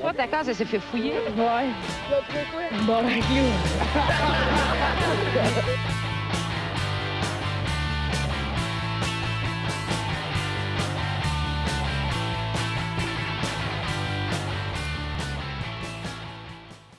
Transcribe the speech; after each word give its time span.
Toi, 0.00 0.12
ta 0.12 0.26
case, 0.26 0.48
elle 0.48 0.54
s'est 0.54 0.64
fait 0.64 0.78
fouiller. 0.78 1.12
Ouais. 1.36 1.68
Bon, 2.86 3.02
ben, 3.02 3.20
clou. 3.20 3.46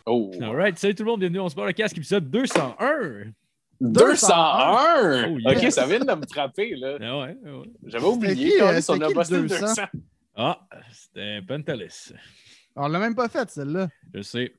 Oh. 0.10 0.32
Alright, 0.42 0.80
salut 0.80 0.96
tout 0.96 1.04
le 1.04 1.12
monde, 1.12 1.20
bienvenue 1.20 1.42
on 1.42 1.50
se 1.50 1.56
parle 1.56 1.68
le 1.68 1.74
casque, 1.74 1.98
épisode 1.98 2.30
201. 2.30 3.32
201! 3.82 5.28
Oh, 5.30 5.38
yeah. 5.38 5.52
Ok, 5.52 5.72
ça 5.72 5.86
vient 5.86 6.00
de 6.00 6.06
me 6.06 6.26
frapper, 6.26 6.76
là. 6.76 6.98
Ah 7.02 7.20
ouais, 7.20 7.38
ouais. 7.44 7.68
J'avais 7.86 8.06
oublié 8.06 8.36
qui, 8.36 8.58
qu'on 8.58 8.70
est 8.70 8.82
sur 8.82 8.94
c'était 8.94 9.06
le 9.06 9.08
qui 9.08 9.14
le 9.14 9.20
posté 9.20 9.36
200? 9.42 9.60
200. 9.60 9.82
Ah, 10.36 10.60
c'était 10.94 11.42
Pentalis. 11.42 12.14
On 12.78 12.88
l'a 12.88 13.00
même 13.00 13.16
pas 13.16 13.28
fait, 13.28 13.50
celle-là. 13.50 13.90
Je 14.14 14.22
sais. 14.22 14.54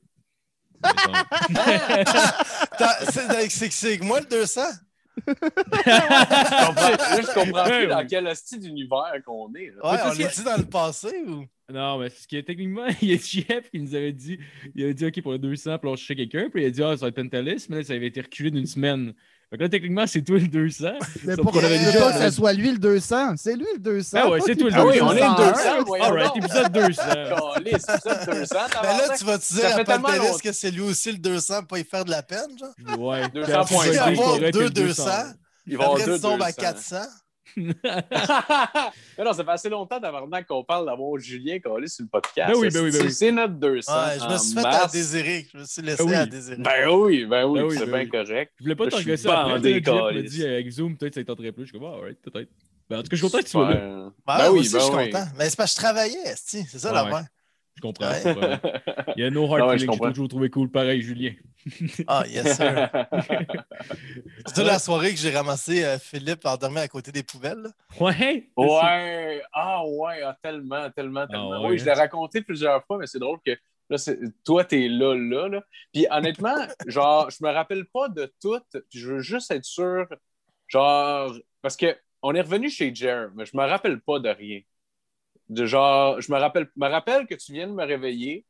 C'est 3.69 3.97
que 3.97 4.03
moi 4.05 4.19
le 4.19 4.25
200? 4.27 4.61
Je 5.27 5.33
comprends- 5.33 6.89
Là, 6.89 7.21
je 7.21 7.33
comprends 7.33 7.65
Ouais, 7.65 7.79
plus 7.79 7.87
dans 7.87 8.07
quel 8.07 8.35
style 8.35 8.59
d'univers 8.61 9.11
qu'on 9.25 9.53
est. 9.55 9.71
là. 9.75 9.91
Ouais, 9.91 9.99
on 10.05 10.07
l'a 10.19 10.27
dit 10.29 10.43
dans 10.43 10.57
le 10.57 10.65
passé 10.65 11.09
ou? 11.27 11.45
non, 11.71 11.99
mais 11.99 12.09
ce 12.09 12.25
qui 12.27 12.37
est 12.37 12.43
techniquement, 12.43 12.85
il 13.01 13.09
y 13.09 13.13
a 13.13 13.17
JF 13.17 13.69
qui 13.69 13.79
nous 13.79 13.95
avait 13.95 14.13
dit, 14.13 14.39
il 14.75 14.83
avait 14.83 14.93
dit 14.93 15.05
OK 15.05 15.21
pour 15.21 15.31
le 15.33 15.39
200, 15.39 15.77
puis 15.79 15.89
on 15.89 15.95
cherchait 15.95 16.15
quelqu'un, 16.15 16.49
puis 16.49 16.63
il 16.63 16.65
a 16.67 16.69
dit 16.69 16.83
Ah, 16.83 16.95
ça 16.95 17.01
va 17.05 17.07
être 17.09 17.15
Pentalis, 17.15 17.65
mais 17.69 17.77
là, 17.77 17.83
ça 17.83 17.93
avait 17.93 18.07
été 18.07 18.21
reculé 18.21 18.49
d'une 18.51 18.65
semaine. 18.65 19.13
Fait 19.51 19.57
que 19.57 19.63
là, 19.63 19.69
techniquement, 19.69 20.05
c'est 20.05 20.21
toi 20.21 20.37
le 20.37 20.47
200. 20.47 20.89
Mais 21.23 21.35
pourquoi 21.35 21.61
qu'on 21.61 21.67
avait 21.67 21.79
déjà- 21.79 21.99
pas 21.99 22.13
que 22.13 22.19
ce 22.19 22.29
soit 22.29 22.53
lui 22.53 22.71
le 22.71 22.77
200? 22.77 23.33
C'est 23.35 23.55
lui 23.55 23.65
le 23.73 23.79
200. 23.79 24.17
Ah 24.21 24.29
ouais, 24.29 24.39
c'est 24.45 24.55
toi 24.55 24.69
le 24.69 24.75
Ah 24.75 24.79
prend 24.79 24.89
oui, 24.91 25.01
on 25.01 25.11
est 25.11 25.15
le 25.15 25.35
201. 25.37 25.51
200. 25.53 25.83
voyons 25.87 26.03
Alright, 26.05 26.27
donc. 26.27 26.37
épisode 26.37 26.71
200. 26.71 27.01
Calisse, 27.55 27.73
épisode 27.89 28.25
200. 28.39 28.55
Ben 28.83 28.97
là, 28.97 29.17
tu 29.17 29.25
vas 29.25 29.37
te 29.39 29.43
Ça 29.43 29.55
dire 29.55 29.79
à 29.79 29.83
Pantelis 29.99 30.41
que 30.43 30.51
c'est 30.51 30.69
lui 30.69 30.81
aussi 30.81 31.11
le 31.11 31.17
200 31.17 31.63
pour 31.63 31.77
y 31.79 31.83
faire 31.83 32.05
de 32.05 32.11
la 32.11 32.21
peine, 32.21 32.45
genre? 32.59 32.99
Ouais. 32.99 33.27
200 33.29 33.45
Puis 33.45 33.53
après, 33.53 33.75
points. 33.75 33.85
il 33.87 33.93
vas 33.93 34.03
avoir 34.05 34.27
faudrait 34.33 34.47
être 34.49 34.53
deux 34.53 34.63
le 34.65 34.69
200, 34.69 35.03
Il 35.65 35.77
va 35.77 35.83
avoir 35.83 35.95
après 35.99 36.05
deux 36.11 36.15
tu 36.17 36.21
tombes 36.21 36.41
à 36.43 36.51
200. 36.51 36.61
400. 36.61 36.95
Mais 37.57 39.23
non, 39.23 39.33
ça 39.33 39.43
fait 39.43 39.51
assez 39.51 39.69
longtemps 39.69 39.99
d'avant 39.99 40.27
qu'on 40.47 40.63
parle 40.63 40.85
d'avoir 40.85 41.17
Julien 41.19 41.59
collé 41.59 41.87
sur 41.87 42.03
le 42.03 42.09
podcast. 42.09 42.51
Ben 42.53 42.57
oui, 42.59 42.69
ben 42.71 42.83
oui, 42.83 42.91
ben 42.91 42.97
C'est- 42.97 43.03
oui. 43.03 43.11
C'est 43.11 43.31
notre 43.31 43.53
200. 43.55 43.91
Ouais, 43.91 44.19
je 44.19 44.33
me 44.33 44.37
suis 44.37 44.53
fait 44.53 44.65
à 44.65 44.87
désirer. 44.87 45.47
Je 45.53 45.57
me 45.59 45.65
suis 45.65 45.81
laissé 45.81 46.03
Ben 46.03 46.09
oui. 46.09 46.15
à 46.15 46.25
désirer. 46.25 46.57
Ben 46.57 46.89
oui, 46.89 47.25
ben 47.25 47.45
oui, 47.45 47.59
Ben 47.59 47.65
oui, 47.65 47.75
c'est 47.77 47.85
ben 47.85 47.91
bien 47.91 47.99
oui. 48.01 48.09
correct. 48.27 48.51
Je 48.57 48.63
voulais 48.63 48.75
pas 48.75 48.85
je 48.85 48.89
t'engager 48.89 49.29
après. 49.29 49.61
Jeff 49.63 49.85
m'a 49.93 49.99
câlisse. 50.11 50.31
dit 50.31 50.45
avec 50.45 50.69
Zoom, 50.71 50.97
peut-être 50.97 51.15
ça 51.15 51.23
t'intéresserait 51.23 51.51
plus. 51.51 51.63
Je 51.65 51.69
suis 51.71 51.79
comme, 51.79 51.87
alright, 51.93 52.17
peut-être. 52.21 52.49
Ben, 52.89 52.99
en 52.99 53.03
tout 53.03 53.09
cas, 53.09 53.15
je 53.15 53.15
suis 53.17 53.25
content 53.27 53.37
que 53.39 53.43
tu 53.43 53.49
sois 53.51 53.69
là. 53.69 53.75
Ben, 53.75 54.11
Ben 54.37 54.51
oui, 54.51 54.59
aussi, 54.59 54.73
ben 54.73 54.79
je 54.79 54.83
suis 54.85 54.95
oui. 54.95 55.09
content. 55.11 55.25
Mais 55.37 55.49
c'est 55.49 55.55
parce 55.57 55.73
que 55.75 55.79
je 55.81 55.85
travaillais, 55.85 56.33
c'est 56.35 56.63
ça 56.65 56.89
Ouais, 56.89 56.95
l'affaire. 56.95 57.27
Je 57.79 57.87
comprends. 57.87 58.09
Ouais. 58.09 58.33
comprends. 58.33 59.13
Il 59.15 59.23
y 59.23 59.25
a 59.25 59.29
no 59.29 59.45
hard 59.45 59.61
Ah 59.63 59.77
je 59.77 59.85
feelings, 59.85 59.99
j'ai 60.03 60.09
toujours 60.09 60.27
trouvé 60.27 60.49
cool 60.49 60.69
pareil, 60.69 61.01
Julien. 61.01 61.31
Ah, 62.07 62.23
yes, 62.27 62.57
sir. 62.57 62.89
C'est 64.45 64.53
toute 64.55 64.65
la 64.65 64.79
soirée 64.79 65.11
que 65.11 65.17
j'ai 65.17 65.31
ramassé 65.31 65.83
euh, 65.83 65.97
Philippe 65.99 66.45
endormi 66.45 66.79
à 66.79 66.87
côté 66.87 67.11
des 67.11 67.23
poubelles. 67.23 67.61
là. 67.63 67.69
Ouais. 67.99 68.49
Ouais, 68.57 69.41
ah 69.53 69.83
ouais, 69.85 70.21
ah, 70.23 70.37
tellement, 70.41 70.89
tellement, 70.91 71.27
tellement. 71.27 71.61
ouais, 71.61 71.69
oui, 71.71 71.77
je 71.77 71.85
l'ai 71.85 71.93
raconté 71.93 72.41
plusieurs 72.41 72.83
fois, 72.85 72.97
mais 72.97 73.07
c'est 73.07 73.19
drôle 73.19 73.39
que 73.45 73.51
là, 73.89 73.97
c'est- 73.97 74.19
toi, 74.43 74.63
t'es 74.63 74.87
là, 74.87 75.15
là, 75.15 75.47
là. 75.47 75.61
Puis 75.93 76.05
honnêtement, 76.09 76.55
genre, 76.87 77.29
je 77.29 77.43
me 77.43 77.51
rappelle 77.51 77.85
pas 77.85 78.09
de 78.09 78.31
tout, 78.41 78.59
puis 78.89 78.99
je 78.99 79.13
veux 79.13 79.19
juste 79.19 79.51
être 79.51 79.65
sûr, 79.65 80.05
genre, 80.67 81.33
parce 81.61 81.75
que 81.77 81.95
on 82.21 82.33
est 82.35 82.41
revenu 82.41 82.69
chez 82.69 82.93
Jer, 82.93 83.29
mais 83.35 83.45
je 83.45 83.55
me 83.55 83.63
rappelle 83.65 83.99
pas 84.01 84.19
de 84.19 84.29
rien. 84.29 84.59
De 85.49 85.65
genre, 85.65 86.21
je 86.21 86.31
me 86.31 86.37
rappelle, 86.37 86.69
me 86.75 86.87
rappelle 86.87 87.25
que 87.25 87.35
tu 87.35 87.53
viens 87.53 87.67
de 87.67 87.73
me 87.73 87.83
réveiller 87.85 88.45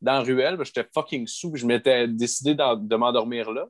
dans 0.00 0.14
la 0.14 0.20
ruelle, 0.20 0.56
parce 0.56 0.70
que 0.70 0.80
j'étais 0.80 0.90
fucking 0.92 1.26
sous, 1.26 1.54
je 1.56 1.64
m'étais 1.64 2.08
décidé 2.08 2.54
de 2.54 2.96
m'endormir 2.96 3.50
là. 3.52 3.66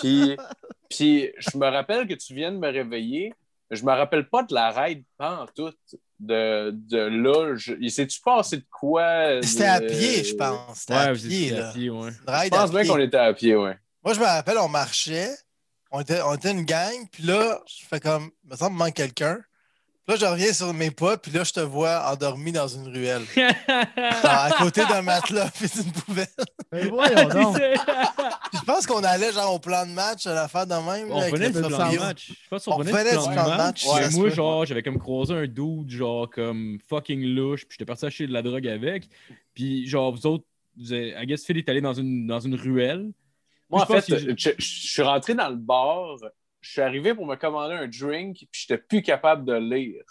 Puis, 0.00 0.36
puis 0.90 1.32
je 1.38 1.56
me 1.58 1.66
rappelle 1.66 2.06
que 2.06 2.14
tu 2.14 2.34
viens 2.34 2.52
de 2.52 2.58
me 2.58 2.70
réveiller, 2.70 3.32
mais 3.70 3.76
je 3.76 3.84
me 3.84 3.92
rappelle 3.92 4.28
pas 4.28 4.42
de 4.42 4.54
la 4.54 4.70
raid 4.70 5.02
en 5.18 5.46
tout. 5.54 5.72
De, 6.20 6.70
de 6.72 6.98
là, 6.98 7.56
je, 7.56 7.74
il 7.80 7.90
s'est-tu 7.90 8.20
passé 8.20 8.58
de 8.58 8.66
quoi? 8.70 9.42
C'était 9.42 9.64
de- 9.64 9.68
à 9.68 9.80
pied, 9.80 10.24
je 10.24 10.34
pense. 10.36 10.78
C'était 10.78 10.94
Ouais, 10.94 11.00
à 11.00 11.12
pied, 11.12 11.52
à 11.56 11.72
ouais. 11.90 12.10
Je 12.44 12.48
pense 12.50 12.70
bien 12.70 12.86
qu'on 12.86 12.98
était 13.00 13.16
à 13.16 13.34
pied, 13.34 13.56
ouais. 13.56 13.76
Moi, 14.04 14.14
je 14.14 14.20
me 14.20 14.24
rappelle, 14.24 14.58
on 14.58 14.68
marchait, 14.68 15.34
on 15.90 16.00
était, 16.00 16.20
on 16.22 16.34
était 16.34 16.52
une 16.52 16.64
gang, 16.64 16.94
puis 17.10 17.24
là, 17.24 17.60
je 17.66 17.86
fais 17.86 18.00
comme, 18.00 18.30
il 18.44 18.50
me 18.50 18.56
semble 18.56 18.76
manque 18.76 18.94
quelqu'un. 18.94 19.38
Là, 20.06 20.16
je 20.16 20.26
reviens 20.26 20.52
sur 20.52 20.74
mes 20.74 20.90
pas, 20.90 21.16
puis 21.16 21.32
là, 21.32 21.44
je 21.44 21.52
te 21.52 21.60
vois 21.60 22.12
endormi 22.12 22.52
dans 22.52 22.68
une 22.68 22.88
ruelle. 22.88 23.22
À 23.96 24.50
côté 24.58 24.82
d'un 24.84 25.00
matelas, 25.00 25.50
puis 25.50 25.66
d'une 25.74 25.92
poubelle. 25.92 26.26
Voyons 26.90 27.28
donc. 27.28 27.56
Puis 27.56 28.58
je 28.60 28.64
pense 28.66 28.86
qu'on 28.86 29.02
allait 29.02 29.32
genre 29.32 29.54
au 29.54 29.58
plan 29.58 29.86
de 29.86 29.92
match, 29.92 30.26
à 30.26 30.34
l'affaire 30.34 30.66
de 30.66 30.74
même. 30.74 31.10
On 31.10 31.20
le 31.20 31.50
du 31.50 31.52
plan 31.58 31.90
de 31.90 31.98
match. 31.98 32.32
Je 32.42 32.48
pense 32.50 32.64
qu'on 32.66 32.74
revenait 32.74 33.12
du 33.12 33.16
plan 33.16 33.44
de 33.44 33.56
match. 33.56 33.86
Ouais, 33.86 34.10
moi, 34.10 34.28
genre, 34.28 34.66
j'avais 34.66 34.82
comme 34.82 34.98
croisé 34.98 35.32
un 35.34 35.46
dude, 35.46 35.88
genre, 35.88 36.28
comme 36.28 36.78
fucking 36.86 37.24
louche, 37.34 37.64
puis 37.64 37.76
j'étais 37.78 37.86
parti 37.86 38.04
acheter 38.04 38.26
de 38.26 38.32
la 38.32 38.42
drogue 38.42 38.68
avec. 38.68 39.08
Puis, 39.54 39.86
genre, 39.86 40.12
vous 40.12 40.26
autres, 40.26 40.44
vous 40.76 40.92
avez, 40.92 41.14
I 41.18 41.26
guess 41.26 41.46
Phil 41.46 41.56
est 41.56 41.68
allé 41.68 41.80
dans 41.80 41.94
une, 41.94 42.26
dans 42.26 42.40
une 42.40 42.56
ruelle. 42.56 43.10
Moi, 43.70 43.82
en 43.82 43.86
fait, 43.86 44.04
je, 44.06 44.50
je 44.58 44.64
suis 44.64 45.02
rentré 45.02 45.34
dans 45.34 45.48
le 45.48 45.56
bar, 45.56 46.16
je 46.64 46.70
suis 46.70 46.80
arrivé 46.80 47.14
pour 47.14 47.26
me 47.26 47.36
commander 47.36 47.74
un 47.74 47.86
drink, 47.86 48.38
puis 48.50 48.62
j'étais 48.62 48.78
plus 48.78 49.02
capable 49.02 49.44
de 49.44 49.52
lire. 49.52 50.02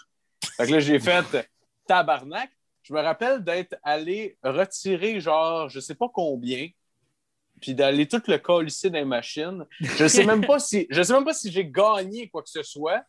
Fait 0.56 0.68
que 0.68 0.72
là, 0.74 0.80
j'ai 0.80 1.00
fait 1.00 1.26
tabarnak. 1.88 2.52
Je 2.84 2.94
me 2.94 3.02
rappelle 3.02 3.44
d'être 3.44 3.76
allé 3.82 4.38
retirer, 4.44 5.20
genre, 5.20 5.68
je 5.70 5.80
sais 5.80 5.96
pas 5.96 6.10
combien, 6.14 6.70
puis 7.60 7.74
d'aller 7.74 8.08
tout 8.08 8.22
le 8.28 8.38
colisser 8.38 8.92
dans 8.92 9.00
les 9.00 9.06
machines. 9.06 9.66
Je 9.80 10.08
sais 10.08 10.26
même 10.26 10.46
pas 10.46 10.60
si, 10.60 10.86
je 10.92 11.02
sais 11.02 11.14
même 11.14 11.26
pas 11.26 11.34
si 11.34 11.52
j'ai 11.52 11.66
gagné 11.66 12.30
quoi 12.30 12.44
que 12.44 12.50
ce 12.50 12.62
soit. 12.62 13.04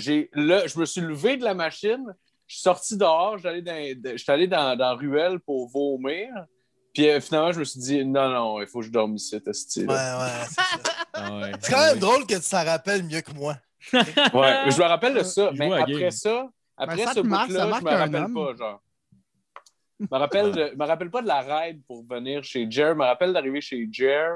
J'ai, 0.00 0.28
là, 0.34 0.66
je 0.66 0.78
me 0.78 0.84
suis 0.84 1.00
levé 1.00 1.38
de 1.38 1.44
la 1.44 1.54
machine, 1.54 2.04
je 2.46 2.56
suis 2.56 2.62
sorti 2.62 2.98
dehors, 2.98 3.38
j'allais 3.38 3.62
dans, 3.62 4.14
j'étais 4.14 4.32
allé 4.32 4.46
dans, 4.46 4.76
dans 4.76 4.90
la 4.90 4.94
ruelle 4.94 5.40
pour 5.40 5.70
vomir. 5.70 6.28
Puis 6.94 7.08
euh, 7.10 7.20
finalement, 7.20 7.52
je 7.52 7.58
me 7.58 7.64
suis 7.64 7.80
dit, 7.80 8.04
non, 8.04 8.28
non, 8.30 8.60
il 8.62 8.66
faut 8.68 8.78
que 8.80 8.86
je 8.86 8.90
dorme 8.90 9.16
ici, 9.16 9.38
ce 9.44 9.52
style. 9.52 9.88
Ouais, 9.88 9.94
ouais, 9.94 10.30
c'est 10.48 10.54
ça. 10.54 10.62
Ah 11.16 11.36
ouais. 11.38 11.52
C'est 11.60 11.72
quand 11.72 11.86
même 11.86 11.98
drôle 12.00 12.26
que 12.26 12.34
tu 12.34 12.50
t'en 12.50 12.64
rappelles 12.64 13.04
mieux 13.04 13.20
que 13.20 13.32
moi. 13.32 13.56
Ouais, 13.92 14.70
je 14.70 14.78
me 14.78 14.82
rappelle 14.84 15.14
de 15.14 15.22
ça, 15.22 15.50
Je 15.52 15.58
mais 15.58 15.72
après 15.72 15.92
game. 15.92 16.10
ça, 16.10 16.48
après 16.76 16.96
Ben, 16.96 17.04
ça 17.06 17.12
ce 17.14 17.20
te 17.20 17.26
marque, 17.26 17.52
ça 17.52 17.64
bout-là, 17.64 17.64
je 17.66 17.70
marque 17.70 17.82
me 17.84 17.90
un 17.90 17.96
rappelle 17.98 18.22
homme. 18.24 18.34
pas, 18.34 18.56
genre. 18.56 18.82
Je 20.00 20.06
me 20.10 20.18
rappelle, 20.18 20.52
de- 20.52 20.70
je 20.72 20.76
me 20.76 20.84
rappelle 20.86 21.10
pas 21.10 21.22
de 21.22 21.28
la 21.28 21.40
ride 21.40 21.82
pour 21.86 22.04
venir 22.04 22.42
chez 22.42 22.66
Jer. 22.68 22.88
Je 22.94 22.94
me 22.98 23.04
rappelle 23.04 23.32
d'arriver 23.32 23.60
chez 23.60 23.88
Jer. 23.92 24.28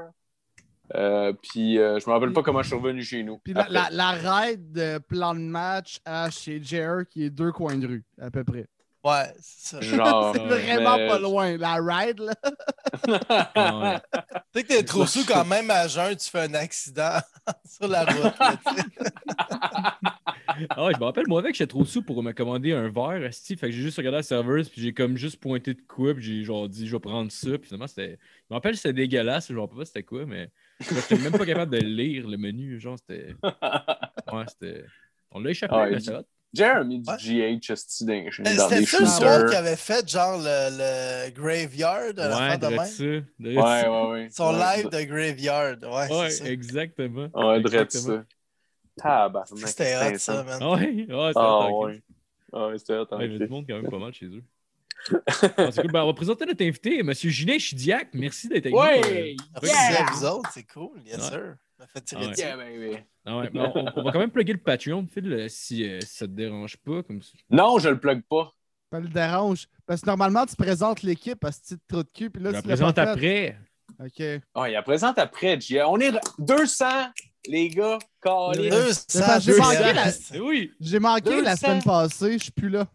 Euh, 0.94 1.32
puis 1.42 1.78
euh, 1.78 1.98
je 1.98 2.08
me 2.08 2.14
rappelle 2.14 2.32
pas 2.32 2.42
comment 2.42 2.62
je 2.62 2.68
suis 2.68 2.76
revenu 2.76 3.02
chez 3.02 3.22
nous. 3.24 3.38
Puis 3.38 3.52
la, 3.54 3.62
après. 3.62 3.72
la, 3.74 3.88
la 3.90 4.10
raid 4.12 4.72
de 4.72 4.98
plan 4.98 5.34
de 5.34 5.40
match 5.40 5.98
à 6.04 6.30
chez 6.30 6.62
Jer, 6.62 7.06
qui 7.10 7.24
est 7.24 7.30
deux 7.30 7.50
coins 7.52 7.76
de 7.76 7.86
rue, 7.88 8.04
à 8.20 8.30
peu 8.30 8.44
près. 8.44 8.66
Ouais, 9.08 9.32
c'est 9.40 9.76
ça. 9.76 9.78
Tu 9.80 9.86
Genre, 9.96 10.32
c'est 10.34 10.42
vraiment 10.42 10.96
mais- 10.96 11.08
pas 11.08 11.18
loin. 11.18 11.56
La 11.56 11.74
ride, 11.74 12.20
là. 12.20 12.34
Ah 13.54 13.78
ouais. 13.78 14.20
sais 14.54 14.62
que 14.62 14.68
t'es 14.68 14.82
trop 14.82 15.06
sous 15.06 15.24
quand 15.24 15.44
même 15.44 15.70
à 15.70 15.86
jeun, 15.88 16.16
tu 16.16 16.28
fais 16.30 16.40
un 16.40 16.54
accident 16.54 17.18
sur 17.64 17.86
la 17.88 18.04
route. 18.04 18.34
tu. 18.66 18.82
Ah 20.70 20.84
ouais, 20.86 20.92
je 20.94 20.98
me 20.98 21.04
rappelle, 21.04 21.26
moi, 21.28 21.40
avec, 21.40 21.54
j'étais 21.54 21.68
trop 21.68 21.84
sous 21.84 22.02
pour 22.02 22.22
me 22.22 22.32
commander 22.32 22.72
un 22.72 22.88
verre, 22.88 23.24
esti. 23.24 23.56
Fait 23.56 23.66
que 23.68 23.72
j'ai 23.72 23.82
juste 23.82 23.96
regardé 23.98 24.16
la 24.16 24.22
serveuse, 24.22 24.68
puis 24.68 24.80
j'ai 24.82 24.92
comme 24.92 25.16
juste 25.16 25.38
pointé 25.40 25.74
de 25.74 25.80
quoi, 25.86 26.14
puis 26.14 26.22
j'ai 26.24 26.44
genre 26.44 26.68
dit, 26.68 26.86
je 26.86 26.96
vais 26.96 27.00
prendre 27.00 27.30
ça. 27.30 27.50
Puis 27.58 27.66
finalement, 27.68 27.86
c'était. 27.86 28.18
Je 28.42 28.46
me 28.50 28.54
rappelle, 28.54 28.76
c'était 28.76 28.92
dégueulasse, 28.94 29.48
je 29.48 29.54
me 29.54 29.60
rappelle 29.60 29.78
pas 29.78 29.84
c'était 29.84 30.02
quoi, 30.02 30.26
mais 30.26 30.50
j'étais 30.80 31.18
même 31.18 31.32
pas 31.32 31.46
capable 31.46 31.72
de 31.72 31.78
lire 31.84 32.26
le 32.28 32.36
menu. 32.38 32.80
Genre, 32.80 32.96
c'était. 32.98 33.34
Ouais, 34.32 34.44
c'était. 34.48 34.84
On 35.30 35.40
l'a 35.40 35.50
échappé, 35.50 35.74
Ah 35.76 35.82
ouais, 35.84 35.90
mais 35.90 36.00
ça 36.54 36.62
va. 36.64 36.68
Jer 36.70 36.76
a 36.76 36.84
mis 36.84 36.98
du. 37.00 37.04
GH 37.04 38.42
dans, 38.42 38.56
dans 38.56 38.68
C'était 38.68 38.80
des 38.80 38.86
ça 38.86 39.00
le 39.00 39.06
soir 39.06 39.10
shooters. 39.40 39.50
qui 39.50 39.56
avait 39.56 39.76
fait 39.76 40.08
genre 40.08 40.38
le, 40.38 40.70
le 41.26 41.30
Graveyard, 41.30 42.06
Ouais, 42.06 42.12
l'affaire 42.16 42.58
de 42.58 42.66
même? 42.68 43.58
Ouais, 43.58 43.88
ouais, 43.88 44.10
ouais. 44.10 44.28
Son 44.30 44.54
Ouais, 44.54 44.76
live 44.76 44.88
de 44.90 45.02
Graveyard. 45.04 45.76
Ouais, 45.82 46.16
Ouais, 46.18 46.30
c'est 46.30 46.44
ça. 46.44 46.50
exactement. 46.50 47.28
Ouais, 47.34 47.62
ça. 47.90 48.24
Tabarnak. 48.96 49.68
C'était 49.68 49.94
hot, 49.96 50.18
ça, 50.18 50.42
man. 50.42 50.58
Ah 50.60 50.70
ouais, 50.72 50.78
ouais, 50.80 51.06
c'était 51.06 51.32
Ah 51.36 51.68
hot, 51.70 51.84
ouais. 51.86 52.02
Ah 52.52 52.66
ouais, 52.68 52.78
c'était 52.78 52.94
hot. 52.94 53.06
Ouais, 53.12 53.18
il 53.18 53.20
y 53.20 53.24
avait 53.26 53.38
fait. 53.38 53.44
du 53.44 53.50
monde 53.50 53.64
quand 53.68 53.80
même 53.80 53.90
pas 53.90 53.98
mal 53.98 54.12
chez 54.14 54.26
eux. 54.26 54.42
Ah, 55.56 55.70
cool. 55.80 55.92
Ben, 55.92 56.02
on 56.02 56.06
va 56.08 56.12
présenter 56.14 56.44
notre 56.44 56.64
invité, 56.64 56.98
M. 56.98 57.12
Julien 57.14 57.56
Chidiac. 57.58 58.08
Merci 58.14 58.48
d'être 58.48 58.66
avec 58.66 58.72
nous. 58.74 58.80
Ouais! 58.80 59.36
Euh, 59.36 59.60
Merci 59.62 59.96
à 60.02 60.10
vous 60.12 60.24
autres, 60.24 60.50
c'est 60.52 60.66
cool, 60.66 60.90
yes 61.06 61.30
Ouais. 61.30 61.38
Fait 61.86 62.00
tirer 62.00 62.24
Ah 62.24 62.28
ouais. 62.28 62.90
Yeah, 62.90 62.98
ah 63.26 63.38
ouais, 63.38 63.50
on, 63.54 63.84
on 63.96 64.02
va 64.02 64.12
quand 64.12 64.18
même 64.18 64.30
plugger 64.30 64.52
le 64.54 64.58
Patreon, 64.58 65.06
Phil, 65.12 65.32
euh, 65.32 65.46
si, 65.48 65.88
euh, 65.88 66.00
si 66.00 66.16
ça 66.16 66.26
te 66.26 66.32
dérange 66.32 66.76
pas. 66.78 67.02
Comme 67.02 67.22
ça. 67.22 67.32
Non, 67.50 67.78
je 67.78 67.88
le 67.88 67.98
plug 68.00 68.22
pas. 68.28 68.52
Ça 68.92 69.00
le 69.00 69.08
dérange. 69.08 69.66
Parce 69.86 70.00
que 70.00 70.06
normalement, 70.06 70.46
tu 70.46 70.56
présentes 70.56 71.02
l'équipe 71.02 71.44
à 71.44 71.52
ce 71.52 71.60
titre 71.60 71.82
trop 71.88 72.02
de 72.02 72.08
cul. 72.12 72.30
Puis 72.30 72.42
là, 72.42 72.50
Je 72.50 72.54
la 72.56 72.62
tu 72.62 72.68
l'as 72.68 72.74
présente 72.76 72.94
fait. 72.96 73.00
après. 73.02 73.58
OK. 74.00 74.42
Ah, 74.54 74.68
il 74.68 74.72
la 74.72 74.82
présente 74.82 75.18
après, 75.18 75.60
Gia. 75.60 75.88
On 75.88 75.98
est 76.00 76.12
200, 76.38 76.86
les 77.48 77.68
gars. 77.68 77.98
Calés. 78.22 78.70
Deux 78.70 78.92
C'est 78.92 79.20
parce 79.20 79.44
que 79.46 79.52
j'ai 79.52 79.58
cents, 79.58 79.64
manqué 79.64 79.92
la- 79.92 80.40
oui! 80.42 80.72
Manqué 81.00 81.42
la 81.42 81.54
200. 81.54 81.66
semaine 81.66 81.82
passée, 81.82 82.32
je 82.38 82.42
suis 82.44 82.52
plus 82.52 82.68
là. 82.68 82.86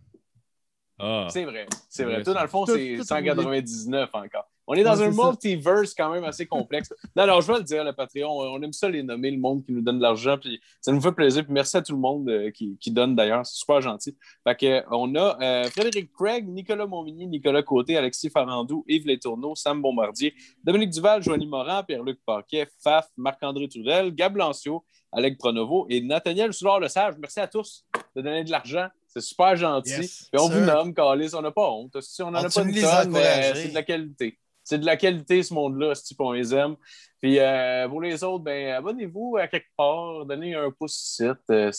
Ah. 0.99 1.27
C'est 1.29 1.43
vrai, 1.45 1.65
c'est 1.89 2.03
vrai. 2.03 2.23
Toi, 2.23 2.33
dans 2.33 2.41
le 2.41 2.47
fond, 2.47 2.65
c'est 2.65 2.95
tout 2.97 3.03
199 3.03 4.09
encore. 4.13 4.47
On 4.65 4.75
est 4.75 4.83
dans 4.83 4.95
Ouais, 4.95 5.07
un 5.07 5.11
multiverse 5.11 5.93
quand 5.93 6.09
même 6.11 6.23
assez 6.23 6.45
complexe. 6.45 6.93
non, 7.15 7.27
non, 7.27 7.41
je 7.41 7.51
vais 7.51 7.57
le 7.57 7.63
dire, 7.63 7.83
le 7.83 7.91
Patreon, 7.91 8.29
on 8.29 8.61
aime 8.61 8.71
ça 8.71 8.87
les 8.89 9.03
nommer, 9.03 9.31
le 9.31 9.37
monde 9.37 9.65
qui 9.65 9.73
nous 9.73 9.81
donne 9.81 9.97
de 9.97 10.01
l'argent, 10.03 10.37
puis 10.37 10.61
ça 10.79 10.91
nous 10.91 11.01
fait 11.01 11.11
plaisir. 11.11 11.43
Puis 11.43 11.53
merci 11.53 11.75
à 11.75 11.81
tout 11.81 11.91
le 11.93 11.99
monde 11.99 12.29
euh, 12.29 12.49
qui, 12.51 12.77
qui 12.79 12.91
donne 12.91 13.15
d'ailleurs, 13.15 13.45
c'est 13.45 13.57
super 13.57 13.81
gentil. 13.81 14.15
Fait 14.47 14.55
que, 14.55 14.65
euh, 14.65 14.81
on 14.91 15.13
a 15.15 15.37
euh, 15.41 15.63
Frédéric 15.65 16.13
Craig, 16.13 16.47
Nicolas 16.47 16.85
Montmigny, 16.85 17.27
Nicolas 17.27 17.63
Côté, 17.63 17.97
Alexis 17.97 18.29
Farandou, 18.29 18.85
Yves 18.87 19.05
Létourneau, 19.05 19.53
Sam 19.55 19.81
Bombardier, 19.81 20.33
Dominique 20.63 20.91
Duval, 20.91 21.21
Joanie 21.21 21.47
Morin, 21.47 21.83
Pierre-Luc 21.83 22.19
Paquet, 22.25 22.67
Faf, 22.81 23.09
Marc-André 23.17 23.67
Tourelle, 23.67 24.13
Gab 24.15 24.37
Lancio, 24.37 24.85
Alec 25.11 25.37
Pronovo 25.37 25.87
et 25.89 25.99
Nathaniel 25.99 26.53
Soulard-Le-Sage. 26.53 27.15
Merci 27.19 27.41
à 27.41 27.47
tous 27.47 27.85
de 28.15 28.21
donner 28.21 28.43
de 28.45 28.51
l'argent. 28.51 28.87
C'est 29.13 29.21
super 29.21 29.55
gentil. 29.55 29.91
Yes. 29.91 30.27
Puis 30.31 30.41
on 30.41 30.49
vous 30.49 30.59
nomme, 30.59 30.93
Calis, 30.93 31.35
on 31.35 31.41
n'a 31.41 31.51
pas 31.51 31.69
honte. 31.69 32.01
Si 32.01 32.21
on 32.23 32.31
n'en 32.31 32.39
a 32.39 32.43
pas 32.43 32.49
Continue 32.49 32.79
une 32.79 32.81
de 32.85 32.89
tonne, 32.89 33.11
mais 33.11 33.53
c'est 33.53 33.67
de 33.69 33.73
la 33.75 33.83
qualité. 33.83 34.39
C'est 34.63 34.77
de 34.79 34.85
la 34.85 34.97
qualité, 34.97 35.43
ce 35.43 35.53
monde-là, 35.53 35.93
si 35.93 36.15
on 36.17 36.31
les 36.31 36.53
aime. 36.55 36.75
Puis 37.21 37.37
euh, 37.39 37.87
pour 37.87 38.01
les 38.01 38.23
autres, 38.23 38.43
ben, 38.43 38.73
abonnez-vous 38.73 39.37
à 39.39 39.47
quelque 39.47 39.67
part, 39.77 40.25
donnez 40.25 40.55
un 40.55 40.71
pouce 40.71 40.97
ici, 40.97 41.23
euh, 41.23 41.69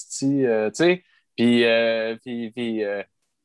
euh, 0.47 0.71
tu 0.71 0.75
sais. 0.77 1.03
Puis, 1.37 1.65
euh, 1.65 2.17
puis, 2.25 2.51
puis 2.53 2.85
euh, 2.85 3.03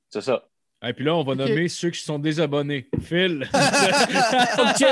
c'est 0.10 0.22
ça. 0.22 0.44
Et 0.86 0.94
puis 0.94 1.04
là, 1.04 1.16
on 1.16 1.24
va 1.24 1.36
nommer 1.36 1.68
ceux 1.68 1.90
qui 1.90 2.00
sont 2.00 2.20
désabonnés. 2.20 2.88
Phil, 3.02 3.50
OK! 3.54 4.86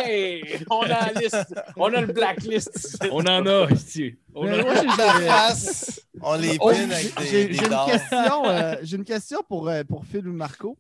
On 0.70 0.82
a 0.82 0.88
la 0.88 1.12
liste. 1.22 1.56
On 1.78 1.94
a 1.94 2.02
le 2.02 2.08
blacklist. 2.08 2.98
on 3.12 3.26
en 3.26 3.46
a. 3.46 3.68
esti. 3.72 4.16
On 4.36 4.44
Mais 4.44 4.60
en 4.60 4.64
moi, 4.64 4.72
a. 4.74 4.82
j'ai- 4.82 4.88
La 4.88 5.14
face, 5.48 6.07
on 6.22 6.36
les 6.36 6.58
Oh, 6.60 6.72
pine 6.72 6.92
avec 6.92 7.16
des, 7.18 7.26
J'ai 7.26 7.48
des 7.48 7.54
j'ai 7.54 7.64
une 7.64 7.70
dards. 7.70 7.86
question, 7.86 8.46
euh, 8.50 8.76
j'ai 8.84 8.98
une 8.98 9.04
question 9.06 9.40
pour, 9.48 9.70
euh, 9.70 9.84
pour 9.84 10.06
Phil 10.06 10.28
ou 10.28 10.34
Marco. 10.34 10.78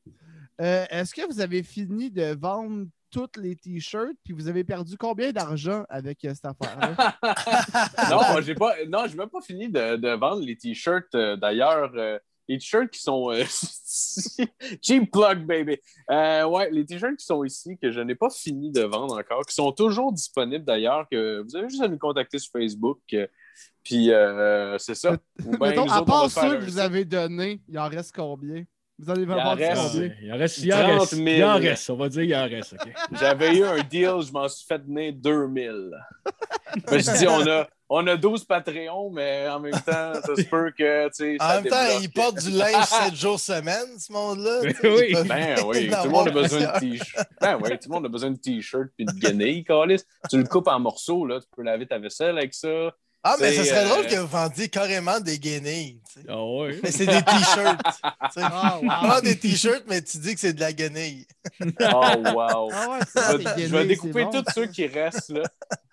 Euh, 0.62 0.86
Est-ce 0.89 1.13
que 1.13 1.25
vous 1.31 1.39
avez 1.39 1.63
fini 1.63 2.10
de 2.10 2.36
vendre 2.39 2.86
tous 3.12 3.30
les 3.39 3.56
t-shirts 3.56 4.16
puis 4.24 4.34
vous 4.34 4.48
avez 4.50 4.63
perdu 4.63 4.98
combien 4.98 5.31
d'argent 5.31 5.86
avec 5.89 6.24
euh, 6.25 6.34
cette 6.34 6.45
affaire-là? 6.45 7.16
non, 8.10 8.18
moi, 8.31 8.42
j'ai 8.42 8.56
pas. 8.56 8.74
Non, 8.89 9.06
j'ai 9.07 9.16
même 9.16 9.30
pas 9.30 9.42
fini 9.42 9.69
de, 9.69 9.95
de 9.95 10.10
vendre 10.10 10.42
les 10.44 10.57
t-shirts. 10.57 11.13
euh, 11.16 11.36
D'ailleurs, 11.38 11.92
euh, 11.95 12.18
les 12.50 12.57
t-shirts 12.57 12.89
qui 12.89 13.00
sont. 13.01 13.31
euh, 13.31 13.44
cheap 14.81 15.12
plug, 15.12 15.45
baby. 15.45 15.78
Euh, 16.10 16.45
ouais, 16.45 16.69
les 16.72 16.86
t-shirts 16.86 17.18
qui 17.18 17.25
sont 17.25 17.44
ici, 17.44 17.78
que 17.81 17.92
je 17.92 18.00
n'ai 18.01 18.16
pas 18.16 18.30
fini 18.30 18.72
de 18.72 18.81
vendre 18.81 19.18
encore, 19.18 19.45
qui 19.45 19.54
sont 19.56 19.72
toujours 19.72 20.12
disponibles 20.12 20.66
d'ailleurs, 20.66 21.07
que 21.12 21.42
vous 21.44 21.56
avez 21.56 21.69
juste 21.69 21.81
à 21.84 21.88
nous 21.88 21.98
contacter 22.00 22.39
sur 22.39 22.51
Facebook. 22.51 23.00
euh, 23.13 23.28
puis 23.83 24.12
euh, 24.12 24.77
c'est 24.77 24.95
ça. 24.95 25.13
Ou 25.45 25.57
ben, 25.57 25.69
Mettons, 25.69 25.86
nous 25.86 25.92
à 25.92 26.01
autres, 26.01 26.04
on 26.13 26.15
va 26.18 26.21
part 26.21 26.31
faire 26.31 26.44
ceux 26.44 26.56
un 26.56 26.59
que 26.59 26.65
vous 26.65 26.80
avez 26.80 27.06
donnés, 27.06 27.62
il 27.68 27.77
en 27.80 27.88
reste 27.88 28.15
combien? 28.15 28.63
Vous 29.00 29.09
en 29.12 29.13
avez 29.13 29.31
en 29.31 29.54
reste- 29.54 29.81
combien? 29.94 30.12
Il 30.24 30.33
en 30.33 30.38
reste, 30.38 30.57
il 30.57 30.74
en 30.74 30.77
30 30.80 31.00
reste. 31.01 31.13
000. 31.15 31.27
Il 31.27 31.44
en 31.44 31.56
reste, 31.57 31.89
on 31.92 31.95
va 31.98 32.09
dire 32.09 32.24
il 32.24 32.36
en 32.36 32.44
reste. 32.48 32.74
ok. 32.74 32.94
J'avais 33.19 33.56
eu 33.57 33.63
un 33.63 33.83
deal, 33.83 34.13
je 34.27 34.31
m'en 34.31 34.48
suis 34.48 34.65
fait 34.65 34.80
donner 34.80 35.12
2000. 35.12 35.92
Ben, 36.89 36.98
je 37.00 37.18
dis, 37.18 37.27
on 37.27 37.48
a, 37.48 37.68
on 37.89 38.07
a 38.07 38.18
12 38.18 38.44
Patreons, 38.45 39.12
mais 39.12 39.48
en 39.50 39.60
même 39.60 39.71
temps, 39.74 40.13
ça 40.15 40.36
se 40.36 40.42
peut 40.50 40.71
que, 40.75 41.06
tu 41.10 41.13
sais, 41.13 41.38
En 41.39 41.48
ça 41.48 41.62
même 41.62 41.71
temps, 41.71 41.83
débloque. 41.86 42.03
ils 42.03 42.12
portent 42.12 42.39
du 42.44 42.50
linge 42.50 42.86
7 43.06 43.15
jours 43.15 43.39
semaine, 43.39 44.00
ce 44.00 44.12
monde-là. 44.12 44.62
tu 44.63 44.71
sais, 44.74 44.89
Oui. 44.89 45.06
ils 45.10 45.13
peuvent 45.13 45.27
Ben 45.27 45.56
oui, 45.68 45.89
tout 45.89 46.03
le 46.03 46.10
monde 46.10 46.27
a 46.27 46.31
besoin 46.31 46.60
de 46.60 46.80
t-shirt. 46.80 47.27
Ben 47.39 47.60
oui, 47.62 47.69
tout 47.69 47.89
le 47.89 47.94
monde 47.94 48.06
a 48.07 48.10
besoin 48.10 48.31
de 48.31 48.38
t-shirt 48.38 48.88
puis 48.98 49.06
de 49.06 49.12
guenilles, 49.12 49.63
Calis. 49.63 50.01
Tu 50.27 50.38
le 50.39 50.44
coupes 50.45 50.68
en 50.68 50.80
morceaux, 50.80 51.24
là, 51.27 51.39
tu 51.39 51.45
peux 51.56 51.62
laver 51.62 51.86
ta 51.86 52.00
vaisselle 52.00 52.38
avec 52.39 52.56
ça. 52.56 52.92
Ah, 53.29 53.35
mais 53.41 53.51
ce 53.53 53.65
serait 53.65 53.85
euh, 53.85 53.89
drôle 53.89 54.07
que 54.07 54.15
vous 54.15 54.27
vendiez 54.27 54.69
carrément 54.69 55.19
des 55.19 55.38
guenilles. 55.38 56.00
tu 56.13 56.21
sais. 56.21 56.25
Ah 56.29 56.45
ouais. 56.45 56.79
Mais 56.81 56.91
c'est 56.91 57.06
des 57.06 57.21
t-shirts. 57.21 57.81
tu 57.83 58.39
sais. 58.39 58.41
Ah, 58.41 58.79
wow. 58.81 59.21
Des 59.21 59.38
t-shirts, 59.38 59.83
mais 59.88 60.01
tu 60.01 60.18
dis 60.19 60.33
que 60.33 60.39
c'est 60.39 60.53
de 60.53 60.62
la 60.62 60.71
guenille. 60.71 61.27
Oh, 61.62 62.01
wow. 62.33 62.69
Ah 62.71 62.89
ouais, 62.89 63.00
Je 63.35 63.63
vais, 63.65 63.68
je 63.68 63.88
découper 63.88 64.24
bon, 64.24 64.31
tous 64.31 64.45
ceux 64.56 64.68
qui 64.68 64.88
restent, 64.88 65.29
là. 65.29 65.44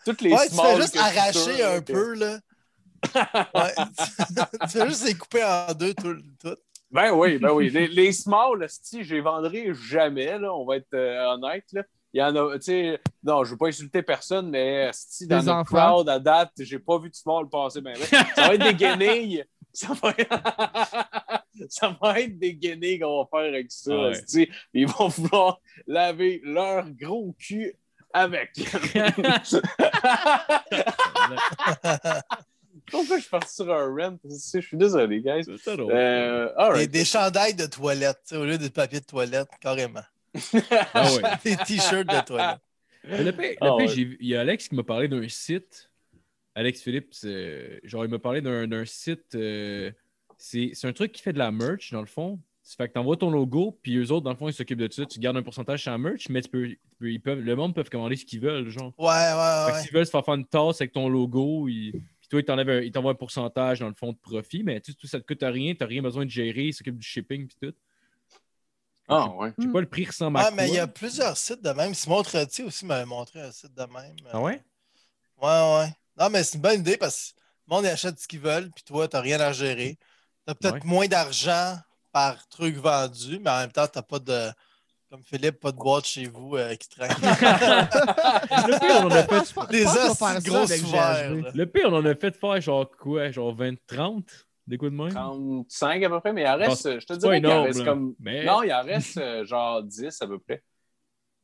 Toutes 0.04 0.20
les 0.22 0.32
Ouais, 0.32 0.48
tu 0.48 0.54
fais 0.54 0.76
juste 0.76 0.96
arracher 0.96 1.64
un 1.64 1.80
peu, 1.80 2.14
là. 2.14 2.38
Ouais, 3.54 3.74
tu, 3.76 4.34
tu 4.62 4.78
fais 4.78 4.88
juste 4.88 5.04
les 5.06 5.14
couper 5.14 5.42
en 5.42 5.74
deux, 5.74 5.92
tout. 5.94 6.16
tout. 6.40 6.56
Ben 6.92 7.10
oui, 7.10 7.38
ben 7.38 7.50
oui. 7.50 7.68
Les, 7.70 7.88
les 7.88 8.12
smalls, 8.12 8.64
si 8.68 9.02
je 9.02 9.16
les 9.16 9.20
vendrai 9.20 9.72
jamais, 9.74 10.38
là, 10.38 10.54
on 10.54 10.64
va 10.64 10.76
être 10.76 10.94
euh, 10.94 11.34
honnête. 11.34 11.64
Là. 11.72 11.82
Il 12.14 12.20
y 12.20 12.22
en 12.22 12.34
a, 12.36 12.54
tu 12.58 12.66
sais, 12.66 13.00
non, 13.24 13.42
je 13.42 13.50
veux 13.50 13.56
pas 13.56 13.66
insulter 13.66 14.00
personne, 14.00 14.48
mais 14.48 14.88
si 14.92 15.26
dans 15.26 15.40
Des 15.40 15.46
notre 15.46 15.58
enfants. 15.58 15.94
crowd 15.94 16.08
à 16.08 16.20
date, 16.20 16.52
j'ai 16.60 16.78
pas 16.78 16.96
vu 17.00 17.10
de 17.10 17.14
small 17.16 17.48
passer 17.48 17.80
ben, 17.80 17.92
ben. 17.98 18.06
Ça 18.36 18.46
va 18.46 18.54
être 18.54 18.62
des 18.62 18.74
guenilles. 18.74 19.44
Ça 19.76 19.88
va 20.00 20.14
être, 20.16 20.30
ça 21.68 21.98
va 22.00 22.20
être 22.20 22.38
des 22.38 22.54
guenilles 22.54 23.00
qu'on 23.00 23.24
va 23.24 23.28
faire 23.28 23.48
avec 23.48 23.72
ça. 23.72 23.90
Ouais. 23.92 24.12
esti. 24.12 24.48
Ils 24.72 24.86
vont 24.86 25.08
vouloir 25.08 25.58
laver 25.88 26.40
leur 26.44 26.88
gros 26.90 27.34
cul 27.36 27.74
avec. 28.12 28.52
Pourquoi 32.88 33.16
je 33.16 33.22
suis 33.22 33.30
parti 33.30 33.52
sur 33.52 33.74
un 33.74 33.86
rent? 33.86 34.16
Je 34.24 34.60
suis 34.60 34.76
désolé, 34.76 35.20
guys. 35.20 35.42
C'est 35.64 35.76
drôle. 35.76 35.92
Euh, 35.92 36.52
right. 36.56 36.88
des 36.88 37.04
chandails 37.04 37.54
de 37.54 37.66
toilette, 37.66 38.32
au 38.32 38.44
lieu 38.44 38.58
de 38.58 38.68
papier 38.68 39.00
de 39.00 39.06
toilette, 39.06 39.48
carrément. 39.60 40.04
Ah 40.94 41.12
ouais. 41.14 41.22
Des 41.44 41.56
t-shirts 41.56 42.06
de 42.08 43.24
Le 43.24 43.30
pire, 43.32 43.56
Ah 43.60 43.76
ouais. 43.76 43.86
il 43.86 44.16
y 44.26 44.34
a 44.34 44.40
Alex 44.40 44.68
qui 44.68 44.74
m'a 44.74 44.82
parlé 44.82 45.08
d'un 45.08 45.28
site. 45.28 45.90
Alex 46.54 46.82
Philippe, 46.82 47.12
genre, 47.84 48.04
il 48.04 48.10
m'a 48.10 48.18
parlé 48.18 48.40
d'un 48.40 48.66
d'un 48.68 48.84
site. 48.84 49.34
euh, 49.34 49.90
c'est 50.38 50.70
c'est 50.74 50.86
un 50.88 50.92
truc 50.92 51.12
qui 51.12 51.22
fait 51.22 51.32
de 51.32 51.38
la 51.38 51.50
merch, 51.50 51.92
dans 51.92 52.00
le 52.00 52.06
fond. 52.06 52.38
Ça 52.62 52.76
fait 52.76 52.88
que 52.88 52.94
tu 52.94 52.98
envoies 52.98 53.18
ton 53.18 53.28
logo, 53.30 53.78
puis 53.82 53.96
eux 53.96 54.10
autres, 54.10 54.24
dans 54.24 54.30
le 54.30 54.36
fond, 54.38 54.48
ils 54.48 54.54
s'occupent 54.54 54.78
de 54.78 54.90
ça. 54.90 55.04
Tu 55.04 55.18
gardes 55.18 55.36
un 55.36 55.42
pourcentage 55.42 55.82
sur 55.82 55.90
la 55.90 55.98
merch, 55.98 56.28
mais 56.30 56.40
tu 56.40 56.48
peux, 56.48 56.66
tu 56.68 56.78
peux- 56.98 57.12
ils 57.12 57.20
peuvent, 57.20 57.40
le 57.40 57.56
monde 57.56 57.74
peut 57.74 57.84
commander 57.84 58.16
ce 58.16 58.24
qu'ils 58.24 58.40
veulent, 58.40 58.70
genre. 58.70 58.94
Ouais, 58.96 59.06
ouais, 59.06 59.72
ouais. 59.74 59.82
s'ils 59.82 59.92
veulent 59.92 60.06
se 60.06 60.10
faire 60.10 60.24
faire 60.24 60.34
une 60.34 60.46
tasse 60.46 60.80
avec 60.80 60.92
ton 60.92 61.08
logo, 61.10 61.68
ils- 61.68 61.92
puis 61.92 62.28
toi, 62.30 62.40
ils 62.82 62.90
t'envoient 62.90 63.12
un 63.12 63.16
pourcentage 63.16 63.80
dans 63.80 63.88
le 63.88 63.94
fond 63.94 64.12
de 64.12 64.16
profit, 64.16 64.62
mais 64.62 64.80
tu 64.80 64.92
sais, 64.92 64.98
tout 64.98 65.06
ça 65.06 65.20
te 65.20 65.26
coûte 65.26 65.42
rien, 65.42 65.74
tu 65.74 65.84
rien 65.84 66.00
besoin 66.00 66.24
de 66.24 66.30
gérer, 66.30 66.68
ils 66.68 66.72
s'occupent 66.72 66.98
du 66.98 67.06
shipping, 67.06 67.46
puis 67.48 67.56
tout. 67.60 67.74
Ah, 69.08 69.28
ouais. 69.30 69.52
Je 69.58 69.64
sais 69.64 69.72
pas, 69.72 69.80
le 69.80 69.88
prix 69.88 70.06
ressemble 70.06 70.38
à 70.38 70.40
Ouais, 70.44 70.46
quoi. 70.48 70.56
mais 70.56 70.68
il 70.68 70.74
y 70.74 70.78
a 70.78 70.86
plusieurs 70.86 71.36
sites 71.36 71.62
de 71.62 71.70
même. 71.70 71.92
Simon 71.94 72.22
Trottier 72.22 72.64
aussi 72.64 72.86
m'avait 72.86 73.04
montré 73.04 73.40
un 73.40 73.52
site 73.52 73.74
de 73.74 73.82
même. 73.82 74.16
Ah 74.32 74.40
ouais? 74.40 74.62
Ouais, 75.42 75.48
ouais. 75.78 75.88
Non, 76.18 76.30
mais 76.30 76.42
c'est 76.44 76.54
une 76.56 76.62
bonne 76.62 76.80
idée 76.80 76.96
parce 76.96 77.32
que 77.32 77.40
le 77.68 77.74
monde 77.76 77.86
achète 77.86 78.18
ce 78.18 78.26
qu'ils 78.28 78.40
veulent, 78.40 78.70
puis 78.70 78.84
toi, 78.84 79.06
tu 79.08 79.16
n'as 79.16 79.22
rien 79.22 79.40
à 79.40 79.52
gérer. 79.52 79.98
Tu 80.46 80.50
as 80.50 80.54
peut-être 80.54 80.74
Ouais. 80.74 80.80
moins 80.84 81.06
d'argent 81.06 81.76
par 82.12 82.46
truc 82.48 82.76
vendu, 82.76 83.38
mais 83.40 83.50
en 83.50 83.58
même 83.58 83.72
temps, 83.72 83.86
tu 83.86 83.98
n'as 83.98 84.02
pas 84.02 84.18
de. 84.18 84.50
Comme 85.10 85.22
Philippe, 85.22 85.60
pas 85.60 85.70
de 85.70 85.76
boîte 85.76 86.06
chez 86.06 86.26
vous 86.26 86.56
euh, 86.56 86.74
qui 86.74 86.88
traîne. 86.88 87.10
Le 87.20 88.78
pire, 88.80 88.96
on 89.00 89.06
en 89.06 89.10
a 89.10 89.22
fait 89.22 89.70
Des 89.70 89.84
grosses. 89.84 90.70
Le 91.54 91.64
pire, 91.66 91.88
on 91.92 91.96
en 91.96 92.04
a 92.04 92.14
fait 92.14 92.36
faire 92.36 92.60
genre 92.60 92.90
quoi? 92.90 93.30
Genre 93.30 93.54
20-30? 93.54 94.22
Des 94.66 94.78
coups 94.78 94.92
de 94.92 94.96
main? 94.96 95.08
35 95.08 96.02
à 96.04 96.08
peu 96.10 96.20
près, 96.20 96.32
mais 96.32 96.42
il 96.42 96.46
en 96.46 96.58
Bon, 96.58 96.64
reste, 96.64 97.00
je 97.00 97.06
te 97.06 97.12
dirais 97.14 97.40
pas 97.40 97.48
qu'il 97.48 97.58
en 97.58 97.62
reste 97.64 97.78
là. 97.80 97.84
comme. 97.84 98.14
Mais- 98.18 98.44
Non, 98.44 98.62
il 98.62 98.72
en 98.72 98.82
reste 98.82 99.18
euh, 99.18 99.44
genre 99.44 99.82
10 99.82 100.20
à 100.22 100.26
peu 100.26 100.38
près. 100.38 100.62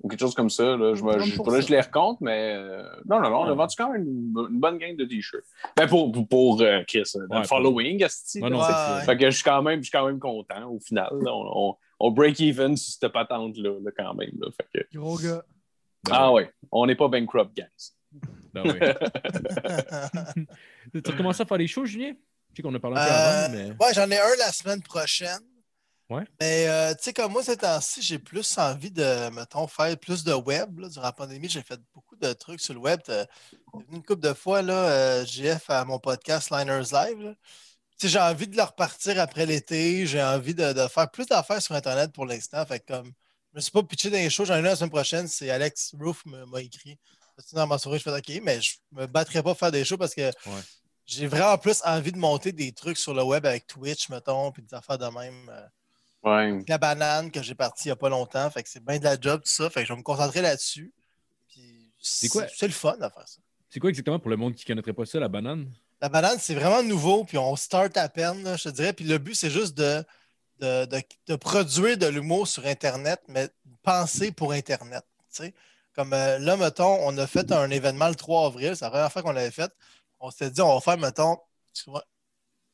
Ou 0.03 0.09
quelque 0.09 0.21
chose 0.21 0.35
comme 0.35 0.49
ça. 0.49 0.79
Là. 0.79 0.95
Je, 0.95 1.05
me, 1.05 1.13
je, 1.19 1.33
30%. 1.33 1.37
faudrait 1.37 1.61
que 1.61 1.67
je 1.67 1.71
les 1.73 1.81
recompte, 1.83 2.23
mais 2.23 2.55
euh, 2.57 2.83
non, 3.07 3.21
non, 3.21 3.29
non, 3.29 3.41
on 3.41 3.45
a 3.45 3.53
vendu 3.53 3.75
quand 3.77 3.93
même 3.93 4.03
une, 4.03 4.33
bo- 4.33 4.49
une 4.49 4.59
bonne 4.59 4.79
gang 4.79 4.97
de 4.97 5.05
t-shirts. 5.05 5.45
Ben 5.77 5.87
pour, 5.87 6.11
pour, 6.11 6.27
pour, 6.27 6.63
euh, 6.63 6.83
Chris, 6.89 7.03
dans 7.29 7.37
Ouais, 7.37 7.43
le 7.43 7.47
following, 7.47 8.03
asti, 8.03 8.41
Ouais, 8.41 8.49
là. 8.49 9.03
Fait 9.05 9.19
que 9.19 9.27
je 9.31 9.35
suis 9.37 9.45
quand 9.45 9.61
même, 9.61 9.81
je 9.81 9.85
suis 9.85 9.91
quand 9.93 10.07
même 10.07 10.19
content 10.19 10.71
au 10.71 10.81
final. 10.81 11.11
là. 11.21 11.35
On, 11.35 11.69
on, 11.69 11.77
on 11.99 12.11
break 12.13 12.41
even 12.41 12.79
sur 12.79 12.95
cette 12.99 13.13
patente-là, 13.13 13.75
là, 13.85 13.91
quand 13.95 14.15
même. 14.15 14.31
Là. 14.41 14.49
Fait 14.57 14.85
que- 14.89 14.99
Gros 14.99 15.19
gars. 15.19 15.45
ah 16.11 16.33
ouais, 16.33 16.51
on 16.73 16.87
n'est 16.87 16.97
pas 16.97 17.09
bankrupt, 17.09 17.55
guys. 17.55 17.93
Ben 18.55 18.67
ouais. 18.67 18.81
tu 21.05 21.11
recommences 21.11 21.41
à 21.41 21.45
faire 21.45 21.59
des 21.59 21.67
shows, 21.67 21.85
Julien? 21.85 22.15
Je 22.53 22.57
sais 22.57 22.63
qu'on 22.63 22.75
a 22.75 22.81
parlé 22.81 22.97
un 22.99 23.05
peu 23.05 23.11
Euh, 23.13 23.45
avant, 23.45 23.53
mais. 23.55 23.85
Ouais, 23.87 23.95
j'en 23.95 24.11
ai 24.11 24.19
un 24.19 24.37
la 24.39 24.53
semaine 24.53 24.83
prochaine. 24.83 25.41
Ouais. 26.09 26.25
Mais 26.41 26.67
euh, 26.69 26.93
tu 26.95 27.05
sais, 27.05 27.13
comme 27.13 27.31
moi, 27.33 27.45
ces 27.45 27.57
temps-ci, 27.57 28.03
j'ai 28.03 28.19
plus 28.19 28.59
envie 28.59 28.91
de, 28.91 29.31
mettons, 29.31 29.69
faire 29.69 29.97
plus 29.97 30.25
de 30.25 30.33
web. 30.33 30.81
Là. 30.81 30.89
Durant 30.89 31.05
la 31.07 31.13
pandémie, 31.13 31.49
j'ai 31.49 31.63
fait 31.63 31.79
beaucoup 31.95 32.17
de 32.17 32.33
trucs 32.33 32.61
sur 32.61 32.75
le 32.75 32.81
web. 32.81 33.01
T'as- 33.05 33.27
t'es 33.27 33.31
venu 33.87 33.99
une 33.99 34.03
couple 34.03 34.23
de 34.23 34.33
fois, 34.35 34.61
là, 34.63 34.75
euh, 34.75 35.25
JF, 35.25 35.71
à 35.71 35.85
mon 35.85 36.01
podcast 36.01 36.51
Liners 36.51 36.91
Live. 36.93 37.21
là. 37.23 37.35
Tu 37.99 38.07
sais, 38.07 38.09
j'ai 38.09 38.19
envie 38.19 38.49
de 38.49 38.57
le 38.57 38.63
repartir 38.65 39.21
après 39.21 39.47
l'été. 39.47 40.05
J'ai 40.07 40.21
envie 40.23 40.55
de, 40.55 40.73
de 40.73 40.89
faire 40.89 41.09
plus 41.11 41.27
d'affaires 41.27 41.63
sur 41.63 41.77
Internet 41.77 42.11
pour 42.13 42.27
l'instant. 42.27 42.67
Fait 42.67 42.81
que, 42.81 42.93
comme, 42.93 43.13
je 43.53 43.57
me 43.57 43.61
suis 43.61 43.71
pas 43.71 43.83
pitché 43.85 44.11
dans 44.11 44.17
les 44.17 44.31
shows. 44.31 44.47
J'en 44.47 44.55
ai 44.57 44.59
une 44.59 44.65
la 44.65 44.75
semaine 44.75 44.91
prochaine. 44.91 45.29
C'est 45.29 45.51
Alex 45.51 45.93
Roof 46.01 46.25
m'a 46.27 46.61
écrit. 46.61 46.99
Dans 47.53 47.67
ma 47.69 47.79
souris, 47.79 47.99
je 47.99 48.03
fais 48.03 48.11
OK, 48.19 48.43
mais 48.43 48.61
je 48.61 48.75
me 48.93 49.07
battrai 49.07 49.43
pas 49.43 49.51
pour 49.51 49.59
faire 49.59 49.71
des 49.73 49.85
shows 49.85 49.97
parce 49.97 50.15
que 50.15 50.31
j'ai 51.11 51.27
vraiment 51.27 51.59
plus 51.59 51.81
envie 51.85 52.13
de 52.13 52.19
monter 52.19 52.53
des 52.53 52.73
trucs 52.73 52.97
sur 52.99 53.13
le 53.15 53.23
web 53.23 53.45
avec 53.47 53.67
Twitch, 53.67 54.09
mettons, 54.09 54.53
puis 54.53 54.63
des 54.63 54.75
affaires 54.75 54.99
de 54.99 55.07
même. 55.07 55.49
euh, 55.51 55.67
Ouais. 56.23 56.63
la 56.69 56.77
banane 56.77 57.31
que 57.31 57.43
j'ai 57.43 57.55
parti 57.55 57.85
il 57.85 57.89
n'y 57.89 57.93
a 57.93 57.97
pas 57.97 58.11
longtemps. 58.11 58.51
Fait 58.51 58.63
que 58.63 58.69
c'est 58.69 58.85
bien 58.85 58.99
de 58.99 59.05
la 59.05 59.19
job, 59.19 59.41
tout 59.43 59.49
ça. 59.51 59.71
Fait 59.71 59.81
que 59.81 59.87
je 59.89 59.93
vais 59.95 59.97
me 59.99 60.03
concentrer 60.03 60.43
là-dessus. 60.43 60.93
Puis 61.49 61.91
C'est 61.99 62.29
quoi? 62.29 62.45
C'est 62.55 62.67
le 62.67 62.75
fun 62.75 62.93
de 62.93 62.99
faire 63.09 63.27
ça. 63.27 63.39
C'est 63.71 63.81
quoi 63.81 63.89
exactement 63.89 64.19
pour 64.19 64.29
le 64.31 64.37
monde 64.37 64.55
qui 64.55 64.63
ne 64.65 64.67
connaîtrait 64.67 64.93
pas 64.93 65.07
ça, 65.07 65.19
la 65.19 65.29
banane? 65.29 65.73
La 66.03 66.09
banane, 66.11 66.37
c'est 66.39 66.55
vraiment 66.55 66.83
nouveau, 66.83 67.25
puis 67.25 67.39
on 67.39 67.57
start 67.57 67.97
à 67.97 68.09
peine, 68.11 68.43
là, 68.43 68.57
je 68.57 68.65
te 68.65 68.69
dirais. 68.69 68.93
Puis 68.93 69.05
le 69.07 69.17
but, 69.19 69.35
c'est 69.35 69.51
juste 69.51 69.75
de 69.77 70.05
de, 70.61 70.85
de- 70.85 71.03
de 71.29 71.37
produire 71.37 71.97
de 71.97 72.07
l'humour 72.07 72.47
sur 72.47 72.67
Internet, 72.67 73.23
mais 73.29 73.49
penser 73.83 74.31
pour 74.31 74.53
Internet. 74.53 75.03
tu 75.35 75.45
sais. 75.45 75.55
Comme 75.95 76.13
euh, 76.13 76.39
là, 76.39 76.59
mettons, 76.59 76.99
on 77.07 77.17
a 77.17 77.27
fait 77.27 77.51
un 77.51 77.71
événement 77.71 78.09
le 78.11 78.15
3 78.15 78.47
avril, 78.49 78.77
c'est 78.77 78.85
la 78.85 78.91
première 78.91 79.11
fois 79.11 79.23
qu'on 79.23 79.33
l'avait 79.33 79.51
fait. 79.51 79.73
On 80.21 80.31
s'est 80.31 80.51
dit, 80.51 80.61
on 80.61 80.75
va 80.75 80.81
faire, 80.81 80.99
mettons, 80.99 81.39
tu 81.75 81.91
vois, 81.91 82.05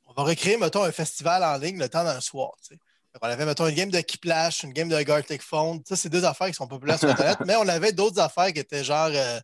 on 0.07 0.13
va 0.13 0.23
recréer, 0.25 0.57
mettons, 0.57 0.83
un 0.83 0.93
festival 0.93 1.43
en 1.45 1.57
ligne 1.59 1.79
le 1.79 1.89
temps 1.89 2.05
d'un 2.05 2.21
soir. 2.21 2.51
tu 2.63 2.75
sais. 2.75 2.81
Fait 3.13 3.19
qu'on 3.19 3.29
avait, 3.29 3.47
mettons, 3.47 3.67
une 3.67 3.75
game 3.75 3.91
de 3.91 4.01
Kiplash, 4.01 4.63
une 4.65 4.73
game 4.73 4.89
de 4.89 5.01
Gartic 5.03 5.43
Phone. 5.43 5.81
Ça, 5.87 5.97
c'est 5.97 6.09
deux 6.09 6.25
affaires 6.25 6.49
qui 6.49 6.55
sont 6.55 6.67
populaires 6.69 6.99
sur 6.99 7.09
Internet, 7.09 7.39
mais 7.47 7.57
on 7.57 7.67
avait 7.69 7.93
d'autres 7.93 8.21
affaires 8.21 8.53
qui 8.53 8.59
étaient 8.61 8.85
genre 8.85 9.09
euh, 9.13 9.41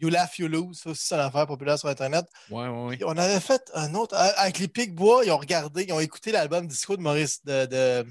You 0.00 0.08
Laugh, 0.08 0.38
You 0.38 0.48
Lose. 0.48 0.80
Ça 0.80 0.90
aussi, 0.90 1.06
c'est 1.06 1.14
une 1.14 1.20
affaire 1.20 1.46
populaire 1.46 1.78
sur 1.78 1.88
Internet. 1.88 2.26
Ouais, 2.50 2.66
ouais, 2.68 2.86
ouais. 2.86 2.98
On 3.04 3.16
avait 3.16 3.40
fait 3.40 3.70
un 3.74 3.94
autre. 3.94 4.14
Avec 4.16 4.58
les 4.58 4.68
Pic-Bois, 4.68 5.24
ils 5.24 5.30
ont 5.30 5.38
regardé, 5.38 5.84
ils 5.84 5.92
ont 5.92 6.00
écouté 6.00 6.32
l'album 6.32 6.66
Disco 6.66 6.96
de 6.96 7.02
Maurice. 7.02 7.44
De, 7.44 7.66
de- 7.66 8.06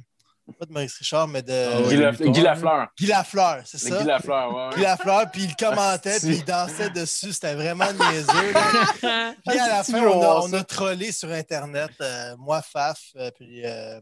pas 0.52 0.66
de 0.66 0.74
Maurice 0.74 0.98
Richard, 0.98 1.28
mais 1.28 1.42
de 1.42 1.52
Ah 1.54 2.28
Guy. 2.30 2.42
Lafleur. 2.42 2.88
Guy 3.00 3.06
Lafleur, 3.08 3.62
c'est 3.66 3.78
ça. 3.78 4.00
Guy 4.00 4.06
Lafleur, 4.06 4.54
ouais, 4.54 4.76
Guy. 4.76 4.82
Lafleur, 4.82 5.32
puis 5.32 5.44
il 5.44 5.56
commentait, 5.56 6.20
puis 6.20 6.36
il 6.38 6.44
dansait 6.46 6.90
dessus. 6.90 7.32
C'était 7.32 7.56
vraiment 7.56 7.92
niaiseux. 7.94 8.52
là. 8.52 9.34
Puis 9.48 9.60
à 9.60 9.68
la 9.70 9.84
fin, 9.84 10.02
on 10.04 10.22
a, 10.22 10.28
on 10.42 10.48
ça. 10.50 10.58
a 10.60 10.64
trollé 10.64 11.12
sur 11.12 11.32
Internet. 11.32 11.92
euh, 12.02 12.36
moi, 12.38 12.62
Faf, 12.62 13.00
euh, 13.16 13.32
puis 13.38 13.66
euh, 13.66 14.00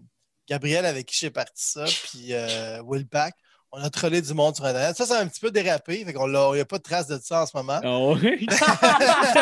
Gabriel, 0.48 0.86
avec 0.86 1.05
qui 1.05 1.17
j'ai 1.17 1.29
parti 1.29 1.53
ça, 1.63 1.86
puis 1.86 2.29
euh, 2.33 2.81
Will 2.83 3.07
Pack. 3.07 3.36
On 3.74 3.82
a 3.82 3.90
trollé 3.90 4.22
du 4.22 4.34
monde 4.34 4.54
sur 4.56 4.66
Internet. 4.66 4.98
Ça, 4.98 5.06
ça 5.06 5.20
a 5.20 5.22
un 5.22 5.28
petit 5.28 5.40
peu 5.40 5.50
dérapé. 5.50 6.04
Fait 6.04 6.12
qu'on 6.12 6.28
l'a- 6.28 6.50
il 6.51 6.56
n'y 6.56 6.60
a 6.62 6.66
pas 6.66 6.78
de 6.78 6.84
trace 6.84 7.08
de 7.08 7.18
ça 7.24 7.44
en 7.44 7.46
ce 7.46 7.56
moment. 7.56 7.80
Ah 7.82 8.00
ouais? 8.00 8.38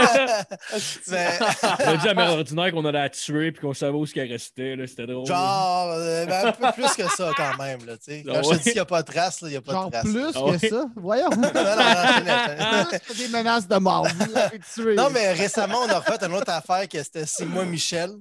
Mais, 1.08 1.28
On 1.86 1.90
a 1.90 1.98
dit 1.98 2.08
à 2.10 2.14
Mère 2.14 2.32
Ordinaire 2.34 2.72
qu'on 2.72 2.86
allait 2.86 3.00
la 3.00 3.10
tuer 3.10 3.52
puis 3.52 3.62
qu'on 3.62 3.74
savait 3.74 3.98
où 3.98 4.06
ce 4.06 4.14
qu'elle 4.14 4.30
restait. 4.32 4.76
là, 4.76 4.86
C'était 4.88 5.08
drôle. 5.08 5.26
genre, 5.26 5.90
euh, 5.98 6.26
ben, 6.26 6.48
un 6.48 6.52
peu 6.52 6.72
plus 6.74 6.94
que 6.96 7.08
ça 7.10 7.32
quand 7.36 7.58
même. 7.58 7.86
Là, 7.86 7.98
tu 7.98 8.04
sais. 8.06 8.24
Quand 8.26 8.34
Ah 8.36 8.42
je 8.44 8.50
te 8.50 8.54
dis 8.56 8.64
qu'il 8.64 8.74
n'y 8.74 8.80
a 8.80 8.86
pas 8.86 9.02
de 9.02 9.12
trace, 9.12 9.42
là, 9.42 9.48
il 9.48 9.52
n'y 9.52 9.58
a 9.58 9.62
pas 9.62 9.72
Genre 9.72 9.86
de 9.88 9.92
trace. 9.92 10.04
plus 10.06 10.26
Ah 10.36 10.58
que 10.60 10.70
ça? 10.70 10.86
Voyons. 10.96 11.30
Non, 11.30 11.38
non, 11.38 11.52
non, 11.54 11.72
enchaînez, 11.72 12.32
enchaînez. 12.32 13.00
C'est 13.08 13.18
des 13.18 13.28
menaces 13.30 13.68
de 13.68 13.78
mort. 13.78 14.08
Vous. 14.08 14.94
Non, 14.94 15.10
mais 15.10 15.34
récemment, 15.34 15.80
on 15.86 15.90
a 15.90 16.00
refait 16.00 16.24
une 16.26 16.34
autre 16.36 16.52
affaire 16.52 16.88
que 16.88 17.02
c'était 17.02 17.26
C'est 17.26 17.46
moi 17.46 17.66
Michel. 17.66 18.12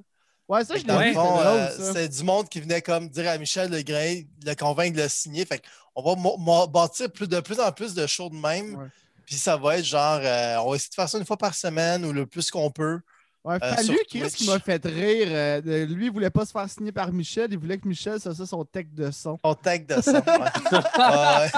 Ouais, 0.49 0.65
ça, 0.65 0.77
je 0.77 0.85
l'ai 0.85 1.13
fond, 1.13 1.39
c'est 1.41 1.47
euh, 1.47 1.67
drôle, 1.77 1.85
ça. 1.87 1.93
c'est 1.93 2.09
du 2.09 2.23
monde 2.25 2.49
qui 2.49 2.61
venait 2.61 2.81
comme 2.81 3.09
dire 3.11 3.29
à 3.31 3.37
Michel 3.37 3.71
Legrain, 3.71 4.23
le 4.47 4.55
convaincre 4.55 4.97
de 4.97 5.03
le 5.03 5.09
signer. 5.11 5.45
Fait 5.45 5.61
on 6.07 6.45
va 6.61 6.67
bâtir 6.67 7.11
plus, 7.11 7.29
de 7.29 7.41
plus 7.41 7.61
en 7.61 7.71
plus 7.73 7.95
de 7.95 8.07
shows 8.07 8.31
de 8.31 8.37
même. 8.37 8.75
Ouais. 8.77 8.87
Puis 9.27 9.37
ça 9.37 9.57
va 9.57 9.79
être 9.79 9.85
genre, 9.85 10.21
euh, 10.23 10.57
on 10.65 10.71
va 10.71 10.77
essayer 10.77 10.89
de 10.91 10.95
faire 10.95 11.09
ça 11.09 11.19
une 11.19 11.27
fois 11.27 11.37
par 11.37 11.55
semaine 11.55 12.05
ou 12.05 12.13
le 12.13 12.25
plus 12.27 12.51
qu'on 12.51 12.71
peut. 12.71 13.01
Ouais, 13.45 13.55
euh, 13.63 13.75
Fallu, 13.75 13.99
Twitch. 14.11 14.35
qui 14.35 14.47
m'a 14.47 14.59
fait 14.59 14.85
rire. 14.85 15.29
euh, 15.31 15.87
lui, 15.87 16.07
il 16.07 16.11
voulait 16.13 16.31
pas 16.31 16.45
se 16.45 16.51
faire 16.53 16.69
signer 16.69 16.93
par 16.93 17.13
Michel. 17.13 17.49
Il 17.53 17.59
voulait 17.59 17.79
que 17.79 17.87
Michel, 17.87 18.19
ça, 18.21 18.35
ça 18.35 18.47
son 18.47 18.65
tech 18.65 18.87
de 18.93 19.11
son. 19.11 19.39
On 19.43 19.55
tag 19.55 19.87
de 19.87 20.01
ça. 20.03 20.23
Ouais, 20.23 21.51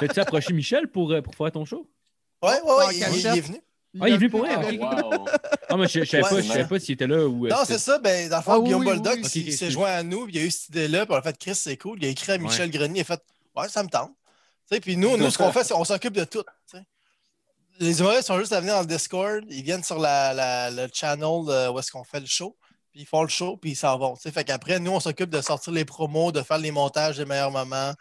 T'as-tu 0.00 0.20
approché 0.20 0.52
Michel 0.52 0.88
pour, 0.88 1.10
euh, 1.12 1.20
pour 1.22 1.34
faire 1.34 1.52
ton 1.52 1.64
show? 1.64 1.88
ouais, 2.42 2.50
ouais, 2.50 2.60
En 2.70 2.76
ouais, 2.88 2.94
il, 2.96 3.18
il 3.18 3.26
est 3.26 3.40
venu. 3.40 3.58
Ah, 4.00 4.08
il 4.08 4.14
est 4.14 4.16
venu 4.16 4.30
pour. 4.30 4.40
Wow. 4.40 4.48
Ah, 5.68 5.76
mais 5.76 5.86
je, 5.86 6.00
je 6.00 6.04
savais 6.06 6.22
Ouais, 6.34 6.42
pas, 6.62 6.64
pas 6.64 6.78
s'il 6.80 6.94
était 6.94 7.06
là 7.06 7.26
ou. 7.26 7.46
Non, 7.46 7.56
c'est 7.66 7.78
ça. 7.78 7.98
Ben, 7.98 8.28
dans 8.28 8.38
le 8.38 8.42
fond, 8.42 8.52
Ah 8.52 8.58
oui, 8.58 8.64
Guillaume 8.64 8.86
oui, 8.86 9.20
oui. 9.34 9.52
s'est- 9.52 9.70
joint 9.70 9.90
à 9.90 10.02
nous. 10.02 10.24
puis 10.26 10.34
Il 10.36 10.40
a 10.40 10.44
eu 10.44 10.50
cette 10.50 10.68
idée-là. 10.70 11.04
Puis 11.06 11.14
a 11.14 11.22
fait 11.22 11.36
Chris, 11.38 11.54
c'est 11.54 11.76
cool. 11.76 11.98
Il 12.00 12.06
a 12.06 12.08
écrit 12.08 12.32
à 12.32 12.38
Michel 12.38 12.70
Grenier. 12.70 12.98
Il 12.98 13.00
a 13.02 13.04
fait 13.04 13.20
Ouais, 13.54 13.68
ça 13.68 13.82
me 13.82 13.88
tente. 13.88 14.12
Puis 14.80 14.96
nous, 14.96 15.16
nous, 15.16 15.30
ce 15.30 15.36
qu'on 15.36 15.52
fait, 15.52 15.64
c'est 15.64 15.74
qu'on 15.74 15.84
s'occupe 15.84 16.14
de 16.14 16.24
tout. 16.24 16.42
tu 16.70 16.78
sais. 16.78 16.84
Les 17.78 18.00
humoristes 18.00 18.28
sont 18.28 18.38
juste 18.38 18.52
à 18.52 18.60
venir 18.60 18.74
dans 18.74 18.80
le 18.80 18.86
Discord. 18.86 19.44
Ils 19.48 19.62
viennent 19.62 19.84
sur 19.84 19.98
la, 19.98 20.32
la- 20.32 20.70
le 20.70 20.88
channel 20.92 21.48
euh, 21.48 21.70
où 21.70 21.78
est-ce 21.78 21.90
qu'on 21.90 22.04
fait 22.04 22.20
le 22.20 22.26
show. 22.26 22.56
Puis 22.90 23.02
ils 23.02 23.06
font 23.06 23.22
le 23.22 23.28
show, 23.28 23.56
puis 23.56 23.72
ils 23.72 23.76
s'en 23.76 23.98
vont. 23.98 24.14
tu 24.14 24.22
sais. 24.22 24.30
Fait 24.30 24.44
qu'après, 24.44 24.78
nous, 24.78 24.92
on 24.92 25.00
s'occupe 25.00 25.30
de 25.30 25.40
sortir 25.40 25.72
les 25.72 25.84
promos, 25.84 26.32
de 26.32 26.42
faire 26.42 26.58
les 26.58 26.70
montages 26.70 27.16
des 27.16 27.24
meilleurs 27.24 27.50
moments, 27.50 27.92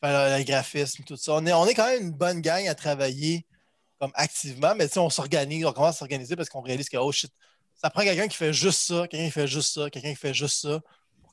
faire 0.00 0.38
le, 0.38 0.44
graphisme, 0.44 1.04
tout 1.04 1.16
ça. 1.16 1.34
On 1.34 1.46
est, 1.46 1.52
on 1.52 1.66
est 1.66 1.74
quand 1.74 1.86
même 1.86 2.02
une 2.02 2.12
bonne 2.12 2.40
gang 2.40 2.66
à 2.66 2.74
travailler 2.74 3.46
comme 4.00 4.12
activement, 4.14 4.74
mais 4.76 4.96
on 4.96 5.10
s'organise, 5.10 5.64
on 5.64 5.72
commence 5.72 5.96
à 5.96 5.98
s'organiser 5.98 6.36
parce 6.36 6.48
qu'on 6.48 6.60
réalise 6.60 6.88
que, 6.88 6.96
oh 6.96 7.10
shit, 7.10 7.32
ça 7.74 7.90
prend 7.90 8.02
quelqu'un 8.02 8.28
qui 8.28 8.36
fait 8.36 8.52
juste 8.52 8.80
ça, 8.80 9.08
quelqu'un 9.08 9.26
qui 9.26 9.32
fait 9.32 9.46
juste 9.48 9.74
ça, 9.74 9.90
quelqu'un 9.90 10.10
qui 10.10 10.16
fait 10.16 10.34
juste 10.34 10.60
ça, 10.62 10.80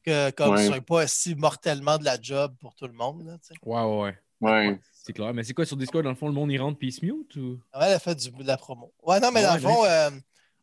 que 0.06 0.30
comme 0.32 0.52
Ouais. 0.56 0.62
ce 0.64 0.68
soit 0.68 0.82
pas 0.82 1.08
si 1.08 1.36
mortellement 1.36 1.98
de 1.98 2.06
la 2.06 2.22
job 2.22 2.56
pour 2.60 2.76
tout 2.76 2.88
le 2.88 2.94
monde. 2.94 3.26
Là. 3.26 3.38
Ouais, 3.64 3.82
ouais, 3.82 4.02
ouais. 4.02 4.16
Ouais. 4.42 4.80
C'est 4.94 5.14
clair. 5.14 5.34
Mais 5.34 5.44
c'est 5.44 5.54
quoi 5.54 5.66
sur 5.66 5.78
Discord, 5.78 6.04
dans 6.04 6.10
le 6.10 6.16
fond, 6.16 6.28
le 6.28 6.34
monde 6.34 6.52
y 6.52 6.58
rentre 6.58 6.78
puis 6.78 6.90
il 6.90 6.92
se 6.92 7.06
mute 7.06 7.36
ou? 7.38 7.60
Ouais, 7.74 7.86
elle 7.88 7.94
a 7.94 8.00
fait 8.00 8.16
du, 8.16 8.30
de 8.32 8.44
la 8.44 8.58
promo. 8.58 8.94
Ouais, 9.04 9.20
non, 9.20 9.32
mais 9.32 9.44
Ah 9.44 9.50
dans 9.50 9.56
le 9.56 9.62
fond, 9.62 9.86
euh, 9.86 10.10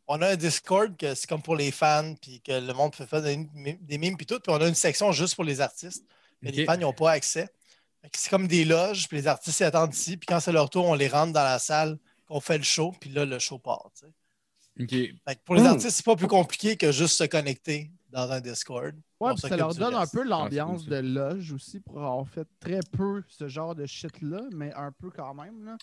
on 0.07 0.21
a 0.21 0.29
un 0.31 0.35
Discord 0.35 0.95
que 0.97 1.15
c'est 1.15 1.27
comme 1.27 1.41
pour 1.41 1.55
les 1.55 1.71
fans, 1.71 2.13
puis 2.21 2.41
que 2.41 2.51
le 2.51 2.73
monde 2.73 2.93
peut 2.95 3.05
faire 3.05 3.21
des, 3.21 3.37
des 3.81 3.97
mimes, 3.97 4.17
puis 4.17 4.25
tout. 4.25 4.39
Puis 4.39 4.51
on 4.53 4.61
a 4.61 4.67
une 4.67 4.75
section 4.75 5.11
juste 5.11 5.35
pour 5.35 5.43
les 5.43 5.61
artistes. 5.61 6.03
Mais 6.41 6.51
les 6.51 6.65
fans, 6.65 6.77
n'ont 6.77 6.93
pas 6.93 7.11
accès. 7.11 7.47
C'est 8.13 8.29
comme 8.29 8.47
des 8.49 8.65
loges, 8.65 9.07
puis 9.07 9.15
les 9.17 9.27
artistes 9.27 9.61
ils 9.61 9.63
attendent 9.63 9.93
ici, 9.95 10.17
puis 10.17 10.25
quand 10.27 10.41
c'est 10.41 10.51
leur 10.51 10.69
tour, 10.69 10.85
on 10.85 10.93
les 10.93 11.07
rentre 11.07 11.31
dans 11.31 11.43
la 11.43 11.57
salle, 11.57 11.97
qu'on 12.27 12.41
fait 12.41 12.57
le 12.57 12.63
show, 12.65 12.93
puis 12.99 13.09
là, 13.09 13.23
le 13.25 13.39
show 13.39 13.59
part. 13.59 13.89
Fait 14.77 14.85
que 14.87 15.41
pour 15.45 15.55
les 15.55 15.61
Hmm. 15.61 15.67
artistes, 15.67 15.91
c'est 15.97 16.05
pas 16.05 16.15
plus 16.17 16.27
compliqué 16.27 16.75
que 16.75 16.91
juste 16.91 17.15
se 17.17 17.23
connecter 17.23 17.91
dans 18.13 18.31
un 18.31 18.39
Discord. 18.39 18.95
Ouais, 19.19 19.31
puis 19.33 19.41
ça 19.41 19.57
leur 19.57 19.73
donne 19.75 19.95
un 19.95 20.07
peu 20.07 20.23
l'ambiance 20.23 20.81
Ah, 20.85 20.89
cool, 20.89 20.89
de 20.89 20.99
loge 21.19 21.51
aussi 21.51 21.79
pour 21.79 21.97
avoir 21.97 22.27
fait 22.27 22.47
très 22.59 22.79
peu 22.95 23.23
ce 23.27 23.47
genre 23.47 23.73
de 23.75 23.85
shit-là, 23.85 24.41
mais 24.53 24.73
un 24.75 24.91
peu 24.91 25.09
quand 25.09 25.33
même. 25.33 25.65
là. 25.65 25.77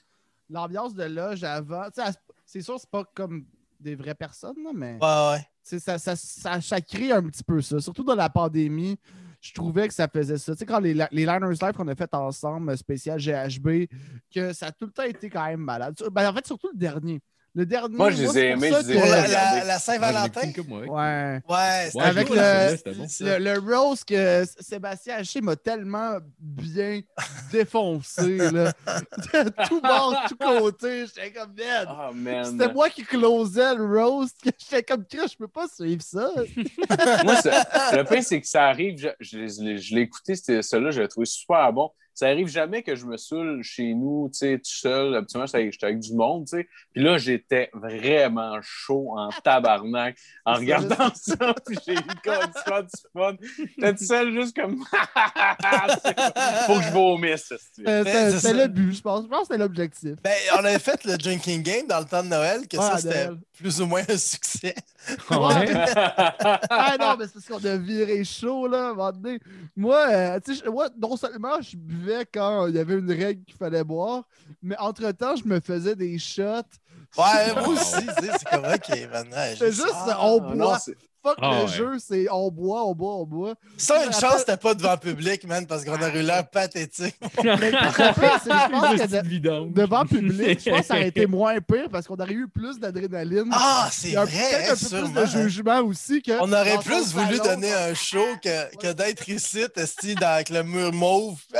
L'ambiance 0.48 0.94
de 0.94 1.04
loge 1.04 1.44
avant, 1.44 1.84
tu 1.86 2.00
sais, 2.00 2.08
elle- 2.08 2.14
c'est 2.44 2.62
sûr, 2.62 2.78
c'est 2.78 2.90
pas 2.90 3.04
comme 3.14 3.44
des 3.78 3.94
vraies 3.94 4.14
personnes, 4.14 4.62
là, 4.64 4.70
mais 4.74 4.98
Ouais, 5.00 5.36
ouais. 5.38 5.78
ça, 5.80 5.98
ça, 5.98 6.16
ça, 6.16 6.60
ça 6.60 6.80
crée 6.80 7.12
un 7.12 7.22
petit 7.22 7.44
peu 7.44 7.60
ça. 7.62 7.80
Surtout 7.80 8.04
dans 8.04 8.14
la 8.16 8.28
pandémie, 8.28 8.98
je 9.40 9.52
trouvais 9.54 9.88
que 9.88 9.94
ça 9.94 10.06
faisait 10.08 10.36
ça. 10.38 10.52
Tu 10.52 10.58
sais, 10.58 10.66
quand 10.66 10.80
les, 10.80 10.92
les 10.92 11.24
Liners 11.24 11.54
Live 11.62 11.72
qu'on 11.74 11.88
a 11.88 11.94
fait 11.94 12.12
ensemble, 12.14 12.76
spécial 12.76 13.18
GHB, 13.18 13.86
que 14.34 14.52
ça 14.52 14.66
a 14.66 14.72
tout 14.72 14.86
le 14.86 14.92
temps 14.92 15.04
été 15.04 15.30
quand 15.30 15.46
même 15.46 15.60
malade. 15.60 15.96
Ben, 16.12 16.28
en 16.30 16.34
fait, 16.34 16.46
surtout 16.46 16.68
le 16.72 16.78
dernier. 16.78 17.22
Le 17.54 17.66
dernier. 17.66 17.96
Moi, 17.96 18.10
je 18.12 18.22
les 18.22 18.38
ai 18.38 18.46
aimés, 18.50 18.70
je 18.70 18.86
les 18.86 18.96
ai 18.96 19.64
la, 19.66 19.78
Saint-Valentin. 19.80 20.52
ouais. 20.68 21.40
Ouais. 21.48 21.90
Avec 22.00 22.28
le- 22.28 22.92
bon. 22.94 23.06
Le, 23.20 23.38
le 23.38 23.58
rose 23.58 24.04
que 24.04 24.44
Sébastien 24.60 25.16
Haché 25.16 25.40
m'a 25.40 25.56
tellement 25.56 26.18
bien 26.38 27.00
défoncé. 27.52 28.36
Là. 28.36 28.72
De 29.34 29.64
tout 29.68 29.80
bord, 29.80 30.12
de 30.12 30.28
tout 30.28 30.36
côté. 30.36 31.06
J'étais 31.06 31.32
comme. 31.32 31.54
Ah, 31.88 32.10
man. 32.14 32.44
C'était 32.44 32.72
moi 32.72 32.88
qui 32.88 33.02
closais 33.02 33.74
le 33.74 33.84
roast. 33.84 34.36
que 34.42 34.50
J'étais 34.58 34.82
comme 34.84 35.04
je 35.10 35.36
peux 35.36 35.48
pas 35.48 35.66
suivre 35.68 36.02
ça. 36.02 36.30
Moi, 37.24 37.34
le 37.92 38.02
pire, 38.04 38.22
c'est 38.22 38.40
que 38.40 38.46
ça 38.46 38.66
arrive. 38.68 38.96
Je, 38.96 39.08
je, 39.18 39.38
l'ai- 39.38 39.78
je 39.78 39.94
l'ai 39.94 40.02
écouté, 40.02 40.36
c'était- 40.36 40.62
celui-là, 40.62 40.90
je 40.92 41.00
l'ai 41.02 41.08
trouvé 41.08 41.26
super 41.26 41.72
bon. 41.72 41.90
Ça 42.20 42.28
arrive 42.28 42.48
jamais 42.48 42.82
que 42.82 42.94
je 42.96 43.06
me 43.06 43.16
saoule 43.16 43.62
chez 43.62 43.94
nous, 43.94 44.28
tu 44.30 44.40
sais, 44.40 44.58
tout 44.58 44.64
seul. 44.70 45.14
Habituellement, 45.14 45.46
j'étais 45.46 45.56
avec, 45.56 45.72
j'étais 45.72 45.86
avec 45.86 46.00
du 46.00 46.12
monde, 46.12 46.44
tu 46.44 46.58
sais. 46.58 46.68
Puis 46.92 47.02
là, 47.02 47.16
j'étais 47.16 47.70
vraiment 47.72 48.58
chaud 48.60 49.14
en 49.16 49.30
tabarnak 49.42 50.18
en 50.44 50.52
regardant 50.56 51.10
ça. 51.14 51.54
Puis 51.64 51.78
j'ai 51.86 51.94
eu 51.94 52.02
comme 52.22 52.52
ça 52.66 52.82
du 52.82 52.90
fun. 53.14 53.36
J'étais 53.56 53.94
tout 53.94 54.04
seul, 54.04 54.34
juste 54.34 54.54
comme. 54.54 54.84
Faut 56.66 56.74
que 56.74 56.82
je 56.82 56.92
vomisse. 56.92 57.54
Euh, 57.88 58.38
C'était 58.38 58.52
le 58.52 58.68
but, 58.68 58.92
je 58.92 59.00
pense. 59.00 59.24
Je 59.24 59.28
pense 59.28 59.40
que 59.40 59.54
c'était 59.54 59.58
l'objectif. 59.58 60.16
Ben, 60.22 60.34
on 60.56 60.64
avait 60.64 60.78
fait 60.78 61.02
le 61.06 61.16
drinking 61.16 61.62
game 61.62 61.86
dans 61.86 62.00
le 62.00 62.04
temps 62.04 62.22
de 62.22 62.28
Noël, 62.28 62.68
que 62.68 62.76
Ouais, 62.76 62.82
ça, 62.82 62.98
c'était 62.98 63.28
plus 63.56 63.80
ou 63.80 63.86
moins 63.86 64.02
un 64.06 64.18
succès. 64.18 64.74
Ouais. 65.30 65.72
Ah 66.68 66.96
non, 67.00 67.16
mais 67.18 67.24
c'est 67.26 67.32
parce 67.34 67.46
qu'on 67.46 67.64
a 67.66 67.76
viré 67.78 68.22
chaud, 68.22 68.66
là, 68.68 68.88
à 68.88 68.90
un 68.90 68.94
moment 68.94 69.12
donné. 69.12 69.40
Moi, 69.74 69.98
euh, 70.10 70.40
tu 70.44 70.54
sais, 70.54 70.68
moi, 70.68 70.90
non 71.00 71.16
seulement 71.16 71.60
je 71.62 71.74
buvais 71.74 72.09
quand 72.32 72.66
il 72.66 72.76
y 72.76 72.78
avait 72.78 72.98
une 72.98 73.10
règle 73.10 73.44
qu'il 73.44 73.56
fallait 73.56 73.84
boire, 73.84 74.24
mais 74.62 74.76
entre-temps, 74.78 75.36
je 75.36 75.44
me 75.44 75.60
faisais 75.60 75.96
des 75.96 76.18
shots. 76.18 76.42
Ouais, 77.16 77.54
moi 77.54 77.68
aussi, 77.68 78.06
c'est 78.20 78.44
comme, 78.48 78.64
OK, 78.64 79.10
maintenant. 79.10 79.54
C'est 79.58 79.72
juste, 79.72 79.94
on 80.20 80.40
non, 80.40 80.54
boit. 80.54 80.78
Fuck 81.22 81.36
Ah 81.42 81.50
le 81.58 81.62
ouais. 81.64 81.68
jeu, 81.76 81.98
c'est 81.98 82.26
on 82.30 82.50
boit, 82.50 82.86
on 82.86 82.94
boit, 82.94 83.16
on 83.16 83.26
boit. 83.26 83.54
Ça, 83.76 84.06
une 84.06 84.12
chance, 84.12 84.38
c'était 84.38 84.56
pas 84.56 84.72
devant 84.74 84.92
le 84.92 84.98
public, 84.98 85.44
man, 85.46 85.66
parce 85.66 85.84
qu'on 85.84 85.92
aurait 85.92 86.18
eu 86.18 86.22
l'air 86.22 86.48
pathétique. 86.48 87.14
Mais 87.44 87.72
je 87.72 89.20
devant 89.74 90.06
public, 90.06 90.60
je 90.64 90.70
pense 90.70 90.80
que 90.80 90.86
ça 90.86 90.94
aurait 90.94 91.08
été 91.08 91.26
moins 91.26 91.60
pire 91.60 91.88
parce 91.90 92.06
qu'on 92.06 92.16
aurait 92.16 92.32
eu 92.32 92.48
plus 92.48 92.78
d'adrénaline. 92.78 93.50
Ah, 93.52 93.88
c'est 93.92 94.12
vrai, 94.12 94.26
peut-être 94.26 94.66
un 94.66 94.70
peu 94.70 94.76
sûrement. 94.76 95.10
plus 95.22 95.34
de 95.34 95.42
jugement 95.42 95.80
aussi 95.80 96.22
que. 96.22 96.32
On 96.40 96.50
aurait 96.52 96.78
plus 96.78 97.12
voulu 97.12 97.36
salon, 97.36 97.44
donner 97.54 97.72
un 97.74 97.92
show 97.94 98.24
que, 98.42 98.76
que 98.76 98.92
d'être 98.92 99.28
ici, 99.28 99.64
esti, 99.76 100.14
dans- 100.14 100.26
avec 100.26 100.48
le 100.48 100.62
mur 100.62 100.90
mauve. 100.92 101.38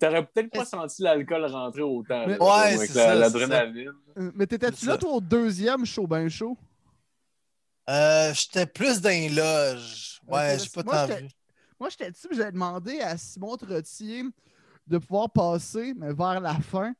T'aurais 0.00 0.24
peut-être 0.26 0.50
pas 0.50 0.64
senti 0.64 1.02
l'alcool 1.02 1.44
rentrer 1.46 1.82
autant. 1.82 2.26
Mais- 2.26 2.36
là, 2.38 2.42
Ouais, 2.44 2.74
avec 2.74 2.90
c'est 2.90 2.94
ça, 2.98 3.14
l'adrénaline. 3.14 3.92
Euh, 4.18 4.30
Mais 4.34 4.46
t'étais-tu 4.46 4.86
là, 4.86 4.96
toi, 4.98 5.12
au 5.12 5.20
deuxième 5.20 5.84
show, 5.86 6.06
ben 6.06 6.28
chaud? 6.28 6.56
Euh, 7.88 8.32
J'étais 8.34 8.66
plus 8.66 9.00
dans 9.00 9.08
les 9.08 9.28
loges. 9.28 10.20
Ouais, 10.28 10.56
j'ai 10.58 10.68
pas 10.68 10.82
moi, 10.84 10.94
tant 10.94 11.06
j'étais- 11.08 11.20
vu. 11.22 11.28
Moi, 11.78 11.88
j'étais 11.88 12.10
dessus, 12.10 12.28
j'avais 12.32 12.52
demandé 12.52 13.00
à 13.00 13.16
Simon 13.16 13.56
Trottier 13.56 14.24
de 14.86 14.98
pouvoir 14.98 15.30
passer, 15.30 15.94
mais 15.96 16.12
vers 16.12 16.40
la 16.40 16.54
fin. 16.60 16.92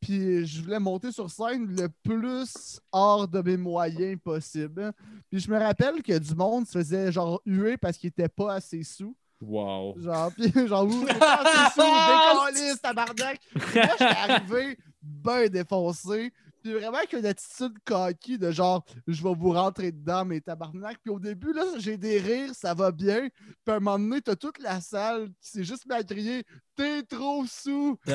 Puis 0.00 0.46
je 0.46 0.62
voulais 0.62 0.78
monter 0.80 1.12
sur 1.12 1.30
scène 1.30 1.76
le 1.76 1.88
plus 1.88 2.80
hors 2.90 3.26
de 3.28 3.40
mes 3.40 3.56
moyens 3.56 4.18
possible. 4.22 4.92
Puis 5.30 5.40
je 5.40 5.50
me 5.50 5.58
rappelle 5.58 6.02
que 6.02 6.16
du 6.18 6.34
monde 6.34 6.66
se 6.66 6.72
faisait 6.72 7.12
genre 7.12 7.40
huer 7.46 7.76
parce 7.76 7.96
qu'il 7.96 8.08
était 8.08 8.28
pas 8.28 8.54
assez 8.54 8.82
sous. 8.82 9.16
Wow. 9.40 9.94
Genre, 10.00 10.32
puis 10.36 10.52
genre, 10.68 10.86
vous, 10.86 11.06
c'est 11.06 11.18
pas 11.18 11.42
assez 11.42 11.80
sous, 11.80 12.54
décaliste, 12.56 12.82
tabarnak. 12.82 13.40
Puis 13.54 13.60
Moi, 13.74 13.84
j'étais 13.92 14.04
arrivé 14.04 14.78
ben 15.02 15.48
défoncé. 15.48 16.32
Puis 16.62 16.72
vraiment 16.72 16.98
avec 16.98 17.12
une 17.12 17.26
attitude 17.26 17.74
coquille 17.84 18.38
de 18.38 18.50
genre, 18.50 18.84
je 19.06 19.22
vais 19.22 19.34
vous 19.34 19.52
rentrer 19.52 19.92
dedans, 19.92 20.24
mes 20.24 20.40
tabarnak. 20.40 20.98
Puis 21.02 21.12
au 21.12 21.18
début, 21.18 21.52
là, 21.52 21.64
j'ai 21.78 21.96
des 21.96 22.18
rires, 22.18 22.54
ça 22.54 22.74
va 22.74 22.90
bien. 22.92 23.28
Puis 23.28 23.72
à 23.72 23.74
un 23.74 23.80
moment 23.80 23.98
donné, 23.98 24.20
t'as 24.20 24.36
toute 24.36 24.58
la 24.58 24.80
salle 24.80 25.28
qui 25.40 25.50
s'est 25.50 25.64
juste 25.64 25.86
mis 25.86 25.94
à 25.94 26.02
crier 26.02 26.44
T'es 26.76 27.02
trop 27.02 27.44
sous! 27.46 27.98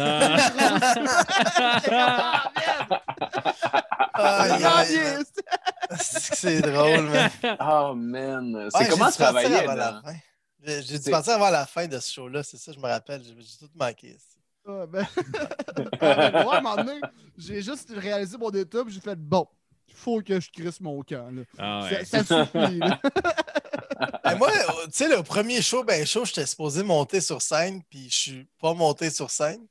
Ah. 1.89 2.51
Ah, 4.19 4.77
aïe, 4.79 4.93
yes! 4.93 5.31
C'est 5.99 6.61
drôle, 6.61 7.09
man. 7.09 7.29
Oh 7.59 7.93
man. 7.95 8.69
C'est 8.71 8.79
Ouais, 8.79 8.87
comment 8.89 9.11
travailler 9.11 9.55
avant 9.55 9.75
la 9.75 10.01
fin. 10.03 10.15
J'ai 10.63 10.99
dû 10.99 11.11
partir 11.11 11.33
avant 11.33 11.49
la 11.49 11.65
fin 11.65 11.87
de 11.87 11.99
ce 11.99 12.11
show-là, 12.11 12.43
c'est 12.43 12.57
ça, 12.57 12.71
je 12.71 12.79
me 12.79 12.87
rappelle. 12.87 13.23
J'ai 13.23 13.35
j'ai 13.39 13.57
tout 13.59 13.69
manqué. 13.75 14.17
Ah, 14.67 14.85
ben... 14.85 15.07
Ah, 15.15 16.29
ben, 16.29 16.45
ouais, 16.45 16.53
à 16.53 16.57
un 16.57 16.61
moment 16.61 16.75
donné, 16.75 16.99
j'ai 17.37 17.61
juste 17.61 17.89
réalisé 17.95 18.37
mon 18.37 18.49
état, 18.51 18.83
puis 18.83 18.93
j'ai 18.93 18.99
fait 18.99 19.17
bon, 19.17 19.47
il 19.87 19.93
faut 19.93 20.21
que 20.21 20.39
je 20.39 20.49
crisse 20.51 20.81
mon 20.81 21.01
camp. 21.03 21.29
Là. 21.31 21.43
Ah 21.57 21.83
ouais. 21.83 22.03
Ça, 22.03 22.23
ça 22.23 22.45
suffit. 22.45 22.77
là. 22.77 22.99
Mais 24.25 24.35
moi, 24.37 24.49
euh, 24.51 24.85
tu 24.85 24.91
sais, 24.91 25.07
le 25.07 25.23
premier 25.23 25.61
show, 25.61 25.83
ben 25.83 26.05
show, 26.05 26.25
j'étais 26.25 26.45
supposé 26.45 26.83
monter 26.83 27.21
sur 27.21 27.41
scène, 27.41 27.81
puis 27.89 28.09
je 28.09 28.15
suis 28.15 28.47
pas 28.59 28.73
monté 28.73 29.09
sur 29.09 29.29
scène. 29.29 29.65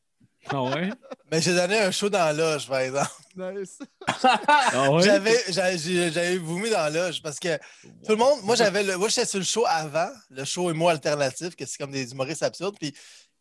Ah 0.49 0.63
ouais? 0.63 0.91
Mais 1.31 1.43
j'ai 1.43 1.55
donné 1.55 1.79
un 1.79 1.91
show 1.91 2.09
dans 2.09 2.19
la 2.19 2.33
loge, 2.33 2.69
par 2.69 2.79
exemple. 2.79 3.11
Nice. 3.37 3.79
Ah 4.49 4.91
ouais? 4.91 5.03
J'avais, 5.03 5.45
j'avais, 5.49 6.37
vomi 6.39 6.71
dans 6.71 6.79
la 6.79 6.91
loge 6.91 7.21
parce 7.23 7.39
que 7.39 7.57
tout 8.05 8.13
le 8.13 8.17
monde, 8.17 8.41
moi 8.43 8.55
j'avais 8.57 8.83
le, 8.83 8.97
moi 8.97 9.09
j'étais 9.09 9.27
sur 9.27 9.39
le 9.39 9.45
show 9.45 9.65
avant, 9.67 10.09
le 10.31 10.45
show 10.45 10.71
et 10.71 10.73
moi 10.73 10.93
alternatif, 10.93 11.55
que 11.57 11.67
c'est 11.67 11.79
comme 11.79 11.91
des 11.91 12.13
humoristes 12.13 12.43
absurdes, 12.43 12.77
puis 12.79 12.95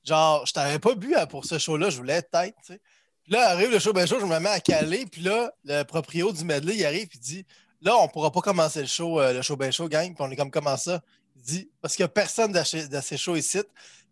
genre, 0.06 0.46
je 0.46 0.54
t'avais 0.54 0.80
pas 0.80 0.96
bu 0.96 1.16
hein, 1.16 1.26
pour 1.26 1.46
ce 1.46 1.58
show-là, 1.58 1.90
je 1.90 1.98
voulais 1.98 2.14
être 2.14 2.30
tête, 2.32 2.56
tu 2.66 2.74
sais. 2.74 2.82
Puis 3.24 3.34
là, 3.34 3.50
arrive 3.50 3.72
le 3.72 3.80
show, 3.80 3.92
ben 3.92 4.06
show, 4.08 4.20
je 4.20 4.26
me 4.26 4.40
mets 4.40 4.50
à 4.50 4.60
caler, 4.60 5.06
puis 5.12 5.22
là, 5.22 5.52
le 5.64 5.84
proprio 5.84 6.32
du 6.32 6.46
medley, 6.46 6.76
il 6.76 6.86
arrive, 6.86 7.08
puis 7.08 7.18
il 7.20 7.26
dit, 7.26 7.46
là, 7.82 7.96
on 7.98 8.08
pourra 8.08 8.32
pas 8.32 8.42
commencer 8.42 8.82
le 8.82 8.88
show, 8.88 9.20
euh, 9.20 9.34
le 9.34 9.42
show 9.42 9.56
ben 9.56 9.72
show, 9.72 9.88
gang, 9.90 10.14
puis 10.14 10.18
on 10.20 10.30
est 10.30 10.36
comme 10.36 10.52
comment 10.52 10.78
ça? 10.78 11.02
Il 11.36 11.42
dit, 11.42 11.70
parce 11.82 11.96
qu'il 11.96 12.04
y 12.04 12.06
a 12.06 12.10
personne 12.10 12.52
d'assez 12.52 13.18
chaud 13.18 13.36
ici. 13.36 13.60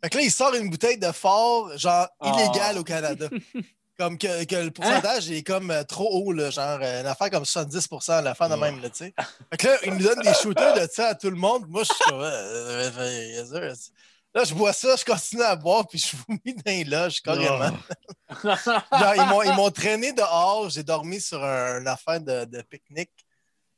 Fait 0.04 0.10
que 0.10 0.18
là, 0.18 0.24
il 0.24 0.32
sort 0.32 0.54
une 0.56 0.70
bouteille 0.70 0.98
de 0.98 1.12
fort, 1.12 1.78
genre, 1.78 2.08
Ah. 2.20 2.32
illégal 2.36 2.78
au 2.78 2.84
Canada. 2.84 3.28
Comme 3.96 4.18
que, 4.18 4.44
que 4.46 4.56
le 4.56 4.72
pourcentage 4.72 5.30
est 5.30 5.44
comme 5.44 5.70
euh, 5.70 5.84
trop 5.84 6.10
haut, 6.12 6.32
là, 6.32 6.50
genre 6.50 6.80
euh, 6.82 7.02
une 7.02 7.06
affaire 7.06 7.30
comme 7.30 7.44
70% 7.44 8.24
l'affaire 8.24 8.50
de 8.50 8.56
même, 8.56 8.82
là, 8.82 8.90
tu 8.90 8.98
sais. 8.98 9.14
Fait 9.52 9.58
que 9.58 9.68
là, 9.68 9.78
il 9.86 9.94
nous 9.94 10.04
donne 10.04 10.20
des 10.24 10.34
shooters 10.34 10.74
de 10.74 10.92
ça 10.92 11.10
à 11.10 11.16
tout 11.16 11.30
le 11.30 11.36
monde. 11.36 11.66
Moi, 11.70 11.84
je 11.84 11.94
suis 11.94 12.04
comme. 12.10 12.20
Là, 14.36 14.44
je 14.44 14.54
bois 14.54 14.74
ça, 14.74 14.96
je 14.96 15.06
continue 15.06 15.44
à 15.44 15.56
boire, 15.56 15.88
puis 15.88 16.00
je 16.00 16.16
vous 16.18 16.38
mets 16.44 16.54
dans 16.54 16.64
les 16.72 16.84
loges, 16.84 17.22
carrément. 17.22 17.78
Genre, 18.44 19.16
ils 19.16 19.26
m'ont- 19.30 19.44
ils 19.44 19.54
m'ont 19.56 19.70
traîné 19.72 20.12
dehors. 20.14 20.70
J'ai 20.70 20.84
dormi 20.84 21.22
sur 21.22 21.44
un, 21.44 21.80
une 21.82 21.88
affaire 21.88 22.20
de, 22.20 22.46
de 22.46 22.62
pique-nique 22.64 23.12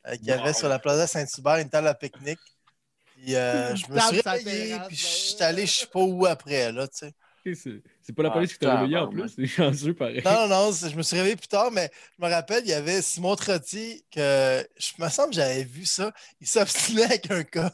euh, 0.07 0.15
qu'il 0.15 0.27
y 0.27 0.31
avait 0.31 0.49
Wow. 0.49 0.53
sur 0.53 0.69
la 0.69 0.79
plaza 0.79 1.07
Saint-Hubert, 1.07 1.57
une 1.57 1.69
table 1.69 1.87
à 1.87 1.93
pique-nique. 1.93 2.39
Puis 3.15 3.35
euh, 3.35 3.75
je 3.75 3.87
me 3.91 3.99
suis 3.99 4.21
réveillé, 4.21 4.79
puis 4.87 4.95
je 4.95 5.03
ben 5.03 5.09
suis 5.09 5.35
ouais. 5.35 5.41
allé, 5.43 5.65
je 5.65 5.71
sais 5.73 5.87
pas 5.87 5.99
où 5.99 6.25
après, 6.25 6.71
là, 6.71 6.87
tu 6.87 6.97
sais. 6.99 7.13
C'est 7.53 7.83
c'est 8.01 8.13
pas 8.13 8.23
la 8.23 8.29
Ah, 8.29 8.33
police 8.33 8.53
qui 8.53 8.59
t'a 8.59 8.79
réveillé 8.79 8.97
en 8.97 9.07
plus, 9.07 9.29
c'est 9.35 9.45
chanceux 9.45 9.93
pareil. 9.93 10.21
Non, 10.25 10.47
non, 10.47 10.47
non, 10.47 10.71
je 10.71 10.95
me 10.95 11.03
suis 11.03 11.15
réveillé 11.17 11.35
plus 11.35 11.47
tard, 11.47 11.69
mais 11.71 11.91
je 12.17 12.25
me 12.25 12.29
rappelle, 12.31 12.63
il 12.63 12.69
y 12.69 12.73
avait 12.73 13.01
Simon 13.03 13.35
Trotti, 13.35 14.03
que 14.11 14.67
je 14.77 14.91
me 15.03 15.09
semble 15.09 15.29
que 15.29 15.35
j'avais 15.35 15.63
vu 15.63 15.85
ça. 15.85 16.11
Il 16.41 16.47
s'obstinait 16.47 17.03
avec 17.03 17.29
un 17.29 17.41
gars 17.43 17.71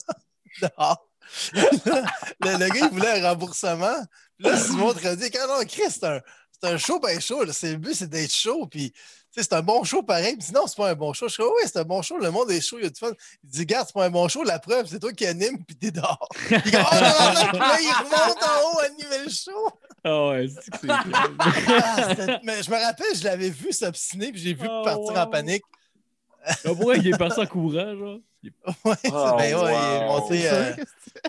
dehors. 0.61 1.07
Le, 1.53 2.57
le 2.57 2.67
gars, 2.69 2.87
il 2.87 2.89
voulait 2.91 3.21
un 3.21 3.29
remboursement. 3.29 3.95
Puis 4.37 4.47
là, 4.47 4.57
Simon 4.57 4.93
Trotti, 4.93 5.29
quand 5.31 5.47
non, 5.47 5.63
Chris, 5.67 5.83
c'est 5.89 6.03
un, 6.05 6.19
c'est 6.51 6.69
un 6.69 6.77
show 6.77 6.99
bien 6.99 7.19
chaud. 7.19 7.43
là. 7.43 7.53
C'est- 7.53 7.71
Le 7.71 7.77
but, 7.77 7.93
c'est 7.95 8.09
d'être 8.09 8.33
chaud. 8.33 8.67
Puis, 8.67 8.91
tu 8.91 8.97
sais, 9.31 9.43
c'est 9.43 9.53
un 9.53 9.61
bon 9.61 9.83
show 9.83 10.03
pareil. 10.03 10.31
Il 10.33 10.37
me 10.37 10.41
dit, 10.41 10.51
non, 10.51 10.67
c'est 10.67 10.75
pas 10.77 10.89
un 10.89 10.95
bon 10.95 11.13
show. 11.13 11.27
Je 11.29 11.35
dis, 11.35 11.41
oui, 11.41 11.61
c'est 11.65 11.77
un 11.77 11.83
bon 11.83 12.01
show. 12.01 12.17
Le 12.17 12.31
monde 12.31 12.51
est 12.51 12.59
chaud, 12.61 12.77
il 12.79 12.83
y 12.83 12.87
a 12.87 12.89
du 12.89 12.99
fun. 12.99 13.11
Il 13.43 13.49
dit, 13.49 13.59
regarde, 13.59 13.87
c'est 13.87 13.93
pas 13.93 14.05
un 14.05 14.09
bon 14.09 14.27
show. 14.27 14.43
La 14.43 14.59
preuve, 14.59 14.87
c'est 14.87 14.99
toi 14.99 15.13
qui 15.13 15.25
anime, 15.25 15.63
puis 15.63 15.75
t'es 15.77 15.91
dehors. 15.91 16.27
Il 16.51 16.61
dit, 16.61 16.71
oh 16.75 16.95
non, 16.95 17.01
non, 17.01 17.33
non. 17.33 17.49
Puis 17.49 17.59
là, 17.59 17.77
il 17.79 17.93
remonte 17.93 18.43
en 18.43 18.73
haut 18.73 18.79
à 18.79 18.83
animer 18.85 19.25
le 19.25 19.31
show. 19.31 19.69
Ah 20.03 20.27
ouais, 20.29 20.47
c'est 20.49 20.71
que. 20.71 20.87
Ah, 21.83 22.39
mais 22.43 22.61
je 22.63 22.71
me 22.71 22.83
rappelle, 22.83 23.15
je 23.15 23.23
l'avais 23.23 23.49
vu 23.49 23.71
s'obstiner, 23.71 24.31
puis 24.31 24.41
j'ai 24.41 24.53
vu 24.53 24.67
Oh, 24.69 24.81
partir 24.83 25.03
wow. 25.13 25.17
en 25.17 25.27
panique. 25.27 25.63
Ah 26.65 26.71
ouais, 26.73 26.97
il 26.99 27.07
est 27.13 27.17
parti 27.17 27.39
en 27.39 27.45
courant, 27.45 27.95
genre. 27.95 28.17
Il- 28.43 28.51
Ouais, 28.83 28.95
c'est- 29.03 29.11
Oh, 29.13 29.35
ben 29.37 29.55
ouais, 29.55 29.73
il 29.75 30.01
est 30.01 30.05
monté, 30.07 30.49
euh, 30.49 30.73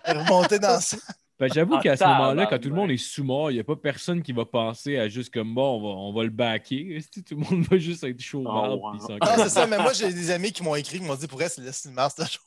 il 0.08 0.18
remonté 0.18 0.58
dans 0.58 0.80
ça. 0.80 0.96
Ben, 1.38 1.52
j'avoue 1.52 1.74
Ah, 1.76 1.80
qu'à 1.82 1.96
ce 1.96 2.04
moment-là, 2.04 2.46
quand 2.46 2.58
tout 2.60 2.68
le 2.68 2.74
monde 2.74 2.90
est 2.90 2.96
sous-mort, 2.96 3.50
il 3.50 3.54
n'y 3.54 3.60
a 3.60 3.64
pas 3.64 3.74
personne 3.74 4.22
qui 4.22 4.32
va 4.32 4.44
penser 4.44 4.96
à 4.98 5.08
juste 5.08 5.32
comme 5.34 5.52
bon, 5.54 5.78
on 5.78 5.82
va, 5.82 5.88
on 5.88 6.12
va 6.12 6.22
le 6.24 6.30
backer. 6.30 6.96
Esti, 6.96 7.24
Tout 7.24 7.34
le 7.36 7.40
monde 7.40 7.64
va 7.68 7.78
juste 7.78 8.04
être 8.04 8.20
chaud 8.20 8.42
au 8.44 8.48
Oh, 8.48 8.76
wow. 8.80 8.94
il 8.94 9.26
c'est 9.42 9.48
ça, 9.48 9.66
mais 9.66 9.78
moi, 9.78 9.92
j'ai 9.92 10.12
des 10.12 10.30
amis 10.30 10.52
qui 10.52 10.62
m'ont 10.62 10.76
écrit, 10.76 10.98
qui 11.00 11.04
m'ont 11.04 11.16
dit, 11.16 11.26
pour 11.26 11.42
elle, 11.42 11.50
c'est 11.50 11.86
le 11.86 11.90
Mars 11.94 12.14
de 12.14 12.24
show. 12.24 12.38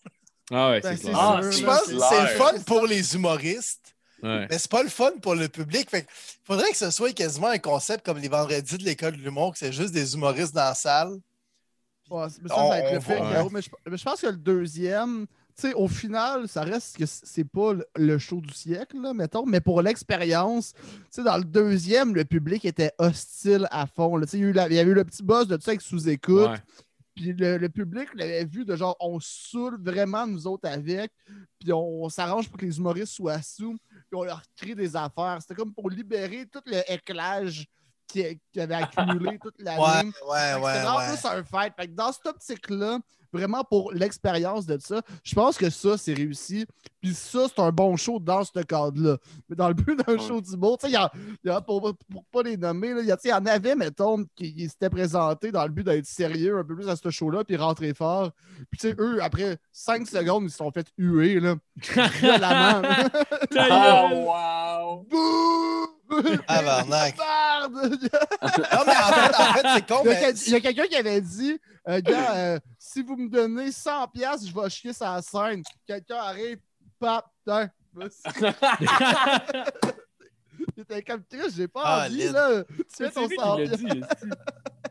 Ah 0.52 0.70
ouais, 0.70 0.80
Ben, 0.82 0.96
c'est 0.96 1.04
clair. 1.10 1.18
Ah, 1.20 1.42
Je 1.42 1.64
pense 1.66 1.82
que 1.82 2.00
c'est 2.00 2.22
le 2.22 2.28
fun 2.38 2.54
pour 2.66 2.86
les 2.86 3.16
humoristes, 3.16 3.96
Ouais. 4.24 4.48
mais 4.50 4.58
c'est 4.58 4.72
pas 4.72 4.82
le 4.84 4.90
fun 4.90 5.12
pour 5.22 5.36
le 5.36 5.50
public. 5.50 5.90
Fait 5.90 6.04
que 6.04 6.08
faudrait 6.46 6.70
que 6.72 6.78
ce 6.78 6.90
soit 6.90 7.12
quasiment 7.12 7.48
un 7.48 7.58
concept 7.58 8.06
comme 8.06 8.18
les 8.20 8.30
vendredis 8.30 8.78
de 8.78 8.84
l'école 8.84 9.18
de 9.18 9.22
l'humour, 9.22 9.52
que 9.52 9.58
c'est 9.58 9.74
juste 9.74 9.92
des 9.94 10.14
humoristes 10.14 10.56
dans 10.56 10.62
la 10.64 10.74
salle. 10.74 11.18
Ouais, 12.10 12.28
mais 12.42 12.50
ça, 12.50 12.56
ça 12.56 12.68
va 12.70 12.80
être 12.80 12.92
le 12.94 12.98
On- 13.00 13.02
fait. 13.02 13.20
on- 13.20 13.28
Guillaume. 13.28 13.50
Mais 13.52 13.62
je, 13.62 13.70
mais 13.90 13.98
je 13.98 14.04
pense 14.04 14.22
que 14.22 14.28
le 14.28 14.38
deuxième, 14.38 15.26
sais, 15.62 15.74
au 15.74 15.88
final, 15.88 16.48
ça 16.48 16.62
reste 16.64 16.98
que 16.98 17.06
c'est 17.06 17.44
pas 17.46 17.74
le- 17.96 18.18
show 18.18 18.42
du 18.42 18.54
siècle, 18.54 19.00
là, 19.02 19.14
mettons, 19.14 19.46
mais 19.46 19.62
pour 19.62 19.82
l'expérience, 19.82 20.74
tu 20.74 20.82
sais, 21.12 21.24
dans 21.24 21.38
le 21.38 21.44
deuxième, 21.46 22.14
le 22.16 22.26
public 22.26 22.66
était 22.66 22.92
hostile 22.98 23.68
à 23.72 23.88
fond. 23.88 24.18
là. 24.18 24.26
Tu 24.26 24.32
sais, 24.32 24.38
Il 24.38 24.44
y, 24.44 24.46
a 24.46 24.50
eu 24.50 24.54
la- 24.54 24.68
il 24.68 24.74
y 24.76 24.80
avait 24.80 24.92
eu 24.92 24.96
le 24.96 25.06
petit 25.06 25.24
boss 25.24 25.48
de 25.48 25.56
tout 25.56 25.62
ça 25.64 25.72
avec 25.72 25.82
sous-écoute. 25.82 26.50
Ouais. 26.50 26.58
Puis 27.16 27.32
le, 27.32 27.58
le 27.58 27.70
public 27.70 28.10
l'avait 28.14 28.44
vu 28.44 28.66
de 28.66 28.76
genre, 28.76 28.98
on 29.00 29.20
saoule 29.22 29.82
vraiment 29.82 30.28
nous 30.28 30.46
autres 30.48 30.68
avec, 30.68 31.12
puis 31.60 31.72
on, 31.72 32.04
on 32.04 32.10
s'arrange 32.10 32.50
pour 32.50 32.58
que 32.60 32.66
les 32.66 32.78
humoristes 32.78 33.14
soient 33.14 33.42
sous, 33.42 33.78
puis 33.90 34.16
on 34.16 34.24
leur 34.26 34.42
crée 34.58 34.76
des 34.76 34.96
affaires. 34.98 35.38
C'était 35.40 35.56
comme 35.56 35.74
pour 35.74 35.90
libérer 35.90 36.46
tout 36.52 36.60
le 36.66 36.82
éclage 36.92 37.66
qui, 38.08 38.38
qui 38.52 38.60
avait 38.60 38.76
accumulé 38.76 39.40
toute 39.42 39.62
l'année. 39.62 39.82
Ouais, 39.82 40.04
ouais, 40.30 40.62
ouais, 40.62 40.74
C'était 40.74 40.88
ouais. 40.90 41.08
plus 41.08 41.26
un 41.26 41.44
fight. 41.46 41.74
Fait 41.78 41.88
que 41.88 41.94
dans 41.94 42.12
cette 42.12 42.26
optique-là, 42.26 43.00
vraiment 43.36 43.64
pour 43.64 43.92
l'expérience 43.94 44.66
de 44.66 44.78
ça, 44.80 45.02
je 45.24 45.36
pense 45.36 45.58
que 45.58 45.70
ça, 45.70 45.98
c'est 45.98 46.14
réussi. 46.14 46.66
Puis 47.02 47.14
ça, 47.14 47.46
c'est 47.48 47.62
un 47.62 47.72
bon 47.72 47.96
show 47.98 48.20
dans 48.20 48.44
ce 48.44 48.60
cadre-là. 48.62 49.18
Mais 49.48 49.56
dans 49.56 49.68
le 49.68 49.74
but 49.76 49.96
d'un 50.06 50.14
Ouais. 50.14 50.20
show 50.20 50.42
d'humour, 50.42 50.78
tu 50.78 50.88
sais, 50.88 50.92
il 50.92 50.94
y 50.94 50.98
a- 50.98 51.12
il 51.44 51.48
y 51.48 51.50
a- 51.52 51.62
pour, 51.62 51.82
pour 52.12 52.26
pas 52.32 52.42
les 52.44 52.58
nommer, 52.58 52.94
là, 52.94 53.02
il 53.02 53.08
y, 53.08 53.12
a- 53.12 53.18
tu 53.18 53.24
sais, 53.24 53.30
il 53.30 53.32
y 53.32 53.36
en 53.36 53.46
avait, 53.46 53.76
mettons, 53.76 54.26
qui 54.36 54.68
s'étaient 54.70 54.90
présentés 54.90 55.52
dans 55.52 55.64
le 55.64 55.70
but 55.70 55.84
d'être 55.84 56.06
sérieux 56.06 56.58
un 56.58 56.64
peu 56.64 56.76
plus 56.76 56.90
à 56.90 56.96
ce 56.96 57.10
show-là, 57.10 57.44
puis 57.44 57.56
rentrer 57.58 57.94
fort. 57.94 58.32
Puis 58.72 58.80
tu 58.80 58.90
sais, 58.90 58.96
eux, 59.00 59.22
après 59.22 59.58
5 59.72 60.08
secondes, 60.08 60.44
ils 60.46 60.50
se 60.52 60.58
sont 60.58 60.72
fait 60.72 60.88
huer, 60.98 61.40
là. 61.40 61.56
Violemment. 62.22 62.82
Oh, 63.58 64.26
wow! 64.28 65.06
Bouh! 65.10 65.95
Tabarnak. 66.48 67.16
Merde! 67.18 67.74
Non, 67.74 68.84
mais 68.86 68.96
en 68.96 69.14
fait, 69.14 69.36
en 69.36 69.54
fait 69.54 69.68
c'est 69.76 69.88
con, 69.88 70.02
Il 70.04 70.08
y 70.08 70.10
a, 70.10 70.14
mais 70.14 70.20
quel- 70.22 70.38
il 70.38 70.50
y 70.52 70.56
a 70.56 70.60
quelqu'un 70.60 70.88
qui 70.88 70.96
avait 70.96 71.22
dit 71.22 71.60
euh, 71.88 72.02
Gars, 72.02 72.32
euh, 72.36 72.60
si 72.80 73.02
vous 73.02 73.16
me 73.18 73.30
donnez 73.30 73.70
100$, 73.70 74.12
piastres, 74.12 74.48
je 74.48 74.54
vais 74.60 74.70
chier 74.70 74.94
sa 74.94 75.22
scène. 75.22 75.62
Quelqu'un 75.88 76.18
arrive, 76.18 76.60
pap, 77.00 77.26
putain. 77.46 77.70
Il 80.78 80.82
était 80.84 81.02
comme 81.04 81.22
Chris, 81.30 81.54
j'ai 81.56 81.68
pas 81.68 81.82
Ah, 81.84 82.06
envie, 82.06 82.18
Lynn. 82.26 82.34
là. 82.34 82.64
Tu 82.68 83.04
fais 83.06 83.10
ton 83.12 83.28
lui 83.28 83.36
qui 83.38 83.44
100$. 83.44 83.58
l'a 83.60 83.68
piastres. 83.78 83.86
dit. 83.96 84.02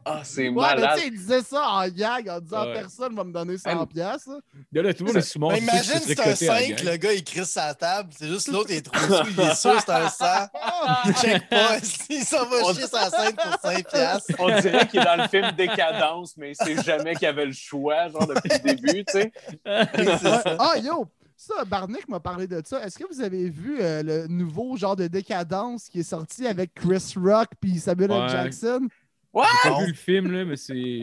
Ah, 0.07 0.20
c'est 0.22 0.48
Ouais, 0.50 0.55
mais 0.66 0.74
tu 0.74 0.81
malade. 0.83 0.98
sais, 0.98 1.07
il 1.07 1.12
disait 1.16 1.40
ça 1.40 1.66
en 1.66 1.88
gag 1.88 2.29
en 2.29 2.38
disant 2.38 2.66
Ouais. 2.66 2.74
personne 2.74 3.14
va 3.16 3.24
me 3.24 3.33
donner 3.33 3.57
100$. 3.57 3.87
piastres, 3.87 4.29
là. 4.72 4.83
Là, 4.83 4.92
tout 4.92 5.03
le 5.05 5.07
monde 5.07 5.16
est 5.16 5.20
c'est 5.22 5.38
sûr 5.38 5.57
imagine 5.57 6.00
c'est 6.05 6.20
un 6.20 6.24
coté 6.24 6.48
à 6.50 6.53
la 6.53 6.61
5, 6.61 6.68
gang. 6.77 6.85
le 6.90 6.96
gars, 6.98 7.12
il 7.14 7.24
crie 7.24 7.46
sa 7.46 7.72
table. 7.74 8.11
C'est 8.14 8.27
juste 8.29 8.48
l'autre, 8.48 8.68
il 8.70 8.77
est 8.77 8.83
trop 8.83 8.98
sous, 9.00 9.31
il 9.31 9.40
est 9.40 9.55
sûr 9.55 9.81
c'est 9.81 9.90
un 9.92 10.09
100. 10.11 10.24
Il 11.07 11.14
check 11.14 11.48
pas. 11.48 11.77
Il 12.11 12.22
s'en 12.22 12.44
va 12.46 12.57
On- 12.64 12.74
chier 12.74 12.87
sa 12.87 13.09
scène 13.09 13.35
pour 13.35 13.59
5 13.62 13.88
piastres. 13.88 14.33
On 14.40 14.61
dirait 14.61 14.87
qu'il 14.88 15.00
est 15.00 15.05
dans 15.05 15.22
le 15.22 15.29
film 15.29 15.50
Décadence, 15.53 16.37
mais 16.37 16.50
il 16.53 16.57
sait 16.57 16.83
jamais 16.83 17.14
qu'il 17.14 17.27
avait 17.29 17.46
le 17.46 17.53
choix, 17.53 18.09
genre 18.09 18.27
depuis 18.27 18.50
le 18.62 18.74
début, 18.74 19.05
tu 19.07 19.12
sais. 19.12 19.33
Ah, 19.64 20.77
yo! 20.83 21.07
Ça, 21.37 21.64
Barnick 21.64 22.09
m'a 22.09 22.20
parlé 22.20 22.47
de 22.47 22.62
ça. 22.64 22.85
Est-ce 22.87 22.99
que 22.99 23.05
vous 23.12 23.20
avez 23.20 23.49
vu 23.51 23.79
euh, 23.81 24.03
le 24.03 24.27
nouveau 24.29 24.77
genre 24.77 24.94
de 24.97 25.07
décadence 25.09 25.88
qui 25.88 26.01
est 26.01 26.03
sorti 26.05 26.47
avec 26.47 26.75
Chris 26.75 27.14
Rock 27.16 27.49
puis 27.61 27.79
Samuel 27.79 28.11
L. 28.12 28.20
Ouais. 28.23 28.29
Jackson? 28.29 28.88
J'ai 29.35 29.70
pas 29.70 29.81
vu 29.81 29.87
le 29.88 29.94
film, 29.94 30.31
là, 30.33 30.44
mais 30.44 30.57
c'est. 30.57 30.73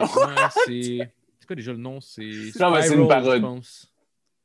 c'est. 0.66 1.12
Quoi 1.46 1.56
déjà 1.56 1.72
le 1.72 1.78
nom? 1.78 2.00
C'est. 2.00 2.22
Une 2.22 2.52
parodie. 2.58 2.88
je 3.36 3.40
pense. 3.40 3.92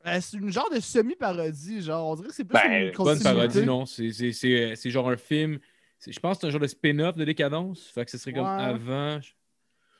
Euh, 0.05 0.19
c'est 0.21 0.37
une 0.37 0.51
genre 0.51 0.69
de 0.73 0.79
semi-parodie, 0.79 1.81
genre. 1.81 2.09
On 2.11 2.15
dirait 2.15 2.27
que 2.29 2.35
c'est 2.35 2.43
plus 2.43 2.53
Ben, 2.53 2.87
une 2.87 2.91
bonne 2.91 3.21
parodie, 3.21 3.63
non. 3.63 3.85
C'est- 3.85 4.11
C'est 4.11 4.31
c'est- 4.33 4.75
c'est 4.75 4.89
genre 4.89 5.09
un 5.09 5.17
film 5.17 5.59
je 6.05 6.19
pense 6.19 6.37
que 6.37 6.41
c'est 6.41 6.47
un 6.47 6.49
genre 6.51 6.61
de 6.61 6.67
spin-off 6.67 7.15
de 7.15 7.25
décadence. 7.25 7.87
Fait 7.87 8.05
que 8.05 8.11
ce 8.11 8.17
serait 8.19 8.33
comme 8.33 8.43
Ouais. 8.45 8.63
avant. 8.63 9.19
Je 9.19 9.31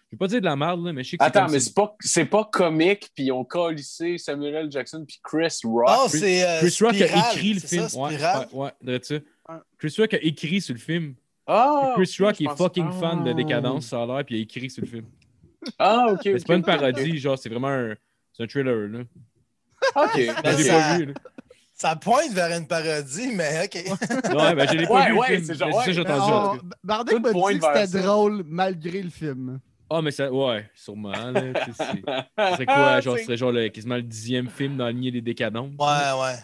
je 0.10 0.16
vais 0.16 0.18
pas 0.18 0.28
dire 0.28 0.40
de 0.40 0.46
la 0.46 0.56
merde, 0.56 0.86
là, 0.86 0.94
mais 0.94 1.04
je 1.04 1.10
sais 1.12 1.18
que 1.18 1.24
c'est 1.24 1.28
Attends, 1.28 1.44
comme 1.46 1.52
mais 1.54 1.60
c'est 1.60 1.74
pas, 1.74 1.96
c'est 2.00 2.26
pas 2.26 2.46
comique, 2.46 3.10
puis 3.14 3.26
ils 3.26 3.32
ont 3.32 3.44
collissé 3.44 4.18
Samuel 4.18 4.56
L. 4.56 4.72
Jackson 4.72 5.04
puis 5.06 5.20
Chris 5.24 5.60
Rock. 5.66 5.88
Non, 5.90 6.08
Chris- 6.08 6.20
c'est. 6.20 6.44
euh, 6.48 6.60
Chris 6.60 6.78
Rock 6.82 6.96
Spiral, 6.96 7.20
a 7.20 7.34
écrit 7.34 7.54
le 7.54 7.60
c'est 7.60 7.68
film. 7.68 7.90
Ça, 7.90 8.00
ouais, 8.00 8.14
Spiral? 8.14 8.48
ouais, 8.54 8.72
ouais, 8.86 9.00
ça. 9.04 9.16
Chris 9.78 9.96
Rock 9.98 10.14
a 10.14 10.18
écrit 10.22 10.62
sur 10.62 10.74
le 10.74 10.80
film. 10.80 11.16
Ah, 11.46 11.94
Chris 11.96 12.16
ok, 12.20 12.26
Rock 12.26 12.36
je 12.40 12.44
est 12.44 12.48
pense- 12.48 12.58
fucking 12.58 12.92
fan 13.00 13.24
de 13.24 13.30
Ah. 13.32 13.34
décadence, 13.34 13.86
ça 13.88 14.02
a 14.04 14.06
l'air, 14.06 14.24
puis 14.26 14.36
il 14.36 14.40
a 14.40 14.44
écrit 14.44 14.70
sur 14.70 14.82
le 14.84 14.88
film. 14.90 15.06
Ah, 15.80 16.08
ok. 16.12 16.20
Mais 16.26 16.32
ok, 16.34 16.40
c'est 16.40 16.48
pas 16.48 16.56
une 16.56 16.64
parodie, 16.64 17.18
genre, 17.18 17.38
c'est 17.38 17.50
vraiment 17.50 17.68
un, 17.70 17.96
c'est 18.34 18.44
un 18.44 18.48
thriller, 18.48 18.88
là. 18.88 19.00
Ok. 19.96 20.12
Je 20.16 20.42
Ben, 20.42 20.58
l'ai 20.58 20.64
ça- 20.64 20.74
pas 20.74 20.98
vu, 20.98 21.06
là. 21.06 21.14
Ça 21.74 21.96
pointe 21.96 22.32
vers 22.32 22.58
une 22.58 22.66
parodie, 22.68 23.28
mais 23.36 23.66
OK. 23.66 23.76
Ouais, 23.76 24.56
ben, 24.56 24.68
je 24.68 24.74
l'ai 24.78 24.88
pas 24.88 24.94
Ouais, 24.94 25.08
vu, 25.12 25.18
ouais, 25.18 25.28
le 25.30 25.36
film. 25.36 25.46
c'est 25.46 25.54
genre, 25.56 25.68
Mais 25.68 25.74
ça, 25.74 25.80
ouais. 25.80 25.94
j'ai 25.94 26.04
Mais 26.04 26.10
entendu. 26.12 26.32
en 26.34 26.54
on- 26.54 26.58
tout 26.58 26.68
cas. 26.70 26.76
Bardick 26.84 27.16
Tout 27.18 27.22
m'a 27.22 27.32
pointe 27.32 27.54
dit 27.54 27.60
que 27.60 27.66
vers 27.66 27.86
c'était 27.86 28.00
ça. 28.00 28.06
drôle 28.08 28.44
malgré 28.48 29.02
le 29.04 29.10
film. 29.12 29.60
Ah, 29.90 30.02
mais 30.02 30.12
ça, 30.12 30.32
ouais, 30.32 30.70
sûrement, 30.76 31.12
là. 31.12 31.32
Ce 31.66 31.74
serait 32.54 32.66
quoi, 32.66 33.00
genre, 33.02 33.18
ce 33.18 33.24
serait 33.24 33.38
genre 33.38 33.52
le, 33.52 33.70
quasiment 33.70 33.96
le 33.96 34.04
dixième 34.04 34.50
film 34.50 34.78
dans 34.78 34.86
la 34.86 34.92
lignée 34.92 35.12
des 35.12 35.22
décadences. 35.22 35.72
Ouais, 35.80 36.22
ouais. 36.22 36.36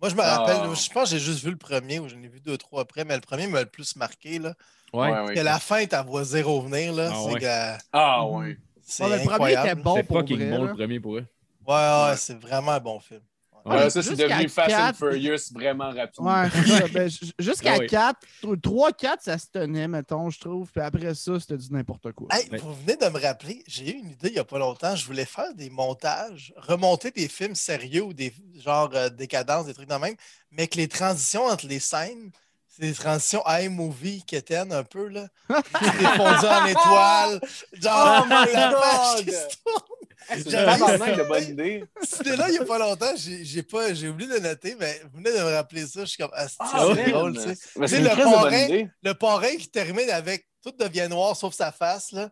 Moi, 0.00 0.10
je 0.10 0.14
me 0.14 0.20
Ah. 0.22 0.38
rappelle, 0.38 0.74
je 0.76 0.90
pense 0.90 1.10
que 1.10 1.16
j'ai 1.16 1.18
juste 1.18 1.42
vu 1.44 1.50
le 1.50 1.56
premier, 1.56 1.98
ou 1.98 2.08
j'en 2.08 2.20
ai 2.22 2.28
vu 2.28 2.40
deux, 2.40 2.56
trois 2.58 2.82
après, 2.82 3.04
mais 3.04 3.14
le 3.14 3.20
premier 3.20 3.46
m'a 3.46 3.60
le 3.60 3.66
plus 3.66 3.96
marqué. 3.96 4.38
Là. 4.38 4.54
Ouais. 4.92 5.00
Ouais, 5.06 5.10
Parce 5.12 5.28
ouais. 5.30 5.34
que 5.34 5.40
la 5.40 5.58
fin, 5.58 5.86
t'as 5.86 6.02
vois 6.02 6.24
zéro 6.24 6.60
venir. 6.60 6.92
Là. 6.92 7.10
Ah 7.12 7.16
c'est 7.26 7.32
ouais. 7.34 7.40
que- 7.40 7.82
Ah, 7.92 8.26
ouais. 8.26 8.58
c'est 8.82 9.04
Ouais, 9.04 9.10
le 9.10 9.16
premier 9.16 9.32
incroyable. 9.32 9.68
était 9.68 9.82
bon 9.82 10.02
pour 10.04 10.16
vrai, 10.22 10.24
bon, 10.36 10.36
là. 10.36 10.58
le 10.58 10.74
premier, 10.74 11.00
pour 11.00 11.16
eux. 11.16 11.26
Ouais, 11.66 11.74
ouais, 11.74 12.10
Ouais. 12.10 12.16
c'est 12.16 12.38
vraiment 12.40 12.72
un 12.72 12.80
bon 12.80 13.00
film. 13.00 13.20
Ouais, 13.64 13.76
Ouais, 13.76 13.90
ça, 13.90 14.02
c'est 14.02 14.16
devenu 14.16 14.48
Fast 14.48 14.74
and 14.74 14.92
Furious 14.94 15.52
vraiment 15.52 15.90
rapidement. 15.90 16.42
Ouais. 16.42 16.90
Ben, 16.92 17.10
jusqu'à 17.38 17.74
Ah 17.74 17.78
oui. 17.78 17.86
4, 17.86 18.16
3-4, 18.44 19.16
ça 19.20 19.38
se 19.38 19.46
tenait, 19.52 19.88
mettons, 19.88 20.30
je 20.30 20.40
trouve. 20.40 20.70
Puis 20.72 20.80
après 20.80 21.14
ça, 21.14 21.38
c'était 21.40 21.56
du 21.56 21.70
n'importe 21.72 22.12
quoi. 22.12 22.28
Hey, 22.32 22.48
Ouais. 22.50 22.58
vous 22.58 22.74
venez 22.74 22.96
de 22.96 23.06
me 23.08 23.20
rappeler, 23.20 23.62
j'ai 23.66 23.90
eu 23.94 23.98
une 23.98 24.10
idée 24.10 24.28
il 24.28 24.32
n'y 24.32 24.38
a 24.38 24.44
pas 24.44 24.58
longtemps. 24.58 24.94
Je 24.96 25.04
voulais 25.06 25.24
faire 25.24 25.52
des 25.54 25.70
montages, 25.70 26.52
remonter 26.56 27.10
des 27.10 27.28
films 27.28 27.54
sérieux 27.54 28.02
ou 28.02 28.12
des 28.12 28.32
genre 28.56 28.90
euh, 28.94 29.08
décadences, 29.08 29.66
des 29.66 29.74
trucs 29.74 29.88
de 29.88 29.94
même, 29.94 30.14
mais 30.50 30.66
que 30.66 30.76
les 30.76 30.88
transitions 30.88 31.44
entre 31.46 31.66
les 31.66 31.78
scènes, 31.80 32.30
c'est 32.66 32.82
des 32.82 32.92
transitions 32.94 33.42
iMovie 33.46 34.22
quétaines 34.24 34.72
un 34.72 34.84
peu, 34.84 35.08
là. 35.08 35.26
Des 35.48 36.06
fondus 36.06 36.46
en 36.46 36.66
étoile. 36.66 37.40
Genre, 37.72 38.20
Oh 38.22 38.24
my 38.26 38.52
la 38.52 38.70
God! 38.70 39.24
qui 39.24 39.32
se 39.32 39.46
tourne. 39.64 39.97
C'est 40.28 40.44
de 40.44 41.28
bonne 41.28 41.44
idée. 41.44 41.84
C'était 42.02 42.36
là 42.36 42.46
il 42.48 42.52
n'y 42.52 42.58
a 42.58 42.64
pas 42.64 42.78
longtemps, 42.78 43.12
j'ai 43.16 43.62
pas, 43.62 43.94
j'ai 43.94 44.08
oublié 44.08 44.30
de 44.34 44.38
noter, 44.40 44.76
mais 44.78 45.00
vous 45.12 45.18
venez 45.22 45.30
de 45.36 45.42
me 45.42 45.54
rappeler 45.54 45.86
ça. 45.86 46.00
Je 46.00 46.06
suis 46.06 46.18
comme, 46.18 46.30
ah, 46.34 46.48
c'est 46.48 46.56
Ah, 46.60 46.86
c'est 46.94 47.10
drôle, 47.10 47.34
tu 47.34 47.40
sais. 47.40 47.54
C'est 47.86 48.00
le 48.00 48.08
parrain-. 48.10 48.88
Le 49.02 49.12
parrain 49.14 49.56
qui 49.58 49.68
termine 49.68 50.10
avec 50.10 50.46
tout 50.60 50.72
devient 50.76 51.06
noir 51.08 51.36
sauf 51.36 51.54
sa 51.54 51.70
face, 51.70 52.10
là. 52.12 52.30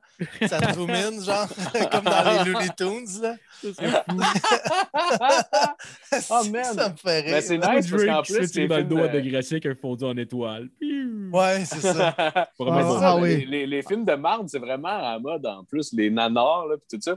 Ça 0.49 0.59
zoom 0.75 0.91
in, 0.91 1.23
genre, 1.23 1.47
comme 1.93 2.05
dans 2.05 2.45
les 2.45 2.51
Looney 2.51 2.69
Tunes, 2.77 3.23
là. 3.23 3.37
Oh, 6.31 6.45
man. 6.51 6.65
Ça 6.65 6.89
me 6.91 6.97
fait 6.97 7.21
rire. 7.21 7.31
Mais 7.33 7.41
c'est 7.43 7.59
nice 7.59 7.91
parce 7.91 8.05
qu'en 8.05 8.23
plus, 8.23 8.55
les 8.55 8.69
dans 8.69 8.77
le 8.79 8.85
doigt 8.85 9.09
de- 9.09 9.21
de 9.21 9.31
Gracie 9.31 9.55
avec 9.55 9.67
un 9.67 9.75
fondu 9.75 10.05
en 10.05 10.17
étoile. 10.17 10.69
Ouais, 11.33 11.65
c'est 11.65 11.81
ça. 11.81 12.15
Vraiment 12.59 12.79
Ah, 12.79 12.83
bon. 12.83 13.01
ça, 13.01 13.13
ah 13.13 13.17
les, 13.17 13.37
oui. 13.37 13.47
les- 13.49 13.67
les 13.67 13.83
films 13.83 14.05
de 14.05 14.15
marde, 14.15 14.49
c'est 14.49 14.59
vraiment 14.59 14.89
à 14.89 15.19
mode 15.19 15.47
en 15.47 15.65
plus, 15.65 15.93
les 15.93 16.11
nanars, 16.11 16.67
là, 16.67 16.77
puis 16.77 16.99
tout 16.99 17.03
ça. 17.03 17.17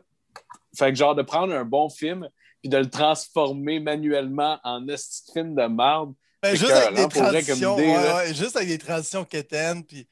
Fait 0.80 0.90
que 0.92 0.96
genre 0.98 1.16
de 1.16 1.22
prendre 1.22 1.54
un 1.54 1.66
bon 1.66 1.90
film 1.90 2.28
puis 2.62 2.70
de 2.70 2.78
le 2.78 2.90
transformer 2.90 3.80
manuellement 3.80 4.60
en 4.64 4.88
esti 4.88 5.32
film 5.32 5.56
de 5.56 5.66
marde. 5.68 6.14
Ben, 6.42 6.56
juste 6.56 6.72
avec 6.72 6.96
des 6.96 7.08
transitions, 7.08 7.78
idée, 7.78 7.88
ouais, 7.88 8.34
juste 8.34 8.56
avec 8.56 8.70
des 8.70 8.78
transitions 8.78 9.26
quétaines, 9.26 9.84
puis 9.86 10.08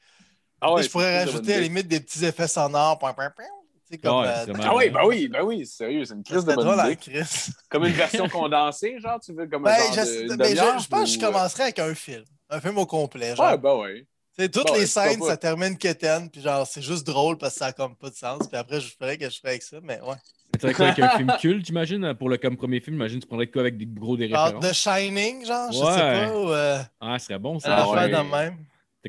Ah 0.60 0.72
ouais, 0.74 0.82
je 0.82 0.90
pourrais 0.90 1.24
rajouter 1.24 1.54
à 1.54 1.56
la 1.56 1.62
limite 1.62 1.88
des 1.88 2.00
petits 2.00 2.24
effets 2.24 2.48
sonores, 2.48 2.98
point, 2.98 3.12
point, 3.14 3.30
point. 3.30 3.44
Tu 3.88 3.94
sais, 3.94 3.98
comme, 3.98 4.18
Ouais, 4.20 4.26
euh, 4.26 4.46
Ah 4.62 4.74
oui, 4.76 4.90
ben 4.90 5.04
oui, 5.06 5.28
ben 5.28 5.42
oui, 5.42 5.66
sérieux, 5.66 6.04
c'est 6.04 6.14
une 6.14 6.22
crise 6.22 6.44
de 6.44 6.52
bonne 6.54 6.66
drôle, 6.66 6.80
hein, 6.80 6.86
idée. 6.92 6.96
Chris. 6.96 7.50
Comme 7.70 7.84
une 7.86 7.92
version 7.92 8.28
condensée, 8.28 8.98
genre, 9.00 9.18
tu 9.20 9.32
veux, 9.32 9.46
comme 9.46 9.66
un 9.66 9.70
Ben, 9.70 9.78
genre 9.94 10.04
je, 10.04 10.28
de, 10.28 10.36
ben, 10.36 10.48
je- 10.50 10.82
je 10.82 10.88
pense 10.88 11.04
que 11.04 11.06
je 11.06 11.18
euh, 11.24 11.30
commencerais 11.30 11.62
avec 11.64 11.78
un 11.78 11.94
film. 11.94 12.24
Un 12.50 12.60
film 12.60 12.78
au 12.78 12.86
complet. 12.86 13.34
Genre. 13.36 13.50
Ouais, 13.50 13.58
ben 13.58 13.74
ouais. 13.76 14.06
Tu 14.36 14.44
sais, 14.44 14.48
toutes 14.50 14.66
Bon, 14.68 14.74
les 14.74 14.80
ouais, 14.80 14.86
scènes, 14.86 15.22
ça 15.22 15.36
termine 15.36 15.76
quétaine, 15.78 16.30
puis 16.30 16.40
genre, 16.42 16.66
c'est 16.66 16.82
juste 16.82 17.06
drôle 17.06 17.38
parce 17.38 17.54
que 17.54 17.58
ça 17.60 17.66
a 17.66 17.72
comme 17.72 17.96
pas 17.96 18.10
de 18.10 18.14
sens. 18.14 18.46
Puis 18.46 18.56
après, 18.56 18.80
je 18.80 18.94
ferais 18.96 19.16
que 19.18 19.28
je 19.28 19.38
ferais 19.38 19.50
avec 19.50 19.62
ça, 19.62 19.78
mais 19.82 20.00
ouais. 20.02 20.16
Tu 20.58 20.66
sais, 20.66 20.72
quoi, 20.74 20.86
avec 20.86 20.98
un 20.98 21.10
film 21.10 21.32
culte, 21.40 21.66
j'imagine, 21.66 22.14
pour 22.14 22.28
le 22.28 22.36
comme 22.38 22.56
premier 22.56 22.80
film, 22.80 22.96
j'imagine 22.96 23.20
tu 23.20 23.26
prendrais 23.26 23.46
quoi 23.48 23.62
avec 23.62 23.76
des 23.76 23.86
gros 23.86 24.16
des 24.16 24.28
Genre 24.28 24.44
références. 24.46 24.70
The 24.70 24.72
Shining, 24.74 25.44
genre, 25.46 25.72
je 25.72 25.78
Ouais. 25.78 25.92
sais 25.92 26.00
pas, 26.00 26.38
ou 26.38 26.50
euh, 26.52 26.78
Ah, 27.00 27.18
ce 27.18 27.26
serait 27.26 27.38
bon, 27.38 27.58
ça. 27.58 27.76
Ah, 27.76 27.90
ouais. 27.90 28.08
même. 28.10 28.54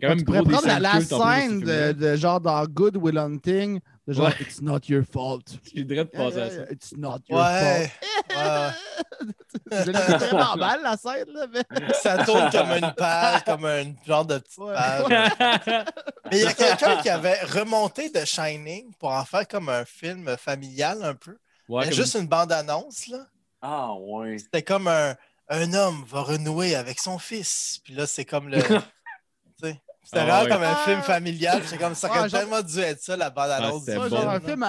Quand 0.02 0.10
même 0.10 0.18
tu 0.20 0.26
pourrais 0.26 0.40
gros 0.40 0.50
prendre 0.52 0.68
la, 0.68 0.80
la 0.80 1.02
scène 1.02 1.60
de 1.62 2.16
genre 2.16 2.40
dans 2.40 2.64
Good 2.66 2.98
Will 2.98 3.18
Hunting, 3.18 3.80
de 4.08 4.14
genre 4.14 4.28
Ouais. 4.28 4.36
It's 4.42 4.62
not 4.62 4.80
your 4.88 5.04
fault. 5.12 5.44
J'ai 5.74 5.84
le 5.84 5.86
droit 5.86 6.04
de 6.04 6.10
passer 6.10 6.42
à 6.42 6.50
ça. 6.50 6.72
It's 6.72 6.94
not 6.98 7.20
your 7.30 7.40
Ouais. 7.40 7.92
fault. 8.30 8.38
ouais. 8.38 8.72
Je 9.72 9.92
l'ai 9.92 9.92
vraiment 10.18 10.56
mal, 10.56 10.82
la 10.82 10.98
scène, 10.98 11.28
là, 11.34 11.46
mais. 11.52 11.64
Ça 12.02 12.24
tourne 12.26 12.50
comme 12.52 12.72
une 12.72 12.94
page, 12.98 13.44
comme 13.44 13.66
un 13.66 13.84
genre 14.06 14.26
de 14.26 14.38
petite 14.40 14.58
Ouais. 14.58 14.74
page. 14.74 15.86
Mais 16.32 16.40
il 16.40 16.44
y 16.44 16.48
a 16.48 16.54
quelqu'un 16.54 16.98
qui 17.02 17.10
avait 17.10 17.40
remonté 17.44 18.12
The 18.12 18.26
Shining 18.26 18.94
pour 19.00 19.12
en 19.12 19.26
faire 19.26 19.48
comme 19.48 19.70
un 19.70 19.86
film 19.86 20.36
familial 20.38 21.04
un 21.04 21.16
peu. 21.16 21.38
Ouais, 21.68 21.82
Mais 21.86 21.90
comme- 21.92 21.96
Juste 22.00 22.16
une 22.16 22.28
bande-annonce, 22.28 23.08
là. 23.08 23.26
Ah 23.62 23.94
ouais. 23.94 24.38
C'était 24.40 24.64
comme 24.64 24.88
un, 24.88 25.16
un 25.50 25.74
homme 25.74 26.04
va 26.08 26.22
renouer 26.22 26.76
avec 26.76 27.00
son 27.00 27.20
fils. 27.20 27.80
Puis 27.84 27.94
là, 27.94 28.08
c'est 28.08 28.26
comme 28.26 28.50
le. 28.50 28.58
C'était 30.12 30.22
Ah 30.22 30.26
vraiment 30.26 30.44
ouais. 30.44 30.50
comme 30.50 30.64
un 30.64 30.72
Ah. 30.76 30.84
film 30.86 31.02
familial. 31.04 31.62
C'est 31.66 31.78
comme 31.78 31.94
ça 31.94 32.10
aurait 32.10 32.30
tellement 32.30 32.62
dû 32.64 32.80
être 32.80 33.00
ça, 33.00 33.16
la. 33.16 33.32
Ah, 33.36 33.72
du 33.78 33.86
Ça, 33.86 33.96
bon. 34.00 34.10
genre 34.10 34.30
un 34.30 34.40
film 34.40 34.64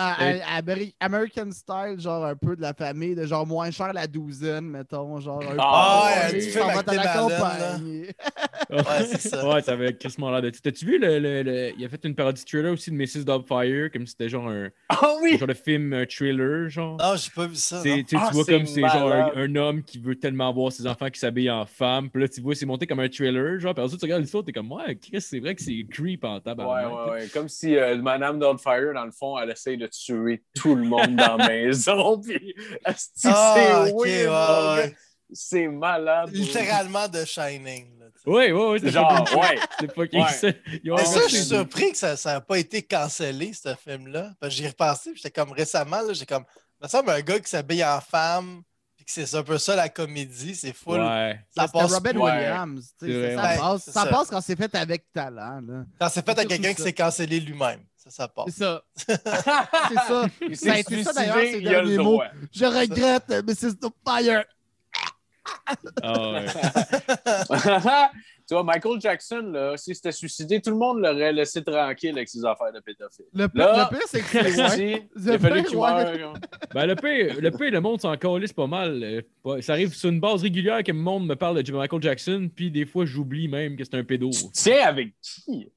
American 1.01 1.51
style, 1.51 1.97
genre 1.99 2.27
un 2.27 2.37
peu 2.37 2.57
de 2.57 2.61
la 2.61 2.75
famille, 2.75 3.15
de 3.15 3.25
genre 3.25 3.47
moins 3.47 3.71
cher 3.71 3.93
la 3.95 4.07
douzaine, 4.07 4.67
mettons. 4.67 5.19
Genre 5.19 5.41
un 5.43 5.57
Ah, 5.59 6.05
ouais, 6.05 6.27
un 6.27 6.31
petit 6.33 6.51
film 6.51 6.65
vas 6.67 6.79
avec 6.79 6.87
la 6.95 7.13
campagne. 7.15 8.07
Ouais, 8.71 9.05
c'est 9.11 9.21
ça. 9.31 9.49
Ouais, 9.49 9.63
ça 9.63 9.73
avait 9.73 9.93
crissement 9.97 10.31
l'air 10.31 10.43
de. 10.43 10.51
T'as-tu 10.51 10.85
vu 10.87 10.99
le, 10.99 11.19
le- 11.19 11.43
le- 11.43 11.73
Il 11.77 11.85
a 11.85 11.89
fait 11.89 12.05
une 12.05 12.15
parodie 12.15 12.45
de 12.45 12.49
thriller 12.49 12.73
aussi 12.73 12.91
de 12.93 12.97
Mrs. 12.97 13.25
Doubtfire, 13.25 13.91
comme 13.91 14.07
si 14.07 14.13
c'était 14.13 14.29
genre 14.29 14.49
un, 14.49 14.69
Ah 14.89 15.15
oui! 15.23 15.39
genre 15.39 15.49
de 15.49 15.55
film 15.55 15.93
un 15.93 16.05
thriller, 16.07 16.69
genre. 16.69 16.97
Non, 16.99 17.17
j'ai 17.17 17.31
pas 17.35 17.47
vu 17.47 17.57
ça. 17.57 17.83
Tu 17.83 18.05
Ah, 18.15 18.29
vois 18.33 18.45
c'est 18.45 18.53
comme 18.53 18.67
c'est 18.67 18.81
genre 18.83 19.13
un 19.35 19.57
homme 19.57 19.83
qui 19.83 19.99
veut 19.99 20.15
tellement 20.15 20.53
voir 20.53 20.71
ses 20.71 20.87
enfants 20.87 21.09
qui 21.11 21.19
s'habillent 21.19 21.51
en 21.51 21.67
femme. 21.67 22.11
Puis 22.11 22.23
là, 22.23 22.29
tu 22.29 22.41
vois, 22.41 22.55
c'est 22.55 22.67
monté 22.67 22.87
comme 22.87 23.01
un 23.01 23.09
thriller. 23.09 23.59
Genre, 23.59 23.75
puis 23.75 23.83
ensuite, 23.83 23.99
tu 23.99 24.05
regardes 24.05 24.23
l'histoire, 24.23 24.45
t'es 24.45 24.53
comme, 24.53 24.71
ouais, 24.71 24.95
Chris, 24.97 25.21
c'est 25.31 25.41
vrai 25.41 25.55
que 25.55 25.63
c'est 25.63 25.87
creep 25.91 26.25
en 26.25 26.35
Ouais, 26.37 26.41
tabarnak. 26.41 27.07
ouais, 27.07 27.11
ouais. 27.13 27.29
Comme 27.29 27.49
si 27.49 27.77
euh, 27.77 27.97
Madame 28.03 28.39
Doubtfire, 28.39 28.93
dans 28.95 29.05
le 29.05 29.13
fond, 29.13 29.39
elle 29.39 29.51
essaye 29.51 29.77
de 29.79 29.87
tuer 29.87 30.43
tout 30.55 30.75
le 30.75 30.85
monde 30.85 31.17
dans 31.17 31.37
la 31.37 31.49
maison. 31.49 32.21
Puis, 32.21 32.55
asti, 32.85 33.29
Ah, 33.31 33.85
c'est 33.87 33.93
ouais, 33.93 34.27
ouais. 34.29 34.97
C'est 35.33 35.69
malade. 35.69 36.31
Littéralement 36.33 37.07
de 37.09 37.25
Shining. 37.25 37.87
Ouais, 38.27 38.51
ouais, 38.53 38.67
ouais. 38.71 38.79
c'est 38.81 38.91
Genre, 38.91 39.25
ouais. 39.37 39.59
C'est 39.81 39.95
fucking 39.95 40.21
Ouais. 40.23 40.29
ça. 40.33 40.49
Mais 40.85 41.05
ça, 41.05 41.21
je 41.29 41.37
suis 41.37 41.45
surpris 41.45 41.93
que 41.93 41.97
ça 41.97 42.17
n'a 42.27 42.41
pas 42.41 42.59
été 42.59 42.83
cancellé, 42.83 43.53
ce 43.53 43.75
film-là. 43.77 44.33
Parce 44.41 44.53
que 44.53 44.57
J'y 44.59 44.65
ai 44.65 44.69
repensé, 44.69 45.13
puis 45.13 45.21
j'étais 45.23 45.41
comme 45.41 45.53
récemment, 45.53 46.03
là, 46.03 46.13
j'ai 46.13 46.27
comme. 46.27 46.45
Il 46.81 46.85
me 46.85 46.89
semble 46.89 47.11
un 47.11 47.21
gars 47.21 47.39
qui 47.39 47.49
s'habille 47.49 47.85
en 47.85 48.01
femme, 48.01 48.63
c'est 49.11 49.35
un 49.35 49.43
peu 49.43 49.59
ça 49.59 49.77
la 49.77 49.89
comédie, 49.89 50.55
c'est 50.55 50.73
full. 50.73 51.01
Ouais. 51.01 51.41
Ça 51.55 51.69
passe 51.69 51.93
Robin 51.93 52.17
ouais. 52.17 52.33
Williams. 52.33 52.95
C'est 52.99 53.35
ça, 53.35 53.43
ouais. 53.43 53.59
passe, 53.59 53.83
C'est 53.85 53.91
ça 53.93 54.05
ça. 54.05 54.11
passe 54.11 54.29
quand 54.29 54.41
c'est 54.41 54.57
fait 54.57 54.75
avec 54.75 55.13
talent. 55.13 55.61
là. 55.67 55.85
Quand 55.99 56.09
c'est 56.09 56.25
fait 56.25 56.39
à 56.39 56.43
C'est 56.43 56.47
quelqu'un 56.49 56.75
qui 56.75 56.83
s'est 56.83 56.93
cancellé 56.93 57.41
lui-même. 57.41 57.81
Ça, 57.97 58.11
ça 58.11 58.29
passe. 58.29 58.47
C'est 58.49 58.65
ça. 58.65 58.83
c'est 58.97 59.15
ça. 59.25 60.27
Il 60.49 60.57
Ça 60.57 60.71
a 60.71 60.75
s'est 60.75 60.81
été 60.81 61.03
ça, 61.03 61.13
suicidé, 61.13 61.61
d'ailleurs, 61.61 61.83
le 61.83 61.89
derniers 61.89 61.97
droit. 61.97 62.25
Je 62.53 62.65
regrette, 62.65 63.29
Mrs. 63.29 63.75
Fire. 64.07 64.45
Ah, 66.03 66.31
ouais. 66.33 66.47
tu 68.51 68.55
vois, 68.57 68.65
Michael 68.65 69.01
Jackson, 69.01 69.51
là, 69.53 69.77
s'il 69.77 69.95
s'était 69.95 70.11
suicidé, 70.11 70.61
tout 70.61 70.71
le 70.71 70.77
monde 70.77 70.99
l'aurait 70.99 71.33
laissé 71.33 71.63
tranquille 71.63 72.11
avec 72.11 72.29
ses 72.29 72.45
affaires 72.45 72.73
de 72.75 72.81
pédophile. 72.81 73.27
Le, 73.33 73.49
Là- 73.55 73.89
le 73.93 73.97
pire, 73.97 74.07
c'est 74.09 74.21
que 74.23 74.27
c'est. 74.71 75.09
Il 75.17 75.31
a 75.31 75.39
fallu 75.39 75.63
qu'il 75.63 75.79
meure. 75.79 76.35
Ben, 76.75 76.87
le 76.87 76.97
pire, 76.97 77.41
le 77.41 77.51
pire, 77.53 77.71
le 77.71 77.81
monde 77.81 78.01
s'en 78.01 78.17
calisse 78.17 78.53
pas 78.53 78.67
mal. 78.67 79.23
euh, 79.47 79.61
Ça 79.63 79.75
arrive 79.75 79.95
sur 79.95 80.09
une 80.11 80.19
base 80.19 80.43
régulière 80.43 80.83
que 80.83 80.91
le 80.91 80.99
monde 80.99 81.29
me 81.29 81.37
parle 81.37 81.63
de 81.63 81.73
Michael 81.73 82.03
Jackson, 82.03 82.51
puis 82.53 82.73
des 82.73 82.87
fois, 82.87 83.05
j'oublie 83.05 83.47
même 83.47 83.77
que 83.77 83.85
c'est 83.85 83.95
un 83.95 84.03
pédo. 84.03 84.31
Tu 84.31 84.43
tiens 84.53 84.85
avec 84.85 85.15
qui? 85.23 85.71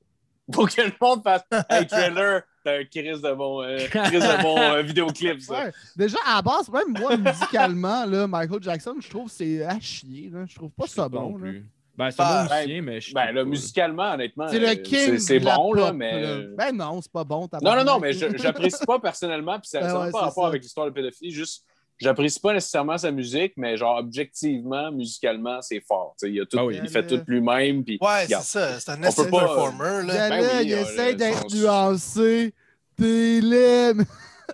Pour 0.52 0.68
que 0.68 0.82
le 0.82 0.92
monde 1.00 1.22
fasse 1.24 1.44
Hey, 1.70 1.86
trailer, 1.86 2.42
t'as 2.66 2.80
un 2.80 2.84
crise 2.86 3.22
de 3.22 3.34
bon, 3.34 3.62
euh, 3.62 3.78
crise 3.88 4.24
de 4.24 4.42
bon 4.42 4.58
euh, 4.58 4.82
vidéoclip, 4.82 5.40
ça. 5.40 5.66
Ouais. 5.66 5.72
Déjà, 5.96 6.18
à 6.26 6.38
la 6.38 6.42
base, 6.42 6.70
même 6.70 6.90
moi, 7.00 7.16
musicalement, 7.18 8.04
là, 8.06 8.26
Michael 8.28 8.62
Jackson, 8.64 8.96
je 9.00 9.10
trouve 9.10 9.26
que 9.28 9.32
c'est 9.32 9.64
à 9.64 9.80
chier. 9.80 10.30
Là. 10.34 10.44
Je 10.48 10.56
trouve 10.56 10.72
pas 10.72 10.88
ça 10.88 11.08
bon. 11.08 11.38
là. 11.38 11.44
plus. 11.44 11.66
Ben, 11.96 12.10
c'est 12.12 12.22
un 12.22 12.26
Ben, 12.26 12.48
bon 12.48 12.56
musicien, 12.56 12.82
mais 12.82 13.02
je. 13.02 13.14
Ben, 13.14 13.32
là, 13.32 13.46
musicalement, 13.46 14.14
honnêtement, 14.14 14.48
C'est 14.50 14.64
euh, 14.64 14.70
le 14.70 14.76
king. 14.76 14.98
c'est- 15.06 15.20
c'est 15.20 15.40
de 15.40 15.46
la 15.46 15.56
bon, 15.56 15.74
là, 15.74 15.88
pop, 15.88 15.96
mais. 15.96 16.22
là. 16.22 16.38
Ben 16.58 16.72
non, 16.76 17.00
c'est 17.02 17.12
pas 17.12 17.24
bon. 17.24 17.48
Non, 17.62 17.76
non, 17.76 17.84
non, 17.84 18.00
mais 18.00 18.14
je- 18.14 18.26
j'apprécie 18.38 18.84
pas 18.86 19.00
personnellement, 19.00 19.60
puis 19.60 19.70
ça 19.70 19.80
Ben 19.82 19.88
n'a 19.88 20.00
ouais, 20.06 20.12
pas 20.12 20.22
rapport 20.22 20.44
ça. 20.46 20.48
avec 20.50 20.64
l'histoire 20.64 20.88
de 20.88 20.92
pédophilie, 20.92 21.32
juste 21.32 21.64
j'apprécie 22.00 22.40
pas 22.40 22.52
nécessairement 22.54 22.98
sa 22.98 23.12
musique, 23.12 23.54
mais 23.58 23.78
genre 23.78 23.98
objectivement, 24.00 24.92
musicalement, 24.92 25.62
c'est 25.62 25.80
fort. 25.82 26.16
sais. 26.18 26.32
Il, 26.32 26.42
a 26.42 26.46
tout, 26.46 26.58
Ah 26.60 26.66
oui. 26.66 26.80
il 26.84 26.90
fait 26.90 27.06
tout 27.06 27.22
lui-même. 27.28 27.84
Puis, 27.84 28.00
Ouais, 28.02 28.26
c'est 28.28 28.42
ça. 28.42 28.80
C'est 28.80 28.92
un 28.92 29.04
essai 29.04 29.30
performer, 29.30 30.06
là. 30.08 30.30
Ben 30.30 30.42
oui, 30.42 30.66
il 30.66 30.74
euh, 30.74 30.82
essaie 30.82 31.14
d'être 31.14 31.46
nuancé. 31.54 32.54
T'es. 32.98 33.40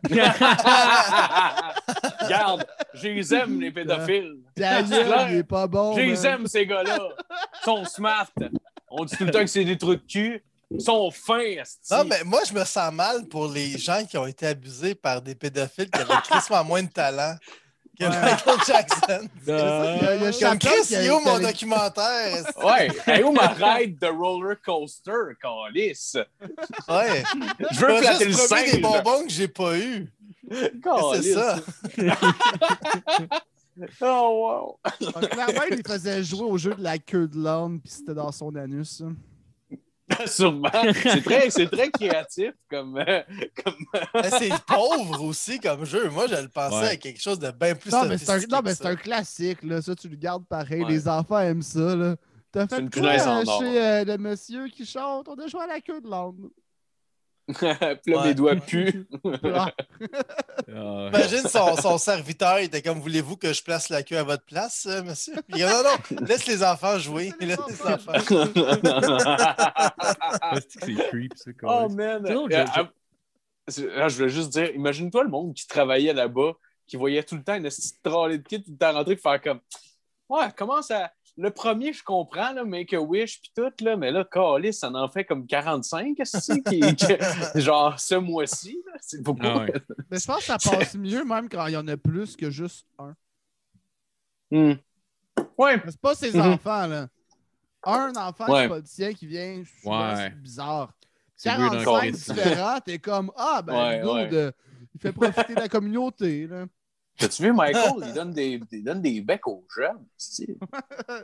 Regarde, 2.21 2.65
je 2.93 3.07
les 3.07 3.33
aime, 3.33 3.59
les 3.59 3.71
pédophiles. 3.71 4.37
Daniel, 4.55 5.27
il 5.31 5.37
est 5.37 5.43
pas 5.43 5.67
bon. 5.67 5.95
Je 5.95 6.01
les 6.01 6.25
aime, 6.25 6.47
ces 6.47 6.65
gars-là. 6.65 6.97
Ils 6.99 7.63
sont 7.63 7.85
smart. 7.85 8.29
On 8.89 9.05
dit 9.05 9.15
tout 9.15 9.25
le 9.25 9.31
temps 9.31 9.41
que 9.41 9.47
c'est 9.47 9.65
des 9.65 9.77
trucs 9.77 10.01
de 10.01 10.11
cul. 10.11 10.43
Ils 10.71 10.81
sont 10.81 11.09
fins. 11.11 11.63
Non, 11.91 12.03
mais 12.05 12.23
moi, 12.23 12.41
je 12.47 12.53
me 12.53 12.63
sens 12.63 12.93
mal 12.93 13.25
pour 13.27 13.47
les 13.47 13.77
gens 13.77 14.05
qui 14.05 14.17
ont 14.17 14.27
été 14.27 14.45
abusés 14.47 14.93
par 14.95 15.21
des 15.21 15.35
pédophiles 15.35 15.89
qui 15.89 15.99
avaient 15.99 16.21
crissement 16.23 16.63
moins 16.63 16.83
de 16.83 16.89
talent 16.89 17.35
que 17.99 18.05
Ouais. 18.05 18.21
Michael 18.21 18.57
Jackson. 18.65 19.29
Il 19.47 19.49
y 19.49 19.51
a- 19.53 20.15
il 20.15 20.21
y 20.39 20.43
a 20.45 20.49
Comme 20.49 20.59
Chris, 20.59 20.87
il 20.91 20.95
est 20.97 21.09
où 21.11 21.19
mon 21.19 21.39
documentaire? 21.39 22.43
Ouais, 22.63 22.89
hey, 23.07 23.23
où 23.23 23.31
ma 23.31 23.47
ride 23.59 23.99
de 23.99 24.07
roller 24.07 24.55
coaster, 24.65 25.35
calice? 25.41 26.17
Ouais. 26.87 27.23
Je 27.71 27.79
veux 27.85 28.01
flatter 28.01 28.25
le 28.25 28.31
promis 28.47 28.63
des 28.63 28.69
singe. 28.71 28.81
bonbons 28.81 29.23
que 29.25 29.29
j'ai 29.29 29.47
pas 29.47 29.77
eu. 29.77 30.07
C'est 30.51 31.33
ça. 31.33 31.59
Oh, 34.01 34.77
wow. 34.91 34.91
Donc, 34.99 35.29
Clairement, 35.29 35.61
il 35.71 35.81
faisait 35.87 36.21
jouer 36.23 36.43
au 36.43 36.57
jeu 36.57 36.73
de 36.75 36.83
la 36.83 36.97
queue 36.97 37.27
de 37.27 37.41
l'âne, 37.41 37.79
puis 37.79 37.89
c'était 37.91 38.13
dans 38.13 38.31
son 38.31 38.53
anus. 38.55 38.97
ça. 38.99 39.05
Sûrement. 40.25 40.69
C'est 41.03 41.23
très, 41.23 41.49
c'est 41.49 41.69
très 41.69 41.89
créatif 41.91 42.51
comme. 42.69 42.97
euh, 42.97 43.21
comme... 43.63 43.75
C'est 44.29 44.49
pauvre 44.65 45.23
aussi 45.23 45.59
comme 45.59 45.85
jeu. 45.85 46.09
Moi, 46.09 46.27
je 46.27 46.35
le 46.41 46.47
pensais 46.49 46.75
Ouais. 46.75 46.87
à 46.89 46.95
quelque 46.97 47.21
chose 47.21 47.39
de 47.39 47.51
bien 47.51 47.75
plus 47.75 47.91
Non, 47.91 48.05
mais 48.05 48.17
c'est 48.17 48.29
un, 48.31 48.39
non, 48.49 48.61
mais 48.63 48.73
c'est 48.75 48.85
un 48.85 48.95
classique. 48.95 49.63
Là. 49.63 49.81
Ça, 49.81 49.95
tu 49.95 50.07
le 50.09 50.15
gardes 50.15 50.45
pareil. 50.45 50.83
Ouais. 50.83 50.89
Les 50.89 51.07
enfants 51.07 51.39
aiment 51.39 51.61
ça. 51.61 51.95
Là. 51.95 52.15
T'as 52.51 52.67
C'est 52.67 52.75
fait 52.77 52.81
une 52.81 52.89
quoi 52.89 53.01
en 53.27 53.41
euh, 53.41 53.45
chez 53.45 53.81
euh, 53.81 54.05
le 54.05 54.17
monsieur 54.17 54.67
qui 54.69 54.85
chante? 54.85 55.27
On 55.29 55.35
a 55.35 55.47
joué 55.47 55.61
à 55.61 55.67
la 55.67 55.81
queue 55.81 56.01
de 56.01 56.09
l'âne. 56.09 56.49
Puis 57.57 57.67
là, 57.67 57.97
mes 58.05 58.15
Ouais. 58.15 58.33
doigts 58.35 58.55
puent. 58.55 59.07
Ah, 60.71 61.07
Imagine 61.09 61.47
son, 61.47 61.75
son 61.77 61.97
serviteur, 61.97 62.59
il 62.59 62.65
était 62.65 62.81
comme 62.83 62.99
Voulez-vous 62.99 63.37
que 63.37 63.53
je 63.53 63.63
place 63.63 63.89
la 63.89 64.03
queue 64.03 64.17
à 64.19 64.23
votre 64.23 64.43
place, 64.45 64.85
euh, 64.87 65.01
monsieur? 65.03 65.33
Il 65.49 65.55
dit, 65.55 65.61
Non, 65.63 65.81
non, 65.83 66.25
laisse 66.27 66.45
les 66.45 66.63
enfants 66.63 66.99
jouer. 66.99 67.31
Laisse 67.39 67.57
les 67.67 67.81
enfants. 67.81 68.11
c'est 70.59 70.85
c'est 70.85 70.93
creep, 71.09 71.33
ça. 71.35 71.51
oh, 71.63 71.89
man. 71.89 72.23
C'est 72.25 72.33
Euh, 72.33 72.65
je- 72.75 73.71
c'est- 73.71 73.89
ah, 73.95 74.09
je 74.09 74.15
voulais 74.17 74.29
juste 74.29 74.49
dire, 74.51 74.69
imagine-toi 74.75 75.23
le 75.23 75.29
monde 75.29 75.53
qui 75.53 75.67
travaillait 75.67 76.13
là-bas, 76.13 76.53
qui 76.87 76.97
voyait 76.97 77.23
tout 77.23 77.35
le 77.35 77.43
temps 77.43 77.55
une 77.55 77.63
petite 77.63 78.01
trolley 78.03 78.37
de 78.37 78.43
kit 78.43 78.61
tout 78.63 78.71
le 78.71 78.77
temps 78.77 78.93
rentrer 78.93 79.15
faire 79.15 79.41
comme 79.41 79.59
Ouais, 80.29 80.45
comment 80.55 80.81
ça. 80.83 81.11
Le 81.41 81.51
premier, 81.51 81.93
je 81.93 82.03
comprends, 82.03 82.51
là, 82.51 82.65
Make 82.65 82.93
a 82.93 82.99
Wish 82.99 83.39
puis 83.39 83.51
tout, 83.55 83.71
là, 83.85 83.95
mais 83.95 84.11
là, 84.11 84.25
Calis, 84.29 84.73
ça 84.73 84.91
en 84.91 85.07
fait 85.07 85.23
comme 85.23 85.47
45, 85.47 86.19
est-ce 86.19 86.53
que- 86.53 86.69
qui, 86.69 86.79
qui- 87.55 87.61
genre 87.61 87.97
ce 87.97 88.15
mois-ci. 88.15 88.77
C'est 88.99 89.23
beaucoup. 89.23 89.39
Ah 89.45 89.59
ouais. 89.59 89.73
Mais 90.11 90.19
je 90.19 90.25
pense 90.25 90.39
que 90.39 90.43
ça 90.43 90.57
passe 90.57 90.95
mieux 90.95 91.23
même 91.23 91.47
quand 91.47 91.65
il 91.67 91.73
y 91.73 91.77
en 91.77 91.87
a 91.87 91.95
plus 91.95 92.35
que 92.35 92.49
juste 92.49 92.85
un. 92.97 93.15
Hmm. 94.51 94.73
Ouais, 95.57 95.81
c'est 95.85 96.01
pas 96.01 96.15
ses 96.15 96.31
Mhm. 96.33 96.41
enfants, 96.53 96.87
là. 96.87 97.07
Un 97.83 98.13
enfant 98.17 98.51
Ouais. 98.51 98.67
pas 98.67 98.77
le 98.77 98.83
tien 98.83 99.13
qui 99.13 99.25
vient, 99.25 99.63
je 99.63 99.89
Ouais. 99.89 100.29
bizarre. 100.31 100.91
C'est 101.37 101.49
weird 101.55 101.71
45 101.83 101.87
encore. 101.87 102.03
différents, 102.35 102.79
t'es 102.81 102.99
comme 102.99 103.31
Ah, 103.37 103.61
ben, 103.61 103.73
Ouais, 103.87 103.99
le 103.99 104.03
good, 104.05 104.15
ouais. 104.15 104.33
euh, 104.33 104.51
il 104.93 104.99
fait 104.99 105.13
profiter 105.13 105.55
de 105.55 105.59
la 105.61 105.69
communauté. 105.69 106.47
Là. 106.47 106.65
T'as-tu 107.19 107.43
vu 107.43 107.51
Michael? 107.53 107.91
Il 108.07 108.13
donne 108.13 108.31
des, 108.31 108.59
il 108.71 108.83
donne 108.83 109.01
des 109.01 109.19
becs 109.21 109.45
aux 109.47 109.65
jeunes. 109.75 110.05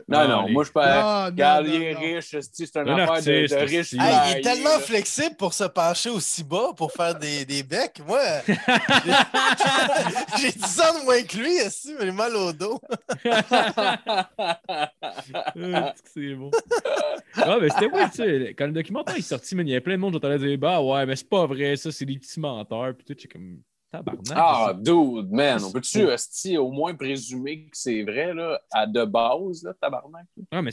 Non, 0.08 0.28
non, 0.28 0.46
les- 0.46 0.52
moi 0.52 0.64
je 0.64 0.70
peux. 0.72 0.80
Non, 0.80 1.24
Regarde, 1.26 1.66
il 1.68 1.82
est 1.82 1.94
riche, 1.94 2.36
c'est 2.40 2.76
une 2.76 2.88
Un 2.88 2.98
affaire 2.98 3.06
de, 3.06 3.10
artiste, 3.12 3.54
de 3.54 3.60
riche. 3.78 3.92
il 3.92 4.00
est 4.36 4.40
tellement 4.42 4.78
flexible 4.80 5.36
pour 5.36 5.54
se 5.54 5.64
pencher 5.64 6.10
aussi 6.10 6.44
bas 6.44 6.72
pour 6.76 6.92
faire 6.92 7.14
des, 7.18 7.44
des 7.44 7.62
becs. 7.62 8.00
Moi, 8.06 8.20
j'ai- 8.46 8.52
j'ai 10.38 10.52
10 10.52 10.80
ans 10.80 10.98
de 11.00 11.04
moins 11.04 11.22
que 11.22 11.36
lui, 11.36 11.60
aussi, 11.66 11.94
mais 11.98 12.06
j'ai 12.06 12.12
mal 12.12 12.34
au 12.36 12.52
dos. 12.52 12.80
Ah, 14.44 15.94
c'est 16.14 16.34
bon. 16.34 16.50
Ah, 17.34 17.58
mais 17.60 17.68
c'était 17.70 17.86
ouais, 17.90 18.08
tu 18.10 18.16
sais, 18.16 18.54
quand 18.56 18.66
le 18.66 18.72
documentaire 18.72 19.16
est 19.16 19.22
sorti, 19.22 19.54
il 19.56 19.68
y 19.68 19.72
avait 19.72 19.80
plein 19.80 19.94
de 19.94 20.00
monde 20.00 20.12
qui 20.12 20.16
entendait 20.18 20.38
dire 20.38 20.58
Bah 20.58 20.80
ouais, 20.82 21.06
mais 21.06 21.16
c'est 21.16 21.28
pas 21.28 21.46
vrai, 21.46 21.76
ça, 21.76 21.90
c'est 21.92 22.04
des 22.04 22.18
petits 22.18 22.40
menteurs. 22.40 22.94
Puis 22.96 23.04
tout, 23.04 23.14
j'ai 23.18 23.28
comme 23.28 23.60
tabarnak. 23.96 24.34
Ah, 24.36 24.72
dude, 24.78 25.30
man, 25.30 25.62
on 25.64 25.72
peut-tu 25.72 26.56
au 26.58 26.70
moins 26.70 26.94
présumer 26.94 27.64
que 27.64 27.70
c'est 27.76 28.02
vrai, 28.02 28.34
là, 28.34 28.60
à 28.70 28.86
de 28.86 29.04
base, 29.04 29.62
là, 29.64 29.72
tabarnak? 29.80 30.26
Ah, 30.50 30.62
mais 30.62 30.70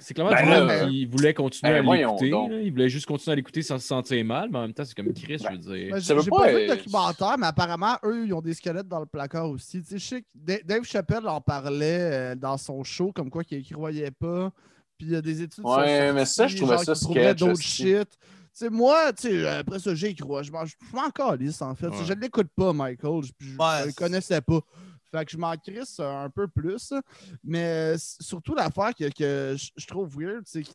c'est 0.00 0.14
clairement 0.14 0.32
Ben 0.32 0.44
du 0.44 0.50
monde 0.50 0.68
là, 0.68 0.86
qui 0.88 1.04
voulait 1.06 1.34
continuer 1.34 1.72
ben 1.80 1.88
à 1.88 1.96
l'écouter. 1.96 2.30
là. 2.30 2.60
Il 2.62 2.70
voulait 2.70 2.88
juste 2.88 3.06
continuer 3.06 3.32
à 3.32 3.36
l'écouter 3.36 3.62
sans 3.62 3.78
se 3.78 3.86
sentir 3.86 4.24
mal, 4.24 4.48
mais 4.50 4.58
en 4.58 4.62
même 4.62 4.72
temps, 4.74 4.84
c'est 4.84 4.94
comme 4.96 5.12
Chris, 5.12 5.38
je 5.38 5.50
veux 5.50 5.58
dire. 5.58 5.92
Ben, 5.92 6.00
Ça 6.00 6.14
J'ai 6.20 6.30
pas 6.30 6.36
pas 6.38 6.52
vu 6.52 6.66
le 6.66 6.76
documentaire, 6.76 7.38
mais 7.38 7.46
apparemment, 7.46 7.96
eux, 8.04 8.26
ils 8.26 8.34
ont 8.34 8.40
des 8.40 8.54
squelettes 8.54 8.88
dans 8.88 9.00
le 9.00 9.06
placard 9.06 9.48
aussi. 9.50 9.82
Tu 9.82 9.88
sais, 9.90 9.98
je 9.98 10.06
sais 10.06 10.22
que 10.22 10.26
Da- 10.34 10.62
Dave 10.64 10.84
Chappelle 10.84 11.26
en 11.28 11.40
parlait 11.40 11.98
euh, 12.00 12.34
dans 12.34 12.56
son 12.56 12.82
show, 12.84 13.12
comme 13.12 13.30
quoi 13.30 13.44
qu'il 13.44 13.64
croyait 13.70 14.10
pas. 14.10 14.50
Puis 14.98 15.08
il 15.08 15.12
y 15.14 15.16
a 15.16 15.22
des 15.22 15.42
études 15.42 15.64
Ouais, 15.64 16.12
mais 16.12 16.24
ça, 16.24 16.46
je 16.46 16.56
trouvais 16.56 16.78
ça 16.78 16.94
sketch, 16.94 17.38
d'autres 17.38 17.52
aussi. 17.52 17.62
shit. 17.64 18.18
Sais, 18.52 18.68
moi, 18.70 19.12
tu 19.14 19.28
sais, 19.28 19.48
après 19.48 19.78
ça, 19.78 19.94
j'y 19.94 20.14
crois. 20.14 20.42
Je 20.42 20.52
m'en 20.52 21.10
calisse, 21.10 21.62
en 21.62 21.74
fait. 21.74 21.88
Ouais. 21.88 22.04
Je 22.04 22.12
ne 22.12 22.20
l'écoute 22.20 22.48
pas, 22.54 22.72
Michael. 22.72 23.22
Je, 23.24 23.32
je 23.40 23.86
le 23.86 23.92
connaissais 23.92 24.40
pas. 24.40 24.60
Fait 25.10 25.24
que 25.26 25.30
je 25.32 25.36
m'en 25.36 25.54
crisse 25.56 26.00
un 26.00 26.30
peu 26.30 26.48
plus. 26.48 26.92
Mais 27.44 27.94
surtout 27.98 28.54
l'affaire 28.54 28.94
que, 28.94 29.08
que 29.10 29.56
je 29.76 29.86
trouve 29.86 30.16
weird, 30.18 30.42
c'est 30.46 30.62
que 30.62 30.70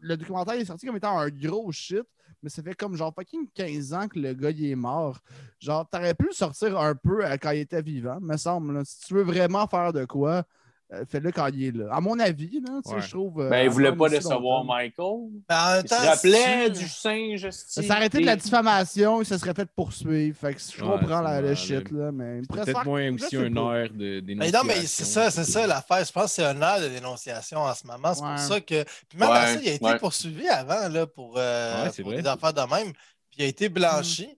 le 0.00 0.16
documentaire 0.16 0.54
est 0.54 0.64
sorti 0.64 0.86
comme 0.86 0.96
étant 0.96 1.18
un 1.18 1.28
gros 1.28 1.70
shit, 1.72 2.02
mais 2.42 2.48
ça 2.48 2.62
fait 2.62 2.74
comme 2.74 2.96
genre 2.96 3.12
fucking 3.14 3.46
15 3.54 3.92
ans 3.92 4.08
que 4.08 4.18
le 4.18 4.32
gars 4.32 4.50
il 4.50 4.70
est 4.70 4.74
mort. 4.74 5.18
Genre, 5.60 5.86
t'aurais 5.90 6.14
pu 6.14 6.26
le 6.26 6.32
sortir 6.32 6.78
un 6.78 6.94
peu 6.94 7.24
euh, 7.24 7.36
quand 7.40 7.50
il 7.50 7.60
était 7.60 7.82
vivant, 7.82 8.18
me 8.20 8.36
semble. 8.38 8.72
là. 8.74 8.82
Si 8.84 9.00
tu 9.00 9.14
veux 9.14 9.24
vraiment 9.24 9.66
faire 9.66 9.92
de 9.92 10.04
quoi, 10.06 10.44
euh, 10.92 11.04
fais-le 11.08 11.32
quand 11.32 11.48
il 11.48 11.64
est 11.64 11.70
là. 11.76 11.86
À 11.92 12.00
mon 12.00 12.18
avis, 12.20 12.60
là, 12.60 12.80
tu 12.84 12.90
sais, 12.90 12.94
Ouais. 12.96 13.00
je 13.02 13.10
trouve. 13.10 13.40
euh, 13.40 13.50
Ben, 13.50 13.64
il 13.64 13.70
voulait 13.70 13.94
pas 13.94 14.08
décevoir. 14.08 14.64
Michael. 14.64 15.30
Mais 15.48 15.54
en 15.54 15.72
même 15.72 15.82
Il 15.84 15.88
se 15.88 15.94
rappelait 16.06 16.70
du 16.70 16.88
singe. 16.88 17.48
Ça 17.50 17.82
arrêté 17.94 18.20
de 18.20 18.26
la 18.26 18.36
diffamation, 18.36 19.20
il 19.20 19.26
se 19.26 19.36
serait 19.38 19.54
fait 19.54 19.68
poursuivre. 19.74 20.36
Fait 20.38 20.54
que 20.54 20.60
je 20.60 20.84
Ouais, 20.84 20.90
comprends 20.98 21.20
la- 21.22 21.40
le 21.40 21.54
shit, 21.54 21.90
là, 21.90 22.12
mais 22.12 22.40
peut-être 22.48 22.84
moins 22.84 23.12
aussi 23.14 23.36
un 23.36 23.54
air 23.56 23.88
de 23.92 24.22
Mais 24.34 24.50
non, 24.52 24.60
mais 24.64 24.86
c'est 24.86 25.04
ça, 25.04 25.30
c'est 25.30 25.44
ça 25.44 25.66
l'affaire. 25.66 26.04
Je 26.04 26.12
pense 26.12 26.24
que 26.24 26.30
c'est 26.30 26.44
un 26.44 26.60
air 26.62 26.80
de 26.80 26.88
dénonciation 26.88 27.58
en 27.60 27.74
ce 27.74 27.86
moment. 27.86 28.14
C'est 28.14 28.22
Ouais. 28.22 28.30
pour 28.30 28.38
ça 28.38 28.60
que. 28.60 28.84
Puis 29.08 29.18
même 29.18 29.28
à 29.28 29.32
Ouais, 29.40 29.54
ça, 29.54 29.60
il 29.62 29.68
a 29.68 29.72
été 29.72 29.84
ouais. 29.84 29.98
poursuivi 29.98 30.48
avant 30.48 30.88
là, 30.88 31.06
pour, 31.06 31.34
euh, 31.36 31.90
pour 32.00 32.10
des 32.12 32.26
affaires 32.26 32.52
de 32.52 32.60
même. 32.60 32.92
Puis 32.92 33.38
il 33.38 33.44
a 33.44 33.46
été 33.48 33.68
blanchi. 33.68 34.28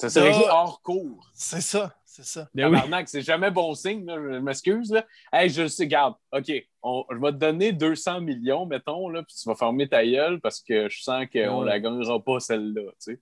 Ça 0.00 0.08
s'est 0.08 0.20
réglé 0.20 0.44
hors 0.48 0.80
cours. 0.80 1.28
C'est 1.34 1.60
ça, 1.60 1.92
c'est 2.22 2.24
ça. 2.40 2.48
Ben 2.54 2.66
oui. 2.68 2.74
Tabarnak, 2.76 3.08
c'est 3.08 3.22
jamais 3.22 3.50
bon 3.50 3.74
signe, 3.74 4.04
là, 4.06 4.16
je 4.16 4.38
m'excuse. 4.40 4.90
Là. 4.92 5.04
Hey, 5.32 5.48
je 5.50 5.62
le 5.62 5.68
sais, 5.68 5.86
garde. 5.86 6.14
OK, 6.32 6.50
on- 6.82 7.04
je 7.10 7.16
vais 7.16 7.32
te 7.32 7.36
donner 7.36 7.72
200 7.72 8.20
millions, 8.20 8.66
mettons, 8.66 9.08
là, 9.08 9.22
puis 9.22 9.34
tu 9.40 9.48
vas 9.48 9.54
fermer 9.54 9.88
ta 9.88 10.04
gueule 10.04 10.40
parce 10.40 10.60
que 10.60 10.88
je 10.88 11.02
sens 11.02 11.24
qu'on 11.32 11.60
Ouais. 11.60 11.66
la 11.66 11.80
gagnera 11.80 12.22
pas, 12.22 12.40
celle-là. 12.40 12.82
tu 12.92 13.14
sais. 13.14 13.20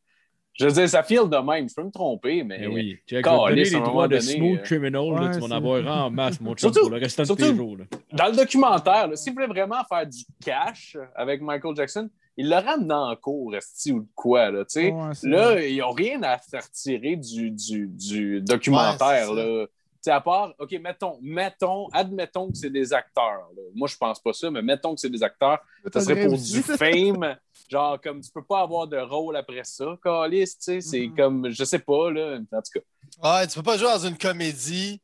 Je 0.58 0.64
veux 0.64 0.72
dire, 0.72 0.88
ça 0.88 1.02
file 1.02 1.28
de 1.28 1.36
même. 1.36 1.68
Je 1.68 1.74
peux 1.74 1.82
me 1.84 1.90
tromper, 1.90 2.42
mais. 2.42 2.60
Mais 2.60 2.66
oui. 2.66 2.98
Vais 3.10 3.20
te 3.20 3.28
donner 3.28 3.44
Calisse, 3.48 3.74
les 3.74 3.80
droits 3.80 4.08
de 4.08 4.16
donné, 4.16 4.32
Smooth 4.36 4.58
euh, 4.58 4.62
Criminal, 4.62 5.10
là, 5.12 5.30
tu 5.34 5.40
vas 5.40 5.46
en 5.46 5.50
avoir 5.50 5.86
en 6.06 6.10
masse, 6.10 6.40
mon 6.40 6.54
chum, 6.54 6.72
Surtout- 6.72 6.88
pour 6.88 6.96
le 6.96 7.00
restant 7.02 7.24
de 7.24 7.34
tes 7.34 7.54
jours. 7.54 7.76
là. 7.76 7.84
Dans 8.12 8.26
le 8.28 8.36
documentaire, 8.36 9.06
là, 9.08 9.16
s'il 9.16 9.34
voulait 9.34 9.46
vraiment 9.48 9.84
faire 9.84 10.06
du 10.06 10.24
cash 10.42 10.96
avec 11.14 11.42
Michael 11.42 11.76
Jackson, 11.76 12.08
il 12.36 12.48
le 12.50 12.56
ramené 12.56 12.92
en 12.94 13.16
cours, 13.16 13.54
esti, 13.56 13.92
ou 13.92 14.00
de 14.00 14.08
quoi, 14.14 14.50
là, 14.50 14.64
tu 14.64 14.72
sais. 14.80 14.92
Ouais, 14.92 15.10
Là, 15.22 15.50
vrai. 15.52 15.72
ils 15.72 15.78
n'ont 15.78 15.92
rien 15.92 16.22
à 16.22 16.38
faire 16.38 16.70
tirer 16.70 17.16
du, 17.16 17.50
du, 17.50 17.86
du 17.88 18.40
documentaire. 18.42 19.30
Ouais, 19.32 19.36
là. 19.60 19.66
Tu 19.66 19.72
sais, 20.02 20.10
à 20.10 20.20
part, 20.20 20.52
OK, 20.58 20.70
mettons, 20.80 21.18
mettons, 21.22 21.88
admettons 21.88 22.48
que 22.50 22.56
c'est 22.56 22.70
des 22.70 22.92
acteurs. 22.92 23.48
là. 23.56 23.62
Moi, 23.74 23.88
je 23.88 23.96
pense 23.96 24.20
pas 24.20 24.32
ça, 24.32 24.50
mais 24.50 24.62
mettons 24.62 24.94
que 24.94 25.00
c'est 25.00 25.10
des 25.10 25.22
acteurs. 25.22 25.58
Ça 25.92 26.00
serait 26.00 26.26
pour 26.26 26.36
du 26.38 26.62
fame. 26.62 27.36
Genre, 27.68 28.00
comme 28.00 28.20
tu 28.20 28.30
peux 28.30 28.44
pas 28.44 28.60
avoir 28.60 28.86
de 28.86 28.98
rôle 28.98 29.34
après 29.36 29.64
ça, 29.64 29.96
Calis, 30.04 30.44
tu 30.44 30.54
sais. 30.60 30.80
C'est 30.80 31.10
comme, 31.16 31.48
je 31.50 31.64
sais 31.64 31.80
pas, 31.80 32.10
là. 32.10 32.38
En 32.52 32.60
tout 32.62 32.80
cas. 32.80 33.40
Ouais, 33.40 33.46
tu 33.48 33.54
peux 33.56 33.62
pas 33.64 33.76
jouer 33.78 33.88
dans 33.88 34.06
une 34.06 34.16
comédie. 34.18 35.00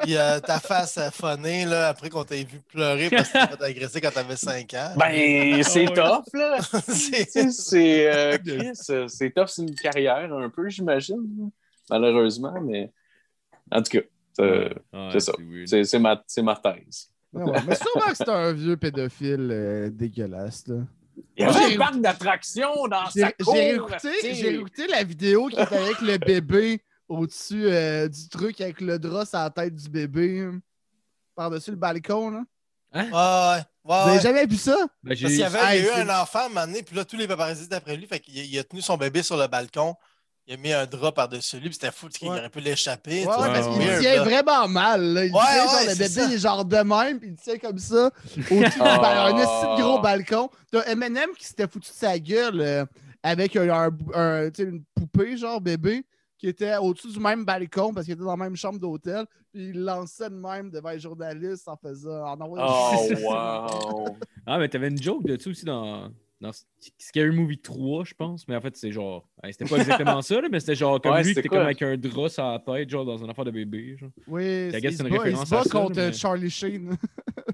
Puis 0.00 0.16
euh, 0.16 0.40
ta 0.40 0.58
face 0.60 0.98
phonée 1.12 1.64
là, 1.64 1.88
après 1.88 2.10
qu'on 2.10 2.24
t'ait 2.24 2.44
vu 2.44 2.60
pleurer 2.68 3.10
parce 3.10 3.28
que 3.28 3.32
t'as 3.32 3.46
fait 3.48 3.62
agresser 3.64 4.00
quand 4.00 4.10
t'avais 4.12 4.36
5 4.36 4.74
ans. 4.74 4.94
Ben, 4.96 5.62
c'est 5.62 5.84
tough, 5.94 6.24
là. 6.34 6.58
C'est- 6.88 8.06
euh, 8.12 8.38
Chris, 8.44 8.70
euh, 8.90 9.08
c'est 9.08 9.30
tough, 9.30 9.46
c'est 9.48 9.62
une 9.62 9.74
carrière 9.74 10.32
un 10.32 10.48
peu, 10.50 10.68
j'imagine. 10.68 11.50
Malheureusement, 11.90 12.54
mais 12.62 12.90
en 13.70 13.82
tout 13.82 13.98
cas, 13.98 14.04
euh, 14.40 14.68
Ouais, 14.92 15.08
c'est 15.12 15.20
ça. 15.20 15.32
c'est 15.84 15.98
ma, 15.98 16.22
c'est 16.26 16.42
ma 16.42 16.56
thèse. 16.56 17.10
Ouais, 17.32 17.42
ouais. 17.44 17.58
Mais 17.66 17.74
sûrement 17.74 18.06
que 18.10 18.16
c'est 18.16 18.28
un 18.28 18.52
vieux 18.52 18.76
pédophile 18.76 19.48
euh, 19.50 19.90
dégueulasse. 19.90 20.66
Là. 20.68 20.76
Il 21.36 21.44
y 21.44 21.46
a 21.46 21.52
J'ai- 21.52 21.74
un 21.74 21.78
parc 21.78 22.00
d'attractions 22.00 22.86
dans 22.88 23.06
sa 23.10 23.32
cour. 23.32 23.54
j'ai 23.54 24.34
j'ai 24.34 24.48
réécouté 24.48 24.86
la 24.88 25.04
vidéo 25.04 25.46
qui 25.48 25.60
était 25.60 25.76
avec 25.76 26.00
le 26.00 26.18
bébé 26.18 26.80
au-dessus 27.08 27.66
euh, 27.66 28.08
du 28.08 28.28
truc 28.28 28.60
avec 28.60 28.80
le 28.80 28.98
drap 28.98 29.24
sur 29.26 29.38
la 29.38 29.50
tête 29.50 29.74
du 29.74 29.88
bébé, 29.88 30.40
hein, 30.40 30.58
par-dessus 31.34 31.70
le 31.70 31.76
balcon. 31.76 32.30
Là. 32.30 32.42
Ouais, 32.94 33.02
ouais. 33.02 33.62
Vous 33.84 33.92
avez 34.10 34.20
jamais 34.20 34.46
vu 34.46 34.56
ça? 34.56 34.76
Ben, 35.02 35.10
Parce 35.10 35.20
qu'il 35.20 35.36
y 35.36 35.42
avait 35.42 35.78
il 35.80 35.84
y 35.84 35.88
a 35.88 35.98
eu 35.98 36.02
un 36.08 36.20
enfant 36.22 36.40
à 36.40 36.44
un 36.46 36.48
moment 36.48 36.66
donné, 36.66 36.82
puis 36.82 36.94
là, 36.96 37.04
tous 37.04 37.16
les 37.16 37.26
paparazzi 37.26 37.64
étaient 37.64 37.74
après 37.74 37.96
lui. 37.96 38.06
Fait 38.06 38.20
qu'il 38.20 38.38
a- 38.38 38.42
il 38.44 38.58
a 38.58 38.64
tenu 38.64 38.80
son 38.80 38.96
bébé 38.96 39.22
sur 39.22 39.36
le 39.36 39.46
balcon. 39.48 39.94
Il 40.46 40.54
a 40.54 40.56
mis 40.58 40.72
un 40.72 40.84
drap 40.86 41.10
par-dessus 41.12 41.56
lui, 41.56 41.68
puis 41.70 41.74
c'était 41.74 41.90
fou, 41.90 42.08
qu'il 42.08 42.28
Ouais. 42.28 42.38
aurait 42.38 42.50
pu 42.50 42.60
l'échapper. 42.60 43.26
Ouais, 43.26 43.34
ouais, 43.34 43.52
parce 43.52 43.66
qu'il 43.78 43.98
tient 44.00 44.22
vraiment 44.24 44.68
mal. 44.68 45.02
Là. 45.02 45.24
Il 45.24 45.32
Ouais, 45.32 45.40
tient, 45.40 45.64
genre, 45.64 45.80
le 45.88 45.92
bébé, 45.94 46.08
ça. 46.08 46.24
il 46.26 46.32
est 46.34 46.38
genre 46.38 46.64
de 46.66 46.76
même, 46.76 47.18
puis 47.18 47.28
il 47.30 47.36
tient 47.36 47.58
comme 47.58 47.78
ça, 47.78 48.10
au-dessus 48.36 48.40
du 48.60 48.80
Ah. 48.80 48.98
ballon. 48.98 49.36
Un 49.38 49.76
de 49.76 49.80
gros 49.82 50.00
balcon. 50.00 50.50
T'as 50.70 50.82
Eminem 50.84 51.30
qui 51.38 51.46
s'était 51.46 51.66
foutu 51.66 51.90
de 51.90 51.96
sa 51.96 52.18
gueule 52.18 52.60
euh, 52.60 52.84
avec 53.22 53.56
un, 53.56 53.90
une 54.58 54.84
poupée, 54.94 55.36
genre 55.38 55.60
bébé, 55.62 56.04
qui 56.38 56.48
était 56.48 56.76
au-dessus 56.76 57.12
du 57.12 57.20
même 57.20 57.44
balcon 57.44 57.92
parce 57.94 58.06
qu'il 58.06 58.14
était 58.14 58.24
dans 58.24 58.36
la 58.36 58.44
même 58.44 58.56
chambre 58.56 58.78
d'hôtel. 58.78 59.24
Puis 59.52 59.68
il 59.68 59.84
lançait 59.84 60.28
de 60.30 60.34
même 60.34 60.70
devant 60.70 60.90
les 60.90 60.98
journalistes 60.98 61.68
en 61.68 61.76
faisant. 61.76 62.24
En 62.26 62.40
envoyant 62.40 62.66
Oh, 62.68 63.08
wow. 63.22 64.16
Ah, 64.46 64.58
mais 64.58 64.68
t'avais 64.68 64.88
une 64.88 65.00
joke 65.00 65.24
de 65.24 65.38
ça 65.40 65.48
aussi 65.50 65.64
dans, 65.64 66.10
dans 66.40 66.50
Scary 66.98 67.30
Movie 67.30 67.58
3, 67.58 68.04
je 68.04 68.14
pense. 68.14 68.46
Mais 68.48 68.56
en 68.56 68.60
fait, 68.60 68.76
c'est 68.76 68.90
genre. 68.90 69.26
hey, 69.42 69.52
c'était 69.52 69.64
pas 69.66 69.76
exactement 69.78 70.22
ça, 70.22 70.40
là, 70.40 70.48
mais 70.50 70.60
c'était 70.60 70.74
genre 70.74 71.00
comme 71.00 71.12
Ouais, 71.12 71.22
lui 71.22 71.34
c'était 71.34 71.48
comme 71.48 71.60
avec 71.60 71.80
un 71.82 71.96
drap 71.96 72.28
sur 72.28 72.44
la 72.44 72.58
tête, 72.58 72.90
genre 72.90 73.04
dans 73.04 73.16
une 73.18 73.30
affaire 73.30 73.44
de 73.44 73.50
bébé. 73.52 73.96
Genre. 73.96 74.10
Oui, 74.26 74.68
c'est 74.72 74.78
une 74.78 75.08
bat, 75.08 75.08
il 75.08 75.18
référence 75.18 75.44
se 75.48 75.50
bat 75.54 75.60
à 75.60 75.64
ça, 75.64 75.70
contre 75.70 75.96
mais- 75.96 76.12
Charlie 76.12 76.50
Sheen. 76.50 76.90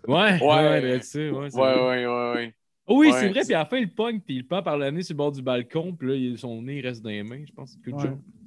Ouais, 0.08 0.14
ouais, 0.16 0.40
Ouais. 0.40 0.48
ouais, 0.48 0.80
ouais, 0.80 1.30
Ouais, 1.30 1.50
ouais, 1.54 2.06
ouais, 2.06 2.32
ouais. 2.34 2.54
Oui, 2.90 3.08
Ouais. 3.12 3.20
c'est 3.20 3.28
vrai, 3.30 3.40
puis 3.44 3.54
à 3.54 3.58
la 3.60 3.64
fin, 3.66 3.76
il 3.78 3.92
pogne, 3.92 4.20
puis 4.20 4.36
il 4.36 4.46
pend 4.46 4.62
par 4.62 4.76
le 4.76 4.90
nez 4.90 5.02
sur 5.02 5.14
le 5.14 5.18
bord 5.18 5.32
du 5.32 5.42
balcon, 5.42 5.92
puis 5.94 6.30
là, 6.30 6.36
son 6.36 6.60
nez 6.62 6.80
reste 6.80 7.02
dans 7.02 7.10
les 7.10 7.22
mains, 7.22 7.44
je 7.46 7.52
pense. 7.52 7.76
Ouais. 7.86 7.92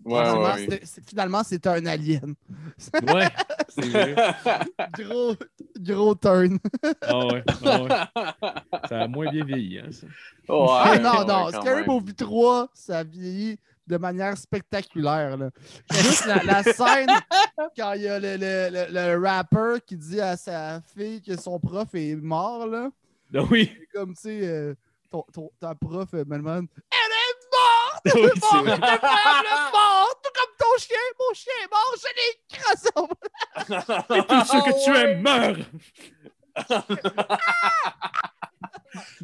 Ouais, 0.06 0.80
Finalement, 1.08 1.44
c'est- 1.44 1.66
un 1.66 1.86
alien. 1.86 2.36
Ouais, 3.14 3.28
c'est 3.70 3.86
vrai. 3.88 4.16
Gros, 5.00 5.34
gros 5.80 6.16
turn. 6.16 6.58
Ah 7.02 7.26
ouais, 7.28 7.44
ah 7.66 7.82
ouais. 7.84 8.50
Ça 8.90 9.02
a 9.04 9.08
moins 9.08 9.32
bien 9.32 9.46
vieilli, 9.46 9.80
hein, 9.80 9.90
ça. 9.92 10.06
Ouais, 10.54 10.68
ah 10.70 11.00
non, 11.00 11.20
ouais, 11.20 11.26
non, 11.26 11.48
Scary 11.62 11.82
même. 11.82 11.86
Movie 11.88 12.16
3, 12.16 12.68
ça 12.74 13.04
vieillit 13.04 13.58
de 13.88 13.98
manière 13.98 14.38
spectaculaire. 14.38 15.38
là. 15.38 15.50
Juste 15.92 16.26
la, 16.26 16.44
la 16.44 16.64
scène 16.64 17.08
quand 17.78 17.94
il 17.94 18.02
y 18.02 18.08
a 18.10 18.20
le, 18.20 18.36
le, 18.38 18.70
le, 18.72 18.94
le 19.18 19.26
rapper 19.26 19.76
qui 19.86 19.96
dit 19.96 20.20
à 20.20 20.36
sa 20.36 20.82
fille 20.82 21.22
que 21.22 21.40
son 21.40 21.60
prof 21.60 21.88
est 21.94 22.16
mort, 22.16 22.68
là. 22.68 22.90
Ah 23.36 23.44
oui, 23.50 23.72
C'est 23.80 23.88
comme, 23.88 24.14
tu 24.16 24.22
sais, 24.22 24.48
euh, 24.48 24.76
ton, 25.10 25.24
ton- 25.34 25.52
ta 25.60 25.76
prof, 25.76 26.14
euh, 26.14 26.24
Melman, 26.26 26.68
elle 26.92 26.98
est 26.98 27.36
morte! 27.52 28.04
oui, 28.06 28.12
Elle 28.14 28.26
est 28.26 28.42
morte! 28.42 28.64
vrai. 28.64 28.80
Elle 28.82 29.46
est 29.46 29.72
morte! 29.72 30.20
Tout 30.24 30.32
comme 30.36 30.56
ton 30.60 30.78
chien! 30.80 30.98
Mon 31.20 31.34
chien 31.34 31.54
est 31.64 31.72
mort! 31.72 31.96
Je 31.98 32.08
l'ai 32.16 32.58
écrasé! 32.58 32.90
en 32.96 33.08
bas. 33.08 34.26
Tous 34.30 34.46
ceux 34.46 34.62
que 34.62 34.72
Oh, 34.72 34.84
tu 34.86 34.92
ouais. 34.92 35.12
aimes 35.12 35.22
meurent! 35.22 35.66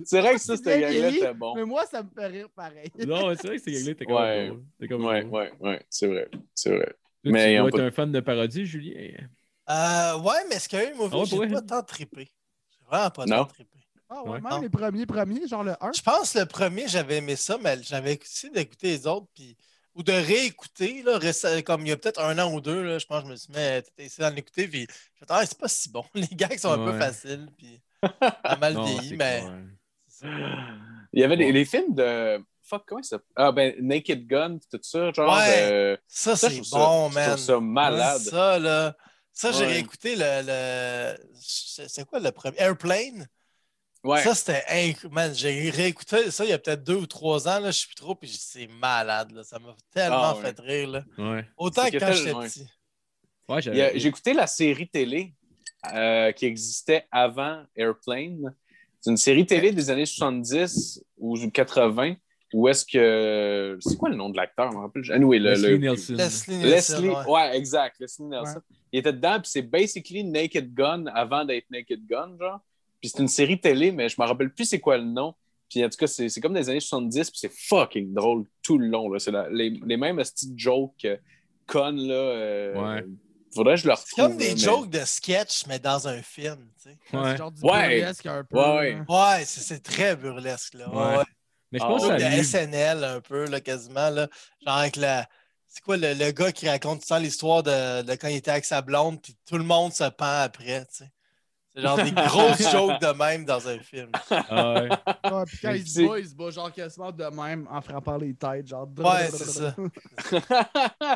C'est 0.04 0.22
vrai 0.22 0.34
que 0.34 0.40
ça, 0.40 0.56
bien 0.58 0.80
gang-là 0.80 1.10
vieilli, 1.10 1.18
était 1.18 1.34
bon. 1.34 1.56
Mais 1.56 1.66
moi, 1.66 1.86
ça 1.86 2.02
me 2.04 2.10
fait 2.10 2.26
rire 2.28 2.50
pareil. 2.56 2.92
Non, 2.98 3.36
c'est 3.36 3.48
vrai 3.48 3.60
que 3.60 3.70
gars-là 3.72 3.92
étaient 3.92 4.06
comme 4.06 4.16
Ouais. 4.16 4.52
C'était 4.80 4.88
comme 4.94 5.06
Ouais, 5.06 5.24
ouais, 5.26 5.52
ouais, 5.60 5.86
c'est 5.90 6.08
vrai. 6.08 6.30
C'est 6.56 6.76
vrai. 6.76 6.96
Toi, 7.24 7.34
Mais 7.34 7.52
tu 7.54 7.58
dois 7.58 7.70
être 7.70 7.80
un 7.80 7.92
fan 7.92 8.12
de 8.12 8.20
parodie, 8.20 8.66
Julien. 8.66 9.28
Euh, 9.70 10.18
ouais, 10.20 10.46
mais 10.50 10.60
Scary 10.60 10.94
Movie, 10.96 11.14
Ah 11.14 11.18
ouais, 11.20 11.26
j'ai 11.26 11.38
pour 11.38 11.46
vrai? 11.46 11.48
pas 11.48 11.62
tant 11.62 11.84
trippé. 11.84 12.32
J'ai 12.72 12.86
vraiment 12.86 13.10
pas 13.12 13.26
Non? 13.28 13.38
tant 13.38 13.46
trippé. 13.46 13.79
Ah 14.10 14.24
ouais, 14.24 14.30
Ouais. 14.32 14.42
même 14.42 14.52
Non. 14.52 14.62
les 14.62 14.70
premiers 14.70 15.06
premiers, 15.06 15.48
genre 15.48 15.64
le 15.64 15.74
1. 15.82 15.92
Je 15.96 16.02
pense 16.02 16.34
que 16.34 16.40
le 16.40 16.46
premier, 16.46 16.88
j'avais 16.88 17.18
aimé 17.18 17.36
ça, 17.36 17.58
mais 17.62 17.78
j'avais 17.84 18.14
essayé 18.16 18.52
d'écouter 18.52 18.88
les 18.88 19.08
autres, 19.08 19.28
puis 19.36 19.56
ou 19.96 20.04
de 20.04 20.14
réécouter, 20.14 21.04
là, 21.04 21.20
comme 21.64 21.82
il 21.86 21.90
y 21.90 21.92
a 21.92 21.98
peut-être 21.98 22.22
un 22.22 22.38
an 22.40 22.54
ou 22.54 22.62
deux, 22.62 22.84
là, 22.84 23.00
je 23.00 23.06
pense 23.06 23.22
que 23.22 23.28
je 23.28 23.32
me 23.32 23.36
suis 23.38 23.52
mis 23.52 23.60
à 23.60 23.82
essayer 23.98 24.30
d'en 24.30 24.36
écouter, 24.36 24.68
puis 24.68 24.82
je 24.82 24.86
me 24.86 24.88
suis 24.88 25.26
dit, 25.26 25.26
ah, 25.30 25.46
c'est 25.46 25.58
pas 25.58 25.68
si 25.68 25.90
bon. 25.90 26.04
Les 26.16 26.28
gags 26.28 26.58
sont 26.58 26.72
un 26.72 26.86
peu 26.92 26.98
faciles, 26.98 27.50
puis 27.58 27.82
pas 28.02 28.58
mal 28.60 28.74
Non, 28.76 28.84
vieilli, 28.86 29.16
mais. 29.18 29.44
Il 31.14 31.20
y 31.22 31.24
avait 31.24 31.38
des, 31.38 31.52
les 31.52 31.66
films 31.66 31.94
de. 31.96 32.44
Fuck, 32.64 32.84
comment 32.88 33.02
ça 33.02 33.10
s'appelle? 33.18 33.28
Ah, 33.36 33.52
ben, 33.52 33.74
Naked 33.82 34.28
Gun, 34.28 34.58
tout 34.72 34.80
ça, 34.82 35.12
genre. 35.12 35.36
Ouais. 35.36 35.72
euh, 35.72 35.98
ça, 36.08 36.36
ça, 36.36 36.50
c'est 36.50 36.64
ça- 36.64 36.78
bon, 36.78 37.10
je 37.10 37.16
man. 37.16 37.28
trouve 37.30 37.40
ça 37.40 37.60
malade. 37.60 38.22
Ça, 38.22 38.60
là, 38.60 38.96
ça, 39.34 39.52
j'ai 39.52 39.66
Ouais. 39.66 39.74
réécouté 39.74 40.16
le, 40.16 40.42
le... 40.46 41.18
C'est 41.40 42.06
quoi 42.06 42.20
le 42.20 42.32
premier? 42.32 42.58
Airplane? 42.60 43.28
Ouais. 44.04 44.22
Ça, 44.24 44.34
c'était 44.34 44.64
inc- 44.70 45.10
Man, 45.12 45.34
j'ai 45.36 45.70
réécouté 45.70 46.32
ça 46.32 46.46
il 46.46 46.50
y 46.52 46.54
a 46.54 46.58
peut-être 46.58 46.84
deux 46.86 46.96
ou 46.96 47.06
trois 47.06 47.48
ans, 47.50 47.60
là, 47.60 47.70
je 47.72 47.80
sais 47.82 47.88
plus 47.88 47.96
trop, 47.96 48.16
puis 48.16 48.30
c'est 48.30 48.68
malade, 48.68 49.32
là. 49.32 49.44
Ça 49.44 49.60
m'a 49.60 49.76
tellement 49.94 50.18
Ah, 50.22 50.36
ouais. 50.38 50.42
fait 50.42 50.60
rire, 50.62 50.90
là. 50.90 51.04
Ouais. 51.18 51.46
Autant 51.58 51.90
que 51.90 51.98
quand 51.98 52.12
j'étais 52.14 52.32
ouais. 52.34 52.48
petit. 52.48 52.68
Ouais. 53.50 53.62
J'ai 53.62 54.08
écouté 54.08 54.34
la 54.34 54.48
série 54.48 54.88
télé 54.88 55.34
euh, 55.94 56.32
qui 56.32 56.46
existait 56.46 57.08
avant 57.12 57.64
Airplane. 57.76 58.54
C'est 59.02 59.12
une 59.12 59.18
série 59.18 59.46
télé 59.46 59.72
des 59.72 59.90
années 59.90 60.06
70 60.06 61.04
ou 61.18 61.38
80 61.50 62.16
où 62.54 62.68
est-ce 62.68 62.86
que. 62.86 63.78
C'est 63.82 63.98
quoi 63.98 64.10
le 64.10 64.16
nom 64.16 64.30
de 64.30 64.38
l'acteur? 64.38 64.72
Je 64.72 64.78
me 64.78 64.82
rappelle. 64.82 65.04
Anyway, 65.12 65.40
le, 65.40 65.52
Leslie 65.52 65.68
le- 65.72 65.78
Nielsen. 65.78 66.16
Leslie 66.16 66.56
Nielsen, 66.58 66.72
Leslie, 67.02 67.10
ouais. 67.10 67.26
ouais. 67.28 67.58
exact, 67.58 67.98
Leslie 68.00 68.26
Nielsen. 68.26 68.62
Il 68.92 69.00
était 69.00 69.14
dedans, 69.14 69.40
puis 69.42 69.50
c'est 69.52 69.62
basically 69.62 70.24
Naked 70.24 70.74
Gun 70.74 71.06
avant 71.08 71.44
d'être 71.46 71.66
Naked 71.70 72.06
Gun, 72.08 72.38
genre. 72.40 72.60
Puis 73.02 73.10
c'est 73.10 73.20
une 73.22 73.28
série 73.28 73.60
télé, 73.60 73.92
mais 73.92 74.10
je 74.10 74.16
me 74.20 74.26
rappelle 74.28 74.54
plus 74.54 74.66
c'est 74.66 74.80
quoi 74.80 74.98
le 74.98 75.06
nom. 75.06 75.34
Puis 75.70 75.86
en 75.86 75.90
tout 75.90 75.98
cas, 75.98 76.08
c'est 76.08 76.30
c'est 76.30 76.42
comme 76.42 76.54
des 76.54 76.70
années 76.70 76.80
70, 76.80 77.30
puis 77.32 77.40
c'est 77.40 77.52
fucking 77.54 78.14
drôle 78.14 78.46
tout 78.64 78.78
le 78.78 78.88
long. 78.88 79.10
là. 79.10 79.20
C'est 79.20 79.32
la- 79.32 79.50
les, 79.50 79.70
les 79.86 79.98
mêmes 79.98 80.18
petites 80.18 80.58
jokes 80.58 81.06
euh, 81.06 81.18
connes, 81.68 82.08
là. 82.08 82.14
euh, 82.14 82.74
Ouais. 82.96 83.06
Faudrait 83.54 83.76
que 83.76 83.82
je 83.82 83.88
le 83.88 83.94
retrouve. 83.94 84.10
C'est 84.16 84.22
comme 84.22 84.38
des 84.38 84.52
mais- 84.54 84.58
jokes 84.58 84.90
de 84.90 85.00
sketch, 85.06 85.66
mais 85.68 85.80
dans 85.80 86.08
un 86.08 86.22
film, 86.22 86.68
tu 86.84 86.90
sais. 86.90 86.98
Ouais. 87.18 87.32
C'est 87.32 87.38
genre 87.38 87.52
du 87.52 87.62
Ouais. 87.64 87.98
burlesque 88.00 88.26
un 88.26 88.44
peu. 88.44 88.58
Ouais, 88.58 89.02
ouais. 89.08 89.44
c'est 89.46 89.62
c'est 89.62 89.80
très 89.80 90.16
burlesque, 90.16 90.74
là. 90.76 90.90
Ouais. 90.94 91.24
Mais 91.72 91.80
je 91.80 91.84
pense 91.84 92.02
que 92.08 92.14
de 92.14 92.20
ça 92.20 92.28
a 92.28 92.44
SNL, 92.66 93.04
un 93.04 93.22
peu, 93.22 93.46
là, 93.46 93.60
quasiment, 93.62 94.10
là. 94.10 94.28
Genre 94.66 94.76
avec 94.76 94.96
la... 94.96 95.28
C'est 95.68 95.84
quoi 95.84 95.98
le, 95.98 96.14
le 96.16 96.32
gars 96.32 96.52
qui 96.52 96.68
raconte 96.68 97.02
tout 97.02 97.06
le 97.06 97.16
temps 97.16 97.20
l'histoire 97.22 97.62
de, 97.62 98.02
de 98.02 98.16
quand 98.16 98.28
il 98.28 98.38
était 98.38 98.50
avec 98.52 98.66
sa 98.66 98.82
blonde, 98.82 99.22
puis 99.22 99.36
tout 99.48 99.58
le 99.58 99.64
monde 99.64 99.94
se 99.94 100.04
pend 100.10 100.42
après, 100.42 100.82
tu 100.86 100.98
sais. 101.06 101.12
C'est 101.76 101.82
genre 101.84 101.98
des 101.98 102.12
grosses 102.12 102.72
jokes 102.72 103.00
de 103.00 103.18
même 103.18 103.46
dans 103.46 103.68
un 103.68 103.78
film. 103.80 104.10
Ah 104.32 104.74
ouais. 104.74 104.90
Ouais, 104.90 105.44
puis 105.46 105.58
quand 105.62 105.72
il 105.72 105.88
se 105.88 106.02
bat, 106.08 106.20
il 106.20 106.28
se 106.28 106.36
bat 106.36 106.50
genre 106.50 106.72
quasiment 106.74 107.12
de 107.12 107.24
même 107.26 107.68
en 107.70 107.80
frappant 107.82 108.18
les 108.18 108.34
têtes. 108.34 108.68
Genre. 108.68 108.88
Ouais, 108.98 109.28
c'est 109.30 109.46
ça. 109.46 109.76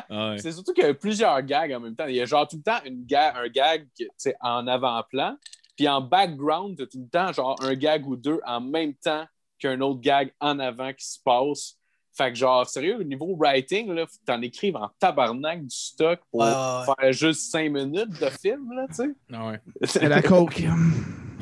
Ah 0.08 0.30
ouais. 0.30 0.38
C'est 0.38 0.52
surtout 0.52 0.72
qu'il 0.72 0.84
y 0.84 0.86
a 0.88 0.94
plusieurs 0.94 1.42
gags 1.42 1.72
en 1.72 1.80
même 1.80 1.94
temps. 1.96 2.06
Il 2.06 2.14
y 2.16 2.20
a 2.20 2.24
genre 2.24 2.46
tout 2.46 2.56
le 2.56 2.62
temps 2.62 2.78
une 2.84 3.04
ga- 3.04 3.34
un 3.36 3.48
gag 3.48 3.86
tu 3.96 4.08
sais, 4.16 4.34
en 4.40 4.66
avant-plan, 4.66 5.36
puis 5.76 5.88
en 5.88 6.00
background, 6.00 6.76
t'as 6.78 6.86
tout 6.86 7.00
le 7.02 7.08
temps 7.08 7.32
genre 7.32 7.56
un 7.62 7.74
gag 7.74 8.06
ou 8.06 8.16
deux 8.16 8.40
en 8.46 8.60
même 8.60 8.94
temps 8.94 9.26
qu'un 9.58 9.80
autre 9.80 10.00
gag 10.00 10.32
en 10.40 10.58
avant 10.58 10.92
qui 10.92 11.04
se 11.06 11.18
passe. 11.24 11.76
Fait 12.16 12.30
que 12.30 12.38
genre, 12.38 12.68
sérieux, 12.68 12.98
au 13.00 13.02
niveau 13.02 13.34
writing, 13.36 13.92
là, 13.92 14.06
faut 14.06 14.18
que 14.18 14.24
t'en 14.32 14.40
écrives 14.40 14.76
en 14.76 14.88
tabarnak 15.00 15.62
du 15.62 15.74
stock 15.76 16.20
pour 16.30 16.40
Ouais, 16.40 16.46
ouais, 16.46 16.52
ouais. 16.52 16.94
faire 17.00 17.12
juste 17.12 17.50
cinq 17.50 17.72
minutes 17.72 18.20
de 18.20 18.28
film, 18.40 18.72
là, 18.72 18.86
tu 18.88 18.94
sais. 18.94 19.10
Ah 19.32 19.48
ouais. 19.48 19.60
C'est 19.82 20.08
la 20.08 20.22
coke. 20.22 20.62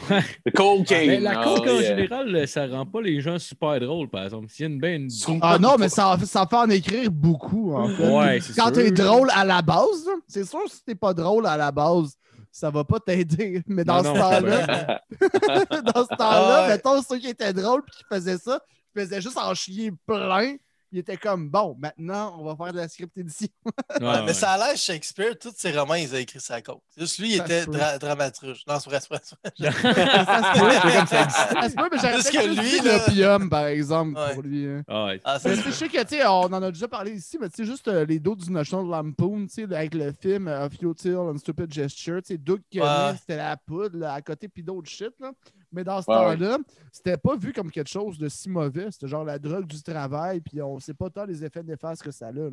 Game. 0.09 1.07
Mais 1.07 1.21
la 1.21 1.41
ah, 1.41 1.45
coke, 1.45 1.67
en 1.67 1.79
yeah. 1.79 1.83
général, 1.97 2.49
ça 2.49 2.67
rend 2.67 2.87
pas 2.87 3.01
les 3.03 3.21
gens 3.21 3.39
super 3.39 3.79
drôles, 3.79 4.09
par 4.09 4.25
exemple. 4.25 4.49
S'il 4.49 4.63
y 4.63 4.69
a 4.69 4.73
une 4.73 4.81
ben... 4.81 5.09
Ah 5.43 5.59
non, 5.59 5.77
mais 5.79 5.89
ça, 5.89 6.17
ça 6.25 6.47
fait 6.47 6.57
en 6.57 6.71
écrire 6.71 7.11
beaucoup, 7.11 7.75
en 7.75 7.89
fait. 7.89 8.11
Ouais, 8.11 8.41
c'est 8.41 8.57
Quand 8.57 8.73
t'es 8.73 8.91
drôle 8.91 9.29
à 9.35 9.45
la 9.45 9.63
base, 9.63 10.07
là, 10.07 10.15
c'est 10.27 10.45
sûr 10.45 10.61
si 10.69 10.83
t'es 10.85 10.95
pas 10.95 11.15
drôle 11.15 11.47
à 11.47 11.57
la 11.57 11.71
base, 11.71 12.17
ça 12.51 12.71
va 12.71 12.85
pas 12.85 12.99
t'aider. 13.01 13.63
Mais 13.67 13.85
dans 13.85 14.03
Non, 14.03 14.15
ce 14.15 14.19
temps-là, 14.19 15.01
c'est 15.21 15.83
dans 15.95 16.03
ce 16.03 16.09
temps-là, 16.09 16.57
Ah 16.59 16.63
ouais. 16.63 16.69
mettons 16.69 17.03
ceux 17.03 17.19
qui 17.19 17.29
étaient 17.29 17.53
drôles 17.53 17.83
et 17.87 17.91
qui 17.91 18.05
faisaient 18.11 18.39
ça, 18.39 18.61
ils 18.95 19.01
faisaient 19.03 19.21
juste 19.21 19.39
en 19.39 19.55
chier 19.55 19.93
plein. 20.07 20.57
Ils 20.95 20.99
étaient 20.99 21.17
comme 21.17 21.49
bon, 21.49 21.75
maintenant 21.79 22.37
on 22.39 22.45
va 22.45 22.55
faire 22.55 22.71
de 22.75 22.77
la 22.79 22.87
script 22.87 23.17
édition. 23.17 23.49
Ouais, 23.99 24.07
Ouais, 24.07 24.13
ouais. 24.15 24.23
Mais 24.27 24.35
ça 24.35 24.51
a 24.53 24.59
l'air 24.59 24.77
Shakespeare, 24.77 25.39
tous 25.41 25.53
ses 25.57 25.73
romans, 25.73 25.95
ils 25.95 26.13
ont 26.15 26.19
écrit 26.19 26.39
ça 26.39 26.57
à 26.57 26.61
cause. 26.61 26.77
Juste 26.99 27.19
lui, 27.19 27.31
il 27.33 27.37
Ça 27.39 27.45
était 27.47 27.65
dra- 27.65 27.97
dramaturge. 27.99 28.63
Non, 28.69 28.79
c'est 28.79 28.91
vrai, 28.91 29.01
c'est 29.01 29.09
vrai. 29.09 29.21
c'est 29.57 29.71
vrai. 29.71 29.73
ça 30.27 31.69
se 31.71 31.75
peut, 31.75 31.89
mais 31.91 31.99
peut-être 31.99 32.31
que 32.31 32.61
lui, 32.61 32.81
l'opium, 32.87 33.49
par 33.49 33.67
exemple, 33.69 34.19
Ouais. 34.19 34.35
pour 34.35 34.43
lui. 34.43 34.67
hein. 34.67 34.83
Ah 34.87 35.07
ouais. 35.07 35.21
Ah, 35.25 35.39
Mais 35.45 35.57
je 35.57 35.71
sais 35.71 35.89
que, 35.89 36.03
tu 36.03 36.17
sais, 36.17 36.27
on 36.27 36.41
en 36.43 36.63
a 36.63 36.71
déjà 36.71 36.89
parlé 36.89 37.13
ici, 37.13 37.39
mais 37.41 37.49
tu 37.49 37.57
sais, 37.57 37.65
juste 37.65 37.89
euh, 37.89 38.05
les 38.05 38.19
dos 38.21 38.37
du 38.37 38.51
National 38.51 38.87
Lampoon, 38.87 39.47
tu 39.47 39.55
sais, 39.55 39.63
avec 39.75 39.95
le 39.95 40.13
film 40.21 40.47
euh, 40.49 40.67
Of 40.67 40.75
Futile 40.75 41.17
and 41.17 41.39
Stupid 41.39 41.73
Gesture, 41.73 42.21
tu 42.23 42.35
sais, 42.35 42.39
Doug 42.39 42.61
Kenny, 42.71 43.17
c'était 43.19 43.37
la 43.39 43.57
poudre, 43.57 43.97
là, 43.99 44.13
à 44.13 44.21
côté, 44.21 44.47
puis 44.49 44.63
d'autres 44.63 44.91
shit, 44.91 45.13
là. 45.21 45.33
Mais 45.73 45.85
dans 45.85 46.01
ce 46.03 46.11
Ouais, 46.11 46.17
ouais. 46.19 46.37
temps-là, 46.37 46.59
c'était 46.93 47.17
pas 47.17 47.37
vu 47.37 47.53
comme 47.53 47.71
quelque 47.71 47.89
chose 47.89 48.19
de 48.19 48.29
si 48.29 48.49
mauvais. 48.51 48.91
C'était 48.91 49.09
genre 49.09 49.25
la 49.25 49.39
drogue 49.39 49.67
du 49.67 49.83
travail, 49.83 50.41
puis 50.41 50.61
on 50.63 50.79
sait 50.79 50.95
pas 50.95 51.09
tant 51.11 51.25
les 51.25 51.43
effets 51.45 51.63
néfastes 51.63 52.03
que 52.03 52.11
ça 52.11 52.29
a, 52.29 52.33
là. 52.33 52.49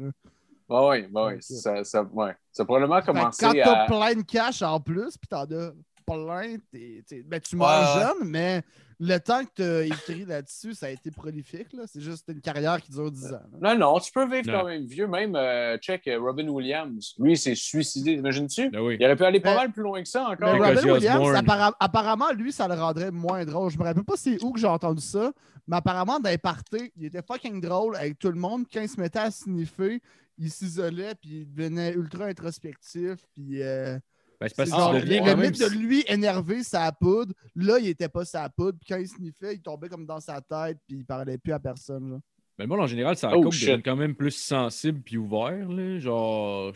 Ouais. 0.69 1.09
Ok. 1.13 1.37
Ça, 1.41 1.83
ça, 1.83 2.03
ouais. 2.03 2.35
ça 2.51 2.63
a 2.63 2.65
probablement 2.65 3.01
commencé 3.01 3.43
quand 3.45 3.53
t'as 3.53 3.83
à. 3.83 3.85
plein 3.87 4.13
de 4.15 4.21
cash 4.21 4.61
en 4.61 4.79
plus, 4.79 5.17
puis 5.17 5.27
t'en 5.27 5.43
as 5.43 5.71
plein, 6.05 6.57
t'es- 6.71 7.03
t'es- 7.07 7.23
ben, 7.23 7.39
tu 7.39 7.55
ouais. 7.55 7.65
jeune, 7.95 8.27
mais 8.29 8.63
le 9.01 9.17
temps 9.17 9.45
que 9.45 9.49
tu 9.55 9.61
as 9.63 9.83
écrit 9.83 10.25
là-dessus, 10.25 10.73
ça 10.73 10.87
a 10.87 10.89
été 10.89 11.09
prolifique. 11.09 11.71
Là. 11.73 11.83
C'est 11.85 12.01
juste 12.01 12.25
une 12.27 12.41
carrière 12.41 12.81
qui 12.81 12.91
dure 12.91 13.09
10 13.09 13.27
ans. 13.27 13.41
là. 13.61 13.75
Non, 13.75 13.93
non, 13.93 13.99
tu 13.99 14.11
peux 14.11 14.25
vivre 14.29 14.51
Non. 14.51 14.59
quand 14.59 14.65
même 14.65 14.83
vieux. 14.85 15.07
Même, 15.07 15.35
euh, 15.37 15.77
check, 15.77 16.05
euh, 16.07 16.19
Robin 16.19 16.47
Williams. 16.49 17.15
Lui, 17.17 17.33
il 17.33 17.37
s'est 17.37 17.55
suicidé. 17.55 18.11
Imagines-tu? 18.13 18.69
Ben 18.71 18.81
oui. 18.81 18.97
Il 18.99 19.05
aurait 19.05 19.15
pu 19.15 19.23
aller 19.23 19.39
pas 19.39 19.51
Mais- 19.51 19.55
mal 19.55 19.71
plus 19.71 19.83
loin 19.83 20.01
que 20.03 20.09
ça 20.09 20.25
Mais 20.39 20.45
encore. 20.47 20.65
Avec 20.65 20.79
Robin 20.79 20.93
Williams, 20.95 21.27
appara- 21.35 21.75
apparemment, 21.79 22.31
lui, 22.33 22.51
ça 22.51 22.67
le 22.67 22.73
rendrait 22.73 23.11
moins 23.11 23.45
drôle. 23.45 23.71
Je 23.71 23.77
me 23.77 23.83
rappelle 23.83 24.03
pas 24.03 24.17
c'est 24.17 24.43
où 24.43 24.51
que 24.51 24.59
j'ai 24.59 24.67
entendu 24.67 25.01
ça, 25.01 25.31
mais 25.67 25.77
apparemment, 25.77 26.19
dans 26.19 26.29
les 26.29 26.37
parties, 26.37 26.91
il 26.97 27.05
était 27.05 27.21
fucking 27.21 27.61
drôle 27.61 27.95
avec 27.95 28.19
tout 28.19 28.29
le 28.29 28.39
monde. 28.39 28.65
Quand 28.73 28.81
il 28.81 28.89
se 28.89 28.99
mettait 28.99 29.19
à 29.19 29.31
sniffer, 29.31 30.01
il 30.37 30.51
s'isolait, 30.51 31.15
puis 31.15 31.41
il 31.41 31.53
devenait 31.53 31.93
ultra 31.93 32.25
introspectif. 32.25 33.15
Puis 33.35 33.61
euh, 33.61 33.97
Ben, 34.39 34.47
c'est 34.47 34.55
parce 34.55 34.69
c'est 34.69 34.75
que 34.75 35.05
tu 35.05 35.25
le 35.25 35.35
mythe 35.35 35.59
de 35.59 35.77
lui 35.77 36.03
énervé 36.07 36.63
sa 36.63 36.91
poudre, 36.93 37.33
là, 37.55 37.77
il 37.79 37.87
était 37.87 38.07
pas 38.07 38.23
sa 38.23 38.47
poudre. 38.49 38.77
Puis 38.79 38.87
quand 38.87 38.97
il 38.99 39.07
sniffait, 39.07 39.55
il 39.55 39.61
tombait 39.61 39.89
comme 39.89 40.05
dans 40.05 40.19
sa 40.21 40.39
tête, 40.39 40.77
puis 40.87 40.97
il 40.97 41.05
parlait 41.05 41.37
plus 41.37 41.51
à 41.51 41.59
personne. 41.59 42.07
genre. 42.09 42.19
Ben, 42.57 42.63
le 42.65 42.67
monde, 42.67 42.79
en 42.81 42.87
général, 42.87 43.15
ça 43.17 43.31
Oh, 43.35 43.51
shit. 43.51 43.69
devient 43.69 43.83
quand 43.83 43.95
même 43.95 44.15
plus 44.15 44.31
sensible 44.31 45.01
puis 45.01 45.17
ouvert. 45.17 45.67
Là. 45.69 45.99
Genre. 45.99 46.73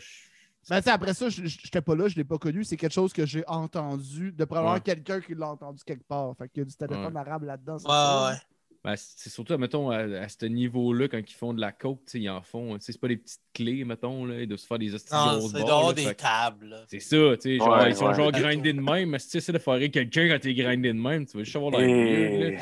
Ben, 0.68 0.78
tu 0.78 0.84
sais, 0.84 0.90
après 0.90 1.12
ça, 1.14 1.28
je 1.28 1.44
j'étais 1.44 1.82
pas 1.82 1.94
là, 1.94 2.08
je 2.08 2.16
l'ai 2.16 2.24
pas 2.24 2.38
connu. 2.38 2.64
C'est 2.64 2.76
quelque 2.78 2.92
chose 2.92 3.12
que 3.12 3.26
j'ai 3.26 3.44
entendu 3.46 4.32
de 4.32 4.44
probablement 4.44 4.74
Ouais. 4.74 4.80
quelqu'un 4.80 5.20
qui 5.20 5.34
l'a 5.34 5.48
entendu 5.48 5.82
quelque 5.84 6.04
part. 6.06 6.34
Fait 6.38 6.48
qu'il 6.48 6.60
y 6.60 6.62
a 6.62 6.64
du 6.64 6.74
téléphone 6.74 7.14
Ouais. 7.14 7.20
arabe 7.20 7.44
là-dedans. 7.44 7.76
Ouais, 7.76 8.30
ouais. 8.32 8.38
Ben, 8.84 8.94
c'est 8.96 9.30
surtout, 9.30 9.56
mettons, 9.56 9.88
à, 9.90 10.00
à 10.00 10.28
ce 10.28 10.44
niveau-là, 10.44 11.08
quand 11.08 11.18
ils 11.18 11.32
font 11.34 11.54
de 11.54 11.60
la 11.60 11.72
coke, 11.72 12.00
tu 12.04 12.10
sais, 12.12 12.20
ils 12.20 12.28
en 12.28 12.42
font. 12.42 12.74
tu 12.74 12.84
sais, 12.84 12.92
C'est 12.92 13.00
pas 13.00 13.08
des 13.08 13.16
petites 13.16 13.40
clés, 13.54 13.82
mettons, 13.84 14.26
là, 14.26 14.40
ils 14.42 14.46
doivent 14.46 14.60
se 14.60 14.66
faire 14.66 14.78
des 14.78 14.94
hosties 14.94 15.14
Non, 15.14 15.38
grosses 15.38 15.52
c'est 15.52 15.64
dehors 15.64 15.94
des 15.94 16.02
fait 16.02 16.14
tables. 16.14 16.76
C'est 16.88 17.00
ça, 17.00 17.16
tu 17.16 17.40
sais. 17.40 17.56
Genre, 17.56 17.68
Ouais, 17.78 17.88
ils 17.90 17.96
sont 17.96 18.06
ouais. 18.08 18.14
genre 18.14 18.30
grindés 18.30 18.74
de 18.74 18.80
même, 18.80 19.08
mais 19.08 19.18
si 19.18 19.30
tu 19.30 19.36
essaies 19.38 19.52
de 19.52 19.58
foirer 19.58 19.90
quelqu'un 19.90 20.28
quand 20.28 20.38
t'es 20.38 20.52
grindé 20.52 20.88
de 20.92 20.98
même, 20.98 21.24
tu 21.24 21.38
vas 21.38 21.44
juste 21.44 21.56
avoir 21.56 21.72
weird, 21.72 22.40
là. 22.42 22.60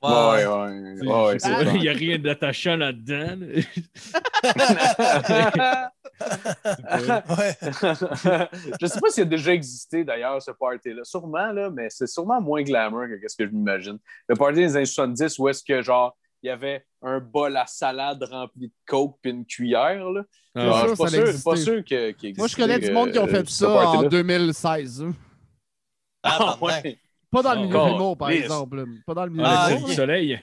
Ouais, 0.00 0.46
Ouais, 0.46 0.46
ouais. 1.08 1.36
Il 1.74 1.80
n'y 1.80 1.88
a 1.88 1.92
rien 1.92 2.18
d'attachant 2.18 2.76
là-dedans. 2.76 3.36
là. 3.40 3.46
Je 8.80 8.86
sais 8.86 9.00
pas 9.00 9.10
s'il 9.10 9.22
a 9.22 9.26
déjà 9.26 9.52
existé 9.52 10.04
d'ailleurs 10.04 10.40
ce 10.42 10.50
party-là. 10.50 11.02
Sûrement, 11.04 11.52
là, 11.52 11.70
mais 11.70 11.88
c'est 11.90 12.06
sûrement 12.06 12.40
moins 12.40 12.62
glamour 12.62 13.04
que 13.20 13.28
ce 13.28 13.36
que 13.36 13.46
je 13.46 13.50
m'imagine. 13.52 13.98
Le 14.28 14.34
party 14.36 14.56
des 14.56 14.76
années 14.76 14.84
70 14.86 15.38
où 15.38 15.48
est-ce 15.48 15.62
que 15.62 15.82
genre 15.82 16.16
il 16.42 16.46
y 16.46 16.50
avait 16.50 16.84
un 17.02 17.18
bol 17.18 17.56
à 17.56 17.66
salade 17.66 18.22
rempli 18.22 18.68
de 18.68 18.72
coke 18.86 19.16
puis 19.20 19.32
une 19.32 19.44
cuillère. 19.44 20.08
Là. 20.10 20.22
Ah, 20.54 20.84
je 20.84 20.88
suis 20.88 20.96
pas 20.96 21.08
sûr, 21.08 21.42
pas 21.44 21.56
sûr 21.56 21.84
que, 21.84 22.36
Moi, 22.38 22.46
je 22.46 22.56
connais 22.56 22.78
du 22.78 22.92
monde 22.92 23.10
qui 23.10 23.18
ont 23.18 23.24
euh, 23.24 23.28
fait 23.28 23.48
ça 23.48 23.68
en 23.70 23.74
party-là. 23.74 24.08
2016. 24.08 25.02
hein. 25.02 25.14
Ah, 26.22 26.36
Tabarnak. 26.38 26.84
ouais. 26.84 26.98
Pas 27.30 27.42
dans 27.42 27.52
le 27.54 27.58
Oh, 27.58 27.62
milieu 27.64 27.78
de 27.78 27.84
l'humour, 27.90 28.16
par 28.16 28.30
exemple. 28.30 28.84
Pas 29.06 29.14
dans 29.14 29.24
le 29.24 29.30
milieu 29.32 29.44
Ah, 29.46 29.68
ok. 29.80 29.90
soleil. 29.90 30.40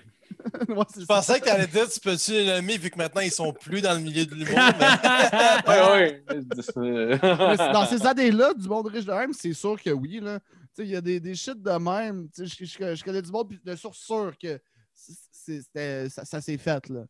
Ouais, 0.69 0.84
Je 0.95 0.99
ça. 1.01 1.05
pensais 1.07 1.39
que 1.39 1.45
tu 1.45 1.49
allais 1.51 1.67
dire, 1.67 1.89
tu 1.89 1.99
peux-tu 1.99 2.32
les 2.32 2.45
nommer 2.45 2.78
vu 2.78 2.89
que 2.89 2.97
maintenant 2.97 3.21
ils 3.21 3.32
sont 3.32 3.51
plus 3.53 3.82
dans 3.82 3.93
le 3.93 3.99
milieu 3.99 4.26
de 4.26 4.36
l'humour. 4.36 4.57
mais... 5.67 5.82
Ouais. 5.91 6.23
Mais 6.30 6.61
c'est- 7.57 7.71
dans 7.73 7.86
ces 7.88 8.05
années-là, 8.05 8.53
du 8.53 8.67
monde 8.67 8.88
riche 8.88 9.05
de 9.05 9.11
même, 9.13 9.34
c'est 9.34 9.53
sûr 9.53 9.82
que 9.82 9.89
oui. 9.89 10.19
là. 10.21 10.39
Tu 10.39 10.47
sais, 10.76 10.84
Il 10.84 10.89
y 10.91 10.95
a 10.95 11.01
des, 11.01 11.19
des 11.19 11.36
shit 11.36 11.61
de 11.61 11.71
même. 11.71 12.28
Je, 12.38 12.45
je- 12.45 12.95
je 12.95 13.03
connais 13.03 13.21
du 13.21 13.32
monde 13.32 13.49
puis 13.49 13.59
de 13.63 13.76
source 13.76 13.99
sûre 13.99 14.34
que 14.41 14.59
ça, 16.09 16.26
ça 16.26 16.41
s'est 16.41 16.57
fait. 16.57 16.89
Là. 16.89 17.05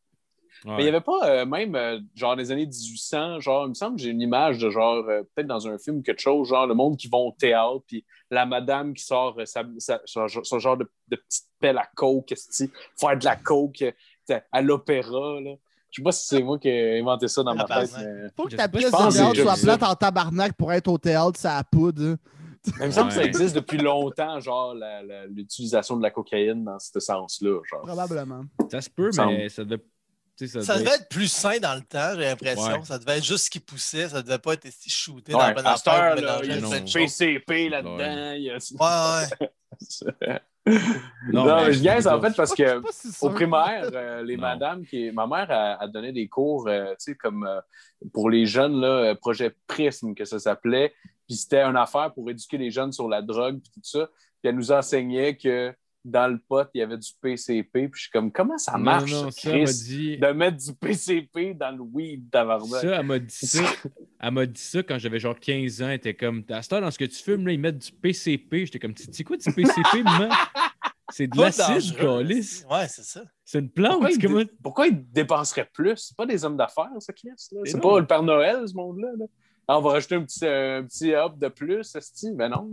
Mais 0.63 0.71
il 0.79 0.83
n'y 0.83 0.87
avait 0.89 1.01
pas, 1.01 1.19
euh, 1.29 1.45
même, 1.45 1.75
euh, 1.75 1.99
genre, 2.15 2.35
des 2.35 2.51
années 2.51 2.65
1800, 2.65 3.39
genre, 3.39 3.65
il 3.65 3.69
me 3.69 3.73
semble 3.73 3.97
que 3.97 4.01
j'ai 4.03 4.09
une 4.09 4.21
image 4.21 4.57
de, 4.59 4.69
genre, 4.69 5.03
euh, 5.07 5.21
peut-être 5.35 5.47
dans 5.47 5.67
un 5.67 5.77
film 5.77 5.97
ou 5.97 6.01
quelque 6.01 6.21
chose, 6.21 6.47
genre, 6.47 6.65
le 6.67 6.73
monde 6.73 6.97
qui 6.97 7.07
va 7.07 7.17
au 7.17 7.35
théâtre, 7.37 7.81
puis 7.87 8.05
la 8.31 8.45
madame 8.45 8.93
qui 8.93 9.03
sort 9.03 9.35
euh, 9.39 9.45
sa, 9.45 9.63
sa- 9.79 10.01
son, 10.05 10.27
son 10.27 10.59
genre 10.59 10.77
de, 10.77 10.89
de 11.09 11.15
petite 11.17 11.45
pelle 11.59 11.77
à 11.77 11.87
coke, 11.95 12.33
faire 12.99 13.17
de 13.17 13.25
la 13.25 13.35
coke 13.35 13.83
à 14.51 14.61
l'opéra, 14.61 15.39
là. 15.41 15.51
Je 15.91 16.01
sais 16.01 16.03
pas 16.03 16.11
si 16.11 16.25
c'est 16.27 16.43
moi 16.43 16.59
qui 16.59 16.67
ai 16.67 16.99
inventé 16.99 17.27
ça 17.29 17.41
dans 17.41 17.55
ma 17.55 17.63
tête, 17.63 17.89
mais... 17.97 18.27
Faut 18.35 18.43
que 18.47 18.55
ta 18.57 18.67
pièce 18.67 18.91
de 18.91 18.97
théâtre 19.13 19.35
soit 19.41 19.55
plate 19.63 19.83
en 19.83 19.95
tabarnak 19.95 20.53
pour 20.57 20.73
être 20.73 20.89
au 20.89 20.97
théâtre, 20.97 21.39
ça 21.39 21.55
a 21.57 21.63
poudre. 21.63 22.17
il 22.81 22.85
me 22.87 22.91
semble 22.91 23.09
que 23.09 23.13
ça 23.15 23.23
existe 23.23 23.55
depuis 23.55 23.77
longtemps, 23.77 24.39
genre, 24.41 24.75
l'utilisation 25.29 25.95
de 25.95 26.01
la 26.01 26.11
cocaïne 26.11 26.65
dans 26.65 26.79
ce 26.79 26.99
sens-là, 26.99 27.59
genre. 27.69 27.81
Probablement. 27.83 28.41
Ça 28.69 28.81
se 28.81 28.89
peut, 28.89 29.11
Semble. 29.11 29.33
mais 29.33 29.47
ça 29.49 29.63
devait. 29.63 29.81
Ça 30.37 30.59
devait- 30.59 30.83
devait 30.83 30.95
être 30.95 31.09
plus 31.09 31.27
sain 31.31 31.59
dans 31.59 31.75
le 31.75 31.81
temps, 31.81 32.11
j'ai 32.15 32.21
l'impression. 32.25 32.79
Ouais. 32.79 32.83
Ça 32.83 32.99
devait 32.99 33.17
être 33.19 33.23
juste 33.23 33.45
ce 33.45 33.49
qui 33.49 33.59
poussait. 33.61 34.09
Ça 34.09 34.21
devait 34.21 34.37
pas 34.37 34.53
être 34.53 34.67
si 34.69 34.89
shooté 34.89 35.33
Ouais, 35.33 35.53
dans 35.53 35.61
d'affaires. 35.63 36.15
là, 36.15 36.39
il 36.43 36.49
y 36.49 36.51
a 36.53 36.59
non. 36.59 36.69
choses. 36.71 36.93
PCP 36.93 37.69
là-dedans. 37.69 37.97
Ouais, 37.97 38.49
ouais. 40.29 40.39
Non, 41.31 41.45
mais- 41.45 41.65
mais 41.67 41.73
je 41.73 41.83
gagne 41.83 42.07
en 42.07 42.19
fait 42.21 42.35
parce 42.35 42.55
que... 42.55 42.81
si. 42.91 43.09
Au 43.21 43.29
primaire, 43.29 43.87
euh, 43.93 44.23
les 44.23 44.35
Non. 44.35 44.41
madames, 44.41 44.83
qui, 44.85 45.11
ma 45.11 45.27
mère 45.27 45.45
a, 45.51 45.75
a 45.83 45.87
donné 45.87 46.11
des 46.11 46.27
cours, 46.27 46.67
euh, 46.67 46.89
tu 46.91 46.95
sais, 47.11 47.15
comme 47.15 47.45
euh, 47.45 47.61
pour 48.11 48.31
les 48.31 48.47
jeunes, 48.47 48.81
là, 48.81 49.13
projet 49.15 49.53
Prisme, 49.67 50.15
que 50.15 50.25
ça 50.25 50.39
s'appelait. 50.39 50.93
Puis 51.27 51.37
c'était 51.37 51.61
une 51.61 51.77
affaire 51.77 52.11
pour 52.13 52.27
éduquer 52.31 52.57
les 52.57 52.71
jeunes 52.71 52.91
sur 52.91 53.07
la 53.07 53.21
drogue, 53.21 53.59
puis 53.61 53.71
tout 53.75 53.81
ça. 53.83 54.07
Puis 54.41 54.49
elle 54.49 54.55
nous 54.55 54.71
enseignait 54.71 55.37
que 55.37 55.71
dans 56.05 56.31
le 56.31 56.37
pot, 56.37 56.67
il 56.73 56.79
y 56.79 56.81
avait 56.81 56.97
du 56.97 57.09
PCP. 57.21 57.89
Puis 57.89 57.91
je 57.95 58.01
suis 58.03 58.11
comme, 58.11 58.31
comment 58.31 58.57
ça 58.57 58.77
marche, 58.77 59.11
Non, 59.11 59.23
non, 59.23 59.31
ça, 59.31 59.49
Chris, 59.49 59.65
dit. 59.85 60.17
de 60.17 60.27
mettre 60.27 60.57
du 60.57 60.73
PCP 60.73 61.53
dans 61.55 61.71
le 61.71 61.81
weed, 61.81 62.29
tabarnak? 62.31 62.81
Ça, 62.81 62.99
elle 62.99 63.05
m'a 63.05 63.19
dit 63.19 63.35
ça. 63.35 63.63
Elle 64.21 64.31
m'a 64.31 64.45
dit 64.45 64.61
ça 64.61 64.81
quand 64.81 64.97
j'avais 64.97 65.19
genre 65.19 65.39
15 65.39 65.81
ans. 65.83 65.87
Elle 65.89 65.95
était 65.95 66.13
comme, 66.15 66.43
à 66.49 66.61
heure, 66.73 66.81
dans 66.81 66.89
ce 66.91 66.97
que 66.97 67.05
tu 67.05 67.21
fumes, 67.21 67.45
là, 67.45 67.53
ils 67.53 67.59
mettent 67.59 67.77
du 67.79 67.91
PCP. 67.91 68.65
J'étais 68.65 68.79
comme, 68.79 68.93
c'est 68.95 69.23
quoi 69.23 69.37
du 69.37 69.51
PCP, 69.51 70.03
maman? 70.03 70.29
C'est 71.11 71.27
de 71.27 71.37
l'acide, 71.39 71.95
calice. 71.97 72.65
Ouais, 72.71 72.87
c'est 72.87 73.03
ça. 73.03 73.21
C'est 73.43 73.59
une 73.59 73.69
plante. 73.69 73.91
Pourquoi, 73.99 74.11
ils 74.11 74.19
comment- 74.21 74.43
pourquoi 74.63 74.87
ils 74.87 75.11
dépenseraient 75.11 75.69
plus? 75.71 75.97
C'est 75.97 76.17
pas 76.17 76.25
des 76.25 76.43
hommes 76.43 76.57
d'affaires, 76.57 76.89
ça, 76.99 77.13
Chris? 77.13 77.29
C'est 77.35 77.55
non. 77.75 77.79
pas 77.79 77.99
le 77.99 78.07
Père 78.07 78.23
Noël, 78.23 78.67
ce 78.67 78.73
monde-là. 78.73 79.09
là. 79.19 79.25
Ah, 79.67 79.77
on 79.77 79.81
va 79.81 79.91
rajouter 79.91 80.15
un 80.15 80.23
petit, 80.23 80.45
un 80.45 80.83
petit 80.83 81.13
hop 81.15 81.37
de 81.37 81.47
plus, 81.47 81.95
esti? 81.95 82.31
Ben 82.33 82.49
non. 82.49 82.69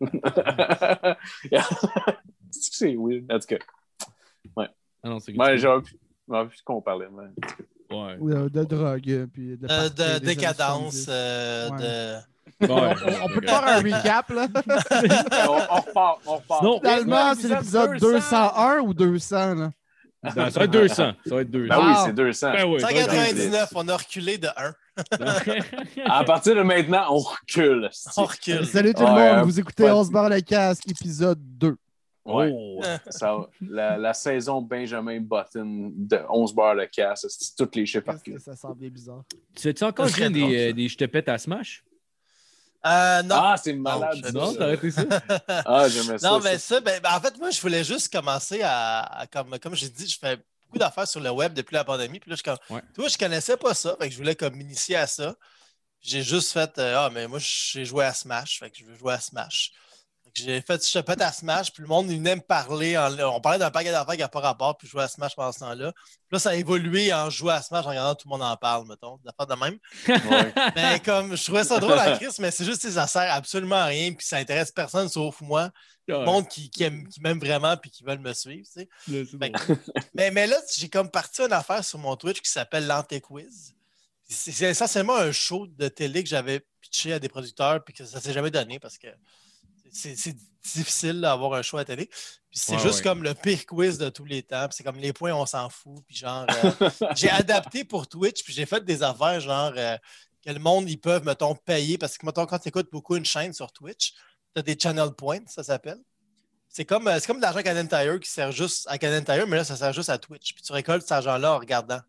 que 0.00 1.16
c'est 2.50 2.94
weird? 2.96 3.24
En 3.30 3.38
tout 3.38 3.46
cas, 3.48 3.56
Ah 4.56 5.08
non, 5.08 5.20
c'est 5.20 5.36
ouais, 5.36 5.54
pu, 5.54 5.60
j'aurais 5.60 6.48
pu 6.48 6.56
qu'on 6.64 6.80
parlait. 6.82 7.06
mais- 7.12 7.96
Ouais. 7.96 8.16
Ou 8.18 8.30
de, 8.30 8.48
de 8.48 8.64
drogue, 8.64 9.08
euh, 9.10 9.26
puis 9.32 9.56
de, 9.56 9.68
Euh, 9.70 9.88
de 9.88 10.18
décadence, 10.24 11.04
70. 11.04 11.06
euh, 11.08 11.70
Ouais. 11.70 11.76
de. 11.78 12.66
Ouais, 12.66 12.68
On, 12.68 13.24
on 13.24 13.28
peut 13.28 13.40
te 13.42 13.46
faire 13.46 13.64
un 13.64 13.76
recap, 13.76 14.28
là? 14.30 14.46
on, 15.48 15.52
on 15.52 15.80
repart, 15.80 16.20
on 16.26 16.36
repart. 16.36 16.64
Finalement, 16.82 17.34
c'est 17.36 17.48
l'épisode 17.48 17.98
201 17.98 18.78
ou 18.80 18.92
200, 18.94 19.54
là? 19.54 19.70
Non, 20.24 20.30
ça 20.50 20.58
va 20.58 20.64
être 20.64 20.70
200. 20.72 20.94
Ça 21.26 21.34
va 21.36 21.40
être 21.42 21.50
200. 21.50 21.68
Ben 21.68 21.78
oui, 21.86 21.92
Wow. 21.92 22.04
c'est 22.06 22.12
200. 22.14 22.52
Ben 22.52 22.64
oui, 22.68 22.80
ça 22.80 22.86
va 22.88 22.92
être 22.92 23.10
199, 23.12 23.68
on 23.76 23.88
a 23.88 23.96
reculé 23.96 24.38
de 24.38 24.48
1. 24.56 24.74
200. 25.20 25.52
À 26.06 26.24
partir 26.24 26.56
de 26.56 26.62
maintenant, 26.62 27.04
on 27.10 27.18
recule. 27.18 27.88
On 28.16 28.24
recule. 28.24 28.66
Salut 28.66 28.94
tout 28.94 29.02
le 29.02 29.06
Ouais, 29.06 29.12
monde, 29.30 29.38
euh, 29.38 29.42
vous 29.42 29.60
écoutez 29.60 29.84
ouais. 29.84 29.90
11 29.92 30.10
barres 30.10 30.30
le 30.30 30.40
casque, 30.40 30.90
épisode 30.90 31.38
2. 31.40 31.76
Ouais. 32.26 32.50
Oh. 32.52 32.82
Ça, 33.10 33.36
la, 33.60 33.96
la 33.96 34.14
saison 34.14 34.60
Benjamin 34.60 35.20
Button 35.20 35.92
de 35.94 36.20
11 36.28 36.54
barres 36.54 36.74
le 36.74 36.86
casse, 36.86 37.26
c'est 37.28 37.54
toutes 37.56 37.76
les 37.76 37.86
chiffres 37.86 38.04
par 38.04 38.22
Qu'est-ce 38.22 38.36
que 38.36 38.42
ça 38.42 38.56
semblait 38.56 38.90
bizarre. 38.90 39.22
Tu 39.54 39.62
sais-tu 39.62 39.84
encore 39.84 40.06
drôle, 40.10 40.32
des, 40.32 40.70
euh, 40.70 40.72
des 40.72 40.88
je 40.88 40.96
te 40.96 41.04
pète 41.04 41.28
à 41.28 41.38
Smash? 41.38 41.84
Euh, 42.84 43.22
non. 43.22 43.34
Ah, 43.36 43.56
c'est 43.56 43.72
malade. 43.72 44.18
Non, 44.32 44.54
t'as 44.54 44.64
arrêté 44.64 44.90
ça? 44.90 45.02
Ah, 45.48 45.88
j'aimais 45.88 46.18
ça. 46.18 46.30
Non, 46.30 46.40
mais 46.40 46.58
ça, 46.58 46.80
ben, 46.80 47.00
ben, 47.02 47.10
en 47.16 47.20
fait, 47.20 47.36
moi, 47.38 47.50
je 47.50 47.60
voulais 47.60 47.82
juste 47.82 48.12
commencer 48.12 48.60
à, 48.62 49.00
à- 49.00 49.26
comme, 49.26 49.58
comme 49.58 49.74
j'ai 49.74 49.88
dit, 49.88 50.06
je 50.08 50.18
fais 50.18 50.36
beaucoup 50.66 50.78
d'affaires 50.78 51.08
sur 51.08 51.20
le 51.20 51.30
web 51.30 51.52
depuis 51.52 51.74
la 51.74 51.84
pandémie. 51.84 52.20
Puis 52.20 52.30
là, 52.30 52.36
je, 52.36 52.42
comme, 52.44 52.58
Ouais. 52.70 52.82
toi, 52.94 53.08
je 53.08 53.16
connaissais 53.18 53.56
pas 53.56 53.74
ça. 53.74 53.96
Fait 54.00 54.06
que 54.08 54.12
je 54.12 54.18
voulais 54.18 54.36
comme 54.36 54.54
m'initier 54.54 54.96
à 54.96 55.06
ça. 55.06 55.34
J'ai 56.00 56.22
juste 56.22 56.52
fait, 56.52 56.78
euh, 56.78 56.94
ah, 56.98 57.10
mais 57.12 57.26
moi, 57.26 57.38
j'ai 57.40 57.84
joué 57.84 58.04
à 58.04 58.12
Smash. 58.12 58.60
Fait 58.60 58.70
que 58.70 58.76
je 58.78 58.84
veux 58.84 58.94
jouer 58.96 59.14
à 59.14 59.20
Smash. 59.20 59.72
J'ai 60.36 60.60
fait, 60.60 60.86
je 60.86 60.98
pète 60.98 61.20
à 61.22 61.32
Smash, 61.32 61.72
puis 61.72 61.82
le 61.82 61.88
monde 61.88 62.10
il 62.10 62.18
venait 62.18 62.36
me 62.36 62.40
parler. 62.42 62.96
en- 62.98 63.16
on 63.34 63.40
parlait 63.40 63.58
d'un 63.58 63.70
paquet 63.70 63.90
d'affaires 63.90 64.14
qui 64.14 64.20
n'a 64.20 64.28
pas 64.28 64.40
rapport, 64.40 64.76
puis 64.76 64.86
je 64.86 64.92
jouais 64.92 65.02
à 65.04 65.08
Smash 65.08 65.34
pendant 65.34 65.52
ce 65.52 65.60
temps-là. 65.60 65.92
Puis 65.92 66.12
là, 66.32 66.38
ça 66.38 66.50
a 66.50 66.54
évolué 66.54 67.12
en 67.14 67.30
jouant 67.30 67.54
à 67.54 67.62
Smash 67.62 67.84
en 67.86 67.88
regardant 67.88 68.14
tout 68.14 68.28
le 68.28 68.32
monde 68.32 68.42
en 68.42 68.56
parle, 68.56 68.86
mettons, 68.86 69.18
d'affaires 69.24 69.46
de 69.46 69.54
même. 69.54 69.78
Ouais. 70.30 70.52
Mais 70.74 71.00
comme 71.00 71.36
je 71.36 71.44
trouvais 71.44 71.64
ça 71.64 71.78
drôle 71.80 71.98
à 71.98 72.16
Chris, 72.18 72.34
mais 72.38 72.50
c'est 72.50 72.64
juste 72.64 72.82
que 72.82 72.90
ça 72.90 73.06
sert 73.06 73.32
absolument 73.32 73.76
à 73.76 73.86
rien, 73.86 74.12
puis 74.12 74.26
ça 74.26 74.36
intéresse 74.36 74.70
personne 74.72 75.08
sauf 75.08 75.40
moi. 75.40 75.70
Le 76.20 76.24
monde 76.24 76.46
qui, 76.48 76.70
qui, 76.70 76.84
aime- 76.84 77.08
qui 77.08 77.20
m'aime 77.20 77.40
vraiment 77.40 77.76
puis 77.76 77.90
qui 77.90 78.04
veulent 78.04 78.20
me 78.20 78.32
suivre. 78.32 78.64
tu 78.66 78.80
sais. 78.82 78.88
Que- 79.50 79.72
mais, 80.14 80.30
mais 80.30 80.46
là, 80.46 80.56
j'ai 80.76 80.88
comme 80.88 81.10
parti 81.10 81.42
une 81.42 81.52
affaire 81.52 81.84
sur 81.84 81.98
mon 81.98 82.14
Twitch 82.14 82.40
qui 82.40 82.50
s'appelle 82.50 82.86
l'Antéquiz. 82.86 83.72
Puis 84.28 84.34
C'est 84.38 84.52
c'est 84.52 84.66
essentiellement 84.70 85.16
un 85.16 85.32
show 85.32 85.66
de 85.66 85.88
télé 85.88 86.22
que 86.22 86.28
j'avais 86.28 86.64
pitché 86.80 87.12
à 87.12 87.18
des 87.18 87.28
producteurs 87.28 87.82
puis 87.82 87.92
que 87.94 88.04
ça 88.04 88.20
s'est 88.20 88.32
jamais 88.32 88.50
donné 88.52 88.78
parce 88.78 88.98
que 88.98 89.08
c'est 89.92 90.36
difficile 90.74 91.20
d'avoir 91.20 91.54
un 91.54 91.62
show 91.62 91.78
à 91.78 91.84
télé. 91.84 92.06
Puis 92.06 92.60
c'est 92.60 92.76
Ouais, 92.76 92.78
juste 92.78 92.98
ouais. 92.98 93.02
comme 93.02 93.22
le 93.22 93.34
pire 93.34 93.64
quiz 93.66 93.98
de 93.98 94.08
tous 94.08 94.24
les 94.24 94.42
temps. 94.42 94.66
Puis 94.68 94.76
c'est 94.76 94.84
comme 94.84 94.98
les 94.98 95.12
points, 95.12 95.32
on 95.34 95.46
s'en 95.46 95.68
fout. 95.68 96.02
Puis 96.06 96.16
genre, 96.16 96.46
euh, 96.64 96.90
j'ai 97.16 97.30
adapté 97.30 97.84
pour 97.84 98.08
Twitch 98.08 98.42
puis 98.44 98.52
j'ai 98.52 98.66
fait 98.66 98.84
des 98.84 99.02
affaires 99.02 99.40
genre 99.40 99.72
euh, 99.76 99.96
que 100.44 100.50
le 100.50 100.58
monde, 100.58 100.88
ils 100.88 100.98
peuvent, 101.00 101.24
mettons, 101.24 101.54
payer 101.54 101.98
parce 101.98 102.16
que, 102.18 102.24
mettons, 102.26 102.46
quand 102.46 102.58
tu 102.58 102.68
écoutes 102.68 102.90
beaucoup 102.90 103.16
une 103.16 103.24
chaîne 103.24 103.52
sur 103.52 103.72
Twitch, 103.72 104.12
tu 104.54 104.60
as 104.60 104.62
des 104.62 104.76
channel 104.78 105.10
points, 105.10 105.40
ça 105.46 105.62
s'appelle. 105.64 105.98
c'est 106.68 106.84
comme, 106.84 107.08
euh, 107.08 107.18
comme 107.26 107.38
de 107.38 107.42
l'argent 107.42 107.62
Canadian 107.62 107.86
Tire 107.88 108.20
qui 108.20 108.30
sert 108.30 108.52
juste 108.52 108.86
à 108.88 108.96
Canadian 108.98 109.34
Tire, 109.34 109.46
mais 109.46 109.56
là, 109.56 109.64
ça 109.64 109.76
sert 109.76 109.92
juste 109.92 110.08
à 110.10 110.18
Twitch. 110.18 110.54
Puis 110.54 110.62
tu 110.62 110.72
récoltes 110.72 111.02
cet 111.02 111.12
argent-là 111.12 111.54
en 111.54 111.58
regardant 111.58 112.00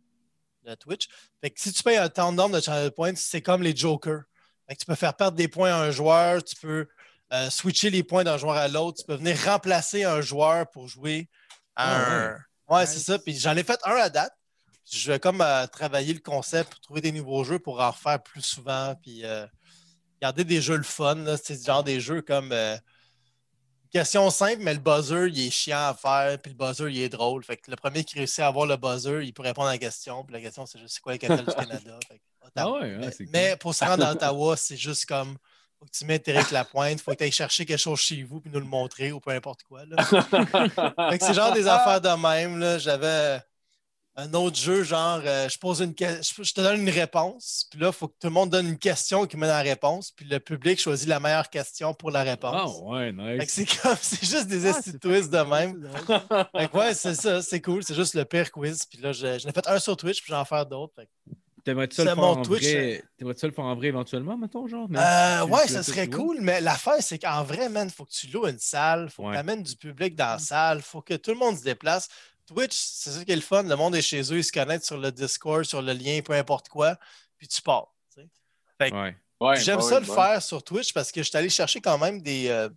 le 0.65 0.75
Twitch. 0.75 1.07
Fait 1.41 1.49
que 1.49 1.59
si 1.59 1.71
tu 1.71 1.81
payes 1.83 1.97
un 1.97 2.09
temps 2.09 2.31
nombre 2.31 2.55
de 2.57 2.61
channel 2.61 2.91
points, 2.91 3.13
c'est 3.15 3.41
comme 3.41 3.63
les 3.63 3.75
jokers. 3.75 4.23
Fait 4.67 4.75
que 4.75 4.79
tu 4.81 4.85
peux 4.85 4.95
faire 4.95 5.15
perdre 5.15 5.37
des 5.37 5.47
points 5.47 5.71
à 5.71 5.77
un 5.77 5.91
joueur, 5.91 6.43
tu 6.43 6.55
peux 6.57 6.87
euh, 7.33 7.49
switcher 7.49 7.89
les 7.89 8.03
points 8.03 8.23
d'un 8.23 8.37
joueur 8.37 8.55
à 8.57 8.67
l'autre, 8.67 8.99
tu 8.99 9.05
peux 9.05 9.15
venir 9.15 9.37
remplacer 9.45 10.03
un 10.03 10.21
joueur 10.21 10.69
pour 10.69 10.87
jouer 10.87 11.29
à 11.75 11.95
Ah 11.95 12.27
un. 12.27 12.37
Ouais, 12.69 12.81
Nice. 12.81 12.91
c'est 12.93 12.99
ça. 12.99 13.19
Puis 13.19 13.37
j'en 13.37 13.55
ai 13.55 13.63
fait 13.63 13.79
un 13.85 13.95
à 13.95 14.09
date. 14.09 14.33
Je 14.89 15.11
vais 15.11 15.19
comme 15.19 15.41
euh, 15.41 15.67
travailler 15.67 16.13
le 16.13 16.19
concept 16.21 16.69
pour 16.71 16.79
trouver 16.81 17.01
des 17.01 17.11
nouveaux 17.11 17.43
jeux 17.43 17.59
pour 17.59 17.79
en 17.81 17.91
refaire 17.91 18.21
plus 18.23 18.41
souvent. 18.41 18.95
Puis 19.01 19.25
euh, 19.25 19.45
garder 20.21 20.43
des 20.45 20.61
jeux 20.61 20.77
le 20.77 20.83
fun. 20.83 21.23
C'est 21.43 21.63
genre 21.65 21.83
des 21.83 21.99
jeux 21.99 22.21
comme. 22.21 22.53
question 23.91 24.29
simple, 24.29 24.61
mais 24.61 24.73
le 24.73 24.79
buzzer, 24.79 25.27
il 25.29 25.47
est 25.47 25.49
chiant 25.49 25.87
à 25.89 25.93
faire. 25.93 26.39
Puis 26.41 26.53
le 26.53 26.57
buzzer, 26.57 26.89
il 26.89 27.01
est 27.01 27.09
drôle. 27.09 27.43
Fait 27.43 27.57
que 27.57 27.69
le 27.71 27.77
premier 27.77 28.03
qui 28.03 28.15
réussit 28.17 28.39
à 28.39 28.47
avoir 28.47 28.65
le 28.65 28.77
buzzer, 28.77 29.21
il 29.25 29.33
peut 29.33 29.43
répondre 29.43 29.67
à 29.67 29.71
la 29.73 29.77
question. 29.77 30.23
Puis 30.23 30.33
la 30.33 30.41
question, 30.41 30.65
c'est 30.65 30.79
juste 30.79 30.95
c'est 30.95 31.01
quoi 31.01 31.13
la 31.13 31.17
capitale 31.17 31.45
du 31.45 31.53
Canada? 31.67 31.99
Fait 32.07 32.17
que, 32.19 32.23
Ottawa. 32.47 32.79
Ah 32.81 32.81
ouais, 32.85 32.97
mais, 32.97 33.11
c'est 33.11 33.23
cool. 33.25 33.33
mais 33.33 33.57
pour 33.57 33.75
se 33.75 33.83
rendre 33.85 34.05
à 34.05 34.11
Ottawa, 34.13 34.55
c'est 34.57 34.77
juste 34.77 35.05
comme. 35.05 35.37
Faut 35.79 35.85
que 35.85 35.91
tu 35.91 36.05
mettes 36.05 36.27
Eric 36.27 36.49
Lapointe, 36.51 36.99
faut 37.01 37.11
que 37.11 37.17
tu 37.17 37.23
ailles 37.25 37.31
chercher 37.31 37.65
quelque 37.65 37.77
chose 37.79 37.99
chez 37.99 38.23
vous 38.23 38.41
puis 38.41 38.49
nous 38.51 38.59
le 38.59 38.65
montrer 38.65 39.11
ou 39.11 39.19
peu 39.19 39.29
importe 39.31 39.61
quoi. 39.63 39.81
C'est 41.19 41.33
genre 41.33 41.53
des 41.53 41.67
affaires 41.67 42.01
de 42.01 42.09
même. 42.21 42.79
J'avais 42.79 43.39
un 44.19 44.33
autre 44.33 44.57
jeu, 44.57 44.81
genre, 44.81 45.21
euh, 45.23 45.47
je 45.47 45.59
pose 45.59 45.79
une 45.81 45.93
je, 45.99 46.43
je 46.43 46.51
te 46.51 46.59
donne 46.59 46.81
une 46.81 46.89
réponse, 46.89 47.67
puis 47.69 47.79
là, 47.79 47.89
il 47.89 47.93
faut 47.93 48.07
que 48.07 48.15
tout 48.19 48.25
le 48.25 48.33
monde 48.33 48.49
donne 48.49 48.65
une 48.69 48.79
question 48.79 49.27
qui 49.27 49.37
mène 49.37 49.51
à 49.51 49.61
la 49.61 49.69
réponse, 49.69 50.09
puis 50.09 50.25
le 50.25 50.39
public 50.39 50.79
choisit 50.79 51.07
la 51.07 51.19
meilleure 51.19 51.51
question 51.51 51.93
pour 51.93 52.09
la 52.09 52.21
Ah 52.21 52.23
réponse. 52.23 52.79
ouais, 52.81 53.11
Fait 53.11 53.37
que 53.37 53.41
nice. 53.43 53.51
c'est 53.51 53.65
comme, 53.79 53.95
c'est 54.01 54.25
juste 54.25 54.47
des 54.47 54.65
Ah, 54.65 54.81
twists 54.99 55.29
de 55.29 55.37
même. 55.37 55.87
Fait 56.57 56.67
que 56.67 56.77
ouais, 56.77 56.95
c'est 56.95 57.13
ça, 57.13 57.43
c'est 57.43 57.61
cool. 57.61 57.83
C'est 57.83 57.93
juste 57.93 58.15
le 58.15 58.25
pire 58.25 58.51
quiz. 58.51 58.85
Puis 58.89 58.97
là, 58.99 59.11
je- 59.11 59.37
j'en 59.37 59.49
ai 59.49 59.51
fait 59.53 59.67
un 59.67 59.77
sur 59.77 59.95
Twitch, 59.95 60.23
puis 60.23 60.31
j'en 60.31 60.39
vais 60.41 60.49
faire 60.49 60.65
d'autres. 60.65 60.95
Que- 61.67 61.71
T'aimerais-tu 61.71 61.95
ça 61.97 62.03
le 62.05 62.09
faire 62.15 62.23
en 62.23 62.41
Twitch, 62.41 62.63
vrai? 62.63 63.03
T'aimerais-tu 63.17 63.39
ça 63.41 63.47
le 63.47 63.53
faire 63.53 63.65
en 63.65 63.75
vrai 63.75 63.87
éventuellement, 63.87 64.37
mettons, 64.37 64.67
genre? 64.67 64.89
même 64.89 65.01
Euh, 65.01 65.39
si 65.41 65.45
tu- 65.47 65.51
ouais, 65.53 65.65
tu 65.67 65.73
ça 65.73 65.83
serait 65.83 66.07
tu 66.07 66.15
cool, 66.15 66.37
mais 66.41 66.61
l'affaire, 66.61 67.01
c'est 67.01 67.19
qu'en 67.19 67.43
vrai, 67.43 67.67
man, 67.69 67.89
faut 67.89 68.05
que 68.05 68.11
tu 68.11 68.27
loues 68.27 68.47
une 68.47 68.59
salle, 68.59 69.09
faut 69.09 69.23
que 69.23 69.31
tu 69.33 69.37
amènes 69.37 69.63
du 69.63 69.75
public 69.75 70.15
dans 70.15 70.25
la 70.27 70.39
salle, 70.39 70.81
faut 70.81 71.01
que 71.01 71.15
tout 71.15 71.31
le 71.31 71.37
monde 71.37 71.57
se 71.57 71.63
déplace. 71.63 72.07
Twitch, 72.45 72.73
c'est 72.73 73.11
ça 73.11 73.25
qui 73.25 73.31
est 73.33 73.35
le 73.35 73.41
fun. 73.41 73.63
Le 73.63 73.75
monde 73.75 73.95
est 73.95 74.01
chez 74.01 74.21
eux, 74.31 74.37
ils 74.37 74.43
se 74.43 74.53
connaissent 74.53 74.85
sur 74.85 74.97
le 74.97 75.11
Discord, 75.11 75.65
sur 75.65 75.81
le 75.81 75.91
lien, 75.91 76.21
peu 76.23 76.31
importe 76.33 76.69
quoi, 76.69 76.95
puis 77.37 77.47
tu 77.47 77.61
pars. 77.61 77.93
tu 78.15 78.21
sais. 78.21 78.93
Ouais. 78.93 79.15
Ouais, 79.41 79.59
J'aime 79.59 79.77
ouais, 79.77 79.83
ça 79.83 79.99
le 79.99 80.05
ouais. 80.07 80.15
faire 80.15 80.41
sur 80.41 80.63
Twitch 80.63 80.93
parce 80.93 81.11
que 81.11 81.21
je 81.21 81.27
suis 81.29 81.37
allé 81.37 81.49
chercher 81.49 81.81
quand 81.81 81.97
même 81.99 82.21
des, 82.21 82.47
euh, 82.47 82.69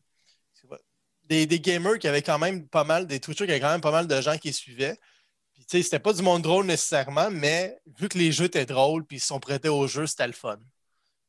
des, 1.25 1.47
des 1.47 1.61
gamers 1.61 1.99
qui 1.99 2.09
avaient 2.09 2.23
quand 2.23 2.39
même 2.39 2.67
pas 2.69 2.85
mal, 2.85 3.07
des 3.07 3.21
Twitchers 3.21 3.47
qui 3.47 3.53
avaient 3.53 3.61
quand 3.61 3.71
même 3.71 3.81
pas 3.81 3.93
mal 3.93 4.07
de 4.07 4.21
gens 4.21 4.37
qui 4.37 4.53
suivaient. 4.53 4.99
Puis, 5.61 5.67
tu 5.67 5.77
sais, 5.77 5.83
c'était 5.83 5.99
pas 5.99 6.15
du 6.15 6.23
monde 6.23 6.41
drôle 6.41 6.65
nécessairement, 6.65 7.31
mais 7.31 7.79
vu 7.99 8.09
que 8.09 8.17
les 8.17 8.33
jeux 8.33 8.47
étaient 8.47 8.65
drôles 8.65 9.05
puis 9.05 9.19
ils 9.19 9.21
se 9.21 9.27
sont 9.27 9.41
prêtés 9.41 9.69
au 9.69 9.87
jeu, 9.87 10.07
c'était 10.07 10.27
le 10.27 10.33
fun. 10.33 10.57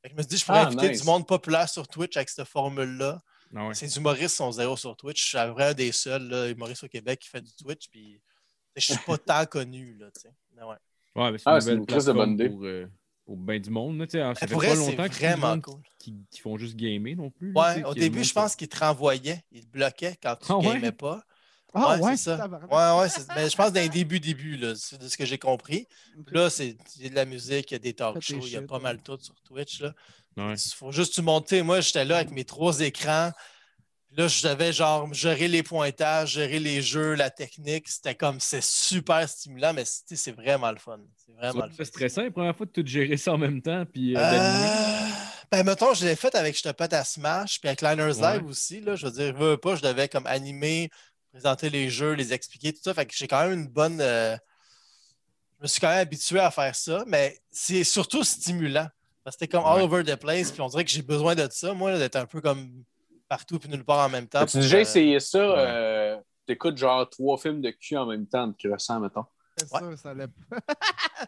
Fait 0.02 0.08
que 0.08 0.14
je 0.14 0.18
me 0.18 0.22
suis 0.22 0.30
dit, 0.30 0.38
je 0.38 0.46
pourrais 0.46 0.60
Ah, 0.60 0.68
inviter 0.68 0.88
nice. 0.90 1.02
du 1.02 1.06
monde 1.06 1.28
populaire 1.28 1.68
sur 1.68 1.86
Twitch 1.86 2.16
avec 2.16 2.30
cette 2.30 2.48
formule-là. 2.48 3.20
Ah 3.54 3.68
ouais. 3.68 3.74
Ces 3.74 3.98
humoristes 3.98 4.38
sont 4.38 4.50
zéro 4.54 4.78
sur 4.78 4.96
Twitch. 4.96 5.22
Je 5.22 5.28
suis 5.28 5.38
vraiment 5.38 5.58
un 5.72 5.74
des 5.74 5.92
seuls 5.92 6.30
là, 6.30 6.48
humoristes 6.48 6.86
au 6.86 6.88
Québec 6.88 7.20
qui 7.20 7.28
fait 7.28 7.42
du 7.42 7.52
Twitch. 7.54 7.90
Puis 7.90 8.22
je 8.78 8.82
suis 8.94 8.98
pas 9.06 9.18
tant 9.18 9.46
connu. 9.46 9.98
Là, 10.00 10.06
tu 10.16 10.22
sais. 10.22 10.34
Mais 10.56 10.64
ouais. 10.64 10.78
Ouais, 11.18 11.32
mais 11.34 11.38
c'est 11.38 11.44
Ah, 11.48 11.60
une 11.60 11.80
une 11.80 11.86
crise 11.86 12.06
de 12.06 12.14
bonne 12.14 12.32
idée. 12.36 12.48
pour, 12.50 12.64
euh, 12.64 12.88
pour 13.26 13.36
bien 13.36 13.60
du 13.60 13.70
monde. 13.70 14.00
Là, 14.00 14.08
tu 14.08 14.12
sais. 14.12 14.22
Alors, 14.22 14.38
ça 14.38 14.46
Mais 14.48 14.56
fait 14.62 14.68
pas 14.70 14.76
longtemps 14.76 15.08
vraiment 15.14 15.60
cool. 15.60 15.82
qui, 16.00 16.16
qui 16.32 16.40
font 16.40 16.56
juste 16.58 16.78
gamer 16.78 17.18
non 17.18 17.30
plus. 17.30 17.52
Ouais, 17.54 17.84
au 17.84 17.94
début, 17.94 18.24
je 18.24 18.32
pense 18.32 18.56
qu'ils 18.56 18.70
te 18.70 18.80
renvoyaient. 18.80 19.44
Ils 19.52 19.66
te 19.66 19.72
bloquaient 19.72 20.16
quand 20.24 20.38
tu 20.38 20.46
Ah 20.50 20.58
ouais? 20.58 20.76
gamais 20.76 20.94
pas. 20.94 21.22
Ah 21.74 21.96
Ouais, 21.96 22.02
ouais, 22.02 22.18
c'est 22.18 22.36
ça. 22.36 22.48
Ouais, 22.48 23.02
ouais, 23.02 23.08
mais 23.36 23.50
je 23.50 23.56
pense 23.56 23.72
d'un 23.72 23.88
début, 23.88 24.20
début, 24.20 24.58
là, 24.58 24.74
c'est 24.76 24.98
de 24.98 25.08
ce 25.08 25.16
que 25.18 25.26
j'ai 25.26 25.38
compris. 25.38 25.88
Là, 26.32 26.50
c'est 26.50 26.76
il 26.98 27.04
y 27.04 27.06
a 27.08 27.10
de 27.10 27.16
la 27.16 27.26
musique, 27.26 27.72
il 27.72 27.74
y 27.74 27.76
a 27.76 27.80
des 27.80 27.94
talk 27.94 28.22
shows, 28.22 28.40
il 28.46 28.50
y 28.50 28.58
a 28.58 28.62
pas 28.62 28.76
ouais. 28.76 28.82
mal 28.82 29.02
tout 29.02 29.18
sur 29.22 29.36
Twitch. 29.42 29.82
Ouais. 30.38 30.54
Il 30.56 30.74
faut 30.76 30.92
juste 30.92 31.14
tu 31.14 31.22
monter. 31.22 31.62
Moi, 31.64 31.82
j'étais 31.82 32.06
là 32.06 32.18
avec 32.18 32.32
mes 32.32 32.46
trois 32.46 32.80
écrans. 32.82 33.32
Là, 34.18 34.28
je 34.28 34.46
devais 34.46 34.74
genre 34.74 35.14
gérer 35.14 35.48
les 35.48 35.64
pointages, 35.64 36.32
gérer 36.32 36.60
les 36.60 36.82
jeux, 36.82 37.14
la 37.14 37.30
technique. 37.30 37.88
C'était 37.88 38.16
comme, 38.16 38.42
c'est 38.42 38.62
super 38.62 39.28
stimulant, 39.30 39.74
mais 39.74 39.86
c'est 39.86 40.18
c'est 40.18 40.34
vraiment 40.34 40.70
le 40.72 40.78
fun. 40.80 41.00
C'est 41.16 41.32
vraiment 41.34 41.66
le 41.66 41.72
C'est 41.72 41.78
fun. 41.78 41.86
stressant 41.86 42.24
la 42.24 42.32
première 42.32 42.56
fois 42.56 42.66
de 42.66 42.72
tout 42.72 42.86
gérer 42.86 43.16
ça 43.16 43.34
en 43.34 43.38
même 43.38 43.62
temps. 43.62 43.86
Puis, 43.86 44.18
euh. 44.18 44.20
Euh, 44.20 45.10
ben, 45.52 45.64
mettons, 45.66 45.94
je 45.94 46.06
l'ai 46.06 46.16
fait 46.16 46.36
avec 46.36 46.58
Je 46.58 46.64
te 46.64 46.70
pète 46.72 46.94
à 46.94 47.04
Smash, 47.06 47.60
puis 47.62 47.70
avec 47.70 47.82
Liners 47.82 48.20
Ouais. 48.20 48.34
Live 48.34 48.46
aussi. 48.46 48.82
Là, 48.82 48.96
je 48.96 49.06
veux 49.06 49.12
dire, 49.12 49.34
veux, 49.34 49.52
veux 49.52 49.58
pas, 49.58 49.76
je 49.76 49.82
devais 49.82 50.10
comme 50.10 50.28
animer, 50.28 50.90
présenter 51.32 51.70
les 51.70 51.90
jeux, 51.90 52.14
les 52.14 52.34
expliquer, 52.34 52.74
tout 52.74 52.80
ça. 52.84 52.94
Fait 52.94 53.06
que 53.06 53.14
j'ai 53.16 53.28
quand 53.28 53.42
même 53.44 53.54
une 53.54 53.68
bonne. 53.68 54.00
euh, 54.02 54.36
Je 55.58 55.64
me 55.64 55.68
suis 55.68 55.80
quand 55.80 55.90
même 55.90 56.00
habitué 56.00 56.40
à 56.40 56.52
faire 56.52 56.76
ça, 56.76 57.04
mais 57.08 57.40
c'est 57.52 57.84
surtout 57.84 58.24
stimulant. 58.24 58.88
Parce 59.24 59.36
que 59.36 59.46
c'était 59.46 59.56
comme 59.58 59.66
all 59.66 59.78
Ouais. 59.78 59.84
over 59.84 60.04
the 60.04 60.16
place, 60.16 60.52
puis 60.52 60.62
on 60.62 60.68
dirait 60.68 60.84
que 60.84 60.90
j'ai 60.90 61.04
besoin 61.04 61.36
de 61.36 61.48
ça, 61.52 61.74
moi, 61.74 61.98
d'être 61.98 62.16
un 62.16 62.26
peu 62.26 62.42
comme 62.42 62.84
partout 63.30 63.60
puis 63.60 63.70
nulle 63.70 63.86
part 63.86 64.06
en 64.06 64.10
même 64.10 64.28
temps. 64.28 64.46
Pour, 64.46 64.60
déjà 64.60 64.78
euh, 64.78 64.82
essayé 64.82 65.20
ça? 65.20 65.40
ouais. 65.40 65.56
euh, 65.58 66.18
T'écoutes 66.48 66.78
genre 66.78 67.08
trois 67.10 67.38
films 67.38 67.62
de 67.62 67.70
cul 67.70 67.96
en 67.96 68.08
même 68.08 68.26
temps, 68.28 68.48
de 68.48 68.56
croissant, 68.58 69.00
mettons? 69.00 69.26
C'est 69.56 69.72
Ouais. 69.72 69.96
ça 69.96 70.14
l'est. 70.14 70.28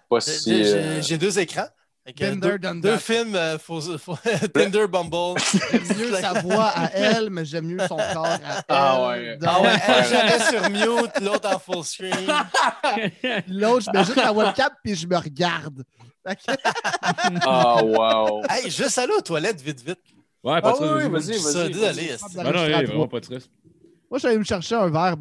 Pas 0.10 0.20
si. 0.20 0.64
J'ai 0.64 0.74
euh, 0.74 1.02
j'ai 1.04 1.18
deux 1.20 1.38
écrans. 1.38 1.68
Tinder 2.18 2.58
deux, 2.60 2.82
deux 2.82 2.98
films, 2.98 3.34
euh, 3.36 3.58
faut- 3.58 3.98
faut- 3.98 4.18
Tinder, 4.54 4.88
Bumble. 4.88 5.40
J'aime 5.72 5.98
mieux 5.98 6.12
sa 6.18 6.34
voix 6.42 6.66
à 6.76 6.92
elle, 6.92 7.30
mais 7.30 7.46
j'aime 7.46 7.66
mieux 7.66 7.80
son 7.88 7.96
corps 7.96 8.26
à 8.26 8.36
elle. 8.36 8.64
Ah 8.68 9.08
ouais. 9.08 9.38
Donc, 9.38 9.50
Ah 9.50 9.62
ouais, 9.62 9.70
elle, 9.88 10.06
j'avais 10.10 10.40
sur 10.52 10.70
mute, 11.02 11.20
l'autre 11.22 11.50
en 11.56 11.60
full 11.60 11.84
screen. 11.86 12.14
L'autre, 13.48 13.86
je 13.86 13.98
mets 13.98 14.04
juste 14.04 14.18
la 14.18 14.34
webcam 14.34 14.70
puis 14.84 14.96
je 14.96 15.08
me 15.08 15.16
regarde. 15.16 15.84
Ah, 17.46 17.82
wow. 17.84 18.44
Hey, 18.50 18.70
juste 18.70 18.98
aller 18.98 19.14
aux 19.18 19.22
toilettes 19.22 19.62
vite, 19.62 19.82
vite. 19.82 20.00
Ouais, 20.44 20.60
pas 20.62 20.70
Ah 20.70 20.72
de 20.72 20.76
stress, 20.76 20.92
oui, 20.92 21.10
vas-y. 21.10 21.10
vas-y, 21.10 21.40
Ça, 21.40 21.60
vas-y. 21.60 21.68
désolé. 21.72 21.86
vas-y. 21.94 22.06
esti. 22.10 22.36
Ah 22.38 22.44
non, 22.44 22.52
J'arrive 22.52 22.54
il 22.54 22.60
à 22.60 22.68
y 22.68 22.74
a 22.74 22.84
trois. 22.84 22.86
vraiment 22.88 23.08
pas 23.08 23.20
de 23.22 23.26
stress. 23.26 23.44
Moi, 24.10 24.18
je 24.18 24.18
suis 24.20 24.28
allé 24.28 24.38
me 24.38 24.44
chercher 24.44 24.76
un 24.76 24.90
verre, 24.90 25.18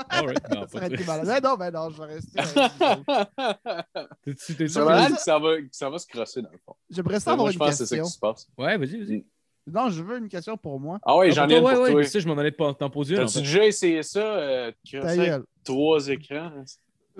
non, 0.00 0.60
Ça 0.62 0.66
pas 0.66 0.78
aurait 0.78 0.88
de 0.88 0.94
été 0.94 1.02
stress. 1.02 1.06
malade. 1.06 1.26
Mais 1.42 1.48
non, 1.48 1.56
ben 1.56 1.70
non, 1.70 1.90
je 1.90 2.02
vais 2.02 2.14
rester. 2.14 2.40
T'es-tu- 4.56 4.78
malade? 4.80 5.12
que 5.14 5.20
ça 5.20 5.38
va, 5.38 5.56
que 5.60 5.68
ça 5.72 5.90
va 5.90 5.98
se 5.98 6.06
crosser 6.06 6.42
dans 6.42 6.50
le 6.50 6.58
fond. 6.58 6.74
J'aimerais 6.90 7.20
ça 7.20 7.30
Moi, 7.30 7.34
avoir 7.34 7.48
je 7.48 7.52
une 7.54 7.58
pense 7.58 7.70
que 7.70 7.74
c'est 7.76 7.86
ça 7.86 7.96
question. 7.96 8.04
qui 8.06 8.12
se 8.12 8.18
passe. 8.18 8.48
Ouais, 8.58 8.76
vas-y, 8.78 8.98
vas-y. 9.04 9.24
Non, 9.66 9.88
je 9.90 10.02
veux 10.02 10.18
une 10.18 10.28
question 10.28 10.56
pour 10.56 10.80
moi. 10.80 10.98
Ah 11.02 11.16
ouais, 11.16 11.28
Ah, 11.30 11.34
j'en 11.34 11.48
ai 11.48 11.54
une 11.56 11.60
toi, 11.60 11.72
pour 11.72 11.80
ouais, 11.82 11.90
toi. 11.90 11.96
ouais, 11.98 12.04
ça, 12.04 12.18
je 12.18 12.26
m'en 12.28 12.38
allais 12.38 12.50
pas- 12.50 12.74
t'en 12.74 12.90
poser 12.90 13.14
T'as-tu 13.16 13.38
déjà 13.38 13.64
essayé 13.66 14.02
ça? 14.02 14.20
Euh, 14.20 14.72
Ta 14.90 15.16
gueule. 15.16 15.44
trois 15.64 16.08
écrans? 16.08 16.50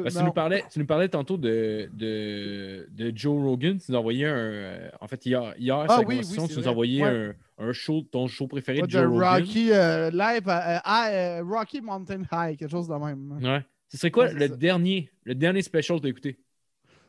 Parce 0.02 0.14
que 0.14 0.18
tu 0.18 0.22
Non. 0.24 0.28
nous 0.28 0.32
parlais, 0.34 0.64
tu 0.70 0.78
nous 0.78 0.86
parlais 0.86 1.08
tantôt 1.08 1.36
de, 1.36 1.88
de, 1.92 2.86
de 2.90 3.12
Joe 3.16 3.42
Rogan. 3.42 3.78
Tu 3.78 3.90
nous 3.90 3.96
as 3.96 4.00
envoyé 4.00 4.26
un. 4.26 4.34
euh, 4.36 4.90
en 5.00 5.06
fait, 5.08 5.24
hier, 5.26 5.54
hier 5.58 5.76
Ah 5.88 6.00
oui, 6.06 6.20
oui, 6.22 6.46
tu 6.48 6.58
nous 6.58 6.68
as 6.68 6.70
envoyé 6.70 7.02
Ouais. 7.02 7.34
un, 7.58 7.68
un 7.68 7.72
show, 7.72 8.02
ton 8.02 8.26
show 8.28 8.46
préféré 8.46 8.80
Ouais, 8.80 8.86
de 8.86 8.90
Joe 8.92 9.06
Rogan. 9.06 9.40
Rocky 9.40 9.72
euh, 9.72 10.10
Live, 10.10 10.48
euh, 10.48 10.78
euh, 10.86 11.42
Rocky 11.44 11.80
Mountain 11.80 12.22
High, 12.32 12.56
quelque 12.58 12.70
chose 12.70 12.88
de 12.88 12.94
même. 12.94 13.38
Ouais. 13.42 13.64
Ce 13.88 13.96
serait 13.96 14.10
quoi 14.10 14.26
Ouais, 14.26 14.34
le 14.34 14.48
ça. 14.48 14.56
dernier, 14.56 15.10
le 15.24 15.34
dernier 15.34 15.62
special 15.62 15.98
que 15.98 16.02
t'as 16.04 16.08
écouté? 16.10 16.38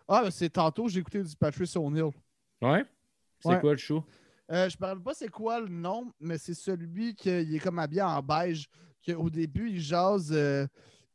Ah, 0.08 0.22
ben, 0.24 0.32
c'est 0.32 0.50
tantôt, 0.50 0.88
j'ai 0.90 1.00
écouté 1.00 1.22
du 1.24 1.36
Patrice 1.36 1.76
O'Neill. 1.78 2.10
Ouais? 2.62 2.84
C'est 3.40 3.60
quoi 3.60 3.72
le 3.72 3.78
show? 3.78 4.04
Euh, 4.52 4.68
je 4.68 4.76
ne 4.76 4.80
parle 4.80 5.02
pas 5.02 5.14
c'est 5.14 5.30
quoi 5.30 5.62
le 5.62 5.70
nom, 5.70 6.12
mais 6.20 6.38
c'est 6.38 6.54
celui 6.54 7.16
qui 7.16 7.30
est 7.30 7.64
comme 7.64 7.80
habillé 7.80 8.02
en 8.02 8.22
beige. 8.22 8.68
Au 9.16 9.30
début, 9.30 9.70
il 9.70 9.80
jase. 9.80 10.36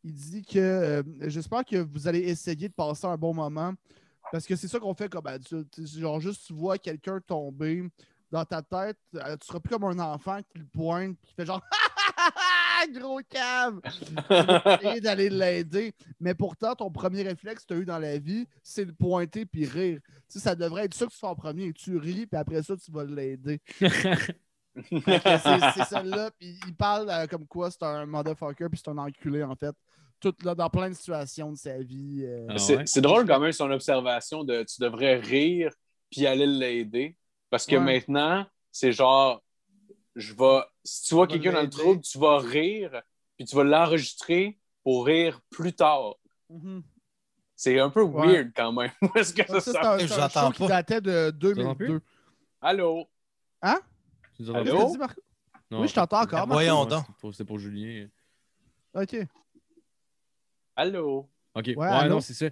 Il 0.06 0.14
dit 0.14 0.42
que 0.44 0.58
euh, 0.58 1.02
j'espère 1.22 1.64
que 1.64 1.76
vous 1.76 2.06
allez 2.06 2.20
essayer 2.20 2.68
de 2.68 2.74
passer 2.74 3.06
un 3.06 3.16
bon 3.16 3.34
moment. 3.34 3.74
Parce 4.30 4.46
que 4.46 4.54
c'est 4.54 4.68
ça 4.68 4.78
qu'on 4.78 4.94
fait 4.94 5.08
comme 5.08 5.26
adulte. 5.26 5.80
Genre, 5.84 6.20
juste 6.20 6.46
tu 6.46 6.52
vois 6.52 6.78
quelqu'un 6.78 7.20
tomber 7.20 7.82
dans 8.30 8.44
ta 8.44 8.62
tête, 8.62 8.98
euh, 9.14 9.36
tu 9.36 9.46
seras 9.46 9.60
plus 9.60 9.70
comme 9.70 9.84
un 9.84 9.98
enfant 9.98 10.40
qui 10.42 10.58
le 10.58 10.66
pointe, 10.66 11.16
qui 11.22 11.32
fait 11.34 11.46
genre 11.46 11.62
gros 12.92 13.20
cave! 13.28 13.80
et 14.82 15.00
d'aller 15.00 15.30
l'aider. 15.30 15.92
Mais 16.20 16.34
pourtant, 16.34 16.74
ton 16.74 16.90
premier 16.90 17.22
réflexe 17.22 17.62
que 17.62 17.68
tu 17.68 17.74
as 17.74 17.76
eu 17.78 17.84
dans 17.84 17.98
la 17.98 18.18
vie, 18.18 18.46
c'est 18.62 18.84
de 18.84 18.92
pointer 18.92 19.46
puis 19.46 19.66
rire. 19.66 20.00
Tu 20.28 20.38
sais, 20.38 20.40
ça 20.40 20.54
devrait 20.54 20.84
être 20.84 20.94
ça 20.94 21.06
que 21.06 21.12
tu 21.12 21.18
fais 21.18 21.26
en 21.26 21.34
premier. 21.34 21.72
Tu 21.72 21.96
ris, 21.96 22.26
puis 22.26 22.38
après 22.38 22.62
ça, 22.62 22.76
tu 22.76 22.90
vas 22.90 23.04
l'aider. 23.04 23.60
C'est 24.90 25.84
celle-là. 25.88 26.30
Puis 26.38 26.58
il 26.66 26.74
parle 26.74 27.08
euh, 27.10 27.26
comme 27.26 27.46
quoi 27.46 27.70
c'est 27.70 27.82
un 27.82 28.06
motherfucker, 28.06 28.68
puis 28.70 28.80
c'est 28.82 28.90
un 28.90 28.98
enculé, 28.98 29.42
en 29.42 29.54
fait. 29.56 29.74
Tout 30.20 30.34
là, 30.44 30.54
dans 30.54 30.70
plein 30.70 30.88
de 30.88 30.94
situations 30.94 31.52
de 31.52 31.56
sa 31.56 31.78
vie. 31.78 32.22
euh. 32.24 32.46
Ah 32.50 32.58
C'est 32.58 32.76
ouais? 32.96 33.00
drôle 33.02 33.26
quand 33.26 33.38
même 33.40 33.52
son 33.52 33.70
observation 33.70 34.44
de 34.44 34.62
tu 34.64 34.80
devrais 34.80 35.16
rire 35.16 35.72
puis 36.10 36.26
aller 36.26 36.46
l'aider. 36.46 37.16
Parce 37.50 37.66
que 37.66 37.76
Ouais. 37.76 37.82
maintenant, 37.82 38.46
c'est 38.72 38.92
genre, 38.92 39.42
je 40.14 40.34
vais, 40.34 40.60
si 40.84 41.04
tu 41.08 41.14
vois 41.14 41.26
quelqu'un 41.26 41.52
dans 41.52 41.62
le 41.62 41.68
trouble, 41.70 42.00
tu 42.00 42.18
vas 42.18 42.38
rire 42.38 43.02
puis 43.36 43.44
tu 43.46 43.54
vas 43.54 43.64
l'enregistrer 43.64 44.58
pour 44.82 45.04
rire 45.06 45.40
plus 45.50 45.74
tard. 45.74 46.14
Mhm. 46.48 46.82
C'est 47.54 47.78
un 47.78 47.90
peu 47.90 48.02
Ouais. 48.02 48.26
weird 48.26 48.52
quand 48.56 48.72
même. 48.72 48.90
Où 49.02 49.10
est-ce 49.18 49.32
que 49.34 49.46
ça 49.46 49.60
ça, 49.60 49.98
c'est 49.98 50.08
sort? 50.08 50.44
un, 50.44 50.48
un 50.48 50.52
qui 50.52 50.66
datait 50.66 51.00
de 51.00 51.28
entends 51.28 51.74
plus? 51.74 51.88
2002. 51.88 52.00
Allô? 52.60 53.06
Tu 54.36 54.50
Allô? 54.54 54.90
Dit, 54.90 54.98
Marco? 54.98 55.20
Non, 55.70 55.80
Oui, 55.80 55.88
je 55.88 55.94
t'entends 55.94 56.22
encore. 56.22 56.40
Ah, 56.40 56.46
voyons 56.46 56.74
Marco. 56.84 56.90
donc. 56.90 57.04
c'est 57.06 57.16
pour- 57.20 57.34
C'est 57.34 57.44
pour 57.44 57.58
Julien. 57.58 58.08
OK. 58.94 59.16
Allô? 60.76 61.28
Ok, 61.54 61.64
ouais, 61.76 61.86
allô? 61.86 62.14
non, 62.16 62.20
c'est 62.20 62.34
ça. 62.34 62.46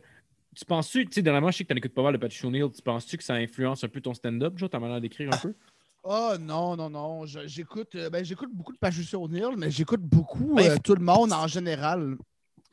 Tu 0.55 0.65
penses-tu, 0.65 1.05
tu 1.07 1.13
sais, 1.15 1.23
dernièrement, 1.23 1.51
je 1.51 1.59
sais 1.59 1.65
que 1.65 1.73
tu 1.73 1.79
écoutes 1.79 1.95
pas 1.95 2.03
mal 2.03 2.13
de 2.13 2.19
Patrick 2.19 2.43
O'Neill, 2.45 2.71
tu 2.71 2.81
penses-tu 2.81 3.17
que 3.19 3.25
ça 3.25 3.35
influence 3.35 3.83
un 3.85 3.89
peu 3.89 4.01
ton 4.01 4.15
stand-up, 4.15 4.57
genre, 4.57 4.71
ta 4.71 4.79
manière 4.79 5.01
d'écrire 5.01 5.33
un 5.33 5.37
peu? 5.37 5.55
Oh 6.05 6.35
non, 6.39 6.77
non, 6.77 6.89
non. 6.91 7.27
Je- 7.27 7.47
J'écoute 7.47 7.95
euh, 7.97 8.09
ben, 8.11 8.25
j'écoute 8.25 8.51
beaucoup 8.53 8.73
de 8.73 8.79
Patricia 8.79 9.19
O'Neill, 9.19 9.57
mais 9.57 9.71
j'écoute 9.71 10.01
beaucoup 10.03 10.55
Ben, 10.55 10.71
euh, 10.73 10.77
tout 10.83 10.95
le 10.95 11.05
monde 11.05 11.33
en 11.33 11.47
général. 11.47 12.17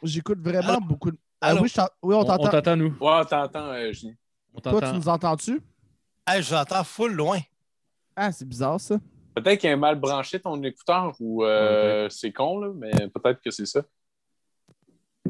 J'écoute 0.03 0.39
vraiment 0.39 0.75
Allô? 0.75 0.81
beaucoup 0.81 1.11
de. 1.11 1.17
Ah 1.39 1.55
oui, 1.55 1.71
on 2.03 2.17
On 2.17 2.19
on 2.21 2.23
t'entend. 2.25 2.49
t'entend, 2.49 2.75
nous. 2.77 2.95
Ouais, 2.99 3.25
t'entends, 3.25 3.71
euh, 3.71 3.91
Julien. 3.93 4.13
On 4.53 4.59
Toi, 4.61 4.73
tu 4.73 4.79
t'entend. 4.79 4.93
nous 4.97 5.07
entends-tu? 5.09 5.61
Hey, 6.27 6.43
je 6.43 6.53
l'entends 6.53 6.83
full 6.83 7.13
loin. 7.13 7.39
Ah, 8.15 8.31
c'est 8.31 8.47
bizarre 8.47 8.79
ça. 8.79 8.97
Peut-être 9.35 9.59
qu'il 9.59 9.69
a 9.69 9.77
mal 9.77 9.99
branché 9.99 10.39
ton 10.39 10.61
écouteur 10.63 11.15
ou 11.19 11.43
euh, 11.45 12.09
c'est 12.09 12.33
con, 12.33 12.59
là, 12.59 12.71
mais 12.75 12.91
peut-être 13.09 13.41
que 13.41 13.49
c'est 13.49 13.65
ça. 13.65 13.81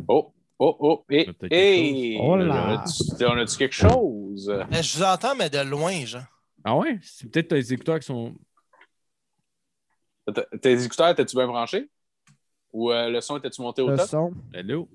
Oh, 0.08 0.34
oh, 0.58 0.76
oh, 0.80 1.06
et, 1.10 1.30
hey! 1.52 2.18
Oh 2.20 2.36
là. 2.36 2.84
On 3.22 3.38
a-tu- 3.38 3.58
quelque 3.58 3.74
chose? 3.74 4.52
Mais 4.70 4.82
je 4.82 4.98
vous 4.98 5.04
entends, 5.04 5.36
mais 5.36 5.50
de 5.50 5.60
loin, 5.60 6.06
genre. 6.06 6.24
Ah 6.64 6.76
ouais? 6.78 7.00
C'est 7.04 7.30
peut-être 7.30 7.50
tes 7.50 7.74
écouteurs 7.74 8.00
qui 8.00 8.08
sont. 8.08 8.36
Tes 10.62 10.84
écouteurs, 10.84 11.10
étais-tu 11.10 11.36
bien 11.36 11.48
branchés? 11.48 11.90
Ou 12.74 12.92
euh, 12.92 13.10
le 13.10 13.22
son, 13.22 13.38
était-tu 13.38 13.62
monté 13.62 13.82
au 13.82 13.90
Le 13.90 13.98
top? 13.98 14.08
son. 14.10 14.34
Hello? 14.54 14.88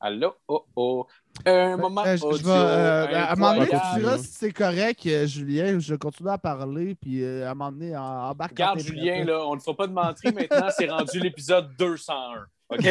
Allô? 0.00 0.34
Oh, 0.48 0.66
oh. 0.74 1.06
Un 1.44 1.76
moment 1.76 2.04
Euh, 2.06 2.16
je 2.16 2.24
vais, 2.44 2.50
euh, 2.50 3.06
à 3.14 3.32
un 3.32 3.34
moment 3.36 3.54
donné, 3.54 3.70
tu 3.70 4.00
diras 4.00 4.18
si 4.18 4.28
c'est 4.32 4.52
correct, 4.52 5.04
euh, 5.06 5.26
Julien. 5.26 5.78
Je 5.78 5.94
continue 5.94 6.28
à 6.30 6.38
parler, 6.38 6.94
puis 6.94 7.22
euh, 7.22 7.48
à 7.48 7.50
un 7.50 7.54
moment 7.54 7.72
donné, 7.72 7.96
en, 7.96 8.34
quand 8.34 8.46
Regarde. 8.48 8.78
Julien, 8.80 9.24
là, 9.24 9.44
on 9.46 9.56
ne 9.56 9.60
fera 9.60 9.76
pas 9.76 9.86
de 9.86 9.92
mentir 9.92 10.32
maintenant, 10.32 10.68
c'est 10.76 10.88
rendu 10.88 11.18
l'épisode 11.20 11.70
201. 11.78 12.46
OK? 12.68 12.78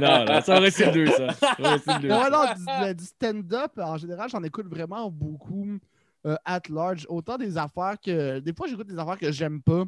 non, 0.00 0.40
ça 0.42 0.56
aurait 0.56 0.68
été 0.68 0.86
le 0.86 0.92
deux, 0.92 1.06
ça. 1.06 1.32
Ça 1.32 1.56
aurait 1.58 1.76
été 1.76 1.92
le 1.92 2.00
deux. 2.00 2.08
Non, 2.08 2.28
du, 2.56 2.94
du 2.94 3.04
stand-up, 3.04 3.72
en 3.78 3.96
général, 3.98 4.28
j'en 4.30 4.42
écoute 4.42 4.66
vraiment 4.68 5.10
beaucoup 5.10 5.78
euh, 6.26 6.36
at 6.44 6.62
large. 6.68 7.06
Autant 7.08 7.36
des 7.38 7.56
affaires 7.56 7.94
que. 8.04 8.40
Des 8.40 8.52
fois, 8.52 8.66
j'écoute 8.66 8.88
des 8.88 8.98
affaires 8.98 9.18
que 9.18 9.30
j'aime 9.30 9.62
pas, 9.62 9.84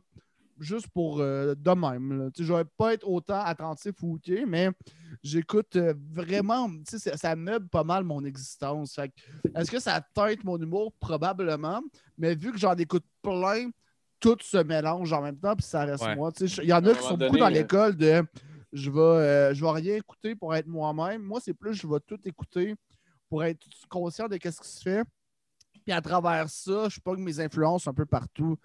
juste 0.61 0.89
pour 0.89 1.21
euh, 1.21 1.55
de 1.57 1.71
même. 1.71 2.31
Je 2.39 2.53
vais 2.53 2.65
pas 2.77 2.95
être 2.95 3.09
autant 3.09 3.41
attentif 3.41 3.95
ou 4.03 4.15
OK, 4.15 4.31
mais 4.47 4.71
j'écoute 5.23 5.75
euh, 5.77 5.95
vraiment. 6.13 6.69
tu 6.69 6.99
sais, 6.99 6.99
Ça, 6.99 7.17
ça 7.17 7.37
meuble 7.37 7.69
pas 7.69 7.83
mal 7.85 8.05
mon 8.05 8.25
existence. 8.25 8.99
Est-ce 9.57 9.71
que 9.71 9.81
ça 9.81 10.01
teinte 10.15 10.45
mon 10.45 10.59
humour? 10.59 10.93
Probablement. 11.01 11.81
Mais 12.19 12.35
vu 12.35 12.53
que 12.53 12.59
j'en 12.59 12.75
écoute 12.75 13.05
plein, 13.23 13.71
tout 14.21 14.37
se 14.43 14.59
mélange 14.59 15.13
en 15.13 15.23
même 15.23 15.39
temps, 15.39 15.57
puis 15.57 15.67
ça 15.67 15.85
reste 15.85 16.05
Ouais. 16.05 16.15
moi. 16.15 16.31
Tu 16.31 16.47
sais, 16.47 16.63
Il 16.63 16.69
y 16.69 16.73
en 16.73 16.85
a 16.85 16.95
qui 16.95 17.03
sont 17.03 17.17
donné, 17.17 17.27
beaucoup 17.27 17.39
dans 17.39 17.47
euh, 17.47 17.51
l'école 17.51 17.97
de 17.97 18.23
je 18.73 18.91
vais, 18.91 19.01
euh, 19.01 19.55
je 19.55 19.65
vais 19.65 19.71
rien 19.73 19.97
écouter 19.97 20.37
pour 20.37 20.55
être 20.55 20.69
moi-même. 20.69 21.23
Moi, 21.23 21.41
c'est 21.43 21.55
plus 21.55 21.75
je 21.75 21.87
vais 21.89 21.99
tout 22.07 22.19
écouter 22.25 22.77
pour 23.29 23.43
être 23.43 23.67
conscient 23.89 24.29
de 24.29 24.35
ce 24.35 24.61
qui 24.61 24.69
se 24.69 24.83
fait. 24.83 25.05
Puis 25.85 25.93
à 25.93 26.01
travers 26.01 26.49
ça, 26.49 26.89
je 26.89 27.01
pogne 27.01 27.23
mes 27.23 27.41
influences 27.41 27.87
un 27.89 27.95
peu 27.95 28.05
partout. 28.07 28.57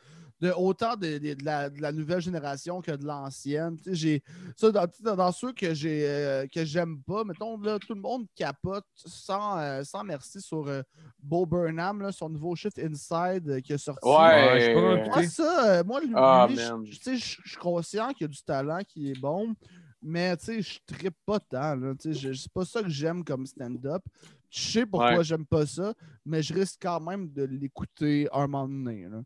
De, 0.42 0.52
autant 0.52 0.98
de, 0.98 1.18
de- 1.18 1.34
de 1.34 1.46
la, 1.46 1.70
de 1.70 1.82
la 1.82 1.94
nouvelle 1.94 2.20
génération 2.20 2.82
que 2.82 2.92
de 2.92 3.06
l'ancienne. 3.06 3.78
Tu 3.78 3.84
sais, 3.92 3.96
j'ai- 3.96 4.24
Ça, 4.58 4.70
dans, 4.70 4.86
tu 4.86 4.98
sais, 4.98 5.16
dans- 5.16 5.32
ceux 5.32 5.54
que 5.54 5.74
j'ai 5.74 6.06
euh, 6.06 6.46
que 6.48 6.66
j'aime 6.66 7.02
pas, 7.04 7.24
mettons, 7.24 7.58
là, 7.62 7.80
tout 7.80 7.94
le 7.94 8.02
monde 8.02 8.26
capote 8.36 8.84
sans, 8.96 9.58
euh, 9.60 9.84
sans 9.86 10.04
merci 10.04 10.42
sur 10.42 10.68
euh, 10.68 10.82
Bo 11.24 11.46
Burnham, 11.46 12.02
là, 12.02 12.12
son 12.12 12.28
nouveau 12.28 12.54
shift 12.54 12.78
Inside 12.80 13.48
euh, 13.50 13.62
qui 13.62 13.72
est 13.74 13.78
sorti. 13.78 14.06
Ouais, 14.06 14.74
Ouais. 14.76 15.06
Moi, 15.08 15.24
ça, 15.24 15.84
moi, 15.86 16.02
lui, 16.02 16.12
Ah, 16.16 16.48
je- 16.50 17.16
suis 17.16 17.58
conscient 17.58 18.10
qu'il 18.10 18.22
y 18.22 18.26
a 18.26 18.28
du 18.28 18.44
talent 18.44 18.80
qui 18.86 19.12
est 19.12 19.20
bon, 19.20 19.56
mais 20.02 20.36
tu 20.36 20.46
sais, 20.46 20.62
je 20.62 20.80
trippe 20.86 21.16
pas 21.26 21.40
tant. 21.40 21.80
C'est 22.02 22.52
pas 22.54 22.66
ça 22.66 22.84
que 22.84 22.90
j'aime 22.90 23.24
comme 23.24 23.46
stand-up. 23.46 24.04
Je 24.50 24.60
sais 24.72 24.86
pourquoi 24.86 25.18
Ouais. 25.18 25.24
j'aime 25.24 25.46
pas 25.46 25.66
ça, 25.66 25.94
mais 26.26 26.44
je 26.44 26.54
risque 26.54 26.80
quand 26.82 27.00
même 27.00 27.32
de 27.32 27.44
l'écouter 27.44 28.28
un 28.34 28.48
moment 28.48 28.68
donné. 28.68 29.08
là. 29.10 29.22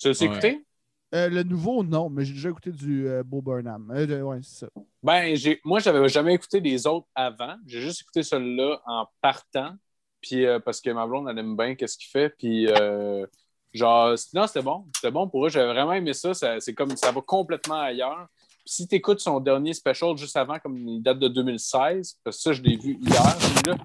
Tu 0.00 0.08
l'as 0.08 0.20
Ouais. 0.20 0.26
écouté? 0.26 0.64
Euh, 1.12 1.28
le 1.28 1.42
nouveau, 1.42 1.82
non, 1.82 2.08
mais 2.08 2.24
j'ai 2.24 2.34
déjà 2.34 2.50
écouté 2.50 2.70
du 2.70 3.08
euh, 3.08 3.22
Bo 3.24 3.42
Burnham. 3.42 3.90
Euh, 3.94 4.06
de- 4.06 4.22
ouais, 4.22 4.38
c'est 4.42 4.60
ça. 4.66 4.68
Ben, 5.02 5.34
j'ai, 5.34 5.60
moi, 5.64 5.80
j'avais 5.80 6.08
jamais 6.08 6.34
écouté 6.34 6.60
les 6.60 6.86
autres 6.86 7.08
avant. 7.14 7.56
J'ai 7.66 7.80
juste 7.80 8.02
écouté 8.02 8.22
celui-là 8.22 8.80
en 8.86 9.06
partant. 9.20 9.74
Puis, 10.20 10.46
euh, 10.46 10.60
parce 10.60 10.80
que 10.80 10.90
ma 10.90 11.06
blonde, 11.06 11.26
elle 11.28 11.38
aime 11.38 11.56
bien 11.56 11.74
qu'est-ce 11.74 11.98
qu'il 11.98 12.08
fait. 12.10 12.28
Puis, 12.38 12.68
euh, 12.68 13.26
genre, 13.72 14.14
non, 14.34 14.46
c'était 14.46 14.62
bon. 14.62 14.84
C'était 14.94 15.10
bon 15.10 15.28
pour 15.28 15.46
eux. 15.46 15.48
J'avais 15.48 15.72
vraiment 15.72 15.94
aimé 15.94 16.12
ça. 16.12 16.32
ça 16.32 16.60
c'est 16.60 16.74
comme, 16.74 16.96
ça 16.96 17.10
va 17.10 17.20
complètement 17.22 17.80
ailleurs. 17.80 18.28
Puis, 18.64 18.74
si 18.74 18.86
tu 18.88 18.94
écoutes 18.94 19.18
son 19.20 19.40
dernier 19.40 19.72
special 19.74 20.16
juste 20.16 20.36
avant, 20.36 20.60
comme 20.60 20.76
il 20.78 21.02
date 21.02 21.18
de 21.18 21.26
2016, 21.28 22.18
parce 22.22 22.36
que 22.36 22.42
ça, 22.42 22.52
je 22.52 22.62
l'ai 22.62 22.76
vu 22.76 22.96
hier, 23.00 23.40
celui-là. 23.40 23.76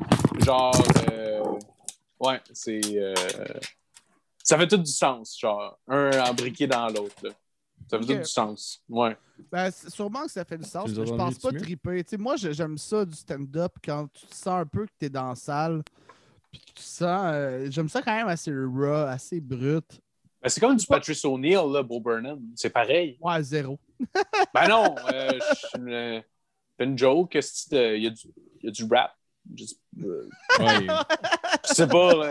Genre, 0.45 0.75
euh, 1.11 1.43
ouais, 2.19 2.39
c'est. 2.53 2.81
Euh, 4.45 4.47
ça 4.47 4.57
fait 4.57 4.67
tout 4.67 4.77
du 4.77 4.91
sens, 4.91 5.37
genre, 5.39 5.77
un 5.87 6.11
embriqué 6.29 6.67
dans 6.67 6.87
l'autre. 6.87 7.15
là. 7.23 7.31
Ça 7.89 7.99
fait 7.99 8.05
tout 8.05 8.13
du 8.15 8.25
sens. 8.25 8.81
Ouais. 8.89 9.15
Ben, 9.51 9.69
c'est- 9.69 9.89
sûrement 9.89 10.23
que 10.25 10.31
ça 10.31 10.45
fait 10.45 10.57
du 10.57 10.67
sens, 10.67 10.89
mais 10.89 11.05
je 11.05 11.13
pense 11.13 11.37
pas 11.37 11.51
triper. 11.51 12.03
Tu 12.03 12.11
sais, 12.11 12.17
moi, 12.17 12.35
j'aime 12.37 12.77
ça 12.77 13.05
du 13.05 13.15
stand-up 13.15 13.73
quand 13.83 14.07
tu 14.13 14.25
te 14.25 14.33
sens 14.33 14.47
un 14.61 14.65
peu 14.65 14.85
que 14.85 14.91
tu 14.99 15.05
es 15.05 15.09
dans 15.09 15.29
la 15.29 15.35
salle. 15.35 15.83
Puis 16.51 16.61
que 16.61 16.71
tu 16.79 16.83
sens. 16.83 17.21
euh, 17.25 17.67
j'aime 17.69 17.89
ça 17.89 18.01
quand 18.01 18.15
même 18.15 18.27
assez 18.29 18.51
raw, 18.53 19.07
assez 19.07 19.39
brut. 19.41 19.85
Ben, 20.41 20.49
c'est 20.49 20.59
comme 20.61 20.75
du 20.77 20.85
Patrice 20.85 21.25
O'Neill, 21.25 21.59
là, 21.71 21.83
Bo 21.83 21.99
Burnham. 21.99 22.39
C'est 22.55 22.69
pareil. 22.69 23.17
Ouais, 23.21 23.43
zéro. 23.43 23.77
Ben 24.53 24.67
non, 24.69 24.95
euh, 25.13 25.31
je 25.73 25.79
me- 25.79 26.21
fais 26.77 26.83
une 26.85 26.97
joke. 26.97 27.35
euh, 27.35 27.97
Il 27.97 28.03
y, 28.03 28.07
a 28.07 28.09
du- 28.09 28.33
il 28.61 28.65
y 28.65 28.67
a 28.67 28.71
du 28.71 28.83
rap. 28.89 29.11
Je, 29.55 29.65
euh, 30.03 30.27
Ouais. 30.59 30.87
je 31.67 31.73
sais 31.73 31.87
pas. 31.87 32.29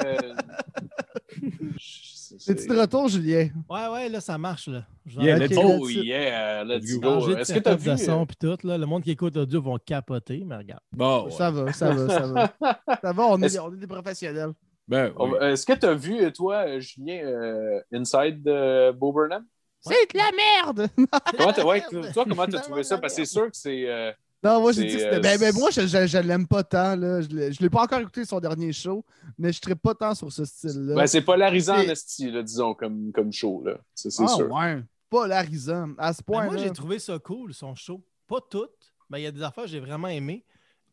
Euh, 1.14 1.48
c'est- 1.78 2.54
Petit 2.54 2.66
de 2.66 2.78
retour, 2.78 3.08
Julien? 3.08 3.48
Ouais, 3.68 3.86
ouais, 3.92 4.08
là, 4.08 4.20
ça 4.20 4.36
marche. 4.38 4.68
Là. 4.68 4.84
Yeah, 5.06 5.38
let's 5.38 5.54
go. 5.54 5.88
Yeah, 5.88 6.64
let's 6.64 6.98
go. 6.98 7.36
Est-ce 7.36 7.52
que 7.54 7.58
tu 7.60 7.68
as 7.68 7.74
vu? 7.76 7.90
de 7.90 7.96
son 7.96 8.22
euh, 8.22 8.26
puis 8.26 8.36
tout. 8.40 8.56
Là. 8.66 8.78
Le 8.78 8.86
monde 8.86 9.02
qui 9.02 9.10
écoute 9.12 9.36
audio 9.36 9.60
vont 9.62 9.78
capoter, 9.78 10.42
mais 10.44 10.56
regarde. 10.56 10.82
Bon, 10.92 11.24
ouais. 11.26 11.30
Ça 11.30 11.50
va, 11.50 11.72
ça 11.72 11.92
va, 11.92 12.08
ça 12.08 12.26
va. 12.26 12.78
Ça 13.02 13.12
va, 13.12 13.22
on 13.26 13.40
est, 13.42 13.58
on 13.58 13.72
est 13.74 13.76
des 13.78 13.86
professionnels. 13.86 14.52
Ben, 14.88 15.12
oui. 15.18 15.30
Est-ce 15.40 15.64
que 15.64 15.72
tu 15.74 15.86
as 15.86 15.94
vu, 15.94 16.30
toi, 16.32 16.66
euh, 16.66 16.80
Julien, 16.80 17.24
euh, 17.24 17.80
Inside 17.92 18.42
de 18.42 18.92
Bo 18.92 19.12
Burnham? 19.12 19.44
C'est 19.80 20.12
de 20.12 20.18
la 20.18 20.30
merde! 20.34 20.88
Comment 21.36 21.52
t'as- 21.52 21.66
ouais, 21.66 21.82
toi, 22.12 22.24
comment 22.26 22.46
tu 22.46 22.56
as 22.56 22.60
trouvé 22.60 22.82
ça? 22.82 22.96
Parce 22.98 23.14
que 23.14 23.24
c'est 23.24 23.30
sûr 23.30 23.44
que 23.50 23.56
c'est. 23.56 23.84
euh, 23.88 24.12
Non, 24.44 24.60
moi, 24.60 24.72
j'ai 24.72 24.84
dit 24.84 24.94
que 24.94 25.00
c'était. 25.00 25.16
euh, 25.16 25.20
Ben, 25.20 25.38
ben, 25.40 25.54
moi, 25.54 25.70
je, 25.70 25.86
je, 25.86 26.06
je 26.06 26.18
l'aime 26.18 26.46
pas 26.46 26.62
tant. 26.62 26.94
Là. 26.96 27.20
Je 27.22 27.28
je 27.28 27.60
l'ai 27.62 27.70
pas 27.70 27.82
encore 27.82 28.00
écouté 28.00 28.24
son 28.24 28.40
dernier 28.40 28.72
show, 28.72 29.04
mais 29.38 29.52
je 29.52 29.60
ne 29.68 29.74
pas 29.74 29.94
tant 29.94 30.14
sur 30.14 30.30
ce 30.32 30.44
style-là. 30.44 30.94
ben, 30.96 31.06
c'est 31.06 31.22
polarisant 31.22 31.76
en 31.76 31.80
esti, 31.80 32.30
disons, 32.42 32.74
comme, 32.74 33.10
comme 33.12 33.32
show. 33.32 33.62
là. 33.64 33.78
C'est 33.94 34.10
c'est 34.10 34.24
ah, 34.24 34.28
sûr. 34.28 34.50
ouais. 34.52 34.82
Polarisant. 35.08 35.90
À 35.96 36.12
ce 36.12 36.18
Ben, 36.18 36.24
point. 36.26 36.44
moi, 36.46 36.56
j'ai 36.58 36.70
trouvé 36.70 36.98
ça 36.98 37.18
cool, 37.18 37.54
son 37.54 37.74
show. 37.74 38.04
Pas 38.26 38.40
toutes, 38.50 38.92
mais 39.08 39.20
il 39.20 39.24
y 39.24 39.26
a 39.26 39.32
des 39.32 39.42
affaires 39.42 39.64
que 39.64 39.70
j'ai 39.70 39.80
vraiment 39.80 40.08
aimé. 40.08 40.44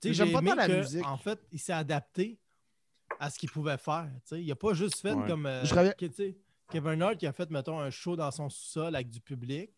Tu 0.02 0.08
sais, 0.10 0.14
J'aime 0.14 0.28
j'ai 0.28 0.34
pas 0.34 0.40
aimé 0.40 0.50
tant 0.52 0.56
la 0.56 0.68
que, 0.68 0.78
musique. 0.78 1.06
En 1.08 1.18
fait, 1.18 1.40
il 1.52 1.60
s'est 1.60 1.74
adapté 1.74 2.40
à 3.20 3.30
ce 3.30 3.38
qu'il 3.38 3.50
pouvait 3.50 3.78
faire. 3.78 4.10
tu 4.26 4.36
sais. 4.36 4.42
Il 4.42 4.48
n'a 4.48 4.56
pas 4.56 4.74
juste 4.74 4.98
fait 5.02 5.14
Ouais. 5.14 5.28
comme 5.28 5.46
euh, 5.46 5.64
Je 5.66 5.76
reviens- 5.76 5.92
que, 5.92 6.06
tu 6.06 6.14
sais, 6.16 6.38
Kevin 6.72 7.02
Hart 7.02 7.18
qui 7.18 7.28
a 7.28 7.34
fait, 7.34 7.50
mettons, 7.52 7.80
un 7.80 7.90
show 7.90 8.16
dans 8.16 8.32
son 8.32 8.50
sous-sol 8.50 8.96
avec 8.96 9.10
du 9.10 9.20
public. 9.20 9.72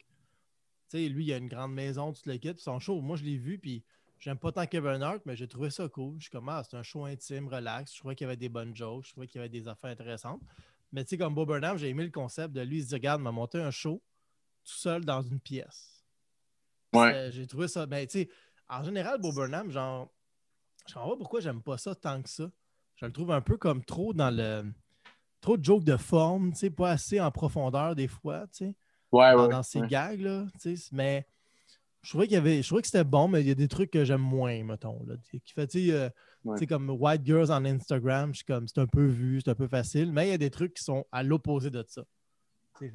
Sais, 0.94 1.10
lui, 1.10 1.26
il 1.26 1.34
a 1.34 1.38
une 1.38 1.48
grande 1.48 1.74
maison, 1.74 2.14
toute 2.14 2.28
l'équipe. 2.28 2.60
Son 2.60 2.78
show, 2.78 3.02
moi, 3.02 3.16
je 3.16 3.24
l'ai 3.24 3.36
vu, 3.36 3.58
puis 3.58 3.84
j'aime 4.20 4.38
pas 4.38 4.52
tant 4.52 4.68
Kevin 4.68 5.02
Hart, 5.02 5.22
mais 5.26 5.36
j'ai 5.36 5.48
trouvé 5.48 5.72
ça 5.72 5.90
cool. 5.90 6.18
Je 6.20 6.26
suis 6.26 6.32
comme, 6.32 6.48
ah, 6.50 6.62
c'est 6.64 6.78
un 6.78 6.84
show 6.84 7.06
intime, 7.06 7.48
relax. 7.48 7.96
Je 7.96 8.00
trouvais 8.00 8.14
qu'il 8.14 8.26
y 8.26 8.28
avait 8.28 8.38
des 8.38 8.48
bonnes 8.48 8.76
jokes. 8.76 9.06
Je 9.06 9.12
trouvais 9.12 9.26
qu'il 9.26 9.40
y 9.40 9.44
avait 9.44 9.50
des 9.50 9.68
affaires 9.68 9.90
intéressantes. 9.90 10.42
Mais 10.92 11.04
tu 11.04 11.10
sais, 11.10 11.18
comme 11.18 11.34
Bob 11.34 11.48
Burnham, 11.48 11.80
j'ai 11.80 11.90
aimé 11.90 12.04
le 12.04 12.12
concept 12.12 12.54
de 12.54 12.62
lui, 12.62 12.78
il 12.78 12.84
se 12.84 12.90
dit, 12.90 12.94
regarde, 12.94 13.24
m'a 13.24 13.32
monté 13.32 13.60
un 13.60 13.72
show 13.72 14.04
tout 14.64 14.76
seul 14.76 15.04
dans 15.04 15.24
une 15.24 15.40
pièce. 15.40 16.06
Ouais. 16.94 17.12
Euh, 17.12 17.32
J'ai 17.32 17.48
trouvé 17.48 17.68
ça. 17.68 17.88
Ben, 17.88 18.06
tu 18.06 18.20
sais, 18.20 18.30
en 18.70 18.84
général, 18.84 19.20
Bob 19.20 19.34
Burnham, 19.34 19.72
genre, 19.72 20.14
je 20.88 20.94
comprends 20.94 21.10
pas 21.10 21.18
pourquoi 21.18 21.40
j'aime 21.40 21.64
pas 21.64 21.80
ça 21.80 21.96
tant 21.96 22.22
que 22.22 22.30
ça. 22.30 22.52
Je 22.98 23.08
le 23.08 23.12
trouve 23.12 23.32
un 23.32 23.42
peu 23.42 23.58
comme 23.58 23.84
trop 23.84 24.14
dans 24.14 24.30
le. 24.30 24.72
Trop 25.42 25.58
de 25.58 25.66
jokes 25.66 25.86
de 25.86 25.98
forme, 25.98 26.52
tu 26.52 26.60
sais, 26.60 26.70
pas 26.70 26.92
assez 26.92 27.20
en 27.20 27.32
profondeur 27.32 27.96
des 27.96 28.08
fois, 28.08 28.46
tu 28.48 28.68
sais, 28.68 28.76
Ouais, 29.14 29.32
dans, 29.34 29.44
ouais. 29.44 29.50
dans 29.50 29.64
ses 29.64 29.80
ouais. 29.82 29.88
gags, 29.88 30.20
là, 30.22 30.46
tu 30.62 30.76
sais. 30.76 30.90
Mais 30.92 31.26
je 32.02 32.10
trouvais 32.10 32.26
qu'il 32.28 32.36
y 32.36 32.38
avait. 32.38 32.62
Je 32.62 32.68
trouvais 32.68 32.82
que 32.82 32.88
c'était 32.88 33.04
bon, 33.04 33.28
mais 33.28 33.42
il 33.42 33.48
y 33.48 33.52
a 33.52 33.56
des 33.56 33.68
trucs 33.68 33.92
que 33.92 34.04
j'aime 34.04 34.22
moins, 34.22 34.64
mettons. 34.64 35.02
Là, 35.08 35.16
qui 35.32 35.54
fait, 35.54 35.68
tu 35.68 35.88
sais, 35.88 35.94
euh, 35.94 36.10
sais, 36.58 36.68
comme 36.68 36.90
White 36.90 37.26
Girls 37.26 37.52
en 37.52 37.64
Instagram, 37.64 38.32
je 38.32 38.38
suis 38.38 38.46
comme, 38.46 38.68
c'est 38.68 38.80
un 38.80 38.88
peu 38.88 39.06
vu, 39.06 39.40
c'est 39.42 39.52
un 39.52 39.56
peu 39.56 39.68
facile, 39.68 40.12
mais 40.12 40.28
il 40.28 40.32
y 40.32 40.34
a 40.34 40.38
des 40.38 40.50
trucs 40.50 40.74
qui 40.74 40.84
sont 40.84 41.06
à 41.12 41.24
l'opposé 41.24 41.70
de 41.70 41.84
ça. 41.88 42.04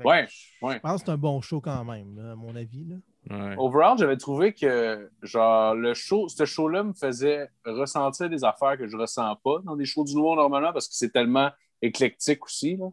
Ouais, 0.04 0.26
je- 0.28 0.66
ouais. 0.66 0.74
Je 0.74 0.78
pense 0.80 1.00
que 1.00 1.06
c'est 1.06 1.12
un 1.12 1.16
bon 1.16 1.40
show 1.40 1.60
quand 1.60 1.84
même, 1.84 2.16
là, 2.16 2.32
à 2.32 2.34
mon 2.34 2.54
avis. 2.56 2.84
Là. 2.84 2.96
Ouais. 3.30 3.54
Overall, 3.58 3.96
j'avais 3.96 4.16
trouvé 4.16 4.52
que 4.52 5.10
genre 5.22 5.74
le 5.74 5.94
show, 5.94 6.28
ce 6.28 6.44
show-là 6.44 6.82
me 6.82 6.92
faisait 6.92 7.48
ressentir 7.64 8.28
des 8.28 8.44
affaires 8.44 8.76
que 8.76 8.86
je 8.88 8.96
ressens 8.96 9.36
pas 9.36 9.60
dans 9.64 9.76
des 9.76 9.84
shows 9.84 10.04
du 10.04 10.14
nouveau 10.14 10.34
normalement 10.34 10.72
parce 10.72 10.88
que 10.88 10.94
c'est 10.94 11.10
tellement 11.10 11.50
éclectique 11.80 12.44
aussi. 12.44 12.76
Là. 12.76 12.88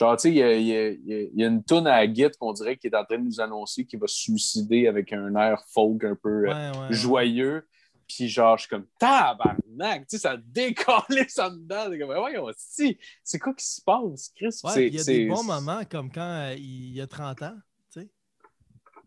Genre, 0.00 0.16
tu 0.16 0.22
sais, 0.22 0.30
il 0.30 0.36
y 0.36 0.42
a, 0.42 0.56
y 0.56 1.30
y 1.34 1.44
une 1.44 1.62
toune 1.62 1.86
à 1.86 2.10
Git 2.10 2.30
qu'on 2.40 2.54
dirait 2.54 2.78
qu'il 2.78 2.90
est 2.90 2.96
en 2.96 3.04
train 3.04 3.18
de 3.18 3.24
nous 3.24 3.38
annoncer 3.38 3.84
qu'il 3.84 3.98
va 3.98 4.06
se 4.06 4.16
suicider 4.16 4.86
avec 4.86 5.12
un 5.12 5.34
air 5.36 5.62
folk 5.74 6.02
un 6.04 6.14
peu 6.16 6.46
euh, 6.46 6.48
Ouais, 6.48 6.70
ouais, 6.70 6.78
ouais. 6.88 6.92
joyeux. 6.94 7.68
Puis 8.08 8.26
genre, 8.26 8.56
je 8.56 8.62
suis 8.62 8.70
comme 8.70 8.86
tabarnak, 8.98 10.06
tu 10.08 10.16
sais, 10.16 10.18
ça 10.18 10.38
décolle 10.38 11.04
ça 11.28 11.50
dedans. 11.50 11.84
C'est 11.90 11.98
comme, 11.98 12.14
voyons, 12.14 12.46
si, 12.56 12.98
c'est 13.22 13.38
quoi 13.38 13.52
qui 13.52 13.66
se 13.66 13.82
passe, 13.82 14.32
Chris? 14.34 14.46
Ouais, 14.64 14.70
C'est- 14.72 14.86
il 14.88 14.94
y 14.94 15.00
a 15.00 15.02
c'est- 15.04 15.18
des 15.18 15.26
bons 15.28 15.42
moments 15.44 15.82
comme 15.84 16.10
quand 16.10 16.22
euh, 16.22 16.54
il 16.56 16.94
y 16.94 17.00
a 17.02 17.06
30 17.06 17.42
ans, 17.42 17.58
tu 17.92 18.00
sais. 18.00 18.08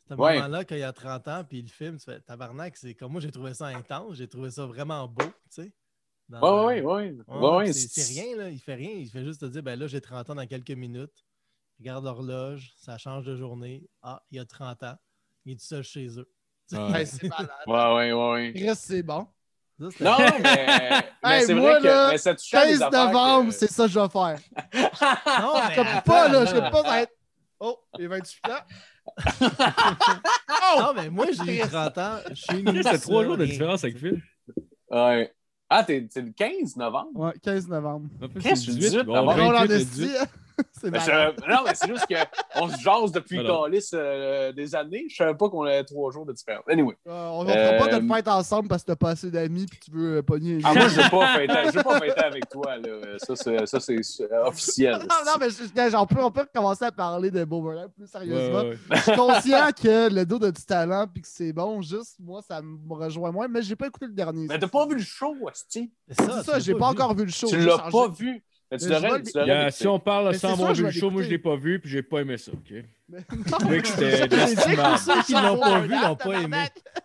Ce 0.07 0.13
Ouais. 0.13 0.35
moment-là, 0.35 0.63
quand 0.63 0.75
il 0.75 0.81
y 0.81 0.83
a 0.83 0.93
30 0.93 1.27
ans, 1.27 1.43
puis 1.43 1.63
le 1.63 1.69
film, 1.69 1.97
tu 1.97 2.05
fais 2.05 2.19
tabarnak, 2.19 2.77
c'est 2.77 2.93
comme 2.93 3.13
moi, 3.13 3.19
j'ai 3.19 3.31
trouvé 3.31 3.55
ça 3.55 3.65
intense, 3.65 4.15
j'ai 4.17 4.27
trouvé 4.27 4.51
ça 4.51 4.67
vraiment 4.67 5.07
beau, 5.07 5.23
tu 5.23 5.63
sais. 5.63 5.73
Dans- 6.39 6.65
Ouais, 6.65 6.81
ouais, 6.81 6.81
ouais. 6.81 7.15
Ouais, 7.27 7.37
ouais, 7.49 7.55
ouais, 7.57 7.73
c'est 7.73 8.03
rien, 8.21 8.35
là. 8.37 8.49
Il 8.49 8.59
fait 8.59 8.73
rien. 8.75 8.89
Il 8.91 9.09
fait 9.09 9.23
juste 9.23 9.41
te 9.41 9.45
dire, 9.45 9.61
ben 9.63 9.79
là, 9.79 9.87
j'ai 9.87 10.01
30 10.01 10.29
ans 10.29 10.35
dans 10.35 10.47
quelques 10.47 10.71
minutes. 10.71 11.23
Regarde 11.79 12.05
l'horloge, 12.05 12.71
ça 12.77 12.97
change 12.97 13.25
de 13.25 13.35
journée. 13.35 13.83
Ah, 14.01 14.21
il 14.31 14.37
y 14.37 14.39
a 14.39 14.45
30 14.45 14.81
ans. 14.83 14.95
Il 15.45 15.53
est 15.53 15.55
tout 15.55 15.65
seul 15.65 15.83
chez 15.83 16.07
eux. 16.19 16.29
Ouais. 16.71 17.01
Hey, 17.01 17.05
c'est 17.07 17.27
malade. 17.27 17.49
Ouais, 17.67 18.11
ouais, 18.13 18.31
ouais. 18.31 18.53
Chris, 18.55 18.75
c'est 18.75 19.03
bon. 19.03 19.27
ça, 19.79 19.87
Non, 19.99 20.17
mais, 20.43 21.03
mais 21.23 21.39
Hey, 21.39 21.45
c'est 21.45 21.53
moi, 21.53 21.79
vrai 21.79 21.81
que 21.81 22.11
mais 22.11 22.17
ça 22.17 22.33
touchait 22.35 22.57
à 22.57 22.65
des 22.65 22.71
15 22.73 22.81
affaires 22.83 23.05
novembre, 23.07 23.49
que- 23.49 23.55
c'est 23.55 23.71
ça 23.71 23.83
que 23.85 23.91
je 23.91 23.99
vais 23.99 24.09
faire. 24.09 24.39
Non, 25.41 25.53
mais 25.55 25.75
Je 25.75 25.75
peux 25.75 25.81
attends, 25.87 26.01
pas, 26.01 26.27
là. 26.29 26.45
Je 26.45 26.53
peux 26.53 26.69
pas 26.71 27.01
être. 27.01 27.13
Oh, 27.59 27.79
les 27.99 28.07
28 28.07 28.41
ans. 28.47 29.15
Non, 30.79 30.93
mais 30.95 31.09
moi, 31.09 31.25
j'ai 31.31 31.57
eu 31.57 31.67
30 31.67 31.97
ans 31.97 32.17
chez 32.33 32.61
nous. 32.63 32.81
C'est 32.81 32.99
trois 32.99 33.23
jours 33.25 33.37
de 33.37 33.45
différence 33.45 33.83
avec 33.83 33.97
Phil. 33.97 34.21
Ouais. 34.89 35.31
Ah, 35.75 35.83
t'es 35.83 36.07
c'est 36.11 36.21
le 36.21 36.29
15 36.29 36.77
novembre? 36.77 37.09
Ouais, 37.15 37.33
15 37.41 37.67
novembre. 37.67 38.07
Qu'est-ce 38.39 38.67
que 38.67 38.71
tu 38.73 38.77
18, 38.77 39.05
dis? 39.85 40.15
Bon, 40.57 40.63
D'abord, 40.83 40.83
On 40.83 40.83
28, 40.83 40.83
en 40.83 40.83
le 40.83 40.83
a 40.83 40.83
18. 40.83 40.83
C'est 40.83 40.91
Ben, 40.91 40.99
je- 40.99 41.49
Non, 41.51 41.57
mais 41.65 41.71
c'est 41.75 41.87
juste 41.87 42.05
qu'on 42.55 42.67
se 42.69 42.77
jase 42.81 43.11
depuis 43.11 43.39
Alors. 43.39 43.63
Calice 43.65 43.91
euh, 43.93 44.51
des 44.51 44.75
années. 44.75 45.05
Je 45.09 45.15
savais 45.15 45.33
pas 45.35 45.49
qu'on 45.49 45.63
avait 45.63 45.83
trois 45.83 46.11
jours 46.11 46.25
de 46.25 46.33
différence. 46.33 46.63
Anyway. 46.67 46.95
Euh, 47.07 47.27
on 47.29 47.43
ne 47.43 47.49
fera 47.49 47.87
pas 47.87 47.93
Euh, 47.95 47.99
de 47.99 48.13
fête 48.13 48.27
ensemble 48.27 48.67
parce 48.67 48.83
que 48.83 48.87
t'as 48.87 48.95
pas 48.95 49.11
assez 49.11 49.31
d'amis 49.31 49.63
et 49.63 49.77
tu 49.83 49.91
veux 49.91 50.17
euh, 50.17 50.21
pogner. 50.21 50.59
Ah, 50.63 50.73
moi, 50.73 50.87
je 50.87 51.01
veux 51.01 51.09
pas 51.09 51.27
fêter, 51.37 51.53
je 51.71 51.77
veux 51.77 51.83
pas 51.83 51.99
fêter 51.99 52.19
avec 52.23 52.49
toi. 52.49 52.77
Là. 52.77 53.17
Ça, 53.19 53.35
c'est, 53.35 53.65
ça, 53.65 53.79
c'est 53.79 53.97
euh, 54.21 54.45
officiel. 54.45 54.93
non, 54.99 55.15
non, 55.25 55.31
mais 55.39 55.49
je- 55.49 55.63
je- 55.63 55.95
on, 55.95 56.05
peut, 56.05 56.21
on 56.23 56.31
peut 56.31 56.45
commencer 56.53 56.85
à 56.85 56.91
parler 56.91 57.31
de 57.31 57.43
Boomerang 57.45 57.89
plus 57.95 58.07
sérieusement. 58.07 58.59
Ouais, 58.61 58.69
ouais. 58.69 58.77
Je 58.91 59.01
suis 59.01 59.15
conscient 59.15 59.69
que 59.81 60.13
le 60.13 60.25
dos 60.25 60.43
a 60.43 60.51
du 60.51 60.61
talent 60.63 61.07
et 61.15 61.21
que 61.21 61.27
c'est 61.27 61.53
bon. 61.53 61.81
Juste, 61.81 62.15
moi, 62.19 62.41
ça 62.41 62.61
me 62.61 62.93
rejoint 62.93 63.31
moins, 63.31 63.47
mais 63.47 63.61
j'ai 63.61 63.75
pas 63.75 63.87
écouté 63.87 64.07
le 64.07 64.13
dernier. 64.13 64.47
Mais 64.49 64.59
t'as 64.59 64.67
pas 64.67 64.85
vu 64.85 64.95
le 64.95 65.01
show, 65.01 65.33
Asti. 65.49 65.91
C'est 66.09 66.21
C'est 66.21 66.31
ça, 66.31 66.43
ça, 66.43 66.59
j'ai 66.59 66.73
pas 66.73 66.91
vu. 66.91 66.93
encore 67.01 67.15
vu 67.15 67.25
le 67.25 67.31
show. 67.31 67.47
Tu 67.47 67.57
l'as 67.57 67.77
pas 67.91 68.07
vu? 68.09 68.43
Mais 69.47 69.71
tu 69.71 69.77
si 69.77 69.87
on 69.87 69.99
parle 69.99 70.33
c'est 70.33 70.39
sans 70.39 70.53
avoir 70.53 70.73
vu 70.73 70.83
le 70.83 70.91
show, 70.91 71.09
moi 71.09 71.21
je 71.23 71.29
l'ai 71.29 71.37
pas 71.37 71.55
vu 71.55 71.79
puis 71.79 71.89
j'ai 71.89 72.03
pas 72.03 72.21
aimé 72.21 72.37
ça. 72.37 72.51
ok? 72.51 72.83
Mais- 73.09 73.19
Je 73.29 73.51
trouvais 73.51 73.81
que 73.81 73.87
c'était 73.87 74.27
C'est 74.47 74.75
Ceux 74.97 75.21
qui 75.25 75.33
l'ont 75.33 75.57
pas 75.59 75.79
vu 75.81 75.87
Boomerang, 75.89 76.09
l'ont 76.09 76.15
pas 76.15 76.41
aimé. 76.41 76.57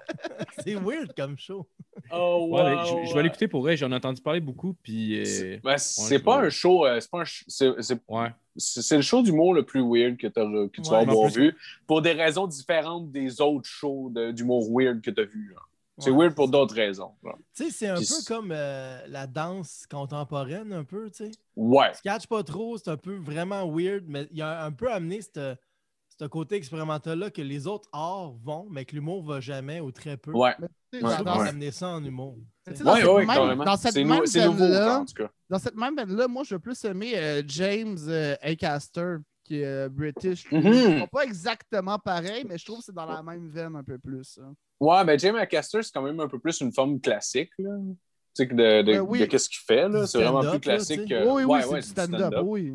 C'est 0.64 0.75
weird 0.75 1.12
comme 1.16 1.37
show. 1.39 1.66
Oh, 2.12 2.49
Ouais, 2.51 2.62
wow, 2.62 3.03
je, 3.05 3.11
je 3.11 3.14
vais 3.14 3.23
l'écouter 3.25 3.49
pour 3.49 3.61
vrai, 3.62 3.77
j'en 3.77 3.91
ai 3.93 3.95
entendu 3.97 4.23
parler 4.23 4.41
beaucoup 4.41 4.75
puis 4.83 5.21
euh, 5.21 5.25
C'est 5.25 5.61
ben, 5.62 5.77
c'est 5.79 6.19
je 6.19 6.23
pas 6.23 6.41
un 6.43 6.49
show. 6.51 6.87
euh, 6.87 7.01
c'est 7.01 7.11
pas 7.11 7.21
un 7.21 7.25
ch- 7.25 7.45
c'est- 7.49 7.83
c'est- 7.83 7.99
ouais. 8.09 8.29
c'est 8.57 8.83
c'est 8.83 8.97
le 8.97 9.03
show 9.03 9.23
d'humour 9.23 9.53
le 9.55 9.64
plus 9.64 9.83
weird 9.83 10.16
que, 10.16 10.27
t'as- 10.29 10.45
que 10.45 10.81
tu 10.81 10.89
vas 10.91 10.99
avoir 11.11 11.29
vu 11.29 11.55
pour 11.87 12.01
des 12.03 12.12
raisons 12.12 12.47
différentes 12.47 13.11
des 13.11 13.41
autres 13.41 13.69
shows 13.69 14.11
de- 14.14 14.31
d'humour 14.31 14.69
weird 14.71 15.01
que 15.01 15.11
tu 15.11 15.21
as 15.21 15.25
vu. 15.25 15.53
là. 15.55 15.61
C'est 16.01 16.11
Ouais, 16.11 16.25
weird 16.27 16.35
pour 16.35 16.49
d'autres 16.49 16.75
raisons. 16.75 17.13
là. 17.25 17.33
Tu 17.55 17.65
sais, 17.65 17.71
c'est 17.71 17.89
un 17.89 17.97
Puis 17.97 18.07
peu 18.07 18.35
comme 18.35 18.53
euh, 18.53 19.01
la 19.09 19.27
danse 19.27 19.85
contemporaine, 19.91 20.73
un 20.73 20.85
peu, 20.85 21.11
tu 21.11 21.25
sais. 21.27 21.31
Ouais. 21.57 21.93
Tu 21.95 22.03
catches 22.03 22.27
pas 22.27 22.43
trop, 22.43 22.79
c'est 22.79 22.89
un 22.91 22.97
peu 22.97 23.17
vraiment 23.17 23.67
weird, 23.71 24.05
mais 24.07 24.29
il 24.31 24.39
y 24.39 24.43
a 24.43 24.65
un 24.65 24.73
peu 24.73 24.91
amené 24.93 25.21
ce 25.23 26.25
côté 26.31 26.57
expérimental-là 26.57 27.31
que 27.31 27.43
les 27.43 27.67
autres 27.67 27.89
arts 27.93 28.33
vont, 28.45 28.67
mais 28.71 28.85
que 28.85 28.95
l'humour 28.97 29.23
va 29.25 29.41
jamais 29.41 29.81
ou 29.81 29.91
très 29.93 30.17
peu. 30.17 30.33
Ouais. 30.33 30.55
Tu 30.93 30.99
sais, 31.01 31.05
Ouais, 31.05 31.13
ouais. 31.23 31.49
amener 31.49 31.71
ça 31.71 31.89
en 31.89 32.05
humour. 32.05 32.37
Mais 32.67 32.75
sais. 32.75 32.83
dans 32.85 32.93
Ouais, 32.95 33.01
cette 33.01 33.09
ouais, 33.11 33.27
même- 33.27 33.65
dans 33.65 33.77
cette 33.77 33.93
C'est 33.93 34.05
même 34.05 34.25
veine-là-. 34.25 35.05
Dans 35.51 35.59
cette 35.59 35.77
même 35.77 35.97
veine-là, 35.97 36.29
moi, 36.29 36.43
je 36.45 36.55
veux 36.55 36.61
plus 36.61 36.85
aimer 36.85 37.13
euh, 37.17 37.43
James 37.47 37.99
euh, 38.09 38.35
Acaster, 38.43 39.17
qui 39.45 39.61
est 39.61 39.65
euh, 39.67 39.89
British. 39.89 40.47
Ils 40.53 41.01
sont 41.01 41.07
pas 41.07 41.23
exactement 41.25 41.99
pareils, 41.99 42.45
mais 42.49 42.59
je 42.59 42.65
trouve 42.65 42.79
que 42.79 42.85
c'est 42.87 42.95
dans 42.95 43.07
la 43.07 43.23
même 43.23 43.49
veine 43.49 43.77
un 43.77 43.85
peu 43.85 43.99
plus. 43.99 44.39
hein. 44.43 44.55
Ouais, 44.81 45.05
ben 45.05 45.18
Jamie 45.18 45.39
Acaster, 45.41 45.83
c'est 45.83 45.93
quand 45.93 46.03
même 46.03 46.20
un 46.20 46.29
peu 46.29 46.39
plus 46.39 46.61
une 46.61 46.72
forme 46.72 47.01
classique. 47.01 47.51
Là. 47.59 47.76
Tu 47.79 47.97
sais, 48.35 48.49
que 48.49 48.55
de, 48.55 48.83
de, 48.83 48.93
Euh, 48.95 49.01
oui. 49.01 49.18
de 49.20 49.24
qu'est-ce 49.26 49.49
qu'il 49.49 49.59
fait. 49.66 49.89
là. 49.89 50.07
C'est 50.07 50.22
vraiment 50.22 50.49
plus 50.51 50.61
classique. 50.61 51.09
là, 51.11 51.22
que- 51.24 51.29
oui, 51.29 51.43
oui, 51.43 51.45
ouais, 51.45 51.62
c'est 51.62 51.68
ouais, 51.68 51.81
du 51.81 51.87
stand-up, 51.87 52.35
oui. 52.45 52.72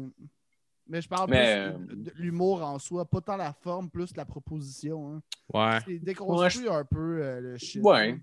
Mais 0.88 1.02
je 1.02 1.08
parle 1.08 1.30
Mais, 1.30 1.72
plus 1.88 1.96
de, 1.96 2.12
l'humour 2.18 2.62
en 2.62 2.78
soi, 2.78 3.06
pas 3.06 3.22
tant 3.22 3.38
la 3.38 3.54
forme, 3.54 3.90
plus 3.90 4.14
la 4.18 4.26
proposition. 4.26 5.14
Hein. 5.16 5.22
Ouais. 5.54 5.80
C'est 5.88 6.00
déconstruit 6.00 6.68
un 6.68 6.84
peu 6.84 7.24
euh, 7.24 7.40
le 7.40 7.58
shit. 7.58 7.82
Ouais. 7.82 8.10
hein. 8.12 8.20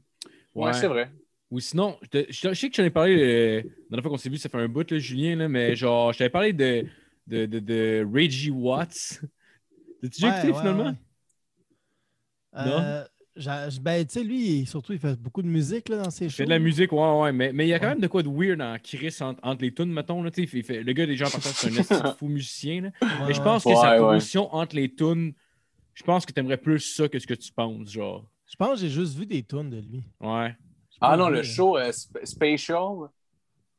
Ouais, 0.54 0.72
c'est 0.74 0.86
vrai. 0.88 1.10
Ou 1.50 1.58
sinon, 1.58 1.96
je, 2.02 2.08
te- 2.08 2.26
je 2.30 2.40
te- 2.42 2.48
je 2.48 2.60
sais 2.60 2.68
que 2.68 2.76
j'en 2.76 2.84
ai 2.84 2.90
parlé 2.90 3.14
euh, 3.16 3.56
la 3.56 3.62
dernière 3.90 4.02
fois 4.02 4.10
qu'on 4.10 4.16
s'est 4.18 4.28
vu, 4.28 4.36
ça 4.36 4.50
fait 4.50 4.58
un 4.58 4.68
bout, 4.68 4.88
là, 4.90 4.98
Julien, 4.98 5.36
là, 5.36 5.48
mais 5.48 5.74
genre, 5.74 6.12
je 6.12 6.18
t'avais 6.18 6.30
parlé 6.30 6.52
de, 6.52 6.84
de, 7.26 7.46
de, 7.46 7.58
de 7.60 8.06
Reggie 8.12 8.50
Watts. 8.50 9.20
T'as-tu 10.02 10.08
déjà 10.20 10.28
Ouais, 10.28 10.36
écouté 10.38 10.52
ouais, 10.52 10.58
finalement? 10.58 10.84
ouais. 10.84 10.94
Euh, 12.56 13.04
ben, 13.36 14.04
tu 14.06 14.12
sais, 14.12 14.24
lui, 14.24 14.60
il- 14.60 14.66
surtout, 14.66 14.92
il 14.92 14.98
fait 14.98 15.16
beaucoup 15.18 15.42
de 15.42 15.46
musique 15.48 15.88
là, 15.88 15.98
dans 16.02 16.10
ses 16.10 16.26
Il 16.26 16.30
shows. 16.30 16.36
fait 16.38 16.44
de 16.44 16.50
la 16.50 16.58
musique, 16.58 16.92
ouais, 16.92 17.20
ouais, 17.20 17.32
mais 17.32 17.52
mais 17.52 17.66
il 17.66 17.68
y 17.70 17.74
a 17.74 17.78
quand 17.78 17.86
Ouais. 17.86 17.92
même 17.92 18.00
de 18.00 18.06
quoi 18.08 18.22
de 18.22 18.28
weird 18.28 18.60
en 18.60 18.76
Chris 18.82 19.16
entre, 19.20 19.40
entre 19.42 19.62
les 19.62 19.72
tunes, 19.72 19.92
mettons. 19.92 20.22
Là, 20.22 20.30
tu 20.30 20.46
sais, 20.46 20.58
il 20.58 20.64
fait- 20.64 20.82
le 20.82 20.92
gars, 20.92 21.06
des 21.06 21.16
gens, 21.16 21.26
par 21.30 21.34
contre, 21.40 21.54
c'est 21.56 21.92
un 21.92 22.14
fou 22.18 22.26
musicien. 22.28 22.82
Là. 22.82 22.88
Ouais, 23.02 23.08
Mais 23.28 23.34
je 23.34 23.38
ouais. 23.38 23.44
pense 23.44 23.64
que 23.64 23.68
Ouais, 23.70 23.74
sa 23.76 23.90
ouais. 23.92 23.98
promotion 23.98 24.54
entre 24.54 24.76
les 24.76 24.92
tunes, 24.94 25.32
je 25.94 26.02
pense 26.02 26.26
que 26.26 26.32
t'aimerais 26.32 26.56
plus 26.58 26.80
ça 26.80 27.08
que 27.08 27.18
ce 27.18 27.26
que 27.26 27.34
tu 27.34 27.52
penses, 27.52 27.90
genre. 27.90 28.24
Je 28.46 28.56
pense 28.56 28.74
que 28.74 28.76
j'ai 28.80 28.88
juste 28.88 29.16
vu 29.16 29.26
des 29.26 29.42
tunes 29.44 29.70
de 29.70 29.76
lui. 29.78 30.02
Ouais. 30.20 30.54
Ah 31.00 31.16
non, 31.16 31.28
le 31.28 31.38
euh, 31.38 31.42
show 31.42 31.78
euh, 31.78 31.90
Sp- 31.90 32.24
Spatial, 32.24 33.08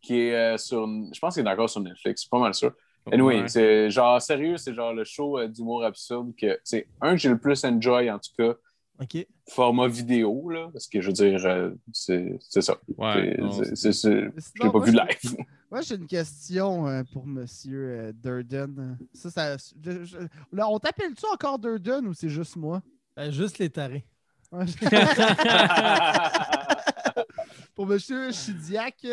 qui 0.01 0.17
est 0.17 0.35
euh, 0.35 0.57
sur. 0.57 0.87
Je 1.13 1.19
pense 1.19 1.35
qu'il 1.35 1.45
est 1.45 1.49
encore 1.49 1.69
sur 1.69 1.81
Netflix, 1.81 2.25
pas 2.25 2.39
mal 2.39 2.53
sûr. 2.53 2.71
Anyway, 3.11 3.41
Ouais. 3.41 3.47
c'est 3.47 3.89
genre 3.89 4.21
sérieux, 4.21 4.57
c'est 4.57 4.73
genre 4.73 4.93
le 4.93 5.03
show 5.03 5.37
euh, 5.39 5.47
d'humour 5.47 5.83
absurde 5.83 6.33
que 6.35 6.59
c'est 6.63 6.87
un 7.01 7.11
que 7.11 7.17
j'ai 7.17 7.29
le 7.29 7.37
plus 7.39 7.63
enjoy 7.65 8.09
en 8.11 8.19
tout 8.19 8.31
cas, 8.37 8.53
Ok. 9.01 9.25
format 9.49 9.87
vidéo, 9.87 10.49
là, 10.49 10.69
parce 10.71 10.87
que 10.87 11.01
je 11.01 11.07
veux 11.07 11.13
dire, 11.13 11.43
euh, 11.45 11.71
c'est 11.91 12.37
c'est 12.39 12.61
ça. 12.61 12.77
Ouais, 12.97 13.35
C'est- 13.73 13.91
Je 13.93 14.19
l'ai 14.19 14.69
pas 14.69 14.77
moi, 14.77 14.85
vu 14.85 14.91
live. 14.91 15.37
Moi, 15.71 15.81
j'ai 15.81 15.95
une 15.95 16.07
question 16.07 16.87
euh, 16.87 17.03
pour 17.11 17.25
Monsieur 17.25 17.89
euh, 17.89 18.11
Durden. 18.13 18.97
Ça, 19.13 19.31
ça, 19.31 19.57
je- 19.57 20.03
je- 20.03 20.17
là, 20.51 20.69
on 20.69 20.77
t'appelle-tu 20.79 21.25
encore 21.33 21.57
Durden 21.57 22.05
ou 22.07 22.13
c'est 22.13 22.29
juste 22.29 22.55
moi? 22.55 22.81
Euh, 23.17 23.31
juste 23.31 23.57
les 23.57 23.69
tarés. 23.69 24.05
Ouais, 24.51 24.65
pour 27.75 27.87
Monsieur 27.87 28.31
Chidiac, 28.31 29.05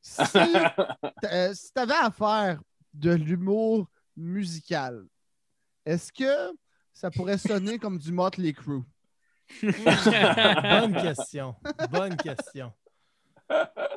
si, 0.00 0.24
si 0.24 1.72
tu 1.72 1.80
avais 1.80 1.92
à 2.00 2.10
faire 2.10 2.60
de 2.94 3.12
l'humour 3.12 3.88
musical, 4.16 5.04
est-ce 5.84 6.12
que 6.12 6.52
ça 6.92 7.10
pourrait 7.10 7.38
sonner 7.38 7.78
comme 7.78 7.98
du 7.98 8.12
Motley 8.12 8.52
Crue? 8.52 8.82
Bonne 9.62 10.94
question. 11.02 11.54
Bonne 11.90 12.16
question. 12.16 12.72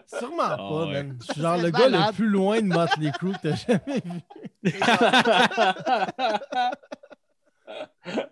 Sûrement 0.08 0.44
Ah 0.50 0.58
pas, 0.58 0.86
ouais. 0.86 1.04
man. 1.04 1.18
Je 1.22 1.34
suis 1.34 1.42
genre 1.42 1.58
le 1.58 1.70
gars 1.70 1.90
malade. 1.90 2.08
le 2.08 2.14
plus 2.14 2.28
loin 2.28 2.62
de 2.62 2.68
Motley 2.68 3.12
Crue 3.12 3.34
que 3.34 3.50
t'as 3.50 3.56
jamais 3.56 4.02
vu. 4.04 4.22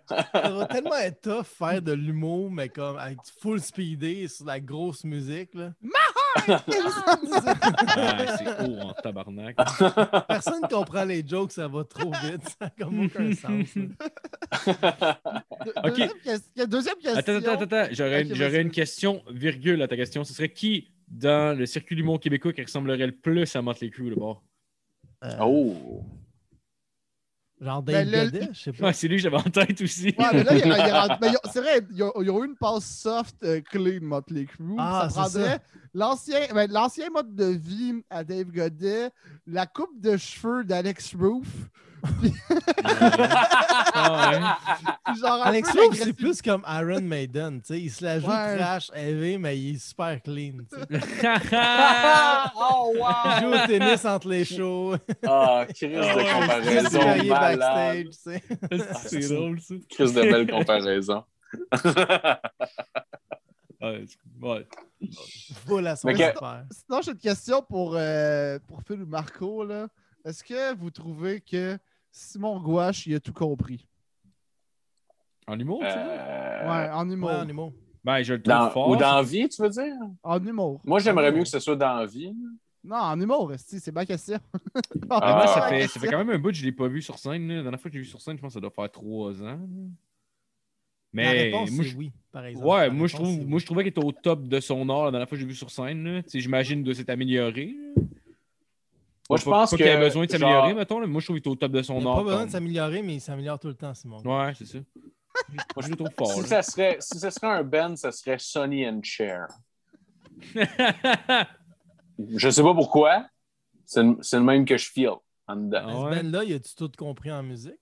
Ça 0.08 0.50
va 0.50 0.66
tellement 0.66 0.96
être 0.96 1.20
tough 1.22 1.44
faire 1.46 1.80
de 1.82 1.92
l'humour, 1.92 2.50
mais 2.50 2.68
comme 2.68 2.96
avec 2.98 3.16
du 3.18 3.30
full 3.40 3.60
speedé 3.60 4.28
sur 4.28 4.44
la 4.46 4.60
grosse 4.60 5.04
musique. 5.04 5.54
Là. 5.54 5.72
Ouais, 6.44 8.26
c'est 8.38 8.66
haut 8.66 8.78
en 8.80 8.92
tabarnak. 8.94 9.56
Personne 10.26 10.62
comprend 10.68 11.04
les 11.04 11.26
jokes, 11.26 11.52
ça 11.52 11.68
va 11.68 11.84
trop 11.84 12.10
vite. 12.22 12.42
Ça 12.48 12.56
n'a 12.62 12.70
comme 12.70 13.04
aucun 13.04 13.32
sens. 13.34 13.74
là. 13.76 13.82
De- 15.64 15.72
Ok. 15.88 15.96
Deuxième, 16.24 16.68
deuxième 16.68 16.94
question. 16.96 17.16
Attends, 17.18 17.34
attends, 17.36 17.52
attends, 17.52 17.76
attends. 17.76 17.88
J'aurais 17.92 18.22
une- 18.22 18.34
j'aurais 18.34 18.50
vas-y. 18.50 18.62
une 18.62 18.70
question, 18.70 19.22
virgule 19.30 19.82
à 19.82 19.88
ta 19.88 19.96
question. 19.96 20.24
Ce 20.24 20.32
serait 20.34 20.48
qui 20.52 20.90
dans 21.08 21.56
le 21.56 21.66
circuit 21.66 21.94
du 21.96 22.02
monde 22.02 22.20
québécois 22.20 22.52
qui 22.52 22.62
ressemblerait 22.62 23.06
le 23.06 23.12
plus 23.16 23.54
à 23.54 23.62
Motley 23.62 23.90
Crue, 23.90 24.10
d'abord? 24.10 24.42
Euh, 25.24 25.36
oh! 25.42 26.02
Genre 27.62 27.82
Ben, 27.82 28.08
Dave 28.10 28.24
le- 28.24 28.30
Godet, 28.40 28.48
je 28.52 28.60
sais 28.60 28.72
pas. 28.72 28.86
Ouais, 28.86 28.92
c'est 28.92 29.06
lui 29.08 29.16
que 29.16 29.22
j'avais 29.22 29.36
en 29.36 29.42
tête 29.42 29.80
aussi. 29.80 30.06
Ouais, 30.18 30.26
mais 30.32 30.42
là, 30.44 30.52
il 30.54 30.58
y 30.58 30.62
a- 30.72 31.06
il 31.06 31.18
mais 31.20 31.32
c'est 31.52 31.60
vrai, 31.60 31.80
il 31.90 31.96
y, 31.96 32.02
a, 32.02 32.10
il 32.20 32.26
y 32.26 32.30
a 32.30 32.38
eu 32.42 32.46
une 32.46 32.56
passe 32.56 32.84
soft 32.84 33.36
euh, 33.44 33.60
clé 33.60 34.00
de 34.00 34.04
Motley 34.04 34.46
Crue. 34.46 34.74
Ah, 34.78 35.08
ça 35.08 35.24
c'est 35.28 35.38
prendrait 35.38 35.52
ça. 35.56 35.60
l'ancien 35.94 36.38
ben, 36.52 36.70
l'ancien 36.72 37.08
mode 37.10 37.34
de 37.36 37.44
vie 37.46 38.02
à 38.10 38.24
Dave 38.24 38.50
Godet, 38.50 39.10
la 39.46 39.66
coupe 39.66 40.00
de 40.00 40.16
cheveux 40.16 40.64
d'Alex 40.64 41.14
Roof, 41.14 41.46
genre, 45.18 45.42
Alex 45.46 45.74
Love, 45.74 45.94
c'est 45.94 46.12
plus 46.12 46.42
comme 46.42 46.62
Iron 46.68 47.00
Maiden. 47.02 47.60
tu 47.60 47.66
sais, 47.74 47.80
Il 47.80 47.90
se 47.90 48.04
la 48.04 48.20
joue 48.20 48.26
Ouais. 48.28 48.56
trash, 48.56 48.90
heavy, 48.94 49.38
mais 49.38 49.58
il 49.58 49.76
est 49.76 49.78
super 49.78 50.20
clean. 50.22 50.58
oh, 52.56 52.92
Il 52.94 53.40
joue 53.42 53.52
au 53.52 53.66
tennis 53.66 54.04
entre 54.04 54.28
les 54.28 54.44
shows. 54.44 54.96
Ah, 55.26 55.64
crise 55.74 55.98
Ah 56.00 56.14
de 56.14 56.22
Chris 56.22 56.88
comparaison 56.88 57.00
malade. 57.28 58.06
sais. 58.12 58.42
c'est 59.08 59.28
drôle, 59.34 59.60
ça. 59.60 59.74
Crise 59.90 60.14
de 60.14 60.22
belle 60.22 60.50
comparaison. 60.50 61.24
Ouais, 63.84 64.04
c'est- 64.06 64.46
ouais. 64.46 64.64
Full 65.66 65.86
à 65.88 65.96
son 65.96 66.06
Mais 66.06 66.14
que- 66.14 66.22
affaire. 66.22 66.64
Sinon, 66.70 67.00
j'ai 67.02 67.10
une 67.10 67.18
question 67.18 67.62
pour, 67.68 67.96
euh, 67.96 68.60
pour 68.68 68.80
Phil 68.86 69.02
ou 69.02 69.06
Marco. 69.06 69.64
là. 69.64 69.88
Est-ce 70.24 70.44
que 70.44 70.72
vous 70.76 70.90
trouvez 70.92 71.40
que 71.40 71.76
Simon 72.12 72.60
Gouache, 72.60 73.06
il 73.06 73.14
a 73.14 73.20
tout 73.20 73.32
compris? 73.32 73.86
En 75.46 75.58
humour, 75.58 75.80
tu 75.80 75.86
sais? 75.86 75.94
Euh, 75.96 76.68
Ouais, 76.68 76.90
en 76.92 77.10
humour. 77.10 77.30
Ouais, 77.30 77.36
en 77.36 77.48
humour. 77.48 77.72
Ben, 78.04 78.22
je 78.22 78.34
le 78.34 78.42
trouve 78.42 78.54
dans- 78.54 78.70
fort. 78.70 78.88
ou 78.90 78.96
dans 78.96 79.16
la 79.16 79.22
vie, 79.22 79.48
tu 79.48 79.60
veux 79.62 79.68
dire? 79.70 79.94
En 80.22 80.44
humour. 80.44 80.80
Moi, 80.84 80.98
j'aimerais 81.00 81.32
mieux 81.32 81.42
que 81.42 81.48
ce 81.48 81.58
soit 81.58 81.74
dans 81.76 81.94
la 81.96 82.06
vie. 82.06 82.34
Non, 82.84 82.96
en 82.96 83.20
humour, 83.20 83.52
c'est 83.56 83.92
ma 83.94 84.04
question. 84.04 84.38
Mais 84.94 85.00
Ah, 85.10 85.34
moi, 85.36 85.46
ça, 85.46 85.68
fait, 85.68 85.86
ça 85.88 85.98
fait 86.00 86.08
quand 86.08 86.18
même 86.18 86.30
un 86.30 86.38
bout 86.38 86.48
que 86.50 86.54
je 86.56 86.62
ne 86.62 86.66
l'ai 86.66 86.72
pas 86.72 86.88
vu 86.88 87.00
sur 87.00 87.18
scène. 87.18 87.48
là. 87.48 87.56
La 87.56 87.62
dernière 87.62 87.80
fois 87.80 87.90
que 87.90 87.94
j'ai 87.96 88.02
vu 88.02 88.08
sur 88.08 88.20
scène, 88.20 88.36
je 88.36 88.42
pense 88.42 88.50
que 88.50 88.54
ça 88.54 88.60
doit 88.60 88.70
faire 88.70 88.90
trois 88.90 89.40
ans. 89.42 89.58
La 91.14 91.22
Mais 91.22 91.28
réponse, 91.44 91.70
moi, 91.70 91.84
c'est 91.84 91.90
je... 91.90 91.96
oui, 91.96 92.12
par 92.32 92.44
exemple. 92.46 92.66
Ouais, 92.68 92.88
La 92.88 92.90
moi 92.90 93.06
je, 93.06 93.14
trouve, 93.14 93.46
moi 93.46 93.58
je 93.58 93.66
trouvais 93.66 93.82
qu'il 93.84 93.90
était 93.90 94.04
au 94.04 94.12
top 94.12 94.44
de 94.48 94.60
son 94.60 94.88
art 94.88 95.04
la 95.06 95.10
dernière 95.12 95.28
fois 95.28 95.36
que 95.36 95.40
j'ai 95.42 95.46
vu 95.48 95.54
sur 95.54 95.70
scène. 95.70 96.02
là. 96.04 96.22
Tu 96.22 96.30
sais, 96.30 96.40
J'imagine 96.40 96.82
de 96.82 96.92
s'être 96.92 97.10
amélioré. 97.10 97.74
là. 97.96 98.02
Moi, 99.32 99.38
je 99.38 99.44
pense 99.44 99.70
qu'il 99.74 99.88
a 99.88 99.96
besoin 99.98 100.26
de 100.26 100.30
s'améliorer, 100.30 100.68
genre, 100.68 100.76
mettons. 100.78 101.00
là. 101.00 101.06
Moi, 101.06 101.20
je 101.20 101.26
trouve 101.26 101.36
qu'il 101.40 101.48
est 101.50 101.52
au 101.52 101.56
top 101.56 101.72
de 101.72 101.78
Il 101.78 101.84
son 101.84 102.00
n'a 102.00 102.10
art. 102.10 102.16
pas 102.16 102.22
besoin 102.22 102.38
comme- 102.40 102.46
de 102.46 102.52
s'améliorer, 102.52 103.02
mais 103.02 103.14
il 103.14 103.20
s'améliore 103.20 103.58
tout 103.58 103.68
le 103.68 103.74
temps, 103.74 103.94
Simon. 103.94 104.20
Ouais, 104.22 104.52
c'est 104.56 104.66
ça. 104.66 104.78
Moi, 105.48 105.58
je 105.78 105.88
le 105.88 105.96
trouve 105.96 106.10
fort. 106.16 106.32
si, 106.32 106.42
ça 106.42 106.62
serait, 106.62 106.96
si 107.00 107.18
ce 107.18 107.30
serait 107.30 107.46
un 107.48 107.62
band, 107.64 107.96
ça 107.96 108.12
serait 108.12 108.38
Sonny 108.38 108.86
and 108.86 109.00
Cher. 109.02 109.46
Je 112.36 112.50
sais 112.50 112.62
pas 112.62 112.74
pourquoi. 112.74 113.26
C'est 113.86 114.02
le, 114.02 114.16
c'est 114.20 114.36
le 114.36 114.44
même 114.44 114.64
que 114.64 114.76
je 114.76 114.90
feel 114.90 115.10
en 115.48 115.56
dedans. 115.56 115.84
Ah 115.86 115.92
Ce 115.92 115.96
ouais? 116.16 116.22
band-là, 116.22 116.44
il 116.44 116.52
a-tu 116.54 116.74
tout 116.74 116.90
compris 116.96 117.32
en 117.32 117.42
musique? 117.42 117.72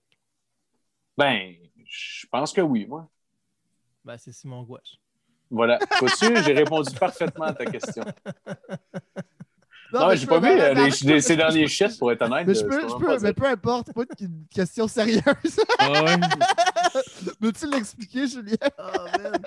Ben, 1.17 1.53
je 1.85 2.25
pense 2.27 2.51
que 2.53 2.61
oui, 2.61 2.85
moi. 2.85 3.09
Ben, 4.03 4.17
c'est 4.17 4.31
Simon 4.31 4.63
Gouache. 4.63 4.97
Voilà. 5.49 5.77
Vois-tu, 5.99 6.35
j'ai 6.43 6.53
répondu 6.53 6.89
parfaitement 6.97 7.45
à 7.45 7.53
ta 7.53 7.65
question. 7.65 8.03
Non, 9.93 10.07
mais 10.07 10.15
j'ai 10.17 10.23
je 10.23 10.27
pas 10.27 10.39
vu 10.39 10.47
euh, 10.47 10.73
les, 10.73 10.89
les- 11.13 11.21
ces 11.21 11.35
derniers 11.35 11.67
shit, 11.67 11.97
pour 11.99 12.11
être 12.11 12.21
honnête. 12.21 12.47
Mais 12.47 12.53
je 12.53 12.63
euh, 12.63 12.67
peux, 12.69 12.81
je 12.89 12.95
peux, 12.95 13.19
mais 13.19 13.33
peu 13.33 13.45
importe, 13.45 13.93
pas 13.93 14.03
une 14.19 14.45
question 14.53 14.87
sérieuse. 14.87 15.21
Ah 15.79 16.03
ouais? 16.03 16.15
Peux-tu 17.39 17.69
l'expliquer, 17.69 18.27
Julien? 18.27 18.55
Ah, 18.77 19.05
man. 19.17 19.41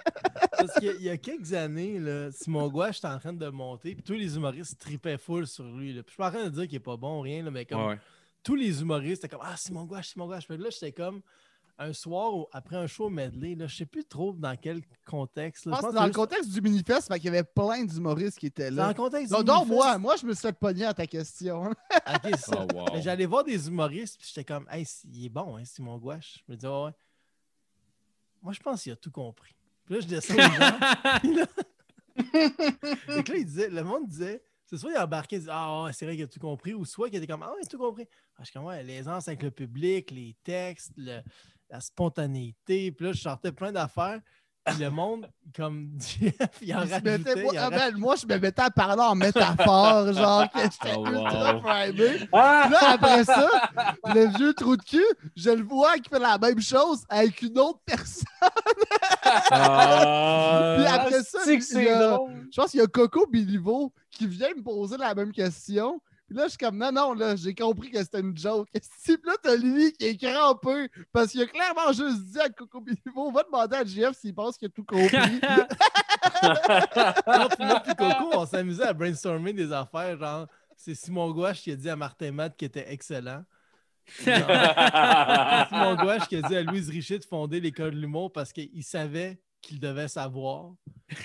Parce 0.57 0.75
qu'il 0.75 0.85
y 0.85 0.89
a- 0.89 0.95
il 0.95 1.03
y 1.03 1.11
a 1.11 1.17
quelques 1.17 1.53
années, 1.53 1.99
là, 1.99 2.31
Simon 2.33 2.69
Gouache 2.69 2.99
était 2.99 3.07
en 3.09 3.19
train 3.19 3.33
de 3.33 3.49
monter, 3.49 3.95
puis 3.95 4.03
tous 4.03 4.15
les 4.15 4.37
humoristes 4.37 4.79
tripaient 4.81 5.19
full 5.19 5.47
sur 5.47 5.65
lui. 5.65 5.93
là. 5.93 6.03
Puis 6.03 6.09
je 6.09 6.13
suis 6.13 6.17
pas 6.19 6.29
en 6.29 6.33
train 6.33 6.45
de 6.45 6.49
dire 6.51 6.65
qu'il 6.67 6.77
est 6.77 6.81
pas 6.81 6.97
bon, 6.97 7.21
rien, 7.21 7.43
là, 7.43 7.51
mais 7.51 7.65
comme 7.65 7.81
Ouais, 7.83 7.89
ouais. 7.95 7.99
tous 8.43 8.55
les 8.55 8.81
humoristes 8.81 9.25
étaient 9.25 9.37
comme 9.37 9.45
Ah, 9.47 9.57
Simon 9.57 9.85
Gouache, 9.85 10.09
Simon 10.09 10.27
Gouache. 10.27 10.47
Puis 10.47 10.57
là, 10.57 10.69
j'étais 10.71 10.93
comme 10.93 11.21
un 11.79 11.93
soir, 11.93 12.47
après 12.53 12.77
un 12.77 12.87
show 12.87 13.11
medley, 13.11 13.55
là, 13.57 13.67
je 13.67 13.77
sais 13.77 13.87
plus 13.87 14.05
trop 14.05 14.33
dans 14.33 14.57
quel 14.57 14.81
contexte. 15.05 15.65
Je 15.65 15.71
là. 15.71 15.79
pense 15.79 15.91
que 15.91 15.95
dans 15.95 16.01
le 16.03 16.07
juste- 16.09 16.17
contexte 16.17 16.51
du 16.51 16.61
manifeste, 16.61 17.13
qu'il 17.15 17.25
y 17.25 17.29
avait 17.29 17.43
plein 17.45 17.85
d'humoristes 17.85 18.39
qui 18.39 18.47
étaient 18.47 18.69
c'est 18.69 18.71
dans 18.77 18.83
là. 18.83 18.89
le 18.89 18.95
contexte. 18.95 19.33
Non, 19.33 19.41
du 19.41 19.47
non, 19.47 19.55
manifeste. 19.55 19.75
moi, 19.75 19.99
moi, 19.99 20.17
je 20.17 20.27
me 20.27 20.33
suis 20.35 20.43
fait 20.43 20.53
pogner 20.59 20.85
à 20.85 20.95
ta 20.95 21.07
question. 21.07 21.71
Ok, 22.07 22.37
ça. 22.39 22.67
Oh, 22.73 22.75
wow. 22.75 23.01
J'allais 23.01 23.27
voir 23.27 23.45
des 23.45 23.67
humoristes, 23.67 24.19
puis 24.19 24.29
j'étais 24.29 24.45
comme, 24.45 24.67
hey, 24.71 24.87
il 25.13 25.27
est 25.27 25.29
bon, 25.31 25.57
hein, 25.57 25.65
Simon 25.65 25.99
Gouache. 25.99 26.43
Je 26.47 26.53
me 26.53 26.57
disais, 26.57 26.69
ouais. 26.69 26.91
Moi, 28.43 28.53
je 28.53 28.61
pense 28.61 28.83
qu'il 28.83 28.93
a 28.93 28.97
tout 28.97 29.11
compris. 29.11 29.55
Puis 29.87 29.95
là, 29.95 30.01
je 30.01 30.07
descends 30.07 30.35
aux 30.35 30.39
gens. 30.39 30.79
puis 31.21 31.35
là... 31.35 31.47
Et 33.19 33.23
que 33.25 33.33
là, 33.33 33.39
il 33.39 33.45
disait, 33.47 33.69
le 33.71 33.83
monde 33.83 34.07
disait, 34.07 34.43
c'est 34.67 34.77
soit 34.77 34.93
il 34.93 34.99
embarquait, 34.99 35.37
il 35.37 35.41
disait, 35.41 35.51
ah, 35.53 35.85
ouais, 35.85 35.93
c'est 35.93 36.05
vrai 36.05 36.15
qu'il 36.15 36.25
a 36.25 36.29
tout 36.29 36.39
compris, 36.41 36.75
ou 36.75 36.85
soit 36.85 37.09
qu'il 37.09 37.19
était 37.19 37.27
comme, 37.27 37.43
ah, 37.43 37.53
il 37.61 37.65
a 37.65 37.69
tout 37.69 37.79
compris. 37.79 38.07
Ah, 38.37 38.41
je 38.41 38.45
suis 38.45 38.53
comme, 38.53 38.65
ouais, 38.67 38.83
l'aisance 38.85 39.27
avec 39.29 39.43
le 39.43 39.51
public, 39.51 40.11
les 40.11 40.37
textes, 40.45 40.93
le- 40.97 41.23
la 41.75 41.81
spontanéité. 41.81 42.93
Puis 42.93 43.07
là, 43.07 43.13
je 43.13 43.21
sortais 43.21 43.51
plein 43.53 43.73
d'affaires. 43.73 44.21
Puis 44.65 44.77
le 44.79 44.89
monde, 44.91 45.29
comme 45.55 45.91
Jeff, 45.99 46.33
il 46.63 46.75
en 46.75 46.79
rajoutait. 46.79 47.19
moi, 47.43 47.53
il 47.53 47.59
en 47.59 47.63
ah, 47.65 47.69
rajoutait. 47.69 47.91
ben, 47.93 47.99
moi, 47.99 48.15
je 48.17 48.27
me 48.27 48.39
mettais 48.39 48.63
à 48.63 48.71
parler 48.71 49.03
en 49.03 49.15
métaphore, 49.15 50.13
genre 50.15 50.51
que 50.51 50.61
j'étais 50.61 50.95
Oh, 50.97 51.05
ultra 51.07 51.55
wow. 51.57 51.61
primé. 51.61 52.09
Puis 52.17 52.29
Ah! 52.33 52.69
là, 52.71 52.79
après 52.93 53.25
ça, 53.25 53.51
le 54.15 54.37
vieux 54.39 54.55
trou 54.55 54.77
de 54.79 54.83
cul, 54.83 55.05
je 55.37 55.51
le 55.51 55.63
vois 55.65 55.99
qui 55.99 56.09
fait 56.09 56.19
la 56.19 56.39
même 56.39 56.61
chose 56.63 57.05
avec 57.11 57.43
une 57.43 57.59
autre 57.59 57.81
personne. 57.85 58.25
Ah. 59.51 60.77
Puis 60.79 60.87
après 60.87 61.23
ça, 61.25 61.39
c'est 61.45 61.59
que 61.59 61.63
il 61.65 61.83
y 61.83 61.85
c'est 61.85 61.91
a- 61.91 62.09
drôle. 62.17 62.47
je 62.51 62.61
pense 62.61 62.71
qu'il 62.71 62.81
y 62.81 62.83
a 62.83 62.87
Coco 62.87 63.27
Bilivo 63.27 63.93
qui 64.11 64.27
vient 64.27 64.55
me 64.57 64.63
poser 64.63 64.97
la 64.97 65.15
même 65.15 65.33
question. 65.33 66.01
Puis 66.27 66.37
là, 66.37 66.45
je 66.45 66.51
suis 66.51 66.59
comme, 66.59 66.79
non, 66.79 66.91
non, 66.91 67.13
là, 67.13 67.37
j'ai 67.37 67.55
compris 67.55 67.91
que 67.91 67.99
c'était 67.99 68.21
une 68.21 68.37
joke. 68.37 68.69
Puis 69.05 69.17
là, 69.25 69.35
t'as 69.43 69.57
lui 69.57 69.93
qui 69.93 70.07
est 70.07 70.17
crampé 70.17 70.89
parce 71.13 71.33
qu'il 71.33 71.43
a 71.43 71.47
clairement 71.47 71.93
juste 71.93 72.25
dit 72.25 72.41
à 72.41 72.49
Coco 72.49 72.81
Bilivo, 72.81 73.31
va 73.31 73.43
demander 73.43 73.77
à 73.77 73.85
JF 73.85 74.17
s'il 74.17 74.35
pense 74.35 74.57
qu'il 74.57 74.69
a 74.69 74.71
tout 74.71 74.85
compris. 74.85 75.41
Non, 76.43 77.49
puis 77.49 77.67
moi 77.67 77.81
puis 77.81 77.95
Coco, 77.95 78.31
on 78.33 78.47
s'amusait 78.47 78.85
à 78.85 78.93
brainstormer 78.93 79.53
des 79.53 79.73
affaires, 79.73 80.19
genre, 80.19 80.47
c'est 80.77 80.95
Simon 80.95 81.31
Gouache 81.31 81.63
qui 81.63 81.71
a 81.71 81.77
dit 81.77 81.89
à 81.89 81.97
Martin 81.97 82.33
Matt 82.33 82.57
qu'il 82.57 82.67
était 82.67 82.91
excellent. 82.93 83.45
Simon 84.19 85.95
Gouache 85.97 86.29
qui 86.29 86.37
a 86.37 86.43
dit 86.43 86.57
à 86.57 86.63
Louise 86.63 86.89
Richer 86.91 87.19
de 87.19 87.25
fonder 87.25 87.61
l'école 87.61 87.93
de 87.93 88.01
l'humour 88.01 88.33
parce 88.33 88.53
qu'il 88.53 88.83
savait 88.83 89.39
qu'il 89.67 89.81
devait 89.81 90.09
savoir. 90.09 90.73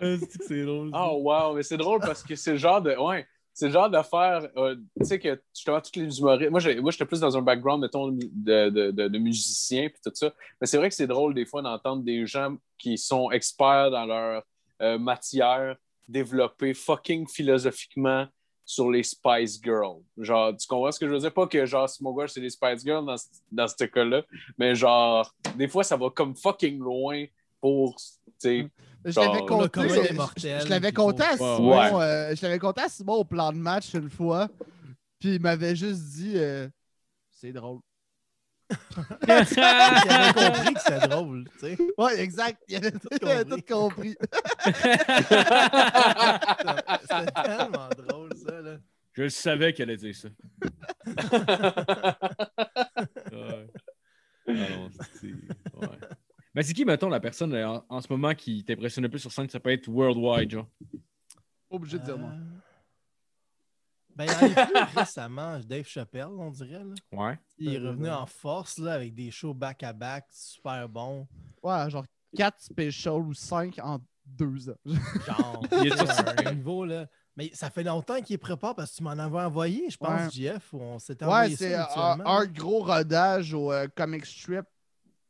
Ah, 0.00 0.16
c'est 0.46 0.64
drôle. 0.64 0.90
ça. 0.90 1.06
Oh 1.10 1.20
wow, 1.22 1.54
mais 1.54 1.62
c'est 1.62 1.76
drôle 1.76 2.00
parce 2.00 2.22
que 2.22 2.34
c'est 2.34 2.52
le 2.52 2.56
genre 2.56 2.80
de. 2.80 2.96
Ouais, 2.96 3.26
c'est 3.52 3.66
le 3.66 3.72
genre 3.72 3.90
d'affaire. 3.90 4.48
euh, 4.56 4.76
tu 4.98 5.04
sais 5.06 5.18
que 5.18 5.40
justement, 5.54 5.80
tous 5.80 5.98
les 6.00 6.18
humoristes. 6.18 6.50
Moi, 6.50 6.90
j'étais 6.90 7.04
plus 7.04 7.20
dans 7.20 7.36
un 7.36 7.42
background, 7.42 7.82
mettons, 7.82 8.10
de, 8.10 8.70
de, 8.70 8.90
de, 8.90 9.08
de 9.08 9.18
musicien 9.18 9.88
puis 9.88 9.98
tout 10.02 10.10
ça. 10.14 10.32
Mais 10.60 10.66
c'est 10.66 10.78
vrai 10.78 10.88
que 10.88 10.94
c'est 10.94 11.06
drôle 11.06 11.34
des 11.34 11.44
fois 11.46 11.62
d'entendre 11.62 12.02
des 12.02 12.26
gens 12.26 12.56
qui 12.78 12.96
sont 12.98 13.30
experts 13.30 13.90
dans 13.90 14.06
leur 14.06 14.42
euh, 14.82 14.98
matière 14.98 15.76
développer 16.08 16.72
fucking 16.72 17.26
philosophiquement 17.28 18.26
sur 18.68 18.90
les 18.90 19.04
Spice 19.04 19.60
Girls. 19.62 20.02
Genre, 20.18 20.54
tu 20.56 20.66
comprends 20.66 20.90
ce 20.90 20.98
que 20.98 21.06
je 21.06 21.12
veux 21.12 21.20
dire? 21.20 21.32
Pas 21.32 21.46
que 21.46 21.64
genre 21.64 21.88
Gouache, 22.02 22.32
c'est 22.32 22.40
les 22.40 22.50
Spice 22.50 22.82
Girls 22.84 23.06
dans, 23.06 23.16
ce- 23.16 23.26
dans 23.52 23.68
ce 23.68 23.84
cas-là, 23.84 24.22
mais 24.58 24.74
genre, 24.74 25.32
des 25.54 25.68
fois, 25.68 25.84
ça 25.84 25.96
va 25.96 26.10
comme 26.10 26.34
fucking 26.34 26.78
loin 26.80 27.24
pour. 27.60 27.96
Je 28.42 28.66
l'avais 29.20 29.46
compté, 29.46 29.80
je- 29.88 30.68
l'avais 30.68 30.88
qu'il 30.88 30.94
compté 30.96 31.22
à 31.22 31.36
faut- 31.36 31.44
Ouais, 31.44 31.86
Simon, 31.86 31.98
ouais. 31.98 32.04
euh, 32.04 32.34
je 32.34 32.42
l'avais 32.42 32.58
compté 32.58 32.80
à 32.82 32.88
Simon 32.88 33.14
au 33.14 33.24
plan 33.24 33.52
de 33.52 33.58
match 33.58 33.94
une 33.94 34.10
fois, 34.10 34.48
puis 35.20 35.36
il 35.36 35.40
m'avait 35.40 35.76
juste 35.76 36.02
dit 36.16 36.32
euh, 36.34 36.68
c'est 37.30 37.52
drôle. 37.52 37.78
Il 39.22 39.30
avait 39.30 40.32
compris 40.34 40.74
que 40.74 40.80
c'était 40.80 41.06
drôle, 41.06 41.44
tu 41.52 41.58
sais. 41.60 41.78
Ouais, 41.96 42.18
exact. 42.20 42.60
Il 42.66 42.74
avait 42.74 42.90
tout, 42.90 42.98
tout 43.08 43.62
compris. 43.68 44.16
C'était 47.02 47.32
tellement 47.44 47.88
drôle. 47.96 48.25
Je 49.16 49.22
le 49.22 49.28
savais 49.30 49.72
qu'elle 49.72 49.88
allait 49.90 49.96
dire 49.98 50.14
ça. 50.14 50.28
Ouais. 53.32 53.66
Non, 54.48 54.88
c'est- 55.14 55.26
ouais. 55.26 55.98
Mais 56.54 56.62
c'est 56.62 56.72
qui, 56.72 56.84
mettons, 56.84 57.08
la 57.08 57.20
personne 57.20 57.52
là, 57.52 57.70
en, 57.88 57.96
en 57.96 58.00
ce 58.00 58.06
moment 58.12 58.34
qui 58.34 58.64
t'impressionne 58.64 59.02
le 59.04 59.10
plus 59.10 59.18
sur 59.18 59.32
scène? 59.32 59.48
Ça 59.48 59.60
peut 59.60 59.70
être 59.72 59.88
worldwide, 59.88 60.50
genre. 60.50 60.68
Obligé 61.68 61.98
de 61.98 62.04
dire 62.04 62.16
moi. 62.18 62.30
Euh, 62.30 62.58
Ben, 64.14 64.24
il 64.24 64.30
y 64.30 64.34
en 64.34 64.56
a 64.56 64.66
plus 64.66 64.74
récemment, 64.98 65.58
Dave 65.60 65.86
Chappelle, 65.86 66.26
on 66.28 66.50
dirait. 66.50 66.84
Là. 66.84 66.94
Ouais. 67.12 67.38
Il 67.58 67.74
est 67.74 67.78
revenu 67.78 68.08
en 68.08 68.24
force 68.26 68.78
là, 68.78 68.92
avec 68.94 69.14
des 69.14 69.30
shows 69.30 69.52
back-à-back 69.54 70.26
super 70.30 70.88
bons. 70.88 71.26
Ouais, 71.62 71.90
genre 71.90 72.04
4 72.36 72.60
specials 72.60 73.22
ou 73.22 73.34
5 73.34 73.78
en 73.82 73.98
2 74.24 74.70
ans. 74.70 74.76
Genre, 75.26 75.62
Il 75.82 75.88
est 75.88 76.46
un 76.46 76.54
niveau, 76.54 76.84
là. 76.84 77.06
Mais 77.36 77.50
ça 77.52 77.68
fait 77.70 77.82
longtemps 77.82 78.20
qu'il 78.22 78.38
prépare 78.38 78.74
parce 78.74 78.92
que 78.92 78.96
tu 78.96 79.02
m'en 79.02 79.10
avais 79.10 79.40
envoyé, 79.40 79.90
je 79.90 79.96
pense, 79.98 80.08
Ouais. 80.08 80.30
JF, 80.30 80.72
où 80.72 80.80
on 80.80 80.98
s'était 80.98 81.24
Ouais, 81.26 81.30
envoyé 81.32 81.56
c'est 81.56 81.72
ça 81.72 81.82
euh, 81.82 82.14
mutuellement. 82.14 82.38
un 82.38 82.46
gros 82.46 82.82
rodage 82.82 83.52
au 83.54 83.72
euh, 83.72 83.86
comic 83.94 84.24
strip. 84.24 84.64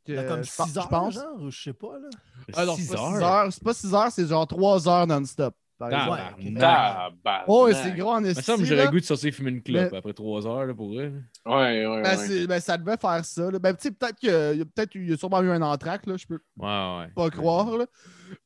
a 0.09 0.23
comme 0.23 0.41
je 0.43 0.55
pense- 0.55 0.67
6 0.69 0.73
je 0.73 0.79
heures, 0.79 0.87
pense. 0.87 1.13
genre, 1.15 1.41
ou 1.41 1.51
je 1.51 1.61
sais 1.63 1.73
pas, 1.73 1.99
là. 1.99 2.07
Ah 2.53 2.53
c'est 2.53 2.53
pas 2.55 2.61
heures. 2.71 2.77
6 2.77 2.93
heures. 3.23 3.53
C'est 3.53 3.63
pas 3.63 3.73
6 3.73 3.93
heures, 3.93 4.11
c'est 4.11 4.25
genre 4.27 4.47
3 4.47 4.87
heures 4.87 5.05
non-stop. 5.05 5.53
par 5.77 5.89
exemple. 5.91 6.21
Oh, 7.47 7.69
c'est 7.71 7.91
gros 7.91 8.11
en 8.11 8.19
Il 8.19 8.23
me 8.25 8.29
esti. 8.31 8.43
semble 8.43 8.63
que 8.63 8.69
là. 8.69 8.75
j'aurais 8.77 8.91
goût 8.91 8.99
de 8.99 9.05
sortir 9.05 9.33
fumer 9.33 9.51
une 9.51 9.61
clope 9.61 9.91
Mais- 9.91 9.97
après 9.97 10.13
trois 10.13 10.47
heures 10.47 10.65
là, 10.65 10.73
pour 10.73 10.87
vrai. 10.93 11.11
Ouais, 11.45 11.85
ouais, 11.85 12.01
Ben, 12.01 12.17
ouais. 12.17 12.27
c'est- 12.27 12.47
ben, 12.47 12.59
ça 12.59 12.77
devait 12.77 12.97
faire 12.97 13.23
ça. 13.23 13.51
là. 13.51 13.59
Ben, 13.59 13.73
tu 13.75 13.83
sais, 13.83 13.91
peut-être 13.91 14.15
qu'il 14.15 14.29
y 14.29 14.61
a, 14.61 14.65
peut-être 14.65 14.95
il 14.95 15.09
y 15.09 15.13
a 15.13 15.17
sûrement 15.17 15.41
eu 15.41 15.51
un 15.51 15.61
entraque, 15.61 16.05
là, 16.07 16.15
je 16.17 16.25
peux 16.25 16.39
Ouais, 16.57 16.67
ouais. 16.99 17.07
pas 17.15 17.29
croire. 17.29 17.77
Là. 17.77 17.85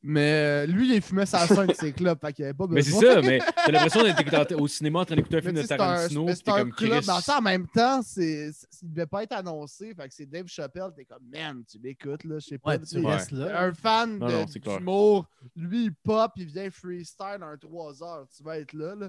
Mais 0.02 0.32
euh, 0.32 0.66
lui, 0.66 0.94
il 0.94 1.02
fumait 1.02 1.26
sa 1.26 1.38
scène 1.46 1.66
de 1.66 1.72
ses 1.74 1.92
clubs, 1.92 2.18
fait 2.20 2.32
qu'il 2.32 2.44
avait 2.44 2.54
pas 2.54 2.66
besoin. 2.66 2.74
Mais 2.74 2.82
c'est 2.82 3.14
ça, 3.14 3.20
mais 3.22 3.38
t'as 3.54 3.72
l'impression 3.72 4.02
d'être 4.02 4.60
au 4.60 4.68
cinéma 4.68 5.00
en 5.00 5.04
train 5.04 5.16
d'écouter 5.16 5.36
un 5.36 5.40
Mais 5.40 5.42
film 5.46 5.56
de 5.56 5.62
c'est 5.62 5.76
Tarantino. 5.76 6.24
mais 6.24 6.34
c'est 6.34 6.42
t'es 6.42 6.50
un 6.50 6.58
comme 6.58 6.72
club. 6.72 7.02
Ça, 7.02 7.38
en 7.38 7.42
même 7.42 7.66
temps, 7.68 8.00
c'est, 8.02 8.50
c'est- 8.52 8.66
il 8.82 8.92
devait 8.92 9.06
pas 9.06 9.22
être 9.24 9.32
annoncé. 9.32 9.94
Fait 9.94 10.08
que 10.08 10.14
c'est 10.14 10.26
Dave 10.26 10.46
Chappelle, 10.46 10.90
t'es 10.96 11.04
comme, 11.04 11.22
man, 11.32 11.62
tu 11.70 11.78
l'écoutes, 11.82 12.24
là, 12.24 12.38
je 12.38 12.46
sais 12.46 12.58
pas. 12.58 12.78
Tu 12.78 13.04
restes 13.04 13.32
là. 13.32 13.60
Un 13.64 13.72
fan 13.74 14.18
de- 14.18 14.44
c'est 14.48 14.60
d'humour, 14.62 15.26
lui, 15.56 15.84
il 15.86 15.94
pop, 15.94 16.32
il 16.36 16.46
vient 16.46 16.70
freestyle 16.70 17.40
un 17.42 17.56
3 17.56 18.02
heures. 18.02 18.26
Tu 18.36 18.42
vas 18.42 18.58
être 18.58 18.72
là, 18.72 18.94
là. 18.94 19.08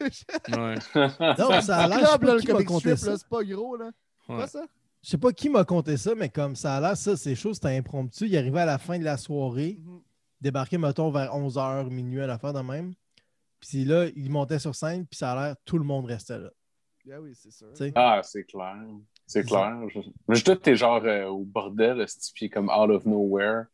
Ouais. 0.50 0.74
Non, 1.38 1.60
ça 1.60 1.78
a 1.78 1.88
l'air, 1.88 1.98
club, 2.18 2.22
là, 2.24 2.34
le 2.34 2.42
comic 2.42 2.68
strip, 2.70 2.96
c'est 2.96 3.28
pas 3.28 3.44
gros, 3.44 3.76
là. 3.76 3.90
Pas 4.26 4.46
ça? 4.46 4.64
Je 5.02 5.08
sais 5.10 5.18
pas 5.18 5.32
qui 5.32 5.48
m'a 5.48 5.64
conté 5.64 5.96
ça, 5.96 6.14
mais 6.14 6.28
comme 6.28 6.54
ça 6.56 6.76
a 6.76 6.80
l'air, 6.80 6.96
ça, 6.96 7.16
c'est 7.16 7.34
chaud, 7.34 7.54
c'était 7.54 7.76
impromptu. 7.76 8.26
Il 8.26 8.36
arrivait 8.36 8.60
à 8.60 8.66
la 8.66 8.78
fin 8.78 8.98
de 8.98 9.04
la 9.04 9.16
soirée, 9.16 9.78
Mhm. 9.80 10.00
débarqué, 10.40 10.76
mettons, 10.78 11.10
vers 11.10 11.34
11h, 11.34 11.88
minuit, 11.90 12.20
à 12.20 12.26
la 12.26 12.38
fin 12.38 12.52
de 12.52 12.60
même. 12.60 12.92
Puis 13.60 13.84
là, 13.84 14.06
il 14.14 14.30
montait 14.30 14.58
sur 14.58 14.74
scène, 14.74 15.06
puis 15.06 15.16
ça 15.16 15.32
a 15.32 15.46
l'air, 15.48 15.56
tout 15.64 15.78
le 15.78 15.84
monde 15.84 16.06
restait 16.06 16.38
là. 16.38 16.50
Ben 17.06 17.18
oui, 17.18 17.32
c'est 17.34 17.50
sûr. 17.50 17.68
Ah, 17.94 18.20
c'est 18.22 18.44
clair. 18.44 18.76
C'est 19.26 19.42
C'est 19.42 19.48
clair. 19.48 19.78
Je- 19.88 20.00
Mais 20.28 20.34
je 20.36 20.44
doute 20.44 20.58
que 20.58 20.64
t'es 20.64 20.76
genre 20.76 21.02
euh, 21.04 21.26
au 21.26 21.44
bordel, 21.44 22.06
ce 22.08 22.18
type 22.18 22.52
comme 22.52 22.68
out 22.68 22.90
of 22.90 23.06
nowhere. 23.06 23.64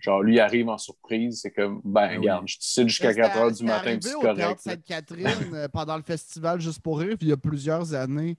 Genre, 0.00 0.22
lui 0.22 0.40
arrive 0.40 0.68
en 0.68 0.78
surprise, 0.78 1.40
c'est 1.42 1.50
comme, 1.50 1.80
ben, 1.84 2.10
oui. 2.10 2.16
regarde, 2.18 2.48
je 2.48 2.54
suis 2.54 2.62
ici 2.62 2.88
jusqu'à 2.88 3.08
Mais 3.08 3.14
4 3.16 3.32
c'était- 3.34 3.46
h 3.46 3.58
du 3.58 3.64
matin, 3.64 3.98
c'est 4.00 4.12
correct. 4.14 4.60
Sainte-Catherine 4.60 5.26
euh, 5.54 5.68
pendant 5.68 5.96
le 5.96 6.02
festival 6.02 6.60
Juste 6.60 6.80
pour 6.80 6.98
rire, 6.98 7.16
puis 7.18 7.26
il 7.26 7.30
y 7.30 7.32
a 7.32 7.36
plusieurs 7.36 7.94
années 7.94 8.36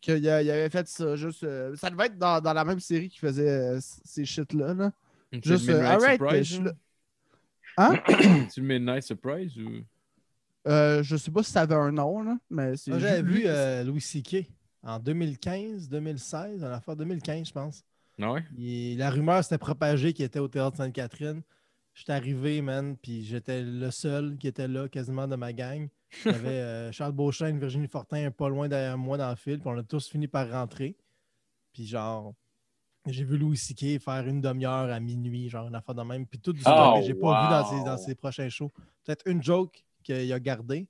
qu'il 0.00 0.18
il 0.18 0.28
avait 0.28 0.70
fait 0.70 0.86
ça. 0.88 1.16
Juste, 1.16 1.44
euh, 1.44 1.74
ça 1.76 1.90
devait 1.90 2.06
être 2.06 2.18
dans, 2.18 2.40
dans 2.40 2.52
la 2.52 2.64
même 2.64 2.80
série 2.80 3.08
qui 3.08 3.18
faisait 3.18 3.48
euh, 3.48 3.78
ces 3.80 4.24
shit-là. 4.24 4.74
Là. 4.74 4.92
Juste, 5.42 5.68
euh, 5.68 5.84
alright, 5.84 6.18
Surprise. 6.20 6.46
je 6.46 6.62
hein? 7.76 8.00
C'est 8.50 8.60
le 8.60 8.66
Midnight 8.66 9.02
Surprise 9.02 9.58
ou? 9.58 9.70
Euh, 10.66 11.02
je 11.02 11.16
sais 11.16 11.30
pas 11.30 11.42
si 11.42 11.50
ça 11.52 11.62
avait 11.62 11.74
un 11.74 11.92
nom, 11.92 12.22
là, 12.22 12.38
mais 12.48 12.76
c'est. 12.76 12.90
Moi, 12.90 12.98
j'avais 13.00 13.22
vu 13.22 13.42
euh, 13.44 13.84
Louis 13.84 14.00
C.K. 14.00 14.46
en 14.82 14.98
2015, 14.98 15.88
2016, 15.90 16.60
dans 16.60 16.68
l'affaire 16.70 16.96
2015, 16.96 17.48
je 17.48 17.52
pense. 17.52 17.84
Ah 18.20 18.32
ouais? 18.32 18.44
La 18.96 19.10
rumeur 19.10 19.42
s'était 19.42 19.58
propagée 19.58 20.12
qu'il 20.12 20.24
était 20.24 20.38
au 20.38 20.48
Théâtre 20.48 20.76
Sainte-Catherine. 20.76 21.42
J'étais 21.94 22.12
arrivé, 22.12 22.60
man, 22.60 22.96
puis 22.96 23.24
j'étais 23.24 23.62
le 23.62 23.90
seul 23.90 24.36
qui 24.36 24.48
était 24.48 24.66
là, 24.66 24.88
quasiment 24.88 25.28
de 25.28 25.36
ma 25.36 25.52
gang. 25.52 25.88
Avait 26.26 26.48
euh, 26.48 26.92
Charles 26.92 27.12
Beauchesne, 27.12 27.58
Virginie 27.58 27.88
Fortin, 27.88 28.30
pas 28.30 28.48
loin 28.48 28.68
derrière 28.68 28.98
moi 28.98 29.16
dans 29.16 29.30
le 29.30 29.36
fil, 29.36 29.58
puis 29.60 29.68
on 29.68 29.78
a 29.78 29.82
tous 29.82 30.08
fini 30.08 30.26
par 30.26 30.50
rentrer. 30.50 30.96
Puis 31.72 31.86
genre, 31.86 32.34
j'ai 33.06 33.24
vu 33.24 33.36
Louis 33.36 33.56
C.K. 33.56 34.00
faire 34.00 34.26
une 34.26 34.40
demi-heure 34.40 34.90
à 34.90 34.98
minuit, 34.98 35.48
genre 35.48 35.66
une 35.66 35.74
affaire 35.74 35.94
de 35.94 36.02
même. 36.02 36.26
Puis 36.26 36.38
tout 36.40 36.52
du 36.52 36.62
Oh, 36.66 36.94
que 36.96 37.06
j'ai 37.06 37.14
pas 37.14 37.44
vu 37.44 37.50
dans 37.50 37.66
ses, 37.66 37.84
dans 37.84 37.98
ses 37.98 38.14
prochains 38.14 38.48
shows. 38.48 38.72
Peut-être 39.04 39.26
une 39.26 39.42
joke 39.42 39.84
qu'il 40.02 40.32
a 40.32 40.40
gardée, 40.40 40.88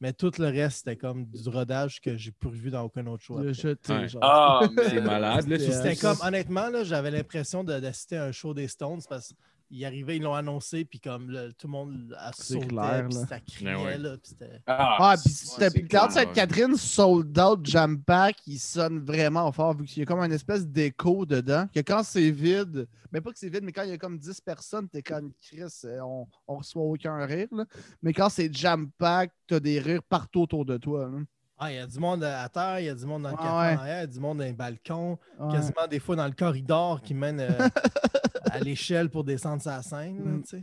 mais 0.00 0.12
tout 0.12 0.30
le 0.38 0.46
reste, 0.46 0.78
c'était 0.78 0.96
comme 0.96 1.26
du 1.26 1.48
rodage 1.48 2.00
que 2.00 2.16
j'ai 2.16 2.30
plus 2.32 2.50
vu 2.50 2.70
dans 2.70 2.82
aucun 2.82 3.06
autre 3.06 3.22
show. 3.24 3.52
Jeté, 3.52 3.92
Ouais. 3.92 4.08
genre. 4.08 4.22
Ah, 4.24 4.60
C'est 4.88 5.00
malade. 5.00 5.44
C'était, 5.58 5.96
comme, 5.96 6.16
honnêtement, 6.22 6.68
là, 6.70 6.84
j'avais 6.84 7.10
l'impression 7.10 7.64
d'assister 7.64 8.16
à 8.16 8.24
un 8.26 8.32
show 8.32 8.54
des 8.54 8.68
Stones 8.68 9.00
parce 9.08 9.32
qu'ils 9.68 9.84
arrivaient, 9.84 10.16
ils 10.16 10.22
l'ont 10.22 10.34
annoncé, 10.34 10.84
puis 10.84 10.98
comme 11.00 11.26
tout 11.58 11.66
le 11.66 11.70
monde 11.70 12.16
a 12.18 12.32
sauté, 12.32 12.66
clair, 12.68 13.06
puis 13.08 13.18
là. 13.18 13.26
ça 13.26 13.40
criait, 13.40 13.74
Ben 13.74 13.84
ouais. 13.84 13.98
là, 13.98 14.10
puis 14.16 14.30
c'était... 14.30 14.60
Ah, 14.66 14.96
Ah, 14.98 15.14
puis 15.22 15.32
c'était- 15.32 15.82
clair. 15.82 16.10
Sainte-Catherine, 16.10 16.76
sold 16.76 17.38
out, 17.38 17.60
jam 17.64 18.02
pack, 18.02 18.36
il 18.46 18.58
sonne 18.58 18.98
vraiment 19.00 19.50
fort 19.52 19.76
vu 19.76 19.84
qu'il 19.84 20.00
y 20.00 20.02
a 20.02 20.06
comme 20.06 20.20
une 20.20 20.32
espèce 20.32 20.66
d'écho 20.66 21.24
dedans. 21.26 21.66
Que 21.74 21.80
quand 21.80 22.02
c'est 22.02 22.30
vide, 22.30 22.88
mais 23.12 23.20
pas 23.20 23.30
que 23.32 23.38
c'est 23.38 23.48
vide, 23.48 23.62
mais 23.64 23.72
quand 23.72 23.82
il 23.84 23.90
y 23.90 23.92
a 23.92 23.98
comme 23.98 24.18
10 24.18 24.40
personnes, 24.40 24.88
t'es 24.88 25.02
comme 25.02 25.32
Chris, 25.40 25.62
euh, 25.84 26.00
on, 26.02 26.26
on 26.46 26.56
reçoit 26.56 26.82
aucun 26.82 27.24
rire. 27.26 27.48
là. 27.52 27.64
Mais 28.02 28.12
quand 28.12 28.28
c'est 28.28 28.52
jam 28.54 28.90
pack, 28.98 29.30
t'as 29.46 29.60
des 29.60 29.78
rires 29.80 30.02
partout 30.02 30.40
autour 30.42 30.64
de 30.64 30.76
toi. 30.76 31.08
là. 31.12 31.18
Ah, 31.58 31.72
il 31.72 31.76
y 31.76 31.78
a 31.80 31.86
du 31.86 31.98
monde 31.98 32.22
à 32.22 32.48
terre, 32.48 32.78
il 32.80 32.86
y 32.86 32.88
a 32.88 32.94
du 32.94 33.04
monde 33.04 33.22
dans 33.24 33.30
le 33.30 33.36
Ah, 33.38 33.42
café 33.42 33.52
ouais. 33.52 33.74
en 33.76 33.78
arrière, 33.80 33.96
il 33.96 34.00
y 34.00 34.02
a 34.02 34.06
du 34.06 34.20
monde 34.20 34.38
dans 34.38 34.44
les 34.44 34.52
balcons, 34.52 35.18
Ouais. 35.40 35.52
quasiment 35.52 35.86
des 35.88 35.98
fois 35.98 36.14
dans 36.16 36.26
le 36.26 36.32
corridor 36.32 37.02
qui 37.02 37.14
mène 37.14 37.40
euh, 37.40 37.48
à 38.52 38.60
l'échelle 38.60 39.10
pour 39.10 39.24
descendre 39.24 39.60
sa 39.62 39.82
scène, 39.82 40.18
là, 40.18 40.30
Mm. 40.30 40.42
tu 40.42 40.48
sais. 40.58 40.62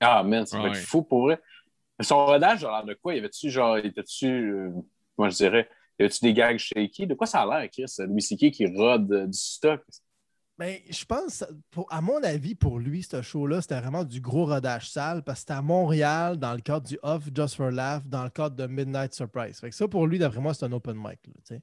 Ah, 0.00 0.22
man, 0.22 0.44
ça 0.46 0.58
va 0.60 0.68
être 0.68 0.76
fou 0.76 1.02
pour 1.02 1.22
vrai. 1.22 1.40
Son 2.00 2.26
rodage, 2.26 2.60
genre, 2.60 2.84
de 2.84 2.94
quoi? 2.94 3.14
Y 3.14 3.18
avait-tu, 3.18 3.50
genre, 3.50 3.78
y 3.78 3.86
était-tu, 3.86 4.26
euh, 4.26 4.70
moi 5.16 5.28
je 5.28 5.36
dirais, 5.36 5.68
y 5.98 6.02
avait-tu 6.02 6.20
des 6.24 6.34
gags 6.34 6.58
shaky? 6.58 7.06
De 7.06 7.14
quoi 7.14 7.26
ça 7.26 7.42
a 7.42 7.46
l'air, 7.60 7.70
Chris? 7.70 7.86
Louis 8.00 8.20
C.K. 8.22 8.50
qui 8.50 8.66
rode 8.66 9.10
euh, 9.12 9.26
du 9.26 9.38
stock? 9.38 9.80
Ben, 10.56 10.78
je 10.88 11.04
pense, 11.04 11.44
pour, 11.72 11.92
à 11.92 12.00
mon 12.00 12.22
avis, 12.22 12.54
pour 12.54 12.78
lui, 12.78 13.02
ce 13.02 13.22
show-là, 13.22 13.60
c'était 13.60 13.80
vraiment 13.80 14.04
du 14.04 14.20
gros 14.20 14.46
rodage 14.46 14.88
sale 14.88 15.24
parce 15.24 15.38
que 15.38 15.40
c'était 15.40 15.52
à 15.54 15.62
Montréal, 15.62 16.36
dans 16.36 16.54
le 16.54 16.60
cadre 16.60 16.86
du 16.86 16.96
Off 17.02 17.24
Just 17.34 17.56
for 17.56 17.72
Laugh, 17.72 18.02
dans 18.06 18.22
le 18.22 18.30
cadre 18.30 18.54
de 18.54 18.66
Midnight 18.66 19.14
Surprise. 19.14 19.58
Fait 19.58 19.70
que 19.70 19.74
ça, 19.74 19.88
pour 19.88 20.06
lui, 20.06 20.18
d'après 20.18 20.40
moi, 20.40 20.54
c'est 20.54 20.64
un 20.64 20.72
open 20.72 20.96
mic. 20.96 21.18
là. 21.26 21.56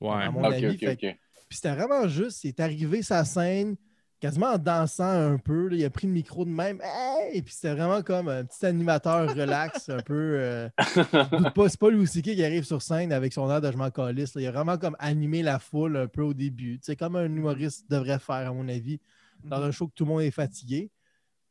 Ouais. 0.00 0.24
À 0.24 0.30
mon 0.30 0.44
avis. 0.44 0.76
Puis 0.76 1.58
c'était 1.58 1.74
vraiment 1.74 2.06
juste, 2.08 2.44
il 2.44 2.48
est 2.48 2.60
arrivé 2.60 3.02
sa 3.02 3.24
scène 3.24 3.76
quasiment 4.24 4.52
en 4.52 4.58
dansant 4.58 5.04
un 5.04 5.36
peu. 5.36 5.68
là. 5.68 5.76
il 5.76 5.84
a 5.84 5.90
pris 5.90 6.06
le 6.06 6.14
micro 6.14 6.46
de 6.46 6.50
même. 6.50 6.80
Hey! 6.82 7.36
Et 7.36 7.42
puis 7.42 7.52
c'était 7.52 7.74
vraiment 7.74 8.02
comme 8.02 8.28
un 8.28 8.42
petit 8.42 8.64
animateur 8.64 9.28
relax, 9.36 9.90
un 9.90 9.98
peu. 10.00 10.38
euh, 10.40 10.68
c'est 11.68 11.78
pas 11.78 11.90
Louis 11.90 12.08
qui 12.08 12.42
arrive 12.42 12.64
sur 12.64 12.80
scène 12.80 13.12
avec 13.12 13.34
son 13.34 13.50
air 13.50 13.60
de 13.60 13.70
je 13.70 13.76
m'en 13.76 13.90
calisse. 13.90 14.32
Il 14.36 14.46
a 14.46 14.50
vraiment 14.50 14.78
comme 14.78 14.96
animé 14.98 15.42
la 15.42 15.58
foule 15.58 15.98
un 15.98 16.06
peu 16.06 16.22
au 16.22 16.32
début. 16.32 16.78
Sais, 16.80 16.96
comme 16.96 17.16
un 17.16 17.26
humoriste 17.26 17.84
devrait 17.90 18.18
faire, 18.18 18.48
à 18.48 18.52
mon 18.54 18.66
avis, 18.66 18.98
dans 19.44 19.60
un 19.60 19.70
show 19.70 19.88
que 19.88 19.92
tout 19.94 20.06
le 20.06 20.12
monde 20.12 20.22
est 20.22 20.30
fatigué. 20.30 20.90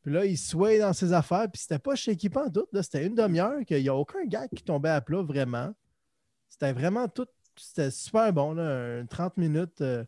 Puis 0.01 0.11
là, 0.11 0.25
il 0.25 0.35
sway 0.35 0.79
dans 0.79 0.93
ses 0.93 1.13
affaires. 1.13 1.45
Puis 1.51 1.61
c'était 1.61 1.77
pas 1.77 1.93
shaky 1.93 2.29
pas 2.29 2.45
en 2.47 2.49
doute. 2.49 2.69
C'était 2.81 3.05
une 3.05 3.13
demi-heure 3.13 3.63
qu'il 3.67 3.83
n'y 3.83 3.89
a 3.89 3.93
aucun 3.93 4.25
gars 4.25 4.47
qui 4.47 4.63
tombait 4.63 4.89
à 4.89 4.99
plat 4.99 5.21
vraiment. 5.21 5.75
C'était 6.49 6.73
vraiment 6.73 7.07
tout. 7.07 7.27
C'était 7.55 7.91
super 7.91 8.33
bon, 8.33 8.53
là, 8.53 8.97
un 8.99 9.05
30 9.05 9.37
minutes. 9.37 9.81
euh, 9.81 10.03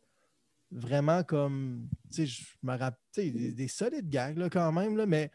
vraiment 0.76 1.24
comme. 1.24 1.88
Tu 2.12 2.16
sais, 2.16 2.26
je 2.28 2.44
me 2.64 2.72
rappelle. 2.78 3.00
tu 3.14 3.22
sais, 3.24 3.32
Des, 3.32 3.52
des 3.52 3.68
solides 3.68 4.10
gags 4.10 4.38
là, 4.38 4.50
quand 4.50 4.72
même, 4.72 4.96
là, 4.98 5.06
mais. 5.06 5.32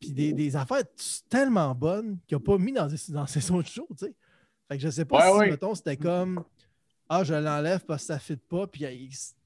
Puis 0.00 0.12
des, 0.12 0.32
des 0.32 0.56
affaires 0.56 0.82
tellement 1.28 1.74
bonnes 1.74 2.18
qu'il 2.26 2.36
n'a 2.36 2.42
pas 2.42 2.58
mis 2.58 2.72
dans, 2.72 2.88
ses- 2.88 3.12
dans 3.12 3.26
ses 3.26 3.50
autres 3.50 3.68
shows, 3.68 3.86
tu 3.96 4.06
sais. 4.06 4.14
Fait 4.68 4.76
que 4.76 4.82
je 4.82 4.90
sais 4.90 5.04
pas 5.04 5.18
Ouais, 5.18 5.32
si, 5.32 5.38
ouais. 5.38 5.50
mettons, 5.50 5.74
c'était 5.74 5.96
comme. 5.96 6.42
Ah, 7.08 7.22
je 7.22 7.34
l'enlève 7.34 7.84
parce 7.84 8.02
que 8.02 8.06
ça 8.08 8.14
ne 8.14 8.18
fit 8.20 8.36
pas. 8.36 8.66
Puis 8.66 8.84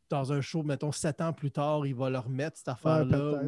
dans 0.08 0.32
un 0.32 0.40
show, 0.40 0.62
mettons, 0.62 0.92
sept 0.92 1.20
ans 1.20 1.32
plus 1.32 1.50
tard, 1.50 1.84
il 1.86 1.94
va 1.94 2.08
le 2.08 2.18
remettre, 2.18 2.56
cette 2.56 2.68
affaire-là. 2.68 3.42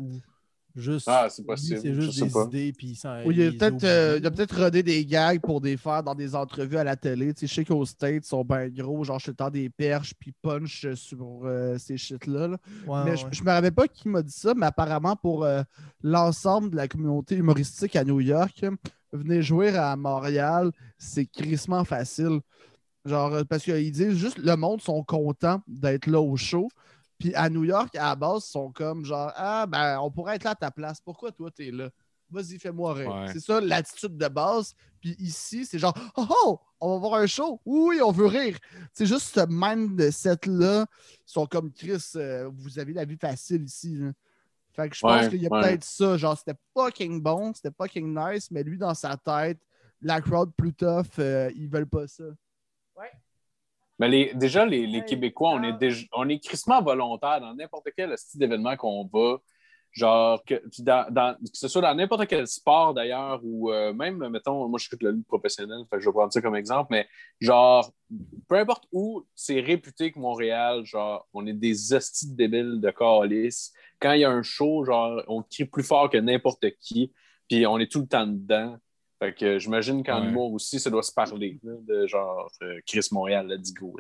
Juste. 0.74 1.06
Ah, 1.08 1.28
c'est 1.30 1.44
possible, 1.44 1.80
C'est 1.80 1.94
je 1.94 2.00
juste 2.00 2.18
sais 2.18 2.24
des 2.26 2.30
pas. 2.30 2.44
idées. 2.44 2.72
Puis 2.72 2.94
ça, 2.94 3.20
Ou 3.24 3.32
il 3.32 3.40
a 3.42 3.50
les 3.50 3.56
peut-être 3.56 3.84
euh, 3.84 4.18
il 4.20 4.26
a 4.26 4.30
peut-être 4.30 4.56
rodé 4.62 4.82
des 4.82 5.04
gags 5.04 5.40
pour 5.40 5.60
des 5.60 5.76
faire 5.76 6.02
dans 6.02 6.14
des 6.14 6.34
entrevues 6.34 6.76
à 6.78 6.84
la 6.84 6.96
télé. 6.96 7.32
Tu 7.34 7.40
sais, 7.40 7.46
je 7.46 7.54
sais 7.54 7.64
qu'aux 7.64 7.84
States, 7.84 8.24
ils 8.24 8.28
sont 8.28 8.44
bien 8.44 8.68
gros, 8.68 9.02
genre 9.04 9.18
je 9.18 9.30
tends 9.32 9.50
des 9.50 9.68
perches 9.70 10.14
puis 10.18 10.32
punch 10.42 10.84
euh, 10.84 10.94
sur 10.94 11.42
euh, 11.44 11.76
ces 11.78 11.96
shit-là. 11.96 12.48
là. 12.48 12.56
Ouais, 12.86 13.04
mais 13.04 13.10
ouais. 13.12 13.16
je, 13.16 13.26
je 13.38 13.42
me 13.42 13.50
rappelle 13.50 13.72
pas 13.72 13.88
qui 13.88 14.08
m'a 14.08 14.22
dit 14.22 14.32
ça, 14.32 14.54
mais 14.54 14.66
apparemment 14.66 15.16
pour 15.16 15.44
euh, 15.44 15.62
l'ensemble 16.02 16.70
de 16.70 16.76
la 16.76 16.88
communauté 16.88 17.36
humoristique 17.36 17.96
à 17.96 18.04
New 18.04 18.20
York, 18.20 18.64
venez 19.12 19.42
jouer 19.42 19.76
à 19.76 19.96
Montréal, 19.96 20.70
c'est 20.98 21.26
crissement 21.26 21.84
facile. 21.84 22.40
Genre, 23.06 23.32
euh, 23.32 23.44
parce 23.44 23.64
qu'ils 23.64 23.90
disent 23.92 24.16
juste 24.16 24.38
le 24.38 24.54
monde 24.56 24.82
sont 24.82 25.02
contents 25.02 25.62
d'être 25.66 26.06
là 26.06 26.20
au 26.20 26.36
show. 26.36 26.68
Puis 27.20 27.32
à 27.34 27.48
New 27.50 27.62
York, 27.64 27.94
à 27.94 28.08
la 28.08 28.16
base, 28.16 28.46
ils 28.46 28.50
sont 28.50 28.72
comme 28.72 29.04
genre 29.04 29.30
Ah 29.36 29.66
ben 29.68 30.00
on 30.00 30.10
pourrait 30.10 30.36
être 30.36 30.44
là 30.44 30.50
à 30.52 30.54
ta 30.56 30.70
place. 30.72 31.00
Pourquoi 31.00 31.30
toi 31.30 31.50
t'es 31.52 31.70
là? 31.70 31.90
Vas-y, 32.30 32.58
fais-moi 32.58 32.94
rire. 32.94 33.14
Ouais. 33.14 33.32
C'est 33.32 33.40
ça 33.40 33.60
l'attitude 33.60 34.16
de 34.16 34.28
base. 34.28 34.74
Puis 35.00 35.14
ici, 35.18 35.66
c'est 35.66 35.78
genre 35.78 35.94
Oh 36.16 36.26
oh, 36.44 36.60
on 36.80 36.94
va 36.94 36.98
voir 36.98 37.14
un 37.20 37.26
show. 37.26 37.60
Oui, 37.66 38.00
on 38.02 38.10
veut 38.10 38.26
rire. 38.26 38.56
C'est 38.92 39.06
juste 39.06 39.34
ce 39.34 39.44
mindset-là. 39.48 40.86
Ils 40.92 41.18
sont 41.26 41.46
comme 41.46 41.70
Chris, 41.72 42.02
euh, 42.16 42.48
vous 42.52 42.78
avez 42.78 42.92
la 42.94 43.04
vie 43.04 43.16
facile 43.18 43.64
ici. 43.64 43.96
là. 43.96 44.12
Fait 44.72 44.88
que 44.88 44.94
je 44.96 45.00
pense 45.00 45.22
Ouais, 45.24 45.28
qu'il 45.28 45.42
y 45.42 45.46
a 45.46 45.50
ouais. 45.50 45.60
peut-être 45.60 45.84
ça. 45.84 46.16
Genre, 46.16 46.38
c'était 46.38 46.58
fucking 46.74 47.20
bon, 47.20 47.52
c'était 47.52 47.74
fucking 47.76 48.16
nice, 48.16 48.50
mais 48.50 48.62
lui, 48.62 48.78
dans 48.78 48.94
sa 48.94 49.16
tête, 49.16 49.58
la 50.00 50.20
crowd 50.20 50.52
plus 50.56 50.72
tough, 50.72 51.18
euh, 51.18 51.50
ils 51.54 51.68
veulent 51.68 51.88
pas 51.88 52.06
ça. 52.06 52.24
Mais 54.00 54.08
les, 54.08 54.34
déjà, 54.34 54.64
les, 54.64 54.86
les 54.86 55.04
Québécois, 55.04 55.50
on 55.50 55.62
est, 55.62 55.76
ah. 55.80 56.06
on 56.14 56.28
est 56.28 56.42
crissement 56.42 56.82
volontaires 56.82 57.40
dans 57.40 57.54
n'importe 57.54 57.88
quel 57.94 58.16
style 58.16 58.40
d'événement 58.40 58.74
qu'on 58.76 59.08
va. 59.12 59.36
Genre, 59.92 60.42
que, 60.44 60.62
dans, 60.78 61.12
dans- 61.12 61.34
que 61.34 61.50
ce 61.52 61.66
soit 61.66 61.82
dans 61.82 61.94
n'importe 61.94 62.26
quel 62.26 62.46
sport 62.46 62.94
d'ailleurs, 62.94 63.40
ou 63.42 63.72
euh, 63.72 63.92
même, 63.92 64.28
mettons, 64.28 64.68
moi 64.68 64.78
je 64.78 64.86
suis 64.86 64.96
de 64.96 65.04
la 65.04 65.10
lutte 65.10 65.26
professionnelle, 65.26 65.80
fait 65.90 65.96
que 65.96 66.02
je 66.02 66.08
vais 66.08 66.12
prendre 66.12 66.32
ça 66.32 66.40
comme 66.40 66.54
exemple, 66.54 66.88
mais 66.92 67.08
genre, 67.40 67.92
peu 68.48 68.54
importe 68.54 68.84
où, 68.92 69.26
c'est 69.34 69.60
réputé 69.60 70.12
que 70.12 70.20
Montréal, 70.20 70.84
genre, 70.84 71.26
on 71.34 71.44
est 71.44 71.52
des 71.52 71.92
hosties 71.92 72.32
débiles 72.32 72.80
de 72.80 72.90
calice. 72.90 73.72
Quand 74.00 74.12
il 74.12 74.20
y 74.20 74.24
a 74.24 74.30
un 74.30 74.42
show, 74.42 74.84
genre, 74.84 75.22
on 75.26 75.42
crie 75.42 75.64
plus 75.64 75.82
fort 75.82 76.08
que 76.08 76.18
n'importe 76.18 76.66
qui. 76.80 77.12
Puis 77.48 77.66
on 77.66 77.78
est 77.78 77.90
tout 77.90 78.00
le 78.00 78.06
temps 78.06 78.28
dedans. 78.28 78.78
Fait 79.20 79.34
que 79.34 79.58
j'imagine 79.58 80.02
qu'en 80.02 80.22
Ouais. 80.22 80.28
humour 80.28 80.52
aussi, 80.54 80.80
ça 80.80 80.88
doit 80.90 81.02
se 81.02 81.12
parler. 81.12 81.60
là, 81.62 81.74
de 81.86 82.06
genre 82.06 82.50
euh, 82.62 82.80
Chris 82.86 83.06
Montréal, 83.12 83.46
let's 83.48 83.72
go. 83.74 83.94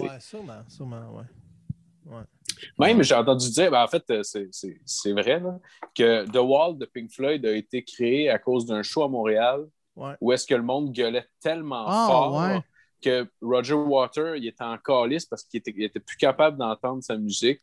Ouais, 0.00 0.08
sûrement, 0.20 0.62
sûrement, 0.68 1.16
ouais. 1.16 1.24
Même, 2.78 3.02
j'ai 3.02 3.14
entendu 3.14 3.48
dire, 3.50 3.70
ben, 3.70 3.82
en 3.82 3.88
fait, 3.88 4.04
euh, 4.10 4.22
c'est- 4.22 5.12
vrai, 5.12 5.40
là, 5.40 5.58
que 5.94 6.26
The 6.30 6.36
Wall 6.36 6.76
de 6.76 6.84
Pink 6.86 7.10
Floyd 7.10 7.44
a 7.46 7.52
été 7.52 7.82
créé 7.82 8.28
à 8.30 8.38
cause 8.38 8.66
d'un 8.66 8.82
show 8.82 9.02
à 9.04 9.08
Montréal 9.08 9.66
Ouais. 9.96 10.14
où 10.20 10.32
est-ce 10.32 10.46
que 10.46 10.54
le 10.54 10.62
monde 10.62 10.92
gueulait 10.92 11.26
tellement 11.40 11.84
Ah, 11.86 12.06
fort 12.10 12.34
ouais. 12.36 12.60
que 13.00 13.26
Roger 13.40 13.74
Water, 13.74 14.36
il 14.36 14.46
était 14.46 14.64
en 14.64 14.76
calice 14.76 15.24
parce 15.24 15.44
qu'il 15.44 15.58
était, 15.58 15.72
était 15.78 16.00
plus 16.00 16.16
capable 16.16 16.58
d'entendre 16.58 17.02
sa 17.02 17.16
musique. 17.16 17.60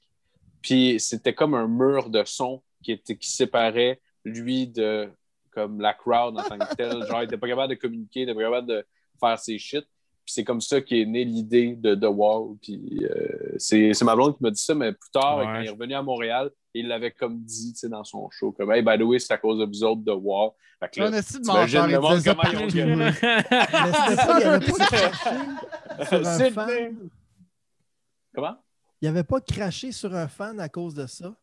Puis 0.62 1.00
c'était 1.00 1.34
comme 1.36 1.54
un 1.56 1.68
mur 1.68 2.10
de 2.10 2.24
son 2.26 2.64
qui, 2.82 2.94
était, 2.94 3.18
qui 3.18 3.30
séparait 3.30 4.00
lui 4.24 4.68
de 4.68 5.10
comme 5.52 5.80
la 5.82 5.94
crowd 5.94 6.38
en 6.40 6.44
tant 6.44 6.58
que 6.58 6.76
tel. 6.76 7.06
Genre, 7.08 7.22
il 7.22 7.26
était 7.26 7.38
pas 7.38 7.48
capable 7.48 7.76
de 7.76 7.80
communiquer, 7.80 8.22
il 8.22 8.24
était 8.24 8.34
pas 8.36 8.42
capable 8.44 8.68
de 8.68 8.86
faire 9.20 9.38
ses 9.40 9.58
shit. 9.60 9.86
Puis 10.24 10.34
c'est 10.36 10.44
comme 10.44 10.62
ça 10.62 10.80
qu'est 10.82 11.04
née 11.06 11.26
l'idée 11.26 11.76
de 11.76 11.96
The 11.96 12.06
Wall. 12.10 12.56
Puis 12.62 13.00
euh, 13.04 13.56
c'est 13.58 13.92
c'est 13.94 14.06
ma 14.06 14.16
blonde 14.16 14.38
qui 14.38 14.44
m'a 14.44 14.52
dit 14.52 14.62
ça, 14.62 14.76
mais 14.76 14.92
plus 14.94 15.10
tard, 15.12 15.38
Ouais. 15.38 15.46
quand 15.46 15.60
il 15.62 15.68
est 15.68 15.72
revenu 15.72 15.94
à 15.96 16.02
Montréal, 16.04 16.52
il 16.76 16.88
l'avait 16.88 17.12
comme 17.12 17.40
dit 17.42 17.74
tu 17.74 17.80
sais, 17.80 17.90
dans 17.90 18.04
son 18.04 18.30
show, 18.30 18.52
comme 18.52 18.72
Hey, 18.72 18.84
by 18.84 18.98
the 19.00 19.02
way, 19.02 19.18
c'est 19.20 19.34
à 19.34 19.38
cause 19.38 19.58
de 19.60 19.66
vous 19.66 19.84
autres, 19.84 20.04
The 20.06 20.14
Wall. 20.16 20.52
Fait 20.80 20.90
que 20.90 21.00
là, 21.00 21.08
On 21.10 21.14
essaie 21.14 21.40
de 21.40 21.46
mentir, 21.48 21.88
le 21.88 21.94
il 21.94 22.00
monde 22.00 22.24
comment 22.24 22.44
ils 22.52 22.58
ont 22.58 22.68
fan. 26.52 27.10
Comment? 28.34 28.56
Il 29.02 29.08
avait 29.08 29.24
pas 29.24 29.42
craché 29.42 29.92
sur 29.92 30.14
un 30.16 30.28
fan 30.28 30.60
à 30.60 30.70
cause 30.70 30.94
de 30.94 31.08
ça, 31.08 31.34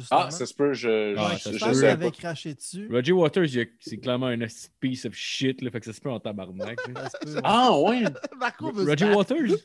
justement. 0.00 0.20
Ah, 0.24 0.30
ça 0.30 0.46
se 0.46 0.54
peut, 0.54 0.72
je, 0.72 1.16
Ah, 1.16 1.32
je, 1.34 1.38
ça 1.42 1.50
je 1.52 1.54
se 1.54 1.58
je 1.58 1.64
pense 1.64 1.68
peut. 1.68 1.68
qu'il 1.72 1.80
sais 1.80 1.88
avait 1.88 2.04
pas. 2.06 2.10
craché 2.16 2.54
dessus. 2.54 2.88
Roger 2.90 3.12
Waters, 3.12 3.46
c'est 3.80 3.96
clairement 3.98 4.26
un 4.26 4.38
piece 4.80 5.04
of 5.04 5.14
shit, 5.14 5.62
là, 5.62 5.70
fait 5.70 5.80
que 5.80 5.86
ça 5.86 5.92
se 5.92 6.00
peut 6.00 6.10
en 6.10 6.20
tabarnak. 6.20 6.78
là. 6.94 7.08
Peut. 7.22 7.40
Ah, 7.44 7.78
ouais! 7.80 8.04
Marco 8.38 8.70
veut 8.72 8.84
se 8.84 8.88
Roger. 8.90 9.14
Waters? 9.14 9.58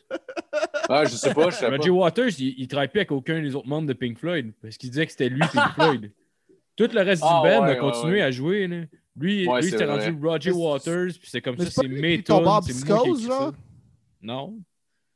Ah, 0.90 1.06
je 1.06 1.16
sais 1.16 1.34
pas, 1.34 1.50
je 1.50 1.56
sais 1.56 1.70
pas. 1.70 1.78
Roger 1.78 1.90
Waters, 1.90 2.30
il, 2.40 2.56
il 2.58 2.68
travaille 2.68 2.88
plus 2.90 3.00
avec 3.00 3.12
aucun 3.12 3.42
des 3.42 3.56
autres 3.56 3.68
membres 3.68 3.88
de 3.88 3.94
Pink 3.94 4.18
Floyd 4.18 4.52
parce 4.62 4.78
qu'il 4.78 4.90
disait 4.90 5.06
que 5.06 5.12
c'était 5.12 5.30
lui 5.30 5.42
Pink 5.52 5.74
Floyd. 5.76 6.12
Tout 6.78 6.90
le 6.94 7.02
reste 7.02 7.22
Ah, 7.26 7.42
du 7.44 7.50
band 7.50 7.64
ouais, 7.66 7.72
a 7.72 7.76
continué 7.76 8.14
ouais, 8.14 8.20
ouais. 8.20 8.22
à 8.22 8.32
jouer. 8.32 8.68
Là. 8.68 8.84
Lui, 9.18 9.48
Ouais, 9.48 9.62
lui 9.62 9.70
c'était 9.70 9.86
vrai. 9.86 10.08
rendu 10.08 10.26
Roger 10.26 10.52
Waters, 10.52 11.08
puis 11.20 11.30
c'est 11.30 11.42
comme 11.42 11.58
ça, 11.58 11.70
c'est 11.70 11.88
mes 11.88 12.24
c'est 12.26 12.34
moi 12.34 12.62
qui 12.62 13.22
ça. 13.24 13.52
Non. 14.22 14.58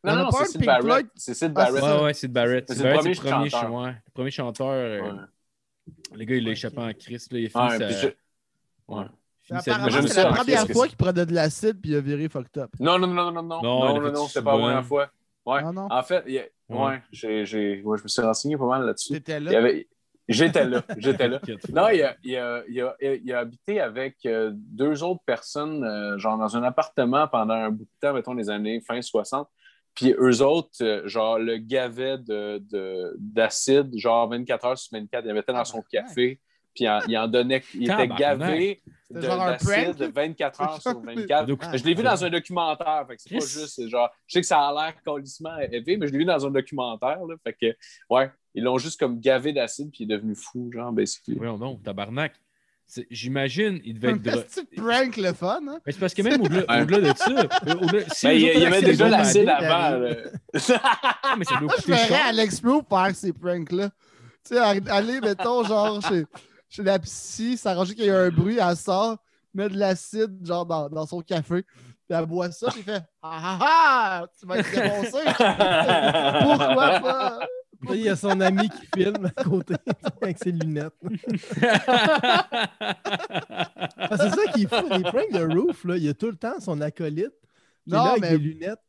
Non, 0.06 0.16
non, 0.24 0.32
c'est 0.32 0.46
Sid 0.46 0.66
Barrett. 0.66 1.08
C'est 1.16 1.34
Sid 1.34 1.54
Barrett. 1.54 1.84
Ouais, 1.84 2.04
ouais, 2.04 2.14
c'est 2.14 2.28
Barrett. 2.28 2.66
C'est 2.68 2.76
C'est 2.76 2.84
le 2.84 2.90
Barrett, 2.90 3.00
premier 3.02 3.16
c'est 3.16 3.24
le 3.24 3.30
premier, 3.32 3.50
chanteur. 3.50 3.74
ouais, 3.74 3.90
le 3.92 4.12
premier 4.14 4.32
chanteur. 4.32 4.68
euh, 4.70 5.02
Ouais. 5.02 5.10
Le 6.16 6.24
gars, 6.26 6.36
il 6.36 6.44
l'a 6.46 6.52
échappé 6.52 6.78
en 6.80 6.94
Christ. 6.94 7.32
Là, 7.34 7.40
il 7.40 7.46
a 7.46 7.50
Apparemment, 9.52 10.08
c'est 10.08 10.24
la 10.24 10.34
première 10.34 10.68
fois 10.68 10.88
qu'il 10.88 10.98
prenait 10.98 11.26
de 11.26 11.34
l'acide 11.34 11.80
puis 11.80 11.92
il 11.92 11.96
a 11.98 12.02
viré 12.02 12.28
fucked 12.30 12.58
up. 12.58 12.72
Non, 12.80 12.98
non, 12.98 13.08
non, 13.08 13.32
non, 13.32 13.44
non. 13.44 13.62
Non, 13.62 14.02
Non, 14.02 14.12
non, 14.12 14.28
c'était 14.28 14.42
pas 14.44 14.54
la 14.54 14.58
première 14.60 14.86
fois. 14.86 15.10
Ouais. 15.46 15.62
Non? 15.72 15.88
En 15.92 16.02
fait, 16.04 16.24
Ouais. 16.26 16.52
ouais, 16.70 17.02
j'ai, 17.12 17.46
j'ai- 17.46 17.82
ouais, 17.84 17.98
je 18.00 18.04
me 18.04 18.08
suis 18.08 18.22
renseigné 18.24 18.58
pas 18.58 18.66
mal 18.66 18.86
là-dessus. 18.88 19.14
T'étais 19.14 19.40
là? 19.40 19.56
avait- 19.60 19.88
J'étais 20.28 20.66
là, 20.66 20.82
j'étais 20.98 21.28
là. 21.28 21.40
Non, 21.72 21.90
il 21.90 22.02
a, 22.02 22.16
il 22.24 22.36
a- 22.36 22.64
il 22.68 22.82
a- 22.82 22.96
il 23.00 23.32
a 23.32 23.38
habité 23.40 23.80
avec 23.80 24.26
euh, 24.26 24.50
deux 24.56 25.04
autres 25.04 25.22
personnes, 25.24 25.84
euh, 25.84 26.18
genre 26.18 26.40
dans 26.40 26.58
un 26.58 26.64
appartement 26.64 27.28
pendant 27.28 27.54
un 27.54 27.70
bout 27.70 27.84
de 27.84 27.90
temps, 28.02 28.12
mettons 28.12 28.34
les 28.34 28.50
années 28.50 28.82
fin 28.82 29.00
60. 29.00 29.48
Puis 29.96 30.14
eux 30.20 30.42
autres, 30.42 30.70
euh, 30.82 31.08
genre, 31.08 31.40
le 31.40 31.58
gavaient 31.58 32.18
de, 32.18 32.62
de- 32.70 33.16
d'acide, 33.18 33.98
genre 33.98 34.28
24 34.30 34.66
heures 34.66 34.78
sur 34.78 34.98
24. 34.98 35.24
Il 35.24 35.30
le 35.30 35.34
mettait 35.34 35.54
dans 35.54 35.66
son 35.66 35.82
café, 35.82 36.40
puis 36.74 36.88
en- 36.90 37.00
il 37.08 37.18
en 37.18 37.28
donnait. 37.28 37.64
Il 37.74 37.84
était 37.84 38.08
gavé 38.18 38.82
d'acide 39.50 39.96
prank? 39.98 40.14
24 40.16 40.62
heures 40.62 40.82
sur 40.82 41.00
24. 41.06 41.48
Donc, 41.48 41.64
Je 41.74 41.84
l'ai 41.84 41.94
vu 41.94 42.04
dans 42.04 42.26
un 42.26 42.30
documentaire, 42.30 43.06
fait 43.08 43.16
que 43.16 43.22
c'est 43.22 43.30
pas 43.36 43.46
juste, 43.46 43.68
c'est 43.76 43.88
genre, 43.90 44.10
je 44.28 44.34
sais 44.34 44.42
que 44.42 44.48
ça 44.48 44.68
a 44.68 44.74
l'air 44.74 45.02
colissement 45.04 45.58
élevé, 45.60 45.96
mais 45.98 46.08
je 46.08 46.12
l'ai 46.12 46.18
vu 46.20 46.26
dans 46.26 46.46
un 46.46 46.52
documentaire, 46.52 47.24
là, 47.26 47.36
fait 47.44 47.54
que, 47.54 47.78
ouais, 48.10 48.30
ils 48.54 48.64
l'ont 48.64 48.78
juste 48.78 49.00
comme 49.00 49.20
gavé 49.20 49.54
d'acide, 49.54 49.92
puis 49.92 50.04
il 50.04 50.12
est 50.12 50.16
devenu 50.18 50.36
fou, 50.36 50.70
genre, 50.74 50.92
basically. 50.92 51.38
Voyons 51.38 51.58
donc, 51.58 51.84
tabarnak. 51.84 52.34
C'est- 52.88 53.08
J'imagine, 53.10 53.80
il 53.84 53.96
devait 54.00 54.14
Un 54.14 54.16
être. 54.16 54.22
dro- 54.24 54.42
petit 54.44 54.64
prank 54.78 55.18
le 55.18 55.34
fun, 55.34 55.60
hein? 55.68 55.80
Mais 55.86 55.92
c'est 55.92 56.00
parce 56.00 56.14
que 56.14 56.22
même 56.22 56.40
au-delà, 56.42 56.82
au-delà 56.84 57.14
de 57.14 57.18
ça, 57.18 57.32
euh, 57.32 58.04
si 58.14 58.28
Ben, 58.28 58.32
il 58.34 58.42
y, 58.60 58.66
avait 58.66 58.82
déjà 58.84 59.10
l'acide 59.10 59.50
aller, 59.50 59.66
avant. 59.66 60.06
Ah, 60.54 61.36
mais 61.38 61.46
ça 61.46 61.54
doit 61.56 61.62
Moi, 61.62 61.74
je 61.78 61.82
coûter 61.82 61.92
verrais 61.94 62.08
cher. 62.08 62.26
Alex 62.28 62.62
Pro 62.62 62.84
faire 62.88 63.16
ces 63.16 63.34
pranks-là. 63.34 63.90
Tu 64.48 64.56
sais, 64.56 64.60
aller, 64.60 65.20
mettons, 65.20 65.64
genre, 65.64 66.00
chez, 66.08 66.26
chez 66.70 66.84
la 66.84 67.00
psy, 67.00 67.58
s'arranger 67.58 67.96
qu'il 67.96 68.06
y 68.06 68.10
a 68.12 68.20
un 68.20 68.30
bruit, 68.30 68.60
elle 68.62 68.76
sort, 68.76 69.18
met 69.56 69.68
de 69.68 69.78
l'acide, 69.78 70.46
genre, 70.46 70.66
dans, 70.68 70.88
dans 70.88 71.08
son 71.08 71.22
café, 71.22 71.64
puis 71.64 72.18
elle 72.18 72.26
boit 72.28 72.52
ça, 72.52 72.68
puis 72.70 72.84
elle 72.86 72.94
fait 72.96 73.04
Ah 73.24 73.40
ah 73.44 73.58
ah! 73.62 74.26
Tu 74.40 74.46
vas 74.46 74.58
être 74.60 74.70
défoncé! 74.70 75.24
Pourquoi 76.42 77.00
pas? 77.00 77.40
Il 77.94 78.02
y 78.02 78.10
a 78.10 78.16
son 78.16 78.40
ami 78.42 78.70
qui 78.70 78.86
filme 79.04 79.32
à 79.36 79.44
côté 79.44 79.76
avec 80.22 80.38
ses 80.38 80.52
lunettes. 80.52 80.94
Ah, 83.98 84.18
c'est 84.18 84.30
ça 84.30 84.52
qui 84.54 84.64
est 84.64 84.68
fou. 84.74 84.86
Les 84.92 85.04
pranks 85.04 85.32
de 85.32 85.54
Roof, 85.60 85.84
là, 85.86 85.98
il 85.98 86.04
y 86.04 86.10
a 86.10 86.14
tout 86.14 86.28
le 86.30 86.36
temps 86.36 86.60
son 86.60 86.80
acolyte 86.82 87.32
qui 87.88 87.94
est 87.94 87.98
Non, 87.98 88.04
là 88.06 88.10
avec 88.12 88.22
mais- 88.22 88.32
des 88.32 88.38
lunettes. 88.38 88.80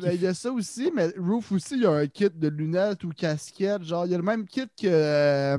Ben, 0.00 0.12
il 0.14 0.22
y 0.22 0.26
a 0.26 0.32
ça 0.32 0.50
aussi, 0.50 0.90
mais 0.94 1.08
Roof 1.18 1.52
aussi, 1.52 1.74
il 1.74 1.82
y 1.82 1.86
a 1.86 1.90
un 1.90 2.06
kit 2.06 2.30
de 2.34 2.48
lunettes 2.48 3.04
ou 3.04 3.10
casquette. 3.10 3.82
Genre, 3.84 4.06
il 4.06 4.12
y 4.12 4.14
a 4.14 4.16
le 4.16 4.22
même 4.22 4.46
kit 4.46 4.62
que 4.80 4.86
euh, 4.86 5.58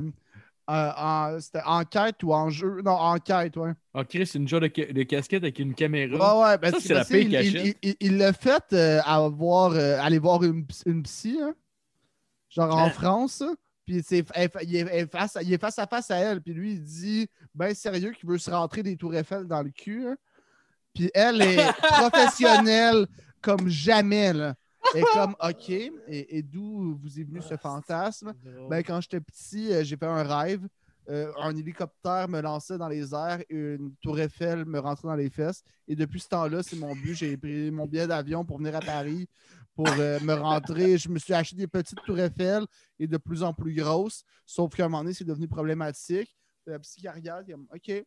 en, 0.96 1.36
c'était 1.38 1.62
enquête 1.64 2.20
ou 2.24 2.32
en 2.34 2.50
jeu. 2.50 2.80
Non, 2.84 2.92
enquête, 2.92 3.56
ouais. 3.56 3.70
Ah, 3.94 4.02
Chris, 4.04 4.26
c'est 4.26 4.38
une 4.38 4.48
genre 4.48 4.60
de, 4.60 4.70
ca- 4.74 4.92
de 4.92 5.02
casquette 5.04 5.44
avec 5.44 5.60
une 5.60 5.72
caméra. 5.74 6.36
Ouais, 6.40 6.42
ouais, 6.50 6.58
ben, 6.58 6.72
Ça, 6.72 6.80
c'est 6.80 6.94
la 6.94 7.04
qu'il- 7.04 7.18
il- 7.18 7.30
cachette. 7.30 7.76
Il, 7.82 7.90
il- 7.90 7.96
il 8.00 8.16
l'a 8.18 8.32
fait 8.32 8.64
euh, 8.72 9.00
à 9.04 9.20
voir, 9.28 9.70
euh, 9.74 9.98
aller 10.00 10.18
voir 10.18 10.42
une, 10.42 10.66
une 10.86 11.02
psy, 11.04 11.38
hein. 11.40 11.54
Genre 12.54 12.76
en? 12.76 12.90
France. 12.90 13.42
Puis 13.86 14.02
c'est, 14.02 14.24
elle- 14.34 14.50
il, 14.62 14.76
est, 14.76 15.06
face, 15.10 15.36
il 15.42 15.52
est 15.52 15.58
face 15.60 15.78
à 15.78 15.86
face 15.86 16.10
à 16.10 16.16
elle. 16.16 16.40
Puis 16.40 16.54
lui, 16.54 16.72
il 16.72 16.82
dit, 16.82 17.28
ben 17.54 17.74
sérieux, 17.74 18.12
qu'il 18.12 18.28
veut 18.28 18.38
se 18.38 18.50
rentrer 18.50 18.82
des 18.82 18.96
tours 18.96 19.14
Eiffel 19.14 19.44
dans 19.46 19.62
le 19.62 19.70
cul. 19.70 20.06
hein? 20.06 20.16
Puis 20.94 21.10
elle 21.12 21.42
est 21.42 21.72
professionnelle 21.82 23.06
comme 23.42 23.68
jamais. 23.68 24.32
Là. 24.32 24.54
Est 24.94 25.02
comme, 25.12 25.34
OK, 25.42 25.68
et, 25.70 25.90
et 26.08 26.42
d'où 26.42 26.96
vous 27.00 27.20
est 27.20 27.24
venu 27.24 27.40
ce 27.42 27.56
fantasme? 27.56 28.32
Ben, 28.70 28.82
quand 28.82 29.00
j'étais 29.00 29.20
petit, 29.20 29.72
euh, 29.72 29.84
j'ai 29.84 29.96
fait 29.96 30.06
un 30.06 30.22
rêve. 30.22 30.66
Euh, 31.10 31.30
un 31.38 31.54
hélicoptère 31.54 32.26
me 32.30 32.40
lançait 32.40 32.78
dans 32.78 32.88
les 32.88 33.12
airs 33.14 33.40
et 33.50 33.54
une 33.74 33.94
tour 34.00 34.18
Eiffel 34.18 34.64
me 34.64 34.78
rentrait 34.78 35.08
dans 35.08 35.14
les 35.16 35.28
fesses. 35.28 35.62
Et 35.86 35.94
depuis 35.94 36.20
ce 36.20 36.28
temps-là, 36.28 36.62
c'est 36.62 36.76
mon 36.76 36.94
but. 36.94 37.14
J'ai 37.14 37.36
pris 37.36 37.70
mon 37.70 37.86
billet 37.86 38.06
d'avion 38.06 38.42
pour 38.46 38.56
venir 38.56 38.74
à 38.76 38.80
Paris 38.80 39.28
pour 39.74 39.88
euh, 39.88 40.18
me 40.20 40.34
rentrer. 40.34 40.98
Je 40.98 41.08
me 41.08 41.18
suis 41.18 41.32
acheté 41.34 41.56
des 41.56 41.66
petites 41.66 41.98
tours 42.04 42.18
Eiffel 42.18 42.64
et 42.98 43.06
de 43.06 43.16
plus 43.16 43.42
en 43.42 43.52
plus 43.52 43.74
grosses. 43.74 44.22
Sauf 44.46 44.74
qu'à 44.74 44.84
un 44.84 44.88
moment 44.88 45.02
donné, 45.02 45.14
c'est 45.14 45.24
devenu 45.24 45.48
problématique. 45.48 46.36
La 46.66 46.78
psychiatre, 46.78 47.18
il 47.46 47.54
OK, 47.54 48.04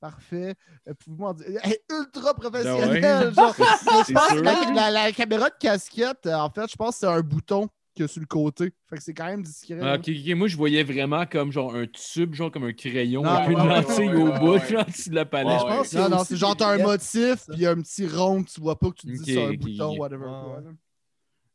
parfait. 0.00 0.54
Euh, 0.88 0.94
Pouvez-vous 0.98 1.34
dire? 1.34 1.60
Elle 1.62 1.72
est 1.72 1.82
ultra 1.90 2.34
professionnelle. 2.34 3.00
Ben 3.02 3.26
ouais. 3.28 3.34
genre. 3.34 3.54
Je 4.08 4.12
pense 4.12 4.28
que 4.28 4.40
la, 4.40 4.70
la- 4.72 4.90
la 4.90 5.12
caméra 5.12 5.50
de 5.50 5.56
casquette, 5.60 6.26
euh, 6.26 6.34
en 6.34 6.50
fait, 6.50 6.70
je 6.70 6.76
pense 6.76 6.94
que 6.94 7.00
c'est 7.00 7.06
un 7.06 7.20
bouton 7.20 7.68
qu'il 7.94 8.04
y 8.04 8.04
a 8.04 8.08
sur 8.08 8.20
le 8.20 8.26
côté. 8.26 8.72
Fait 8.88 8.96
que 8.96 9.02
c'est 9.02 9.12
quand 9.12 9.26
même 9.26 9.42
discret. 9.42 9.78
Ah. 9.82 9.98
Moi, 10.36 10.48
je 10.48 10.56
voyais 10.56 10.84
vraiment 10.84 11.26
comme 11.26 11.50
genre 11.52 11.74
un 11.74 11.86
tube, 11.86 12.32
genre 12.32 12.50
comme 12.50 12.64
un 12.64 12.72
crayon, 12.72 13.22
Non, 13.22 13.28
avec 13.30 13.50
une 13.50 13.60
ouais, 13.60 13.68
lentille 13.82 14.08
ouais, 14.08 14.14
au 14.22 14.30
ouais, 14.30 14.38
bout, 14.38 14.52
ouais. 14.52 14.68
genre 14.68 14.84
dessus 14.86 15.10
de 15.10 15.14
la 15.16 15.22
Ouais, 15.22 15.28
palette. 15.28 15.58
je 15.60 15.64
pense 15.66 15.92
Non, 15.94 16.08
non, 16.08 16.24
c'est 16.24 16.36
genre 16.36 16.56
t'as 16.56 16.68
un 16.74 16.78
motif, 16.78 17.44
puis 17.48 17.56
il 17.56 17.60
y 17.60 17.66
a 17.66 17.72
un 17.72 17.80
petit 17.82 18.06
rond 18.06 18.42
que 18.44 18.48
tu 18.50 18.60
vois 18.60 18.78
pas 18.78 18.88
que 18.90 18.94
tu 18.94 19.06
te 19.08 19.12
dis 19.12 19.18
Ok, 19.18 19.26
c'est 19.26 19.44
un 19.44 19.52
bouton, 19.54 19.98
whatever. 19.98 20.24
Ouais, 20.24 20.30
quoi, 20.30 20.56
ouais. 20.58 20.64
là. 20.64 20.70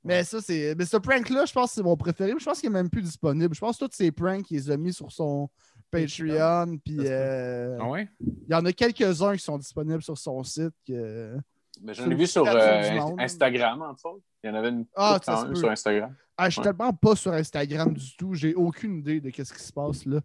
Mais 0.03 0.23
ça, 0.23 0.41
c'est. 0.41 0.75
Mais 0.77 0.85
ce 0.85 0.97
prank-là, 0.97 1.45
je 1.45 1.53
pense 1.53 1.69
que 1.69 1.75
c'est 1.75 1.83
mon 1.83 1.95
préféré. 1.95 2.33
Je 2.37 2.43
pense 2.43 2.59
qu'il 2.59 2.67
est 2.67 2.73
même 2.73 2.89
plus 2.89 3.01
disponible. 3.01 3.55
Je 3.55 3.59
pense 3.59 3.77
que 3.77 3.85
tous 3.85 3.91
ces 3.93 4.11
pranks, 4.11 4.49
il 4.51 4.55
les 4.57 4.71
a 4.71 4.77
mis 4.77 4.91
sur 4.93 5.11
son 5.11 5.49
Patreon. 5.91 6.77
Puis 6.83 6.97
euh, 6.99 7.77
Ah 7.79 7.89
ouais? 7.89 8.09
il 8.19 8.51
y 8.51 8.55
en 8.55 8.65
a 8.65 8.73
quelques-uns 8.73 9.33
qui 9.35 9.43
sont 9.43 9.57
disponibles 9.57 10.01
sur 10.03 10.17
son 10.17 10.43
site. 10.43 10.73
Que... 10.87 11.37
Mais 11.81 11.93
j'en 11.93 12.09
ai 12.09 12.15
vu 12.15 12.27
sur 12.27 12.45
euh. 12.47 13.15
Instagram, 13.19 13.81
entre 13.81 14.05
autres. 14.09 14.23
Il 14.43 14.49
y 14.49 14.53
en 14.53 14.55
avait 14.55 14.69
une 14.69 14.85
Ah, 14.95 15.19
sur 15.53 15.69
Instagram. 15.69 16.13
Ah, 16.37 16.49
je 16.49 16.53
suis 16.53 16.59
Ouais. 16.59 16.63
tellement 16.65 16.91
pas 16.93 17.15
sur 17.15 17.31
Instagram 17.31 17.93
du 17.93 18.15
tout. 18.17 18.33
J'ai 18.33 18.53
aucune 18.55 18.97
idée 18.99 19.21
de 19.21 19.29
ce 19.31 19.53
qui 19.53 19.63
se 19.63 19.71
passe 19.71 20.05
là. 20.05 20.19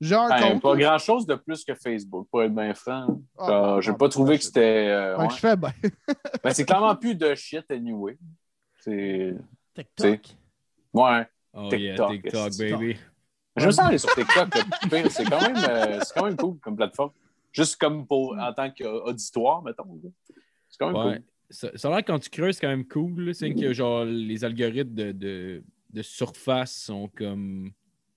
Ben, 0.00 0.28
compte. 0.40 0.62
pas 0.62 0.74
là. 0.74 0.80
grand-chose 0.80 1.26
de 1.26 1.36
plus 1.36 1.64
que 1.64 1.74
Facebook, 1.76 2.26
pour 2.28 2.42
être 2.42 2.52
bien 2.52 2.74
franc. 2.74 3.20
Ah, 3.38 3.76
Euh, 3.76 3.80
J'ai 3.80 3.92
bon, 3.92 3.98
pas 3.98 4.08
trouvé 4.08 4.34
je- 4.34 4.38
que 4.40 4.44
c'était. 4.46 4.88
euh, 4.88 5.16
ouais. 5.16 5.28
que 5.28 5.34
je 5.34 5.38
fais 5.38 5.56
bien. 5.56 5.72
Ben, 6.42 6.52
c'est 6.52 6.64
clairement 6.64 6.96
plus 6.96 7.14
de 7.14 7.32
shit 7.36 7.64
anyway. 7.70 8.18
C'est. 8.84 9.34
TikTok? 9.74 10.20
Ouais. 10.92 11.26
Oh 11.54 11.68
TikTok, 11.70 11.80
yeah, 11.80 12.20
TikTok, 12.22 12.58
baby. 12.58 12.96
J'aime 13.56 13.72
ça 13.72 13.86
aller 13.86 13.98
sur 13.98 14.14
TikTok. 14.14 14.48
pire, 14.90 15.10
C'est 15.10 15.24
quand, 15.24 15.40
même, 15.40 15.56
euh, 15.68 16.00
c'est 16.02 16.14
quand 16.14 16.24
même 16.24 16.36
cool 16.36 16.58
comme 16.58 16.76
plateforme. 16.76 17.10
Juste 17.52 17.76
comme 17.76 18.06
pour 18.06 18.36
en 18.38 18.52
tant 18.52 18.70
qu'auditoire, 18.70 19.62
mettons. 19.62 19.84
C'est 20.68 20.78
quand 20.78 20.86
même 20.92 20.96
Ouais. 20.96 21.16
cool. 21.16 21.22
Ça, 21.50 21.70
ça 21.76 21.88
a 21.88 21.90
l'air 21.90 22.00
que 22.00 22.06
quand 22.12 22.18
tu 22.18 22.30
creuses, 22.30 22.54
c'est 22.56 22.62
quand 22.62 22.68
même 22.68 22.86
cool. 22.88 23.34
C'est 23.34 23.54
que 23.54 23.72
genre 23.74 24.04
les 24.06 24.42
algorithmes 24.42 24.94
de, 24.94 25.12
de, 25.12 25.62
de 25.90 26.02
surface 26.02 26.74
sont 26.74 27.08
comme. 27.08 27.70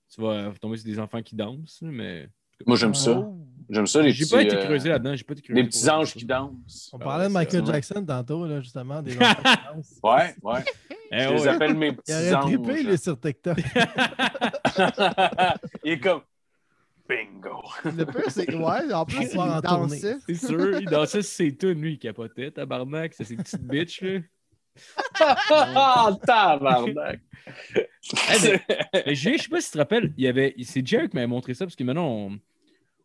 Tu 0.08 0.20
vas 0.20 0.52
tomber 0.60 0.78
sur 0.78 0.86
des 0.86 0.98
enfants 0.98 1.22
qui 1.22 1.36
dansent, 1.36 1.82
mais. 1.82 2.28
Moi, 2.66 2.76
j'aime 2.76 2.94
ça. 2.94 3.18
Oh. 3.18 3.46
J'aime 3.68 3.86
ça, 3.86 4.00
les 4.02 4.12
J'ai 4.12 4.24
petits, 4.24 4.34
pas 4.34 4.42
été 4.42 4.56
euh, 4.56 4.64
creusé 4.64 4.88
là-dedans. 4.90 5.16
J'ai 5.16 5.24
pas 5.24 5.32
été 5.32 5.42
creusé. 5.42 5.60
les 5.62 5.68
petits 5.68 5.90
anges 5.90 6.12
qui 6.14 6.24
dansent. 6.24 6.90
On 6.92 6.98
Ah 7.00 7.04
parlait 7.04 7.22
ouais, 7.24 7.28
de 7.28 7.34
Michael 7.34 7.66
c'est- 7.66 7.72
Jackson 7.72 8.04
tantôt, 8.06 8.46
là, 8.46 8.60
justement, 8.60 9.02
des 9.02 9.16
enfants 9.16 9.34
qui 9.44 9.74
dansent. 9.76 10.00
Ouais, 10.02 10.34
ouais. 10.42 10.64
Eh 11.10 11.20
Je 11.20 11.28
les 11.34 11.48
appelle 11.48 11.74
mes 11.74 11.88
Il 11.88 11.96
petits 11.96 12.12
aurait 12.12 12.34
anges. 12.34 12.44
trippé, 12.44 12.82
lui, 12.82 12.98
sur 12.98 13.18
TikTok. 13.20 13.58
Il 15.84 15.92
est 15.92 16.00
comme 16.00 16.20
bingo. 17.08 17.62
Le 17.84 18.04
pire, 18.04 18.30
c'est 18.30 18.46
que, 18.46 18.56
ouais, 18.56 18.92
en 18.92 19.04
plus, 19.04 19.28
il 19.32 19.60
dansait. 19.62 20.16
C'est 20.26 20.34
sûr, 20.34 20.80
il 20.80 20.86
dansait 20.86 21.22
sur 21.22 21.32
ses 21.36 21.56
tunes, 21.56 21.80
lui, 21.80 21.92
il 21.94 21.98
capotait, 21.98 22.50
tabarnak, 22.50 23.14
c'est 23.14 23.24
ses 23.24 23.36
petites 23.36 23.62
bitches, 23.62 24.00
là. 24.02 24.20
Ah, 25.20 26.10
tabarnak. 26.26 27.20
Eh, 28.44 28.58
Mais 29.06 29.14
Julien, 29.14 29.36
je 29.36 29.42
sais 29.44 29.48
pas 29.48 29.60
si 29.60 29.68
tu 29.68 29.72
te 29.74 29.78
rappelles, 29.78 30.12
il 30.16 30.24
y 30.24 30.28
avait, 30.28 30.54
c'est 30.64 30.84
Jerry 30.86 31.08
qui 31.08 31.14
m'avait 31.16 31.26
montré 31.28 31.54
ça, 31.54 31.64
parce 31.64 31.76
que 31.76 31.84
maintenant, 31.84 32.08
on, 32.08 32.38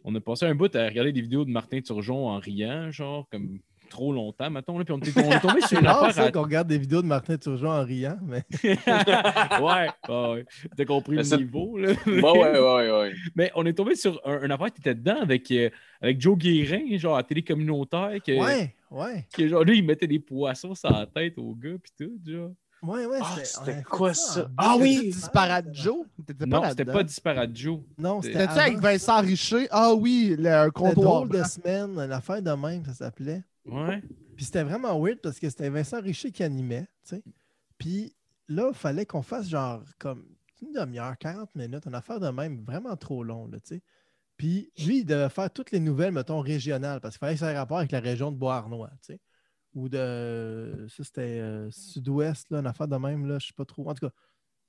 on 0.04 0.16
a 0.16 0.20
passé 0.20 0.46
un 0.46 0.56
bout 0.56 0.76
à 0.76 0.86
regarder 0.86 1.12
des 1.12 1.22
vidéos 1.22 1.46
de 1.46 1.52
Martin 1.52 1.82
Turgeon 1.82 2.28
en 2.28 2.40
riant, 2.40 2.92
genre, 2.92 3.28
comme 3.32 3.60
trop 3.92 4.14
longtemps, 4.14 4.50
mettons, 4.50 4.80
là, 4.80 4.86
puis 4.86 4.94
on, 4.94 5.00
est 5.00 5.40
tombé 5.42 5.60
sur 5.60 5.70
C'est 5.70 5.80
une 5.80 5.86
rare, 5.86 6.04
affaire 6.06 6.24
ça, 6.26 6.32
qu'on 6.32 6.44
regarde 6.44 6.68
des 6.68 6.78
vidéos 6.78 7.02
de 7.02 7.08
Martin 7.08 7.38
Turgeon 7.38 7.70
en 7.70 7.84
riant, 7.84 8.18
mais 8.24 8.44
ouais, 8.64 9.90
ouais, 10.10 10.32
ouais. 10.34 10.46
T'as 10.76 10.86
compris 10.86 11.18
Mais 11.18 11.24
le 11.24 11.38
niveau, 11.38 11.78
là. 11.78 11.92
Ouais, 12.08 12.60
ouais, 12.60 12.92
ouais. 12.92 13.14
Mais 13.36 13.52
on 13.54 13.66
est 13.66 13.74
tombé 13.74 13.96
sur 13.96 14.20
un, 14.26 14.44
une 14.44 14.52
affaire 14.52 14.72
qui 14.72 14.80
était 14.80 14.96
dedans 14.96 15.20
avec, 15.22 15.52
euh, 15.52 15.70
avec 16.02 16.22
Joe 16.22 16.38
Guérin, 16.38 16.98
genre 16.98 17.18
à 17.18 17.24
télé 17.24 17.44
communautaire, 17.44 18.14
que, 18.26 18.32
ouais, 18.32 18.76
ouais, 18.90 19.28
que 19.36 19.48
genre 19.48 19.64
lui, 19.64 19.80
il 19.80 19.86
mettait 19.86 20.08
des 20.08 20.20
poissons 20.20 20.74
sur 20.74 20.90
la 20.90 21.06
tête 21.06 21.38
au 21.38 21.54
gars, 21.54 21.76
puis 21.82 21.92
tout, 21.98 22.32
genre. 22.32 22.52
Ouais, 22.82 23.06
ouais. 23.06 23.20
Ah, 23.22 23.36
c'était 23.44 23.84
quoi 23.84 24.14
ça? 24.14 24.44
deux. 24.44 24.54
Ah 24.58 24.76
oui! 24.80 25.12
Disparate 25.12 25.74
Joe? 25.74 26.06
Non, 26.46 26.64
c'était 26.70 26.86
pas 26.86 27.04
Disparate 27.04 27.56
Joe. 27.56 27.80
Non, 27.98 28.22
c'était 28.22 28.42
avec. 28.42 28.80
Vincent 28.80 29.22
Richer? 29.22 29.68
Ah 29.72 29.94
oui, 29.94 30.36
le 30.38 30.70
comptoir. 30.72 31.26
drôle 31.26 31.30
de 31.30 31.44
semaine, 31.44 31.98
une 31.98 32.12
affaire 32.12 32.42
de 32.42 32.52
même, 32.52 32.86
ça 32.86 32.94
s'appelait. 32.94 33.44
Ouais. 33.66 34.02
Puis 34.36 34.46
c'était 34.46 34.64
vraiment 34.64 35.00
weird 35.00 35.20
parce 35.22 35.40
que 35.40 35.50
c'était 35.50 35.70
Vincent 35.70 36.02
Richer 36.02 36.32
qui 36.32 36.44
animait, 36.44 36.88
tu 37.04 37.16
sais. 37.16 37.24
Puis 37.78 38.16
là, 38.48 38.70
il 38.70 38.76
fallait 38.76 39.06
qu'on 39.06 39.22
fasse 39.22 39.48
genre 39.48 39.84
comme 40.00 40.26
une 40.62 40.74
demi-heure, 40.74 41.18
40 41.18 41.56
minutes, 41.56 41.86
une 41.86 41.96
affaire 41.96 42.20
de 42.20 42.30
même, 42.30 42.64
vraiment 42.64 42.96
trop 42.96 43.24
long, 43.24 43.48
là, 43.48 43.60
tu 43.60 43.76
sais. 43.76 43.82
Puis 44.38 44.72
lui, 44.84 45.00
il 45.00 45.06
devait 45.06 45.30
faire 45.30 45.52
toutes 45.52 45.72
les 45.72 45.80
nouvelles, 45.80 46.12
mettons, 46.12 46.40
régionales, 46.40 47.00
parce 47.00 47.16
qu'il 47.16 47.20
fallait 47.20 47.34
que 47.34 47.40
ça 47.40 47.52
ait 47.52 47.58
rapport 47.58 47.78
avec 47.78 47.92
la 47.92 48.00
région 48.00 48.32
de 48.32 48.38
Beauharnois, 48.38 48.90
tu 49.02 49.14
sais. 49.14 49.20
Ou 49.74 49.88
de. 49.90 50.86
Ça, 50.90 51.04
c'était 51.04 51.40
euh, 51.40 51.72
sud-ouest, 51.72 52.50
là, 52.52 52.60
une 52.60 52.68
affaire 52.68 52.88
de 52.88 52.98
même, 52.98 53.26
là, 53.26 53.40
je 53.40 53.48
sais 53.48 53.54
pas 53.54 53.66
trop. 53.66 53.90
En 53.90 53.94
tout 53.94 54.08
cas, 54.08 54.14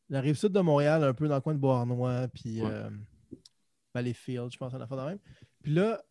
la 0.09 0.21
rive 0.21 0.37
sud 0.37 0.53
de 0.53 0.61
Montréal, 0.61 1.03
un 1.03 1.15
peu 1.15 1.27
dans 1.29 1.35
le 1.35 1.41
coin 1.41 1.55
de 1.55 1.59
Beauharnois, 1.59 2.29
puis 2.29 2.63
Ouais. 2.63 2.71
euh, 2.71 2.91
Valleyfield, 3.95 4.51
je 4.53 4.57
pense, 4.59 4.73
une 4.75 4.83
affaire 4.83 4.97
de 4.99 5.03
même. 5.05 5.19
Puis 5.63 5.75
là, 5.75 6.03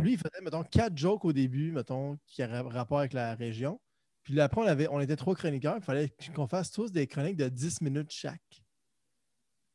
lui, 0.00 0.12
il 0.12 0.18
faisait, 0.18 0.40
mettons, 0.42 0.62
quatre 0.64 0.96
jokes 0.96 1.24
au 1.24 1.32
début, 1.32 1.72
mettons, 1.72 2.18
qui 2.26 2.42
avaient 2.42 2.60
rapport 2.60 2.98
avec 3.00 3.12
la 3.12 3.34
région. 3.34 3.80
Puis 4.22 4.34
là, 4.34 4.44
après, 4.44 4.60
on, 4.60 4.66
avait, 4.66 4.88
on 4.88 5.00
était 5.00 5.16
trois 5.16 5.34
chroniqueurs. 5.34 5.76
Il 5.76 5.82
fallait 5.82 6.12
qu'on 6.34 6.46
fasse 6.46 6.70
tous 6.70 6.90
des 6.92 7.06
chroniques 7.06 7.36
de 7.36 7.48
10 7.48 7.80
minutes 7.80 8.10
chaque. 8.10 8.62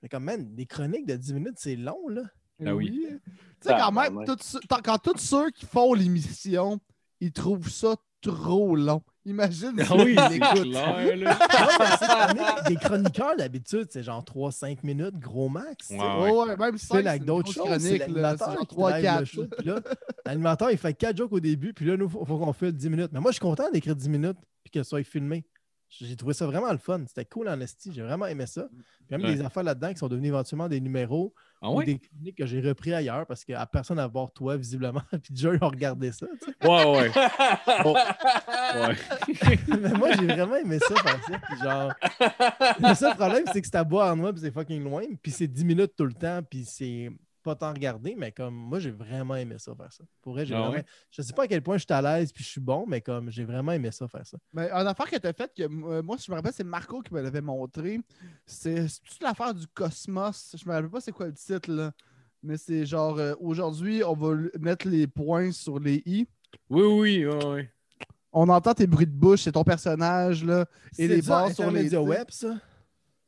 Mais 0.02 0.10
comme, 0.10 0.24
man, 0.24 0.56
des 0.56 0.66
chroniques 0.66 1.06
de 1.06 1.16
10 1.16 1.34
minutes, 1.34 1.58
c'est 1.58 1.76
long, 1.76 2.08
là. 2.08 2.24
Ah 2.66 2.76
oui. 2.76 3.06
Tu 3.08 3.68
sais, 3.68 3.76
quand 3.78 3.92
même, 3.92 4.26
tant- 4.26 4.82
quand 4.84 4.98
tous 4.98 5.18
ceux 5.20 5.52
qui 5.52 5.66
font 5.66 5.94
l'émission, 5.94 6.80
ils 7.20 7.32
trouvent 7.32 7.70
ça 7.70 7.96
trop 8.22 8.76
long. 8.76 9.02
Imagine 9.26 9.74
Ah 9.80 9.86
si 9.86 9.94
oui, 9.94 10.16
l'écoutent. 10.30 10.72
clair, 10.72 11.18
là. 11.18 12.62
Des 12.68 12.76
chroniqueurs, 12.78 13.36
d'habitude, 13.36 13.88
c'est 13.90 14.04
genre 14.04 14.24
3-5 14.24 14.80
minutes, 14.84 15.20
gros 15.20 15.50
max. 15.50 15.90
Ouais. 15.90 15.98
Ouais, 15.98 16.32
ouais, 16.32 16.58
même 16.58 16.78
c'est 16.78 17.06
avec 17.06 17.26
d'autres 17.26 17.52
choses, 17.52 17.78
c'est 17.80 17.98
l'animateur 17.98 18.54
genre 18.54 18.60
qui 18.62 18.68
3 18.68 18.90
drive 18.92 19.04
le 19.04 19.10
4 19.10 19.26
show. 19.26 19.46
Puis 19.58 19.68
là, 19.68 19.82
l'animateur, 20.26 20.72
il 20.72 20.78
fait 20.78 20.94
4 20.94 21.18
jokes 21.18 21.34
au 21.34 21.40
début, 21.40 21.74
puis 21.74 21.86
là, 21.86 21.98
nous, 21.98 22.06
il 22.06 22.12
faut, 22.26 22.38
qu'on 22.38 22.54
fasse 22.54 22.74
10 22.74 22.90
minutes. 22.90 23.10
Mais 23.12 23.20
moi, 23.20 23.32
je 23.32 23.36
suis 23.36 23.42
content 23.42 23.70
d'écrire 23.72 23.96
10 23.96 24.10
minutes, 24.10 24.38
puis 24.64 24.72
que 24.72 24.82
ça 24.84 24.90
soit 24.90 25.04
filmé. 25.04 25.46
J'ai 25.90 26.16
trouvé 26.18 26.34
ça 26.34 26.46
vraiment 26.46 26.72
le 26.72 26.78
fun. 26.78 27.02
C'était 27.08 27.24
cool 27.26 27.48
en 27.48 27.60
esti. 27.62 27.92
J'ai 27.94 28.02
vraiment 28.02 28.26
aimé 28.26 28.46
ça. 28.46 28.68
Puis 28.70 29.18
même 29.18 29.22
Ouais. 29.22 29.36
des 29.36 29.42
affaires 29.42 29.64
là-dedans 29.64 29.94
qui 29.94 30.00
sont 30.00 30.10
devenues 30.10 30.28
éventuellement 30.28 30.68
des 30.68 30.82
numéros 30.82 31.34
Ah 31.62 31.72
ou 31.72 31.82
des 31.84 31.98
cliniques 31.98 32.38
que 32.38 32.46
j'ai 32.46 32.62
repris 32.62 32.94
ailleurs 32.94 33.26
parce 33.26 33.44
qu'à 33.44 33.66
personne 33.66 33.98
à 33.98 34.08
voir 34.08 34.32
toi, 34.32 34.58
visiblement. 34.58 35.02
puis 35.24 35.34
déjà, 35.34 35.54
ils 35.54 35.64
ont 35.64 35.70
regardé 35.70 36.12
ça. 36.12 36.28
tu 36.40 36.52
sais. 36.52 36.68
Ouais, 36.68 36.86
ouais. 36.86 37.12
Ouais. 38.76 39.58
Mais 39.82 39.94
moi, 39.98 40.12
j'ai 40.14 40.28
vraiment 40.28 40.56
aimé 40.56 40.78
ça, 40.80 40.96
ça. 40.96 41.40
Puis 41.40 41.58
genre, 41.64 41.94
le 42.80 42.94
seul 42.94 43.16
problème, 43.16 43.46
c'est 43.52 43.62
que 43.62 43.68
c'est 43.68 43.78
à 43.78 43.84
boire 43.84 44.14
en 44.14 44.16
moi, 44.16 44.32
puis 44.32 44.42
c'est 44.42 44.52
fucking 44.52 44.84
loin. 44.84 45.04
Puis 45.22 45.32
c'est 45.32 45.48
10 45.48 45.66
minutes 45.66 45.94
tout 45.98 46.06
le 46.06 46.14
temps, 46.14 46.42
puis 46.48 46.64
c'est 46.66 47.10
pas 47.48 47.56
tant 47.56 47.74
regardé, 47.74 48.14
mais 48.18 48.34
comme 48.34 48.54
moi, 48.54 48.78
j'ai 48.80 48.92
vraiment 48.92 49.36
aimé 49.36 49.56
ça, 49.58 49.74
faire 49.74 49.94
ça. 49.94 50.04
Pour 50.22 50.34
vrai, 50.34 50.46
j'ai 50.46 50.54
Ah 50.54 50.60
vraiment. 50.60 50.74
ouais? 50.74 50.86
Je 51.10 51.22
sais 51.22 51.32
pas 51.32 51.44
à 51.44 51.48
quel 51.48 51.62
point 51.62 51.78
je 51.78 51.86
suis 51.86 51.94
à 51.94 52.02
l'aise, 52.02 52.34
puis 52.34 52.44
je 52.44 52.50
suis 52.50 52.60
bon, 52.60 52.86
mais 52.86 53.00
comme 53.00 53.32
j'ai 53.32 53.46
vraiment 53.46 53.72
aimé 53.72 53.90
ça, 53.92 54.06
faire 54.10 54.28
ça. 54.28 54.38
Mais 54.52 54.70
une 54.70 54.86
affaire 54.86 55.10
que 55.10 55.16
tu 55.16 55.28
as 55.28 55.32
faite, 55.32 55.54
que 55.56 55.64
euh, 55.64 56.02
moi, 56.04 56.18
je 56.20 56.30
me 56.30 56.36
rappelle, 56.36 56.52
c'est 56.52 56.66
Marco 56.66 57.02
qui 57.02 57.14
me 57.14 57.22
l'avait 57.22 57.40
montré. 57.40 58.02
C'est 58.46 58.86
toute 59.02 59.22
l'affaire 59.22 59.54
du 59.54 59.66
cosmos? 59.68 60.58
Je 60.62 60.68
me 60.68 60.74
rappelle 60.74 60.90
pas 60.90 61.00
c'est 61.00 61.14
quoi 61.14 61.28
le 61.28 61.34
titre, 61.34 61.72
là. 61.72 61.94
Mais 62.44 62.58
c'est 62.58 62.86
genre, 62.86 63.18
euh, 63.18 63.34
aujourd'hui, 63.40 64.04
on 64.04 64.14
va 64.14 64.36
mettre 64.60 64.88
les 64.90 65.08
points 65.08 65.54
sur 65.54 65.80
les 65.80 66.04
i. 66.06 66.28
Oui, 66.70 66.84
oui, 66.84 67.26
ouais. 67.26 67.72
On 68.34 68.50
entend 68.50 68.74
tes 68.74 68.88
bruits 68.88 69.08
de 69.08 69.12
bouche, 69.12 69.44
c'est 69.44 69.54
ton 69.54 69.64
personnage, 69.64 70.44
là. 70.44 70.66
Et 70.98 71.08
les 71.08 71.22
barres 71.22 71.52
sur 71.52 71.72
les 71.72 71.96
web, 71.96 72.28
ça? 72.30 72.58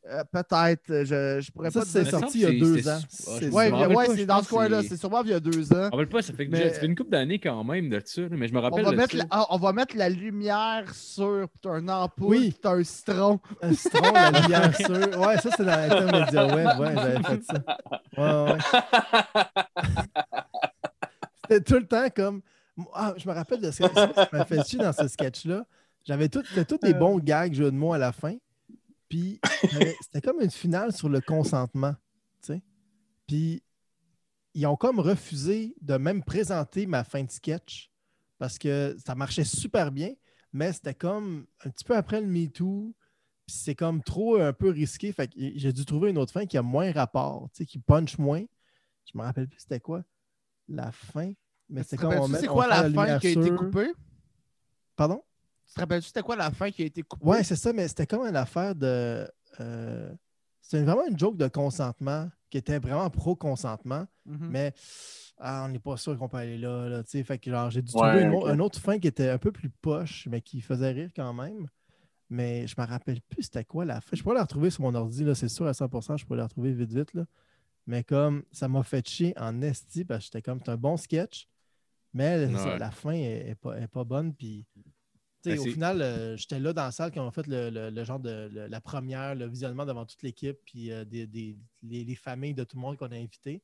Euh, 0.08 0.24
Peut-être, 0.32 0.90
euh, 0.92 1.04
je, 1.06 1.42
je 1.46 1.52
pourrais 1.52 1.70
Ça, 1.72 1.82
pas 1.82 1.86
te 1.86 1.92
c'est 1.92 2.02
dire. 2.04 2.12
ça. 2.12 2.20
sorti 2.20 2.40
il 2.40 2.42
y 2.42 2.46
a 2.46 2.50
C'est- 2.50 2.58
deux 2.60 2.88
ans. 2.90 3.00
C'est- 3.10 3.50
Ouais, 3.52 3.70
ouais, 3.72 4.06
c'est 4.16 4.26
dans 4.26 4.42
ce 4.42 4.50
coin-là. 4.50 4.82
que 4.82 4.88
C'est 4.88 4.98
sûrement 4.98 5.22
il 5.24 5.30
y 5.32 5.34
a 5.34 5.40
deux 5.42 5.72
ans. 5.74 5.76
Je 5.76 5.76
me 5.76 5.90
rappelle 5.92 6.08
pas, 6.10 6.22
ça 6.22 6.34
fait, 6.34 6.48
que 6.48 6.52
Mais- 6.52 6.70
ça 6.74 6.80
fait 6.80 6.86
une 6.86 6.96
couple 6.96 7.10
d'années 7.12 7.38
quand 7.38 7.64
même 7.66 7.90
de 7.90 8.02
ça, 8.04 8.22
mais 8.32 8.48
je 8.48 8.54
me 8.54 8.60
On 8.60 8.62
rappelle. 8.62 8.86
va, 8.86 8.92
de 8.92 8.96
mettre 8.96 9.12
ça. 9.12 9.18
la, 9.18 9.26
ah, 9.30 9.46
on 9.50 9.58
va 9.58 9.74
mettre 9.74 9.98
la 9.98 10.08
lumière 10.10 10.86
sur 10.96 11.48
un 11.66 11.88
ampoule, 11.90 12.28
Oui. 12.30 12.56
t'as 12.62 12.76
un 12.76 12.84
citron. 12.84 13.40
Un 13.62 13.74
citron, 13.74 14.12
la 14.14 14.32
lumière 14.32 14.76
sur. 14.78 14.90
Ouais, 15.20 15.38
ça, 15.38 15.50
c'est 15.56 15.66
dans 15.66 15.72
Intermedia 15.74 16.46
web. 16.56 16.80
Ouais, 16.80 16.94
j'avais 16.96 17.24
fait 17.24 17.44
ça. 17.44 17.78
Ouais, 18.18 18.54
ouais. 18.54 18.58
C'était 21.50 21.62
tout 21.64 21.76
le 21.76 21.86
temps 21.88 22.08
comme. 22.16 22.42
Ah, 22.94 23.14
je 23.18 23.28
me 23.28 23.34
rappelle 23.34 23.60
de 23.60 23.72
ce 23.72 23.84
ça 23.84 23.90
qui 24.08 24.36
m'a 24.36 24.46
fait 24.46 24.64
chier 24.66 24.80
dans 24.80 24.94
ce 24.94 25.08
sketch-là. 25.08 25.66
J'avais 26.06 26.30
tous 26.30 26.44
des 26.82 26.94
bons 26.94 27.20
gags, 27.20 27.54
jeux 27.54 27.66
de 27.72 27.76
mots 27.76 27.94
à 27.94 27.98
la 27.98 28.12
fin. 28.14 28.36
Puis 29.10 29.40
c'était 30.02 30.22
comme 30.22 30.42
une 30.42 30.52
finale 30.52 30.94
sur 30.94 31.10
le 31.10 31.20
consentement. 31.20 31.96
Puis 33.28 33.64
ils 34.56 34.66
ont 34.66 34.76
comme 34.76 35.00
refusé 35.00 35.76
de 35.82 35.98
même 35.98 36.24
présenter 36.24 36.86
ma 36.86 37.04
fin 37.04 37.24
de 37.24 37.30
sketch 37.30 37.92
parce 38.40 38.58
que 38.58 38.96
ça 39.06 39.14
marchait 39.14 39.44
super 39.44 39.92
bien, 39.92 40.14
mais 40.54 40.74
c'était 40.74 40.96
comme 40.96 41.46
un 41.64 41.70
petit 41.70 41.84
peu 41.84 41.96
après 41.96 42.22
le 42.22 42.28
MeToo. 42.28 42.96
Puis 43.46 43.56
c'est 43.56 43.76
comme 43.76 44.02
trop 44.02 44.38
un 44.38 44.54
peu 44.54 44.70
risqué. 44.70 45.12
Fait 45.12 45.28
que 45.28 45.34
j'ai 45.38 45.74
dû 45.74 45.86
trouver 45.86 46.10
une 46.10 46.18
autre 46.18 46.32
fin 46.32 46.46
qui 46.46 46.58
a 46.58 46.62
moins 46.62 46.92
rapport, 46.92 47.50
qui 47.68 47.80
punch 47.80 48.18
moins. 48.18 48.44
Je 49.06 49.18
me 49.18 49.24
rappelle 49.24 49.48
plus 49.48 49.60
c'était 49.60 49.80
quoi 49.80 50.04
la 50.68 50.92
fin. 50.92 51.34
Mais 51.68 51.84
c'est 51.84 51.98
comme 51.98 52.14
on 52.14 52.22
rappelles-tu 52.22 52.32
met. 52.32 52.40
c'est 52.40 52.48
quoi 52.48 52.68
la 52.68 52.90
fin 52.90 53.20
qui 53.20 53.28
a 53.28 53.30
été 53.32 53.52
coupée? 53.52 53.92
Pardon? 54.96 55.24
Tu 55.70 55.76
te 55.76 55.80
rappelles-tu 55.80 56.08
c'était 56.08 56.22
quoi 56.24 56.36
la 56.36 56.52
fin 56.52 56.72
qui 56.72 56.82
a 56.82 56.86
été 56.86 57.02
coupée? 57.04 57.26
Ouais, 57.26 57.44
c'est 57.44 57.56
ça, 57.56 57.72
mais 57.74 57.88
c'était 57.88 58.08
comme 58.08 58.26
une 58.28 58.36
affaire 58.36 58.76
de. 58.76 59.30
euh, 59.60 60.12
c'était 60.62 60.84
vraiment 60.84 61.08
une 61.08 61.18
joke 61.18 61.38
de 61.38 61.48
consentement 61.48 62.30
qui 62.50 62.58
était 62.58 62.80
vraiment 62.80 63.10
pro-consentement, 63.10 64.06
Mhm. 64.26 64.50
mais 64.50 64.74
ah, 65.38 65.64
on 65.66 65.70
n'est 65.70 65.80
pas 65.80 65.96
sûr 65.98 66.18
qu'on 66.18 66.28
peut 66.28 66.38
aller 66.38 66.58
là. 66.58 66.90
là, 66.90 67.04
tu 67.04 67.12
sais. 67.12 67.24
fait 67.24 67.38
que 67.40 67.50
genre, 67.52 67.70
j'ai 67.70 67.82
dû 67.82 67.92
Ouais, 67.96 68.28
trouver 68.28 68.52
une, 68.52 68.62
autre 68.62 68.80
fin 68.80 69.00
qui 69.00 69.08
était 69.08 69.30
un 69.30 69.38
peu 69.38 69.52
plus 69.52 69.70
poche, 69.70 70.28
mais 70.30 70.42
qui 70.42 70.62
faisait 70.62 70.92
rire 70.92 71.10
quand 71.16 71.34
même. 71.34 71.68
Mais 72.30 72.68
je 72.68 72.76
me 72.80 72.86
rappelle 72.86 73.22
plus 73.22 73.44
c'était 73.44 73.64
quoi 73.64 73.86
la 73.86 74.02
fin. 74.02 74.16
Je 74.16 74.22
pourrais 74.22 74.36
la 74.36 74.44
retrouver 74.44 74.70
sur 74.70 74.82
mon 74.84 74.94
ordi, 74.94 75.24
là, 75.24 75.34
c'est 75.34 75.50
sûr 75.50 75.66
à 75.68 75.74
100%, 75.74 76.18
je 76.18 76.26
pourrais 76.26 76.38
la 76.38 76.44
retrouver 76.46 76.74
vite, 76.74 76.92
vite. 76.94 77.14
Là. 77.14 77.26
Mais 77.88 78.04
comme 78.04 78.44
ça 78.52 78.68
m'a 78.68 78.84
fait 78.84 79.08
chier 79.08 79.34
en 79.40 79.62
esti 79.62 80.06
parce 80.06 80.20
que 80.20 80.26
j'étais 80.26 80.42
comme 80.44 80.60
c'est 80.64 80.70
un 80.72 80.78
bon 80.78 80.98
sketch, 80.98 81.48
mais 82.14 82.52
ça, 82.56 82.78
la 82.78 82.92
fin 82.92 83.12
est, 83.14 83.50
est 83.50 83.56
pas, 83.56 83.80
est 83.80 83.88
pas 83.88 84.04
bonne. 84.04 84.34
Puis 84.34 84.68
sais, 85.52 85.56
Ben, 85.64 85.70
au 85.70 85.74
final, 85.74 86.02
euh, 86.02 86.38
j'étais 86.38 86.60
là 86.60 86.74
dans 86.74 86.84
la 86.84 86.92
salle 86.92 87.12
quand 87.12 87.24
on 87.24 87.28
a 87.30 87.32
fait 87.32 87.48
le, 87.48 87.70
le- 87.70 87.90
le 87.90 88.04
genre 88.04 88.20
de 88.20 88.50
le- 88.52 88.68
la 88.68 88.82
première, 88.82 89.36
le 89.36 89.48
visionnement 89.48 89.86
devant 89.86 90.06
toute 90.06 90.22
l'équipe, 90.24 90.58
puis 90.66 90.92
euh, 90.92 91.06
des, 91.06 91.28
des- 91.28 91.58
les, 91.84 92.04
les 92.04 92.16
familles 92.16 92.54
de 92.54 92.64
tout 92.64 92.76
le 92.78 92.82
monde 92.82 92.98
qu'on 92.98 93.12
a 93.12 93.16
invité. 93.16 93.62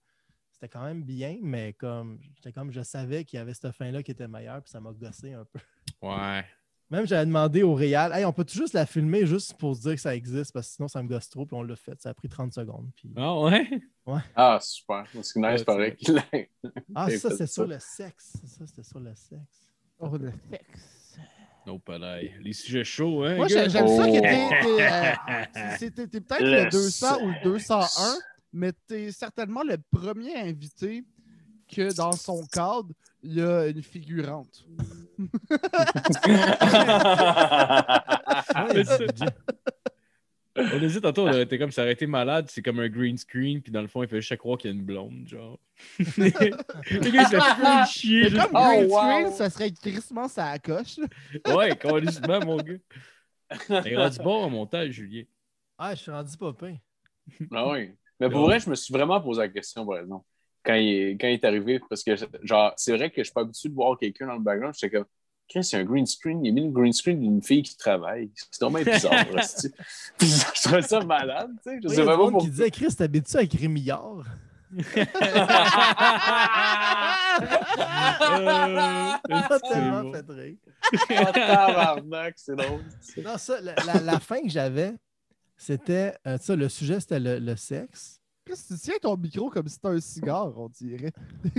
C'était 0.52 0.70
quand 0.70 0.84
même 0.86 1.04
bien, 1.04 1.38
mais 1.42 1.74
comme 1.74 2.20
j'étais 2.36 2.54
comme 2.54 2.72
je 2.72 2.82
savais 2.82 3.26
qu'il 3.26 3.38
y 3.38 3.42
avait 3.42 3.54
cette 3.54 3.72
fin-là 3.74 4.02
qui 4.04 4.12
était 4.12 4.28
meilleure, 4.28 4.62
puis 4.62 4.72
ça 4.72 4.80
m'a 4.80 4.92
gossé 4.94 5.34
un 5.34 5.44
peu. 5.46 5.60
Ouais. 6.02 6.46
Même 6.92 7.08
j'avais 7.08 7.26
demandé 7.26 7.64
au 7.64 7.74
Réal, 7.74 8.14
hey, 8.14 8.24
on 8.26 8.32
peut 8.32 8.46
juste 8.48 8.74
la 8.74 8.86
filmer 8.86 9.26
juste 9.26 9.56
pour 9.58 9.76
se 9.76 9.82
dire 9.82 9.96
que 9.96 10.00
ça 10.02 10.16
existe, 10.16 10.54
parce 10.54 10.68
que 10.68 10.74
sinon 10.76 10.88
ça 10.88 11.02
me 11.02 11.10
gosse 11.10 11.28
trop, 11.30 11.46
puis 11.46 11.56
on 11.58 11.64
l'a 11.64 11.76
fait. 11.76 12.00
Ça 12.00 12.10
a 12.10 12.14
pris 12.14 12.30
30 12.30 12.54
secondes. 12.54 12.90
Puis... 12.96 13.12
Ah 13.18 13.38
ouais? 13.42 13.68
Ah, 14.36 14.60
super. 14.62 15.04
C'est 15.12 15.40
nice, 15.40 15.60
Ouais, 15.62 15.64
pareil. 15.66 15.98
Ah, 16.94 17.10
ça, 17.18 17.36
c'est 17.36 17.48
sur 17.48 17.66
le 17.66 17.80
sexe. 17.80 18.38
Ça, 18.46 18.68
c'était 18.68 18.84
sur 18.84 19.00
le 19.00 19.14
sexe. 19.16 19.72
Oh, 19.98 20.16
le 20.16 20.32
sexe. 20.52 21.05
Non, 21.68 21.80
pas 21.80 21.98
là. 21.98 22.18
Les 22.42 22.54
sujets 22.54 22.84
chauds, 22.84 23.24
hein? 23.24 23.36
Moi, 23.38 23.48
j'aime 23.48 23.68
ça 23.70 23.82
que 23.82 23.88
Oh. 23.88 24.04
t'es- 24.04 24.22
t'es, 24.62 24.84
euh, 24.84 25.14
t'es- 25.80 25.92
t'es 26.08 26.22
peut-être 26.22 26.42
le 26.42 26.64
Le 26.66 26.70
200 26.70 27.22
ou 27.24 27.28
le 27.28 27.34
sexe. 27.34 27.44
201, 27.70 28.16
mais 28.54 28.72
t'es 28.88 29.12
certainement 29.12 29.64
le 29.64 29.78
premier 29.92 30.36
invité 30.36 31.04
que 31.68 31.92
dans 31.96 32.12
son 32.12 32.46
cadre, 32.52 32.90
il 33.24 33.34
y 33.34 33.42
a 33.42 33.66
une 33.68 33.82
figurante. 33.82 34.64
Ouais, 38.56 38.84
On 40.58 40.82
hésite 40.82 41.02
tantôt, 41.02 41.24
on 41.24 41.30
aurait 41.30 41.44
été 41.44 41.60
comme 41.60 41.72
ça 41.72 41.82
aurait 41.82 41.92
été 41.92 42.08
malade, 42.08 42.48
c'est 42.50 42.62
comme 42.62 42.80
un 42.80 42.88
green 42.88 43.18
screen, 43.18 43.62
puis 43.62 43.72
dans 43.74 43.82
le 43.82 43.88
fond, 43.90 44.04
il 44.04 44.10
fait 44.10 44.22
juste 44.22 44.38
croire 44.38 44.58
qu'il 44.58 44.72
y 44.72 44.74
a 44.74 44.78
une 44.78 44.86
blonde, 44.86 45.28
genre. 45.28 45.60
Les 46.18 46.32
gars, 46.32 46.48
il 46.90 47.26
se 47.26 47.30
fait 47.30 47.56
full 47.56 47.86
chier. 47.92 48.24
Juste- 48.30 48.38
comme 48.38 48.52
Oh, 48.54 48.70
green 48.70 48.86
wow. 48.90 49.00
screen, 49.02 49.32
ça 49.34 49.50
serait 49.50 49.72
crissement 49.72 50.28
sa 50.30 50.58
coche. 50.60 50.98
là. 50.98 51.08
Ouais, 51.56 51.76
complètement, 51.78 52.40
mon 52.46 52.58
gars. 52.58 52.74
Il 53.86 53.98
rendu 53.98 54.18
bon 54.20 54.46
au 54.46 54.50
montage, 54.50 54.92
Julien. 54.92 55.24
Ah, 55.78 55.94
je 55.94 56.02
suis 56.02 56.12
rendu 56.12 56.38
pas. 56.38 56.54
Ah 57.52 57.70
oui. 57.72 57.92
Mais 58.20 58.30
pour 58.30 58.42
vrai, 58.46 58.60
je 58.62 58.70
me 58.70 58.76
suis 58.76 58.94
vraiment 58.94 59.20
posé 59.20 59.42
la 59.42 59.50
question, 59.50 59.86
par 59.86 60.00
exemple, 60.00 60.26
quand 60.64 60.76
il 60.76 60.88
est, 60.90 61.12
quand 61.20 61.28
il 61.28 61.34
est 61.34 61.44
arrivé, 61.46 61.80
parce 61.90 62.02
que, 62.02 62.16
genre, 62.44 62.74
c'est 62.78 62.96
vrai 62.96 63.10
que 63.10 63.18
je 63.18 63.24
suis 63.26 63.34
pas 63.34 63.42
habitué 63.42 63.68
de 63.70 63.74
voir 63.76 63.98
quelqu'un 64.00 64.28
dans 64.28 64.36
le 64.36 64.40
background. 64.40 64.74
J'étais 64.80 64.96
comme, 64.98 65.06
c'est 65.50 65.78
un 65.78 65.84
green 65.84 66.06
screen. 66.06 66.44
Il 66.44 66.50
a 66.50 66.54
mis 66.54 66.66
le 66.66 66.72
green 66.72 66.94
screen 66.94 67.20
d'une 67.20 67.42
fille 67.42 67.64
qui 67.64 67.78
travaille. 67.78 68.30
C'est 68.52 68.62
vraiment 68.62 68.80
bizarre, 68.84 69.14
je 70.22 70.62
trouvais 70.64 70.82
ça 70.82 71.00
malade, 71.02 71.52
tu 71.64 71.70
sais. 71.72 71.80
Je 71.84 71.88
sais 71.90 72.06
pas 72.06 72.18
qui 72.40 72.50
disait 72.50 72.72
Chris, 72.72 72.96
t'habites-tu 72.96 73.38
avec 73.38 73.54
Rémillard? 73.54 74.24
Euh, 74.76 74.82
c'est 79.50 79.62
tellement 79.70 80.04
bon. 80.04 80.14
fait 80.14 80.26
rire. 80.30 80.58
Tabarnak, 81.34 82.34
c'est 82.38 82.56
drôle. 82.56 82.82
Non, 83.24 83.38
ça, 83.38 83.60
la, 83.62 83.76
la- 83.86 84.02
la 84.02 84.20
fin 84.20 84.42
que 84.42 84.50
j'avais, 84.50 84.94
c'était. 85.58 86.16
euh, 86.28 86.38
ça, 86.40 86.56
le 86.56 86.70
sujet, 86.70 87.00
c'était 87.00 87.20
le, 87.20 87.40
le 87.40 87.56
sexe. 87.56 88.20
Que 88.46 88.54
tu 88.54 88.80
tiens 88.82 88.96
ton 89.02 89.18
micro 89.18 89.50
comme 89.50 89.68
si 89.68 89.76
c'était 89.76 89.88
un 89.88 90.00
cigare, 90.00 90.58
on 90.58 90.70
dirait? 90.70 91.12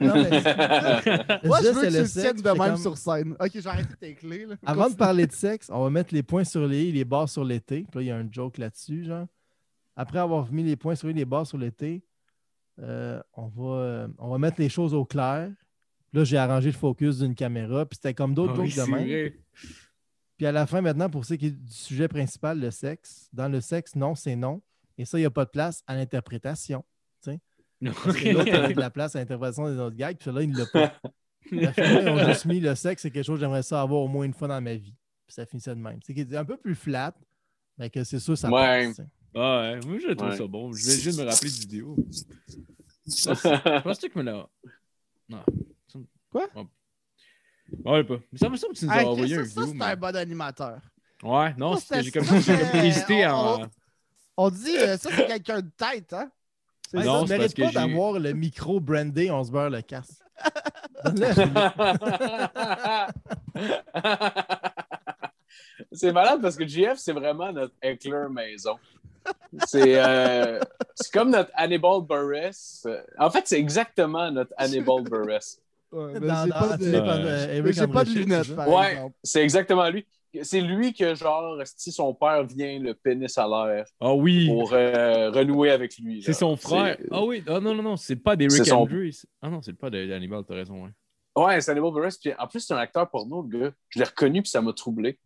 Non, 0.00 0.14
mais- 0.14 0.30
Le 1.42 1.48
Moi, 1.48 1.58
je 1.62 1.66
sujet, 1.68 1.72
veux 1.72 1.80
que 1.80 1.80
c'est 1.80 1.86
tu 1.88 1.92
le 1.94 2.00
le 2.00 2.06
sexe, 2.06 2.12
tiennes 2.12 2.36
de 2.36 2.50
même 2.58 2.58
comme- 2.72 2.76
sur 2.76 2.96
scène. 2.98 3.36
Ok, 3.40 3.50
j'ai 3.54 3.66
arrêté 3.66 3.94
tes 3.98 4.14
clés. 4.14 4.46
Là. 4.46 4.54
Avant 4.64 4.88
de 4.88 4.94
parler 4.94 5.26
de 5.26 5.32
sexe, 5.32 5.68
on 5.72 5.82
va 5.84 5.90
mettre 5.90 6.14
les 6.14 6.22
points 6.22 6.44
sur 6.44 6.66
les 6.66 6.84
i, 6.84 6.92
les 6.92 7.04
barres 7.04 7.28
sur 7.28 7.44
l'été. 7.44 7.84
Puis 7.90 7.96
là, 7.98 8.02
il 8.02 8.06
y 8.06 8.10
a 8.10 8.16
un 8.16 8.28
joke 8.30 8.58
là-dessus, 8.58 9.04
genre. 9.04 9.26
Après 9.96 10.18
avoir 10.18 10.50
mis 10.52 10.62
les 10.62 10.76
points 10.76 10.94
sur 10.94 11.08
les, 11.08 11.14
i, 11.14 11.16
les 11.16 11.24
barres 11.24 11.46
sur 11.46 11.58
l'été, 11.58 12.02
euh, 12.80 13.20
on, 13.34 13.48
va, 13.48 13.64
euh, 13.78 14.08
on 14.18 14.28
va 14.30 14.38
mettre 14.38 14.60
les 14.60 14.68
choses 14.68 14.94
au 14.94 15.04
clair. 15.04 15.50
Là, 16.12 16.24
j'ai 16.24 16.36
arrangé 16.38 16.70
le 16.70 16.76
focus 16.76 17.18
d'une 17.18 17.34
caméra. 17.34 17.84
Puis 17.86 17.96
c'était 17.96 18.14
comme 18.14 18.34
d'autres 18.34 18.58
oui, 18.60 18.68
jokes 18.68 18.86
de 18.86 18.92
même. 18.92 19.30
Puis 20.36 20.46
à 20.46 20.52
la 20.52 20.66
fin, 20.66 20.80
maintenant, 20.80 21.10
pour 21.10 21.24
ce 21.24 21.34
qui 21.34 21.46
est 21.46 21.50
du 21.50 21.72
sujet 21.72 22.08
principal, 22.08 22.58
le 22.58 22.70
sexe, 22.70 23.28
dans 23.32 23.48
le 23.48 23.60
sexe, 23.60 23.94
non, 23.94 24.14
c'est 24.14 24.36
non. 24.36 24.62
Et 24.96 25.04
ça, 25.04 25.18
il 25.18 25.22
n'y 25.22 25.26
a 25.26 25.30
pas 25.30 25.44
de 25.44 25.50
place 25.50 25.82
à 25.86 25.94
l'interprétation. 25.94 26.84
Parce 28.04 28.16
que 28.16 28.28
l'autre, 28.28 28.72
de 28.74 28.80
la 28.80 28.90
place 28.90 29.16
à 29.16 29.20
l'interprétation 29.20 29.70
des 29.72 29.78
autres 29.78 29.96
gags, 29.96 30.16
puis 30.18 30.30
là, 30.30 30.42
il 30.42 30.50
ne 30.50 30.58
l'a 30.58 30.66
pas. 30.66 30.92
La 31.50 31.72
ils 32.02 32.08
ont 32.08 32.26
juste 32.28 32.44
mis 32.44 32.60
le 32.60 32.74
sexe, 32.74 33.02
c'est 33.02 33.10
quelque 33.10 33.24
chose 33.24 33.36
que 33.36 33.40
j'aimerais 33.40 33.62
ça 33.62 33.80
avoir 33.80 34.02
au 34.02 34.08
moins 34.08 34.24
une 34.24 34.34
fois 34.34 34.46
dans 34.48 34.60
ma 34.60 34.74
vie. 34.74 34.94
Puis 35.26 35.34
ça 35.34 35.46
finissait 35.46 35.70
de 35.74 35.80
même. 35.80 35.98
C'est 36.06 36.36
un 36.36 36.44
peu 36.44 36.56
plus 36.56 36.74
flat, 36.74 37.14
mais 37.78 37.88
que 37.90 38.04
c'est 38.04 38.18
sûr, 38.20 38.36
ça 38.36 38.50
Ouais. 38.50 38.86
passe. 38.88 39.00
Ah 39.34 39.60
ouais, 39.60 39.80
moi 39.86 39.98
je 39.98 40.12
trouve 40.12 40.28
Ouais. 40.30 40.36
ça 40.36 40.46
bon. 40.46 40.72
Je 40.72 40.86
vais 40.86 40.98
juste 40.98 41.18
me 41.18 41.24
rappeler 41.24 41.50
de 41.50 41.54
vidéo. 41.54 41.96
Je 43.06 43.82
pense 43.82 43.98
que 43.98 44.06
tu 44.06 44.18
me 44.18 44.22
l'as. 44.22 44.46
Non. 45.28 45.42
Quoi? 46.30 46.46
Ouais, 46.54 46.64
ouais, 47.84 48.04
pas. 48.04 48.18
Mais 48.30 48.38
ça 48.38 48.48
me 48.48 48.56
semble 48.56 48.74
que 48.74 48.78
tu 48.80 48.84
nous 48.86 48.90
as 48.92 49.00
Hey, 49.00 49.06
envoyé 49.06 49.34
ça, 49.36 49.40
un 49.40 49.44
ça, 49.44 49.60
vidéo. 49.62 49.74
c'est 49.78 49.84
un 49.92 49.96
bon 49.96 50.16
animateur. 50.16 50.80
Ouais, 51.22 51.54
non, 51.56 51.76
Ça, 51.76 52.02
j'ai 52.02 52.10
comme, 52.10 52.24
ça, 52.24 52.84
hésité 52.84 53.26
on- 53.26 53.30
en. 53.30 53.66
On 54.36 54.50
dit, 54.50 54.76
euh, 54.76 54.96
ça, 54.96 55.10
c'est 55.14 55.26
quelqu'un 55.26 55.60
de 55.60 55.70
tête, 55.70 56.12
hein? 56.12 56.30
Ouais, 56.92 57.04
Non, 57.04 57.20
ça 57.20 57.26
c'est 57.26 57.32
ne 57.34 57.38
mérite 57.38 57.40
parce 57.40 57.54
que 57.54 57.62
pas 57.62 57.68
j'ai- 57.68 57.88
d'avoir 57.88 58.12
le 58.18 58.32
micro 58.32 58.80
brandé, 58.80 59.30
on 59.30 59.44
se 59.44 59.50
beurre 59.52 59.70
le 59.70 59.82
casse. 59.82 60.22
C'est 65.92 66.12
malade 66.12 66.40
parce 66.42 66.56
que 66.56 66.66
GF, 66.66 66.96
c'est 66.98 67.12
vraiment 67.12 67.52
notre 67.52 67.74
éclair 67.82 68.30
maison. 68.30 68.76
C'est 69.66 70.00
euh, 70.00 70.60
c'est 70.94 71.12
comme 71.12 71.30
notre 71.30 71.50
Hannibal 71.54 72.02
Buress. 72.08 72.86
En 73.18 73.30
fait, 73.30 73.42
c'est 73.46 73.58
exactement 73.58 74.30
notre 74.30 74.52
Hannibal 74.56 75.02
Buress. 75.02 75.60
Ouais, 75.92 76.12
mais 76.20 76.28
dans- 76.28 76.48
pas 76.48 76.76
de, 76.76 76.84
euh, 76.94 77.86
pas 77.88 78.04
de 78.04 78.10
lunettes, 78.10 78.44
c'est 78.46 78.66
Ouais, 78.66 78.98
c'est 79.24 79.42
exactement 79.42 79.88
lui. 79.90 80.06
C'est 80.42 80.60
lui 80.60 80.92
que, 80.94 81.14
genre, 81.14 81.60
si 81.64 81.90
son 81.92 82.14
père 82.14 82.44
vient 82.44 82.78
le 82.78 82.94
pénis 82.94 83.36
à 83.38 83.46
l'air 83.48 83.86
Ah 84.00 84.14
oui, 84.14 84.46
pour 84.46 84.72
euh, 84.72 85.30
renouer 85.30 85.70
avec 85.70 85.96
lui. 85.98 86.22
c'est 86.22 86.32
son 86.32 86.56
frère. 86.56 86.96
Ah 87.10 87.24
oui, 87.24 87.42
ah 87.48 87.58
non, 87.60 87.74
non, 87.74 87.82
non, 87.82 87.96
c'est 87.96 88.16
pas 88.16 88.36
d'Eric 88.36 88.52
C'est 88.52 88.64
son- 88.64 88.76
Andrews. 88.78 89.10
Ah 89.42 89.48
non, 89.50 89.60
c'est 89.62 89.72
pas 89.72 89.90
d'Hannibal, 89.90 90.44
t'as 90.46 90.54
raison. 90.54 90.84
Ouais. 90.84 90.90
Ouais, 91.36 91.60
c'est 91.60 91.70
Hannibal 91.72 91.92
Buress. 91.92 92.18
Puis 92.18 92.32
en 92.38 92.46
plus, 92.46 92.60
c'est 92.60 92.74
un 92.74 92.78
acteur 92.78 93.08
porno, 93.10 93.46
le 93.48 93.58
gars. 93.58 93.72
Je 93.88 93.98
l'ai 93.98 94.04
reconnu, 94.04 94.42
puis 94.42 94.50
ça 94.50 94.60
m'a 94.60 94.72
troublé. 94.72 95.18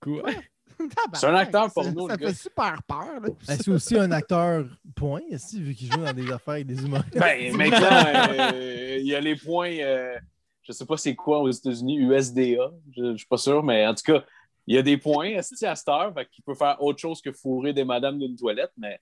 Cool. 0.00 0.22
C'est 1.14 1.26
un 1.28 1.34
acteur 1.34 1.72
porno, 1.72 2.06
Ça 2.06 2.14
le 2.16 2.18
gars. 2.18 2.28
fait 2.28 2.34
super 2.34 2.82
peur, 2.86 3.20
là. 3.22 3.28
C'est 3.44 3.68
aussi 3.68 3.96
un 3.98 4.10
acteur 4.10 4.66
point, 4.94 5.22
aussi, 5.32 5.62
vu 5.62 5.74
qu'il 5.74 5.90
joue 5.90 6.04
dans 6.04 6.12
des 6.12 6.30
affaires 6.30 6.54
avec 6.54 6.66
des 6.66 6.84
humoristes? 6.84 7.16
Ben, 7.18 7.50
maintenant, 7.56 8.04
euh, 8.52 8.98
il 9.00 9.06
y 9.06 9.14
a 9.14 9.20
les 9.20 9.36
points, 9.36 9.72
euh, 9.78 10.18
je 10.66 10.72
sais 10.72 10.84
pas 10.86 10.96
c'est 10.96 11.14
quoi 11.14 11.40
aux 11.40 11.50
États-Unis, 11.50 11.98
USDA, 11.98 12.70
je, 12.96 13.12
je 13.12 13.16
suis 13.16 13.26
pas 13.26 13.36
sûr, 13.36 13.62
mais 13.62 13.86
en 13.86 13.94
tout 13.94 14.02
cas, 14.12 14.24
il 14.66 14.74
y 14.74 14.78
a 14.78 14.82
des 14.82 14.96
points 14.98 15.36
à 15.36 15.42
cette 15.42 15.88
heure, 15.88 16.12
qu'il 16.32 16.42
peut 16.44 16.54
faire 16.54 16.82
autre 16.82 16.98
chose 16.98 17.20
que 17.20 17.30
fourrer 17.32 17.72
des 17.72 17.84
madames 17.84 18.18
d'une 18.18 18.34
toilette, 18.36 18.72
mais 18.76 19.00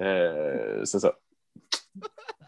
euh, 0.00 0.84
c'est 0.84 0.98
ça. 0.98 1.14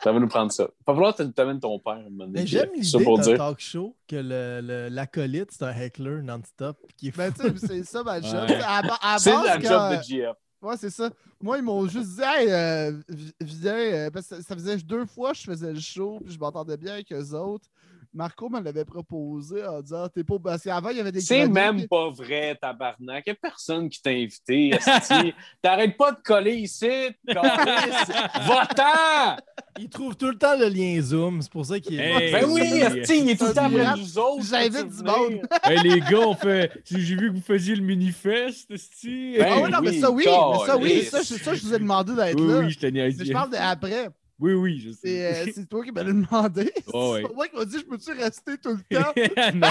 Ça 0.02 0.12
va 0.12 0.18
nous 0.18 0.28
prendre 0.28 0.50
ça. 0.50 0.68
Pas 0.86 0.94
falloir 0.94 1.14
que 1.14 1.22
tu 1.22 1.32
t'amènes 1.32 1.60
ton 1.60 1.78
père. 1.78 2.02
Mais 2.10 2.46
j'aime 2.46 2.70
ça 2.82 2.98
l'idée 2.98 3.04
d'un 3.32 3.36
talk 3.36 3.60
show 3.60 3.94
que 4.08 4.88
l'acolyte, 4.88 5.50
c'est 5.50 5.64
un 5.64 5.72
heckler 5.76 6.22
non-stop. 6.22 6.78
Qui 6.96 7.10
Ben, 7.10 7.32
tu 7.32 7.42
sais, 7.58 7.66
c'est 7.66 7.84
ça 7.84 8.02
ma 8.02 8.20
job. 8.20 8.48
Ouais. 8.48 9.18
C'est 9.18 9.32
la 9.32 9.60
job 9.60 9.98
de 9.98 10.02
GF. 10.02 10.36
Ouais, 10.62 10.76
c'est 10.76 10.90
ça. 10.90 11.10
Moi, 11.40 11.58
ils 11.58 11.64
m'ont 11.64 11.86
juste 11.88 12.16
dit, 12.16 12.22
hey, 12.22 12.50
euh, 12.50 12.92
vi- 13.08 13.32
viens, 13.40 13.74
euh, 13.74 14.10
parce 14.10 14.28
que 14.28 14.36
ça- 14.36 14.42
ça 14.42 14.54
faisait 14.54 14.76
deux 14.78 15.06
fois 15.06 15.32
que 15.32 15.38
je 15.38 15.44
faisais 15.44 15.72
le 15.72 15.80
show, 15.80 16.18
puis 16.22 16.34
je 16.34 16.38
m'entendais 16.38 16.76
bien 16.76 16.92
avec 16.94 17.10
eux 17.12 17.32
autres. 17.34 17.66
Marco 18.12 18.48
me 18.48 18.60
l'avait 18.60 18.84
proposé 18.84 19.64
en 19.64 19.80
disant, 19.82 20.08
t'es 20.08 20.24
pas. 20.24 20.36
Parce 20.42 20.64
qu'avant, 20.64 20.90
il 20.90 20.96
y 20.96 21.00
avait 21.00 21.12
des. 21.12 21.20
C'est 21.20 21.46
même 21.46 21.86
pas 21.86 22.10
vrai, 22.10 22.58
tabarnak. 22.60 23.22
Il 23.26 23.30
n'y 23.30 23.32
a 23.32 23.36
personne 23.40 23.88
qui 23.88 24.02
t'a 24.02 24.10
invité. 24.10 24.72
T'arrêtes 25.62 25.96
pas 25.96 26.10
de 26.12 26.18
coller 26.24 26.56
ici. 26.56 26.88
Va-t'en! 27.26 29.36
Il 29.78 29.88
trouve 29.88 30.16
tout 30.16 30.26
le 30.26 30.36
temps 30.36 30.58
le 30.58 30.66
lien 30.68 31.00
Zoom, 31.00 31.40
c'est 31.40 31.50
pour 31.52 31.64
ça 31.64 31.78
qu'il 31.80 31.98
est. 32.00 32.26
Hey. 32.26 32.32
Ben 32.32 32.44
oui, 32.50 32.60
esti, 32.62 33.20
il 33.20 33.30
est 33.30 33.36
tout 33.38 33.46
le 33.46 33.54
temps 33.54 33.64
après 33.66 33.84
J'invite- 33.84 34.02
nous 34.02 34.18
autres. 34.18 34.44
j'invite 34.44 34.88
du 34.88 35.02
monde. 35.04 35.40
hey, 35.64 35.78
les 35.88 36.00
gars, 36.00 36.26
on 36.26 36.34
fait. 36.34 36.72
J'ai 36.84 37.14
vu 37.16 37.30
que 37.30 37.36
vous 37.36 37.40
faisiez 37.42 37.76
le 37.76 37.82
mini-fest, 37.82 38.70
esti. 38.70 39.36
Ben 39.38 39.46
Ah 39.48 39.60
oui, 39.62 39.70
non, 39.70 39.78
mais 39.82 39.92
ça, 40.00 40.10
oui. 40.10 40.24
Mais 40.26 40.66
ça, 40.66 40.76
oui. 40.76 41.02
Ça, 41.04 41.18
je, 41.22 41.34
ça, 41.42 41.54
je 41.54 41.62
vous 41.62 41.74
ai 41.74 41.78
demandé 41.78 42.14
d'être 42.14 42.40
Oui, 42.40 42.48
là. 42.48 42.58
oui, 42.58 42.70
je 42.70 42.78
te 42.78 42.86
niaise. 42.86 43.16
Mais 43.18 43.24
je 43.24 43.32
parle 43.32 43.50
d'après. 43.50 44.08
Oui, 44.40 44.54
oui, 44.54 44.80
je 44.80 44.90
sais. 44.90 45.46
euh, 45.46 45.50
c'est 45.54 45.68
toi 45.68 45.84
qui 45.84 45.92
m'as 45.92 46.04
demandé. 46.04 46.72
Oh. 46.92 47.16
C'est 47.16 47.34
moi 47.34 47.46
qui 47.46 47.56
m'a 47.56 47.64
dit, 47.64 47.78
je 47.78 47.84
peux-tu 47.84 48.12
rester 48.12 48.56
tout 48.58 48.70
le 48.76 48.96
temps? 48.96 49.12
non. 49.54 49.68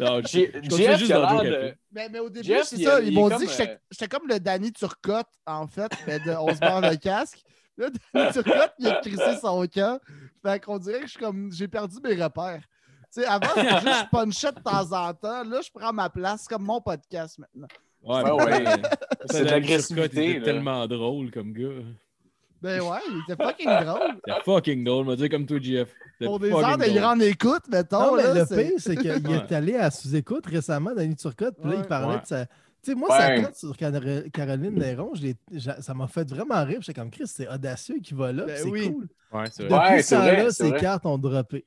non, 0.00 0.22
je, 0.22 0.76
Jeff, 0.76 0.98
juste 0.98 1.12
dans 1.12 1.42
le 1.42 1.74
Mais, 1.92 2.08
mais 2.08 2.18
au 2.18 2.28
début, 2.30 2.48
c'est 2.64 2.82
ça. 2.82 3.00
Ils 3.00 3.08
il 3.08 3.14
m'ont 3.14 3.28
dit 3.28 3.44
que 3.46 3.50
j'étais 3.52 3.70
euh, 3.70 3.76
j'étais 3.90 4.08
comme 4.08 4.26
le 4.28 4.40
Danny 4.40 4.72
Turcotte, 4.72 5.28
en 5.46 5.66
fait, 5.66 5.92
mais 6.06 6.18
de 6.20 6.30
On 6.32 6.52
se 6.54 6.58
barre 6.58 6.80
le 6.80 6.96
casque. 6.96 7.40
Là, 7.76 7.88
Danny 8.14 8.32
Turcotte, 8.32 8.72
il 8.78 8.88
a 8.88 9.00
crissé 9.00 9.36
son 9.40 9.66
camp. 9.66 10.00
Fait 10.44 10.60
qu'on 10.64 10.78
dirait 10.78 11.00
que 11.00 11.06
je 11.06 11.10
suis 11.12 11.20
comme 11.20 11.52
j'ai 11.52 11.68
perdu 11.68 11.96
mes 12.02 12.14
repères. 12.20 12.62
Tu 13.12 13.20
sais, 13.22 13.26
avant, 13.26 13.48
c'était 13.54 13.80
juste 13.80 14.04
je 14.04 14.10
punchais 14.10 14.52
de 14.52 14.60
temps 14.60 14.92
en 14.92 15.12
temps. 15.14 15.44
Là, 15.44 15.60
je 15.64 15.70
prends 15.72 15.92
ma 15.92 16.08
place 16.08 16.46
comme 16.48 16.62
mon 16.62 16.80
podcast 16.80 17.38
maintenant. 17.38 17.68
Ouais, 18.02 18.22
Ouais, 18.22 18.44
ouais. 18.44 18.64
C'est 19.30 19.40
de 19.40 19.44
Danny 19.44 19.50
l'agressivité, 19.50 20.42
tellement 20.42 20.86
drôle 20.86 21.30
comme 21.30 21.52
gars. 21.52 21.82
Ben 22.62 22.80
ouais, 22.82 22.98
il 23.08 23.22
était 23.32 23.42
fucking 23.42 23.84
drôle. 23.84 24.20
C'était 24.26 24.40
fucking 24.44 24.84
drôle, 24.84 25.06
on 25.06 25.10
va 25.10 25.16
dire 25.16 25.28
comme 25.30 25.46
toi. 25.46 25.58
C'était 25.62 25.86
Pour 26.26 26.38
des 26.38 26.50
fucking 26.50 26.64
heures 26.68 26.78
de 26.78 26.98
grande 26.98 27.22
écoute, 27.22 27.62
mettons. 27.70 28.00
Non, 28.00 28.16
mais 28.16 28.22
là, 28.22 28.34
le 28.34 28.46
pire, 28.46 28.72
c'est 28.78 28.96
qu'il 28.96 29.10
Ouais. 29.10 29.36
est 29.36 29.52
allé 29.52 29.76
à 29.76 29.90
sous-écoute 29.90 30.46
récemment, 30.46 30.94
Danny 30.94 31.16
Turcotte, 31.16 31.56
puis 31.60 31.70
là, 31.70 31.76
Ouais. 31.76 31.82
il 31.82 31.88
parlait 31.88 32.14
Ouais. 32.16 32.20
de 32.20 32.26
sa. 32.26 32.46
Tu 32.46 32.52
sais, 32.92 32.94
moi, 32.94 33.10
Ouais. 33.10 33.18
sa 33.18 33.42
cote 33.42 33.54
sur 33.56 33.76
Car- 33.76 33.92
Caroline 34.32 34.74
Néron, 34.78 35.12
ça 35.80 35.92
m'a 35.94 36.06
fait 36.06 36.28
vraiment 36.30 36.64
rire. 36.64 36.78
J'étais 36.80 36.98
comme 36.98 37.10
Chris, 37.10 37.26
c'est 37.26 37.46
audacieux 37.48 37.98
qui 38.02 38.14
va 38.14 38.32
là, 38.32 38.44
Ben 38.46 38.54
puis 38.54 38.62
c'est 38.64 38.70
oui. 38.70 38.90
cool. 38.92 39.08
Ouais, 39.32 39.44
c'est 39.52 39.62
Depuis 39.64 39.74
vrai. 39.74 39.90
Ouais, 39.96 40.02
c'est 40.02 40.16
vrai, 40.16 40.36
temps-là, 40.36 40.50
c'est 40.50 40.62
ses 40.64 40.70
vrai. 40.70 40.80
cartes 40.80 41.06
ont 41.06 41.18
droppé. 41.18 41.66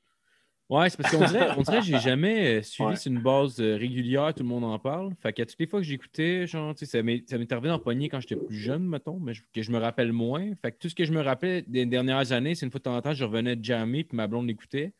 Ouais, 0.76 0.90
c'est 0.90 0.96
parce 1.00 1.14
qu'on 1.14 1.24
dirait, 1.26 1.48
on 1.56 1.62
dirait 1.62 1.78
que 1.80 1.84
j'ai 1.84 1.98
jamais 2.00 2.58
euh, 2.58 2.62
suivi 2.62 2.88
Ouais. 2.90 2.96
sur 2.96 3.12
une 3.12 3.20
base 3.20 3.60
euh, 3.60 3.76
régulière, 3.76 4.32
tout 4.34 4.42
le 4.42 4.48
monde 4.48 4.64
en 4.64 4.78
parle. 4.78 5.12
Fait 5.22 5.32
qu'à 5.32 5.46
toutes 5.46 5.58
les 5.60 5.66
fois 5.66 5.80
que 5.80 5.86
j'écoutais, 5.86 6.46
genre, 6.46 6.74
ça 6.76 7.02
m'est 7.02 7.30
arrivé 7.32 7.68
d'en 7.68 7.78
pogner 7.78 8.08
quand 8.08 8.20
j'étais 8.20 8.36
plus 8.36 8.56
jeune, 8.56 8.84
mettons, 8.86 9.20
mais 9.20 9.34
je- 9.34 9.42
que 9.52 9.62
je 9.62 9.70
me 9.70 9.78
rappelle 9.78 10.12
moins. 10.12 10.52
Fait 10.62 10.72
que 10.72 10.78
tout 10.78 10.88
ce 10.88 10.94
que 10.94 11.04
je 11.04 11.12
me 11.12 11.20
rappelais 11.20 11.62
des 11.62 11.86
dernières 11.86 12.32
années, 12.32 12.54
c'est 12.54 12.66
une 12.66 12.72
fois 12.72 12.78
de 12.80 12.84
temps 12.84 12.96
en 12.96 13.02
temps, 13.02 13.14
je 13.14 13.24
revenais 13.24 13.56
de 13.56 13.64
jammer, 13.64 14.04
puis 14.04 14.16
ma 14.16 14.26
blonde 14.26 14.46
l'écoutait. 14.48 14.92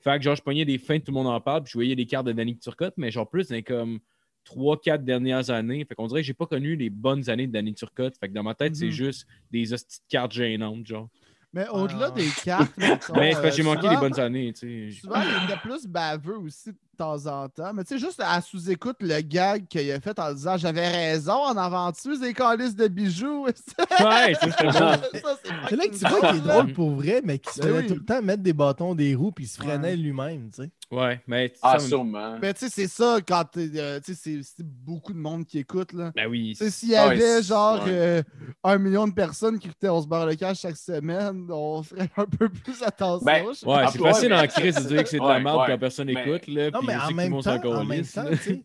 Fait 0.00 0.16
que 0.18 0.24
genre, 0.24 0.36
je 0.36 0.42
pognais 0.42 0.64
des 0.64 0.78
fins 0.78 0.98
tout 0.98 1.10
le 1.10 1.14
monde 1.14 1.26
en 1.28 1.40
parle, 1.40 1.62
puis 1.64 1.72
je 1.72 1.78
voyais 1.78 1.94
les 1.94 2.06
cartes 2.06 2.26
de 2.26 2.32
Danny 2.32 2.56
Turcotte, 2.58 2.94
mais 2.96 3.10
genre 3.10 3.28
plus 3.28 3.48
dans 3.48 3.62
comme 3.62 3.98
3-4 4.44 5.04
dernières 5.04 5.50
années. 5.50 5.84
Fait 5.84 5.94
qu'on 5.94 6.06
dirait 6.06 6.20
que 6.20 6.26
j'ai 6.26 6.34
pas 6.34 6.46
connu 6.46 6.76
les 6.76 6.90
bonnes 6.90 7.28
années 7.30 7.46
de 7.46 7.52
Danny 7.52 7.74
Turcotte. 7.74 8.16
Fait 8.18 8.28
que 8.28 8.32
dans 8.32 8.42
ma 8.44 8.54
tête, 8.54 8.76
c'est 8.76 8.86
Mhm. 8.86 8.90
juste 8.92 9.26
des 9.50 9.72
hosties 9.72 9.98
de 10.00 10.04
cartes 10.08 10.32
gênantes, 10.32 10.86
genre. 10.86 11.08
Mais 11.56 11.68
au-delà 11.68 12.06
Ah. 12.08 12.10
des 12.10 12.28
cartes, 12.44 12.70
Mais 12.76 12.98
c'est 13.00 13.08
parce 13.14 13.40
que 13.40 13.50
j'ai 13.50 13.62
euh, 13.62 13.64
manqué 13.64 13.88
des 13.88 13.96
bonnes 13.96 14.20
années, 14.20 14.52
tu 14.52 14.92
sais. 14.92 15.00
Souvent, 15.00 15.20
il 15.22 15.44
était 15.50 15.58
plus 15.60 15.86
baveux 15.86 16.36
aussi 16.38 16.68
de 16.70 16.76
temps 16.98 17.26
en 17.26 17.48
temps. 17.48 17.72
Mais 17.74 17.82
tu 17.84 17.94
sais, 17.98 17.98
juste 18.06 18.22
à 18.24 18.40
sous-écoute 18.42 18.96
le 19.00 19.20
gag 19.22 19.66
qu'il 19.66 19.90
a 19.90 19.98
fait 20.00 20.18
en 20.18 20.32
disant 20.34 20.56
J'avais 20.58 20.86
raison 20.88 21.32
en 21.32 21.56
aventure, 21.56 22.18
des 22.20 22.34
calices 22.34 22.76
de 22.76 22.88
bijoux. 22.88 23.46
Ouais, 24.00 24.34
bon. 24.42 24.50
Ça, 24.50 25.38
C'est 25.68 25.76
là 25.76 25.86
que 25.88 25.96
tu 25.96 26.06
vois 26.06 26.28
qu'il 26.30 26.38
est 26.38 26.40
drôle 26.46 26.72
pour 26.74 26.90
vrai, 26.90 27.22
mais 27.24 27.38
qu'il 27.38 27.52
se 27.52 27.60
Ben 27.60 27.68
faisait 27.68 27.78
oui. 27.80 27.86
tout 27.86 27.94
le 27.94 28.04
temps 28.04 28.20
mettre 28.22 28.42
des 28.42 28.52
bâtons 28.52 28.94
des 28.94 29.14
roues 29.14 29.32
puis 29.32 29.44
il 29.44 29.48
se 29.48 29.56
freinait 29.56 29.90
Ouais. 29.90 29.96
lui-même, 29.96 30.50
tu 30.54 30.62
sais. 30.62 30.70
Ouais, 30.92 31.20
mais. 31.26 31.52
Ah, 31.62 31.78
ça, 31.80 31.88
sûrement. 31.88 32.38
Mais 32.40 32.54
tu 32.54 32.60
sais, 32.60 32.68
c'est 32.70 32.86
ça 32.86 33.18
quand 33.26 33.56
euh, 33.56 33.98
tu 34.04 34.14
sais, 34.14 34.40
c'est- 34.42 34.62
beaucoup 34.62 35.12
de 35.12 35.18
monde 35.18 35.44
qui 35.44 35.58
écoute. 35.58 35.92
Là. 35.92 36.12
Ben 36.14 36.28
oui. 36.28 36.54
S'il 36.54 36.90
y 36.90 36.94
Ah 36.94 37.08
ouais, 37.08 37.14
avait 37.20 37.42
genre 37.42 37.82
ouais. 37.84 37.90
euh, 37.92 38.22
un 38.62 38.78
million 38.78 39.08
de 39.08 39.12
personnes 39.12 39.58
qui 39.58 39.66
écoutaient 39.66 39.88
On 39.88 40.00
se 40.00 40.06
barre 40.06 40.26
le 40.26 40.36
cash 40.36 40.60
chaque 40.60 40.76
semaine, 40.76 41.48
on 41.50 41.82
ferait 41.82 42.08
un 42.16 42.24
peu 42.26 42.48
plus 42.48 42.82
attention. 42.84 43.24
Ben, 43.24 43.44
Ouais, 43.44 43.52
Ah, 43.66 43.88
c'est 43.92 44.00
ouais, 44.00 44.12
facile 44.12 44.28
mais- 44.28 44.40
en 44.40 44.46
crise 44.46 44.74
de 44.76 44.88
dire 44.88 45.02
que 45.02 45.08
c'est 45.08 45.18
de 45.18 45.22
la 45.22 45.28
Ouais, 45.28 45.40
merde 45.42 45.60
ouais. 45.60 45.66
quand 45.66 45.78
personne 45.78 46.06
Mais- 46.12 46.22
écoute, 46.28 46.46
là. 46.46 46.70
Non, 46.70 46.78
puis 46.78 46.86
mais 46.86 46.96
en 46.96 47.10
même 47.10 47.42
temps, 47.42 47.64
en 47.74 47.84
même 47.84 48.06
temps, 48.06 48.22
là. 48.22 48.30
tu 48.30 48.36
sais, 48.36 48.62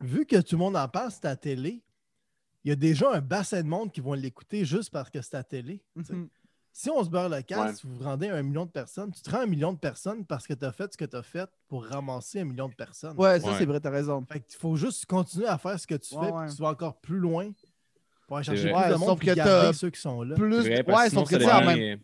vu 0.00 0.26
que 0.26 0.40
tout 0.40 0.56
le 0.56 0.58
monde 0.58 0.76
en 0.76 0.88
parle, 0.88 1.12
c'est 1.12 1.24
à 1.26 1.30
la 1.30 1.36
télé, 1.36 1.82
il 2.64 2.68
y 2.70 2.72
a 2.72 2.76
déjà 2.76 3.12
un 3.12 3.20
bassin 3.20 3.62
de 3.62 3.68
monde 3.68 3.92
qui 3.92 4.00
vont 4.00 4.14
l'écouter 4.14 4.64
juste 4.64 4.90
parce 4.90 5.08
que 5.08 5.22
c'est 5.22 5.34
à 5.34 5.38
la 5.38 5.44
télé. 5.44 5.80
sais. 6.04 6.14
Si 6.72 6.88
on 6.88 7.02
se 7.04 7.10
beurre 7.10 7.28
le 7.28 7.42
casse, 7.42 7.58
Ouais. 7.70 7.74
si 7.74 7.86
vous 7.86 7.94
vous 7.96 8.04
rendez 8.04 8.28
à 8.28 8.36
un 8.36 8.42
million 8.42 8.64
de 8.64 8.70
personnes, 8.70 9.10
tu 9.12 9.20
te 9.20 9.30
rends 9.30 9.38
à 9.40 9.42
un 9.42 9.46
million 9.46 9.72
de 9.72 9.78
personnes 9.78 10.24
parce 10.24 10.46
que 10.46 10.54
tu 10.54 10.64
as 10.64 10.72
fait 10.72 10.92
ce 10.92 10.96
que 10.96 11.04
tu 11.04 11.16
as 11.16 11.22
fait 11.22 11.48
pour 11.68 11.84
ramasser 11.84 12.40
un 12.40 12.44
million 12.44 12.68
de 12.68 12.74
personnes. 12.74 13.14
Ouais, 13.18 13.40
ça 13.40 13.48
Ouais. 13.48 13.54
c'est 13.58 13.66
vrai, 13.66 13.80
t'as 13.80 13.90
raison. 13.90 14.24
Fait 14.30 14.40
qu'il 14.40 14.56
faut 14.58 14.76
juste 14.76 15.04
continuer 15.06 15.46
à 15.46 15.58
faire 15.58 15.78
ce 15.78 15.86
que 15.86 15.96
tu 15.96 16.14
Ouais, 16.14 16.26
fais, 16.26 16.32
ouais. 16.32 16.46
puis 16.46 16.54
tu 16.54 16.62
vas 16.62 16.68
encore 16.68 16.96
plus 17.00 17.18
loin 17.18 17.50
pour 18.26 18.36
aller 18.36 18.44
chercher 18.44 18.62
plus 18.62 18.70
de 18.70 18.74
Ouais, 18.76 18.90
monde 18.98 19.08
sauf 19.08 19.18
puis 19.18 19.28
que 19.28 19.34
garder 19.34 19.72
ceux 19.76 19.90
qui 19.90 20.00
sont 20.00 20.22
là. 20.22 20.36
Plus, 20.36 20.60
vrai, 20.60 20.84
ouais, 20.86 21.10
sauf 21.10 21.28
que 21.28 21.36
tu 21.36 21.44
même. 21.66 22.00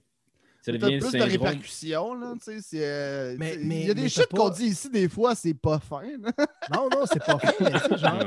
Ça 0.63 0.73
T'as 0.73 0.79
devient 0.79 0.99
plus 0.99 1.13
de 1.13 1.23
répercussions, 1.23 2.15
là, 2.15 2.33
tu 2.35 2.41
sais, 2.41 2.61
c'est, 2.61 2.85
euh, 2.85 3.37
Mais- 3.39 3.57
tu 3.57 3.63
il 3.67 3.87
y 3.87 3.91
a 3.93 3.95
des 3.95 4.11
t'as 4.11 4.25
qu'on 4.27 4.49
dit 4.49 4.65
ici, 4.65 4.91
des 4.91 5.09
fois, 5.09 5.37
c'est 5.37 5.55
pas 5.55 5.79
fin. 5.79 6.03
Non, 6.75 6.89
non, 6.93 7.05
c'est 7.07 7.25
pas 7.25 7.39
mais 7.61 7.71
tu 7.89 7.97
genre, 7.99 8.19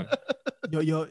y 0.72 0.78
a- 0.78 0.84
y 0.84 0.91
a- 0.94 1.06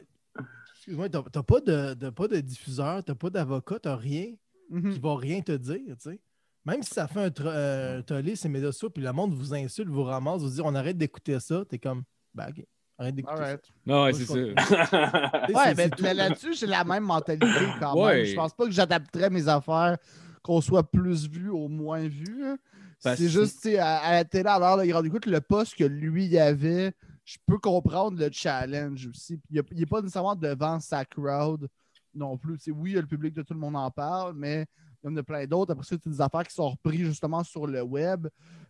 Excuse-moi, 0.75 1.07
t'as 1.07 1.21
t'as 1.31 1.43
pas 1.43 1.59
de, 1.61 1.93
de- 1.93 2.09
pas 2.09 2.27
de 2.27 2.39
diffuseur, 2.39 3.03
t'as 3.03 3.13
pas 3.13 3.29
d'avocat, 3.29 3.77
t'as 3.79 3.95
rien 3.95 4.33
Mhm. 4.69 4.93
qui 4.93 4.99
va 4.99 5.15
rien 5.17 5.41
te 5.41 5.51
dire, 5.51 5.95
tu 6.01 6.11
sais. 6.11 6.19
Même 6.65 6.83
si 6.83 6.93
ça 6.93 7.07
fait 7.07 7.19
un, 7.39 7.45
euh, 7.45 8.01
tollé, 8.01 8.35
ces 8.35 8.49
médias 8.49 8.71
sociaux, 8.71 8.89
puis 8.89 9.01
le 9.03 9.11
monde 9.13 9.33
vous 9.33 9.53
insulte, 9.53 9.89
vous 9.89 10.03
ramasse, 10.03 10.41
vous 10.41 10.49
dit 10.49 10.61
on 10.63 10.75
arrête 10.75 10.97
d'écouter 10.97 11.39
ça, 11.39 11.63
t'es 11.67 11.79
comme, 11.79 12.03
ben 12.33 12.47
ok, 12.49 12.63
arrête 12.97 13.15
d'écouter 13.15 13.37
ça. 13.43 13.57
Non, 13.85 14.03
ouais, 14.03 14.13
c'est 14.13 14.25
ça. 14.25 14.33
Ouais, 15.49 15.75
c'est- 15.75 16.01
mais 16.01 16.13
là-dessus, 16.13 16.53
j'ai 16.53 16.67
la 16.67 16.83
même 16.83 17.03
mentalité 17.03 17.47
quand 17.79 17.95
Ouais. 17.99 18.17
même. 18.17 18.25
Je 18.25 18.35
pense 18.35 18.53
pas 18.53 18.65
que 18.65 18.71
j'adapterais 18.71 19.29
mes 19.29 19.47
affaires 19.47 19.97
qu'on 20.43 20.61
soit 20.61 20.83
plus 20.89 21.27
vu 21.29 21.49
ou 21.49 21.67
moins 21.67 22.07
vu. 22.07 22.45
hein. 22.45 22.57
C'est 22.99 23.29
juste, 23.29 23.61
tu 23.61 23.69
sais, 23.71 23.79
à, 23.79 23.97
à 23.99 24.11
la 24.15 24.25
télé, 24.25 24.49
à 24.49 24.59
l'heure 24.59 24.77
de 24.77 24.85
grande 24.85 25.05
écoute, 25.05 25.25
le 25.25 25.39
poste 25.39 25.75
que 25.75 25.85
lui 25.85 26.25
il 26.25 26.37
avait, 26.37 26.91
je 27.23 27.37
peux 27.47 27.57
comprendre 27.57 28.19
le 28.19 28.29
challenge 28.31 29.07
aussi. 29.07 29.37
Puis 29.37 29.61
il 29.71 29.79
n'est 29.79 29.85
pas 29.85 30.01
nécessairement 30.01 30.35
devant 30.35 30.79
sa 30.81 31.05
crowd 31.05 31.67
non 32.13 32.37
plus. 32.37 32.57
Oui, 32.67 32.91
il 32.91 32.95
y 32.95 32.97
a 32.97 33.01
le 33.01 33.07
public 33.07 33.33
de 33.33 33.41
tout 33.41 33.53
le 33.53 33.59
monde 33.59 33.75
en 33.75 33.89
parle, 33.91 34.33
mais 34.35 34.65
il 35.03 35.09
y 35.09 35.13
en 35.13 35.17
a 35.17 35.23
plein 35.23 35.45
d'autres. 35.45 35.71
Après 35.71 35.85
ça, 35.85 35.95
c'est 36.01 36.09
des 36.09 36.21
affaires 36.21 36.45
qui 36.47 36.53
sont 36.53 36.69
reprises 36.69 37.07
justement 37.07 37.43
sur 37.43 37.67
le 37.67 37.81
web. 37.81 38.27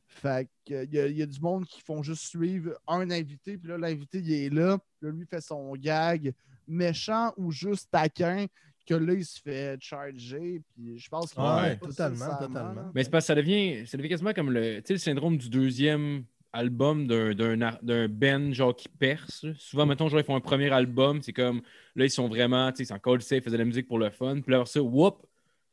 Fait 0.07 0.49
que, 0.65 0.85
il 0.85 0.93
y, 0.93 0.99
a, 0.99 1.07
il 1.07 1.17
y 1.17 1.21
a 1.21 1.25
du 1.25 1.39
monde 1.39 1.65
qui 1.65 1.81
font 1.81 2.01
juste 2.01 2.23
suivre 2.23 2.73
un 2.87 3.09
invité, 3.11 3.57
puis 3.57 3.69
là, 3.69 3.77
l'invité, 3.77 4.19
il 4.19 4.31
est 4.31 4.49
là, 4.49 4.77
puis 4.77 5.07
là, 5.07 5.11
lui 5.11 5.25
fait 5.25 5.41
son 5.41 5.73
gag 5.75 6.33
méchant 6.67 7.31
ou 7.37 7.51
juste 7.51 7.89
taquin, 7.91 8.47
que 8.85 8.95
là, 8.95 9.13
il 9.13 9.25
se 9.25 9.39
fait 9.39 9.79
charger, 9.81 10.63
puis 10.73 10.97
je 10.97 11.09
pense 11.09 11.31
qu'il 11.31 11.43
Ouais, 11.43 11.75
pas 11.75 11.91
ça 11.91 12.09
totalement, 12.09 12.37
totalement. 12.39 12.91
Mais 12.95 13.03
c'est 13.03 13.11
parce 13.11 13.25
que 13.25 13.27
ça 13.27 13.35
devient, 13.35 13.85
ça 13.85 13.97
devient 13.97 14.09
quasiment 14.09 14.33
comme 14.33 14.51
le, 14.51 14.77
tu 14.77 14.87
sais, 14.87 14.93
le 14.93 14.99
syndrome 14.99 15.37
du 15.37 15.47
deuxième 15.49 16.23
album 16.53 17.07
d'un, 17.07 17.33
d'un, 17.33 17.61
ar- 17.61 17.79
d'un 17.83 18.07
band 18.07 18.51
genre 18.53 18.75
qui 18.75 18.87
perce. 18.89 19.43
là. 19.43 19.51
Souvent, 19.57 19.85
mettons, 19.85 20.07
genre, 20.09 20.19
ils 20.19 20.25
font 20.25 20.35
un 20.35 20.41
premier 20.41 20.69
album, 20.71 21.21
c'est 21.21 21.33
comme 21.33 21.61
là, 21.95 22.05
ils 22.05 22.09
sont 22.11 22.27
vraiment, 22.27 22.71
tu 22.71 22.77
sais, 22.77 22.83
ils 22.83 22.87
sont 22.87 22.99
cold 22.99 23.21
safe, 23.21 23.39
ils 23.39 23.43
faisaient 23.43 23.57
de 23.57 23.61
la 23.61 23.65
musique 23.65 23.87
pour 23.87 23.99
le 23.99 24.09
fun. 24.09 24.41
Puis 24.41 24.51
là, 24.51 24.63
ça, 24.65 24.81
whoop, 24.81 25.25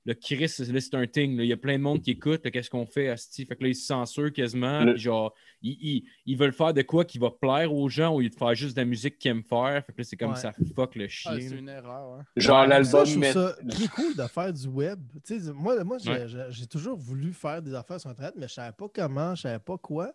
le 0.05 0.15
Chris, 0.15 0.39
là, 0.71 0.81
c'est 0.81 0.95
un 0.95 1.07
thing. 1.09 1.37
là. 1.37 1.43
Il 1.43 1.49
y 1.49 1.53
a 1.53 1.57
plein 1.57 1.79
de 1.79 1.83
monde 1.83 2.01
qui 2.01 2.13
écoute. 2.13 2.49
Qu'est-ce 2.49 2.71
qu'on 2.71 2.87
fait, 2.87 3.09
Asti? 3.09 3.45
Fait 3.45 3.57
que 3.57 3.65
là, 3.65 3.71
ils 3.71 3.75
se 3.75 3.87
censurent 3.87 4.33
quasiment. 4.33 4.85
Le- 4.85 4.93
Puis 4.93 5.03
genre, 5.03 5.35
ils, 5.63 5.77
ils- 5.81 6.05
ils 6.27 6.37
veulent 6.39 6.53
faire 6.53 6.73
de 6.73 6.83
quoi 6.83 7.05
qui 7.05 7.19
va 7.19 7.31
plaire 7.33 7.75
aux 7.75 7.89
gens 7.89 8.15
au 8.15 8.21
lieu 8.21 8.29
de 8.29 8.35
faire 8.37 8.55
juste 8.55 8.77
de 8.77 8.83
la 8.83 8.85
musique 8.85 9.19
qu'ils 9.19 9.33
aiment 9.33 9.43
faire. 9.43 9.83
Fait 9.85 9.93
que 9.93 9.99
là, 9.99 10.05
c'est 10.05 10.17
comme 10.17 10.31
Ouais. 10.31 10.37
ça 10.37 10.53
fuck 10.77 10.95
le 10.95 11.07
Ah, 11.07 11.09
chien. 11.09 11.33
c'est 11.41 11.49
là. 11.55 11.57
une 11.57 11.69
erreur. 11.69 12.21
hein. 12.21 12.25
Genre 12.37 12.67
l'album. 12.69 13.05
je 13.05 13.11
trouve 13.11 13.19
met- 13.19 13.33
ça 13.33 13.57
plus 13.69 13.89
cool 13.89 14.15
de 14.17 14.23
faire 14.29 14.53
du 14.53 14.69
web. 14.69 15.01
Tu 15.25 15.41
sais, 15.41 15.53
moi, 15.53 15.83
moi 15.83 15.97
j'ai 15.99 16.11
Ouais. 16.13 16.29
j'ai- 16.29 16.47
j'ai 16.51 16.67
toujours 16.69 16.97
voulu 16.97 17.33
faire 17.33 17.61
des 17.61 17.75
affaires 17.75 17.99
sur 18.01 18.09
Internet, 18.11 18.35
mais 18.39 18.47
je 18.47 18.53
savais 18.55 18.77
pas 18.79 18.87
comment, 18.95 19.35
je 19.35 19.41
savais 19.43 19.59
pas 19.59 19.77
quoi. 19.77 20.13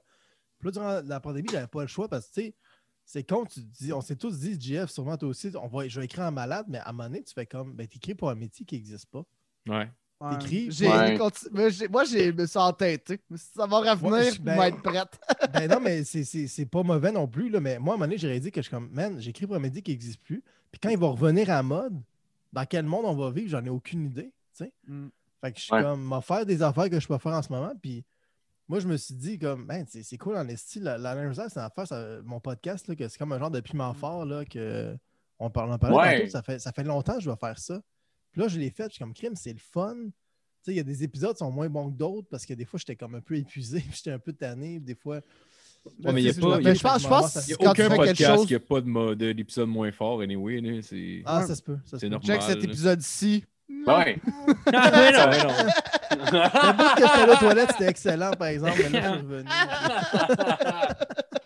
Puis 0.62 0.68
là, 0.68 0.72
durant 0.72 1.02
la 1.10 1.20
pandémie, 1.20 1.50
j'avais 1.52 1.68
pas 1.68 1.82
le 1.82 1.88
choix 1.88 2.08
parce 2.08 2.28
que, 2.28 2.34
tu 2.36 2.42
sais, 2.48 2.54
c'est 3.04 3.24
con, 3.28 3.46
tu 3.46 3.60
dis, 3.62 3.92
on 3.92 4.00
s'est 4.02 4.16
tous 4.16 4.40
dit, 4.40 4.60
JF, 4.60 4.90
sûrement 4.90 5.18
toi 5.18 5.28
aussi, 5.30 5.52
on 5.62 5.68
va, 5.68 5.88
je 5.88 6.00
vais 6.00 6.06
écrire 6.06 6.24
en 6.26 6.32
malade, 6.32 6.66
mais 6.70 6.78
à 6.78 6.90
un 6.90 6.92
moment 6.94 7.06
donné, 7.10 7.24
tu 7.24 7.34
fais 7.34 7.46
comme, 7.46 7.74
ben, 7.74 7.88
t'écris 7.88 8.16
pour 8.16 8.30
un 8.30 8.36
métier 8.36 8.66
qui 8.66 8.76
n'existe 8.76 9.08
pas. 9.08 9.24
Ouais. 9.68 9.90
Ouais. 10.22 10.38
T'écris. 10.38 10.66
Ouais. 10.68 11.72
j'ai- 11.72 11.88
Moi, 11.88 12.06
j'ai 12.06 12.32
me 12.32 12.46
suis 12.46 12.60
entêté. 12.60 13.20
Ça 13.36 13.66
va 13.66 13.80
revenir, 13.80 14.12
Ouais, 14.12 14.32
je 14.32 14.40
ben- 14.40 14.56
vais 14.58 14.68
être 14.70 14.82
prête. 14.84 15.20
ben 15.54 15.68
non, 15.68 15.80
mais 15.82 16.04
c'est- 16.04 16.24
c'est 16.24 16.46
c'est 16.48 16.68
pas 16.68 16.84
mauvais 16.84 17.12
non 17.12 17.28
plus, 17.28 17.50
là, 17.50 17.60
mais 17.60 17.80
moi, 17.80 17.94
à 17.94 17.96
un 17.96 17.98
moment 17.98 18.06
donné, 18.08 18.20
j'ai 18.20 18.28
réalisé 18.28 18.52
que 18.52 18.62
je 18.62 18.68
suis 18.68 18.72
comme, 18.72 18.90
man, 18.92 19.20
j'écris 19.20 19.48
pour 19.48 19.56
un 19.56 19.60
métier 19.60 19.82
qui 19.82 19.90
n'existe 19.92 20.22
plus. 20.22 20.44
Puis 20.72 20.80
quand 20.80 20.90
il 20.90 20.98
va 21.00 21.08
revenir 21.08 21.50
à 21.50 21.64
mode, 21.64 22.00
dans 22.54 22.66
quel 22.66 22.86
monde 22.86 23.06
on 23.06 23.16
va 23.16 23.32
vivre, 23.32 23.50
j'en 23.50 23.66
ai 23.66 23.70
aucune 23.70 24.06
idée, 24.06 24.32
tu 24.56 24.64
sais. 24.66 24.72
Mm. 24.88 25.08
Fait 25.42 25.52
que 25.54 25.58
je 25.58 25.64
suis 25.64 25.74
Ouais. 25.74 25.82
comme, 25.82 26.04
m'a 26.04 26.22
faire 26.22 26.46
des 26.46 26.62
affaires 26.62 26.88
que 26.90 27.00
je 27.00 27.08
peux 27.08 27.18
faire 27.18 27.34
en 27.34 27.42
ce 27.42 27.52
moment. 27.52 27.74
Puis 27.82 28.04
moi, 28.72 28.80
je 28.80 28.88
me 28.88 28.96
suis 28.96 29.14
dit, 29.16 29.38
comme, 29.38 29.68
ben, 29.68 29.86
c'est 29.86 30.02
c'est 30.02 30.18
cool 30.18 30.38
en 30.38 30.48
esti. 30.48 30.80
La, 30.80 30.98
la 30.98 31.14
Life, 31.14 31.34
c'est 31.36 31.60
une 31.60 31.66
affaire, 31.66 31.86
ça- 31.86 32.22
mon 32.24 32.40
podcast, 32.40 32.88
là, 32.88 32.96
que 32.96 33.06
c'est 33.10 33.18
comme 33.18 33.34
un 33.34 33.38
genre 33.38 33.52
de 33.52 33.60
piment 33.60 33.94
fort, 33.94 34.24
là, 34.26 34.46
que 34.46 34.98
on 35.40 35.50
parle, 35.50 35.72
on 35.72 35.94
Ouais. 35.94 36.20
tantôt, 36.20 36.32
ça 36.32 36.42
fait, 36.42 36.58
ça 36.58 36.72
fait 36.72 36.86
longtemps 36.86 37.16
que 37.16 37.22
je 37.22 37.30
vais 37.30 37.36
faire 37.36 37.60
ça. 37.60 37.82
Puis 38.32 38.40
là, 38.42 38.48
je 38.48 38.58
l'ai 38.58 38.70
fait, 38.70 38.86
je 38.86 38.92
suis 38.94 39.00
comme, 39.00 39.14
crime, 39.14 39.36
c'est 39.36 39.52
le 39.52 39.60
fun. 39.60 39.94
Tu 40.06 40.12
sais, 40.62 40.72
il 40.72 40.78
y 40.78 40.80
a 40.80 40.84
des 40.84 41.04
épisodes 41.04 41.34
qui 41.34 41.40
sont 41.40 41.52
moins 41.52 41.68
bons 41.68 41.92
que 41.92 41.98
d'autres 41.98 42.30
parce 42.32 42.46
que 42.46 42.54
des 42.54 42.64
fois, 42.64 42.80
j'étais 42.80 42.96
comme 42.96 43.16
un 43.16 43.20
peu 43.22 43.36
épuisé, 43.36 43.80
puis 43.90 43.92
j'étais 43.94 44.12
un 44.12 44.20
peu 44.20 44.32
tanné, 44.32 44.78
puis 44.78 44.86
des 44.86 44.96
fois. 44.96 45.20
Ouais, 45.84 46.14
mais 46.14 46.22
il 46.22 46.28
y 46.28 46.30
a 46.30 46.34
pas- 46.34 46.74
je 46.74 46.80
pense- 46.82 47.02
je 47.02 47.08
pense- 47.10 47.48
n'y 47.48 47.54
a 47.54 47.58
Quand 47.58 47.74
tu 47.74 47.82
aucun 47.82 47.90
fais 47.90 47.96
podcast 47.98 48.36
chose- 48.38 48.48
qui 48.48 48.54
n'a 48.54 48.60
pas 48.62 48.80
de, 48.80 48.86
mo- 48.88 49.16
de 49.16 49.26
l'épisode 49.26 49.68
moins 49.68 49.92
fort, 49.92 50.22
anyway. 50.22 50.62
là. 50.62 50.80
Ah, 51.26 51.46
ça 51.46 51.56
se 51.56 51.62
peut. 51.62 51.78
Ça 51.84 51.92
se 51.92 51.98
C'est 51.98 52.06
peut. 52.06 52.12
normal. 52.12 52.28
Check 52.40 52.42
cet 52.44 52.64
épisode-ci. 52.64 53.44
Ouais. 53.88 54.20
Ah, 54.74 54.92
mais 54.92 55.12
non, 55.12 55.26
mais 55.30 55.44
non. 55.44 55.72
Le 56.32 56.78
bout 56.78 56.96
que 56.96 57.02
j'étais 57.02 57.20
allé 57.22 57.32
aux 57.32 57.36
toilettes, 57.38 57.72
c'était 57.72 57.88
excellent, 57.90 58.32
par 58.32 58.48
exemple, 58.50 58.78
mais 58.92 59.00
là, 59.02 59.14
je 59.14 59.18
suis 59.18 59.22
revenu. 59.22 59.50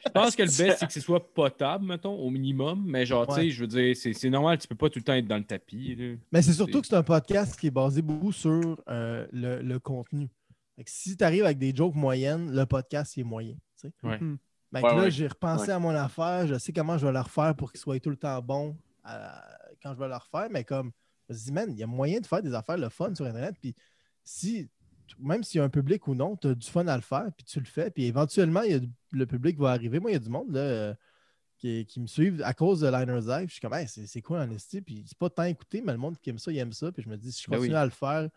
Je 0.05 0.11
pense 0.11 0.35
que 0.35 0.43
le 0.43 0.47
best, 0.47 0.77
c'est 0.79 0.87
que 0.87 0.93
ce 0.93 0.99
soit 1.01 1.33
potable, 1.33 1.85
mettons, 1.85 2.13
au 2.15 2.29
minimum. 2.29 2.83
Mais 2.85 3.05
genre, 3.05 3.27
tu 3.27 3.35
sais, 3.35 3.49
je 3.49 3.61
veux 3.61 3.67
dire, 3.67 3.95
c'est, 3.95 4.13
c'est 4.13 4.29
normal, 4.29 4.57
tu 4.57 4.67
peux 4.67 4.75
pas 4.75 4.89
tout 4.89 4.99
le 4.99 5.03
temps 5.03 5.13
être 5.13 5.27
dans 5.27 5.37
le 5.37 5.43
tapis. 5.43 5.95
là. 5.95 6.15
Mais 6.31 6.41
c'est 6.41 6.53
surtout 6.53 6.81
que 6.81 6.87
c'est 6.87 6.95
un 6.95 7.03
podcast 7.03 7.59
qui 7.59 7.67
est 7.67 7.71
basé 7.71 8.01
beaucoup 8.01 8.31
sur 8.31 8.77
euh, 8.89 9.25
le, 9.31 9.61
le 9.61 9.79
contenu. 9.79 10.29
Fait 10.77 10.83
que 10.83 10.91
si 10.91 11.15
tu 11.17 11.23
arrives 11.23 11.45
avec 11.45 11.57
des 11.57 11.73
jokes 11.75 11.95
moyennes, 11.95 12.53
le 12.53 12.65
podcast 12.65 13.15
il 13.17 13.21
est 13.21 13.23
moyen. 13.23 13.53
tu 13.79 13.87
sais. 13.87 13.93
Ouais. 14.03 14.19
Mhm. 14.19 14.37
Fait 14.73 14.81
Ouais, 14.81 14.89
que 14.89 14.95
là, 14.95 15.01
ouais. 15.03 15.11
j'ai 15.11 15.27
repensé 15.27 15.67
Ouais. 15.67 15.73
à 15.73 15.79
mon 15.79 15.95
affaire, 15.95 16.47
je 16.47 16.57
sais 16.57 16.73
comment 16.73 16.97
je 16.97 17.05
vais 17.05 17.13
la 17.13 17.21
refaire 17.21 17.55
pour 17.55 17.71
qu'il 17.71 17.79
soit 17.79 17.99
tout 17.99 18.09
le 18.09 18.17
temps 18.17 18.41
bon 18.41 18.75
euh, 19.09 19.27
quand 19.81 19.93
je 19.93 19.99
vais 19.99 20.07
la 20.09 20.17
refaire, 20.17 20.47
mais 20.51 20.63
comme 20.65 20.91
je 21.29 21.33
me 21.33 21.39
dis, 21.39 21.51
man, 21.51 21.69
il 21.71 21.77
y 21.79 21.83
a 21.83 21.87
moyen 21.87 22.19
de 22.19 22.25
faire 22.25 22.41
des 22.41 22.53
affaires 22.53 22.77
le 22.77 22.89
fun 22.89 23.13
sur 23.15 23.25
Internet. 23.25 23.55
Puis 23.61 23.75
si, 24.23 24.69
même 25.19 25.43
s'il 25.43 25.59
y 25.59 25.61
a 25.61 25.63
un 25.63 25.69
public 25.69 26.07
ou 26.07 26.15
non, 26.15 26.35
tu 26.35 26.47
as 26.47 26.55
du 26.55 26.67
fun 26.67 26.87
à 26.87 26.95
le 26.95 27.01
faire, 27.01 27.27
puis 27.35 27.45
tu 27.45 27.59
le 27.59 27.65
fais, 27.65 27.89
puis 27.91 28.05
éventuellement, 28.05 28.61
il 28.61 28.71
y 28.71 28.75
a 28.75 28.79
du- 28.79 28.91
le 29.11 29.25
public 29.25 29.57
va 29.59 29.71
arriver. 29.71 29.99
Moi, 29.99 30.11
il 30.11 30.13
y 30.13 30.17
a 30.17 30.19
du 30.19 30.29
monde 30.29 30.51
là, 30.51 30.59
euh, 30.59 30.93
qui, 31.57 31.85
qui 31.85 31.99
me 32.01 32.07
suivent 32.07 32.41
à 32.43 32.53
cause 32.53 32.81
de 32.81 32.87
Liner's 32.87 33.25
Live. 33.27 33.47
Je 33.47 33.53
suis 33.53 33.61
comme, 33.61 33.73
Hey, 33.73 33.87
c'est 33.87 34.21
cool 34.21 34.37
en 34.39 34.49
esti? 34.51 34.81
Puis 34.81 35.03
c'est 35.07 35.17
pas 35.17 35.29
tant 35.29 35.43
écouté, 35.43 35.81
mais 35.81 35.93
le 35.93 35.97
monde 35.97 36.17
qui 36.19 36.29
aime 36.29 36.37
ça, 36.39 36.51
il 36.51 36.57
aime 36.57 36.73
ça. 36.73 36.91
Puis 36.91 37.03
je 37.03 37.09
me 37.09 37.17
dis, 37.17 37.31
si 37.31 37.43
je 37.43 37.49
Ben 37.49 37.57
continue 37.57 37.73
oui. 37.75 37.79
à 37.79 37.85
le 37.85 37.91
faire, 37.91 38.29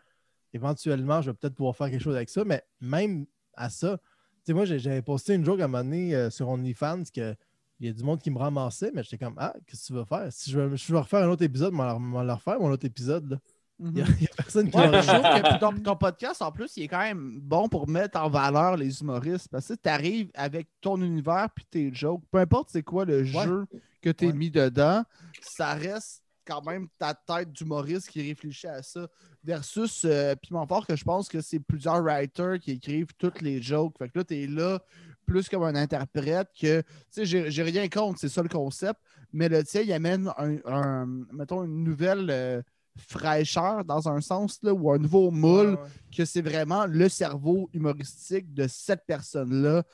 éventuellement, 0.53 1.21
je 1.23 1.31
vais 1.31 1.37
peut-être 1.37 1.55
pouvoir 1.55 1.77
faire 1.77 1.91
quelque 1.91 2.03
chose 2.03 2.17
avec 2.17 2.29
ça. 2.31 2.45
Mais 2.45 2.63
même 2.81 3.27
à 3.55 3.71
ça, 3.71 3.99
tu 3.99 4.05
sais, 4.45 4.53
moi, 4.55 4.65
j'avais 4.65 5.03
posté 5.03 5.35
une 5.35 5.45
joke 5.45 5.61
à 5.61 5.65
un 5.65 5.69
moment 5.69 5.85
donné 5.85 6.15
euh, 6.15 6.31
sur 6.31 6.49
OnlyFans 6.49 7.03
que 7.15 7.35
il 7.81 7.87
y 7.87 7.91
a 7.91 7.93
du 7.93 8.03
monde 8.03 8.21
qui 8.21 8.31
me 8.31 8.39
ramassait, 8.39 8.91
mais 8.95 9.03
j'étais 9.03 9.19
comme, 9.19 9.35
ah, 9.39 9.55
qu'est-ce 9.67 9.83
que 9.83 9.87
tu 9.89 9.93
veux 9.95 10.05
faire? 10.05 10.27
Si 10.33 10.51
je 10.51 10.59
veux, 10.59 10.77
je 10.77 10.93
veux 10.93 10.99
refaire 10.99 11.25
un 11.25 11.29
autre 11.29 11.43
épisode, 11.45 11.73
je 11.73 11.79
vais 11.79 12.25
leur- 12.25 12.37
refaire 12.37 12.59
mon 12.61 12.71
autre 12.71 12.87
épisode. 12.87 13.31
là. 13.31 13.39
Il 13.81 13.93
n'y 13.93 14.03
a, 14.03 14.07
y 14.21 14.25
a 14.25 14.35
personne 14.37 14.69
qui 14.69 14.77
Ouais, 14.77 14.87
je 14.87 15.07
trouve 15.07 15.23
que 15.23 15.61
ton, 15.61 15.73
ton 15.81 15.97
podcast, 15.97 16.43
en 16.43 16.51
plus, 16.51 16.77
il 16.77 16.83
est 16.83 16.89
quand 16.89 16.99
même 16.99 17.39
bon 17.41 17.69
pour 17.69 17.89
mettre 17.89 18.19
en 18.19 18.29
valeur 18.29 18.77
les 18.77 19.01
humoristes. 19.01 19.47
Parce 19.53 19.69
que 19.69 19.75
tu 19.75 19.89
arrives 19.89 20.31
avec 20.35 20.67
ton 20.81 21.01
univers 21.01 21.47
puis 21.55 21.65
tes 21.71 21.95
jokes. 21.95 22.23
Peu 22.33 22.39
importe 22.39 22.71
c'est 22.73 22.83
quoi 22.83 23.05
le 23.05 23.23
jeu 23.23 23.67
que 24.03 24.11
tu 24.11 24.25
as 24.25 24.29
Ouais. 24.29 24.35
mis 24.35 24.51
dedans, 24.51 25.05
ça 25.41 25.75
reste 25.75 26.25
quand 26.45 26.65
même 26.67 26.89
ta 26.99 27.15
tête 27.15 27.53
d'humoriste 27.53 28.09
qui 28.09 28.27
réfléchit 28.27 28.67
à 28.67 28.83
ça. 28.83 29.07
Versus 29.45 30.05
euh, 30.05 30.35
Piment 30.35 30.67
Fort, 30.67 30.85
que 30.85 30.97
je 30.97 31.05
pense 31.05 31.29
que 31.29 31.41
c'est 31.41 31.61
plusieurs 31.61 32.03
writers 32.03 32.59
qui 32.59 32.73
écrivent 32.73 33.15
toutes 33.17 33.41
les 33.43 33.63
jokes. 33.63 33.97
Fait 33.97 34.09
que 34.09 34.19
là, 34.19 34.25
tu 34.25 34.35
es 34.43 34.47
là 34.49 34.81
plus 35.29 35.49
comme 35.49 35.63
un 35.63 35.75
interprète 35.77 36.49
que. 36.61 36.81
Tu 37.13 37.25
sais, 37.27 37.51
j'ai 37.51 37.63
rien 37.63 37.89
contre, 37.89 38.19
c'est 38.19 38.29
ça 38.29 38.43
le 38.43 38.49
concept. 38.49 38.99
Mais 39.33 39.49
le 39.49 39.63
tien, 39.63 39.83
il 39.83 39.93
amène 39.93 40.33
un, 40.39 40.57
un- 40.65 41.07
mettons, 41.33 41.63
une 41.65 41.85
nouvelle. 41.85 42.29
euh, 42.31 42.63
fraîcheur 43.01 43.85
dans 43.85 44.09
un 44.09 44.21
sens, 44.21 44.59
là, 44.65 44.75
ou 44.75 44.91
un 44.91 44.99
nouveau 44.99 45.31
moule, 45.31 45.75
ouais. 45.75 45.89
que 46.17 46.25
c'est 46.25 46.43
vraiment 46.43 46.85
le 46.85 47.09
cerveau 47.09 47.71
humoristique 47.73 48.53
de 48.53 48.67
cette 48.67 49.07
personne-là 49.07 49.85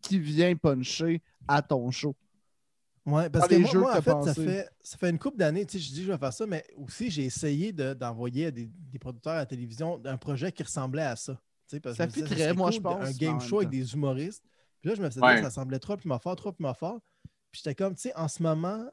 qui 0.00 0.20
vient 0.20 0.54
puncher 0.54 1.20
à 1.48 1.60
ton 1.60 1.90
show. 1.90 2.14
Ouais, 3.04 3.28
parce 3.30 3.48
que 3.48 3.54
les 3.54 3.60
moi, 3.62 3.70
jeux 3.72 3.80
moi, 3.80 3.92
que 4.00 4.10
en 4.10 4.22
fait, 4.22 4.28
ça 4.28 4.34
fait, 4.34 4.68
ça 4.80 4.96
fait 4.96 5.10
une 5.10 5.18
couple 5.18 5.38
d'années, 5.38 5.66
tu 5.66 5.72
sais, 5.80 5.84
je 5.84 5.90
dis 5.92 6.00
que 6.02 6.06
je 6.06 6.12
vais 6.12 6.18
faire 6.18 6.32
ça, 6.32 6.46
mais 6.46 6.64
aussi 6.76 7.10
j'ai 7.10 7.24
essayé 7.24 7.72
de- 7.72 7.94
d'envoyer 7.94 8.46
à 8.46 8.50
des, 8.52 8.70
des 8.92 8.98
producteurs 9.00 9.32
à 9.32 9.36
la 9.38 9.46
télévision 9.46 10.00
un 10.04 10.16
projet 10.16 10.52
qui 10.52 10.62
ressemblait 10.62 11.02
à 11.02 11.16
ça. 11.16 11.32
Tu 11.68 11.74
sais, 11.76 11.80
parce 11.80 11.96
que 11.98 12.04
Ça 12.04 12.08
fitterait, 12.08 12.36
serait 12.36 12.54
moi, 12.54 12.66
cool 12.70 12.74
je 12.74 12.78
de- 12.78 12.82
pense, 12.84 13.08
Un 13.08 13.12
game 13.12 13.40
show 13.40 13.56
avec 13.58 13.70
des 13.70 13.92
humoristes. 13.92 14.44
Puis 14.82 14.90
là, 14.90 14.94
je 14.96 15.00
me 15.02 15.08
suis 15.10 15.20
dit, 15.20 15.26
Ouais. 15.26 15.40
ça 15.42 15.48
semblait 15.50 15.78
trop 15.78 15.96
plus 15.96 16.10
fort, 16.22 16.36
trop 16.36 16.52
plus 16.52 16.66
fort. 16.78 17.00
Puis 17.50 17.62
j'étais 17.64 17.74
comme, 17.74 17.94
tu 17.94 18.02
sais, 18.02 18.14
en 18.16 18.28
ce 18.28 18.42
moment, 18.42 18.84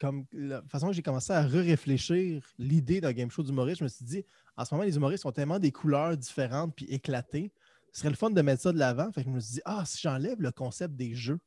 comme 0.00 0.26
la 0.32 0.62
façon 0.68 0.88
que 0.88 0.92
j'ai 0.92 1.02
commencé 1.02 1.32
à 1.32 1.42
re-réfléchir 1.46 2.44
l'idée 2.58 3.00
d'un 3.00 3.12
game 3.12 3.30
show 3.30 3.42
d'humoriste, 3.42 3.78
je 3.78 3.84
me 3.84 3.88
suis 3.88 4.04
dit, 4.04 4.24
en 4.56 4.64
ce 4.64 4.74
moment, 4.74 4.84
les 4.84 4.96
humoristes 4.96 5.24
ont 5.24 5.32
tellement 5.32 5.58
des 5.58 5.72
couleurs 5.72 6.16
différentes 6.16 6.74
puis 6.76 6.84
éclatées. 6.86 7.52
Ce 7.92 8.00
serait 8.00 8.10
le 8.10 8.16
fun 8.16 8.28
de 8.30 8.42
mettre 8.42 8.60
ça 8.62 8.72
de 8.72 8.78
l'avant. 8.78 9.10
Fait 9.12 9.22
que 9.22 9.30
je 9.30 9.34
me 9.34 9.40
suis 9.40 9.54
dit, 9.54 9.60
ah, 9.64 9.84
si 9.86 9.98
j'enlève 10.02 10.40
le 10.42 10.50
concept 10.52 10.94
des 10.96 11.14
jeux, 11.14 11.38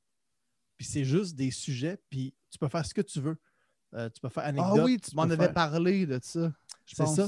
puis 0.78 0.88
c'est 0.88 1.04
juste 1.04 1.36
des 1.36 1.52
sujets, 1.52 1.98
puis 2.10 2.34
tu 2.50 2.58
peux 2.58 2.70
faire 2.70 2.86
ce 2.86 2.94
que 2.94 3.02
tu 3.02 3.20
veux. 3.20 3.38
Euh, 3.96 4.10
tu 4.10 4.22
peux 4.22 4.30
faire 4.30 4.44
Ah 4.46 4.50
anecdote. 4.50 4.82
oui, 4.86 5.00
tu 5.00 5.16
m'en 5.16 5.24
avais 5.24 5.36
faire- 5.46 5.54
parlé 5.54 6.06
de 6.06 6.20
ça. 6.24 6.52
C'est 6.86 7.06
ça. 7.06 7.28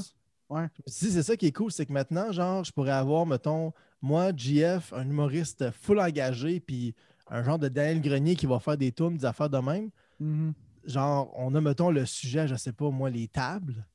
Ouais. 0.50 0.66
Je 0.78 0.82
me 0.86 0.92
suis 0.92 1.06
dit, 1.08 1.12
c'est 1.12 1.22
ça 1.22 1.36
qui 1.36 1.46
est 1.46 1.52
cool, 1.52 1.72
c'est 1.72 1.86
que 1.86 1.92
maintenant, 1.92 2.30
genre, 2.32 2.62
je 2.64 2.72
pourrais 2.72 2.90
avoir, 2.92 3.24
mettons, 3.26 3.72
moi, 4.00 4.32
GF, 4.36 4.92
un 4.92 5.04
humoriste 5.08 5.70
full 5.70 5.98
engagé, 6.00 6.60
puis 6.60 6.94
un 7.28 7.42
genre 7.42 7.58
de 7.58 7.68
Daniel 7.68 8.00
Grenier 8.02 8.36
qui 8.36 8.46
va 8.46 8.58
faire 8.60 8.76
des 8.76 8.92
tours, 8.92 9.10
des 9.10 9.24
affaires 9.24 9.48
de 9.50 9.58
même. 9.58 9.90
Mhm. 10.20 10.52
Genre, 10.84 11.32
on 11.36 11.54
a, 11.54 11.60
mettons, 11.60 11.90
le 11.90 12.04
sujet, 12.04 12.46
je 12.48 12.54
sais 12.56 12.72
pas, 12.72 12.90
moi, 12.90 13.08
les 13.08 13.28
tables. 13.28 13.86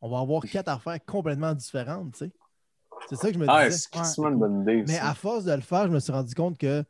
On 0.00 0.10
va 0.10 0.18
avoir 0.18 0.42
quatre 0.42 0.68
affaires 0.68 0.98
complètement 1.04 1.54
différentes, 1.54 2.12
tu 2.14 2.26
sais. 2.26 2.32
C'est 3.08 3.16
ça 3.16 3.28
que 3.28 3.34
je 3.34 3.38
me 3.38 3.46
Ah, 3.48 3.66
disais. 3.68 3.78
c'est 3.78 3.90
quasiment 3.90 4.28
une 4.28 4.38
bonne 4.38 4.62
idée. 4.62 4.84
Mais 4.86 4.94
ça. 4.98 5.10
à 5.10 5.14
force 5.14 5.44
de 5.44 5.52
le 5.52 5.60
faire, 5.60 5.86
je 5.86 5.92
me 5.92 6.00
suis 6.00 6.12
rendu 6.12 6.34
compte 6.34 6.58
que 6.58 6.84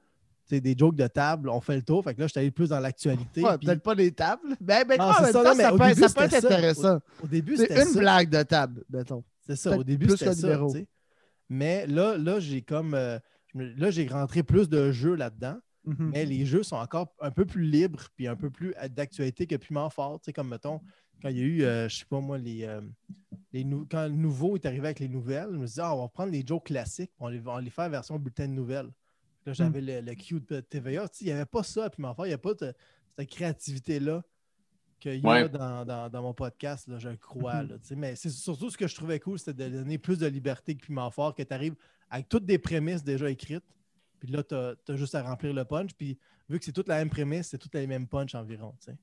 des 0.60 0.76
jokes 0.76 0.96
de 0.96 1.06
table, 1.06 1.48
on 1.48 1.60
fait 1.60 1.76
le 1.76 1.82
tour. 1.82 2.02
Fait 2.04 2.14
que 2.14 2.20
là, 2.20 2.26
je 2.26 2.32
suis 2.32 2.40
allé 2.40 2.50
plus 2.50 2.68
dans 2.68 2.80
l'actualité. 2.80 3.42
Ouais, 3.42 3.56
puis 3.58 3.66
Peut-être 3.66 3.82
pas 3.82 3.94
les 3.94 4.12
tables. 4.12 4.56
Ben, 4.60 4.84
ben 4.86 4.98
Non, 4.98 5.12
ça, 5.12 5.32
temps, 5.32 5.44
non, 5.44 5.54
mais 5.56 5.62
ça 5.62 5.72
peut, 5.72 5.78
début, 5.88 6.00
ça 6.00 6.08
peut 6.08 6.24
être 6.24 6.44
intéressant. 6.44 6.98
Au 7.22 7.26
début, 7.26 7.56
c'était 7.56 7.82
une 7.82 7.88
ça. 7.88 8.00
blague 8.00 8.30
de 8.30 8.42
table, 8.42 8.84
mettons. 8.90 9.24
C'est 9.40 9.56
ça, 9.56 9.76
au 9.76 9.84
début, 9.84 10.08
c'était 10.10 10.34
ça. 10.34 10.60
Mais 11.48 11.86
là, 11.86 12.16
là 12.16 12.40
j'ai 12.40 12.62
comme. 12.62 12.94
euh, 12.94 13.18
là, 13.54 13.90
j'ai 13.90 14.06
rentré 14.06 14.42
plus 14.42 14.68
de 14.68 14.92
jeux 14.92 15.14
là-dedans. 15.14 15.58
Mhm. 15.84 16.10
Mais 16.12 16.24
les 16.24 16.46
jeux 16.46 16.62
sont 16.62 16.76
encore 16.76 17.12
un 17.20 17.30
peu 17.32 17.44
plus 17.44 17.64
libres 17.64 18.06
puis 18.14 18.28
un 18.28 18.36
peu 18.36 18.50
plus 18.50 18.72
euh, 18.80 18.88
d'actualité 18.88 19.46
que 19.46 19.56
Piment 19.56 19.90
Fort. 19.90 20.20
Tu 20.20 20.26
sais, 20.26 20.32
comme 20.32 20.48
mettons, 20.48 20.80
quand 21.20 21.28
il 21.28 21.36
y 21.38 21.40
a 21.40 21.44
eu, 21.44 21.62
euh, 21.64 21.88
je 21.88 21.98
sais 21.98 22.04
pas 22.04 22.20
moi, 22.20 22.38
les, 22.38 22.64
euh, 22.64 22.80
les 23.52 23.64
nou- 23.64 23.86
quand 23.90 24.04
le 24.04 24.10
nouveau 24.14 24.54
est 24.56 24.64
arrivé 24.64 24.86
avec 24.86 25.00
les 25.00 25.08
nouvelles, 25.08 25.48
je 25.52 25.58
me 25.58 25.66
suis 25.66 25.74
dit, 25.74 25.80
ah, 25.80 25.94
on 25.94 26.02
va 26.02 26.08
prendre 26.08 26.30
les 26.30 26.44
jokes 26.46 26.66
classiques, 26.66 27.10
on 27.18 27.26
les, 27.28 27.40
on 27.40 27.54
va 27.54 27.60
les 27.60 27.70
faire 27.70 27.88
version 27.90 28.16
bulletin 28.16 28.46
de 28.46 28.52
nouvelles. 28.52 28.90
Là, 29.46 29.52
j'avais 29.52 29.80
le, 29.80 30.00
le 30.00 30.14
Q 30.14 30.40
de 30.40 30.60
TVA. 30.60 31.08
Tu 31.08 31.18
sais, 31.18 31.24
il 31.24 31.26
n'y 31.28 31.32
avait 31.32 31.44
pas 31.46 31.62
ça 31.62 31.84
à 31.86 31.90
Piment 31.90 32.14
Fort, 32.14 32.26
il 32.26 32.30
n'y 32.30 32.34
a 32.34 32.38
pas 32.38 32.54
de- 32.54 32.72
cette 33.18 33.28
créativité-là 33.30 34.22
qu'il 35.00 35.16
y 35.18 35.26
a 35.26 35.28
Ouais. 35.30 35.48
dans, 35.48 35.84
dans- 35.84 36.08
dans 36.08 36.22
mon 36.22 36.32
podcast, 36.34 36.86
là, 36.88 36.98
je 36.98 37.08
crois. 37.10 37.62
Mhm. 37.62 37.68
là, 37.70 37.78
tu 37.78 37.86
sais. 37.88 37.96
Mais 37.96 38.14
c'est 38.16 38.30
surtout 38.30 38.70
ce 38.70 38.78
que 38.78 38.86
je 38.86 38.94
trouvais 38.94 39.18
cool, 39.18 39.38
c'était 39.38 39.68
de 39.68 39.78
donner 39.78 39.98
plus 39.98 40.18
de 40.18 40.26
liberté 40.26 40.76
que 40.76 40.86
Piment 40.86 41.10
Fort, 41.10 41.34
que 41.34 41.42
tu 41.42 41.52
arrives 41.52 41.74
avec 42.08 42.28
toutes 42.28 42.44
des 42.46 42.58
prémices 42.58 43.02
déjà 43.02 43.28
écrites. 43.30 43.64
Puis 44.20 44.30
là, 44.30 44.44
tu 44.44 44.54
as, 44.54 44.76
juste 44.96 45.14
à 45.16 45.22
remplir 45.22 45.52
le 45.52 45.64
punch. 45.64 45.92
Puis 45.94 46.16
vu 46.48 46.58
que 46.60 46.64
c'est 46.64 46.70
toute 46.72 46.86
la 46.86 46.98
même 46.98 47.10
prémisse, 47.10 47.48
c'est 47.48 47.58
toutes 47.58 47.74
les 47.74 47.86
mêmes 47.88 48.06
punch 48.06 48.34
environ. 48.36 48.74
tu 48.78 48.92
sais. 48.92 48.98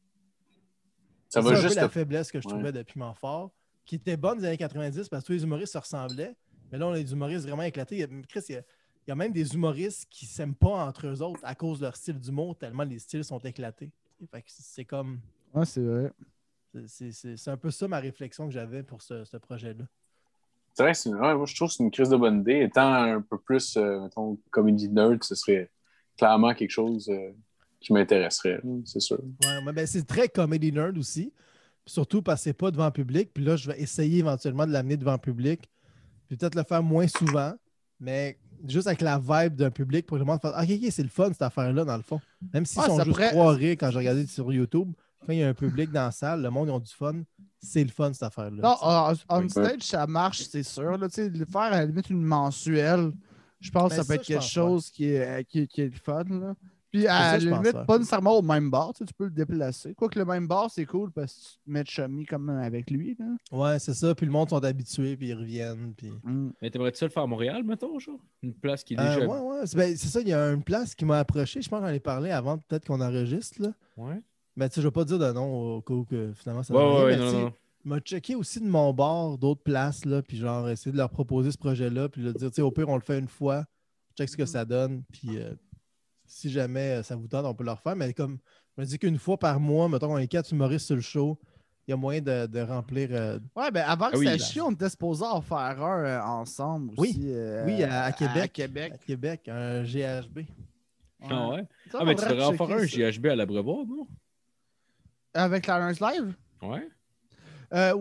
ça 1.28 1.42
C'est 1.42 1.50
va 1.50 1.58
un 1.58 1.62
juste. 1.62 1.76
peu 1.76 1.82
la 1.82 1.90
faiblesse 1.90 2.32
que 2.32 2.40
je 2.42 2.48
Ouais. 2.48 2.54
trouvais 2.54 2.72
de 2.72 2.82
Piment 2.84 3.14
Fort, 3.14 3.52
qui 3.86 3.96
était 3.96 4.16
bonne 4.18 4.40
des 4.40 4.46
années 4.46 4.58
90 4.58 5.10
parce 5.10 5.24
que 5.24 5.28
tous 5.28 5.34
les 5.34 5.44
humoristes 5.44 5.74
se 5.74 5.78
ressemblaient. 5.78 6.36
Mais 6.72 6.78
là, 6.78 6.88
on 6.88 6.94
a 6.94 7.02
des 7.02 7.12
humoristes 7.12 7.46
vraiment 7.46 7.64
éclatés. 7.64 8.08
Chris, 8.30 8.42
il 8.50 8.56
y 8.56 8.58
a, 8.58 8.62
y 9.10 9.12
a 9.12 9.16
même 9.16 9.32
des 9.34 9.54
humoristes 9.56 10.08
qui 10.10 10.26
ne 10.26 10.30
s'aiment 10.30 10.56
pas 10.56 10.86
entre 10.86 11.08
eux 11.08 11.22
autres 11.22 11.40
à 11.44 11.56
cause 11.56 11.80
de 11.80 11.86
leur 11.86 11.96
style 11.96 12.20
d'humour, 12.20 12.56
tellement 12.58 12.84
les 12.84 13.00
styles 13.00 13.24
sont 13.24 13.40
éclatés. 13.40 13.90
Fait 14.32 14.42
que 14.42 14.48
c'est 14.50 14.86
comme. 14.86 15.20
Ouais, 15.54 15.66
c'est 15.66 15.82
vrai. 15.82 16.12
c'est- 16.72 16.88
c'est- 16.88 17.12
C'est 17.12 17.38
c'est 17.38 17.50
un 17.52 17.58
peu 17.58 17.72
ça 17.72 17.88
ma 17.88 18.00
réflexion 18.00 18.46
que 18.46 18.54
j'avais 18.54 18.84
pour 18.84 19.02
ce, 19.02 19.24
ce 19.26 19.38
projet-là. 19.38 19.86
C'est 20.76 20.84
vrai, 20.84 20.94
c'est 20.94 21.10
une- 21.10 21.16
ouais, 21.16 21.34
moi 21.36 21.46
je 21.48 21.56
trouve 21.56 21.70
que 21.70 21.74
c'est 21.74 21.84
une 21.84 21.90
crise 21.92 22.10
de 22.10 22.16
bonne 22.18 22.42
idée. 22.42 22.62
Étant 22.62 22.94
un 22.94 23.22
peu 23.22 23.38
plus, 23.40 23.76
euh, 23.76 24.02
mettons, 24.02 24.38
comedy 24.52 24.88
nerd, 24.90 25.24
ce 25.24 25.34
serait 25.36 25.70
clairement 26.18 26.54
quelque 26.54 26.70
chose 26.70 27.10
euh, 27.10 27.32
qui 27.80 27.92
m'intéresserait, 27.94 28.62
c'est 28.86 29.00
sûr. 29.00 29.18
Ouais, 29.44 29.62
mais 29.66 29.74
ben, 29.74 29.88
c'est 29.88 30.06
très 30.06 30.30
comedy 30.30 30.72
nerd 30.72 30.96
aussi. 30.98 31.34
Surtout 31.86 32.22
parce 32.22 32.42
que 32.42 32.44
c'est 32.44 32.54
pas 32.54 32.70
devant 32.70 32.92
public. 32.92 33.32
Puis 33.34 33.44
là, 33.44 33.56
je 33.56 33.72
vais 33.72 33.82
essayer 33.82 34.20
éventuellement 34.20 34.68
de 34.68 34.72
l'amener 34.72 34.96
devant 34.96 35.18
public. 35.18 35.68
Puis 36.28 36.38
peut-être 36.38 36.54
le 36.56 36.64
faire 36.64 36.84
moins 36.84 37.08
souvent. 37.08 37.54
Mais 38.00 38.38
juste 38.68 38.88
avec 38.88 39.02
la 39.02 39.18
vibe 39.20 39.56
d'un 39.56 39.72
public 39.72 40.06
pour 40.06 40.16
que 40.18 40.20
le 40.20 40.26
monde 40.26 40.40
fasse 40.42 40.54
Ah, 40.56 40.64
Ok, 40.64 40.70
ok, 40.84 40.88
c'est 40.92 41.04
le 41.04 41.10
fun 41.10 41.28
cette 41.32 41.42
affaire-là, 41.42 41.86
dans 41.86 41.98
le 41.98 42.04
fond. 42.04 42.20
Même 42.54 42.66
s'ils 42.66 42.82
Ouais, 42.82 42.88
sont 42.88 42.98
juste 42.98 43.10
pourrait- 43.10 43.30
trois 43.32 43.54
rires 43.54 43.76
quand 43.80 43.92
j'ai 43.92 43.98
regardé 44.00 44.26
sur 44.28 44.52
YouTube, 44.52 44.92
quand 45.26 45.34
il 45.34 45.40
y 45.40 45.44
a 45.44 45.50
un 45.50 45.54
public 45.54 45.92
dans 45.92 46.06
la 46.06 46.12
salle, 46.12 46.42
le 46.42 46.50
monde 46.50 46.68
ils 46.68 46.72
ont 46.72 46.80
du 46.80 46.92
fun. 46.94 47.22
C'est 47.62 47.84
le 47.84 47.90
fun 47.90 48.14
cette 48.14 48.24
affaire-là. 48.24 48.62
Non, 48.62 48.76
on, 48.82 49.14
on 49.30 49.42
Ouais. 49.44 49.50
stage, 49.50 49.82
ça 49.82 50.08
marche, 50.08 50.44
c'est 50.44 50.64
sûr. 50.64 50.98
Là, 50.98 51.08
tu 51.10 51.16
sais, 51.16 51.30
le 51.30 51.46
faire 51.46 51.62
à 51.62 51.70
la 51.72 51.86
limite 51.86 52.10
une 52.10 52.24
mensuelle, 52.24 53.12
je 53.60 53.70
pense 53.72 53.92
que 53.92 53.98
Ben, 53.98 54.04
ça 54.04 54.08
peut 54.08 54.14
être 54.20 54.26
quelque 54.26 54.44
chose 54.44 54.90
qui, 54.90 55.06
est, 55.06 55.44
qui, 55.46 55.68
qui 55.68 55.82
est 55.82 55.86
le 55.86 55.92
fun. 55.92 56.24
Là. 56.30 56.54
Puis 56.92 57.06
à 57.08 57.34
la 57.34 57.38
limite, 57.38 57.76
ouais. 57.76 57.86
pas 57.86 57.98
nécessairement 58.00 58.38
au 58.38 58.42
même 58.42 58.72
bar, 58.72 58.94
tu, 58.94 59.00
sais, 59.00 59.06
tu 59.06 59.14
peux 59.14 59.26
le 59.26 59.30
déplacer. 59.32 59.94
Quoique 59.94 60.18
le 60.18 60.26
même 60.26 60.48
bar, 60.48 60.72
c'est 60.72 60.86
cool 60.86 61.12
parce 61.12 61.34
que 61.34 61.40
tu 61.40 61.66
te 61.66 61.70
mets 61.72 61.84
de 61.84 61.88
chummy 61.88 62.26
comme 62.26 62.50
avec 62.50 62.90
lui. 62.90 63.16
Là. 63.20 63.26
Ouais, 63.52 63.78
c'est 63.80 63.94
ça. 63.94 64.16
Puis 64.16 64.26
le 64.26 64.32
monde 64.32 64.50
sont 64.50 64.64
habitués, 64.64 65.16
puis 65.16 65.28
ils 65.28 65.36
reviennent. 65.36 65.94
Puis... 65.96 66.12
Mm. 66.24 66.50
Mais 66.62 66.70
t'aimerais-tu 66.72 67.04
le 67.04 67.12
faire 67.12 67.24
à 67.24 67.28
Montréal, 67.28 67.64
mettons, 67.64 68.00
genre? 68.00 68.20
Une 68.42 68.54
place 68.56 68.84
qui 68.84 68.96
est 68.96 69.00
Euh, 69.00 69.16
déjà. 69.16 69.28
ouais, 69.28 69.40
ouais. 69.40 69.62
C'est 69.68 69.78
ben, 69.78 69.96
c'est 69.96 70.08
ça, 70.08 70.20
il 70.22 70.30
y 70.30 70.34
a 70.34 70.52
une 70.52 70.64
place 70.64 70.96
qui 70.96 71.06
m'a 71.06 71.20
approché. 71.20 71.62
Je 71.62 71.70
pense 71.70 71.80
que 71.82 71.88
j'en 71.88 71.94
ai 71.94 72.00
parlé 72.00 72.32
avant, 72.32 72.58
peut-être 72.58 72.86
qu'on 72.88 73.02
enregistre. 73.02 73.62
Là. 73.62 73.74
Ouais. 73.98 74.20
Mais 74.56 74.68
tu 74.68 74.76
sais, 74.76 74.82
je 74.82 74.88
vais 74.88 74.92
pas 74.92 75.06
dire 75.06 75.20
de 75.20 75.32
nom 75.32 75.76
au 75.78 75.82
cas 75.82 75.94
où 75.94 76.06
que 76.06 76.32
finalement 76.34 76.64
ça 76.64 76.74
Ouais, 76.74 76.82
rien, 76.82 77.20
ouais, 77.22 77.34
mais 77.34 77.44
non, 77.44 77.54
m'a 77.86 78.00
checké 78.00 78.36
aussi 78.36 78.60
de 78.60 78.68
mon 78.68 78.94
bord 78.94 79.38
d'autres 79.38 79.62
places, 79.62 80.06
là, 80.06 80.22
puis 80.22 80.38
genre 80.38 80.68
essayer 80.70 80.92
de 80.92 80.98
leur 80.98 81.10
proposer 81.10 81.52
ce 81.52 81.58
projet-là, 81.58 82.10
puis 82.10 82.22
leur 82.24 82.34
dire, 82.34 82.50
tu 82.50 82.56
sais, 82.56 82.62
au 82.62 82.72
pire, 82.72 82.90
on 82.90 82.96
le 82.96 83.02
fait 83.02 83.20
une 83.20 83.28
fois, 83.30 83.64
check 84.18 84.28
ce 84.28 84.36
que 84.36 84.46
ça 84.46 84.66
donne, 84.66 85.04
puis 85.14 85.38
euh, 85.38 85.54
si 86.30 86.50
jamais 86.50 87.00
euh, 87.00 87.04
ça 87.04 87.16
vous 87.16 87.28
tente, 87.28 87.46
on 87.46 87.54
peut 87.54 87.64
le 87.66 87.72
refaire. 87.72 87.96
Mais 87.96 88.14
comme 88.14 88.38
je 88.78 88.82
me 88.82 88.86
dis 88.88 88.98
qu'une 89.00 89.18
fois 89.18 89.38
par 89.38 89.60
mois, 89.60 89.90
mettons, 89.90 90.14
on 90.14 90.18
est 90.18 90.28
quatre 90.28 90.52
humoristes 90.52 90.86
sur 90.86 90.96
le 90.96 91.02
show, 91.02 91.38
il 91.88 91.92
y 91.92 91.94
a 91.94 91.98
moyen 91.98 92.22
de, 92.22 92.46
de 92.46 92.60
remplir. 92.62 93.10
euh, 93.12 93.40
Ouais, 93.56 93.72
ben 93.72 93.84
avant 93.88 94.10
que 94.12 94.16
Ah 94.16 94.20
oui. 94.20 94.26
ça 94.28 94.38
chie, 94.38 94.62
on 94.62 94.72
était 94.72 94.90
supposé 94.90 95.26
en 95.26 95.42
faire 95.42 95.82
un 95.84 96.04
euh, 96.06 96.22
ensemble 96.22 96.94
Oui. 96.98 97.10
aussi. 97.10 97.24
euh, 97.34 97.66
Oui, 97.66 97.84
à- 97.84 98.04
à 98.06 98.12
Québec. 98.12 98.44
À 98.44 98.48
Québec. 98.48 98.92
à 98.94 98.98
Québec, 99.00 99.42
un 99.50 99.84
GHB. 99.84 100.40
Ah 101.30 101.50
ouais? 101.50 101.64
Ça, 101.92 101.98
Ah, 102.02 102.06
mais 102.06 102.16
tu 102.16 102.24
devrais 102.26 102.46
en 102.46 102.54
faire 102.54 102.70
un. 102.78 102.86
GHB 102.86 103.26
à 103.28 103.36
l'Abreuvoir, 103.36 103.86
non? 103.86 104.08
Avec 105.34 105.64
Clarence 105.64 106.00
Live? 106.00 106.34
Ouais. 106.62 106.88
Euh, 107.74 107.94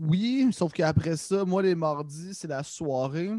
oui, 0.00 0.48
sauf 0.52 0.72
qu'après 0.72 1.16
ça, 1.16 1.44
moi, 1.44 1.62
les 1.62 1.74
mardis, 1.74 2.34
c'est 2.34 2.48
la 2.48 2.62
soirée. 2.62 3.30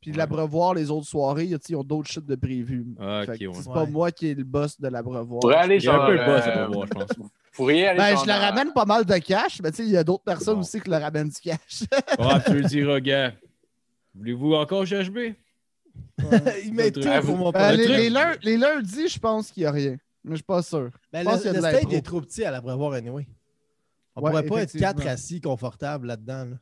Puis 0.00 0.12
Ouais. 0.12 0.16
l'abreuvoir, 0.16 0.72
les 0.74 0.90
autres 0.90 1.06
soirées, 1.06 1.44
ils 1.44 1.76
ont 1.76 1.84
d'autres 1.84 2.08
shit 2.10 2.24
de 2.24 2.34
prévu. 2.34 2.86
Ah, 2.98 3.20
ouais. 3.28 3.36
C'est 3.38 3.64
pas 3.72 3.84
Ouais. 3.84 3.90
moi 3.90 4.10
qui 4.10 4.28
est 4.30 4.34
le 4.34 4.44
boss 4.44 4.80
de 4.80 4.88
l'abreuvoir. 4.88 5.40
Pourrait 5.40 5.56
aller 5.56 5.74
a 5.74 5.76
un 5.76 5.96
genre. 5.96 6.06
peu 6.06 6.12
le 6.12 6.24
boss 6.24 6.40
à 6.42 6.48
euh, 6.48 6.54
l'Abreuvoir, 6.60 6.86
je 6.86 6.92
pense. 6.94 7.28
Pourriez 7.52 7.88
aller 7.88 7.98
Ben, 7.98 8.14
genre 8.14 8.22
je 8.24 8.28
leur 8.28 8.40
ramène 8.40 8.72
pas 8.72 8.84
mal 8.86 9.04
de 9.04 9.18
cash, 9.18 9.60
mais 9.62 9.70
tu 9.72 9.78
sais, 9.78 9.82
il 9.84 9.90
y 9.90 9.96
a 9.98 10.04
d'autres 10.04 10.22
personnes 10.24 10.54
Bon. 10.54 10.60
aussi 10.60 10.80
qui 10.80 10.88
leur 10.88 11.02
ramènent 11.02 11.28
du 11.28 11.40
cash. 11.40 11.84
Ah, 12.18 12.40
tu 12.46 12.54
le 12.54 12.62
diras, 12.62 13.00
gars. 13.00 13.32
Voulez-vous 14.14 14.54
encore 14.54 14.84
GHB? 14.84 15.34
il 16.64 16.72
met 16.72 16.90
tout 16.90 17.00
pour 17.24 17.36
mon 17.36 17.52
Euh, 17.54 17.72
les, 17.72 17.84
truc- 17.84 17.96
les 17.96 18.10
lun- 18.10 18.36
les 18.42 18.56
lundis, 18.56 19.08
je 19.08 19.18
pense 19.18 19.50
qu'il 19.50 19.62
n'y 19.64 19.66
a 19.66 19.72
rien. 19.72 19.96
Mais 20.24 20.30
je 20.32 20.36
suis 20.36 20.44
pas 20.44 20.62
sûr. 20.62 20.90
Ben, 21.12 21.24
pense 21.24 21.34
le, 21.34 21.38
qu'il 21.38 21.46
y 21.46 21.48
a 21.50 21.52
le 21.52 21.58
de 21.58 21.62
l'impro. 21.82 21.90
est 21.96 22.02
trop 22.02 22.20
petit 22.20 22.44
à 22.44 22.50
l'abreuvoir 22.50 22.92
anyway. 22.92 23.26
On 24.16 24.22
Ouais, 24.22 24.30
pourrait 24.30 24.42
pas 24.46 24.62
être 24.62 24.78
quatre 24.78 25.06
assis 25.06 25.40
confortables 25.40 26.06
là-dedans. 26.06 26.44
là. 26.44 26.56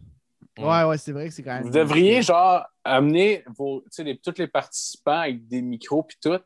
Ouais, 0.58 0.84
ouais, 0.84 0.98
c'est 0.98 1.12
vrai 1.12 1.28
que 1.28 1.34
c'est 1.34 1.42
quand 1.42 1.54
même. 1.54 1.62
Vous 1.64 1.70
devriez, 1.70 2.22
genre, 2.22 2.64
amener 2.84 3.44
vos, 3.56 3.84
les- 3.98 4.18
tous 4.18 4.34
les 4.38 4.46
participants 4.46 5.20
avec 5.20 5.46
des 5.46 5.62
micros 5.62 6.02
puis 6.02 6.16
tout. 6.20 6.38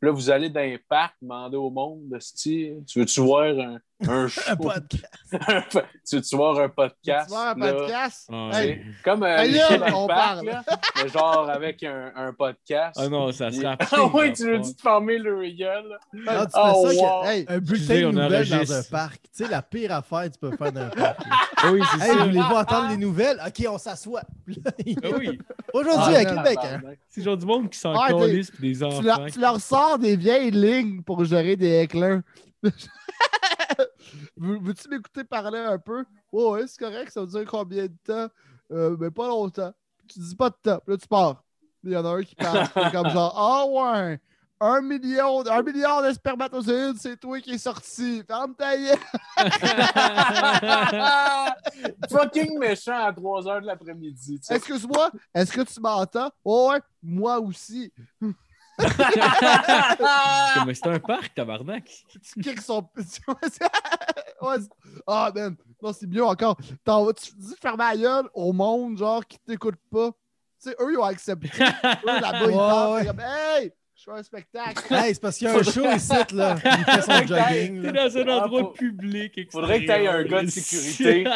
Puis 0.00 0.08
là, 0.08 0.12
vous 0.12 0.30
allez 0.30 0.48
dans 0.48 0.60
un 0.60 0.76
parc 0.88 1.14
demander 1.20 1.56
au 1.56 1.70
monde, 1.70 2.18
tu 2.36 2.74
veux-tu 2.96 3.20
voir 3.20 3.44
un, 3.58 3.78
un 4.08 4.28
show? 4.28 4.40
Un 4.48 4.56
podcast. 4.56 5.78
tu 6.08 6.16
veux-tu 6.16 6.36
voir 6.36 6.58
un 6.58 6.68
podcast? 6.68 7.26
Tu 7.28 7.32
vois 7.34 7.50
un 7.50 7.54
là? 7.54 7.72
podcast? 7.72 8.28
Ah, 8.32 8.50
Hey, 8.54 8.80
Comme 9.04 9.22
euh, 9.22 9.36
Hey, 9.38 9.50
les 9.52 9.58
là, 9.58 9.68
shows 9.68 9.76
dans 9.78 9.86
le 9.86 9.94
on 9.94 10.06
parc, 10.06 10.18
parle. 10.34 10.46
là, 10.46 10.62
mais 11.02 11.08
genre 11.08 11.50
avec 11.50 11.82
un, 11.82 12.12
un 12.16 12.32
podcast. 12.32 12.98
Ah 13.00 13.08
non, 13.08 13.30
ça 13.32 13.50
serait 13.50 13.66
Ah 13.92 14.04
oui, 14.14 14.32
tu 14.32 14.44
veux 14.44 14.52
pas. 14.52 14.58
dire 14.58 14.74
de 14.74 14.80
fermer 14.80 15.18
le 15.18 15.48
gueule. 15.50 15.98
Non, 16.12 16.22
tu 16.22 16.30
fais 16.32 16.46
Oh, 16.54 16.86
que- 16.88 16.96
wow. 16.96 17.24
Hey, 17.24 17.44
un 17.48 17.58
bulletin 17.58 17.94
de 17.94 18.10
nouvelles 18.10 18.48
dans 18.48 18.72
un 18.72 18.82
parc. 18.90 19.22
Tu 19.22 19.28
sais, 19.44 19.48
la 19.50 19.62
pire 19.62 19.92
affaire 19.92 20.22
que 20.24 20.28
tu 20.34 20.38
peux 20.40 20.56
faire 20.56 20.72
dans 20.72 20.80
un 20.80 20.88
parc. 20.90 21.20
Ah 21.62 21.70
oui, 21.72 21.80
c'est 21.92 22.08
hey, 22.08 22.16
ça. 22.16 22.24
voulez-vous 22.24 22.54
entendre 22.54 22.88
les 22.90 22.96
nouvelles? 22.96 23.40
OK, 23.46 23.66
on 23.68 23.78
s'assoit. 23.78 24.22
Ah 24.22 25.08
oui. 25.18 25.38
Aujourd'hui, 25.72 26.14
Ah, 26.16 26.18
à 26.18 26.24
non, 26.24 26.42
Québec. 26.42 26.58
hein. 26.64 26.80
C'est 27.08 27.22
genre 27.22 27.36
du 27.36 27.46
monde 27.46 27.70
qui 27.70 27.78
s'en 27.78 27.94
Ah, 27.94 28.08
des 28.12 28.42
tu, 28.44 28.84
enfants. 28.84 29.02
leur, 29.02 29.26
tu 29.30 29.38
leur 29.40 29.60
sors 29.60 29.98
des 29.98 30.16
vieilles 30.16 30.50
lignes 30.50 31.02
pour 31.02 31.24
gérer 31.24 31.56
des 31.56 31.80
éclairs. 31.82 32.20
Veux- 34.36 34.58
Veux-tu 34.60 34.88
m'écouter 34.88 35.24
parler 35.24 35.58
un 35.58 35.78
peu? 35.78 36.04
Ouais, 36.32 36.44
ouais, 36.50 36.66
c'est 36.66 36.78
correct, 36.78 37.10
ça 37.12 37.20
veut 37.20 37.26
dire 37.26 37.44
combien 37.46 37.84
de 37.86 37.96
temps? 38.04 38.28
Euh, 38.72 38.96
mais 38.98 39.10
pas 39.10 39.28
longtemps. 39.28 39.72
Tu 40.08 40.18
dis 40.18 40.36
pas 40.36 40.50
de 40.50 40.56
temps. 40.62 40.78
Puis 40.84 40.94
là, 40.94 40.98
tu 40.98 41.08
pars. 41.08 41.42
Il 41.82 41.92
y 41.92 41.96
en 41.96 42.04
a 42.04 42.10
un 42.10 42.22
qui 42.22 42.34
parle. 42.34 42.66
C'est 42.74 42.92
comme 42.92 43.08
genre, 43.10 43.34
ah 43.36 43.64
ouais, 43.66 44.20
un 44.60 44.80
million, 44.82 45.46
un 45.46 45.62
milliard 45.62 46.02
de 46.02 46.12
spermatozoïdes, 46.12 46.98
c'est 46.98 47.16
toi 47.16 47.40
qui 47.40 47.52
es 47.52 47.58
sorti. 47.58 48.22
Ferme 48.26 48.54
ta 48.54 48.76
gueule. 48.76 48.98
Fucking 52.10 52.58
méchant 52.58 53.06
à 53.06 53.12
3 53.12 53.42
h 53.42 53.60
de 53.62 53.66
l'après-midi. 53.66 54.40
Excuse-moi, 54.50 55.10
est-ce 55.34 55.52
que 55.52 55.62
tu 55.62 55.80
m'entends? 55.80 56.30
Ouais, 56.44 56.68
ouais, 56.74 56.80
moi 57.02 57.40
aussi. 57.40 57.92
Comme 60.54 60.74
c'était 60.74 60.88
un 60.94 60.98
parc, 61.00 61.34
tabarnak. 61.34 61.84
Tu 62.34 62.40
kicks 62.40 62.60
son. 62.62 62.86
Ouais, 64.42 64.56
c'est- 64.58 64.70
ah, 65.06 65.30
man. 65.34 65.54
Non, 65.82 65.92
c'est 65.92 66.06
mieux 66.06 66.24
encore. 66.24 66.56
T'en 66.82 67.04
vas- 67.04 67.12
tu 67.12 67.30
dis 67.36 67.54
ferme 67.60 67.78
la 67.78 67.94
gueule 67.94 68.24
au 68.32 68.52
monde, 68.54 68.96
genre, 68.96 69.24
qui 69.26 69.38
t'écoute 69.46 69.74
pas. 69.92 70.12
Tu 70.62 70.70
sais, 70.70 70.76
eux, 70.80 70.92
ils 70.92 70.98
ont 70.98 71.02
accepté. 71.04 71.48
eux, 71.58 71.60
là-bas, 72.06 72.46
ils 72.46 72.52
parlent. 72.56 72.92
ouais. 72.94 73.00
c'est 73.02 73.06
comme, 73.08 73.20
hey, 73.20 73.72
je 73.94 74.02
fais 74.04 74.10
un 74.12 74.22
spectacle. 74.22 74.94
Hey, 74.94 75.14
c'est 75.14 75.20
parce 75.20 75.36
qu'il 75.36 75.46
y 75.46 75.50
a 75.50 75.54
un 75.58 75.62
show 75.62 75.84
ici, 75.94 76.34
là. 76.34 76.56
Il 76.64 76.84
fait 76.84 77.02
son 77.02 77.26
jogging. 77.26 77.82
T'es 77.82 77.92
dans 77.92 78.16
un 78.16 78.28
Ah, 78.28 78.44
endroit 78.44 78.60
faut- 78.62 78.68
public. 78.70 79.50
Faudrait 79.52 79.82
que 79.82 79.86
t'ailles 79.86 80.06
un 80.08 80.22
gars 80.24 80.42
de 80.42 80.46
sécurité. 80.48 81.26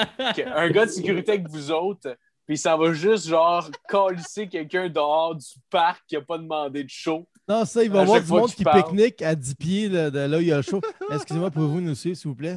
un 0.47 0.71
gars 0.71 0.87
de 0.87 0.91
sécurité 0.91 1.33
avec 1.33 1.49
vous 1.51 1.71
autres, 1.71 2.17
puis 2.47 2.59
ça 2.59 2.77
va 2.77 2.93
juste 2.93 3.27
genre 3.29 3.69
calisser 3.89 4.49
quelqu'un 4.49 4.89
dehors 4.89 5.35
du 5.35 5.47
parc 5.71 6.03
qui 6.07 6.17
a 6.17 6.21
pas 6.21 6.39
demandé 6.39 6.85
de 6.85 6.91
show. 6.91 7.27
Non, 7.49 7.65
ça, 7.67 7.83
il 7.85 7.91
va 7.91 7.97
y 7.97 7.99
À 7.99 8.03
avoir 8.03 8.17
chaque 8.19 8.27
du 8.27 8.33
monde 8.33 8.51
qui 8.55 8.65
parle. 8.65 8.85
pique-nique 8.85 9.21
à 9.23 9.35
10 9.35 9.55
pieds 9.57 9.89
là, 9.91 10.11
de 10.11 10.19
là 10.21 10.39
où 10.39 10.41
il 10.41 10.47
y 10.47 10.53
a 10.53 10.57
le 10.57 10.63
show. 10.63 10.81
Excusez-moi, 11.13 11.51
pouvez-vous 11.51 11.81
nous 11.83 11.95
suivre, 11.95 12.17
s'il 12.17 12.29
vous 12.31 12.35
plaît? 12.37 12.57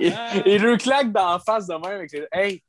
et, 0.00 0.12
et 0.44 0.58
le 0.58 0.76
claque 0.76 1.12
d'en 1.12 1.38
face 1.38 1.66
de 1.66 1.74
même 1.74 1.84
avec 1.84 2.10
ses... 2.10 2.26
Hey, 2.32 2.62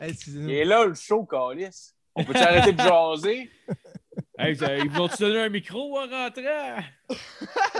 excusez-nous. 0.00 0.48
il 0.48 0.54
est 0.54 0.64
là 0.64 0.84
le 0.84 0.94
show, 0.94 1.24
Calis. 1.24 1.92
On 2.14 2.24
peut-tu 2.24 2.38
arrêter 2.40 2.72
de 2.72 2.80
jaser? 2.80 3.50
Hey, 4.38 4.56
ça- 4.56 4.76
ils 4.76 4.90
vont 4.90 5.08
te 5.08 5.16
donner 5.18 5.40
un 5.42 5.48
micro 5.48 5.98
en 5.98 6.02
rentrant? 6.08 6.82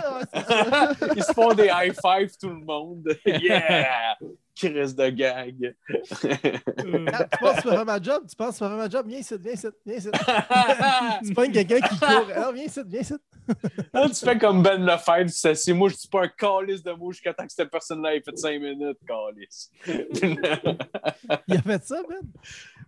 Ouais. 0.03 0.23
Ils 1.17 1.23
se 1.23 1.33
font 1.33 1.53
des 1.55 1.71
high 1.73 1.95
five 1.95 2.31
tout 2.41 2.49
le 2.49 2.65
monde. 2.65 3.05
Yeah! 3.27 4.17
Crise 4.55 4.95
de 4.95 5.09
gag. 5.09 5.75
Ah, 5.89 7.25
tu 7.25 7.39
penses 7.41 7.57
que 7.57 7.63
tu 7.63 7.63
peux 7.63 7.71
faire 7.71 7.85
ma 7.87 8.03
job? 8.03 8.23
Tu 8.29 8.37
penses 8.37 8.59
que 8.59 8.65
tu 8.65 8.65
peux 8.65 8.69
faire 8.69 8.77
ma 8.77 8.89
job? 8.89 9.07
Viens 9.09 9.19
ici, 9.19 9.35
viens 9.41 9.53
ici, 9.53 9.67
viens 9.87 9.97
ici. 9.97 10.09
tu 11.27 11.35
pognes 11.35 11.53
quelqu'un 11.53 11.81
qui 11.81 11.99
court. 11.99 12.27
Ah, 12.35 12.51
viens 12.53 12.65
ici, 12.65 12.81
viens 12.87 13.01
ici. 13.01 13.15
Là, 13.93 14.09
tu 14.09 14.15
fais 14.25 14.39
comme 14.39 14.63
Ben 14.63 14.85
Lefebvre, 14.85 15.31
tu 15.31 15.55
sais, 15.55 15.73
moi, 15.73 15.89
je 15.89 15.97
dis 15.97 16.09
pas 16.09 16.25
un 16.25 16.29
calice 16.29 16.83
de 16.83 16.93
mouche 16.93 17.17
jusqu'à 17.17 17.35
temps 17.35 17.47
que 17.47 17.53
cette 17.53 17.71
personne-là 17.71 18.15
ait 18.15 18.21
fait 18.23 18.37
5 18.37 18.61
minutes, 18.61 18.99
calice. 19.07 19.71
Il 21.49 21.57
a 21.57 21.63
fait 21.63 21.85
ça, 21.85 22.03
Ben? 22.09 22.21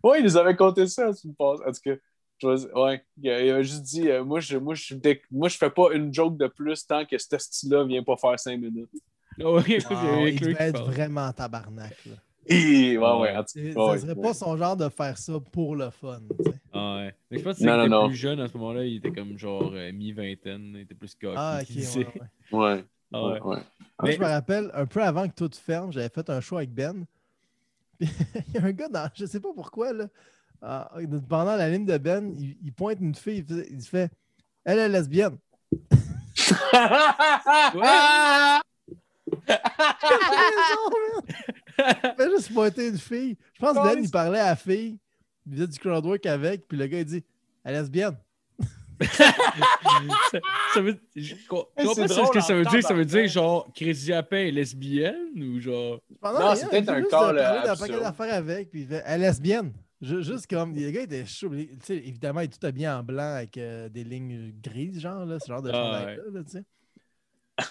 oui, 0.03 0.19
il 0.21 0.25
nous 0.25 0.37
avait 0.37 0.55
compté 0.55 0.87
ça, 0.87 1.13
tu 1.15 1.29
me 1.29 1.33
passes. 1.33 1.61
En 1.67 1.73
tout 1.73 1.81
cas, 1.83 2.57
ouais, 2.75 3.05
il 3.17 3.31
a- 3.31 3.63
juste 3.63 3.83
dit, 3.83 4.09
euh, 4.11 4.23
moi, 4.25 4.41
je, 4.41 4.59
moi, 4.59 4.75
je, 4.75 4.95
moi, 5.31 5.49
je 5.49 5.57
fais 5.57 5.71
pas 5.71 5.93
une 5.93 6.13
joke 6.13 6.37
de 6.37 6.47
plus 6.47 6.87
tant 6.87 7.05
que 7.05 7.17
ce 7.19 7.39
style-là 7.39 7.85
vient 7.85 8.03
pas 8.03 8.17
faire 8.17 8.39
5 8.39 8.59
minutes. 8.61 8.91
Oh, 9.43 9.61
oui, 9.67 9.79
Wow, 9.91 9.97
j'ai 10.27 10.33
il 10.35 10.41
devait 10.41 10.57
être 10.59 10.83
vraiment 10.85 11.33
tabarnak. 11.33 11.97
Là. 12.07 12.13
Et, 12.47 12.99
ouais, 12.99 13.19
ouais, 13.21 13.37
en 13.37 13.41
tout 13.43 13.49
C'est- 13.55 13.73
cas, 13.75 13.81
ouais, 13.87 13.99
ça 13.99 14.07
serait 14.07 14.17
ouais. 14.17 14.23
pas 14.23 14.35
son 14.35 14.57
genre 14.57 14.77
de 14.77 14.89
faire 14.91 15.17
ça 15.19 15.33
pour 15.53 15.75
le 15.77 15.91
fun. 15.91 16.21
tu 16.39 16.45
sais. 16.53 16.59
Ah 16.73 16.97
ouais. 16.97 17.15
Mais 17.31 17.39
je 17.39 17.45
pense 17.45 17.55
que 17.55 17.59
c'est 17.61 17.67
non, 17.67 17.81
était 17.81 17.89
non. 17.89 18.07
plus 18.09 18.17
jeune 18.17 18.41
à 18.41 18.49
ce 18.49 18.57
moment-là, 18.59 18.85
il 18.85 18.97
était 18.97 19.13
comme 19.13 19.39
genre 19.39 19.71
euh, 19.75 19.93
mi-vingtaine, 19.93 20.73
il 20.75 20.81
était 20.83 20.95
plus 20.95 21.15
cocky. 21.15 21.35
Ah, 21.39 21.61
ok. 21.63 21.77
ouais, 21.77 22.07
ouais. 22.53 22.53
Ouais, 22.53 22.85
Ah 23.13 23.27
ouais. 23.27 23.41
Moi, 23.41 24.11
je 24.11 24.19
me 24.19 24.27
rappelle, 24.27 24.71
un 24.75 24.87
peu 24.87 25.03
avant 25.03 25.27
que 25.29 25.35
tout 25.35 25.51
ferme, 25.55 25.93
j'avais 25.93 26.09
fait 26.11 26.29
un 26.29 26.41
show 26.41 26.57
avec 26.59 26.75
Ben. 26.75 27.07
Puis, 27.99 28.09
il 28.49 28.55
y 28.55 28.59
a 28.59 28.65
un 28.65 28.73
gars 28.73 28.89
dans. 28.89 29.09
Je 29.15 29.25
sais 29.25 29.41
pas 29.41 29.53
pourquoi, 29.55 29.93
là. 29.93 30.09
ah, 30.61 30.91
pendant 31.29 31.57
la 31.57 31.71
ligne 31.71 31.87
de 31.87 31.97
Ben, 31.97 32.35
il, 32.39 32.57
il 32.63 32.73
pointe 32.73 32.99
une 33.01 33.15
fille, 33.15 33.39
il 33.39 33.45
fait, 33.55 33.69
il 33.71 33.81
fait 33.83 34.11
Elle 34.65 34.79
est 34.81 34.89
lesbienne. 34.91 35.39
fait 42.17 42.31
juste 42.31 42.53
pointer 42.53 42.89
une 42.89 42.99
fille. 42.99 43.37
Je 43.55 43.61
pense 43.61 43.77
que 43.77 43.95
Ben, 43.95 44.03
il 44.03 44.11
parlait 44.11 44.41
à 44.41 44.51
la 44.51 44.57
fille, 44.57 44.99
il 45.47 45.53
faisait 45.53 45.67
du 45.67 45.79
crowdwork 45.79 46.25
avec, 46.27 46.67
puis 46.69 46.79
le 46.79 46.87
gars, 46.87 46.99
il 47.01 47.05
dit 47.05 47.25
Elle 47.65 47.75
est 47.75 47.79
lesbienne. 47.81 48.17
ça, 49.03 49.33
ça 50.75 50.81
veut 50.81 50.97
je 51.17 51.35
comprends 51.49 51.95
ce 51.95 52.33
que 52.33 52.41
ça 52.41 52.55
veut 52.55 52.65
dire. 52.65 52.83
Ça 52.83 52.95
veut 52.95 53.05
dire 53.05 53.27
genre 53.27 53.69
Chris 53.75 53.95
Diapin 53.95 54.37
est 54.37 54.51
lesbienne 54.53 55.43
ou 55.43 55.61
genre? 55.61 56.01
Pendant 56.21 56.41
Non, 56.41 56.55
c'est 56.55 56.69
peut-être 56.69 56.85
il 56.85 56.91
un 56.91 57.03
call, 57.03 57.37
d'un 57.37 57.51
absurde. 57.71 57.79
paquet 57.81 58.01
d'affaires 58.01 58.35
avec, 58.35 58.71
puis 58.71 58.83
il 58.83 58.87
fait 58.89 59.03
Elle 59.05 59.23
est 59.23 59.27
lesbienne. 59.27 59.73
Ju- 60.01 60.23
Juste 60.23 60.47
comme, 60.49 60.75
le 60.75 60.91
gars 60.91 61.03
était 61.03 61.25
chaud. 61.27 61.49
Tu 61.51 61.69
sais, 61.83 61.97
évidemment, 61.97 62.41
il 62.41 62.45
est 62.45 62.59
tout 62.61 62.67
habillé 62.67 62.89
en 62.89 63.03
blanc 63.03 63.35
avec 63.37 63.57
euh, 63.57 63.89
des 63.89 64.05
lignes 64.05 64.53
grises, 64.63 65.01
genre, 65.01 65.25
là, 65.25 65.39
ce 65.41 65.47
genre 65.51 65.63
de 65.63 65.71
Ah, 65.71 65.73
chandail-là, 65.73 66.23
là, 66.33 66.41
tu 66.45 66.51
sais. 66.53 66.65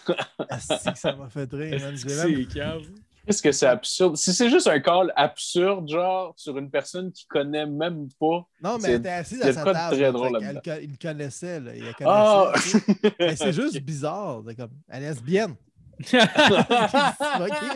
Que 0.07 0.95
ça 0.95 1.15
m'a 1.15 1.30
fait 1.30 1.51
rire, 1.51 1.80
man. 1.81 1.93
Est-ce 1.93 2.05
que 2.05 2.27
même- 2.27 2.45
c'est 2.47 2.53
cave? 2.60 2.81
Qu'est-ce 3.26 3.41
que 3.41 3.51
c'est 3.53 3.68
absurde? 3.68 4.18
Si 4.18 4.34
c'est 4.34 4.49
juste 4.49 4.68
un 4.68 4.81
call 4.81 5.14
absurde, 5.15 5.88
genre, 5.89 6.34
sur 6.35 6.57
une 6.57 6.69
personne 6.69 7.10
qui 7.11 7.26
connaît 7.26 7.65
même 7.65 8.10
pas. 8.19 8.45
Non, 8.61 8.77
mais 8.81 8.89
elle 8.89 8.95
était 8.99 9.10
assise 9.10 9.41
à 9.41 9.53
sa 9.53 9.64
table. 9.64 9.95
très 9.95 10.01
là, 10.01 10.11
drôle 10.11 10.39
Il 10.81 10.91
le 10.91 10.97
connaissait, 11.01 11.60
là. 11.61 11.72
Il 11.73 11.85
la 11.85 11.93
connaissait. 11.93 12.03
Ah! 12.05 12.51
tu 12.55 12.61
sais. 12.69 12.80
Mais 13.19 13.35
c'est 13.38 13.53
juste 13.53 13.80
bizarre. 13.81 14.41
C'est 14.45 14.55
comme, 14.55 14.72
elle 14.89 15.03
est 15.03 15.07
lesbienne. 15.10 15.55
Ok, 16.03 16.15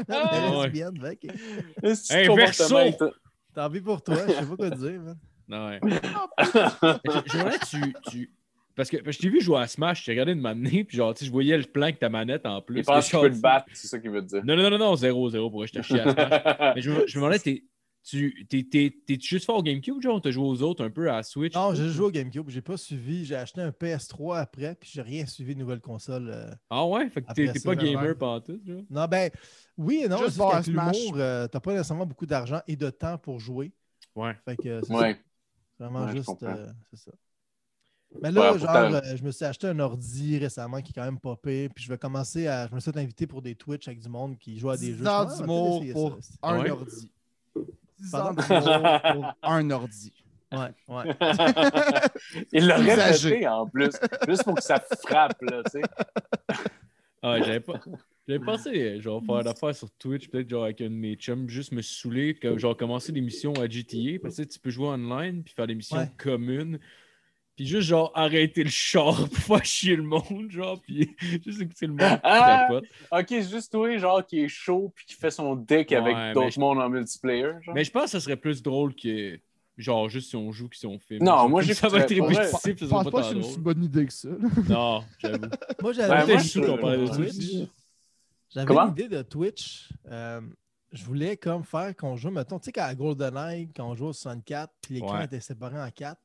man, 0.08 0.28
elle 0.32 0.44
est 0.44 0.62
lesbienne. 0.64 1.08
ok. 1.12 1.32
C'est 1.96 2.14
Hey, 2.22 2.28
comportement 2.28 3.12
Tant 3.54 3.70
pis 3.70 3.82
pour 3.82 4.02
toi, 4.04 4.18
je 4.28 4.34
sais 4.34 4.46
pas 4.46 4.56
quoi 4.56 4.70
te 4.70 4.76
dire, 4.76 5.02
man. 5.02 5.18
Non, 5.48 5.70
ouais. 5.70 5.80
Je- 6.44 7.32
J'aimerais 7.32 7.58
que 7.60 7.66
tu, 7.66 7.94
tu. 8.10 8.32
Parce 8.78 8.90
que, 8.90 8.98
parce 8.98 9.18
que 9.18 9.24
je 9.24 9.28
t'ai 9.28 9.30
vu 9.30 9.42
jouer 9.42 9.60
à 9.60 9.68
Smash, 9.68 10.02
je 10.02 10.06
t'ai 10.06 10.12
regardé 10.12 10.36
de 10.36 10.40
m'amener, 10.40 10.84
puis 10.86 10.96
genre, 10.96 11.14
tu 11.14 11.20
sais, 11.20 11.26
je 11.26 11.32
voyais 11.32 11.58
le 11.58 11.64
plan 11.66 11.84
avec 11.84 12.00
ta 12.00 12.08
manette 12.10 12.46
en 12.46 12.62
plus. 12.62 12.80
Il 12.80 12.86
pense 12.86 13.06
Que 13.06 13.12
genre, 13.12 13.22
peut 13.24 13.32
te 13.32 13.42
battre, 13.42 13.66
c'est 13.74 13.88
ça 13.88 14.00
qu'il 14.00 14.12
veut 14.12 14.22
dire. 14.22 14.46
Non, 14.46 14.56
non, 14.56 14.70
non, 14.70 14.78
non, 14.78 14.96
0-0 14.96 15.50
pour 15.52 15.62
que 15.62 15.68
chie 15.68 16.00
à 16.00 16.14
Smash. 16.14 16.76
Mais 16.76 16.82
je 16.82 16.92
me, 16.92 17.14
demandais, 17.14 17.40
t'es, 17.40 17.64
tu, 18.04 18.46
t'es, 18.50 18.64
t'es, 18.64 18.96
t'es 19.06 19.18
juste 19.20 19.46
fort 19.46 19.58
au 19.58 19.64
GameCube, 19.64 20.02
genre, 20.02 20.22
t'as 20.22 20.32
joué 20.32 20.46
aux 20.46 20.62
autres 20.62 20.86
un 20.86 20.90
peu 20.90 21.12
à 21.12 21.24
Switch? 21.24 21.54
Non, 21.56 21.74
j'ai 21.74 21.90
joué 21.90 22.06
au 22.06 22.12
GameCube. 22.12 22.48
J'ai 22.50 22.62
pas 22.62 22.78
suivi. 22.78 23.26
J'ai 23.26 23.36
acheté 23.36 23.62
un 23.62 23.72
PS3 23.72 24.38
après, 24.38 24.76
puis 24.76 24.90
j'ai 24.94 25.02
rien 25.02 25.26
suivi 25.26 25.56
de 25.56 25.60
nouvelle 25.60 25.82
console. 25.82 26.30
euh. 26.34 26.52
Ah 26.70 26.86
ouais? 26.86 27.10
Fait 27.10 27.22
que 27.24 27.34
t'es, 27.34 27.52
pas 27.60 27.76
gamer 27.76 28.16
pantoute, 28.16 28.66
genre? 28.66 28.84
Non, 28.90 29.06
ben, 29.08 29.30
oui 29.76 30.04
et 30.06 30.08
non. 30.08 30.20
Juste 30.20 30.36
Smash. 30.36 30.68
l'humour, 30.68 31.14
euh, 31.18 31.48
t'as 31.48 31.60
pas 31.60 31.72
nécessairement 31.74 32.06
beaucoup 32.06 32.28
d'argent 32.28 32.62
et 32.68 32.76
de 32.76 32.90
temps 32.92 33.18
pour 33.18 33.40
jouer. 33.40 33.74
Ouais. 34.16 34.36
Fait 34.46 34.56
que 34.56 34.82
c'est 34.84 34.94
Ouais. 34.94 35.14
ça. 35.80 35.86
vraiment 35.90 36.06
Ouais, 36.06 36.16
juste. 36.16 36.44
euh, 36.44 36.68
c'est 36.92 37.00
ça. 37.00 37.12
Mais 38.22 38.32
là, 38.32 38.54
Ouais, 38.54 38.60
genre, 38.60 38.68
pourtant- 38.72 38.94
euh, 38.94 39.16
je 39.16 39.24
me 39.24 39.32
suis 39.32 39.46
acheté 39.46 39.68
un 39.68 39.80
ordi 39.80 40.38
récemment 40.40 40.82
qui 40.82 40.92
est 40.92 40.94
quand 40.96 41.04
même 41.06 41.20
pas 41.20 41.36
pire, 41.36 41.70
puis 41.74 41.84
je 41.84 41.90
vais 41.90 41.98
commencer 41.98 42.48
à. 42.48 42.68
Je 42.68 42.74
me 42.74 42.80
suis 42.80 42.92
inviter 42.96 43.28
pour 43.28 43.42
des 43.42 43.54
Twitch 43.56 43.88
avec 43.88 44.00
du 44.00 44.10
monde 44.10 44.38
qui 44.40 44.58
joue 44.58 44.70
à 44.70 44.78
des 44.78 44.94
10 44.94 44.98
jeux. 45.00 45.08
ans 45.08 45.28
Je 45.30 45.44
Ah, 45.44 45.46
pour 45.46 46.18
un 46.42 46.60
Ouais. 46.62 46.70
ordi. 46.72 47.12
10 48.00 48.12
Pardon? 48.12 48.42
ans 48.42 48.60
d'humour 48.60 49.02
pour 49.14 49.34
un 49.44 49.72
ordi. 49.72 50.14
Ouais, 50.52 50.74
ouais. 50.88 51.16
Il 52.54 52.68
l'a 52.68 52.78
répété 52.78 53.48
en 53.48 53.68
plus, 53.68 53.92
juste 54.28 54.44
pour 54.46 54.56
que 54.56 54.64
ça 54.64 54.80
frappe, 54.80 55.42
là, 55.42 55.62
tu 55.66 55.72
sais. 55.72 55.82
Ah 57.22 57.32
ouais, 57.34 57.44
j'avais 57.44 57.60
pas. 57.60 57.80
J'avais 58.28 58.44
pensé, 58.44 59.02
genre, 59.02 59.24
faire 59.26 59.44
l'affaire 59.44 59.76
sur 59.76 59.90
Twitch, 59.92 60.30
peut-être, 60.30 60.50
genre, 60.50 60.64
avec 60.66 60.82
un 60.82 60.86
de 60.86 60.96
mes 60.96 61.16
chums, 61.16 61.50
juste 61.50 61.72
me 61.74 61.82
saouler, 61.82 62.34
comme, 62.36 62.58
genre, 62.58 62.76
commencer 62.76 63.12
des 63.12 63.22
missions 63.22 63.54
à 63.54 63.68
GTA, 63.70 64.20
parce 64.22 64.36
que 64.36 64.42
tu 64.42 64.44
sais, 64.44 64.48
tu 64.48 64.60
peux 64.60 64.70
jouer 64.70 64.88
online, 64.88 65.44
puis 65.44 65.54
faire 65.54 65.68
des 65.68 65.76
missions 65.76 65.98
Ouais. 65.98 66.12
communes, 66.18 66.80
puis 67.58 67.66
juste, 67.66 67.90
genre, 67.90 68.12
arrêter 68.16 68.64
le 68.64 68.70
char 68.70 69.16
pour 69.30 69.58
faire 69.58 69.66
chier 69.66 69.96
le 69.98 70.04
monde, 70.04 70.50
genre, 70.50 70.80
puis 70.82 71.14
juste 71.46 71.60
écouter 71.62 71.88
le 71.88 71.94
monde 71.94 72.20
Ah! 72.24 72.70
Ok, 73.12 73.26
c'est 73.28 73.50
juste 73.50 73.72
toi, 73.72 73.98
genre, 73.98 74.26
qui 74.26 74.40
est 74.42 74.48
chaud 74.48 74.94
puis 74.96 75.06
qui 75.08 75.16
fait 75.16 75.32
son 75.32 75.56
deck 75.58 75.90
Ouais, 75.90 75.98
avec 75.98 76.34
d'autres 76.36 76.52
je- 76.52 76.60
mondes 76.60 76.78
en 76.80 76.88
multiplayer. 76.88 77.52
Genre. 77.64 77.76
Mais 77.76 77.84
je 77.84 77.92
pense 77.92 78.04
que 78.06 78.10
ça 78.12 78.20
serait 78.22 78.38
plus 78.38 78.62
drôle 78.64 78.96
que, 78.96 79.40
genre, 79.78 80.08
juste 80.08 80.30
si 80.30 80.36
on 80.36 80.52
joue 80.52 80.70
que 80.70 80.76
si 80.78 80.86
on 80.88 80.98
filme. 81.00 81.24
Non, 81.26 81.50
moi, 81.50 81.64
comme 81.64 81.74
Ça 81.74 81.90
va 81.90 82.00
être 82.00 82.10
répétitif, 82.14 82.80
ça 82.80 82.86
Je 82.86 82.86
pense 82.86 83.04
pas 83.06 83.12
pas 83.12 83.22
que 83.22 83.28
c'est 83.28 83.34
une 83.36 83.44
si 83.44 83.60
bonne 83.60 83.84
idée 83.84 84.06
que 84.06 84.14
ça. 84.14 84.30
là. 84.30 84.38
Non, 84.70 85.04
j'avoue. 85.20 85.38
Moi, 85.82 85.94
Ben, 85.94 85.94
j'avais 85.94 86.66
qu'on 86.66 86.78
parlait 86.78 86.98
de 86.98 87.04
ouais. 87.10 87.16
Twitch. 87.30 87.68
j'avais 88.54 88.66
Comment? 88.68 88.86
une 88.86 88.92
idée 88.92 89.08
de 89.10 89.22
Twitch. 89.24 89.90
euh, 90.12 90.42
je 90.94 91.04
voulais 91.04 91.36
comme 91.36 91.64
faire 91.66 91.94
qu'on 91.98 92.16
joue, 92.16 92.32
mettons, 92.32 92.60
tu 92.60 92.66
sais, 92.66 92.72
qu'à 92.72 92.96
GoldenEye, 92.96 93.68
quand 93.76 93.90
on 93.90 93.96
joue 93.96 94.06
au 94.08 94.14
64, 94.14 94.72
puis 94.82 94.94
l'écran 94.96 95.18
Ouais. 95.18 95.26
était 95.26 95.42
séparé 95.42 95.78
en 95.82 95.92
quatre, 95.92 96.22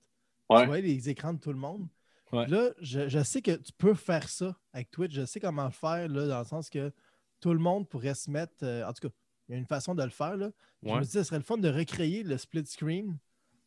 Ouais. 0.54 0.60
tu 0.62 0.66
voyais 0.66 0.82
les 0.82 1.08
écrans 1.08 1.32
de 1.32 1.38
tout 1.40 1.52
le 1.52 1.58
monde. 1.58 1.86
Ouais. 2.32 2.46
Là, 2.46 2.70
je, 2.80 3.08
je 3.08 3.22
sais 3.22 3.42
que 3.42 3.52
tu 3.52 3.72
peux 3.76 3.94
faire 3.94 4.28
ça 4.28 4.56
avec 4.72 4.90
Twitch. 4.90 5.12
Je 5.12 5.24
sais 5.26 5.38
comment 5.40 5.64
le 5.64 5.70
faire, 5.70 6.08
là, 6.08 6.26
dans 6.26 6.38
le 6.38 6.44
sens 6.44 6.70
que 6.70 6.92
tout 7.40 7.52
le 7.52 7.58
monde 7.58 7.88
pourrait 7.88 8.14
se 8.14 8.30
mettre. 8.30 8.54
euh, 8.62 8.86
en 8.86 8.92
tout 8.92 9.08
cas, 9.08 9.14
il 9.48 9.52
y 9.52 9.54
a 9.56 9.58
une 9.58 9.66
façon 9.66 9.94
de 9.94 10.02
le 10.02 10.10
faire. 10.10 10.36
Là. 10.36 10.50
Je 10.82 10.88
me 10.92 11.02
dis, 11.02 11.10
ce 11.10 11.22
serait 11.24 11.36
le 11.38 11.44
fun 11.44 11.58
de 11.58 11.68
recréer 11.68 12.22
le 12.22 12.38
split 12.38 12.64
screen, 12.66 13.18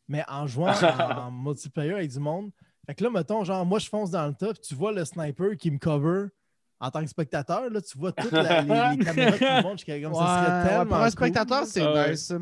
mais 0.08 0.24
en 0.28 0.46
jouant 0.46 0.72
en, 0.72 1.10
en 1.28 1.30
multiplayer 1.30 1.92
avec 1.92 2.10
du 2.10 2.18
monde. 2.18 2.50
Fait 2.86 2.94
que 2.94 3.04
là, 3.04 3.10
mettons, 3.10 3.44
genre, 3.44 3.64
moi, 3.66 3.78
je 3.78 3.88
fonce 3.88 4.10
dans 4.10 4.26
le 4.26 4.32
puis 4.32 4.60
tu 4.62 4.74
vois 4.74 4.92
le 4.92 5.04
sniper 5.04 5.56
qui 5.56 5.70
me 5.70 5.78
cover 5.78 6.28
en 6.78 6.90
tant 6.90 7.00
que 7.00 7.06
spectateur, 7.08 7.70
là, 7.70 7.80
tu 7.80 7.96
vois 7.98 8.12
toutes 8.12 8.30
la- 8.32 8.60
les, 8.62 8.96
les 8.98 9.04
caméras 9.04 9.38
qui 9.38 9.66
montent. 9.66 9.80
Je 9.86 10.02
comme 10.02 10.14
ça 10.14 10.20
Ouais, 10.20 10.26
serait 10.46 10.56
ouais, 10.62 10.68
tellement 10.68 10.84
pour 10.86 10.96
un 10.96 11.00
cool. 11.02 11.10
spectateur, 11.10 11.64
c'est 11.64 11.86
ouais. 11.86 12.10
nice. 12.10 12.32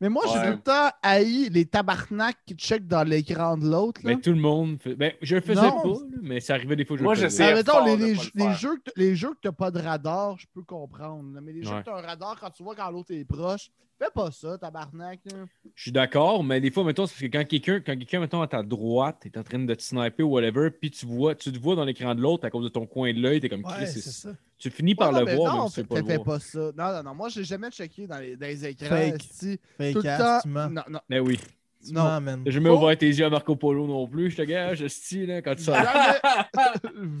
Mais 0.00 0.08
moi, 0.08 0.22
j'ai 0.26 0.40
tout 0.40 0.50
le 0.56 0.60
temps 0.60 0.88
haï 1.02 1.48
les 1.50 1.64
tabarnaks 1.66 2.36
qui 2.46 2.54
checkent 2.54 2.88
dans 2.88 3.04
l'écran 3.06 3.56
de 3.56 3.68
l'autre. 3.70 4.00
Mais 4.04 4.16
tout 4.16 4.30
le 4.30 4.40
monde. 4.40 4.78
fait- 4.82 4.96
Ben, 4.96 5.12
je 5.22 5.36
le 5.36 5.40
faisais 5.42 5.60
Non. 5.62 5.80
pas, 5.80 5.98
mais 6.22 6.40
ça 6.40 6.54
arrivait 6.54 6.76
des 6.76 6.84
fois 6.84 6.96
que 6.96 7.00
je 7.00 7.04
Moi, 7.04 7.14
je 7.14 7.28
sais. 7.28 7.52
Ah, 7.52 7.84
les, 7.86 7.96
les, 7.96 8.14
le 8.14 8.52
jeux 8.54 8.76
que, 8.76 8.90
les 8.96 9.14
jeux 9.14 9.30
que 9.34 9.38
t'as 9.42 9.52
pas 9.52 9.70
de 9.70 9.78
radar, 9.80 10.36
je 10.38 10.46
peux 10.52 10.62
comprendre. 10.62 11.24
Mais 11.42 11.52
les 11.52 11.62
jeux 11.62 11.70
Ouais. 11.72 11.80
que 11.80 11.84
t'as 11.84 11.98
un 11.98 12.02
radar 12.06 12.36
quand 12.40 12.50
tu 12.50 12.62
vois 12.62 12.74
quand 12.74 12.90
l'autre 12.90 13.12
est 13.12 13.24
proche, 13.24 13.70
fais 13.98 14.10
pas 14.14 14.30
ça, 14.30 14.58
tabarnak. 14.58 15.20
là. 15.26 15.44
Je 15.74 15.82
suis 15.82 15.92
d'accord, 15.92 16.42
mais 16.44 16.60
des 16.60 16.70
fois, 16.70 16.84
mettons, 16.84 17.06
c'est 17.06 17.12
parce 17.14 17.22
que 17.22 17.26
quand 17.38 17.44
quelqu'un, 17.46 17.80
quand 17.80 17.96
quelqu'un, 17.96 18.20
mettons, 18.20 18.42
à 18.42 18.46
ta 18.48 18.62
droite, 18.62 19.24
est 19.26 19.36
en 19.36 19.42
train 19.42 19.58
de 19.58 19.74
te 19.74 19.82
sniper 19.82 20.24
ou 20.24 20.32
whatever, 20.32 20.70
puis 20.70 20.90
tu 20.90 21.06
vois, 21.06 21.34
tu 21.34 21.52
te 21.52 21.58
vois 21.58 21.76
dans 21.76 21.84
l'écran 21.84 22.14
de 22.14 22.20
l'autre 22.20 22.44
à 22.46 22.50
cause 22.50 22.64
de 22.64 22.68
ton 22.68 22.86
coin 22.86 23.12
de 23.12 23.20
l'œil, 23.20 23.40
t'es 23.40 23.48
comme 23.48 23.64
Ouais, 23.64 23.72
Chris, 23.76 23.86
c'est 23.88 24.00
ça. 24.00 24.30
Tu 24.58 24.70
finis 24.70 24.94
par 24.94 25.12
non, 25.12 25.20
le 25.20 25.24
mais 25.26 25.36
voir, 25.36 25.56
non, 25.56 25.62
mais 25.64 25.68
tu 25.68 25.74
sais 25.74 25.82
fais, 25.82 25.86
pas 25.88 26.00
le 26.00 26.06
fais 26.06 26.16
voir. 26.16 26.24
pas 26.26 26.40
ça. 26.40 26.58
Non, 26.76 26.92
non, 26.92 27.02
non. 27.02 27.14
Moi, 27.14 27.28
j'ai 27.28 27.44
jamais 27.44 27.70
checké 27.70 28.06
dans 28.06 28.18
les, 28.18 28.36
dans 28.36 28.46
les 28.46 28.66
écrans. 28.66 28.88
Fake. 28.88 29.22
Fake 29.78 29.92
Tout 29.94 30.02
le 30.02 30.18
temps. 30.18 30.48
Non, 30.70 30.82
non. 30.88 31.00
Mais 31.08 31.20
oui. 31.20 31.38
Non. 31.92 32.20
man. 32.20 32.42
T'as 32.44 32.50
jamais 32.50 32.68
Faut- 32.70 32.76
ouvert 32.82 32.96
tes 32.98 33.08
yeux 33.08 33.24
à 33.24 33.30
Marco 33.30 33.56
Polo 33.56 33.86
non 33.86 34.06
plus, 34.08 34.30
je 34.30 34.36
te 34.36 34.42
gage, 34.42 34.78
je 34.78 34.86
style, 34.88 35.26
là, 35.26 35.42
quand 35.42 35.54
tu 35.54 35.64
sors. 35.64 35.74
Jamais. 35.76 36.18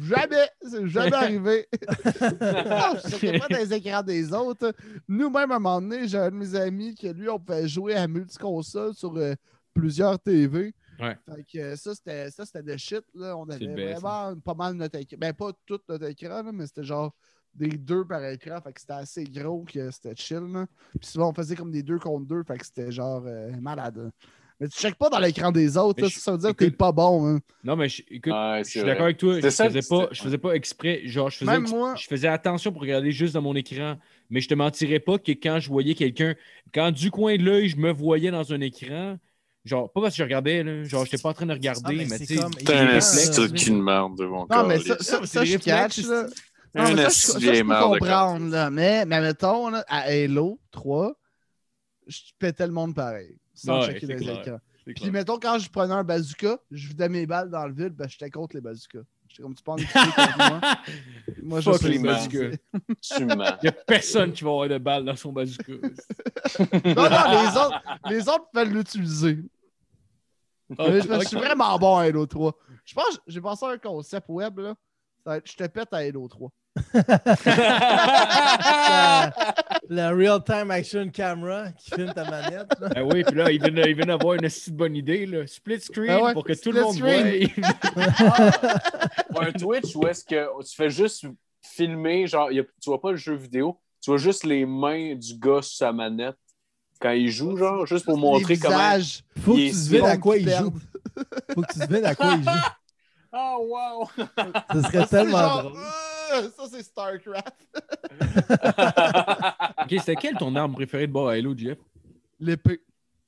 jamais. 0.02 0.48
C'est 0.62 0.86
jamais 0.88 1.14
arrivé. 1.14 1.66
non, 1.72 2.96
je 3.04 3.10
checkais 3.16 3.38
pas 3.38 3.48
les 3.48 3.72
écrans 3.74 4.02
des 4.02 4.32
autres. 4.32 4.72
Nous-mêmes, 5.08 5.50
à 5.52 5.56
un 5.56 5.58
moment 5.58 5.80
donné, 5.80 6.08
j'ai 6.08 6.18
un 6.18 6.30
de 6.30 6.36
mes 6.36 6.54
amis 6.54 6.94
que 6.94 7.08
lui, 7.08 7.28
on 7.28 7.38
pouvait 7.38 7.68
jouer 7.68 7.94
à 7.94 8.06
multiconsole 8.06 8.94
sur 8.94 9.16
euh, 9.16 9.34
plusieurs 9.72 10.18
TV. 10.18 10.74
Ouais. 11.00 11.16
Fait 11.28 11.44
que 11.52 11.58
euh, 11.58 11.76
ça, 11.76 11.94
c'était 11.94 12.30
ça, 12.30 12.46
c'était 12.46 12.62
de 12.62 12.76
shit. 12.76 13.02
Là. 13.14 13.36
On 13.36 13.48
avait 13.48 13.66
best, 13.66 14.00
vraiment 14.00 14.36
pas 14.40 14.54
mal 14.54 14.74
notre 14.74 14.98
écran. 14.98 15.16
Ben, 15.18 15.32
pas 15.32 15.50
tout 15.66 15.80
notre 15.88 16.06
écran, 16.08 16.42
là, 16.42 16.52
mais 16.52 16.66
c'était 16.66 16.84
genre 16.84 17.12
des 17.52 17.68
deux 17.68 18.04
par 18.04 18.24
écran. 18.24 18.60
Fait 18.62 18.72
que 18.72 18.80
c'était 18.80 18.92
assez 18.94 19.24
gros 19.24 19.64
que 19.64 19.90
c'était 19.90 20.14
chill. 20.14 20.52
Là. 20.52 20.66
Puis 21.00 21.08
souvent, 21.10 21.30
on 21.30 21.34
faisait 21.34 21.56
comme 21.56 21.72
des 21.72 21.82
deux 21.82 21.98
contre 21.98 22.26
deux. 22.26 22.42
Fait 22.44 22.58
que 22.58 22.64
c'était 22.64 22.92
genre 22.92 23.24
euh, 23.26 23.50
malade. 23.60 23.96
là. 23.96 24.10
Mais 24.60 24.68
tu 24.68 24.78
checkes 24.78 24.94
pas 24.94 25.10
dans 25.10 25.18
l'écran 25.18 25.50
des 25.50 25.76
autres. 25.76 25.94
Mais 25.98 26.04
là, 26.04 26.08
je- 26.08 26.20
ça 26.20 26.32
veut 26.32 26.38
dire 26.38 26.50
que 26.50 26.64
t'es 26.64 26.70
pas 26.70 26.92
bon. 26.92 27.26
hein. 27.26 27.40
Non, 27.64 27.74
mais 27.76 27.88
je- 27.88 28.02
écoute, 28.08 28.32
je 28.58 28.62
suis 28.64 28.80
d'accord 28.82 29.04
avec 29.04 29.16
toi. 29.18 29.40
Je 29.40 29.48
ça, 29.50 29.66
faisais, 29.66 29.82
pas, 29.82 30.08
je 30.12 30.22
faisais 30.22 30.38
pas 30.38 30.52
exprès. 30.52 31.00
Genre, 31.06 31.28
je 31.30 31.38
faisais, 31.38 31.50
Même 31.50 31.68
moi- 31.68 31.94
je 31.96 32.06
faisais 32.06 32.28
attention 32.28 32.70
pour 32.72 32.82
regarder 32.82 33.10
juste 33.10 33.34
dans 33.34 33.42
mon 33.42 33.54
écran. 33.56 33.96
Mais 34.30 34.40
je 34.40 34.48
te 34.48 34.54
mentirais 34.54 35.00
pas 35.00 35.18
que 35.18 35.32
quand 35.32 35.58
je 35.58 35.68
voyais 35.68 35.94
quelqu'un, 35.94 36.34
quand 36.72 36.90
du 36.92 37.10
coin 37.10 37.36
de 37.36 37.42
l'œil, 37.42 37.68
je 37.68 37.76
me 37.76 37.92
voyais 37.92 38.30
dans 38.30 38.52
un 38.52 38.60
écran, 38.60 39.18
genre, 39.64 39.90
pas 39.92 40.00
parce 40.02 40.14
que 40.14 40.18
je 40.18 40.22
regardais, 40.22 40.62
là, 40.62 40.84
genre, 40.84 41.04
j'étais 41.04 41.18
pas 41.22 41.30
en 41.30 41.34
train 41.34 41.46
de 41.46 41.52
regarder, 41.52 41.98
Ah, 42.00 42.06
mais 42.08 42.18
tu 42.18 42.26
sais, 42.26 42.36
T'es 42.64 42.74
un 42.74 42.88
est 42.90 42.96
esti 42.98 43.70
de 43.70 43.74
merde 43.76 44.16
de 44.16 44.24
mon 44.24 44.46
Non, 44.48 44.66
mais 44.66 44.78
ça, 44.78 44.96
ça, 45.00 45.26
ça, 45.26 45.44
je 45.44 45.56
catch. 45.58 45.98
Là. 46.04 46.26
Un 46.76 46.94
Non, 46.94 47.06
esti 47.06 47.38
de 47.38 47.62
merde 47.62 47.98
comprendre, 47.98 48.50
là. 48.50 48.70
Mais, 48.70 49.04
mais 49.04 49.20
mettons, 49.20 49.68
là, 49.70 49.84
à 49.88 50.02
Halo 50.10 50.58
3, 50.70 51.12
je 52.06 52.20
pétais 52.38 52.66
le 52.66 52.72
monde 52.72 52.94
pareil. 52.94 53.36
Sans 53.54 53.80
Ouais, 53.80 53.86
checker 53.86 54.06
c'est 54.06 54.14
les 54.14 54.16
clair. 54.16 54.40
écrans. 54.40 54.58
c'est 54.78 54.84
Puis 54.84 54.94
clair. 54.94 55.12
mettons, 55.12 55.38
quand 55.38 55.58
je 55.58 55.70
prenais 55.70 55.94
un 55.94 56.04
bazooka, 56.04 56.58
je 56.70 56.88
vidais 56.88 57.08
mes 57.08 57.26
balles 57.26 57.50
dans 57.50 57.66
le 57.66 57.72
vide, 57.72 57.94
ben 57.94 58.08
j'étais 58.08 58.30
contre 58.30 58.56
les 58.56 58.60
bazookas. 58.60 59.04
J'étais 59.28 59.42
comme 59.42 59.54
tu 59.54 59.62
utiliser 59.62 59.88
contre 60.12 60.36
moi. 60.38 60.60
Moi, 61.42 61.60
je 61.60 61.72
sais 61.72 61.88
les 61.88 61.98
bazookas. 61.98 62.56
Il 63.18 63.64
y 63.64 63.68
a 63.68 63.72
personne 63.72 64.32
qui 64.32 64.44
va 64.44 64.50
avoir 64.50 64.68
de 64.68 64.78
balles 64.78 65.04
dans 65.04 65.16
son 65.16 65.32
bazooka. 65.32 65.72
Non, 66.84 67.08
non, 67.10 67.42
les 67.42 67.58
autres, 67.58 67.82
les 68.10 68.28
autres 68.28 68.48
peuvent 68.52 68.72
l'utiliser. 68.72 69.38
Ah, 70.78 70.88
Mais 70.88 71.00
je, 71.00 71.26
suis 71.26 71.36
vraiment 71.36 71.78
bon 71.78 71.96
à 71.96 72.02
Halo 72.04 72.26
3. 72.26 72.56
Je 72.84 72.94
pense 72.94 73.16
que 73.16 73.22
j'ai 73.26 73.40
pensé 73.40 73.64
à 73.66 73.70
un 73.70 73.78
concept 73.78 74.28
web, 74.28 74.58
là. 74.58 74.74
Je 75.44 75.54
te 75.54 75.66
pète 75.66 75.92
à 75.92 75.98
Halo 75.98 76.26
3. 76.28 76.50
La, 76.94 77.20
la 79.88 80.10
real-time 80.10 80.70
action 80.70 81.08
camera 81.10 81.70
qui 81.72 81.90
filme 81.90 82.12
ta 82.12 82.24
manette. 82.28 82.72
là. 82.80 82.88
Ah 82.96 83.04
oui, 83.04 83.24
puis 83.24 83.36
là, 83.36 83.50
il 83.50 83.60
vient, 83.62 83.84
il 83.84 83.94
vient 83.94 84.06
d'avoir 84.06 84.34
une 84.34 84.48
si 84.48 84.72
bonne 84.72 84.96
idée, 84.96 85.26
là. 85.26 85.46
Split 85.46 85.80
screen 85.80 86.22
ouais, 86.22 86.32
pour 86.32 86.44
que 86.44 86.52
tout 86.52 86.72
le 86.72 86.82
monde 86.82 86.94
screen. 86.96 87.48
voit. 89.34 89.42
Un 89.46 89.52
Twitch 89.52 89.94
où 89.96 90.06
est-ce 90.06 90.24
que 90.24 90.62
tu 90.64 90.74
fais 90.76 90.90
juste 90.90 91.26
filmer, 91.62 92.26
genre, 92.26 92.50
y 92.52 92.60
a- 92.60 92.64
tu 92.64 92.90
vois 92.90 93.00
pas 93.00 93.10
le 93.12 93.16
jeu 93.16 93.34
vidéo, 93.34 93.78
tu 94.00 94.10
vois 94.10 94.18
juste 94.18 94.44
les 94.44 94.66
mains 94.66 95.14
du 95.14 95.34
gars 95.38 95.62
sur 95.62 95.76
sa 95.78 95.92
manette 95.92 96.36
quand 97.00 97.10
il 97.12 97.30
joue, 97.30 97.56
genre, 97.56 97.86
juste 97.86 98.04
pour 98.04 98.18
montrer 98.18 98.56
comment. 98.58 98.76
Faut 99.40 99.54
que 99.54 99.58
Il 99.58 99.70
tu 99.72 99.76
est 99.76 99.90
devines 99.90 100.06
à 100.06 100.16
quoi 100.16 100.36
il 100.36 100.48
joue. 100.50 100.72
Faut 101.54 101.62
que 101.62 101.72
tu 101.72 101.78
devines 101.80 102.04
à 102.04 102.14
quoi 102.14 102.34
il 102.36 102.44
joue. 102.44 102.50
Oh, 103.36 103.66
wow! 103.68 104.08
Ce 104.74 104.82
serait 104.82 105.06
tellement 105.08 105.38
genre, 105.38 105.62
drôle. 105.64 105.78
Euh, 106.32 106.48
ça, 106.56 106.64
c'est 106.70 106.82
StarCraft. 106.82 107.54
Ok, 109.84 109.90
c'était 109.98 110.16
quelle 110.16 110.36
ton 110.36 110.54
arme 110.56 110.72
préférée 110.72 111.06
de 111.06 111.12
bord 111.12 111.28
à 111.28 111.32
Halo, 111.32 111.54
Jeff? 111.56 111.78
L'épée. 112.40 112.80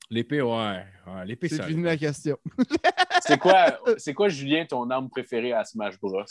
L'épée, 0.09 0.41
ouais. 0.41 0.85
ouais 1.05 1.25
L'épée, 1.25 1.49
C'est 1.49 1.57
ça. 1.57 1.63
fini 1.63 1.83
la 1.83 1.97
question. 1.97 2.37
c'est 3.21 3.37
quoi, 3.37 3.77
c'est 3.97 4.13
quoi, 4.13 4.29
Julien, 4.29 4.65
ton 4.65 4.89
arme 4.89 5.09
préférée 5.09 5.51
à 5.53 5.63
Smash 5.65 5.99
Bros? 5.99 6.23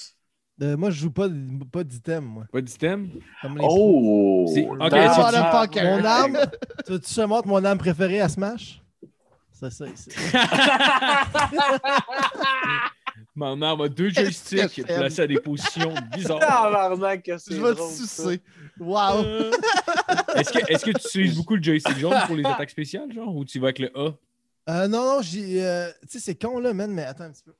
Euh, 0.63 0.77
moi, 0.77 0.91
je 0.91 1.01
joue 1.01 1.11
pas, 1.11 1.29
pas 1.71 1.85
d'item, 1.85 2.25
moi. 2.25 2.45
Pas 2.51 2.61
d'item? 2.63 3.11
Comme 3.43 3.59
les 3.59 3.65
pros. 3.65 4.47
Oh! 4.47 4.51
C'est- 4.53 4.67
ok, 4.67 4.79
c'est- 4.91 5.23
motherfucker. 5.23 5.85
Mon 5.85 6.05
arme? 6.05 6.39
tu 6.87 6.93
veux 6.93 6.99
que 6.99 7.07
je 7.07 7.15
te 7.15 7.21
montre 7.23 7.47
mon 7.47 7.63
arme 7.65 7.79
préférée 7.79 8.21
à 8.21 8.29
Smash? 8.29 8.83
C'est 9.53 9.71
ça 9.71 9.87
ici. 9.87 10.11
Mon 13.37 13.61
arme 13.63 13.83
a 13.83 13.89
deux 13.89 14.09
joysticks 14.09 14.83
placés 14.87 15.21
à 15.23 15.27
des 15.27 15.39
positions 15.41 15.93
bizarres. 16.15 16.41
Je 17.51 17.61
vais 17.63 17.75
te 17.75 17.81
sucer. 17.93 18.41
Wow. 18.81 19.19
Euh, 19.25 19.51
Est-ce 20.35 20.53
que, 20.53 20.73
est-ce 20.73 20.85
que 20.85 20.91
tu 20.93 20.97
utilises 21.21 21.37
beaucoup 21.37 21.55
le 21.57 21.63
joystick 21.63 21.99
jaune 21.99 22.17
pour 22.27 22.35
les 22.35 22.45
attaques 22.45 22.71
spéciales, 22.71 23.13
genre, 23.13 23.35
ou 23.37 23.45
tu 23.45 23.59
vas 23.61 23.67
avec 23.67 23.79
le 23.79 23.91
A? 23.99 24.15
Euh, 24.69 24.89
non, 24.89 25.05
non, 25.17 25.23
j'ai. 25.23 25.65
euh, 25.65 25.91
tu 26.03 26.09
sais, 26.13 26.19
c'est 26.19 26.35
con, 26.35 26.59
là, 26.59 26.73
man, 26.73 26.91
mais 26.93 27.05
attends 27.05 27.25
un 27.25 27.31
petit 27.31 27.43
peu. 27.45 27.55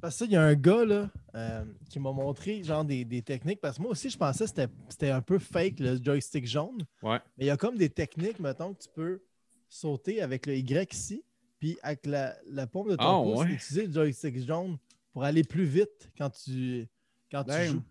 Parce 0.00 0.14
que 0.14 0.18
ça, 0.20 0.24
il 0.24 0.32
y 0.32 0.36
a 0.36 0.42
un 0.42 0.54
gars, 0.54 0.84
là, 0.84 1.10
euh, 1.34 1.64
qui 1.90 1.98
m'a 1.98 2.12
montré, 2.12 2.62
genre, 2.62 2.84
des, 2.84 3.04
des 3.04 3.22
techniques. 3.22 3.60
Parce 3.60 3.76
que 3.76 3.82
moi 3.82 3.90
aussi, 3.92 4.08
je 4.10 4.16
pensais 4.16 4.44
que 4.44 4.48
c'était- 4.50 4.68
c'était 4.88 5.10
un 5.10 5.20
peu 5.22 5.38
fake, 5.38 5.80
le 5.80 5.98
joystick 6.02 6.46
jaune. 6.46 6.84
Ouais. 7.02 7.18
Mais 7.38 7.44
il 7.44 7.46
y 7.46 7.50
a 7.50 7.56
comme 7.56 7.76
des 7.76 7.88
techniques, 7.90 8.38
mettons, 8.40 8.72
que 8.74 8.82
tu 8.82 8.88
peux 8.94 9.20
sauter 9.68 10.22
avec 10.22 10.46
le 10.46 10.56
Y 10.56 10.92
ici, 10.94 11.24
puis 11.58 11.78
avec 11.82 12.06
la, 12.06 12.34
la 12.46 12.66
paume 12.66 12.90
de 12.90 12.96
ton 12.96 13.04
Ah, 13.04 13.22
pouce, 13.22 13.38
ouais. 13.46 13.52
utiliser 13.52 13.86
le 13.86 13.92
joystick 13.92 14.38
jaune 14.46 14.76
pour 15.12 15.24
aller 15.24 15.44
plus 15.44 15.64
vite 15.64 16.10
quand 16.18 16.30
tu, 16.30 16.86
quand 17.30 17.44
tu 17.44 17.50
Damn. 17.50 17.66
joues. 17.72 17.82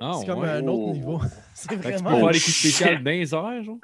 Ah, 0.00 0.16
c'est 0.18 0.26
comme 0.26 0.40
ouais. 0.40 0.48
un 0.50 0.66
autre 0.66 0.82
Oh. 0.88 0.92
niveau. 0.92 1.20
c'est 1.54 1.68
que 1.68 1.74
tu 1.76 1.80
vraiment. 1.80 2.10
peux 2.10 2.16
faire 2.16 2.24
Oh, 2.24 2.30
des 2.32 2.38
coups 2.40 2.52
shit. 2.52 2.72
spéciaux 2.74 2.98
dans 2.98 3.10
les 3.10 3.34
airs, 3.34 3.64
genre? 3.64 3.78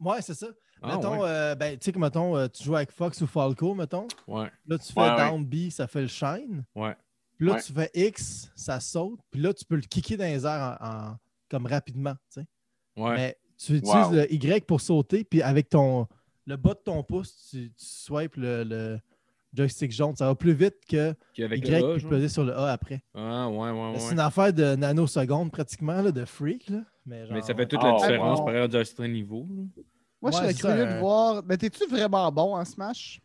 Ouais, 0.00 0.22
c'est 0.22 0.34
ça. 0.34 0.46
Ah, 0.80 0.94
mettons, 0.96 1.20
ouais. 1.22 1.28
euh, 1.28 1.54
ben, 1.56 1.76
tu 1.76 1.84
sais 1.86 1.92
que, 1.92 1.98
mettons, 1.98 2.36
euh, 2.36 2.46
tu 2.46 2.62
joues 2.62 2.76
avec 2.76 2.92
Fox 2.92 3.20
ou 3.20 3.26
Falco, 3.26 3.74
mettons. 3.74 4.06
Ouais. 4.28 4.48
Là, 4.66 4.78
tu 4.78 4.92
fais 4.92 5.00
Ouais, 5.00 5.10
ouais. 5.10 5.16
down 5.16 5.44
B, 5.44 5.70
ça 5.70 5.88
fait 5.88 6.02
le 6.02 6.06
shine. 6.06 6.64
Ouais. 6.76 6.94
Puis 7.36 7.46
là, 7.48 7.54
Ouais. 7.54 7.62
tu 7.62 7.72
fais 7.72 7.90
X, 7.94 8.52
ça 8.54 8.78
saute. 8.78 9.18
Puis 9.30 9.40
là, 9.40 9.52
tu 9.52 9.64
peux 9.64 9.74
le 9.74 9.82
kicker 9.82 10.16
dans 10.16 10.24
les 10.24 10.46
airs 10.46 10.78
en, 10.80 10.86
en- 11.10 11.16
comme 11.50 11.66
rapidement. 11.66 12.14
tu 12.32 12.40
sais. 12.42 12.46
Ouais. 12.96 13.16
Mais 13.16 13.38
tu 13.56 13.72
utilises 13.74 13.92
Wow. 14.06 14.12
le 14.12 14.32
Y 14.32 14.64
pour 14.66 14.80
sauter. 14.80 15.24
Puis 15.24 15.42
avec 15.42 15.68
ton 15.68 16.06
le 16.48 16.56
bas 16.56 16.74
de 16.74 16.80
ton 16.84 17.02
pouce, 17.02 17.48
tu, 17.50 17.70
tu 17.70 17.84
swipes 17.84 18.36
le, 18.36 18.64
le 18.64 18.98
joystick 19.52 19.92
jaune. 19.92 20.16
Ça 20.16 20.26
va 20.26 20.34
plus 20.34 20.54
vite 20.54 20.76
que 20.88 21.14
avec 21.42 21.66
Y 21.66 21.70
le 21.70 21.76
A, 21.76 21.92
puis 21.92 22.00
genre? 22.00 22.10
peser 22.10 22.28
sur 22.28 22.44
le 22.44 22.54
A 22.56 22.72
après. 22.72 23.02
Ah, 23.14 23.48
ouais, 23.48 23.70
ouais, 23.70 23.90
ouais. 23.92 23.98
C'est 23.98 24.12
une 24.14 24.20
affaire 24.20 24.52
de 24.52 24.74
nanosecondes 24.74 25.52
pratiquement, 25.52 26.00
là, 26.00 26.10
de 26.10 26.24
freak. 26.24 26.68
Là. 26.70 26.78
Mais, 27.06 27.26
genre, 27.26 27.34
Mais 27.34 27.42
ça 27.42 27.54
fait 27.54 27.66
toute 27.66 27.80
Ah, 27.82 27.92
la 27.92 27.96
différence 27.98 28.38
wow. 28.40 28.44
par 28.46 28.54
rapport 28.54 28.76
à 28.76 28.80
un 28.80 28.84
certain 28.84 29.08
niveau. 29.08 29.46
là. 29.50 29.82
Moi, 30.22 30.30
je 30.32 30.36
serais 30.38 30.54
curieux 30.54 30.86
un- 30.86 30.94
de 30.94 31.00
voir. 31.00 31.42
Mais 31.46 31.56
t'es-tu 31.56 31.86
vraiment 31.86 32.32
bon 32.32 32.56
en 32.56 32.64
Smash? 32.64 33.20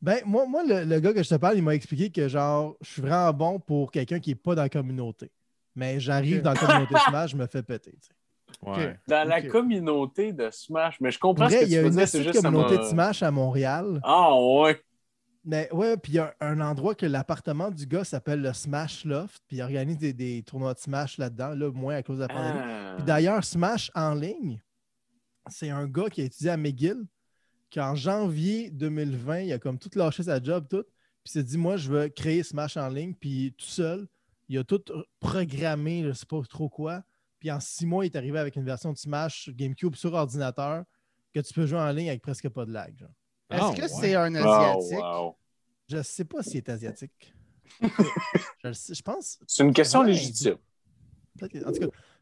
Ben, 0.00 0.18
moi, 0.24 0.46
moi 0.46 0.62
le, 0.64 0.84
le 0.84 1.00
gars 1.00 1.12
que 1.12 1.22
je 1.22 1.28
te 1.28 1.34
parle, 1.34 1.56
il 1.56 1.62
m'a 1.62 1.74
expliqué 1.74 2.10
que 2.10 2.28
genre, 2.28 2.76
je 2.82 2.90
suis 2.90 3.02
vraiment 3.02 3.32
bon 3.32 3.58
pour 3.58 3.90
quelqu'un 3.90 4.20
qui 4.20 4.30
n'est 4.30 4.34
pas 4.36 4.54
dans 4.54 4.62
la 4.62 4.68
communauté. 4.68 5.30
Mais 5.74 5.98
j'arrive 5.98 6.40
dans 6.42 6.52
la 6.52 6.58
communauté 6.58 6.94
Smash, 7.08 7.30
je 7.32 7.36
me 7.36 7.46
fais 7.46 7.62
péter. 7.62 7.90
tu 7.92 7.98
sais. 8.08 8.12
Ouais. 8.62 8.98
Dans 9.08 9.28
la 9.28 9.42
communauté 9.42 10.32
de 10.32 10.50
Smash, 10.50 11.00
mais 11.00 11.10
je 11.10 11.18
comprends 11.18 11.48
ce 11.48 11.54
que 11.56 11.62
il 11.62 11.66
tu 11.66 11.72
y 11.72 11.76
a 11.76 11.82
veux 11.82 11.88
une 11.88 12.04
dire, 12.04 12.42
communauté 12.42 12.78
de 12.78 12.82
Smash 12.84 13.22
à 13.22 13.30
Montréal. 13.30 14.00
Ah 14.02 14.34
ouais. 14.34 14.80
Mais 15.44 15.68
ouais, 15.72 15.96
puis 15.98 16.12
il 16.12 16.14
y 16.16 16.18
a 16.18 16.34
un 16.40 16.60
endroit 16.60 16.94
que 16.94 17.04
l'appartement 17.04 17.70
du 17.70 17.86
gars 17.86 18.04
s'appelle 18.04 18.40
le 18.40 18.52
Smash 18.54 19.04
Loft, 19.04 19.42
puis 19.46 19.58
il 19.58 19.62
organise 19.62 19.98
des, 19.98 20.14
des 20.14 20.42
tournois 20.42 20.72
de 20.72 20.78
Smash 20.78 21.18
là-dedans, 21.18 21.50
là, 21.50 21.70
moins 21.70 21.96
à 21.96 22.02
cause 22.02 22.16
de 22.16 22.22
la 22.22 22.28
pandémie. 22.28 22.60
Ah. 22.62 22.94
Puis 22.96 23.04
d'ailleurs, 23.04 23.44
Smash 23.44 23.90
en 23.94 24.14
ligne, 24.14 24.62
c'est 25.48 25.68
un 25.68 25.86
gars 25.86 26.08
qui 26.08 26.22
a 26.22 26.24
étudié 26.24 26.50
à 26.50 26.56
McGill, 26.56 27.04
qui 27.68 27.78
en 27.78 27.94
janvier 27.94 28.70
2020, 28.70 29.40
il 29.40 29.52
a 29.52 29.58
comme 29.58 29.78
tout 29.78 29.90
lâché 29.94 30.22
sa 30.22 30.42
job, 30.42 30.66
tout, 30.70 30.84
puis 30.84 31.26
il 31.26 31.30
s'est 31.32 31.42
dit, 31.42 31.58
moi, 31.58 31.76
je 31.76 31.90
veux 31.90 32.08
créer 32.08 32.42
Smash 32.42 32.78
en 32.78 32.88
ligne, 32.88 33.14
puis 33.14 33.54
tout 33.58 33.66
seul, 33.66 34.06
il 34.48 34.56
a 34.56 34.64
tout 34.64 34.82
programmé, 35.20 36.04
je 36.04 36.12
sais 36.12 36.26
pas 36.26 36.40
trop 36.48 36.70
quoi, 36.70 37.02
puis 37.44 37.50
en 37.52 37.60
six 37.60 37.84
mois, 37.84 38.06
il 38.06 38.10
est 38.10 38.16
arrivé 38.16 38.38
avec 38.38 38.56
une 38.56 38.64
version 38.64 38.90
de 38.90 38.96
Smash 38.96 39.50
GameCube 39.50 39.94
sur 39.96 40.14
ordinateur 40.14 40.82
que 41.34 41.40
tu 41.40 41.52
peux 41.52 41.66
jouer 41.66 41.78
en 41.78 41.90
ligne 41.92 42.08
avec 42.08 42.22
presque 42.22 42.48
pas 42.48 42.64
de 42.64 42.72
lag. 42.72 42.96
genre. 42.98 43.10
Est-ce 43.50 43.60
Ah, 43.62 43.74
que 43.76 43.82
ouais. 43.82 43.88
c'est 43.88 44.14
un 44.14 44.34
Oh, 44.36 44.48
Asiatique? 44.80 44.98
wow. 45.04 45.36
Je 45.90 46.02
sais 46.02 46.24
pas 46.24 46.42
s'il 46.42 46.56
est 46.56 46.68
asiatique. 46.70 47.34
je, 47.82 47.88
le 48.68 48.72
sais- 48.72 48.94
je 48.94 49.02
pense. 49.02 49.38
C'est 49.46 49.62
une 49.62 49.74
question 49.74 50.00
Ouais. 50.00 50.06
légitime. 50.06 50.54
En 50.54 51.46
tout 51.46 51.48
cas, 51.48 51.58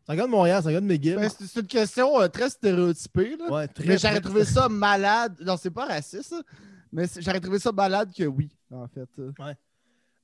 c'est 0.04 0.12
un 0.12 0.16
gars 0.16 0.24
de 0.26 0.30
Montréal, 0.32 0.60
c'est 0.60 0.70
un 0.70 0.72
gars 0.72 0.80
de 0.80 0.86
McGill. 0.86 1.14
Ben, 1.14 1.28
c'est 1.28 1.46
c'est 1.46 1.60
une 1.60 1.66
question 1.68 2.20
euh, 2.20 2.26
très 2.26 2.50
stéréotypée. 2.50 3.36
Là. 3.36 3.48
Ouais, 3.52 3.68
très, 3.68 3.84
mais 3.86 3.98
j'aurais 3.98 4.20
trouvé 4.20 4.44
ça 4.44 4.68
malade. 4.68 5.36
Non, 5.40 5.56
c'est 5.56 5.70
pas 5.70 5.86
raciste, 5.86 6.30
ça, 6.30 6.42
mais 6.90 7.04
j'aurais 7.20 7.38
trouvé 7.40 7.60
ça 7.60 7.70
malade 7.70 8.12
que 8.12 8.24
oui, 8.24 8.50
en 8.72 8.88
fait. 8.88 9.08
euh. 9.20 9.30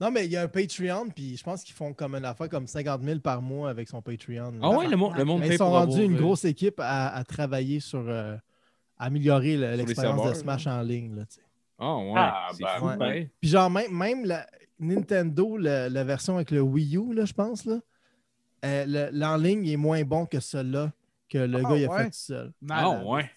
Non, 0.00 0.10
mais 0.12 0.26
il 0.26 0.30
y 0.32 0.36
a 0.36 0.42
un 0.42 0.48
Patreon, 0.48 1.08
puis 1.08 1.36
je 1.36 1.42
pense 1.42 1.64
qu'ils 1.64 1.74
font 1.74 1.92
comme 1.92 2.14
une 2.14 2.24
affaire 2.24 2.48
comme 2.48 2.66
50 2.68 3.02
000 3.02 3.18
par 3.18 3.42
mois 3.42 3.68
avec 3.70 3.88
son 3.88 4.00
Patreon. 4.00 4.52
Ah 4.62 4.70
ouais, 4.70 4.86
le 4.88 4.96
monde, 4.96 5.16
le 5.16 5.24
monde 5.24 5.40
Mais 5.40 5.48
paye 5.48 5.56
ils 5.56 5.58
sont 5.58 5.70
rendus 5.70 5.92
avoir, 5.94 6.04
une 6.10 6.14
euh, 6.14 6.18
grosse 6.20 6.44
équipe 6.44 6.78
à, 6.78 7.08
à 7.08 7.24
travailler 7.24 7.80
sur 7.80 8.04
euh, 8.08 8.36
améliorer 8.96 9.56
le- 9.56 9.74
l'expérience 9.74 10.22
de 10.28 10.34
Smash 10.34 10.66
en 10.68 10.82
ligne. 10.82 11.16
Là. 11.16 11.22
Ah 11.80 11.96
ouais, 11.96 12.12
Ah, 12.16 12.48
c'est 12.52 12.62
ben, 12.62 12.78
fou, 12.78 12.86
ouais. 12.86 13.30
Puis 13.40 13.50
genre, 13.50 13.70
même, 13.70 13.92
même 13.92 14.24
la 14.24 14.46
Nintendo, 14.78 15.56
la, 15.56 15.88
la 15.88 16.04
version 16.04 16.36
avec 16.36 16.52
le 16.52 16.60
Wii 16.60 16.96
U, 16.96 17.12
là, 17.14 17.24
je 17.24 17.32
pense, 17.32 17.64
là, 17.64 17.80
euh, 18.64 18.84
le- 18.86 19.10
l'en 19.18 19.36
ligne 19.36 19.66
est 19.66 19.76
moins 19.76 20.02
bon 20.04 20.26
que 20.26 20.38
celui-là 20.38 20.92
que 21.28 21.38
le 21.38 21.58
Ah, 21.58 21.62
gars 21.70 21.76
il 21.76 21.84
a 21.84 21.88
ouais? 21.88 22.02
fait 22.04 22.10
tout 22.10 22.16
seul. 22.16 22.52
Ah, 22.70 23.04
ouais. 23.04 23.30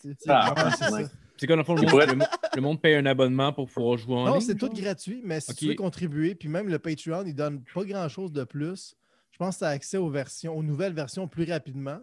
C'est 1.41 1.47
quoi, 1.47 1.55
dans 1.55 1.61
le 1.61 1.65
fond, 1.65 1.73
le 1.75 1.81
monde, 1.81 2.01
le, 2.07 2.15
mo- 2.15 2.25
le 2.55 2.61
monde 2.61 2.81
paye 2.81 2.93
un 2.95 3.05
abonnement 3.07 3.51
pour 3.51 3.67
pouvoir 3.67 3.97
jouer 3.97 4.13
en 4.15 4.25
Non, 4.25 4.33
ligne? 4.35 4.41
c'est 4.41 4.55
tout 4.55 4.69
gratuit, 4.69 5.21
mais 5.23 5.39
si 5.41 5.55
tu 5.55 5.67
veux 5.67 5.73
contribuer, 5.75 6.35
puis 6.35 6.47
même 6.49 6.67
le 6.69 6.77
Patreon, 6.79 7.23
il 7.25 7.33
donne 7.33 7.63
pas 7.73 7.83
grand-chose 7.83 8.31
de 8.31 8.43
plus. 8.43 8.95
Je 9.31 9.37
pense 9.39 9.55
que 9.55 9.59
tu 9.59 9.65
as 9.65 9.69
accès 9.69 9.97
aux 9.97 10.09
versions, 10.09 10.55
aux 10.55 10.61
nouvelles 10.63 10.93
versions 10.93 11.27
plus 11.27 11.49
rapidement. 11.51 11.99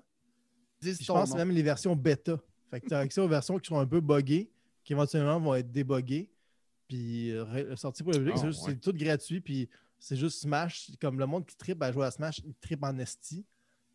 Je 0.82 0.90
pense 1.06 1.34
même 1.34 1.50
les 1.52 1.62
versions 1.62 1.94
bêta. 1.94 2.36
Fait 2.70 2.80
que 2.80 2.88
tu 2.88 2.94
as 2.94 2.98
accès 2.98 3.20
aux 3.20 3.28
versions 3.28 3.58
qui 3.58 3.68
sont 3.68 3.78
un 3.78 3.86
peu 3.86 4.00
buggées, 4.00 4.50
qui 4.84 4.92
éventuellement 4.92 5.38
vont 5.40 5.54
être 5.54 5.70
débuggées, 5.70 6.28
puis 6.88 7.30
euh, 7.32 7.76
sorties 7.76 8.02
pour 8.02 8.12
le 8.12 8.18
public. 8.18 8.34
Ah, 8.36 8.40
c'est 8.40 8.46
juste- 8.48 8.62
ouais. 8.66 8.70
c'est 8.72 8.80
tout 8.80 8.92
gratuit, 8.96 9.40
puis 9.40 9.68
c'est 9.98 10.16
juste 10.16 10.40
Smash. 10.40 10.90
Comme 11.00 11.18
le 11.18 11.26
monde 11.26 11.46
qui 11.46 11.56
tripe 11.56 11.82
à 11.82 11.92
jouer 11.92 12.06
à 12.06 12.10
Smash, 12.10 12.40
il 12.44 12.54
tripe 12.60 12.82
en 12.82 12.98
esti. 12.98 13.44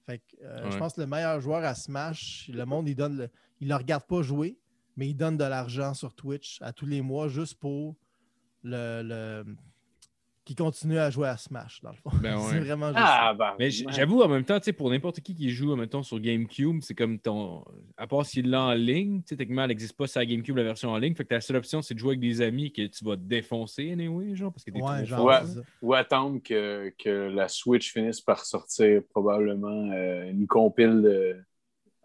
Fait 0.06 0.20
que 0.20 0.44
euh, 0.44 0.70
je 0.72 0.78
pense 0.78 0.94
que 0.94 1.02
le 1.02 1.08
meilleur 1.08 1.40
joueur 1.42 1.64
à 1.64 1.76
Smash, 1.76 2.50
le 2.54 2.66
monde, 2.66 2.88
il 2.90 2.96
donne 2.96 3.18
le, 3.18 3.30
il 3.62 3.68
le 3.70 3.76
regarde 3.76 4.04
pas 4.06 4.22
jouer, 4.22 4.58
mais 4.98 5.08
il 5.08 5.16
donne 5.16 5.38
de 5.38 5.44
l'argent 5.44 5.94
sur 5.94 6.14
Twitch 6.14 6.60
à 6.62 6.74
tous 6.74 6.86
les 6.86 7.02
mois 7.02 7.28
juste 7.28 7.60
pour 7.60 7.96
le, 8.64 9.02
le... 9.04 9.56
qui 10.46 10.56
continue 10.56 10.98
à 10.98 11.10
jouer 11.10 11.28
à 11.28 11.38
Smash, 11.38 11.82
dans 11.82 11.92
le 11.92 11.98
fond. 11.98 12.12
Ben 12.22 12.38
c'est 12.50 12.60
vraiment 12.60 12.88
juste 12.88 13.00
Ah, 13.02 13.34
bah. 13.34 13.56
Mais 13.60 13.70
j'avoue, 13.70 14.22
en 14.22 14.28
même 14.28 14.46
temps, 14.46 14.58
tu 14.60 14.66
sais, 14.66 14.74
pour 14.74 14.90
n'importe 14.90 15.20
qui 15.20 15.36
qui 15.36 15.50
joue, 15.50 15.76
mettons, 15.76 16.04
sur 16.04 16.20
GameCube, 16.20 16.80
c'est 16.82 16.96
comme 16.96 17.20
ton. 17.20 17.66
À 17.98 18.08
part 18.08 18.26
s'il 18.26 18.50
l'a 18.50 18.62
en 18.62 18.74
ligne, 18.74 19.22
tu 19.22 19.30
sais, 19.30 19.38
techniquement, 19.38 19.64
elle 19.64 19.70
n'existe 19.70 19.98
pas 19.98 20.08
sur 20.08 20.20
la 20.20 20.26
GameCube, 20.26 20.56
la 20.56 20.64
version 20.64 20.92
en 20.92 20.98
ligne. 20.98 21.16
Fait 21.16 21.24
que 21.24 21.30
ta 21.30 21.42
seule 21.42 21.58
option, 21.58 21.82
c'est 21.82 21.94
de 21.94 22.00
jouer 22.00 22.12
avec 22.12 22.22
des 22.22 22.42
amis 22.42 22.72
que 22.72 22.86
tu 22.88 23.04
vas 23.04 23.18
te 23.18 23.22
défoncer, 23.22 23.92
anyway, 23.92 24.36
genre, 24.36 24.54
parce 24.54 24.64
que 24.64 24.72
t'es. 24.72 24.82
Ouais, 24.82 25.04
trop 25.06 25.32
ça. 25.32 25.44
Ou 25.82 25.94
attendre 25.94 26.42
que, 26.44 26.94
que 26.98 27.30
la 27.30 27.48
Switch 27.48 27.92
finisse 27.92 28.22
par 28.22 28.46
sortir 28.46 29.02
probablement 29.10 29.92
euh, 29.92 30.30
une 30.30 30.48
compile 30.48 31.02
de. 31.02 31.44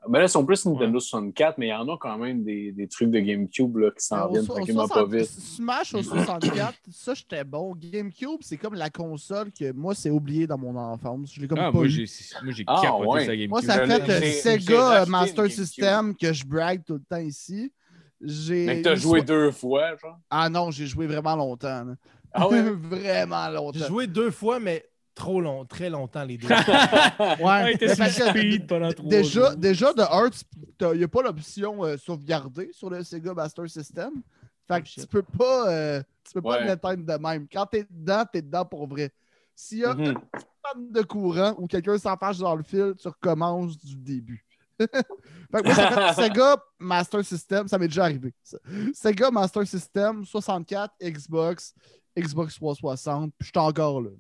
Ben 0.08 0.20
là, 0.20 0.26
ils 0.26 0.28
sont 0.28 0.46
plus 0.46 0.64
Nintendo 0.64 1.00
64, 1.00 1.58
mais 1.58 1.66
il 1.66 1.70
y 1.70 1.74
en 1.74 1.88
a 1.88 1.96
quand 1.98 2.16
même 2.18 2.44
des, 2.44 2.70
des 2.72 2.86
trucs 2.86 3.10
de 3.10 3.18
GameCube 3.18 3.76
là, 3.78 3.90
qui 3.90 4.04
s'en 4.04 4.28
viennent 4.30 4.46
tranquillement 4.46 4.86
60 4.86 5.10
pas 5.10 5.16
vite. 5.16 5.28
Smash 5.28 5.94
au 5.94 6.02
64, 6.02 6.74
ça 6.90 7.14
j'étais 7.14 7.42
bon. 7.44 7.74
GameCube, 7.76 8.38
c'est 8.42 8.56
comme 8.56 8.74
la 8.74 8.90
console 8.90 9.50
que 9.52 9.72
moi, 9.72 9.94
c'est 9.94 10.10
oublié 10.10 10.46
dans 10.46 10.56
mon 10.56 10.76
enfance. 10.76 11.32
Je 11.34 11.40
l'ai 11.40 11.48
comme 11.48 11.58
Ah, 11.58 11.64
pas 11.72 11.78
moi, 11.78 11.88
j'ai 11.88 12.06
j'ai 12.06 12.64
Ah, 12.68 12.80
capoté 12.80 13.06
ouais. 13.08 13.24
sa 13.26 13.32
GameCube. 13.36 13.50
Moi, 13.50 13.62
ça 13.62 13.74
Je 13.74 13.86
fait 13.90 13.98
l'ai- 13.98 14.02
euh, 14.10 14.20
j'ai- 14.20 14.26
j'ai 14.26 14.32
Sega 14.40 15.02
euh, 15.02 15.06
Master. 15.06 15.50
System 15.50 16.14
que 16.16 16.32
je 16.32 16.46
brague 16.46 16.84
tout 16.84 16.94
le 16.94 17.02
temps 17.08 17.16
ici. 17.20 17.72
J'ai 18.20 18.66
Mais 18.66 18.78
que 18.78 18.82
t'as 18.84 18.94
joué 18.96 19.22
deux 19.22 19.50
fois, 19.50 19.96
genre? 19.96 20.18
Ah 20.30 20.48
non, 20.48 20.70
j'ai 20.70 20.86
joué 20.86 21.06
vraiment 21.06 21.36
longtemps. 21.36 21.84
là. 21.84 21.94
Ah 22.32 22.48
ouais? 22.48 22.62
vraiment 22.70 23.46
J'ai 23.48 23.54
longtemps. 23.54 23.86
joué 23.86 24.06
deux 24.06 24.30
fois, 24.30 24.58
mais 24.60 24.84
trop 25.18 25.40
long, 25.40 25.64
très 25.64 25.90
longtemps 25.90 26.24
les 26.24 26.38
deux. 26.38 26.48
Ouais, 27.18 27.44
Ouais, 27.44 27.76
que 27.78 27.88
speed 27.88 28.66
pendant 28.66 28.92
trois 28.92 29.08
déjà, 29.10 29.40
jours. 29.50 29.56
déjà, 29.56 29.92
de 29.92 30.00
Hearts, 30.02 30.44
il 30.92 30.98
n'y 30.98 31.04
a 31.04 31.08
pas 31.08 31.22
l'option 31.22 31.84
euh, 31.84 31.96
sauvegarder 31.96 32.70
sur 32.72 32.88
le 32.90 33.02
Sega 33.04 33.34
Master 33.34 33.68
System. 33.68 34.22
Fait 34.66 34.80
que 34.80 34.84
Oh, 34.86 34.90
shit. 34.90 35.00
tu 35.02 35.06
peux 35.08 35.22
pas, 35.22 35.68
euh, 35.70 36.02
tu 36.24 36.32
peux 36.34 36.42
pas 36.42 36.58
Ouais. 36.60 36.66
l'éteindre 36.66 37.04
de 37.04 37.22
même. 37.22 37.46
Quand 37.52 37.66
t'es 37.66 37.86
dedans, 37.90 38.24
t'es 38.32 38.42
dedans 38.42 38.64
pour 38.64 38.86
vrai. 38.86 39.10
S'il 39.54 39.78
y 39.78 39.84
a 39.84 39.94
Mhm. 39.94 40.04
une 40.04 40.14
panne 40.62 40.92
de 40.92 41.02
courant 41.02 41.54
ou 41.58 41.66
quelqu'un 41.66 41.98
s'enfarge 41.98 42.38
dans 42.38 42.54
le 42.54 42.62
fil, 42.62 42.94
tu 43.00 43.08
recommences 43.08 43.76
du 43.78 43.96
début. 43.96 44.44
fait 44.78 44.88
que 44.88 45.64
moi, 45.64 45.74
ça 45.74 46.12
fait 46.14 46.22
Sega 46.22 46.56
Master 46.78 47.24
System, 47.24 47.66
ça 47.66 47.78
m'est 47.78 47.88
déjà 47.88 48.04
arrivé. 48.04 48.32
ça. 48.44 48.58
Sega 48.94 49.30
Master 49.30 49.66
System, 49.66 50.24
64, 50.24 50.94
Xbox, 51.02 51.74
Xbox 52.16 52.54
360, 52.56 53.32
puis 53.36 53.46
je 53.46 53.50
suis 53.50 53.58
encore 53.58 54.00
là. 54.02 54.10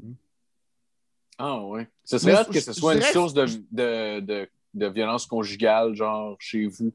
Ah 1.38 1.60
ouais. 1.62 1.88
Ce 2.04 2.18
serait 2.18 2.34
hâte 2.34 2.50
que 2.50 2.60
ce 2.60 2.72
soit 2.72 2.94
une 2.96 3.02
source 3.02 3.32
de, 3.32 3.46
de, 3.70 4.20
de, 4.20 4.48
de 4.74 4.86
violence 4.88 5.24
conjugale, 5.26 5.94
genre 5.94 6.36
chez 6.40 6.66
vous. 6.66 6.90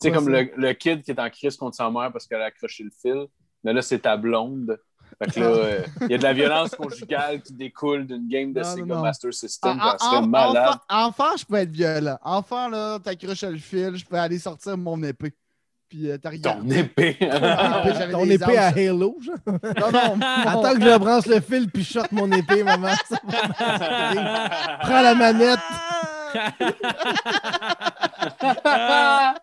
Tu 0.00 0.08
sais, 0.08 0.12
comme 0.12 0.28
le, 0.28 0.50
le 0.56 0.72
kid 0.74 1.02
qui 1.02 1.10
est 1.10 1.18
en 1.20 1.30
crise 1.30 1.56
contre 1.56 1.74
sa 1.76 1.90
mère 1.90 2.12
parce 2.12 2.26
qu'elle 2.26 2.42
a 2.42 2.46
accroché 2.46 2.84
le 2.84 2.90
fil. 2.90 3.26
Mais 3.64 3.72
là, 3.72 3.80
c'est 3.82 4.00
ta 4.00 4.16
blonde. 4.16 4.78
Fait 5.22 5.30
que 5.32 5.40
là, 5.40 5.46
euh, 5.46 5.82
il 6.02 6.10
y 6.10 6.14
a 6.14 6.18
de 6.18 6.22
la 6.22 6.34
violence 6.34 6.74
conjugale 6.74 7.40
qui 7.40 7.54
découle 7.54 8.06
d'une 8.06 8.28
game 8.28 8.52
de 8.52 8.60
Non, 8.60 8.74
Sega 8.74 8.84
non. 8.94 9.00
Master 9.00 9.32
System. 9.32 9.78
Serait 9.98 10.16
en- 10.18 10.26
malade. 10.26 10.78
enfant, 10.90 11.06
enfant, 11.08 11.36
je 11.38 11.44
pouvais 11.46 11.62
être 11.62 11.70
violent. 11.70 12.18
Enfant, 12.22 12.68
là, 12.68 12.98
t'accrochais 12.98 13.50
le 13.50 13.56
fil, 13.58 13.96
je 13.96 14.04
pouvais 14.04 14.18
aller 14.20 14.38
sortir 14.38 14.76
mon 14.76 15.02
épée. 15.02 15.32
Puis 15.88 16.10
euh, 16.10 16.18
t'as 16.18 16.30
Ton 16.42 16.68
épée. 16.68 17.16
Ton 18.10 18.24
épée 18.24 18.58
à. 18.58 18.68
Halo, 18.68 19.16
genre. 19.20 19.36
Non, 19.46 19.90
non, 19.92 20.18
Attends 20.44 20.74
que 20.74 20.80
je 20.82 20.98
branche 20.98 21.26
le 21.26 21.40
fil 21.40 21.70
puis 21.70 21.82
je 21.84 21.92
shot 21.92 22.06
mon 22.12 22.30
épée, 22.32 22.62
maman. 22.64 22.88
Prends 24.82 25.02
la 25.02 25.14
manette. 25.14 25.60
Ah, 28.64 29.34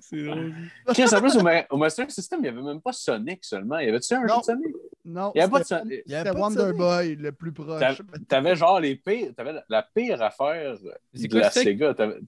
c'est 0.00 0.22
drôle. 0.24 0.54
Chris, 0.88 1.04
en 1.14 1.20
plus, 1.20 1.36
au, 1.36 1.42
Ma- 1.42 1.64
au 1.70 1.76
Master 1.76 2.10
System, 2.10 2.38
il 2.40 2.42
n'y 2.42 2.48
avait 2.48 2.62
même 2.62 2.80
pas 2.80 2.92
Sonic 2.92 3.44
seulement. 3.44 3.78
Y 3.78 3.88
avait-tu 3.88 4.14
un 4.14 4.20
jeu 4.26 4.34
de 4.38 4.42
Sonic? 4.44 4.74
Non, 5.04 5.32
Il 5.34 5.38
y 5.38 5.40
avait 5.42 5.50
pas 5.50 5.58
de 5.60 5.64
Sonic. 5.64 6.02
Il 6.06 6.12
y 6.12 6.14
avait 6.14 6.30
Wonder 6.30 6.60
Sonic. 6.60 6.76
Boy 6.76 7.16
le 7.16 7.32
plus 7.32 7.52
proche. 7.52 7.80
T'a- 7.80 7.96
T'avais 8.28 8.54
genre 8.56 8.80
les 8.80 8.96
pires, 8.96 9.30
t'avais 9.36 9.54
la, 9.68 9.82
pire 9.82 10.22
affaire 10.22 10.76
C'est 11.14 11.26
de 11.26 11.32
quoi, 11.32 11.40
la 11.40 11.50
c'est- 11.50 11.64
Sega. 11.64 11.94
T'avais- 11.94 12.18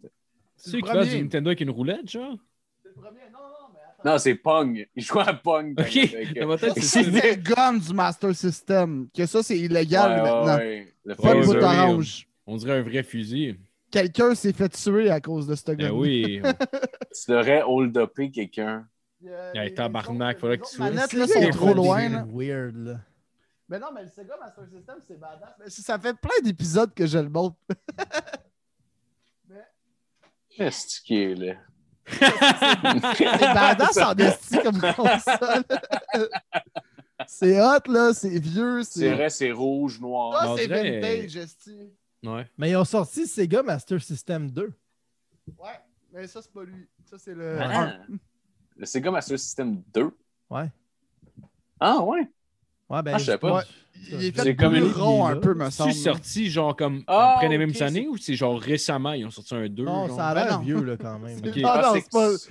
C'est 0.56 0.76
le 0.76 0.82
premier. 0.82 1.06
du 1.06 1.22
Nintendo 1.22 1.48
avec 1.50 1.60
une 1.60 1.70
roulette, 1.70 2.10
genre? 2.10 2.36
Premier. 3.00 3.20
Non, 3.32 3.38
non, 3.40 3.68
mais 3.72 3.78
attends. 3.98 4.10
Non, 4.10 4.18
c'est 4.18 4.34
Pong. 4.34 4.88
Il 4.94 5.02
jouait 5.02 5.22
à 5.28 5.34
Pong. 5.34 5.74
Ok. 5.78 5.86
c'est 6.80 7.02
le 7.02 7.34
gun 7.36 7.74
du 7.74 7.92
Master 7.94 8.34
System. 8.34 9.08
Que 9.16 9.26
ça, 9.26 9.42
c'est 9.42 9.58
illégal 9.58 10.10
Ouais, 10.10 10.22
maintenant. 10.30 10.56
ouais. 10.56 10.94
Le 11.04 11.14
Pas 11.14 11.34
bout 11.34 11.54
orange. 11.54 12.28
On 12.46 12.56
dirait 12.56 12.78
un 12.78 12.82
vrai 12.82 13.02
fusil. 13.02 13.58
Quelqu'un 13.90 14.34
s'est 14.34 14.52
fait 14.52 14.68
tuer 14.68 15.10
à 15.10 15.20
cause 15.20 15.46
de 15.46 15.54
ce 15.54 15.62
gun. 15.72 15.88
Ben 15.88 15.90
oui. 15.92 16.42
Tu 17.24 17.30
devrais 17.32 17.62
hold-upper 17.62 18.30
quelqu'un. 18.30 18.86
Hey, 19.54 19.74
tabarnak, 19.74 20.38
faudrait 20.38 20.58
que 20.58 20.64
tu 20.66 20.70
Les 20.72 20.76
sois- 20.76 20.90
manettes 20.90 21.10
C'est 21.10 21.16
là, 21.16 21.26
sont 21.26 21.50
trop 21.50 21.74
loin. 21.74 22.08
Là. 22.08 22.26
Weird, 22.32 22.76
là. 22.76 23.00
Mais 23.68 23.78
non, 23.78 23.88
mais 23.94 24.02
le 24.04 24.08
Sega 24.08 24.36
Master 24.40 24.64
System, 24.72 24.96
c'est 25.06 25.18
badass. 25.18 25.50
Mais 25.58 25.68
ça 25.70 25.98
fait 25.98 26.14
plein 26.14 26.30
d'épisodes 26.44 26.94
que 26.94 27.06
je 27.06 27.18
le 27.18 27.28
montre. 27.28 27.56
Qu'est-ce 30.50 31.00
qui 31.00 31.16
est 31.22 31.34
là? 31.34 31.54
C'est 32.10 33.40
badass 33.54 33.96
en 33.98 34.14
esti 34.16 34.58
comme 34.62 34.80
console. 34.80 35.64
c'est 37.26 37.60
hot, 37.60 37.90
là. 37.90 38.12
C'est 38.14 38.38
vieux. 38.38 38.82
C'est 38.82 39.00
C'est 39.00 39.14
vrai, 39.14 39.30
c'est 39.30 39.52
rouge, 39.52 40.00
noir. 40.00 40.56
C'est 40.56 40.66
vintage, 40.66 41.36
esti. 41.36 41.76
Ouais. 42.24 42.46
Mais 42.56 42.70
ils 42.70 42.76
ont 42.76 42.84
sorti 42.84 43.26
Sega 43.26 43.62
Master 43.62 44.00
System 44.02 44.50
2. 44.50 44.72
Ouais, 45.58 45.66
mais 46.12 46.26
ça, 46.26 46.42
c'est 46.42 46.52
pas 46.52 46.64
lui. 46.64 46.88
Ça, 47.04 47.16
c'est 47.18 47.34
le. 47.34 47.58
Ah. 47.60 47.98
Le 48.76 48.86
Sega 48.86 49.10
Master 49.10 49.38
System 49.38 49.82
2. 49.92 50.10
Ouais. 50.50 50.70
Ah 51.80 52.00
ouais? 52.02 52.28
Ouais, 52.88 53.02
ben, 53.02 53.14
Ah, 53.14 53.18
je 53.18 53.24
savais 53.24 53.38
pas. 53.38 53.56
Ouais. 53.58 53.62
Il 54.10 54.24
est 54.24 54.36
C'est 54.36 54.42
fait 54.42 54.56
comme 54.56 54.72
plus 54.72 54.80
une- 54.86 54.92
rond 54.92 55.26
un 55.26 55.36
peu, 55.36 55.52
me 55.54 55.68
semble. 55.70 55.92
C'est 55.92 55.98
sorti 55.98 56.48
genre 56.48 56.74
comme 56.74 57.02
Ah, 57.06 57.34
après 57.34 57.48
les 57.48 57.58
mêmes 57.58 57.72
années 57.80 58.08
ou 58.08 58.16
c'est 58.16 58.34
genre 58.34 58.58
récemment 58.58 59.12
ils 59.12 59.26
ont 59.26 59.30
sorti 59.30 59.54
un 59.54 59.68
2? 59.68 59.84
Non, 59.84 60.06
genre? 60.06 60.16
ça 60.16 60.28
a 60.28 60.34
l'air 60.34 60.60
vieux, 60.60 60.82
là, 60.82 60.96
quand 60.96 61.18
même. 61.18 61.38
Non, 61.56 61.68
Ah, 61.68 61.92
non, 61.94 62.00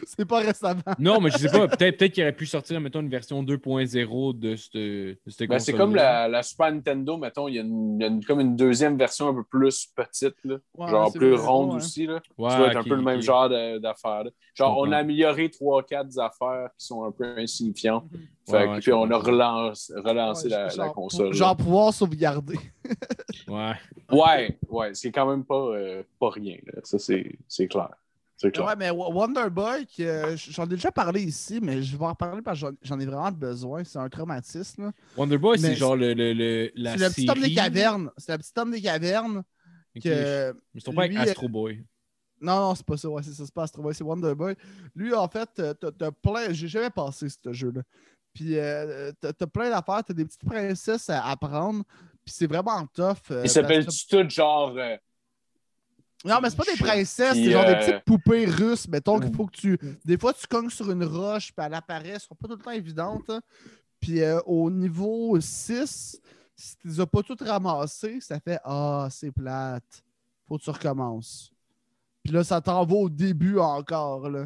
c'est- 0.05 0.25
pas, 0.25 0.39
récemment. 0.39 0.81
Non, 0.99 1.19
mais 1.19 1.31
je 1.31 1.37
sais 1.37 1.49
pas. 1.49 1.67
Peut-être 1.77 1.97
peut 1.97 2.07
qu'il 2.07 2.23
aurait 2.23 2.33
pu 2.33 2.45
sortir, 2.45 2.79
mettons, 2.79 3.01
une 3.01 3.09
version 3.09 3.41
2.0 3.43 4.33
de 4.37 4.55
cette, 4.55 4.73
de 4.75 5.17
cette 5.27 5.49
Ben, 5.49 5.59
c'est 5.59 5.73
comme 5.73 5.95
la, 5.95 6.27
la 6.27 6.43
Super 6.43 6.71
Nintendo, 6.71 7.17
mettons, 7.17 7.47
il 7.47 7.55
y 7.55 7.59
a, 7.59 7.61
une, 7.61 7.97
il 7.99 8.03
y 8.03 8.05
a 8.05 8.07
une- 8.09 8.23
comme 8.23 8.39
une 8.39 8.55
deuxième 8.55 8.97
version 8.97 9.27
un 9.29 9.33
peu 9.33 9.43
plus 9.43 9.87
petite, 9.95 10.35
là. 10.43 10.57
Ouais, 10.77 10.89
genre 10.89 11.11
plus 11.11 11.33
ronde 11.33 11.73
aussi. 11.75 12.05
Là. 12.05 12.19
Ouais, 12.37 12.49
ça 12.51 12.57
doit 12.57 12.67
être 12.67 12.77
un 12.77 12.83
peu 12.83 12.95
le 12.95 13.01
même 13.01 13.21
genre 13.21 13.49
d'affaires. 13.49 14.25
là. 14.25 14.29
Genre, 14.53 14.75
on 14.79 14.91
a 14.91 14.97
amélioré 14.97 15.49
3-4 15.49 16.17
affaires 16.19 16.69
qui 16.77 16.85
sont 16.85 17.03
un 17.03 17.11
peu 17.11 17.25
insignifiantes. 17.37 18.05
Fait 18.49 18.53
Ouais, 18.53 18.63
que- 18.65 18.69
ouais, 18.71 18.79
puis 18.79 18.93
on 18.93 19.11
a 19.11 19.17
relancé, 19.17 19.93
relancé 19.97 20.45
Ouais, 20.45 20.51
la, 20.51 20.69
genre, 20.69 20.85
la 20.85 20.91
console. 20.91 21.33
Genre 21.37 21.55
pouvoir 21.57 21.93
sauvegarder. 21.93 22.59
Ouais. 23.47 23.73
Ouais, 24.11 24.57
ouais, 24.69 24.93
c'est 24.93 25.11
quand 25.11 25.29
même 25.29 25.43
pas, 25.43 25.55
euh, 25.73 26.03
pas 26.19 26.29
rien. 26.29 26.57
là. 26.65 26.79
Ça, 26.83 26.97
c'est 26.99 27.37
c'est 27.47 27.67
clair. 27.67 27.89
C'est 28.37 28.51
clair. 28.51 28.65
Ouais, 28.67 28.75
mais 28.77 28.89
Wo- 28.91 29.11
Wonder 29.11 29.49
Boy, 29.49 29.85
que, 29.87 30.03
euh, 30.03 30.37
j'en 30.37 30.65
ai 30.65 30.69
déjà 30.69 30.91
parlé 30.91 31.21
ici, 31.23 31.59
mais 31.61 31.81
je 31.81 31.97
vais 31.97 32.05
en 32.05 32.09
reparler 32.09 32.41
parce 32.41 32.61
que 32.61 32.67
j'en- 32.81 32.99
ai 32.99 33.05
vraiment 33.05 33.31
besoin. 33.31 33.83
C'est 33.83 33.99
un 33.99 34.09
traumatisme. 34.09 34.83
là. 34.85 34.91
Wonder 35.17 35.37
Boy, 35.37 35.57
Mais 35.61 35.69
c'est 35.69 35.75
genre 35.75 35.95
le, 35.95 36.13
le, 36.13 36.33
le- 36.33 36.71
la 36.75 36.97
C'est 36.97 37.03
le 37.05 37.09
petit 37.09 37.29
homme 37.29 37.41
des 37.41 37.53
cavernes. 37.53 38.11
C'est 38.17 38.31
le 38.33 38.37
petit 38.37 38.51
homme 38.57 38.71
des 38.71 38.81
cavernes 38.81 39.43
que- 40.03 40.51
me 40.53 40.79
suis 40.79 40.83
trompé 40.83 40.99
avec 40.99 41.11
lui, 41.11 41.17
Astro 41.29 41.49
Boy. 41.49 41.83
Non, 42.39 42.59
non, 42.59 42.75
c'est 42.75 42.85
pas 42.85 42.97
ça. 42.97 43.09
Ouais, 43.09 43.23
c'est 43.23 43.33
ça, 43.33 43.43
c'est 43.45 43.53
pas 43.53 43.63
Astro 43.63 43.81
Boy, 43.81 43.95
c'est 43.95 44.03
Wonder 44.03 44.35
Boy. 44.35 44.55
Lui, 44.95 45.13
en 45.13 45.27
fait, 45.27 45.49
euh, 45.59 45.73
t'as 45.73 45.91
t'as 45.91 46.11
plein. 46.11 46.51
J'ai 46.53 46.67
jamais 46.67 46.89
passé 46.91 47.27
ce 47.29 47.51
jeu-là. 47.53 47.81
Puis 48.37 48.55
euh, 48.59 49.11
t'as 49.19 49.33
t'as 49.33 49.47
plein 49.47 49.71
d'affaires, 49.71 50.03
t'as 50.03 50.13
des 50.13 50.23
petites 50.23 50.45
princesses 50.45 51.09
à 51.09 51.25
apprendre. 51.25 51.83
Puis 52.23 52.35
c'est 52.37 52.45
vraiment 52.45 52.85
tough. 52.93 53.01
euh, 53.31 53.37
Il 53.37 53.41
parce 53.41 53.51
s'appelle-tu 53.53 54.05
tout 54.07 54.29
genre. 54.29 54.75
euh, 54.77 54.95
Non, 56.23 56.39
mais 56.39 56.51
c'est 56.51 56.55
pas 56.57 56.65
des 56.65 56.77
princesses, 56.77 57.33
c'est 57.33 57.51
genre 57.51 57.65
des 57.65 57.71
euh, 57.71 57.79
petites 57.79 58.05
poupées 58.05 58.45
russes. 58.45 58.87
Mettons 58.87 59.19
qu'il 59.19 59.33
faut 59.35 59.47
que 59.47 59.57
tu. 59.57 59.79
Des 60.05 60.19
fois, 60.19 60.33
tu 60.33 60.45
cognes 60.45 60.69
sur 60.69 60.91
une 60.91 61.03
roche, 61.03 61.51
puis 61.51 61.65
elle 61.65 61.73
apparaît. 61.73 62.09
Elles 62.09 62.19
sont 62.19 62.35
pas 62.35 62.47
tout 62.47 62.55
le 62.57 62.61
temps 62.61 62.69
évidentes. 62.71 63.27
hein. 63.29 63.41
Puis 63.99 64.21
euh, 64.21 64.39
au 64.45 64.69
niveau 64.69 65.39
6, 65.41 66.21
si 66.55 66.77
tu 66.77 66.87
les 66.87 66.99
as 66.99 67.07
pas 67.07 67.23
toutes 67.23 67.41
ramassées, 67.41 68.19
ça 68.21 68.39
fait 68.39 68.59
Ah, 68.63 69.07
c'est 69.09 69.31
plate. 69.31 70.03
Faut 70.47 70.59
que 70.59 70.63
tu 70.63 70.69
recommences. 70.69 71.51
Puis 72.23 72.33
là, 72.33 72.43
ça 72.43 72.61
t'en 72.61 72.85
va 72.85 72.95
au 72.95 73.09
début 73.09 73.57
encore. 73.57 74.29
Là. 74.29 74.45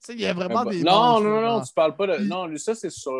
sais, 0.00 0.14
Il 0.14 0.20
y 0.20 0.26
a 0.26 0.32
vraiment 0.34 0.64
des. 0.64 0.82
non, 0.82 1.20
non, 1.20 1.40
non, 1.40 1.60
tu 1.62 1.72
parles 1.72 1.96
pas 1.96 2.06
de. 2.06 2.24
Non, 2.24 2.46
lui, 2.46 2.58
ça, 2.58 2.74
c'est 2.74 2.90
sur. 2.90 3.12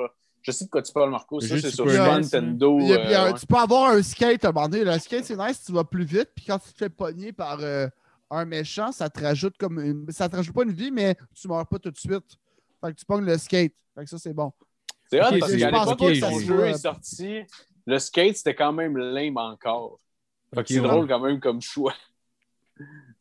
Je 0.43 0.53
sais 0.53 0.65
de 0.65 0.71
quoi 0.71 0.81
tu 0.81 0.93
parles, 0.93 1.11
Marco. 1.11 1.41
Ça, 1.41 1.61
c'est 1.61 1.71
sur 1.71 1.85
Nintendo. 1.85 2.79
Il 2.81 2.89
y 2.89 2.95
a- 2.95 2.99
puis, 2.99 3.15
ouais. 3.15 3.39
Tu 3.39 3.47
peux 3.47 3.57
avoir 3.57 3.91
un 3.91 4.03
skate 4.03 4.45
à 4.45 4.49
un 4.49 4.53
moment 4.53 4.69
donné. 4.69 4.85
Le 4.85 4.99
skate, 4.99 5.25
c'est 5.25 5.37
nice, 5.37 5.63
tu 5.65 5.73
vas 5.73 5.85
plus 5.85 6.05
vite. 6.05 6.31
Puis 6.35 6.47
quand 6.47 6.59
tu 6.59 6.73
te 6.73 6.79
fais 6.79 6.89
pogner 6.89 7.33
par 7.33 7.59
euh, 7.61 7.87
un 8.31 8.47
méchant, 8.47 8.91
ça 8.91 9.11
te 9.11 9.21
rajoute 9.21 9.57
comme 9.59 9.79
une. 9.81 10.11
Ça 10.11 10.29
te 10.29 10.37
rajoute 10.37 10.55
pas 10.55 10.63
une 10.63 10.73
vie, 10.73 10.91
mais 10.91 11.15
tu 11.35 11.47
meurs 11.49 11.67
pas 11.67 11.79
tout 11.79 11.91
de 11.91 11.99
suite. 11.99 12.25
Fait 12.81 12.93
que 12.93 12.99
tu 12.99 13.05
pognes 13.05 13.27
le 13.27 13.37
skate. 13.37 13.75
Fait 13.95 14.05
que 14.05 14.11
ça, 14.11 14.19
c'est 14.19 14.33
bon. 14.33 14.51
C'est 15.11 15.21
hot 15.21 15.39
parce 15.39 15.55
qu'à 15.55 15.71
l'époque 15.71 16.01
où 16.01 16.41
jeu 16.41 16.67
est 16.67 16.79
sorti, 16.79 17.41
le 17.87 17.99
skate, 17.99 18.37
c'était 18.37 18.55
quand 18.55 18.73
même 18.73 18.97
lame 18.97 19.37
encore. 19.37 19.99
Fait 20.55 20.63
que 20.63 20.69
c'est 20.69 20.81
ouais. 20.81 20.89
drôle 20.89 21.09
quand 21.09 21.21
même 21.21 21.41
comme 21.41 21.61
choix. 21.61 21.95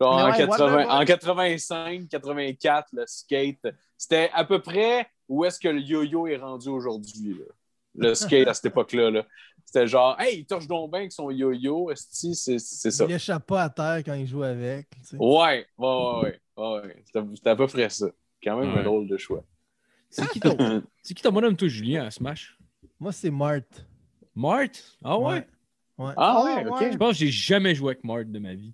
Genre, 0.01 0.13
en, 0.13 0.31
ouais, 0.31 0.37
80 0.37 0.57
Wonder 0.65 0.83
Boy- 0.85 0.85
en 1.01 1.05
85, 1.05 2.07
84, 2.09 2.87
le 2.93 3.03
skate, 3.05 3.67
c'était 3.97 4.29
à 4.33 4.45
peu 4.45 4.61
près 4.61 5.07
où 5.27 5.43
est-ce 5.45 5.59
que 5.59 5.67
le 5.67 5.79
yo-yo 5.81 6.27
est 6.27 6.37
rendu 6.37 6.69
aujourd'hui. 6.69 7.33
là. 7.37 7.45
Le 7.95 8.13
skate 8.15 8.47
à 8.47 8.53
cette 8.53 8.65
époque-là. 8.67 9.11
là. 9.11 9.25
C'était 9.65 9.87
genre, 9.87 10.19
hey, 10.19 10.39
il 10.39 10.45
touche 10.45 10.67
donc 10.67 10.89
bien 10.91 11.01
avec 11.01 11.11
son 11.11 11.29
yo-yo. 11.31 11.91
C'est 11.95 12.33
c'est 12.33 12.59
ça. 12.91 13.05
Il 13.05 13.11
échappe 13.11 13.45
pas 13.45 13.63
à 13.63 13.69
terre 13.69 14.01
quand 14.05 14.13
il 14.13 14.25
joue 14.25 14.43
avec. 14.43 14.89
tu 14.91 15.03
sais. 15.03 15.17
Ouais, 15.17 15.65
ouais, 15.77 16.21
ouais. 16.23 16.39
ouais. 16.57 17.03
C'était 17.05 17.49
à 17.49 17.55
peu 17.55 17.67
près 17.67 17.89
ça. 17.89 18.07
Quand 18.43 18.57
même 18.59 18.73
Ouais. 18.73 18.79
un 18.79 18.83
drôle 18.83 19.07
de 19.07 19.17
choix. 19.17 19.43
C'est 20.09 20.27
qui 20.29 20.39
ton. 20.39 20.55
C'est 21.03 21.13
qui 21.13 21.21
ton 21.21 21.31
bonhomme, 21.31 21.55
toi, 21.57 21.67
Julien, 21.67 22.05
à 22.05 22.11
Smash? 22.11 22.57
Moi, 22.99 23.11
c'est 23.11 23.29
Mart. 23.29 23.63
Mart? 24.35 24.71
Ah 25.03 25.17
ouais? 25.19 25.45
Ouais. 25.97 26.13
Ah 26.17 26.35
Ah, 26.37 26.43
ouais, 26.43 26.63
ouais. 26.63 26.69
ok. 26.69 26.91
Je 26.93 26.97
pense 26.97 27.11
que 27.11 27.17
j'ai 27.25 27.31
jamais 27.31 27.75
joué 27.75 27.91
avec 27.91 28.03
Mart 28.03 28.23
de 28.25 28.39
ma 28.39 28.53
vie. 28.55 28.73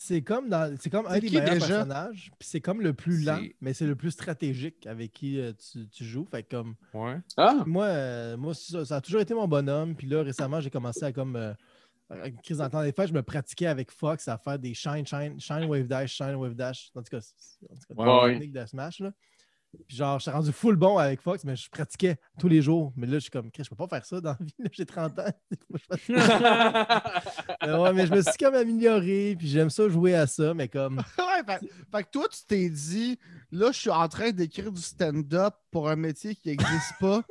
C'est 0.00 0.22
comme, 0.22 0.48
dans, 0.48 0.76
c'est 0.80 0.90
comme 0.90 1.06
un 1.06 1.14
C'est 1.14 1.20
des 1.22 1.30
meilleurs 1.30 1.54
déjà? 1.54 1.66
personnages, 1.66 2.30
puis 2.38 2.48
c'est 2.48 2.60
comme 2.60 2.80
le 2.80 2.92
plus 2.94 3.24
lent, 3.24 3.40
C'est- 3.42 3.56
mais 3.60 3.74
c'est 3.74 3.86
le 3.86 3.96
plus 3.96 4.12
stratégique 4.12 4.86
avec 4.86 5.12
qui 5.12 5.40
euh, 5.40 5.52
tu, 5.54 5.88
tu 5.88 6.04
joues. 6.04 6.24
Fait 6.30 6.44
que 6.44 6.50
comme 6.56 6.76
Ouais. 6.94 7.16
Ah, 7.36 7.64
moi, 7.66 7.86
euh, 7.86 8.36
moi 8.36 8.54
ça, 8.54 8.84
ça 8.84 8.96
a 8.96 9.00
toujours 9.00 9.20
été 9.20 9.34
mon 9.34 9.48
bonhomme. 9.48 9.96
Puis 9.96 10.06
là, 10.06 10.22
récemment, 10.22 10.60
j'ai 10.60 10.70
commencé 10.70 11.02
à 11.04 11.12
comme 11.12 11.34
euh, 11.34 11.52
dans 12.10 12.16
le 12.16 12.70
temps 12.70 12.82
des 12.84 12.92
fêtes, 12.92 13.08
je 13.08 13.12
me 13.12 13.22
pratiquais 13.24 13.66
avec 13.66 13.90
Fox 13.90 14.28
à 14.28 14.38
faire 14.38 14.58
des 14.58 14.72
shine, 14.72 15.04
shine, 15.04 15.38
shine, 15.40 15.64
wave 15.64 15.88
dash, 15.88 16.12
shine, 16.14 16.36
wave 16.36 16.54
dash. 16.54 16.90
En 16.94 17.02
tout 17.02 17.10
cas, 17.10 17.20
c'est 17.20 17.66
en 17.68 17.74
tout 17.74 17.94
cas, 17.94 17.94
Ouais, 18.02 18.04
des 18.04 18.24
ouais. 18.26 18.32
techniques 18.34 18.52
de 18.52 18.66
Smash. 18.66 19.00
Là. 19.00 19.12
Puis 19.86 19.96
genre, 19.96 20.18
je 20.18 20.22
suis 20.22 20.30
rendu 20.30 20.50
full 20.52 20.76
bon 20.76 20.96
avec 20.98 21.20
Fox, 21.20 21.44
mais 21.44 21.54
je 21.54 21.68
pratiquais 21.68 22.16
tous 22.38 22.48
les 22.48 22.62
jours. 22.62 22.92
Mais 22.96 23.06
là, 23.06 23.14
je 23.14 23.20
suis 23.20 23.30
comme, 23.30 23.50
Chris, 23.50 23.64
je 23.64 23.70
peux 23.70 23.76
pas 23.76 23.86
faire 23.86 24.04
ça 24.04 24.20
dans 24.20 24.30
la 24.30 24.36
vie. 24.40 24.54
là, 24.58 24.68
J'ai 24.72 24.86
30 24.86 25.18
ans. 25.18 25.32
Mais 27.66 27.74
ouais, 27.74 27.92
mais 27.92 28.06
je 28.06 28.14
me 28.14 28.22
suis 28.22 28.36
comme 28.38 28.54
amélioré, 28.54 29.36
puis 29.38 29.48
j'aime 29.48 29.70
ça 29.70 29.88
jouer 29.88 30.14
à 30.14 30.26
ça, 30.26 30.54
mais 30.54 30.68
comme. 30.68 30.98
ouais, 31.18 31.44
fait, 31.46 31.60
fait 31.92 32.02
que 32.04 32.10
toi, 32.10 32.26
tu 32.28 32.38
t'es 32.46 32.68
dit, 32.68 33.18
là, 33.50 33.70
je 33.72 33.78
suis 33.78 33.90
en 33.90 34.08
train 34.08 34.30
d'écrire 34.30 34.72
du 34.72 34.80
stand-up 34.80 35.54
pour 35.70 35.88
un 35.88 35.96
métier 35.96 36.34
qui 36.34 36.48
n'existe 36.48 36.94
pas. 37.00 37.22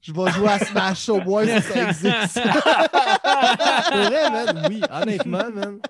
Je 0.00 0.12
vais 0.12 0.30
jouer 0.30 0.48
à 0.48 0.58
Smash 0.60 1.08
au 1.08 1.20
moins 1.20 1.44
si 1.44 1.62
ça 1.62 1.88
existe. 1.88 2.40
Pour 2.40 4.00
vrai, 4.02 4.30
man, 4.30 4.66
oui, 4.68 4.80
honnêtement, 4.90 5.50
man. 5.52 5.80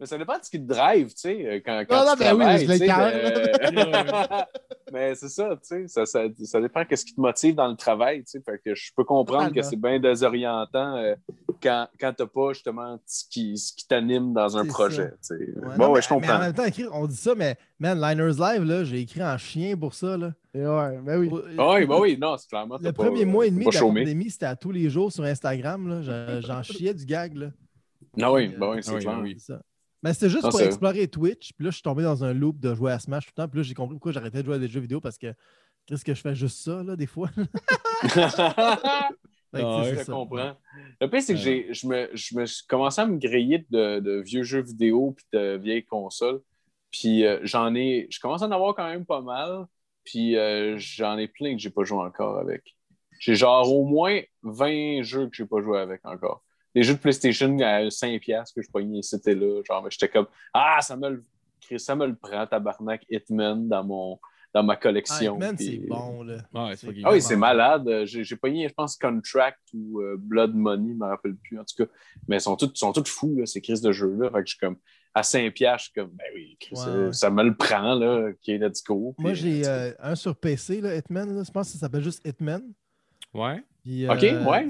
Mais 0.00 0.06
ça 0.06 0.16
dépend 0.16 0.38
de 0.38 0.42
ce 0.44 0.50
qui 0.50 0.58
te 0.58 0.66
drive, 0.66 1.08
tu 1.08 1.12
sais, 1.20 1.46
euh, 1.46 1.60
quand, 1.64 1.84
quand 1.86 1.94
Non, 2.00 2.06
non, 2.06 2.12
tu 2.14 2.18
ben 2.20 2.32
oui, 2.32 2.38
travailles, 2.40 2.66
sais, 2.66 2.78
l'écarte, 2.78 3.14
mais- 3.74 4.44
Mais 4.92 5.14
c'est 5.14 5.28
ça, 5.28 5.50
tu 5.50 5.58
sais, 5.62 5.86
ça, 5.88 6.04
ça, 6.04 6.24
ça 6.42 6.60
dépend 6.60 6.82
de 6.88 6.96
ce 6.96 7.04
qui 7.04 7.14
te 7.14 7.20
motive 7.20 7.54
dans 7.54 7.68
le 7.68 7.76
travail, 7.76 8.24
tu 8.24 8.30
sais. 8.30 8.40
Fait 8.40 8.58
que 8.64 8.74
je 8.74 8.90
peux 8.96 9.04
comprendre 9.04 9.52
que 9.54 9.62
c'est 9.62 9.76
bien 9.76 10.00
désorientant 10.00 10.96
euh, 10.96 11.14
quand, 11.62 11.86
quand 12.00 12.12
t'as 12.16 12.26
pas 12.26 12.52
justement 12.54 12.98
ce 13.06 13.24
qui, 13.30 13.56
ce 13.56 13.72
qui 13.72 13.86
t'anime 13.86 14.32
dans 14.32 14.56
un 14.56 14.66
projet, 14.66 15.10
tu 15.10 15.16
sais. 15.20 15.34
Ouais, 15.36 15.76
bon, 15.76 15.84
non, 15.86 15.92
ouais, 15.92 15.94
mais- 15.96 16.02
je 16.02 16.08
Mais 16.08 16.16
en 16.16 16.20
comprends. 16.20 16.38
même 16.40 16.54
temps, 16.54 16.64
on 16.92 17.06
dit 17.06 17.14
ça, 17.16 17.34
mais 17.36 17.56
man, 17.78 18.00
Liners 18.00 18.34
Live, 18.38 18.64
là, 18.64 18.82
j'ai 18.82 18.98
écrit 19.00 19.22
en 19.22 19.38
chien 19.38 19.76
pour 19.76 19.94
ça. 19.94 20.16
Là. 20.16 20.32
Et 20.54 20.66
ouais, 20.66 20.98
ben 21.04 21.18
oui. 21.20 21.30
Ah 21.56 21.74
oui, 21.74 21.86
bah 21.86 21.98
oui, 22.00 22.18
non, 22.20 22.36
c'est 22.36 22.48
clairement. 22.48 22.78
Le 22.80 22.92
pas- 22.92 23.04
premier 23.04 23.24
mois 23.24 23.46
et 23.46 23.50
demi 23.50 23.66
de 23.66 23.70
la 23.72 23.78
chômé. 23.78 24.00
pandémie, 24.00 24.28
c'était 24.30 24.46
à 24.46 24.56
tous 24.56 24.72
les 24.72 24.90
jours 24.90 25.12
sur 25.12 25.22
Instagram. 25.22 25.88
là. 25.88 26.02
Je- 26.02 26.44
J'en 26.46 26.62
chiais 26.64 26.94
du 26.94 27.04
gag. 27.06 27.36
Là. 27.36 27.46
Ah 28.20 28.32
oui, 28.32 28.48
bah 28.58 28.70
oui, 28.74 28.78
c'est 28.82 28.90
Ah 28.90 28.94
oui, 28.96 29.00
clair. 29.04 29.18
oui. 29.22 29.36
C'est 29.38 29.52
ça. 29.52 29.60
Mais 30.02 30.14
c'était 30.14 30.30
juste 30.30 30.44
Non, 30.44 30.50
pour 30.50 30.60
explorer 30.62 31.08
Twitch. 31.08 31.52
Puis 31.52 31.64
là, 31.64 31.70
je 31.70 31.76
suis 31.76 31.82
tombé 31.82 32.02
dans 32.02 32.24
un 32.24 32.32
loop 32.32 32.58
de 32.58 32.74
jouer 32.74 32.92
à 32.92 32.98
Smash 32.98 33.26
tout 33.26 33.32
le 33.36 33.42
temps. 33.42 33.48
Puis 33.48 33.58
là, 33.58 33.62
j'ai 33.62 33.74
compris 33.74 33.94
pourquoi 33.96 34.12
j'arrêtais 34.12 34.40
de 34.40 34.46
jouer 34.46 34.54
à 34.56 34.58
des 34.58 34.68
jeux 34.68 34.80
vidéo 34.80 35.00
parce 35.00 35.18
que 35.18 35.34
qu'est-ce 35.86 36.04
que 36.04 36.14
je 36.14 36.20
fais 36.20 36.34
juste 36.34 36.58
ça, 36.62 36.82
là, 36.82 36.96
des 36.96 37.06
fois? 37.06 37.30
Que, 39.52 39.58
Ah 39.62 39.82
sais, 39.84 39.96
je 39.96 40.04
ça. 40.04 40.12
comprends. 40.12 40.56
Le 41.00 41.10
pire, 41.10 41.22
c'est 41.22 41.34
que 41.34 41.38
Ouais. 41.38 41.44
j'ai, 41.44 41.74
je, 41.74 41.86
me, 41.88 42.08
je 42.14 42.38
me 42.38 42.46
suis 42.46 42.64
commencé 42.68 43.00
à 43.00 43.06
me 43.06 43.18
griller 43.18 43.66
de, 43.70 43.98
de 43.98 44.20
vieux 44.20 44.44
jeux 44.44 44.62
vidéo 44.62 45.12
puis 45.16 45.26
de 45.32 45.56
vieilles 45.56 45.84
consoles. 45.84 46.40
Puis 46.92 47.26
euh, 47.26 47.40
j'en 47.42 47.74
ai. 47.74 48.06
Je 48.10 48.20
commence 48.20 48.42
à 48.42 48.46
en 48.46 48.52
avoir 48.52 48.76
quand 48.76 48.86
même 48.88 49.04
pas 49.04 49.20
mal. 49.22 49.66
Puis 50.04 50.36
euh, 50.36 50.76
j'en 50.78 51.18
ai 51.18 51.26
plein 51.26 51.54
que 51.56 51.60
j'ai 51.60 51.70
pas 51.70 51.82
joué 51.82 51.98
encore 51.98 52.38
avec. 52.38 52.76
J'ai 53.18 53.34
genre 53.34 53.72
au 53.74 53.84
moins 53.84 54.20
20 54.44 55.02
jeux 55.02 55.26
que 55.28 55.34
j'ai 55.36 55.46
pas 55.46 55.60
joué 55.62 55.80
avec 55.80 56.00
encore. 56.06 56.44
Des 56.74 56.82
jeux 56.82 56.94
de 56.94 56.98
PlayStation 56.98 57.56
à 57.60 57.88
5$ 57.88 58.52
que 58.54 58.62
je 58.62 58.70
pognais, 58.70 59.02
c'était 59.02 59.34
là. 59.34 59.60
Genre, 59.66 59.86
j'étais 59.90 60.08
comme 60.08 60.26
Ah, 60.54 60.78
ça 60.82 60.96
me 60.96 61.08
le. 61.10 61.24
Chris, 61.60 61.78
Ça 61.80 61.94
me 61.94 62.06
le 62.06 62.14
prend, 62.16 62.46
tabarnak 62.46 63.04
Hitman 63.10 63.68
dans 63.68 63.84
mon 63.84 64.18
dans 64.52 64.62
ma 64.64 64.72
Ah, 64.72 64.76
collection. 64.76 65.34
Hitman, 65.36 65.54
Puis- 65.56 65.80
c'est 65.82 65.86
bon. 65.88 66.22
Là. 66.24 66.38
Ouais, 66.52 66.74
c'est 66.74 66.86
fucking 66.86 67.02
ah 67.06 67.12
oui, 67.12 67.22
c'est 67.22 67.36
malade. 67.36 67.86
Euh, 67.86 68.04
J'ai 68.06 68.24
j'ai 68.24 68.34
pogné, 68.34 68.68
je 68.68 68.74
pense, 68.74 68.96
Contract 68.96 69.60
ou 69.74 70.00
euh, 70.00 70.16
Blood 70.18 70.54
Money, 70.56 70.88
je 70.88 70.94
ne 70.94 70.98
me 70.98 71.06
rappelle 71.06 71.36
plus, 71.36 71.58
en 71.58 71.64
tout 71.64 71.84
cas. 71.84 71.90
Mais 72.26 72.38
ils 72.38 72.40
sont 72.40 72.56
tous, 72.56 72.70
sont 72.74 72.92
tous 72.92 73.08
fous, 73.08 73.36
là, 73.38 73.46
ces 73.46 73.60
crises 73.60 73.80
de 73.80 73.92
jeux-là. 73.92 74.28
Fait 74.30 74.40
que 74.40 74.46
je 74.46 74.50
suis 74.56 74.58
comme, 74.58 74.76
à 75.14 75.22
5 75.22 75.52
piastres, 75.54 75.78
je 75.78 75.84
suis 75.84 75.92
comme, 76.00 76.10
ben 76.16 76.24
oui, 76.34 76.56
Chris, 76.58 76.74
Ouais, 76.76 76.88
euh, 76.88 77.12
ça 77.12 77.30
me 77.30 77.44
le 77.44 77.54
prend, 77.54 77.94
là, 77.94 78.32
qui 78.40 78.50
est 78.52 78.58
let's 78.58 78.82
go. 78.82 79.14
Moi, 79.18 79.34
j'ai 79.34 79.64
euh, 79.68 79.92
un 80.00 80.16
sur 80.16 80.34
PC, 80.34 80.80
là, 80.80 80.96
Hitman. 80.96 81.32
là. 81.36 81.44
Je 81.46 81.50
pense 81.52 81.68
que 81.68 81.74
ça 81.74 81.78
s'appelle 81.80 82.02
juste 82.02 82.26
Hitman. 82.26 82.62
Ouais. 83.32 83.62
Puis, 83.84 84.08
Ok, 84.08 84.24
euh, 84.24 84.44
ouais. 84.46 84.68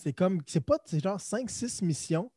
C'est- 0.00 0.10
C'est 0.10 0.12
comme, 0.14 0.40
c'est 0.46 0.60
pas, 0.64 0.78
c'est 0.84 1.02
genre 1.02 1.20
5-6 1.20 1.82
missions, 1.82 2.30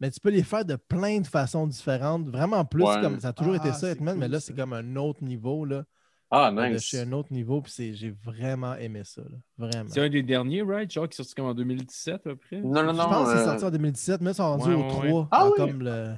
mais 0.00 0.10
tu 0.10 0.20
peux 0.20 0.30
les 0.30 0.42
faire 0.42 0.64
de 0.64 0.76
plein 0.76 1.20
de 1.20 1.26
façons 1.26 1.66
différentes. 1.66 2.28
Vraiment 2.28 2.64
plus, 2.64 2.82
Ouais. 2.84 3.00
comme 3.00 3.20
ça 3.20 3.28
a 3.28 3.32
toujours 3.32 3.54
Ah, 3.54 3.58
été 3.58 3.72
ça, 3.72 3.78
c'est 3.80 3.92
Hitman, 3.92 4.18
mais 4.18 4.28
là, 4.28 4.40
ça. 4.40 4.46
c'est 4.46 4.54
comme 4.54 4.72
un 4.72 4.96
autre 4.96 5.22
niveau, 5.22 5.64
là. 5.64 5.84
Ah, 6.30 6.50
de 6.50 6.72
nice. 6.74 6.82
chez 6.82 7.00
un 7.00 7.12
autre 7.12 7.32
niveau, 7.32 7.60
puis 7.62 7.70
c'est- 7.70 7.94
j'ai 7.94 8.10
vraiment 8.10 8.74
aimé 8.74 9.02
ça, 9.04 9.22
là. 9.22 9.36
Vraiment. 9.56 9.88
C'est 9.88 10.00
un 10.00 10.08
des 10.08 10.22
derniers, 10.24 10.62
right? 10.62 10.90
Genre 10.90 11.08
qui 11.08 11.14
est 11.14 11.16
sorti 11.16 11.34
comme 11.34 11.46
en 11.46 11.54
2017 11.54 12.14
à 12.26 12.30
peu 12.30 12.36
près? 12.36 12.60
Non, 12.60 12.82
non, 12.82 12.92
Je 12.92 12.98
non. 12.98 13.08
pense 13.08 13.28
que 13.28 13.36
c'est 13.36 13.42
euh, 13.42 13.44
sorti 13.44 13.64
en 13.64 13.70
2017, 13.70 14.20
mais 14.20 14.34
c'est 14.34 14.42
rendu 14.42 14.64
Ouais, 14.68 14.74
au 14.74 14.78
ouais, 14.82 14.88
3. 14.88 15.04
ouais. 15.22 15.26
Ah 15.30 15.46
oui. 15.46 15.52
comme 15.56 15.82
le... 15.82 16.14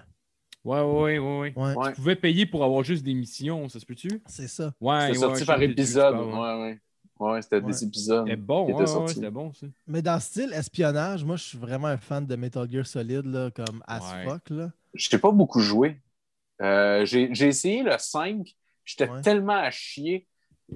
Ouais, 0.65 0.81
ouais, 0.81 1.19
ouais, 1.19 1.53
ouais. 1.55 1.75
Tu 1.91 1.93
pouvais 1.97 2.17
payer 2.17 2.47
pour 2.47 2.65
avoir 2.65 2.83
juste 2.83 3.05
des 3.05 3.15
missions, 3.15 3.69
ça 3.69 3.79
se 3.79 3.85
peut-tu? 3.87 4.23
c'est 4.27 4.49
ça. 4.49 4.73
Ouais, 4.81 5.09
ouais, 5.09 5.15
sorti 5.15 5.41
je 5.43 5.45
par 5.47 5.61
épisode. 5.63 6.17
ouais. 6.17 6.33
Ouais, 6.33 6.81
ouais. 7.19 7.43
C'était 7.43 7.57
Ouais. 7.57 7.63
des 7.73 7.85
épisodes. 7.85 8.25
C'était 8.27 8.37
bon, 8.37 8.67
qui 8.67 8.73
ouais, 8.73 8.81
étaient 8.83 8.91
ouais, 8.91 8.95
sortis. 8.97 9.15
c'était 9.15 9.31
bon, 9.31 9.53
ça. 9.53 9.67
Mais 9.87 10.03
dans 10.03 10.15
le 10.15 10.21
style 10.21 10.53
espionnage, 10.53 11.25
moi, 11.25 11.37
je 11.37 11.43
suis 11.45 11.59
vraiment 11.59 11.89
un 11.89 11.97
fan 11.97 12.27
de 12.27 12.37
Metal 12.37 12.71
Gear 12.71 12.87
Solid, 12.87 13.25
là, 13.27 13.51
comme 13.51 13.83
as 13.87 14.15
Ouais. 14.15 14.25
fuck, 14.25 14.51
là. 14.51 14.71
Je 14.95 15.09
n'ai 15.15 15.21
pas 15.21 15.31
beaucoup 15.31 15.61
joué. 15.61 16.01
Euh, 16.63 17.05
J'ai 17.05 17.29
j'ai 17.35 17.49
essayé 17.49 17.83
le 17.83 17.97
5. 17.99 18.55
J'étais 18.85 19.09
Ouais. 19.11 19.21
tellement 19.21 19.57
à 19.59 19.71
chier 19.71 20.27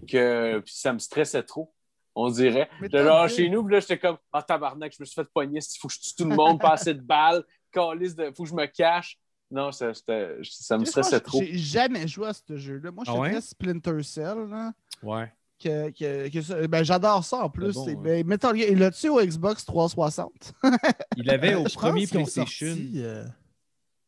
que 0.08 0.58
puis 0.60 0.74
ça 0.74 0.92
me 0.92 0.98
stressait 0.98 1.42
trop. 1.42 1.72
On 2.14 2.28
dirait. 2.28 2.68
Genre 2.92 3.26
dit- 3.28 3.34
chez 3.34 3.48
nous, 3.48 3.64
puis 3.64 3.74
là, 3.74 3.80
j'étais 3.80 3.98
comme 3.98 4.18
Ah, 4.32 4.42
tabarnak, 4.42 4.92
je 4.96 4.98
me 5.00 5.04
suis 5.06 5.14
fait 5.14 5.28
pogner. 5.32 5.60
Il 5.60 5.78
faut 5.78 5.88
que 5.88 5.94
je 5.94 6.00
tue 6.00 6.14
tout 6.16 6.28
le 6.28 6.34
monde, 6.34 6.60
pas 6.60 6.72
assez 6.72 6.92
de 6.94 7.00
balles. 7.00 7.44
Calice 7.72 8.16
de... 8.16 8.32
faut 8.36 8.42
que 8.42 8.48
je 8.48 8.54
me 8.54 8.66
cache. 8.66 9.16
Non, 9.52 9.70
ça, 9.72 9.92
ça 9.94 10.78
me 10.78 10.84
stressait 10.84 11.20
trop. 11.20 11.40
J'ai 11.40 11.56
jamais 11.58 12.06
joué 12.08 12.28
à 12.28 12.32
ce 12.32 12.56
jeu-là. 12.56 12.90
Moi, 12.90 13.04
je 13.06 13.10
Ah 13.10 13.14
ouais? 13.18 13.28
dirais 13.30 13.40
Splinter 13.40 14.02
Cell. 14.02 14.48
Là, 14.48 14.72
Ouais. 15.02 15.32
Que, 15.62 15.90
que- 15.90 16.28
que 16.28 16.42
ça- 16.42 16.66
ben, 16.66 16.82
J'adore 16.82 17.24
ça 17.24 17.38
en 17.44 17.50
plus. 17.50 17.74
bon, 17.74 17.86
ouais. 17.86 17.94
ben, 17.96 18.26
Metal 18.26 18.56
Gear, 18.56 18.68
il 18.70 18.78
l'a-tu 18.78 19.08
au 19.08 19.20
Xbox 19.20 19.64
360? 19.64 20.54
Il 21.16 21.24
l'avait 21.26 21.54
au 21.54 21.62
Euh, 21.66 21.68
premier 21.74 22.06
PlayStation. 22.06 22.66
sorti, 22.68 22.92
euh, 22.96 23.24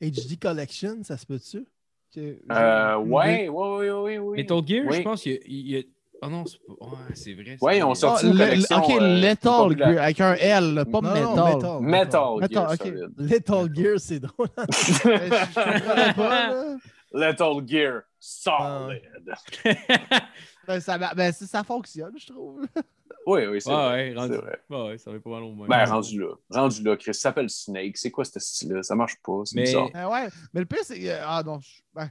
HD 0.00 0.38
Collection, 0.40 0.98
ça 1.02 1.16
se 1.16 1.26
peut-tu? 1.26 1.66
Euh, 2.16 2.96
ouais, 2.98 3.48
ouais, 3.48 3.48
ouais, 3.48 3.90
ouais, 3.90 4.18
ouais. 4.18 4.36
Metal 4.36 4.60
Gear, 4.66 4.84
Oui. 4.88 4.96
je 4.98 5.02
pense 5.02 5.22
qu'il 5.22 5.32
y 5.32 5.36
a- 5.36 5.40
il 5.46 5.68
y 5.70 5.78
a. 5.78 5.82
Oh 6.24 6.28
non, 6.28 6.44
c'est 6.46 6.58
pas. 6.64 6.72
Ouais, 6.86 6.98
c'est 7.14 7.32
vrai. 7.34 7.56
vrai. 7.60 7.82
on 7.82 7.90
Ah, 7.92 7.94
sort- 7.96 8.10
sorti 8.20 8.26
une 8.26 8.32
le- 8.34 8.38
collection, 8.38 8.76
ok, 8.84 8.90
euh, 8.90 9.20
Lethal. 9.20 9.76
Gear 9.78 10.02
avec 10.04 10.20
un 10.20 10.34
L, 10.34 10.84
pas 10.92 11.00
Non, 11.00 11.12
Metal. 11.14 11.24
non, 11.34 11.80
Metal. 11.80 11.80
Metal 11.80 12.66
Metal, 12.68 12.76
Gear. 12.94 13.08
Little 13.18 13.74
Gear, 13.74 13.98
c'est 13.98 14.20
drôle. 14.20 14.48
Ben, 14.56 14.66
je, 14.70 14.92
je 14.92 16.14
pas. 16.14 16.76
Lethal 17.14 17.66
Gear 17.66 18.02
Solid. 18.20 19.02
Ben, 20.66 20.80
ça, 20.80 20.96
ben, 21.14 21.32
ça, 21.32 21.64
fonctionne, 21.64 22.14
je 22.18 22.26
trouve. 22.26 22.66
Oui, 23.24 23.46
oui, 23.46 23.60
c'est 23.60 23.70
Ouais, 23.70 23.76
vrai. 23.76 24.10
ouais, 24.10 24.14
rendu- 24.16 24.34
vrai. 24.34 24.60
Ouais, 24.68 24.98
ça 24.98 25.12
va 25.12 25.20
pas 25.20 25.30
mal 25.30 25.42
au 25.44 25.52
moins. 25.52 25.68
Ben, 25.68 25.84
rendu 25.84 26.18
là. 26.18 26.34
Rendu 26.50 26.82
là, 26.82 26.96
Chris. 26.96 27.14
Ça 27.14 27.20
s'appelle 27.20 27.48
Snake. 27.48 27.96
C'est 27.96 28.10
quoi 28.10 28.24
ce 28.24 28.40
style-là? 28.40 28.82
Ça 28.82 28.96
marche 28.96 29.14
pas. 29.22 29.42
C'est 29.44 29.54
Mais- 29.54 29.62
bizarre. 29.62 29.90
Ben 29.94 30.08
ouais, 30.08 30.28
mais 30.52 30.60
le 30.60 30.66
pire, 30.66 30.80
c'est 30.82 30.98
que. 30.98 31.20
Ah 31.24 31.40
non, 31.46 31.60
je, 31.60 31.68
ben, 31.94 32.10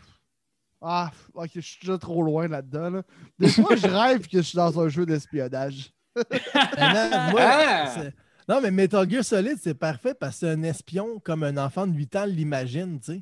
ah, 0.82 1.12
ok, 1.34 1.50
je 1.56 1.60
suis 1.60 1.80
déjà 1.82 1.98
trop 1.98 2.24
loin 2.24 2.48
là-dedans. 2.48 2.90
Là. 2.92 3.04
Des 3.38 3.50
fois, 3.50 3.76
je 3.76 3.88
rêve 3.88 4.22
que 4.26 4.38
je 4.38 4.42
suis 4.42 4.56
dans 4.56 4.80
un 4.80 4.88
jeu 4.88 5.06
d'espionnage. 5.06 5.92
Ben, 6.16 7.10
non, 7.10 7.32
moi, 7.32 7.42
Ah! 7.42 7.94
non, 8.48 8.62
mais 8.62 8.72
Metal 8.72 9.10
Gear 9.10 9.26
Solid, 9.26 9.58
c'est 9.62 9.74
parfait 9.74 10.14
parce 10.14 10.36
que 10.36 10.40
c'est 10.46 10.50
un 10.50 10.64
espion 10.64 11.20
comme 11.20 11.44
un 11.44 11.58
enfant 11.58 11.88
de 11.88 11.94
8 11.94 12.16
ans 12.16 12.26
l'imagine, 12.26 13.00
tu 13.02 13.14
sais. 13.16 13.22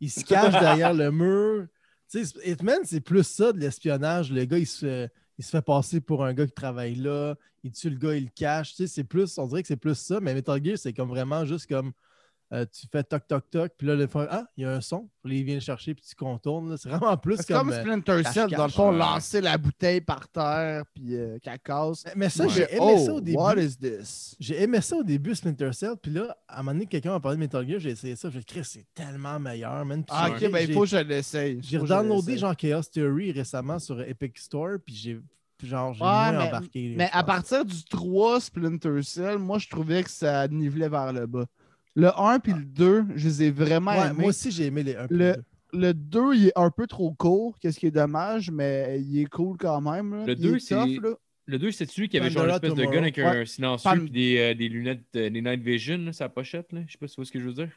Il 0.00 0.10
se 0.10 0.24
cache 0.24 0.52
derrière 0.52 0.94
le 0.94 1.10
mur. 1.10 1.66
Tu 2.10 2.24
sais, 2.24 2.50
Hitman, 2.50 2.80
c'est 2.84 3.00
plus 3.00 3.26
ça 3.26 3.52
de 3.52 3.58
l'espionnage. 3.58 4.30
Le 4.30 4.44
gars, 4.44 4.58
il 4.58 4.66
se, 4.66 5.08
fait, 5.40 5.62
passer 5.62 6.00
pour 6.00 6.24
un 6.24 6.34
gars 6.34 6.46
qui 6.46 6.52
travaille 6.52 6.94
là. 6.94 7.34
Il 7.64 7.72
tue 7.72 7.90
le 7.90 7.96
gars, 7.96 8.14
il 8.14 8.24
le 8.24 8.30
cache. 8.34 8.74
C'est 8.74 9.04
plus, 9.04 9.38
on 9.38 9.46
dirait 9.46 9.62
que 9.62 9.68
c'est 9.68 9.76
plus 9.76 9.98
ça. 9.98 10.20
Mais 10.20 10.34
Metal 10.34 10.62
Gear, 10.64 10.78
c'est 10.78 10.92
comme 10.92 11.08
vraiment 11.08 11.44
juste 11.44 11.68
comme 11.68 11.92
euh, 12.52 12.64
tu 12.72 12.86
fais 12.92 13.02
toc 13.02 13.26
toc 13.26 13.50
toc, 13.50 13.72
puis 13.76 13.88
là, 13.88 13.96
le 13.96 14.06
fond, 14.06 14.24
ah, 14.30 14.46
il 14.56 14.62
y 14.62 14.64
a 14.66 14.70
un 14.72 14.80
son. 14.80 15.08
Puis 15.24 15.40
il 15.40 15.44
vient 15.44 15.54
le 15.56 15.60
chercher, 15.60 15.94
puis 15.94 16.04
tu 16.08 16.14
contournes. 16.14 16.70
là. 16.70 16.76
C'est 16.76 16.88
vraiment 16.88 17.16
plus 17.16 17.36
C'est 17.38 17.48
comme. 17.52 17.58
comme 17.58 17.70
euh, 17.72 17.80
Splinter 17.80 18.22
Cell, 18.32 18.50
dans 18.50 18.66
le 18.66 18.70
fond, 18.70 18.90
Ouais. 18.92 18.98
lancer 18.98 19.40
la 19.40 19.58
bouteille 19.58 20.00
par 20.00 20.28
terre, 20.28 20.84
puis 20.94 21.16
euh, 21.16 21.38
qu'elle 21.42 21.58
casse. 21.58 22.04
mais- 22.06 22.12
Mais 22.16 22.28
ça, 22.28 22.44
Ouais. 22.44 22.50
j'ai 22.50 22.62
aimé 22.74 22.94
oh, 22.96 23.04
ça 23.04 23.12
au 23.14 23.20
début. 23.20 23.36
what 23.36 23.56
is 23.56 23.76
this? 23.76 24.36
J'ai 24.38 24.62
aimé 24.62 24.80
ça 24.80 24.96
au 24.96 25.02
début, 25.02 25.34
Splinter 25.34 25.72
Cell, 25.72 25.94
puis 26.00 26.12
là, 26.12 26.36
à 26.46 26.60
un 26.60 26.62
moment 26.62 26.72
donné, 26.74 26.86
quelqu'un 26.86 27.10
m'a 27.10 27.20
parlé 27.20 27.36
de 27.36 27.40
Metal 27.40 27.68
Gear, 27.68 27.80
j'ai 27.80 27.90
essayé 27.90 28.14
ça, 28.14 28.30
j'ai 28.30 28.38
dit, 28.38 28.60
c'est 28.62 28.86
tellement 28.94 29.40
meilleur, 29.40 29.84
man. 29.84 30.04
Puis 30.04 30.16
Ah, 30.16 30.30
ok, 30.30 30.50
ben 30.50 30.58
il 30.68 30.72
faut 30.72 30.82
que 30.82 30.86
je 30.86 30.96
l'essaye. 30.98 31.58
J'ai 31.62 31.78
l'essaye. 31.78 32.38
genre 32.38 32.56
Chaos 32.56 32.82
Theory 32.92 33.32
récemment 33.32 33.78
sur 33.80 34.00
Epic 34.00 34.38
Store, 34.38 34.76
puis 34.84 34.94
j'ai 34.94 35.20
genre 35.64 35.94
j'ai 35.94 36.02
Ouais, 36.02 36.06
moins 36.08 36.32
mais- 36.32 36.48
embarqué. 36.48 36.94
Mais 36.96 37.10
à 37.12 37.24
partir 37.24 37.64
du 37.64 37.82
3 37.86 38.40
Splinter 38.40 39.02
Cell, 39.02 39.38
moi, 39.38 39.58
je 39.58 39.68
trouvais 39.68 40.04
que 40.04 40.10
ça 40.10 40.46
nivelait 40.48 40.88
vers 40.88 41.12
le 41.12 41.26
bas. 41.26 41.46
Le 41.96 42.08
1 42.16 42.38
puis 42.40 42.52
le 42.52 42.62
2, 42.64 43.04
je 43.16 43.26
les 43.28 43.42
ai 43.44 43.50
vraiment 43.50 43.92
Ouais, 43.92 44.06
aimés. 44.08 44.16
moi 44.18 44.28
aussi, 44.28 44.50
j'ai 44.52 44.66
aimé 44.66 44.82
les 44.82 44.94
1 44.96 45.06
Le- 45.10 45.36
Le 45.72 45.92
2, 45.92 46.34
il 46.34 46.46
est 46.48 46.52
un 46.56 46.70
peu 46.70 46.86
trop 46.86 47.12
court, 47.12 47.58
qu'est-ce 47.58 47.78
qui 47.80 47.86
est 47.86 47.90
dommage, 47.90 48.50
mais 48.50 49.00
il 49.02 49.20
est 49.20 49.26
cool 49.26 49.56
quand 49.58 49.80
même. 49.80 50.14
là. 50.14 50.24
Le 50.26 50.32
Il 50.34 50.40
2, 50.40 50.56
est 50.56 50.60
c'est- 50.60 50.74
tough, 50.74 51.02
là. 51.02 51.10
Le 51.46 51.58
2, 51.58 51.70
c'est 51.72 51.88
celui 51.90 52.08
qui 52.08 52.18
avait 52.18 52.30
genre 52.30 52.44
une 52.44 52.50
Pandora 52.50 52.66
espèce 52.74 52.86
de 52.86 52.92
gun 52.92 53.02
avec 53.02 53.18
un 53.18 53.30
Ouais. 53.30 53.46
silencieux 53.46 53.90
Pan- 53.90 53.98
puis 53.98 54.10
des, 54.10 54.38
euh, 54.38 54.54
des 54.54 54.68
lunettes, 54.68 55.04
euh, 55.16 55.28
des 55.30 55.40
night 55.42 55.60
vision, 55.62 55.98
là, 55.98 56.12
sa 56.12 56.28
pochette. 56.28 56.72
Là. 56.72 56.80
Je 56.86 56.92
sais 56.92 56.98
pas 56.98 57.06
si 57.08 57.14
tu 57.14 57.20
vois 57.20 57.24
ce 57.26 57.32
que 57.32 57.40
je 57.40 57.44
veux 57.44 57.52
dire. 57.52 57.68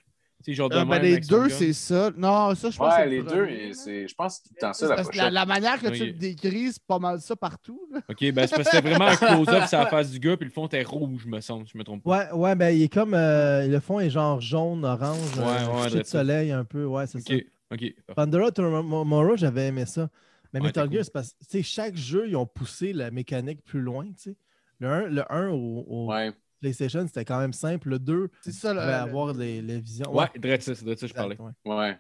C'est 0.41 0.53
genre 0.53 0.70
de 0.70 0.76
Euh, 0.78 0.86
ben, 0.86 1.02
les 1.02 1.20
deux, 1.20 1.49
c'est 1.49 1.74
ça. 1.74 2.11
Non, 2.16 2.56
ça, 2.56 2.70
je 2.70 2.78
pense 2.78 2.95
que 2.95 2.99
Ouais, 3.02 3.03
c'est 3.03 3.10
les 3.10 3.22
le 3.22 3.24
deux, 3.24 3.74
c'est- 3.74 4.07
je 4.07 4.16
pense 4.16 4.40
que 4.40 4.48
c'est 4.53 4.60
ça, 4.61 4.74
C'est 4.74 4.88
la 4.88 4.95
que 4.95 5.02
pochette. 5.03 5.16
la, 5.22 5.30
la 5.32 5.45
manière 5.45 5.82
que 5.82 5.90
tu 5.90 6.06
le 6.06 6.14
décris, 6.14 6.72
c'est 6.72 6.84
pas 6.84 6.98
mal 6.98 7.20
ça 7.20 7.36
partout. 7.36 7.82
là. 7.91 7.99
Ok, 8.10 8.20
ben 8.32 8.48
c'est 8.48 8.56
parce 8.56 8.70
que 8.70 8.76
c'était 8.78 8.88
vraiment 8.90 9.06
un 9.07 9.16
close-up 9.18 9.66
sur 9.68 9.80
la 9.80 9.88
face 9.88 10.11
du 10.11 10.20
gars, 10.20 10.38
puis 10.38 10.45
le 10.45 10.52
fond 10.52 10.66
était 10.68 10.82
rouge, 10.84 11.26
me 11.26 11.41
semble, 11.41 11.66
si 11.68 11.74
je 11.74 11.78
me 11.78 11.84
trompe 11.84 12.03
pas. 12.03 12.10
Ouais, 12.10 12.32
ouais, 12.32 12.56
ben 12.56 12.70
il 12.70 12.84
est 12.84 12.94
comme. 12.94 13.14
euh, 13.14 13.68
le 13.68 13.80
fond 13.82 13.99
est 13.99 14.10
genre 14.10 14.40
jaune, 14.40 14.86
orange, 14.86 15.38
Ouais, 15.38 15.44
euh, 15.45 15.84
ouais, 15.84 15.99
de 15.99 16.03
soleil 16.03 16.52
un 16.53 16.64
peu, 16.64 16.86
ouais, 16.86 17.06
c'est 17.06 17.18
Ok, 17.20 17.28
ça. 17.28 17.34
ok. 17.36 17.80
parfait. 17.80 17.95
Pandora 18.16 18.52
Tomorrow, 18.52 19.36
j'avais 19.36 19.68
aimé 19.68 19.86
ça. 19.86 20.10
Mais 20.53 20.61
Ouais, 20.61 20.68
Metal 20.68 20.86
Gear, 20.90 20.99
cool. 20.99 21.03
c'est 21.03 21.14
parce 21.14 21.34
que 21.34 21.40
tu 21.44 21.45
sais, 21.49 21.64
chaque 21.64 21.95
jeu, 21.98 22.28
ils 22.30 22.36
ont 22.38 22.45
poussé 22.48 22.94
la 22.94 23.11
mécanique 23.11 23.64
plus 23.66 23.82
loin, 23.82 24.06
tu 24.06 24.32
sais. 24.32 24.36
Le 24.80 24.88
1, 24.88 25.07
le 25.10 25.32
1 25.32 25.49
au, 25.49 25.84
au 25.88 26.07
Ouais. 26.11 26.32
PlayStation, 26.60 27.06
c'était 27.07 27.26
quand 27.26 27.40
même 27.40 27.53
simple. 27.53 27.90
Le 27.90 27.99
2, 27.99 28.30
C'est 28.41 28.52
ça, 28.52 28.72
avoir 29.02 29.34
les, 29.34 29.61
les 29.61 29.80
visions. 29.80 30.14
Ouais, 30.15 30.27
direct 30.38 30.64
ça, 30.64 30.76
c'est 30.76 30.86
de 30.86 30.94
ça 30.95 31.02
que 31.02 31.07
je 31.07 31.14
parlais. 31.14 31.38
ouais. 31.40 31.52
Ouais. 31.65 31.95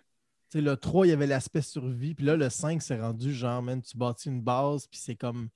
Tu 0.51 0.57
sais, 0.57 0.61
le 0.61 0.75
3, 0.75 1.05
il 1.05 1.09
y 1.09 1.13
avait 1.13 1.27
l'aspect 1.27 1.61
survie. 1.61 2.15
Puis 2.15 2.25
là, 2.25 2.35
le 2.35 2.49
5, 2.49 2.81
c'est 2.81 2.99
rendu 2.99 3.33
genre, 3.33 3.61
man, 3.61 3.81
tu 3.81 3.95
bâtis 3.97 4.29
une 4.29 4.41
base. 4.41 4.87
Puis 4.87 4.99
c'est 4.99 5.15
comme. 5.15 5.49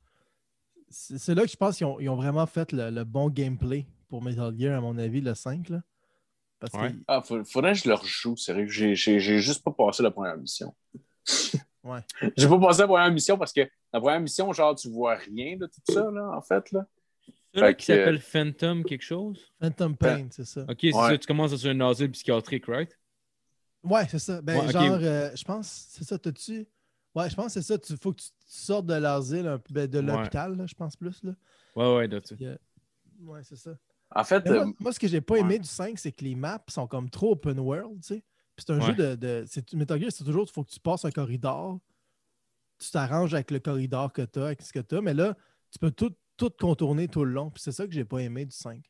C'est 0.90 1.34
là 1.34 1.42
que 1.44 1.50
je 1.50 1.56
pense 1.58 1.78
qu'ils 1.78 1.88
ont, 1.88 2.00
ils 2.00 2.08
ont 2.10 2.16
vraiment 2.16 2.46
fait 2.46 2.72
le, 2.72 2.92
le 2.92 3.04
bon 3.04 3.30
gameplay 3.30 3.88
pour 4.10 4.22
Metal 4.22 4.54
Gear, 4.58 4.78
à 4.78 4.82
mon 4.82 4.96
avis, 5.00 5.22
le 5.22 5.34
5. 5.34 5.70
Là. 5.70 5.82
Parce 6.60 6.74
Ouais. 6.76 6.92
que. 6.92 6.98
Ah, 7.08 7.22
faut- 7.24 7.44
faudrait 7.44 7.74
que 7.74 7.80
je 7.80 7.90
le 7.90 7.96
rejoue, 7.96 8.38
sérieux. 8.38 8.68
J'ai 8.68 8.96
juste 9.40 9.64
pas 9.64 9.72
passé 9.72 10.04
la 10.04 10.12
première 10.12 10.38
mission. 10.38 10.74
Ouais. 11.84 12.00
J'ai 12.38 12.48
pas 12.48 12.58
passé 12.60 12.80
la 12.80 12.88
première 12.88 13.12
mission 13.12 13.38
parce 13.38 13.52
que 13.52 13.60
la 13.92 14.00
première 14.00 14.22
mission, 14.22 14.54
genre, 14.54 14.74
tu 14.74 14.90
vois 14.90 15.16
rien 15.16 15.58
de 15.58 15.66
tout 15.66 15.82
ça, 15.94 16.10
là, 16.12 16.32
en 16.34 16.42
fait, 16.42 16.72
là. 16.72 16.86
Fait 17.54 17.76
qui 17.76 17.86
que- 17.88 17.96
s'appelle 17.96 18.20
Phantom 18.20 18.84
quelque 18.84 19.04
chose? 19.04 19.40
Phantom 19.62 19.96
Pain, 19.96 20.28
c'est 20.32 20.46
ça. 20.46 20.64
Ok, 20.68 20.78
c'est 20.82 20.92
ça, 20.92 21.18
tu 21.18 21.28
commences 21.28 21.52
dans 21.52 21.68
un 21.68 21.80
asile 21.82 22.12
psychiatrique, 22.12 22.66
right? 22.68 22.98
Ouais, 23.84 24.08
c'est 24.08 24.20
ça. 24.20 24.42
Ben, 24.42 24.60
Ouais, 24.66 24.72
genre, 24.72 24.98
euh, 25.02 25.30
je 25.36 25.44
pense, 25.44 25.88
c'est 25.90 26.04
ça, 26.04 26.18
t'as-tu. 26.18 26.66
Ouais, 27.14 27.30
je 27.30 27.36
pense 27.36 27.48
que 27.48 27.52
c'est 27.52 27.62
ça. 27.62 27.76
Il 27.90 27.98
faut 27.98 28.12
que 28.14 28.22
tu 28.22 28.30
sortes 28.48 28.86
de 28.88 28.94
l'asile, 28.96 29.60
ben, 29.70 29.88
de 29.88 30.00
Ouais. 30.00 30.06
l'hôpital, 30.06 30.56
là, 30.58 30.66
je 30.66 30.74
pense 30.74 30.96
plus. 30.96 31.22
Là. 31.24 31.34
Ouais, 31.76 31.96
ouais, 32.08 32.10
euh, 32.14 32.58
ouais, 33.22 33.42
c'est 33.44 33.56
ça. 33.58 33.78
En 34.16 34.24
fait, 34.24 34.46
moi, 34.48 34.56
euh, 34.68 34.72
moi, 34.80 34.92
ce 34.94 35.00
que 35.00 35.08
j'ai 35.08 35.22
pas 35.22 35.36
ouais. 35.36 35.42
aimé 35.42 35.60
du 35.60 35.68
5, 35.68 36.00
c'est 36.00 36.12
que 36.12 36.24
les 36.24 36.34
maps 36.36 36.64
sont 36.70 36.88
comme 36.88 37.10
trop 37.10 37.32
open 37.34 37.60
world, 37.60 38.02
tu 38.02 38.16
sais. 38.16 38.24
Puis 38.56 38.66
c'est 38.66 38.74
un 38.74 38.80
Ouais. 38.80 38.86
jeu 38.88 38.94
de. 38.94 39.16
de 39.16 39.44
c'est, 39.48 39.74
Metal 39.74 40.00
Gear, 40.00 40.12
c'est 40.12 40.24
toujours, 40.24 40.46
il 40.48 40.52
faut 40.54 40.64
que 40.64 40.70
tu 40.72 40.80
passes 40.80 41.04
un 41.06 41.12
corridor. 41.12 41.80
Tu 42.80 42.90
t'arranges 42.92 43.34
avec 43.34 43.52
le 43.52 43.60
corridor 43.60 44.12
que 44.14 44.22
tu 44.24 44.40
as, 44.40 44.46
avec 44.46 44.62
ce 44.62 44.72
que 44.74 44.80
tu 44.80 44.96
as, 44.96 45.02
mais 45.02 45.14
là, 45.14 45.36
tu 45.72 45.80
peux 45.80 45.92
tout, 45.92 46.14
tout 46.38 46.52
contourner 46.60 47.08
tout 47.08 47.26
le 47.26 47.32
long. 47.32 47.50
Puis 47.50 47.62
c'est 47.64 47.72
ça 47.72 47.86
que 47.86 47.94
j'ai 47.94 48.06
pas 48.06 48.20
aimé 48.20 48.46
du 48.46 48.56
5. 48.56 48.82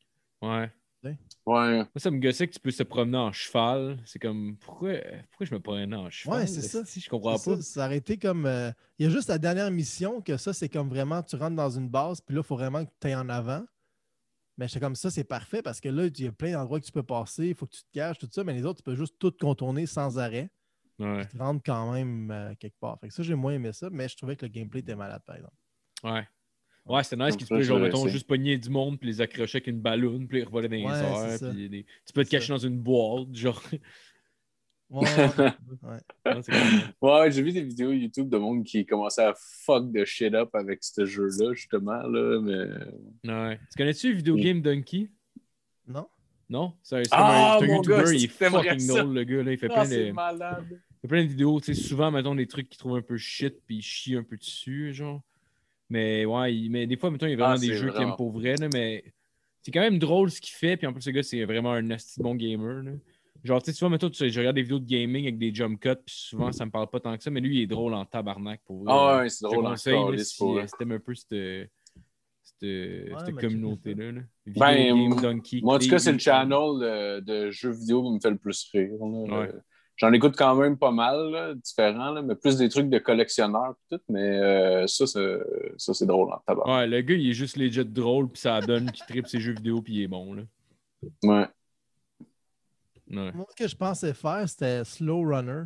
Ouais. 0.41 0.71
ouais. 1.03 1.17
Moi, 1.45 1.87
ça 1.97 2.11
me 2.11 2.19
gossait 2.19 2.47
que 2.47 2.53
tu 2.53 2.59
peux 2.59 2.71
se 2.71 2.83
promener 2.83 3.17
en 3.17 3.31
cheval. 3.31 3.99
C'est 4.05 4.19
comme, 4.19 4.57
pourquoi, 4.57 4.93
pourquoi 5.29 5.45
je 5.45 5.53
me 5.53 5.59
promenais 5.59 5.95
en 5.95 6.09
cheval? 6.09 6.39
Ouais, 6.39 6.47
c'est 6.47 6.61
ça. 6.61 6.83
Si 6.85 6.99
je 6.99 7.09
comprends 7.09 7.33
pas. 7.33 7.37
Ça, 7.37 7.61
ça 7.61 7.85
aurait 7.85 7.97
été 7.97 8.17
comme. 8.17 8.45
euh, 8.45 8.71
Il 8.99 9.05
y 9.05 9.09
a 9.09 9.11
juste 9.11 9.29
la 9.29 9.37
dernière 9.37 9.71
mission 9.71 10.21
que 10.21 10.37
ça, 10.37 10.53
c'est 10.53 10.69
comme 10.69 10.89
vraiment, 10.89 11.21
tu 11.23 11.35
rentres 11.35 11.55
dans 11.55 11.69
une 11.69 11.89
base, 11.89 12.21
puis 12.21 12.35
là, 12.35 12.41
il 12.41 12.47
faut 12.47 12.55
vraiment 12.55 12.85
que 12.85 12.91
tu 12.99 13.07
ailles 13.07 13.15
en 13.15 13.29
avant. 13.29 13.63
Mais 14.57 14.67
c'est 14.67 14.79
comme 14.79 14.95
ça, 14.95 15.09
c'est 15.09 15.23
parfait 15.23 15.63
parce 15.63 15.81
que 15.81 15.89
là, 15.89 16.05
il 16.05 16.21
y 16.21 16.27
a 16.27 16.31
plein 16.31 16.51
d'endroits 16.51 16.79
que 16.79 16.85
tu 16.85 16.91
peux 16.91 17.01
passer, 17.03 17.47
il 17.47 17.55
faut 17.55 17.65
que 17.65 17.73
tu 17.73 17.81
te 17.83 17.91
caches, 17.91 18.19
tout 18.19 18.29
ça, 18.31 18.43
mais 18.43 18.53
les 18.53 18.63
autres, 18.65 18.77
tu 18.77 18.83
peux 18.83 18.95
juste 18.95 19.15
tout 19.17 19.33
contourner 19.39 19.87
sans 19.87 20.19
arrêt. 20.19 20.51
Ouais. 20.99 21.25
Tu 21.25 21.37
rentres 21.37 21.63
quand 21.65 21.91
même 21.91 22.29
euh, 22.29 22.53
quelque 22.59 22.77
part. 22.79 22.99
Fait 22.99 23.07
que 23.07 23.13
ça, 23.15 23.23
j'ai 23.23 23.33
moins 23.33 23.53
aimé 23.53 23.73
ça, 23.73 23.89
mais 23.91 24.07
je 24.07 24.15
trouvais 24.15 24.35
que 24.35 24.45
le 24.45 24.51
gameplay 24.51 24.81
était 24.81 24.95
malade, 24.95 25.23
par 25.25 25.37
exemple. 25.37 25.55
Ouais. 26.03 26.27
Ouais, 26.85 27.01
c'était 27.03 27.23
nice 27.23 27.35
que 27.37 27.43
tu 27.43 27.47
peux, 27.47 27.61
genre, 27.61 27.79
mettons, 27.79 28.07
juste 28.07 28.27
pogner 28.27 28.57
du 28.57 28.69
monde, 28.69 28.99
puis 28.99 29.07
les 29.07 29.21
accrocher 29.21 29.57
avec 29.57 29.67
une 29.67 29.79
ballonne, 29.79 30.27
puis 30.27 30.39
les 30.39 30.43
revoler 30.43 30.67
dans 30.67 30.75
les 30.75 30.83
Ouais, 30.85 31.37
ça. 31.37 31.49
puis 31.51 31.69
des- 31.69 31.85
Tu 32.05 32.13
peux 32.13 32.25
te 32.25 32.29
cacher 32.29 32.49
dans 32.49 32.57
une 32.57 32.77
boîte, 32.77 33.33
genre. 33.33 33.61
Ouais, 34.89 35.07
ouais, 35.83 35.99
ouais. 37.01 37.31
J'ai 37.31 37.41
vu 37.41 37.51
des 37.51 37.63
vidéos 37.63 37.91
YouTube 37.93 38.29
de 38.29 38.37
monde 38.37 38.63
qui 38.63 38.85
commençait 38.85 39.23
à 39.23 39.33
fuck 39.37 39.91
de 39.91 40.05
shit 40.05 40.33
up 40.35 40.49
avec 40.53 40.83
ce 40.83 41.05
jeu-là, 41.05 41.53
justement, 41.53 42.03
là, 42.03 42.39
mais... 42.41 43.31
Ouais. 43.31 43.57
Tu 43.71 43.77
connais-tu 43.77 44.09
le 44.11 44.15
vidéo 44.17 44.35
game 44.35 44.61
Donkey? 44.61 45.09
Non? 45.87 46.07
Non? 46.49 46.73
C'est 46.83 47.01
Ah, 47.11 47.57
comme 47.59 47.69
un, 47.69 47.73
mon 47.75 47.81
gars, 47.81 47.97
YouTuber, 47.97 48.17
il 48.17 48.23
est 48.25 48.27
fucking 48.27 48.87
drôle, 48.87 49.13
le 49.15 49.23
gars. 49.23 49.43
Là. 49.43 49.51
Il 49.53 49.57
fait 49.57 49.69
Ah, 49.71 49.83
plein 49.85 49.89
de. 49.89 50.11
malade! 50.11 50.65
Il 50.69 50.99
fait 51.01 51.07
plein 51.07 51.23
de 51.23 51.29
vidéos, 51.29 51.59
tu 51.59 51.73
sais, 51.73 51.81
souvent, 51.81 52.11
mettons, 52.11 52.35
des 52.35 52.45
trucs 52.45 52.69
qu'il 52.69 52.77
trouve 52.77 52.95
un 52.97 53.01
peu 53.01 53.17
shit, 53.17 53.61
puis 53.65 53.77
il 53.77 53.81
chie 53.81 54.15
un 54.15 54.23
peu 54.23 54.37
dessus, 54.37 54.93
genre. 54.93 55.21
Mais 55.89 56.25
ouais, 56.25 56.55
il- 56.55 56.69
mais 56.69 56.87
des 56.87 56.97
fois, 56.97 57.11
mettons, 57.11 57.27
il 57.27 57.31
y 57.31 57.33
a 57.33 57.37
vraiment 57.37 57.53
Ah, 57.55 57.59
des 57.59 57.73
jeux 57.73 57.91
qu'il 57.91 58.01
aime 58.01 58.15
pour 58.15 58.31
vrai, 58.31 58.55
là, 58.55 58.67
mais 58.73 59.03
c'est 59.61 59.71
quand 59.71 59.81
même 59.81 59.99
drôle 59.99 60.31
ce 60.31 60.41
qu'il 60.41 60.53
fait, 60.53 60.77
puis 60.77 60.87
en 60.87 60.93
plus, 60.93 61.01
ce 61.01 61.09
gars, 61.09 61.23
c'est 61.23 61.43
vraiment 61.45 61.71
un 61.73 61.81
nasty 61.81 62.21
bon 62.21 62.35
gamer, 62.35 62.83
là. 62.83 62.91
Genre, 63.43 63.61
tu 63.61 63.71
sais, 63.71 63.77
souvent, 63.77 63.89
mettons, 63.89 64.09
je 64.11 64.39
regarde 64.39 64.55
des 64.55 64.61
vidéos 64.61 64.79
de 64.79 64.85
gaming 64.85 65.23
avec 65.25 65.37
des 65.37 65.53
jump 65.53 65.77
cuts, 65.79 65.89
puis 66.05 66.15
souvent, 66.15 66.51
ça 66.53 66.65
me 66.65 66.71
parle 66.71 66.89
pas 66.89 67.01
tant 67.01 67.17
que 67.17 67.23
ça, 67.23 67.29
mais 67.29 67.41
lui, 67.41 67.57
il 67.57 67.61
est 67.63 67.67
drôle 67.67 67.93
en 67.93 68.05
tabarnak, 68.05 68.61
pour 68.63 68.85
vrai. 68.85 68.93
Ah 68.95 69.17
ouais, 69.17 69.29
c'est 69.29 69.43
drôle 69.43 69.65
en 69.65 69.75
calice, 69.75 70.29
si 70.29 70.37
si 70.37 70.73
t'aimes 70.79 70.93
un 70.93 70.99
peu 70.99 71.13
cette, 71.13 71.69
cette, 72.43 73.35
communauté-là. 73.35 74.11
Là. 74.13 74.21
Ben, 74.45 74.95
Game 74.95 75.21
Donkey. 75.21 75.59
Moi, 75.61 75.75
en 75.75 75.79
tout 75.79 75.89
cas, 75.89 75.99
c'est 75.99 76.13
le 76.13 76.19
channel 76.19 76.57
euh, 76.81 77.21
de 77.21 77.51
jeux 77.51 77.71
vidéo 77.71 78.03
qui 78.03 78.11
me 78.13 78.19
fait 78.19 78.31
le 78.31 78.37
plus 78.37 78.63
rire. 78.71 78.91
là. 78.99 79.39
Ouais. 79.39 79.51
J'en 79.97 80.11
écoute 80.11 80.35
quand 80.35 80.55
même 80.55 80.77
pas 80.77 80.91
mal, 80.91 81.29
là, 81.29 81.53
différents, 81.53 82.11
là, 82.11 82.21
mais 82.23 82.33
plus 82.35 82.57
des 82.57 82.67
trucs 82.67 82.89
de 82.89 82.97
collectionneurs 82.97 83.75
et 83.91 83.95
tout, 83.95 84.01
mais 84.09 84.39
euh, 84.39 84.87
ça, 84.87 85.05
c'est, 85.05 85.39
ça, 85.77 85.93
c'est 85.93 86.05
drôle 86.07 86.31
en 86.33 86.39
tabac. 86.47 86.63
Ouais, 86.65 86.87
le 86.87 87.01
gars, 87.01 87.13
il 87.13 87.29
est 87.29 87.33
juste 87.33 87.57
legit 87.57 87.85
drôle, 87.85 88.27
puis 88.29 88.41
ça 88.41 88.59
donne 88.61 88.91
qu'il 88.91 89.05
tripe 89.05 89.27
ses 89.27 89.39
jeux 89.39 89.53
vidéo, 89.53 89.81
puis 89.83 89.93
il 89.93 90.01
est 90.03 90.07
bon. 90.07 90.33
Là. 90.33 90.41
Ouais. 91.23 91.47
Ouais. 93.11 93.31
Moi, 93.33 93.45
ce 93.51 93.55
que 93.55 93.67
je 93.69 93.75
pensais 93.75 94.13
faire, 94.15 94.47
c'était 94.49 94.83
Slow 94.83 95.21
Runner. 95.21 95.63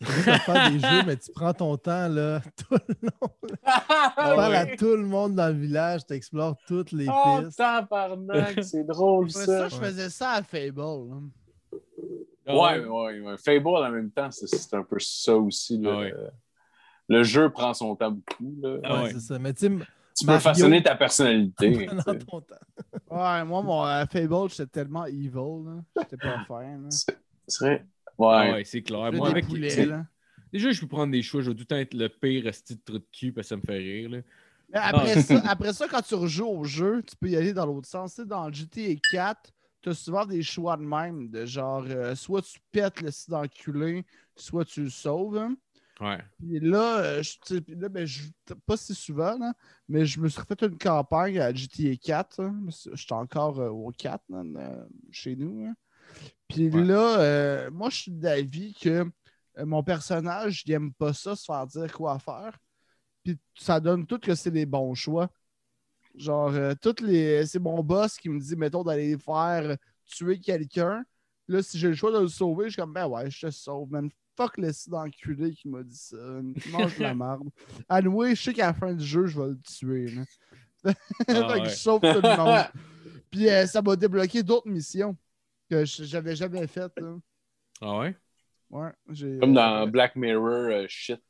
Tu 0.00 0.06
faire 0.06 0.70
des 0.70 0.78
jeux, 0.80 1.02
mais 1.06 1.16
tu 1.16 1.30
prends 1.32 1.52
ton 1.54 1.76
temps, 1.76 2.08
là, 2.08 2.40
tout 2.56 2.76
le 2.88 2.94
long. 3.08 3.28
Tu 3.52 4.36
parles 4.36 4.54
à 4.54 4.76
tout 4.76 4.96
le 4.96 5.04
monde 5.04 5.34
dans 5.34 5.48
le 5.48 5.58
village, 5.60 6.06
tu 6.06 6.14
explores 6.14 6.56
toutes 6.66 6.92
les 6.92 7.06
Oh, 7.08 7.40
pistes. 7.40 7.56
tabarnak, 7.58 8.62
c'est 8.64 8.84
drôle 8.84 9.24
Ouais, 9.26 9.30
ça. 9.30 9.46
ça, 9.46 9.68
je 9.68 9.76
faisais 9.76 10.10
ça 10.10 10.30
à 10.32 10.42
Fable. 10.42 10.80
Hein. 12.46 12.54
Ouais, 12.56 12.84
ouais, 12.84 13.20
ouais. 13.20 13.36
Fable 13.38 13.68
en 13.68 13.90
même 13.90 14.10
temps, 14.10 14.30
c'est- 14.30 14.74
un 14.74 14.82
peu 14.82 14.96
ça 15.00 15.36
aussi. 15.36 15.78
là. 15.78 15.90
Ah 15.94 15.98
ouais. 16.00 16.14
Le 17.08 17.22
jeu 17.24 17.50
prend 17.50 17.74
son 17.74 17.94
temps 17.96 18.10
beaucoup. 18.12 18.54
Là. 18.62 18.78
Ah 18.84 18.94
Ouais, 18.96 19.02
ouais. 19.04 19.12
c'est 19.12 19.20
ça. 19.20 19.38
Mais 19.38 19.52
tu 19.52 19.60
sais, 19.66 19.68
Tu 20.18 20.26
Mario- 20.26 20.38
peux 20.38 20.42
façonner 20.42 20.82
ta 20.82 20.94
personnalité. 20.94 21.86
pendant 21.86 22.02
ton 22.18 22.40
temps. 22.40 22.54
Ouais, 23.10 23.44
moi, 23.44 23.62
mon 23.62 23.86
euh, 23.86 24.04
Fable, 24.06 24.48
j'étais 24.50 24.66
tellement 24.66 25.06
evil. 25.06 25.30
J'étais 25.98 26.16
pas 26.16 26.44
fan. 26.46 26.88
C'est 26.90 27.64
vrai. 27.64 27.86
Ah 27.86 28.22
Ouais. 28.22 28.52
ouais, 28.52 28.64
c'est 28.64 28.82
clair. 28.82 29.12
Moi, 29.12 29.28
avec 29.30 29.46
poulets, 29.46 29.86
là. 29.86 30.04
Déjà, 30.52 30.70
je 30.70 30.80
peux 30.80 30.86
prendre 30.86 31.10
des 31.12 31.22
choix. 31.22 31.40
Je 31.40 31.48
vais 31.50 31.54
tout 31.56 31.60
le 31.62 31.66
temps 31.66 31.76
être 31.76 31.94
le 31.94 32.08
pire 32.08 32.46
esti 32.46 32.76
de 32.76 32.80
trou 32.84 32.98
de 32.98 33.06
cul 33.10 33.32
parce 33.32 33.46
que 33.46 33.48
ça 33.48 33.56
me 33.56 33.62
fait 33.62 33.78
rire. 33.78 34.10
Là. 34.10 34.18
Mais 34.68 34.78
après, 34.78 35.22
ça, 35.22 35.34
après 35.48 35.72
ça, 35.72 35.88
quand 35.88 36.02
tu 36.02 36.14
rejoues 36.14 36.46
au 36.46 36.64
jeu, 36.64 37.02
tu 37.02 37.16
peux 37.16 37.28
y 37.28 37.36
aller 37.36 37.52
dans 37.54 37.64
l'autre 37.66 37.88
sens. 37.88 38.14
Tu 38.14 38.22
sais, 38.22 38.28
dans 38.28 38.46
le 38.46 38.52
GTA 38.52 38.94
4, 39.10 39.50
tu 39.82 39.88
as 39.90 39.94
souvent 39.94 40.24
des 40.26 40.42
choix 40.42 40.76
de 40.76 40.82
même, 40.82 41.28
de 41.28 41.44
genre, 41.46 41.84
euh, 41.88 42.14
soit 42.14 42.42
tu 42.42 42.58
pètes 42.70 43.00
le 43.00 43.10
site 43.10 43.30
d'enculé, 43.30 44.04
soit 44.36 44.64
tu 44.64 44.84
le 44.84 44.90
sauves. 44.90 45.36
hein. 45.38 45.56
Ouais. 46.00 46.18
Puis 46.38 46.58
là, 46.60 46.98
euh, 46.98 47.22
je, 47.22 47.54
là 47.74 47.88
ben, 47.88 48.04
je, 48.06 48.22
pas 48.66 48.76
si 48.76 48.94
souvent, 48.94 49.38
là, 49.38 49.52
mais 49.88 50.04
je 50.06 50.20
me 50.20 50.28
suis 50.28 50.40
refait 50.40 50.66
une 50.66 50.78
campagne 50.78 51.38
à 51.38 51.52
GTA 51.54 51.96
4. 51.96 52.40
hein. 52.40 52.60
J'étais 52.94 53.12
encore 53.12 53.60
euh, 53.60 53.68
au 53.68 53.90
4 53.92 54.22
là, 54.28 54.42
euh, 54.44 54.84
chez 55.10 55.36
nous. 55.36 55.66
hein. 55.66 55.74
Puis 56.48 56.68
Ouais. 56.70 56.84
là, 56.84 57.70
moi, 57.70 57.88
je 57.90 57.96
suis 57.96 58.10
d'avis 58.12 58.74
que 58.74 59.08
mon 59.58 59.82
personnage, 59.82 60.62
il 60.66 60.70
n'aime 60.72 60.92
pas 60.92 61.12
ça, 61.12 61.36
se 61.36 61.44
faire 61.44 61.66
dire 61.66 61.92
quoi 61.92 62.18
faire. 62.18 62.56
Puis 63.22 63.38
ça 63.54 63.78
donne 63.80 64.06
tout 64.06 64.18
que 64.18 64.34
c'est 64.34 64.50
des 64.50 64.66
bons 64.66 64.94
choix. 64.94 65.30
Genre, 66.14 66.52
euh, 66.54 66.74
toutes 66.80 67.00
les. 67.00 67.46
C'est 67.46 67.58
mon 67.58 67.82
boss 67.82 68.16
qui 68.18 68.28
me 68.28 68.38
dit, 68.38 68.56
mettons, 68.56 68.82
d'aller 68.84 69.16
faire 69.18 69.76
tuer 70.04 70.38
quelqu'un. 70.38 71.04
Là, 71.48 71.62
si 71.62 71.78
j'ai 71.78 71.88
le 71.88 71.94
choix 71.94 72.12
de 72.12 72.18
le 72.20 72.28
sauver, 72.28 72.66
je 72.66 72.70
suis 72.74 72.80
comme, 72.82 72.92
ben 72.92 73.06
ouais, 73.06 73.30
je 73.30 73.46
te 73.46 73.50
sauve, 73.50 73.90
man. 73.90 74.08
Fuck 74.36 74.56
le 74.58 74.72
site 74.72 74.90
d'enculé 74.90 75.52
qui 75.52 75.68
m'a 75.68 75.82
dit 75.82 75.96
ça. 75.96 76.16
Mange 76.70 76.96
de 76.96 77.02
la 77.02 77.14
marde. 77.14 77.48
Anyway, 77.88 78.34
je 78.34 78.42
sais 78.42 78.52
qu'à 78.54 78.66
la 78.68 78.74
fin 78.74 78.92
du 78.94 79.04
jeu, 79.04 79.26
je 79.26 79.38
vais 79.40 79.48
le 79.48 79.58
tuer. 79.60 80.06
là. 80.08 80.22
fait 80.84 80.96
Ah 81.28 81.34
que 81.54 81.60
ouais. 81.60 81.64
je 81.68 81.74
sauve 81.74 82.00
tout 82.00 82.06
le 82.22 82.36
monde. 82.36 82.64
Puis 83.30 83.48
euh, 83.48 83.66
ça 83.66 83.82
m'a 83.82 83.94
débloqué 83.96 84.42
d'autres 84.42 84.68
missions 84.68 85.16
que 85.70 85.84
je- 85.84 86.04
j'avais 86.04 86.34
jamais 86.36 86.66
faites. 86.66 86.98
là. 86.98 87.16
Ah 87.80 87.98
ouais? 87.98 88.16
Ouais, 88.70 88.90
j'ai, 89.10 89.38
Comme 89.38 89.52
dans 89.52 89.82
euh, 89.82 89.86
Black 89.86 90.16
Mirror 90.16 90.44
euh, 90.70 90.84
shit. 90.88 91.20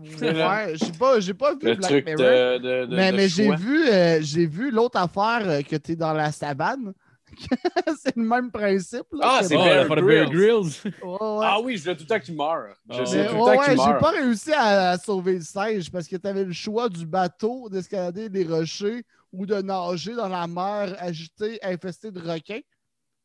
Ouais, 0.00 0.72
j'ai 0.76 0.92
pas, 0.98 1.20
j'ai 1.20 1.34
pas 1.34 1.52
vu 1.52 1.60
Le 1.62 1.74
Black 1.74 1.90
truc 1.90 2.06
Mirror. 2.06 2.18
de, 2.24 2.58
de, 2.58 2.86
de, 2.86 2.96
mais 2.96 3.12
de 3.12 3.16
mais 3.16 3.28
j'ai 3.28 3.54
vu, 3.54 3.88
euh, 3.88 4.18
j'ai 4.22 4.46
vu 4.46 4.70
l'autre 4.70 4.98
affaire 4.98 5.42
euh, 5.48 5.62
que 5.62 5.76
tu 5.76 5.92
es 5.92 5.96
dans 5.96 6.12
la 6.14 6.32
savane. 6.32 6.92
c'est 8.02 8.16
le 8.16 8.22
même 8.22 8.50
principe. 8.50 9.04
Là, 9.12 9.18
Ah, 9.38 9.40
c'est 9.42 9.54
Bear 9.54 9.86
fois 9.86 9.96
de 9.96 10.00
Bear 10.02 10.30
Grylls. 10.30 10.62
Grylls. 10.82 10.94
Ouais, 11.02 11.10
ouais. 11.10 11.44
Ah 11.46 11.60
oui, 11.62 11.76
je 11.76 11.84
veux 11.90 11.94
tout 11.96 12.04
le 12.04 12.06
temps 12.08 12.18
qu'il 12.20 12.34
meurt. 12.34 12.68
Je 12.90 13.00
Ah 13.00 13.06
sais 13.06 13.26
tout 13.26 13.34
le 13.34 13.38
temps 13.76 13.84
j'ai 13.92 13.98
pas 14.00 14.10
réussi 14.10 14.52
à, 14.52 14.90
à 14.92 14.98
sauver 14.98 15.34
le 15.34 15.42
singe 15.42 15.90
parce 15.92 16.08
que 16.08 16.16
tu 16.16 16.26
avais 16.26 16.44
le 16.44 16.52
choix 16.52 16.88
du 16.88 17.04
bateau, 17.06 17.68
d'escalader 17.68 18.30
des 18.30 18.44
rochers 18.44 19.04
ou 19.30 19.44
de 19.44 19.56
nager 19.60 20.14
dans 20.14 20.28
la 20.28 20.46
mer 20.46 20.96
agitée, 20.98 21.58
infestée 21.62 22.10
de 22.10 22.20
requins. 22.20 22.60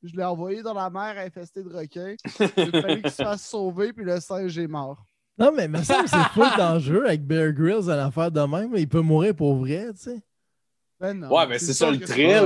Je 0.03 0.13
l'ai 0.17 0.25
envoyé 0.25 0.61
dans 0.61 0.73
la 0.73 0.89
mer 0.89 1.15
infestée 1.17 1.63
de 1.63 1.69
requins. 1.73 2.15
Il 2.57 2.71
fallu 2.81 3.01
qu'il 3.01 3.09
se 3.11 3.23
fasse 3.23 3.47
sauver, 3.47 3.93
puis 3.93 4.03
le 4.03 4.19
singe 4.19 4.57
est 4.59 4.67
mort. 4.67 5.01
Non, 5.37 5.51
mais 5.55 5.67
me 5.67 5.81
semble 5.83 6.07
c'est 6.07 6.17
full 6.33 6.45
dangereux 6.57 7.05
avec 7.05 7.25
Bear 7.25 7.51
Grylls 7.53 7.89
à 7.89 7.95
l'affaire 7.95 8.31
de 8.31 8.41
même. 8.41 8.69
mais 8.71 8.81
Il 8.81 8.87
peut 8.89 9.01
mourir 9.01 9.35
pour 9.35 9.55
vrai, 9.55 9.87
tu 9.93 10.01
sais. 10.03 10.21
Ben 10.99 11.13
non, 11.19 11.33
Ouais, 11.35 11.47
mais 11.47 11.59
c'est 11.59 11.73
ça 11.73 11.89
le 11.91 11.99
thrill. 11.99 12.41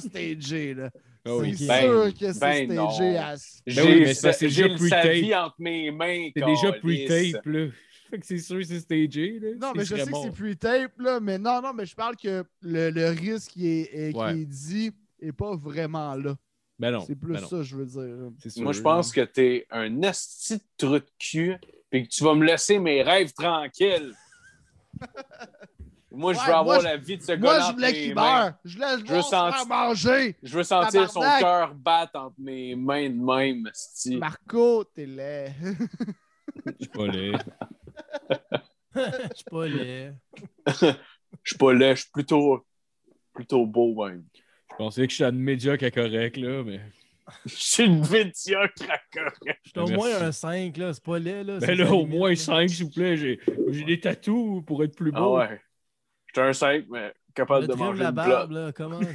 C'est 0.00 0.08
stagé, 0.08 0.74
là. 0.74 0.90
Ah 1.26 1.36
oui. 1.36 1.54
C'est 1.58 1.66
Ben- 1.66 1.80
sûr 1.82 2.14
que 2.18 2.32
c'est 2.32 2.40
ben 2.40 2.70
stagé 2.72 3.16
à... 3.18 3.34
J'ai 3.66 3.82
oui, 3.82 4.00
mais 4.00 4.14
c'est- 4.14 4.40
déjà 4.40 4.68
sa 4.68 4.74
pre-tape. 4.76 5.12
vie 5.12 5.34
entre 5.34 5.56
mes 5.58 5.90
mains. 5.90 6.28
C'est 6.34 6.44
déjà 6.44 6.72
pre-tape, 6.72 7.44
là. 7.46 7.66
Fait 8.10 8.18
que 8.20 8.24
c'est 8.24 8.38
sûr 8.38 8.56
que 8.56 8.64
c'est 8.64 8.80
stagé, 8.80 9.38
là. 9.38 9.48
Non, 9.60 9.72
mais 9.76 9.84
je 9.84 9.94
sais 9.96 10.10
que 10.10 10.16
c'est 10.22 10.30
pre-tape, 10.30 10.98
là, 10.98 11.20
mais 11.20 11.36
non, 11.38 11.60
non, 11.60 11.74
mais 11.74 11.84
je 11.84 11.94
parle 11.94 12.16
que 12.16 12.42
le, 12.62 12.88
le 12.90 13.08
risque 13.10 13.50
qui 13.50 13.66
est, 13.68 13.90
est- 13.92 14.12
qui 14.14 14.18
Ouais. 14.18 14.38
est 14.40 14.46
dit 14.46 14.90
est 15.20 15.32
pas 15.32 15.54
vraiment 15.56 16.14
là. 16.14 16.34
Ben 16.78 16.92
non. 16.92 17.00
C'est 17.06 17.16
plus 17.16 17.34
ben 17.34 17.40
non. 17.42 17.46
ça, 17.48 17.62
je 17.62 17.76
veux 17.76 17.84
dire. 17.84 18.62
Moi, 18.62 18.72
je 18.72 18.80
pense 18.80 19.12
que 19.12 19.20
t'es 19.20 19.66
un 19.70 20.00
esti 20.02 20.54
de 20.54 20.62
trou 20.78 20.94
de 21.00 21.04
cul 21.18 21.56
puis 21.90 22.04
que 22.04 22.08
tu 22.08 22.24
vas 22.24 22.34
me 22.34 22.44
laisser 22.44 22.78
mes 22.78 23.02
rêves 23.02 23.32
tranquilles. 23.32 24.12
Moi, 26.10 26.32
je 26.32 26.38
Ouais, 26.38 26.46
veux 26.46 26.52
avoir 26.54 26.64
moi, 26.64 26.78
je- 26.80 26.84
la 26.84 26.96
vie 26.96 27.16
de 27.18 27.22
ce 27.22 27.32
Moi, 27.32 27.36
gars-là 27.36 27.58
je 27.60 27.64
entre 27.66 27.74
voulais 27.74 27.92
qu'il 27.92 28.14
meure. 28.14 28.52
Je 28.64 28.78
laisse 28.78 28.96
veux 29.00 29.04
voir 29.06 29.24
se 29.24 29.30
sentir- 29.30 29.56
faire 29.58 29.66
manger. 29.66 30.36
Je 30.42 30.56
veux 30.56 30.62
sentir 30.64 31.10
son 31.10 31.20
cœur 31.20 31.74
battre 31.74 32.18
entre 32.18 32.34
mes 32.38 32.74
mains 32.74 33.10
de 33.10 33.14
même, 33.24 33.66
esti. 33.68 34.16
Marco, 34.16 34.84
t'es 34.84 35.06
laid. 35.06 35.54
Je 36.66 36.72
suis 36.80 36.88
pas 36.88 37.06
laid. 37.06 37.38
Je 38.94 39.34
suis 39.34 39.44
pas 39.50 39.66
laid. 39.66 40.14
Je 41.44 41.50
suis 41.50 41.58
pas 41.58 41.72
laid, 41.74 41.94
je 41.94 42.00
suis 42.02 42.10
plutôt, 42.10 42.66
plutôt 43.34 43.66
beau, 43.66 44.06
même. 44.06 44.24
Je 44.70 44.76
pensais 44.76 45.04
que 45.04 45.10
je 45.10 45.14
suis 45.16 45.24
à 45.24 45.28
une 45.28 45.38
médiocre 45.38 45.88
correct, 45.90 46.36
là, 46.38 46.62
mais. 46.64 46.80
Je 47.46 47.54
suis 47.54 47.84
une 47.84 48.00
médiocre 48.08 48.82
à 48.90 48.98
correct. 49.12 49.60
Je 49.64 49.70
suis 49.70 49.80
au 49.80 49.88
moins 49.88 50.14
un 50.22 50.32
5, 50.32 50.76
là. 50.76 50.92
C'est 50.94 51.02
pas 51.04 51.18
laid, 51.18 51.44
là. 51.44 51.58
Ben 51.58 51.66
c'est 51.66 51.74
là, 51.74 51.84
la 51.84 51.92
au 51.92 52.06
moins 52.06 52.30
là. 52.30 52.36
5, 52.36 52.68
s'il 52.70 52.84
vous 52.86 52.90
plaît. 52.90 53.16
J'ai 53.16 53.38
j'ai 53.70 53.84
des 53.84 54.00
tatous 54.00 54.62
pour 54.64 54.82
être 54.84 54.96
plus 54.96 55.12
Ah 55.14 55.20
beau. 55.20 55.38
ouais. 55.38 55.60
J'étais 56.28 56.40
un 56.42 56.52
5, 56.52 56.84
mais 56.90 57.12
capable 57.34 57.62
Le 57.66 57.68
de 57.68 57.74
manger 57.74 58.02
la 58.02 58.12
barbe, 58.12 58.50
là. 58.52 58.72
Comment? 58.72 59.00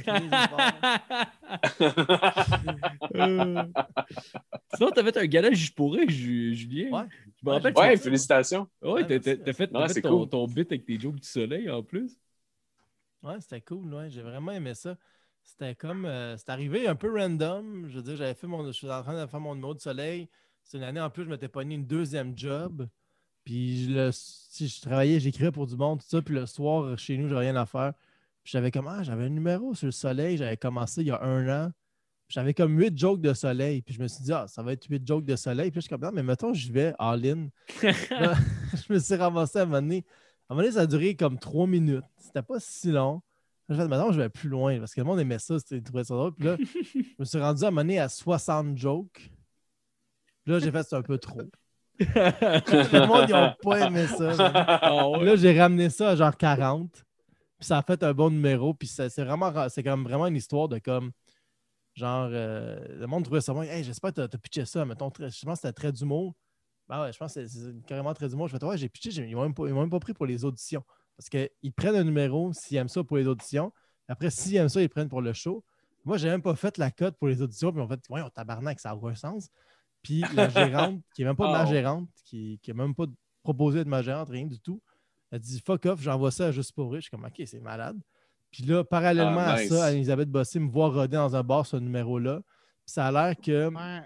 Euh. 3.14 3.64
Sinon, 4.74 4.90
t'avais 4.90 5.12
fait 5.12 5.20
un 5.20 5.26
gala 5.26 5.52
juste 5.52 5.74
pour 5.76 5.94
rire, 5.94 6.08
Ju- 6.08 6.54
Julien. 6.54 6.90
Ouais. 6.90 7.04
Je 7.42 7.48
me 7.48 7.50
Ouais, 7.54 7.60
rappelle. 7.60 7.98
félicitations. 7.98 8.68
Ouais, 8.82 9.04
Ouais, 9.04 9.06
t'as- 9.20 9.20
fait, 9.52 9.70
Non, 9.72 9.80
t'as 9.80 9.88
fait 9.88 9.94
c'est 9.94 10.02
ton, 10.02 10.20
cool. 10.20 10.28
ton 10.28 10.46
bit 10.48 10.70
avec 10.72 10.84
tes 10.84 10.98
jokes 10.98 11.16
du 11.20 11.28
soleil 11.28 11.70
en 11.70 11.82
plus. 11.82 12.18
Ouais, 13.22 13.40
c'était 13.40 13.60
cool, 13.60 13.92
ouais. 13.94 14.10
J'ai 14.10 14.22
vraiment 14.22 14.52
aimé 14.52 14.74
ça. 14.74 14.96
C'était 15.44 15.74
comme. 15.74 16.06
euh, 16.06 16.36
c'est 16.36 16.48
arrivé 16.48 16.88
un 16.88 16.94
peu 16.96 17.12
random. 17.16 17.86
Je 17.88 17.96
veux 17.96 18.02
dire, 18.02 18.16
j'avais 18.16 18.34
fait 18.34 18.46
mon. 18.46 18.66
Je 18.66 18.72
suis 18.72 18.90
en 18.90 19.02
train 19.02 19.20
de 19.20 19.26
faire 19.30 19.40
mon 19.40 19.54
numéro 19.54 19.74
de 19.74 19.80
soleil. 19.80 20.28
C'est 20.62 20.78
une 20.78 20.84
année 20.84 21.00
en 21.00 21.10
plus, 21.10 21.24
je 21.24 21.28
m'étais 21.28 21.48
pogné 21.48 21.74
une 21.74 21.86
deuxième 21.86 22.36
job. 22.36 22.88
Puis 23.44 23.86
le, 23.88 24.10
si 24.12 24.68
je 24.68 24.80
travaillais, 24.80 25.20
j'écrivais 25.20 25.52
pour 25.52 25.66
du 25.66 25.76
monde, 25.76 26.00
tout 26.00 26.06
ça. 26.08 26.22
Puis 26.22 26.34
le 26.34 26.46
soir, 26.46 26.98
chez 26.98 27.18
nous, 27.18 27.28
j'avais 27.28 27.42
rien 27.50 27.56
à 27.56 27.66
faire. 27.66 27.92
Puis 28.42 28.52
j'avais 28.52 28.70
comme. 28.70 28.88
Ah, 28.88 29.02
j'avais 29.02 29.24
un 29.24 29.28
numéro 29.28 29.74
sur 29.74 29.86
le 29.86 29.92
soleil. 29.92 30.38
J'avais 30.38 30.56
commencé 30.56 31.02
il 31.02 31.08
y 31.08 31.10
a 31.10 31.22
un 31.22 31.66
an. 31.66 31.72
J'avais 32.28 32.54
comme 32.54 32.78
huit 32.78 32.96
jokes 32.98 33.20
de 33.20 33.34
soleil. 33.34 33.82
Puis 33.82 33.94
je 33.94 34.02
me 34.02 34.08
suis 34.08 34.24
dit, 34.24 34.32
ah, 34.32 34.46
ça 34.48 34.62
va 34.62 34.72
être 34.72 34.86
huit 34.88 35.06
jokes 35.06 35.26
de 35.26 35.36
soleil. 35.36 35.70
Puis 35.70 35.80
je 35.80 35.86
suis 35.86 35.90
comme, 35.90 36.00
non, 36.00 36.10
mais 36.12 36.22
mettons, 36.22 36.54
j'y 36.54 36.72
vais 36.72 36.94
all-in. 36.98 37.48
Je 37.82 38.92
me 38.92 38.98
suis 38.98 39.14
ramassé 39.14 39.58
à 39.58 39.62
un 39.62 39.66
moment 39.66 39.82
donné. 39.82 40.04
À 40.48 40.52
un 40.52 40.56
moment 40.56 40.62
donné, 40.62 40.74
ça 40.74 40.80
a 40.82 40.86
duré 40.86 41.14
comme 41.16 41.38
trois 41.38 41.66
minutes. 41.66 42.04
C'était 42.18 42.42
pas 42.42 42.58
si 42.60 42.90
long. 42.90 43.22
J'ai 43.68 43.76
fait, 43.76 43.88
maintenant, 43.88 44.12
je 44.12 44.20
vais 44.20 44.28
plus 44.28 44.48
loin 44.48 44.78
parce 44.78 44.94
que 44.94 45.00
le 45.00 45.06
monde 45.06 45.20
aimait 45.20 45.38
ça, 45.38 45.58
c'était 45.58 45.80
trouvaient 45.80 46.04
ça 46.04 46.14
drôle. 46.14 46.34
Puis 46.34 46.44
là, 46.46 46.56
je 46.58 47.00
me 47.18 47.24
suis 47.24 47.38
rendu 47.38 47.64
à 47.64 47.70
donné 47.70 47.98
à 47.98 48.08
60 48.08 48.76
jokes. 48.76 49.30
Puis 50.44 50.52
là, 50.52 50.58
j'ai 50.58 50.70
fait, 50.70 50.82
c'est 50.82 50.96
un 50.96 51.02
peu 51.02 51.16
trop. 51.18 51.40
le 51.98 53.06
monde, 53.06 53.26
ils 53.28 53.32
n'ont 53.34 53.54
pas 53.62 53.86
aimé 53.86 54.06
ça. 54.06 54.32
Ah 54.82 55.08
ouais? 55.08 55.24
Là, 55.24 55.36
j'ai 55.36 55.58
ramené 55.58 55.88
ça 55.90 56.10
à 56.10 56.16
genre 56.16 56.36
40. 56.36 56.92
Puis 57.58 57.66
ça 57.68 57.78
a 57.78 57.82
fait 57.82 58.02
un 58.02 58.12
bon 58.12 58.30
numéro. 58.30 58.74
Puis 58.74 58.88
c'est 58.88 59.08
vraiment, 59.24 59.50
ra- 59.50 59.68
c'est 59.70 59.82
comme 59.82 60.04
vraiment 60.04 60.26
une 60.26 60.36
histoire 60.36 60.68
de 60.68 60.78
comme. 60.78 61.12
Genre, 61.94 62.28
euh, 62.32 62.98
le 62.98 63.06
monde 63.06 63.22
trouvait 63.24 63.40
ça 63.40 63.54
bon. 63.54 63.62
Hey, 63.62 63.84
j'espère 63.84 64.12
que 64.12 64.26
tu 64.26 64.34
as 64.36 64.38
pitché 64.38 64.64
ça. 64.66 64.84
Mettons, 64.84 65.10
très- 65.10 65.30
je 65.30 65.46
pense 65.46 65.60
que 65.60 65.68
c'était 65.68 65.72
très 65.72 65.92
d'humour. 65.92 66.34
Ben 66.88 67.00
ouais, 67.02 67.12
je 67.12 67.18
pense 67.18 67.32
que 67.34 67.46
c'est 67.46 67.86
carrément 67.86 68.12
très 68.12 68.28
d'humour. 68.28 68.48
Je 68.48 68.58
fais, 68.58 68.64
ouais, 68.64 68.76
j'ai 68.76 68.88
pitché, 68.88 69.10
j'ai- 69.12 69.26
ils 69.28 69.36
m'ont 69.36 69.44
même, 69.44 69.54
pas- 69.54 69.66
ils 69.68 69.72
m'ont 69.72 69.80
même 69.82 69.90
pas 69.90 70.00
pris 70.00 70.12
pour 70.12 70.26
les 70.26 70.44
auditions. 70.44 70.84
Parce 71.16 71.28
qu'ils 71.28 71.72
prennent 71.76 71.96
un 71.96 72.04
numéro 72.04 72.52
s'ils 72.52 72.76
aiment 72.76 72.88
ça 72.88 73.04
pour 73.04 73.16
les 73.16 73.26
auditions. 73.26 73.72
Après, 74.08 74.30
s'ils 74.30 74.56
aiment 74.56 74.68
ça, 74.68 74.82
ils 74.82 74.88
prennent 74.88 75.08
pour 75.08 75.22
le 75.22 75.32
show. 75.32 75.64
Moi, 76.04 76.18
j'ai 76.18 76.28
même 76.28 76.42
pas 76.42 76.54
fait 76.56 76.76
la 76.78 76.90
cote 76.90 77.16
pour 77.16 77.28
les 77.28 77.40
auditions. 77.40 77.72
Puis 77.72 77.80
on 77.80 77.88
fait, 77.88 78.00
ouais, 78.10 78.20
on 78.22 78.28
tabarnak, 78.28 78.78
ça 78.80 78.90
n'a 78.90 78.96
aucun 78.96 79.14
sens. 79.14 79.48
Puis 80.02 80.20
la 80.34 80.48
gérante, 80.48 81.00
qui 81.14 81.22
n'est 81.22 81.28
même 81.28 81.36
pas 81.36 81.46
de 81.46 81.52
ma 81.52 81.64
Oh. 81.64 81.68
gérante, 81.68 82.08
qui 82.24 82.60
n'a 82.68 82.74
même 82.74 82.94
pas 82.94 83.04
proposé 83.42 83.84
de 83.84 83.88
ma 83.88 84.02
gérante, 84.02 84.28
rien 84.28 84.46
du 84.46 84.58
tout, 84.60 84.80
elle 85.30 85.38
dit 85.40 85.60
fuck 85.64 85.86
off, 85.86 86.00
j'envoie 86.00 86.30
ça 86.30 86.46
à 86.46 86.50
juste 86.52 86.72
pour 86.72 86.90
rire. 86.90 87.00
Je 87.00 87.04
suis 87.08 87.10
comme, 87.10 87.24
ok, 87.24 87.42
c'est 87.46 87.60
malade. 87.60 87.98
Puis 88.50 88.62
là, 88.64 88.84
parallèlement 88.84 89.40
Ah, 89.40 89.52
à 89.54 89.58
ça, 89.66 89.92
Elisabeth 89.92 90.30
Bossé 90.30 90.58
me 90.60 90.70
voit 90.70 90.88
roder 90.88 91.16
dans 91.16 91.34
un 91.34 91.42
bar 91.42 91.64
ce 91.66 91.76
numéro-là. 91.76 92.40
Puis 92.84 92.92
ça 92.92 93.06
a 93.06 93.12
l'air 93.12 93.34
que, 93.36 93.68
Ouais. 93.74 94.02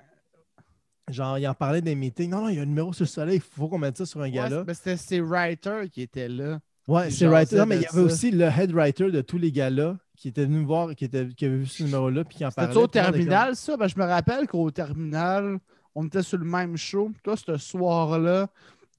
genre, 1.08 1.38
il 1.38 1.46
en 1.48 1.54
parlait 1.54 1.82
des 1.82 1.94
meetings. 1.94 2.30
Non, 2.30 2.42
non, 2.42 2.48
il 2.48 2.56
y 2.56 2.58
a 2.58 2.62
un 2.62 2.66
numéro 2.66 2.92
sur 2.92 3.02
le 3.04 3.08
soleil, 3.08 3.36
il 3.36 3.40
faut 3.42 3.68
qu'on 3.68 3.78
mette 3.78 3.96
ça 3.96 4.06
sur 4.06 4.20
un 4.20 4.24
Ouais, 4.24 4.30
gars-là. 4.30 4.64
mais 4.66 4.74
c'était 4.74 4.96
ses 4.96 5.20
writers 5.20 5.88
qui 5.90 6.02
étaient 6.02 6.28
là. 6.28 6.60
Ouais, 6.88 7.10
c'est 7.10 7.26
writer. 7.26 7.56
Non, 7.56 7.66
mais 7.66 7.76
il 7.76 7.82
y 7.82 7.84
de 7.84 7.90
avait 7.90 8.00
aussi 8.00 8.30
le 8.30 8.46
head 8.46 8.72
writer 8.72 9.10
de 9.10 9.20
tous 9.20 9.38
les 9.38 9.52
gars-là 9.52 9.98
qui 10.16 10.28
était 10.28 10.46
venu 10.46 10.60
me 10.60 10.66
voir, 10.66 10.94
qui, 10.96 11.04
était, 11.04 11.28
qui 11.28 11.44
avait 11.44 11.58
vu 11.58 11.66
ce 11.66 11.84
numéro-là, 11.84 12.24
puis 12.24 12.38
qui 12.38 12.44
en 12.44 12.50
parlait. 12.50 12.72
C'était 12.72 12.82
au 12.82 12.86
terminal, 12.88 13.54
ça? 13.54 13.76
Ben, 13.76 13.86
je 13.86 13.96
me 13.96 14.04
rappelle 14.04 14.48
qu'au 14.48 14.70
terminal, 14.70 15.58
on 15.94 16.06
était 16.06 16.22
sur 16.22 16.38
le 16.38 16.44
même 16.44 16.76
show. 16.76 17.12
Toi, 17.22 17.36
ce 17.36 17.56
soir-là, 17.56 18.48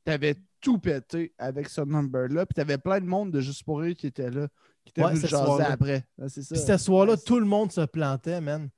t'avais 0.05 0.35
tout 0.61 0.77
pété 0.77 1.33
avec 1.37 1.67
ce 1.67 1.81
number-là. 1.81 2.45
Puis 2.45 2.53
t'avais 2.53 2.77
plein 2.77 2.99
de 2.99 3.05
monde 3.05 3.31
de 3.31 3.41
Juste 3.41 3.63
pour 3.63 3.79
rire 3.79 3.95
qui 3.95 4.07
était 4.07 4.29
là, 4.29 4.47
qui 4.85 4.91
était 4.91 5.03
Ouais, 5.03 5.13
venu 5.13 5.27
jaser 5.27 5.63
après. 5.63 6.05
Ouais, 6.17 6.29
c'est 6.29 6.43
ça. 6.43 6.55
Puis 6.55 6.63
ce 6.63 6.77
soir-là, 6.77 7.17
tout 7.17 7.39
le 7.39 7.45
monde 7.45 7.71
se 7.71 7.81
plantait, 7.81 8.39
man. 8.39 8.69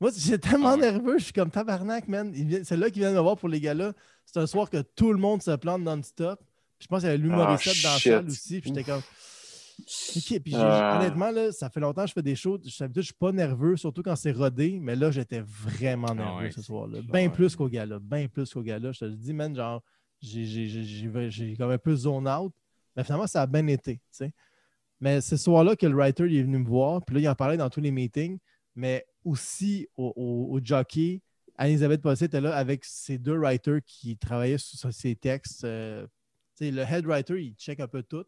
Moi, 0.00 0.10
j'étais 0.16 0.50
tellement 0.50 0.76
nerveux, 0.76 1.18
je 1.18 1.24
suis 1.24 1.32
comme 1.32 1.50
tabarnak, 1.50 2.08
man. 2.08 2.34
C'est 2.64 2.76
là 2.76 2.90
qu'ils 2.90 3.02
viennent 3.02 3.14
me 3.14 3.20
voir 3.20 3.36
pour 3.36 3.48
les 3.48 3.60
gars-là. 3.60 3.92
C'est 4.24 4.40
un 4.40 4.46
soir 4.46 4.68
que 4.68 4.82
tout 4.82 5.12
le 5.12 5.18
monde 5.18 5.42
se 5.42 5.54
plante 5.56 5.82
non-stop. 5.82 6.40
Je 6.84 6.88
pense 6.88 7.00
qu'il 7.00 7.06
y 7.08 7.12
avait 7.12 7.18
l'humoriste 7.18 7.82
dans 7.82 7.92
la 7.94 7.98
salle 7.98 8.26
aussi. 8.26 8.60
Puis 8.60 8.68
j'étais 8.68 8.84
comme. 8.84 9.00
Ok, 10.16 10.40
puis 10.40 10.54
Ah. 10.56 10.98
honnêtement, 11.00 11.30
là, 11.32 11.50
ça 11.50 11.68
fait 11.68 11.80
longtemps 11.80 12.02
que 12.02 12.08
je 12.08 12.12
fais 12.12 12.22
des 12.22 12.36
shows. 12.36 12.58
Je 12.64 12.70
je 12.94 13.00
suis 13.00 13.12
pas 13.14 13.32
nerveux, 13.32 13.76
surtout 13.76 14.02
quand 14.02 14.14
c'est 14.14 14.30
rodé, 14.30 14.78
mais 14.80 14.94
là, 14.94 15.10
j'étais 15.10 15.40
vraiment 15.40 16.14
nerveux 16.14 16.32
Ah 16.38 16.42
ouais, 16.44 16.50
ce 16.52 16.62
soir-là. 16.62 17.00
Bien 17.12 17.28
plus 17.28 17.56
qu'au 17.56 17.68
gars-là. 17.68 17.98
Bien 18.00 18.28
plus 18.28 18.52
qu'au 18.52 18.62
gars-là. 18.62 18.92
Je 18.92 19.00
te 19.00 19.04
le 19.06 19.16
dis, 19.16 19.32
man, 19.32 19.54
genre, 19.56 19.82
j'ai- 20.20 21.56
comme 21.58 21.70
un 21.70 21.78
peu 21.78 21.96
zone 21.96 22.28
out. 22.28 22.52
Mais 22.96 23.02
finalement, 23.02 23.26
ça 23.26 23.42
a 23.42 23.46
bien 23.46 23.66
été, 23.66 23.96
tu 23.96 24.00
sais. 24.12 24.32
Mais 25.00 25.20
ce 25.20 25.36
soir-là 25.36 25.74
que 25.74 25.86
le 25.86 25.94
writer 25.96 26.24
il 26.26 26.36
est 26.36 26.42
venu 26.42 26.58
me 26.58 26.66
voir, 26.68 27.04
puis 27.04 27.16
là, 27.16 27.20
il 27.22 27.28
en 27.28 27.34
parlait 27.34 27.56
dans 27.56 27.68
tous 27.68 27.80
les 27.80 27.90
meetings, 27.90 28.38
mais 28.76 29.04
aussi 29.24 29.88
au, 29.96 30.12
au, 30.16 30.54
au 30.54 30.60
jockey. 30.62 31.20
Anne-Elisabeth 31.56 32.00
Possé 32.00 32.24
était 32.26 32.40
là 32.40 32.54
avec 32.54 32.84
ses 32.84 33.18
deux 33.18 33.36
writers 33.38 33.80
qui 33.84 34.16
travaillaient 34.16 34.58
sur, 34.58 34.78
sur 34.78 34.92
ses 34.92 35.14
textes. 35.16 35.64
euh, 35.64 36.06
le 36.60 36.82
head 36.82 37.06
writer, 37.06 37.42
il 37.42 37.54
check 37.54 37.80
un 37.80 37.88
peu 37.88 38.02
tout, 38.02 38.24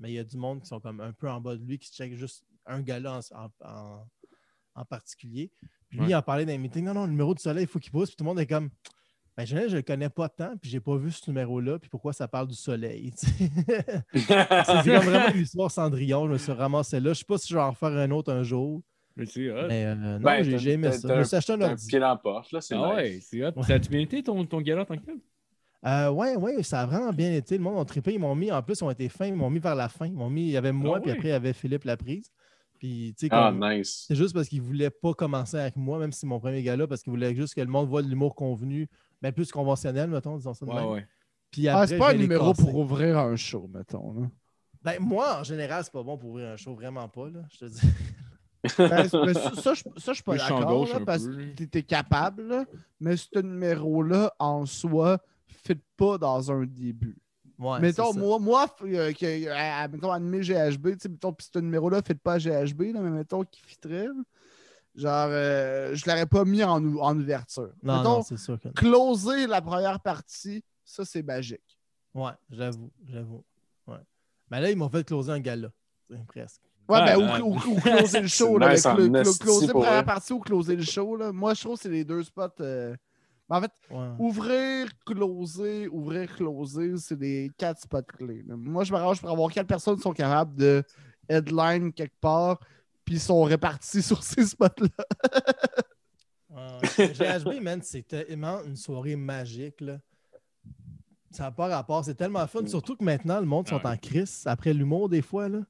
mais 0.00 0.10
il 0.10 0.14
y 0.14 0.18
a 0.18 0.24
du 0.24 0.36
monde 0.36 0.60
qui 0.62 0.66
sont 0.68 0.80
comme 0.80 1.00
un 1.00 1.12
peu 1.12 1.28
en 1.30 1.40
bas 1.40 1.56
de 1.56 1.64
lui, 1.64 1.78
qui 1.78 1.90
check 1.92 2.14
juste 2.14 2.44
un 2.66 2.80
gars-là 2.82 3.20
en, 3.32 3.44
en- 3.44 3.68
en- 3.68 4.06
en 4.76 4.84
particulier. 4.84 5.50
Puis 5.88 5.98
lui, 5.98 6.04
Ouais. 6.06 6.10
il 6.10 6.14
en 6.16 6.22
parlait 6.22 6.44
dans 6.44 6.52
les 6.52 6.58
meetings. 6.58 6.84
Non, 6.84 6.94
non, 6.94 7.04
le 7.04 7.10
numéro 7.10 7.34
du 7.34 7.40
soleil, 7.42 7.64
il 7.64 7.68
faut 7.68 7.78
qu'il 7.78 7.92
pousse. 7.92 8.08
Puis 8.10 8.16
tout 8.16 8.24
le 8.24 8.28
monde 8.30 8.40
est 8.40 8.46
comme. 8.46 8.70
Ben, 9.36 9.44
je 9.44 9.56
ne 9.56 9.66
le 9.66 9.82
connais 9.82 10.08
pas 10.10 10.28
tant, 10.28 10.56
puis 10.56 10.70
j'ai 10.70 10.78
pas 10.78 10.96
vu 10.96 11.10
ce 11.10 11.28
numéro-là, 11.28 11.80
puis 11.80 11.90
pourquoi 11.90 12.12
ça 12.12 12.28
parle 12.28 12.46
du 12.46 12.54
soleil. 12.54 13.12
c'est 14.12 14.26
comme 14.26 15.04
vraiment 15.04 15.28
une 15.34 15.42
histoire 15.42 15.70
Cendrillon. 15.70 16.26
Je 16.28 16.32
me 16.32 16.38
suis 16.38 16.52
ramassé 16.52 17.00
là. 17.00 17.12
Je 17.12 17.18
sais 17.18 17.24
pas 17.24 17.38
si 17.38 17.48
je 17.48 17.54
vais 17.54 17.60
en 17.62 17.70
refaire 17.70 17.90
un 17.90 18.10
autre 18.12 18.32
un 18.32 18.42
jour. 18.42 18.82
Mais 19.16 19.26
c'est 19.26 19.50
hot. 19.50 19.66
Mais 19.68 19.84
euh, 19.86 19.94
non, 19.94 20.20
Ben, 20.20 20.42
j'ai 20.58 20.70
aimé 20.72 20.90
ça. 20.92 21.08
Je 21.14 21.18
me 21.18 21.24
suis 21.24 21.36
acheté 21.36 21.52
un 21.52 21.58
T'as 21.58 21.66
un 21.66 21.70
ordi. 21.70 21.86
pied 21.86 21.98
dans 22.00 22.08
la 22.08 22.16
porte, 22.16 22.50
là, 22.52 22.60
c'est 22.60 22.74
Ah 22.74 22.78
nice. 22.78 22.94
ouais, 22.96 23.18
c'est 23.22 23.44
hot. 23.44 23.52
Ouais. 23.56 23.62
Ça 23.62 23.74
a-tu 23.74 23.88
bien 23.90 24.00
été 24.00 24.22
ton, 24.22 24.44
ton 24.44 24.60
gala 24.60 24.84
tant 24.84 24.96
que 24.96 25.04
tel? 25.04 25.18
Euh, 25.86 26.10
ouais, 26.10 26.36
ouais, 26.36 26.62
ça 26.62 26.80
a 26.80 26.86
vraiment 26.86 27.12
bien 27.12 27.32
été. 27.32 27.56
Le 27.58 27.62
monde 27.62 27.78
a 27.78 27.84
trippé. 27.84 28.14
Ils 28.14 28.18
m'ont 28.18 28.34
mis, 28.34 28.50
en 28.50 28.62
plus, 28.62 28.80
ils 28.80 28.84
ont 28.84 28.90
été 28.90 29.08
fins. 29.08 29.26
Ils 29.26 29.34
m'ont 29.34 29.50
mis 29.50 29.58
vers 29.58 29.74
la 29.74 29.88
fin. 29.88 30.06
Ils 30.06 30.14
m'ont 30.14 30.30
mis, 30.30 30.42
il 30.46 30.50
y 30.50 30.56
avait 30.56 30.72
moi, 30.72 30.96
Ah 30.98 31.00
puis 31.00 31.10
après, 31.10 31.28
il 31.28 31.32
y 31.32 31.34
avait 31.34 31.52
Philippe 31.52 31.84
Laprise. 31.84 32.30
Puis, 32.78 33.14
tu 33.18 33.26
sais, 33.26 33.32
Ah, 33.32 33.50
comme- 33.50 33.68
nice. 33.70 34.04
c'est 34.08 34.14
juste 34.16 34.34
parce 34.34 34.48
qu'ils 34.48 34.60
ne 34.62 34.66
voulaient 34.66 34.90
pas 34.90 35.12
commencer 35.14 35.56
avec 35.58 35.76
moi, 35.76 35.98
même 35.98 36.10
si 36.12 36.20
c'est 36.20 36.26
mon 36.26 36.40
premier 36.40 36.62
gala, 36.62 36.86
parce 36.86 37.02
qu'ils 37.02 37.10
voulaient 37.12 37.34
juste 37.34 37.54
que 37.54 37.60
le 37.60 37.66
monde 37.66 37.88
voit 37.88 38.02
de 38.02 38.08
l'humour 38.08 38.34
convenu, 38.34 38.88
mais 39.22 39.30
plus 39.32 39.50
conventionnel, 39.52 40.08
mettons, 40.10 40.36
disons 40.36 40.54
ça 40.54 40.64
de 40.66 40.70
Ouais, 40.70 40.76
même. 40.80 40.90
ouais. 40.90 41.06
Puis 41.50 41.68
Ah, 41.68 41.86
c'est 41.86 41.98
pas 41.98 42.10
un 42.10 42.14
numéro 42.14 42.50
casser. 42.52 42.62
pour 42.62 42.76
ouvrir 42.76 43.18
un 43.18 43.36
show, 43.36 43.70
mettons. 43.72 44.12
là. 44.20 44.26
Ben, 44.82 44.96
moi, 45.00 45.40
en 45.40 45.44
général, 45.44 45.84
c'est 45.84 45.92
pas 45.92 46.02
bon 46.02 46.18
pour 46.18 46.30
ouvrir 46.30 46.48
un 46.48 46.56
show, 46.56 46.74
vraiment 46.74 47.08
pas, 47.08 47.28
là, 47.30 47.40
je 47.52 47.58
te 47.58 47.64
dis. 47.66 47.80
Ben, 48.78 48.88
ben, 48.88 49.08
ça, 49.08 49.54
ça, 49.54 49.74
je 49.74 49.82
ça, 49.98 50.12
je 50.12 50.12
suis 50.14 50.22
pas 50.22 50.36
d'accord, 50.36 50.88
parce 51.06 51.26
que 51.26 51.52
t'es- 51.54 51.66
t'es 51.66 51.82
capable, 51.82 52.42
là, 52.48 52.64
mais 53.00 53.16
ce 53.16 53.38
numéro-là, 53.38 54.34
en 54.38 54.66
soi, 54.66 55.18
fit 55.66 55.80
pas 55.96 56.18
dans 56.18 56.50
un 56.52 56.64
début. 56.66 57.16
Ouais, 57.58 57.78
mettons, 57.80 58.12
moi, 58.14 58.38
moi 58.40 58.66
euh, 58.82 59.12
que, 59.12 59.24
euh, 59.24 59.88
mettons, 59.88 60.10
animé 60.10 60.40
GHB, 60.40 60.86
mettons, 61.08 61.32
pis 61.32 61.48
ce 61.52 61.58
numéro-là 61.60 62.02
fit 62.04 62.14
pas 62.14 62.34
à 62.34 62.38
GHB, 62.38 62.92
là, 62.94 63.00
mais 63.00 63.10
mettons 63.10 63.44
qu'il 63.44 63.64
fitterait, 63.64 64.06
là. 64.08 64.12
genre, 64.96 65.28
euh, 65.30 65.94
je 65.94 66.04
l'aurais 66.08 66.26
pas 66.26 66.44
mis 66.44 66.64
en, 66.64 66.82
ou- 66.84 67.00
en 67.00 67.16
ouverture. 67.16 67.70
Non, 67.82 67.98
mettons, 67.98 68.16
non, 68.16 68.22
c'est 68.22 68.36
sûr 68.38 68.58
que 68.60 68.68
closer 68.68 69.46
la 69.46 69.60
première 69.62 70.00
partie, 70.00 70.64
ça, 70.84 71.04
c'est 71.04 71.22
magique. 71.22 71.78
Ouais, 72.12 72.32
j'avoue, 72.50 72.90
j'avoue. 73.08 73.44
Ouais. 73.86 73.98
Mais 74.50 74.60
là, 74.60 74.70
ils 74.70 74.76
m'ont 74.76 74.88
fait 74.88 75.04
closer 75.04 75.30
un 75.32 75.40
gala, 75.40 75.68
presque. 76.26 76.60
Ouais, 76.88 77.04
ben, 77.04 77.40
ou, 77.40 77.54
ou- 77.54 77.70
ou 77.76 77.80
closer 77.80 78.20
le 78.20 78.26
show, 78.28 78.58
là, 78.58 78.72
nice 78.72 78.84
le- 78.84 79.20
esti 79.20 79.38
closer 79.38 79.66
la 79.68 79.72
première 79.72 80.04
partie 80.04 80.32
ou 80.32 80.40
closer 80.40 80.76
le 80.76 80.82
show, 80.82 81.16
là. 81.16 81.32
Moi, 81.32 81.54
je 81.54 81.60
trouve 81.62 81.76
que 81.76 81.82
c'est 81.82 81.88
les 81.88 82.04
deux 82.04 82.22
spots. 82.24 82.60
En 83.48 83.60
fait, 83.60 83.70
Ouais. 83.90 84.08
ouvrir, 84.18 84.88
closer, 85.04 85.86
ouvrir, 85.88 86.34
closer, 86.34 86.96
c'est 86.96 87.18
les 87.20 87.50
quatre 87.58 87.80
spots 87.82 88.02
clés. 88.02 88.42
Moi, 88.48 88.84
je 88.84 88.92
m'arrange 88.92 89.20
pour 89.20 89.30
avoir 89.30 89.50
quatre 89.52 89.66
personnes 89.66 89.96
qui 89.96 90.02
sont 90.02 90.14
capables 90.14 90.54
de 90.56 90.82
headline 91.28 91.92
quelque 91.92 92.18
part, 92.20 92.58
puis 93.04 93.18
sont 93.18 93.42
répartis 93.42 94.02
sur 94.02 94.22
ces 94.22 94.46
spots-là. 94.46 95.04
Ouais. 96.50 97.12
GHB, 97.12 97.60
man, 97.62 97.80
c'est 97.82 98.06
tellement 98.06 98.62
une 98.64 98.76
soirée 98.76 99.16
magique. 99.16 99.80
Là. 99.80 99.98
Ça 101.30 101.44
n'a 101.44 101.50
pas 101.50 101.66
rapport. 101.68 102.04
C'est 102.04 102.14
tellement 102.14 102.46
fun. 102.46 102.64
Surtout 102.66 102.96
que 102.96 103.04
maintenant, 103.04 103.40
le 103.40 103.46
monde 103.46 103.68
sont 103.68 103.76
Ouais. 103.76 103.86
en 103.86 103.96
crise 103.96 104.42
après 104.46 104.72
l'humour, 104.72 105.08
des 105.08 105.22
fois. 105.22 105.48
Là. 105.48 105.60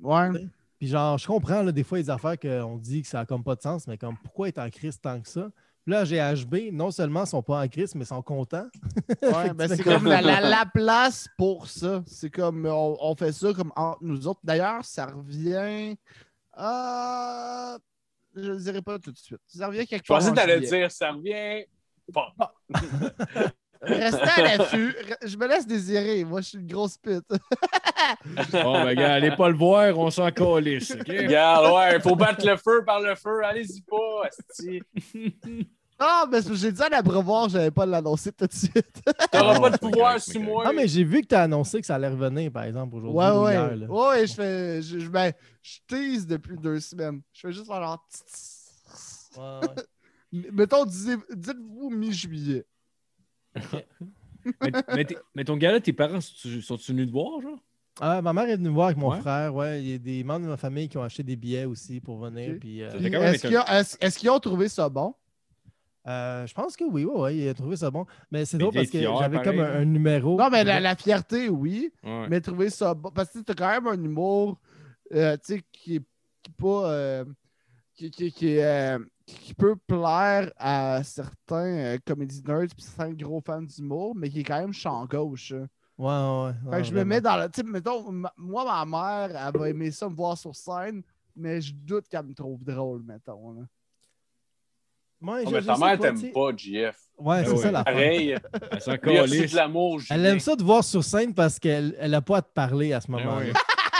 Ouais. 0.00 0.30
Puis 0.78 0.86
genre, 0.88 1.18
je 1.18 1.26
comprends, 1.26 1.62
là, 1.62 1.72
des 1.72 1.82
fois, 1.82 1.98
les 1.98 2.08
affaires 2.08 2.38
qu'on 2.38 2.76
dit 2.78 3.02
que 3.02 3.08
ça 3.08 3.18
n'a 3.18 3.26
comme 3.26 3.42
pas 3.42 3.56
de 3.56 3.60
sens, 3.62 3.86
mais 3.88 3.98
comme 3.98 4.16
pourquoi 4.22 4.48
être 4.48 4.58
en 4.60 4.70
crise 4.70 5.00
tant 5.00 5.20
que 5.20 5.28
ça? 5.28 5.50
Là, 5.88 6.04
GHB, 6.04 6.70
non 6.70 6.90
seulement 6.90 7.24
ils 7.24 7.28
sont 7.28 7.42
pas 7.42 7.62
en 7.62 7.66
crise, 7.66 7.94
mais 7.94 8.04
ils 8.04 8.08
sont 8.08 8.20
contents. 8.20 8.66
Ouais, 9.22 9.52
ben, 9.54 9.68
c'est 9.68 9.82
comme 9.82 10.04
la, 10.04 10.20
la- 10.20 10.40
la 10.48 10.66
place 10.66 11.28
pour 11.38 11.66
ça. 11.66 12.02
C'est 12.06 12.28
comme 12.28 12.66
on, 12.66 12.98
on 13.00 13.16
fait 13.16 13.32
ça 13.32 13.54
comme 13.54 13.72
entre 13.74 14.02
nous 14.02 14.28
autres. 14.28 14.40
D'ailleurs, 14.44 14.84
ça 14.84 15.06
revient 15.06 15.96
à. 16.52 17.78
Je 18.36 18.52
ne 18.52 18.58
dirai 18.58 18.82
pas 18.82 18.98
tout 18.98 19.12
de 19.12 19.16
suite. 19.16 19.40
Ça 19.46 19.66
revient 19.66 19.86
quelque 19.86 20.04
Je 20.04 20.12
pensais 20.12 20.30
que 20.30 20.40
juillet. 20.42 20.60
dire, 20.60 20.90
ça 20.92 21.10
revient 21.12 21.64
pas. 22.12 22.34
Restez 23.80 24.42
à 24.42 24.56
l'affût. 24.58 24.94
Je 25.24 25.36
me 25.38 25.46
laisse 25.46 25.66
désirer. 25.66 26.24
Moi, 26.24 26.40
je 26.42 26.48
suis 26.48 26.58
une 26.58 26.66
grosse 26.66 26.98
pute. 26.98 27.24
Bon, 28.52 28.72
ben, 28.84 28.94
gars, 28.94 29.14
allez 29.14 29.30
pas 29.36 29.48
le 29.48 29.56
voir, 29.56 29.96
on 29.98 30.10
s'en 30.10 30.30
calisse? 30.32 30.92
Regarde, 30.92 31.72
ouais, 31.74 32.00
faut 32.00 32.16
battre 32.16 32.44
le 32.44 32.56
feu 32.56 32.84
par 32.84 33.00
le 33.00 33.14
feu. 33.14 33.42
Allez-y 33.44 33.80
pas, 33.82 34.26
asti. 34.26 34.82
Ah, 35.98 36.26
mais 36.30 36.38
j'ai 36.52 36.70
dit 36.70 36.82
à 36.82 36.88
l'abreuvoir, 36.88 37.48
je 37.48 37.56
n'avais 37.58 37.70
pas 37.72 37.84
l'annoncer 37.84 38.30
tout 38.32 38.46
de 38.46 38.52
suite. 38.52 39.02
T'auras 39.32 39.58
pas 39.58 39.70
de 39.70 39.74
c'est 39.74 39.80
pouvoir 39.80 40.20
sur 40.20 40.40
moi. 40.40 40.64
Ah, 40.66 40.72
mais 40.72 40.86
j'ai 40.86 41.02
vu 41.02 41.22
que 41.22 41.26
tu 41.26 41.34
as 41.34 41.42
annoncé 41.42 41.80
que 41.80 41.86
ça 41.86 41.96
allait 41.96 42.08
revenir, 42.08 42.52
par 42.52 42.62
exemple, 42.64 42.94
aujourd'hui. 42.96 43.18
Ouais, 43.18 43.30
ou 43.30 43.42
ouais. 43.44 43.52
hier, 43.54 43.76
là. 43.76 43.86
Ouais, 43.90 44.26
je 44.26 44.34
fais. 44.34 44.82
Je, 44.82 45.00
je, 45.00 45.08
ben, 45.08 45.32
je 45.60 45.78
tease 45.88 46.26
depuis 46.26 46.56
deux 46.56 46.78
semaines. 46.78 47.20
Je 47.32 47.40
fais 47.40 47.52
juste 47.52 47.66
genre. 47.66 48.06
Ouais, 49.36 49.42
ouais. 50.32 50.42
Mettons, 50.52 50.84
dites-vous 50.84 51.90
mi-juillet. 51.90 52.64
mais, 54.62 54.72
mais 54.94 55.04
t'es- 55.04 55.18
mais 55.34 55.44
ton 55.44 55.56
gars-là, 55.56 55.80
tes 55.80 55.92
parents 55.92 56.20
sont-tu 56.20 56.92
venus 56.92 57.06
te 57.08 57.12
voir, 57.12 57.40
genre? 57.40 57.58
Ah, 58.00 58.22
ma 58.22 58.32
mère 58.32 58.48
est 58.48 58.56
venue 58.56 58.68
me 58.68 58.74
voir 58.74 58.86
avec 58.88 58.98
mon 58.98 59.10
Ouais. 59.10 59.20
frère. 59.20 59.52
Ouais, 59.52 59.82
il 59.82 59.90
y 59.90 59.94
a 59.94 59.98
des 59.98 60.22
membres 60.22 60.44
de 60.44 60.50
ma 60.50 60.56
famille 60.56 60.88
qui 60.88 60.96
ont 60.96 61.02
acheté 61.02 61.24
des 61.24 61.34
billets 61.34 61.64
aussi 61.64 62.00
pour 62.00 62.18
venir. 62.18 62.50
Euh, 62.50 62.58
qu'ils 62.58 63.56
ont, 63.58 63.64
est-ce 63.64 64.18
qu'ils 64.18 64.30
ont 64.30 64.38
trouvé 64.38 64.68
ça 64.68 64.88
bon? 64.88 65.14
Euh, 66.08 66.46
je 66.46 66.54
pense 66.54 66.76
que 66.76 66.84
oui, 66.84 67.04
ouais, 67.04 67.20
ouais, 67.20 67.36
il 67.36 67.48
a 67.48 67.54
trouvé 67.54 67.76
ça 67.76 67.90
bon. 67.90 68.06
Mais 68.30 68.44
c'est 68.44 68.58
drôle 68.58 68.72
parce 68.74 68.90
que 68.90 68.98
j'avais 69.20 69.36
comme 69.44 69.60
un, 69.60 69.80
un 69.80 69.84
numéro. 69.84 70.38
Non, 70.38 70.48
mais 70.50 70.64
la, 70.64 70.80
la 70.80 70.96
fierté, 70.96 71.48
oui. 71.48 71.92
Ouais. 72.02 72.26
Mais 72.28 72.40
trouver 72.40 72.70
ça 72.70 72.94
bon. 72.94 73.10
Parce 73.10 73.30
que 73.32 73.40
t'as 73.40 73.54
quand 73.54 73.68
même 73.68 73.86
un 73.86 74.02
humour, 74.02 74.58
euh, 75.14 75.36
tu 75.36 75.54
sais, 75.56 75.62
qui 75.72 75.96
est 75.96 76.02
qui 76.42 76.50
pas. 76.52 76.90
euh, 76.92 77.24
qui, 77.94 78.10
qui, 78.12 78.30
qui, 78.32 78.58
euh, 78.60 78.98
peut 79.58 79.74
plaire 79.74 80.52
à 80.56 81.02
certains 81.02 81.66
euh, 81.66 81.98
comédie 82.06 82.42
nerds 82.46 82.68
puis 82.74 82.82
certains 82.84 83.12
gros 83.12 83.42
fans 83.44 83.60
d'humour, 83.60 84.14
mais 84.14 84.30
qui 84.30 84.40
est 84.40 84.44
quand 84.44 84.60
même 84.60 84.72
champ 84.72 85.04
gauche. 85.06 85.52
hein. 85.52 85.66
Ouais, 85.98 86.06
ouais, 86.06 86.54
ouais. 86.70 86.76
Fait 86.76 86.82
que 86.82 86.88
je 86.88 86.94
me 86.94 87.04
mets 87.04 87.20
dans 87.20 87.36
le. 87.36 87.48
Tu 87.50 87.60
sais, 87.60 87.66
mettons, 87.66 88.12
ma- 88.12 88.32
moi, 88.36 88.64
ma 88.64 88.84
mère, 88.86 89.36
elle 89.48 89.58
va 89.60 89.68
aimer 89.68 89.90
ça 89.90 90.08
me 90.08 90.14
voir 90.14 90.38
sur 90.38 90.54
scène, 90.54 91.02
mais 91.34 91.60
je 91.60 91.74
doute 91.74 92.06
qu'elle 92.08 92.24
me 92.24 92.34
trouve 92.34 92.62
drôle, 92.62 93.02
mettons. 93.02 93.52
là. 93.52 93.62
Ouais, 95.20 95.42
Oh, 95.46 95.50
mais 95.50 95.62
ta 95.62 95.76
mère 95.76 95.98
t'aime 95.98 96.32
pas, 96.32 96.50
JF. 96.56 96.94
Ouais, 97.18 97.44
c'est 97.44 97.52
Ah 97.52 97.56
ça 97.56 97.70
la 97.72 97.84
Pareil. 97.84 98.36
Elle 98.70 98.80
s'en 98.80 98.92
Il 99.04 99.12
y 99.12 99.18
a 99.18 99.22
aussi 99.24 99.32
calisse. 99.38 99.50
de 99.52 99.56
l'amour, 99.56 100.00
Elle 100.10 100.26
aime 100.26 100.38
ça 100.38 100.54
de 100.54 100.62
voir 100.62 100.84
sur 100.84 101.02
scène 101.02 101.34
parce 101.34 101.58
qu'elle 101.58 101.96
n'a 102.00 102.18
a 102.18 102.20
pas 102.20 102.36
à 102.36 102.42
te 102.42 102.52
parler 102.52 102.92
à 102.92 103.00
ce 103.00 103.10
Ouais, 103.10 103.20
moment-là. 103.24 103.52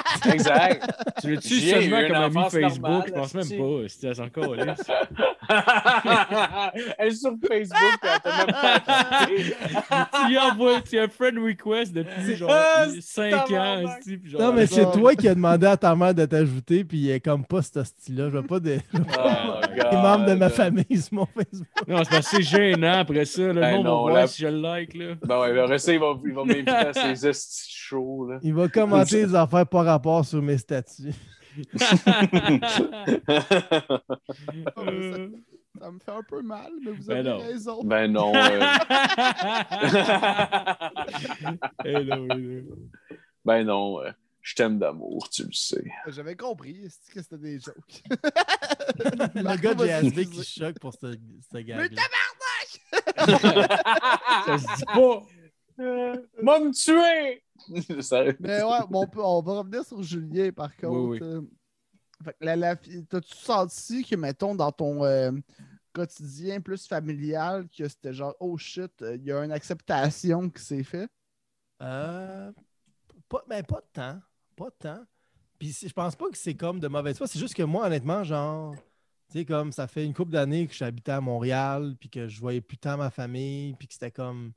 Exact. 0.32 0.90
Tu 1.20 1.28
eu 1.34 1.40
seulement 1.40 2.06
comme 2.08 2.38
ami 2.38 2.50
Facebook? 2.50 2.80
normale, 2.82 3.02
Je 3.06 3.12
pense 3.12 3.34
même 3.34 3.58
pas. 3.58 3.88
Si 3.88 4.06
elle 4.06 4.14
s'en 4.14 4.28
calisse. 4.28 4.90
Elle 6.98 7.08
est 7.08 7.10
sur 7.12 7.32
Facebook, 7.46 7.98
elle 8.02 8.20
t'a 8.22 8.36
même 8.38 8.46
pas 8.54 10.08
tu 10.20 10.28
lui 10.28 10.38
envoies 10.38 10.80
tu 10.82 10.98
as 10.98 11.02
un 11.04 11.08
friend 11.08 11.38
request 11.38 11.92
depuis 11.92 12.36
genre 12.36 12.50
Ah, 12.52 12.86
5 13.00 13.32
ans. 13.34 13.44
tabarnak. 13.48 13.98
esti, 13.98 14.16
puis 14.18 14.30
genre, 14.30 14.40
Non, 14.42 14.52
mais 14.52 14.66
c'est 14.66 14.90
toi 14.92 15.14
qui 15.14 15.28
as 15.28 15.34
demandé 15.34 15.66
à 15.66 15.76
ta 15.76 15.94
mère 15.94 16.14
de 16.14 16.24
t'ajouter, 16.24 16.84
puis 16.84 16.98
il 16.98 17.10
est 17.10 17.20
comme 17.20 17.44
pas 17.44 17.62
ce 17.62 17.82
style-là. 17.84 18.24
Je 18.30 18.36
veux 18.38 18.42
pas 18.42 18.60
des 18.60 18.80
Oh, 18.94 19.60
les 19.90 19.96
membres 19.96 20.26
de 20.26 20.34
ma 20.34 20.48
famille 20.50 20.84
sur 21.00 21.14
mon 21.14 21.26
Facebook. 21.26 21.66
Non, 21.86 21.98
c'est 22.04 22.10
parce 22.10 22.28
que 22.30 22.36
c'est 22.36 22.42
gênant 22.42 22.98
après 23.00 23.24
ça. 23.24 23.42
Le 23.42 23.54
Ben 23.54 23.76
monde 23.76 23.84
non, 23.86 23.96
va 24.04 24.10
voir 24.10 24.14
la- 24.22 24.26
si 24.26 24.42
je 24.42 24.48
le 24.48 24.60
like. 24.60 24.94
Là. 24.94 25.14
Ben 25.24 25.40
ouais, 25.40 25.58
après 25.58 25.78
ça, 25.78 25.92
il 25.92 25.98
va, 26.00 26.14
il 26.24 26.32
va 26.32 26.44
m'inviter 26.44 26.70
à 26.70 26.92
ses 26.92 27.26
là. 27.96 28.38
Il 28.42 28.54
va 28.54 28.68
commenter 28.68 29.26
des 29.26 29.34
affaires 29.34 29.66
par 29.66 29.84
rapport 29.84 30.24
sur 30.24 30.40
mes 30.42 30.58
statuts. 30.58 31.12
Ça, 31.76 31.86
ça 35.80 35.90
me 35.90 35.98
fait 36.00 36.10
un 36.12 36.22
peu 36.28 36.42
mal, 36.42 36.70
mais 36.84 36.90
vous 36.92 37.04
Ben 37.06 37.26
avez 37.26 37.30
non. 37.30 37.38
raison. 37.38 37.82
ben 37.84 38.12
non. 38.12 38.32
euh, 38.34 38.60
Eh 41.84 42.02
là. 42.04 42.16
ben 43.44 43.64
non. 43.64 44.00
euh, 44.02 44.10
je 44.42 44.54
t'aime 44.54 44.78
d'amour, 44.78 45.28
tu 45.30 45.42
le 45.44 45.52
sais. 45.52 45.84
J'avais 46.08 46.36
compris 46.36 46.88
c'est 46.90 47.12
que 47.12 47.22
c'était 47.22 47.38
des 47.38 47.58
jokes? 47.60 48.02
Le 49.34 49.56
gars 49.60 49.74
de 49.74 49.84
GSB 49.86 50.24
qui 50.30 50.44
choque 50.44 50.78
pour 50.78 50.92
ce, 50.94 51.16
ce 51.52 51.58
gag 51.58 51.78
Mais 51.78 51.88
Ça 54.46 54.58
se 54.58 54.76
dit 54.76 54.84
pas. 54.86 55.22
M'a 56.42 56.58
me 56.60 56.72
tuer! 56.72 57.42
Mais 58.40 58.62
ouais, 58.62 58.78
bon, 58.88 59.02
on, 59.02 59.06
peut- 59.06 59.22
on 59.22 59.42
va 59.42 59.58
revenir 59.58 59.84
sur 59.84 60.02
Julien 60.02 60.50
par 60.52 60.74
contre. 60.76 61.08
Oui, 61.08 61.18
oui. 61.20 61.26
Euh, 61.26 61.42
la, 62.40 62.56
la 62.56 62.76
T'as-tu 62.76 63.36
senti 63.36 64.04
que, 64.04 64.16
mettons, 64.16 64.54
dans 64.54 64.72
ton 64.72 65.04
euh, 65.04 65.32
quotidien 65.92 66.60
plus 66.60 66.86
familial, 66.86 67.68
que 67.68 67.88
c'était 67.88 68.12
genre, 68.12 68.34
oh 68.40 68.56
shit, 68.56 68.90
euh, 69.02 69.16
il 69.16 69.24
y 69.24 69.32
a 69.32 69.44
une 69.44 69.52
acceptation 69.52 70.48
qui 70.50 70.62
s'est 70.62 70.82
faite? 70.82 71.10
Euh, 71.82 72.52
pas, 73.28 73.44
ben, 73.48 73.62
pas 73.64 73.80
de 73.80 73.86
temps. 73.92 74.20
Pas 74.56 74.70
de 74.70 74.76
temps. 74.78 75.04
Puis 75.58 75.76
je 75.82 75.92
pense 75.92 76.14
pas 76.16 76.28
que 76.30 76.38
c'est 76.38 76.54
comme 76.54 76.80
de 76.80 76.88
mauvaise 76.88 77.16
foi. 77.18 77.26
C'est 77.26 77.38
juste 77.38 77.54
que 77.54 77.62
moi, 77.62 77.86
honnêtement, 77.86 78.22
genre, 78.24 78.74
tu 79.30 79.38
sais, 79.38 79.44
comme 79.44 79.72
ça 79.72 79.86
fait 79.86 80.04
une 80.04 80.14
couple 80.14 80.32
d'années 80.32 80.66
que 80.66 80.74
j'habitais 80.74 81.12
à 81.12 81.20
Montréal, 81.20 81.96
puis 81.98 82.08
que 82.08 82.28
je 82.28 82.40
voyais 82.40 82.60
plus 82.60 82.78
tant 82.78 82.96
ma 82.96 83.10
famille, 83.10 83.74
puis 83.74 83.88
que 83.88 83.94
c'était 83.94 84.10
comme. 84.10 84.52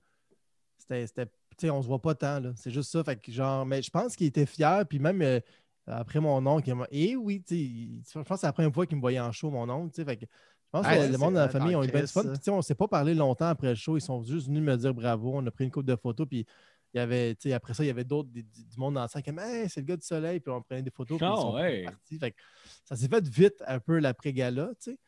C'était. 0.78 1.28
C'était- 1.52 1.58
Tu 1.58 1.68
sais, 1.68 1.70
on 1.70 1.82
se 1.82 1.88
voit 1.88 2.02
pas 2.02 2.16
tant. 2.16 2.42
C'est 2.56 2.72
juste 2.72 2.92
ça. 2.92 3.04
Fait 3.04 3.16
que, 3.16 3.32
genre, 3.32 3.66
mais 3.66 3.82
je 3.82 3.90
pense 3.90 4.16
qu'il 4.16 4.28
était 4.28 4.46
fier, 4.46 4.86
puis 4.88 5.00
même 5.00 5.22
euh, 5.22 5.40
après 5.88 6.20
mon 6.20 6.46
oncle, 6.46 6.70
il 6.70 6.76
m'a. 6.76 6.88
Et 6.92 7.16
oui, 7.16 7.44
il- 7.52 8.02
je 8.08 8.14
pense 8.20 8.28
que 8.28 8.36
c'est 8.38 8.48
la 8.48 8.54
première 8.54 8.74
fois 8.74 8.86
qu'il 8.86 8.98
me 8.98 9.02
voyait 9.02 9.20
en 9.20 9.32
show, 9.32 9.50
mon 9.50 9.70
oncle. 9.70 10.04
Fait 10.04 10.18
que 10.18 10.26
je 10.26 10.70
pense 10.72 10.88
que 10.88 11.12
le 11.12 11.18
monde 11.18 11.34
de 11.34 11.40
la 11.40 11.50
famille 11.50 11.76
ont 11.76 11.84
eu 11.84 11.88
bien 11.88 12.02
du 12.02 12.08
fun. 12.08 12.24
Puis, 12.24 12.50
on 12.50 12.62
s'est 12.62 12.76
pas 12.76 12.88
parlé 12.88 13.14
longtemps 13.14 13.48
après 13.48 13.70
le 13.70 13.76
show. 13.76 13.98
Ils 13.98 14.02
sont 14.02 14.24
juste 14.24 14.48
venus 14.48 14.64
me 14.64 14.76
dire 14.78 14.94
bravo. 14.94 15.34
On 15.36 15.46
a 15.46 15.52
pris 15.52 15.66
une 15.66 15.72
coupe 15.72 15.86
de 15.86 15.96
photos, 15.96 16.28
puis 16.28 16.46
il 16.94 16.98
y 16.98 17.00
avait, 17.00 17.38
après 17.54 17.74
ça, 17.74 17.84
il 17.84 17.88
y 17.88 17.90
avait 17.90 18.04
d'autres 18.04 18.30
du, 18.30 18.44
monde 18.78 18.96
dans 18.96 19.04
le 19.04 19.08
sac 19.08 19.24
qui 19.24 19.32
disaient 19.32 19.62
Hey, 19.64 19.70
c'est 19.70 19.82
le 19.82 19.86
gars 19.86 19.98
du 19.98 20.06
soleil, 20.06 20.40
puis 20.40 20.52
on 20.52 20.62
prenait 20.62 20.82
des 20.82 20.92
photos. 20.92 21.18
Puis 21.18 21.28
ils 21.28 21.42
sont 21.42 21.54
ouais. 21.54 21.84
partis. 21.84 22.20
Fait 22.20 22.32
que 22.32 22.38
ça 22.86 22.96
s'est 22.96 23.08
fait 23.08 23.28
vite 23.28 23.64
un 23.68 23.80
peu 23.80 24.00
l'après-gala, 24.00 24.70
tu 24.82 24.92
sais. 24.92 25.00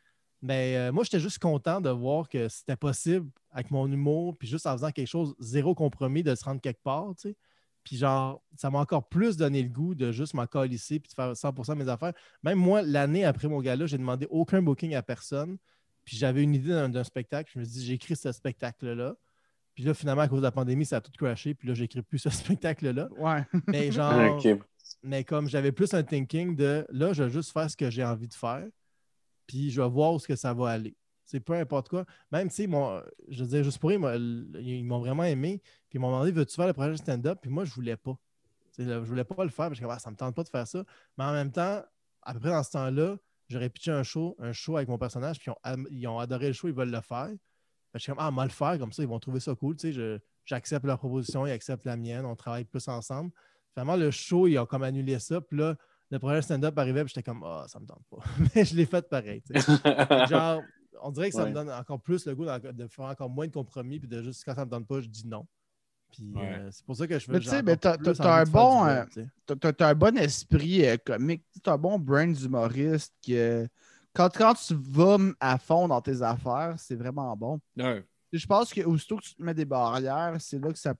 Mais 0.43 0.75
euh, 0.75 0.91
moi, 0.91 1.05
j'étais 1.05 1.21
juste 1.21 1.39
content 1.39 1.79
de 1.79 1.89
voir 1.89 2.27
que 2.27 2.49
c'était 2.49 2.75
possible 2.75 3.29
avec 3.49 3.71
mon 3.71 3.89
humour, 3.89 4.37
puis 4.37 4.45
juste 4.45 4.67
en 4.67 4.73
faisant 4.73 4.91
quelque 4.91 5.07
chose 5.07 5.33
zéro 5.39 5.73
compromis, 5.73 6.21
de 6.21 6.35
se 6.35 6.43
rendre 6.43 6.59
quelque 6.59 6.83
part, 6.83 7.15
tu 7.15 7.29
sais. 7.29 7.37
Puis 7.85 7.95
genre, 7.95 8.43
ça 8.57 8.69
m'a 8.69 8.79
encore 8.79 9.07
plus 9.07 9.37
donné 9.37 9.63
le 9.63 9.69
goût 9.69 9.95
de 9.95 10.11
juste 10.11 10.33
m'en 10.33 10.45
calisser 10.45 10.99
puis 10.99 11.09
de 11.09 11.13
faire 11.13 11.31
100% 11.31 11.69
de 11.69 11.83
mes 11.83 11.89
affaires. 11.89 12.13
Même 12.43 12.57
moi, 12.57 12.81
l'année 12.81 13.23
après 13.23 13.47
mon 13.47 13.61
gala, 13.61 13.85
j'ai 13.85 13.97
demandé 13.97 14.27
aucun 14.29 14.61
booking 14.61 14.95
à 14.95 15.01
personne. 15.01 15.57
Puis 16.03 16.17
j'avais 16.17 16.43
une 16.43 16.55
idée 16.55 16.69
d'un, 16.69 17.03
spectacle. 17.05 17.49
Je 17.53 17.59
me 17.59 17.63
suis 17.63 17.73
dit, 17.73 17.85
j'écris 17.85 18.15
ce 18.17 18.31
spectacle-là. 18.31 19.15
Puis 19.75 19.85
là, 19.85 19.93
finalement, 19.93 20.21
à 20.23 20.27
cause 20.27 20.39
de 20.39 20.45
la 20.45 20.51
pandémie, 20.51 20.85
ça 20.85 20.97
a 20.97 21.01
tout 21.01 21.11
crashé. 21.17 21.53
Puis 21.55 21.67
là, 21.69 21.73
j'écris 21.73 22.01
plus 22.01 22.19
ce 22.19 22.29
spectacle-là. 22.29 23.09
Ouais. 23.17 23.45
Mais 23.67 23.91
genre, 23.91 24.41
mais 25.03 25.23
comme 25.23 25.47
j'avais 25.47 25.71
plus 25.71 25.93
un 25.93 26.03
thinking 26.03 26.55
de 26.55 26.85
là, 26.89 27.13
je 27.13 27.23
vais 27.23 27.29
juste 27.29 27.51
faire 27.51 27.69
ce 27.69 27.77
que 27.77 27.89
j'ai 27.89 28.03
envie 28.03 28.27
de 28.27 28.33
faire, 28.33 28.65
puis 29.47 29.71
je 29.71 29.81
vais 29.81 29.89
voir 29.89 30.13
où 30.13 30.19
ce 30.19 30.27
que 30.27 30.35
ça 30.35 30.53
va 30.53 30.69
aller. 30.69 30.95
C'est 31.25 31.39
peu 31.39 31.53
importe 31.53 31.89
quoi. 31.89 32.05
Même, 32.31 32.49
sais, 32.49 32.67
mon- 32.67 33.01
je 33.29 33.43
veux 33.43 33.49
dire, 33.49 33.63
juste 33.63 33.79
pour 33.79 33.89
eux, 33.89 33.93
ils 33.93 34.83
m'ont- 34.85 34.99
vraiment 34.99 35.23
aimé, 35.23 35.61
puis 35.89 35.97
ils 35.97 35.99
m'ont 35.99 36.09
demandé 36.11 36.31
veux-tu 36.31 36.55
faire 36.55 36.67
le 36.67 36.73
projet 36.73 36.97
stand-up? 36.97 37.39
Puis 37.41 37.49
moi, 37.49 37.65
je 37.65 37.73
voulais 37.73 37.95
pas. 37.95 38.17
Tu 38.75 38.83
sais, 38.83 38.85
là, 38.85 38.95
je 38.95 39.07
voulais 39.07 39.23
pas 39.23 39.43
le 39.43 39.49
faire, 39.49 39.67
parce 39.69 39.79
que 39.79 39.85
ah, 39.85 39.99
ça 39.99 40.11
me 40.11 40.15
tente 40.15 40.35
pas 40.35 40.43
de 40.43 40.49
faire 40.49 40.67
ça. 40.67 40.83
Mais 41.17 41.23
en 41.23 41.31
même 41.31 41.51
temps, 41.51 41.81
à 42.23 42.33
peu 42.33 42.39
près 42.39 42.49
dans 42.49 42.63
ce 42.63 42.71
temps-là, 42.71 43.17
j'aurais 43.47 43.69
pitché 43.69 43.91
un 43.91 44.03
show, 44.03 44.35
un 44.39 44.51
show 44.51 44.77
avec 44.77 44.89
mon 44.89 44.97
personnage, 44.97 45.39
puis 45.39 45.49
ils 45.49 45.71
ont, 45.71 45.85
ils 45.91 46.07
ont 46.07 46.19
adoré 46.19 46.47
le 46.47 46.53
show, 46.53 46.67
ils 46.67 46.73
veulent 46.73 46.91
le 46.91 47.01
faire. 47.01 47.29
Je 47.93 47.99
suis 47.99 48.11
comme, 48.11 48.19
ah, 48.19 48.31
moi 48.31 48.45
le 48.45 48.49
faire, 48.49 48.77
comme 48.79 48.91
ça, 48.91 49.03
ils 49.03 49.07
vont 49.09 49.19
trouver 49.19 49.39
ça 49.39 49.53
cool. 49.55 49.77
J'accepte 50.45 50.85
leur 50.85 50.97
proposition, 50.97 51.45
ils 51.45 51.51
acceptent 51.51 51.85
la 51.85 51.95
mienne, 51.95 52.25
on 52.25 52.35
travaille 52.35 52.65
plus 52.65 52.87
ensemble. 52.87 53.31
Finalement, 53.73 53.95
le 53.95 54.11
show, 54.11 54.47
ils 54.47 54.57
ont 54.57 54.65
comme 54.65 54.83
annulé 54.83 55.19
ça. 55.19 55.39
Puis 55.41 55.57
là, 55.57 55.75
le 56.13 56.19
projet 56.19 56.41
stand-up 56.43 56.77
arrivait, 56.77 57.03
j'étais 57.07 57.23
comme, 57.23 57.43
ah, 57.43 57.65
ça 57.67 57.79
me 57.79 57.85
tente 57.87 58.03
pas. 58.09 58.17
Mais 58.55 58.63
je 58.65 58.75
l'ai 58.75 58.85
fait 58.85 59.07
pareil. 59.09 59.41
Genre, 60.29 60.61
on 61.01 61.11
dirait 61.11 61.29
que 61.29 61.35
ça 61.35 61.43
Ouais. 61.43 61.49
me 61.49 61.53
donne 61.55 61.69
encore 61.71 61.99
plus 61.99 62.25
le 62.27 62.35
goût 62.35 62.45
de 62.45 62.87
faire 62.87 63.05
encore 63.05 63.29
moins 63.29 63.47
de 63.47 63.51
compromis, 63.51 63.99
puis 63.99 64.07
de 64.07 64.21
juste 64.21 64.43
quand 64.45 64.53
ça 64.55 64.63
me 64.65 64.69
donne 64.69 64.85
pas, 64.85 65.01
je 65.01 65.07
dis 65.07 65.27
non. 65.27 65.45
Puis 66.11 66.31
Ouais. 66.35 66.53
euh, 66.59 66.69
c'est 66.71 66.85
pour 66.85 66.95
ça 66.95 67.07
que 67.07 67.17
je 67.17 67.25
fais 67.25 67.31
Mais 67.31 67.39
tu 67.39 67.47
sais, 67.47 67.63
mais 67.63 67.75
t'as- 67.75 67.93
un 67.95 68.43
bon, 68.45 68.85
euh, 68.85 69.03
t'as 69.59 69.89
un 69.89 69.95
bon 69.95 70.15
esprit 70.17 70.85
euh, 70.85 70.97
comique. 71.03 71.43
T'as 71.63 71.73
un 71.73 71.77
bon 71.79 71.97
brain 71.97 72.27
d'humoriste 72.27 73.13
que 73.25 73.67
quand, 74.13 74.29
quand 74.31 74.53
tu 74.53 74.75
vas 74.75 75.17
à 75.39 75.57
fond 75.57 75.87
dans 75.87 76.01
tes 76.01 76.21
affaires, 76.21 76.75
c'est 76.77 76.95
vraiment 76.95 77.35
bon. 77.35 77.59
Ouais. 77.75 78.05
Je 78.31 78.45
pense 78.45 78.71
que 78.71 78.81
aussitôt 78.81 79.17
que 79.17 79.23
tu 79.23 79.33
te 79.35 79.41
mets 79.41 79.55
des 79.55 79.65
barrières, 79.65 80.35
c'est 80.39 80.59
là 80.59 80.71
que 80.71 80.77
ça 80.77 80.93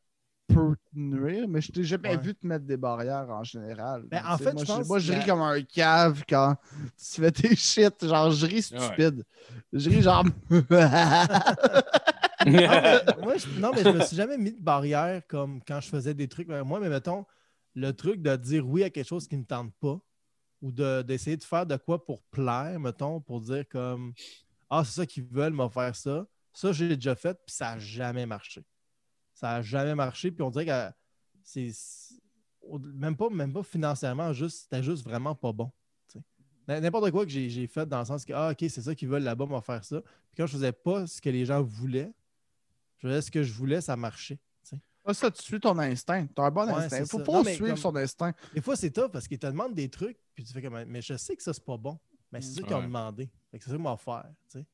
peut 0.47 0.75
te 0.75 0.97
nuire, 0.99 1.47
mais 1.47 1.61
je 1.61 1.71
t'ai 1.71 1.83
jamais 1.83 2.09
Ouais. 2.09 2.17
vu 2.17 2.35
te 2.35 2.45
mettre 2.45 2.65
des 2.65 2.77
barrières 2.77 3.29
en 3.29 3.43
général. 3.43 4.03
Ben, 4.09 4.21
en 4.27 4.37
fait, 4.37 4.53
moi, 4.53 4.63
je 4.63 4.67
pense 4.71 4.87
moi, 4.87 4.99
je 4.99 5.13
ris 5.13 5.25
comme 5.25 5.41
un 5.41 5.61
cave 5.63 6.23
quand 6.27 6.55
tu 6.97 7.21
fais 7.21 7.31
tes 7.31 7.55
shit. 7.55 8.05
Genre, 8.05 8.31
je 8.31 8.45
ris 8.45 8.61
stupide. 8.63 9.23
Je 9.71 9.89
ris 9.89 10.01
genre. 10.01 10.23
Non, 10.25 10.31
mais, 12.45 12.99
moi, 13.23 13.37
je, 13.37 13.59
non, 13.59 13.71
mais 13.73 13.83
je 13.83 13.89
me 13.89 14.01
suis 14.01 14.15
jamais 14.15 14.37
mis 14.37 14.51
de 14.53 14.61
barrière 14.61 15.21
comme 15.27 15.61
quand 15.65 15.79
je 15.81 15.87
faisais 15.89 16.13
des 16.13 16.27
trucs 16.27 16.47
vers 16.47 16.65
moi, 16.65 16.79
mais 16.79 16.89
mettons, 16.89 17.25
le 17.75 17.91
truc 17.91 18.21
de 18.21 18.35
dire 18.35 18.67
oui 18.67 18.83
à 18.83 18.89
quelque 18.89 19.07
chose 19.07 19.27
qui 19.27 19.35
ne 19.35 19.41
me 19.41 19.45
tente 19.45 19.73
pas 19.79 19.99
ou 20.61 20.71
de- 20.71 21.01
d'essayer 21.01 21.37
de, 21.37 21.43
faire 21.43 21.65
de 21.65 21.75
quoi 21.77 22.05
pour 22.05 22.21
plaire, 22.23 22.79
mettons, 22.79 23.19
pour 23.21 23.41
dire 23.41 23.63
comme 23.69 24.13
Ah, 24.69 24.83
c'est 24.85 24.93
ça 25.01 25.05
qu'ils 25.05 25.25
veulent, 25.25 25.53
m'a 25.53 25.69
faire 25.69 25.95
ça. 25.95 26.25
Ça, 26.53 26.71
j'ai 26.71 26.95
déjà 26.95 27.15
fait, 27.15 27.33
puis 27.45 27.55
ça 27.55 27.73
n'a 27.73 27.79
jamais 27.79 28.25
marché. 28.25 28.61
Ça 29.43 29.55
n'a 29.55 29.61
jamais 29.61 29.93
marché, 29.93 30.31
puis 30.31 30.41
on 30.41 30.49
dirait 30.49 30.65
que 30.65 30.89
c'est 31.43 31.69
même 32.95 33.17
pas, 33.17 33.29
même 33.29 33.51
pas 33.51 33.61
financièrement, 33.61 34.31
juste 34.31 34.61
c'était 34.61 34.81
juste 34.81 35.03
vraiment 35.03 35.35
pas 35.35 35.51
bon. 35.51 35.69
tu 36.07 36.17
N'importe 36.65 37.11
quoi 37.11 37.25
que 37.25 37.29
j'ai 37.31 37.49
j'ai 37.49 37.67
fait 37.67 37.85
dans 37.85 37.99
le 37.99 38.05
sens 38.05 38.23
que 38.23 38.31
Ah, 38.31 38.51
ok, 38.51 38.59
c'est 38.69 38.81
ça 38.81 38.95
qu'ils 38.95 39.09
veulent 39.09 39.23
là-bas, 39.23 39.45
m'a 39.45 39.59
faire 39.59 39.83
ça. 39.83 39.99
Puis 40.01 40.37
quand 40.37 40.47
je 40.47 40.53
faisais 40.53 40.71
pas 40.71 41.05
ce 41.07 41.19
que 41.21 41.29
les 41.29 41.45
gens 41.45 41.61
voulaient, 41.61 42.13
je 42.99 43.07
faisais 43.09 43.21
ce 43.21 43.29
que 43.29 43.43
je 43.43 43.51
voulais, 43.51 43.81
ça 43.81 43.97
marchait. 43.97 44.39
tu. 44.65 44.77
Ah, 45.03 45.13
ça, 45.13 45.29
tu 45.29 45.43
suis 45.43 45.59
ton 45.59 45.77
instinct. 45.77 46.25
T'as 46.27 46.43
un 46.43 46.51
bon 46.51 46.65
Ouais, 46.67 46.71
instinct. 46.75 46.99
c'est 46.99 47.11
Faut 47.11 47.17
ça. 47.17 47.23
pas 47.25 47.31
Non, 47.33 47.43
suivre 47.43 47.67
comme- 47.67 47.75
son 47.75 47.95
instinct. 47.97 48.33
Des 48.53 48.61
fois, 48.61 48.77
c'est 48.77 48.91
tough 48.91 49.09
parce 49.11 49.27
qu'ils 49.27 49.39
te 49.39 49.47
demandent 49.47 49.75
des 49.75 49.89
trucs, 49.89 50.17
puis 50.33 50.45
tu 50.45 50.53
fais 50.53 50.61
comme 50.61 50.81
Mais 50.85 51.01
je 51.01 51.17
sais 51.17 51.35
que 51.35 51.43
ça, 51.43 51.53
c'est 51.53 51.65
pas 51.65 51.75
bon. 51.75 51.99
Mais 52.31 52.39
c'est 52.39 52.61
ça 52.61 52.65
qu'ils 52.65 52.75
ont 52.77 52.81
demandé. 52.83 53.29
Fait 53.51 53.57
que 53.57 53.63
c'est 53.65 53.71
ça 53.71 53.75
qu'ils 53.75 53.83
m'ont 53.83 53.91
offert. 53.91 54.23
tu 54.49 54.59
sais. 54.59 54.65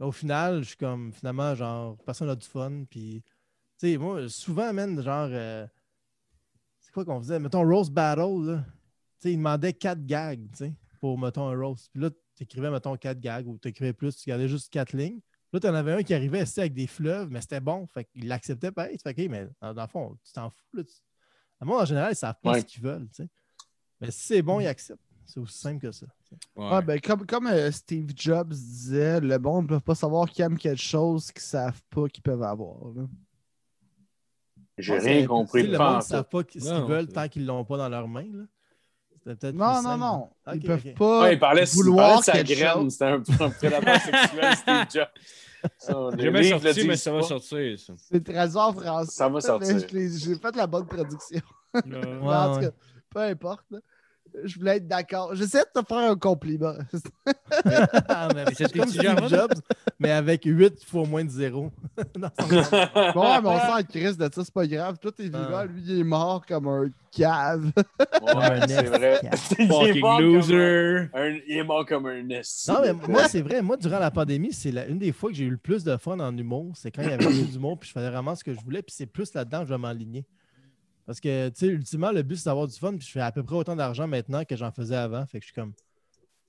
Mais 0.00 0.06
au 0.06 0.10
final, 0.12 0.62
je 0.64 0.68
suis 0.70 0.76
comme 0.76 1.12
finalement, 1.12 1.54
genre, 1.54 1.96
personne 1.98 2.28
a 2.28 2.34
du 2.34 2.44
fun. 2.48 2.82
Puis, 2.90 3.22
tu 3.78 3.88
sais, 3.92 3.96
moi, 3.98 4.28
souvent, 4.28 4.72
man, 4.72 5.00
genre, 5.02 5.28
euh, 5.30 5.66
c'est 6.80 6.92
quoi 6.92 7.04
qu'on 7.04 7.20
faisait? 7.20 7.38
Mettons, 7.38 7.66
Roast 7.68 7.92
Battle, 7.92 8.44
là. 8.46 8.64
Tu 9.18 9.28
sais, 9.28 9.32
ils 9.32 9.36
demandaient 9.36 9.72
quatre 9.72 10.04
gags, 10.04 10.50
tu 10.52 10.56
sais, 10.58 10.74
pour, 11.00 11.18
mettons, 11.18 11.48
un 11.48 11.58
roast. 11.58 11.90
Puis 11.92 12.02
là, 12.02 12.10
tu 12.10 12.42
écrivais, 12.42 12.70
mettons, 12.70 12.96
quatre 12.96 13.20
gags 13.20 13.46
ou 13.46 13.58
tu 13.58 13.68
écrivais 13.68 13.92
plus, 13.92 14.16
tu 14.16 14.28
gardais 14.28 14.48
juste 14.48 14.72
quatre 14.72 14.92
lignes. 14.92 15.20
Là, 15.52 15.60
tu 15.60 15.68
en 15.68 15.74
avais 15.74 15.92
un 15.92 16.02
qui 16.02 16.12
arrivait 16.12 16.44
avec 16.58 16.74
des 16.74 16.86
fleuves, 16.86 17.30
mais 17.30 17.40
c'était 17.40 17.60
bon. 17.60 17.86
Fait 17.86 18.04
qu'il 18.04 18.28
l'acceptait 18.28 18.72
pareil. 18.72 18.98
Tu 18.98 19.02
fais, 19.02 19.10
OK, 19.24 19.30
mais 19.30 19.48
dans, 19.60 19.72
dans 19.72 19.82
le 19.82 19.88
fond, 19.88 20.18
tu 20.24 20.32
t'en 20.32 20.50
fous. 20.50 20.76
Là, 20.76 20.84
tu- 20.84 20.92
Moi, 21.62 21.80
en 21.80 21.84
général, 21.84 22.12
ils 22.12 22.16
savent 22.16 22.38
pas 22.42 22.52
Ouais. 22.52 22.60
ce 22.60 22.66
qu'ils 22.66 22.82
veulent, 22.82 23.08
tu 23.08 23.22
sais. 23.22 23.28
Mais 24.00 24.10
si 24.10 24.20
c'est 24.26 24.42
bon, 24.42 24.60
ils 24.60 24.66
acceptent. 24.66 25.00
C'est 25.24 25.40
aussi 25.40 25.58
simple 25.58 25.80
que 25.80 25.92
ça. 25.92 26.06
Ouais. 26.54 26.70
Ouais, 26.70 26.82
ben, 26.82 27.00
comme 27.00 27.26
comme 27.26 27.46
euh, 27.48 27.70
Steve 27.72 28.12
Jobs 28.14 28.50
disait, 28.52 29.20
le 29.20 29.38
monde 29.38 29.64
ne 29.64 29.68
peut 29.70 29.80
pas 29.80 29.94
savoir 29.94 30.28
qu'ils 30.28 30.44
aiment 30.44 30.58
quelque 30.58 30.80
chose 30.80 31.32
qu'ils 31.32 31.42
savent 31.42 31.82
pas 31.90 32.06
qu'ils 32.08 32.22
peuvent 32.22 32.42
avoir. 32.42 32.92
là. 32.94 33.06
J'ai 34.78 34.98
rien 34.98 35.26
compris 35.26 35.62
Le 35.66 35.78
monde 35.78 35.96
ne 35.96 36.00
savent 36.02 36.28
pas 36.28 36.38
ce 36.40 36.44
qu'ils 36.44 36.64
Non, 36.64 36.86
veulent 36.86 37.08
tant 37.08 37.28
qu'ils 37.28 37.46
l'ont 37.46 37.64
pas 37.64 37.76
dans 37.78 37.88
leurs 37.88 38.08
mains. 38.08 38.26
là. 38.32 38.44
Non, 39.52 39.82
non, 39.82 39.96
non. 39.96 40.30
Ils 40.54 40.62
peuvent 40.62 40.82
ok. 40.86 40.94
pas 40.94 41.22
Ouais, 41.22 41.32
il 41.34 41.38
parlait, 41.38 41.64
il 41.64 41.68
vouloir 41.74 42.22
parlait 42.24 42.42
de 42.42 42.48
sa 42.48 42.54
graine. 42.54 42.90
C'était 42.90 43.04
un, 43.06 43.22
un 43.40 43.50
prédateur 43.50 44.00
sexuel, 44.00 44.56
Steve 44.56 44.86
Jobs. 44.94 46.18
Jamais 46.18 46.44
sorti, 46.50 46.86
mais 46.86 46.96
ça 46.96 47.10
va 47.12 47.20
pas. 47.20 47.26
sortir. 47.26 47.78
C'est 47.78 48.56
en 48.56 48.72
français. 48.72 49.10
Ça 49.12 49.28
va 49.28 49.40
sortir. 49.40 49.78
J'ai 49.90 50.34
fait 50.36 50.56
la 50.56 50.66
bonne 50.66 50.86
traduction. 50.86 51.40
En 51.74 51.80
tout 51.82 52.60
ouais. 52.60 52.66
cas, 52.66 52.70
peu 53.10 53.20
importe. 53.20 53.66
Je 54.44 54.58
voulais 54.58 54.76
être 54.76 54.86
d'accord. 54.86 55.34
J'essaie 55.34 55.60
de 55.74 55.80
te 55.80 55.86
faire 55.86 56.10
un 56.10 56.16
compliment. 56.16 56.74
Ah, 58.08 58.28
mais 58.34 58.44
Steve 58.52 59.28
Jobs, 59.28 59.54
mais 59.98 60.10
avec 60.10 60.42
8 60.44 60.84
fois 60.84 61.06
moins 61.06 61.24
de 61.24 61.30
0. 61.30 61.70
dans 62.18 62.30
son 62.38 62.46
nom. 62.54 63.12
bon, 63.14 63.22
ouais, 63.22 63.40
mais 63.42 63.48
on 63.48 63.76
sent 63.78 63.84
Chris 63.90 64.16
de 64.16 64.28
ça, 64.32 64.44
c'est 64.44 64.52
pas 64.52 64.66
grave. 64.66 64.98
Toi, 65.00 65.12
t'es 65.12 65.24
vivant, 65.24 65.38
Ouais. 65.60 65.66
lui, 65.68 65.82
il 65.86 65.98
est 66.00 66.04
mort 66.04 66.44
comme 66.46 66.68
un 66.68 66.88
cave. 67.10 67.70
Ouais, 68.22 68.60
c'est 68.68 68.82
vrai. 68.86 69.20
Il 69.22 69.28
est 69.28 69.66
Fucking 69.66 70.00
mort 70.00 70.16
comme 70.18 70.34
loser. 70.34 71.08
un- 71.14 71.38
il 71.48 71.56
est 71.58 71.64
mort 71.64 71.86
comme 71.86 72.06
un 72.06 72.28
esti. 72.30 72.70
Non, 72.70 72.78
mais 72.82 72.92
moi, 73.08 73.28
c'est 73.28 73.42
vrai. 73.42 73.62
Moi, 73.62 73.76
durant 73.76 73.98
la 73.98 74.10
pandémie, 74.10 74.52
c'est 74.52 74.72
la- 74.72 74.86
une 74.86 74.98
des 74.98 75.12
fois 75.12 75.30
que 75.30 75.36
j'ai 75.36 75.44
eu 75.44 75.50
le 75.50 75.56
plus 75.56 75.84
de 75.84 75.96
fun 75.96 76.18
en 76.20 76.36
humour. 76.36 76.72
C'est 76.74 76.90
quand 76.90 77.02
il 77.02 77.10
y 77.10 77.12
avait 77.12 77.18
plus 77.26 77.50
d'humour, 77.52 77.78
puis 77.78 77.88
je 77.88 77.94
faisais 77.94 78.10
vraiment 78.10 78.34
ce 78.34 78.44
que 78.44 78.52
je 78.52 78.60
voulais, 78.60 78.82
puis 78.82 78.94
c'est 78.96 79.06
plus 79.06 79.32
là-dedans 79.34 79.60
que 79.60 79.66
je 79.68 79.72
vais 79.74 79.78
m'enligner. 79.78 80.24
Parce 81.06 81.20
que, 81.20 81.48
tu 81.50 81.54
sais, 81.60 81.66
ultimement, 81.68 82.10
le 82.10 82.22
but, 82.22 82.36
c'est 82.36 82.46
d'avoir 82.48 82.66
du 82.66 82.76
fun. 82.76 82.90
Puis 82.96 83.06
je 83.06 83.12
fais 83.12 83.20
à 83.20 83.30
peu 83.32 83.42
près 83.44 83.54
autant 83.56 83.76
d'argent 83.76 84.06
maintenant 84.08 84.44
que 84.44 84.56
j'en 84.56 84.72
faisais 84.72 84.96
avant. 84.96 85.24
Fait 85.26 85.38
que 85.38 85.44
je 85.46 85.52
suis 85.52 85.54
comme. 85.54 85.72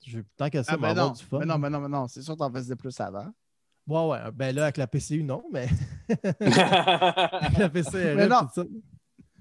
Je, 0.06 0.20
tant 0.36 0.50
qu'à 0.50 0.64
ça, 0.64 0.74
Ah, 0.74 0.76
on 0.78 0.82
ben 0.82 0.90
avoir 0.90 1.08
non, 1.08 1.14
du 1.14 1.24
fun. 1.24 1.40
mais 1.40 1.46
non, 1.46 1.58
mais 1.58 1.70
non, 1.70 1.80
mais 1.82 1.90
non, 1.90 2.08
c'est 2.08 2.22
sûr 2.22 2.34
que 2.34 2.40
t'en 2.40 2.52
faisais 2.52 2.76
plus 2.76 3.00
avant. 3.00 3.28
Ouais, 3.88 4.06
ouais. 4.08 4.32
Ben 4.34 4.54
là, 4.56 4.64
avec 4.64 4.78
la 4.78 4.88
PCU, 4.88 5.24
non, 5.24 5.44
mais. 5.52 5.68
avec 6.10 6.40
la 7.60 7.70
PCRF, 7.70 8.16
Mais 8.18 8.28
non. 8.28 8.42
tout 8.42 8.50
ça. 8.56 8.64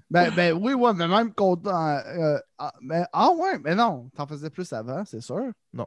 Ben, 0.09 0.31
ben 0.33 0.53
oui, 0.53 0.73
ouais, 0.73 0.93
mais 0.93 1.07
même 1.07 1.33
content. 1.33 1.97
euh, 1.97 2.37
ah, 2.57 2.73
mais, 2.81 3.03
ah 3.11 3.29
ouais, 3.31 3.59
mais 3.59 3.75
non, 3.75 4.09
t'en 4.15 4.25
faisais 4.25 4.49
plus 4.49 4.71
avant, 4.71 5.03
c'est 5.03 5.19
sûr. 5.21 5.51
Non. 5.73 5.85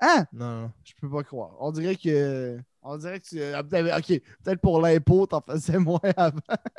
Hein? 0.00 0.24
Non, 0.32 0.62
non. 0.62 0.72
Je 0.84 0.92
peux 1.00 1.08
pas 1.10 1.22
croire. 1.22 1.52
On 1.60 1.70
dirait 1.70 1.96
que. 1.96 2.58
On 2.82 2.96
dirait 2.96 3.18
que 3.20 3.26
tu. 3.26 3.36
peut-être- 3.36 3.98
Ok, 3.98 4.20
peut-être 4.44 4.60
pour 4.60 4.80
l'impôt, 4.80 5.26
t'en 5.26 5.40
faisais 5.40 5.78
moins 5.78 6.00
avant. 6.16 6.38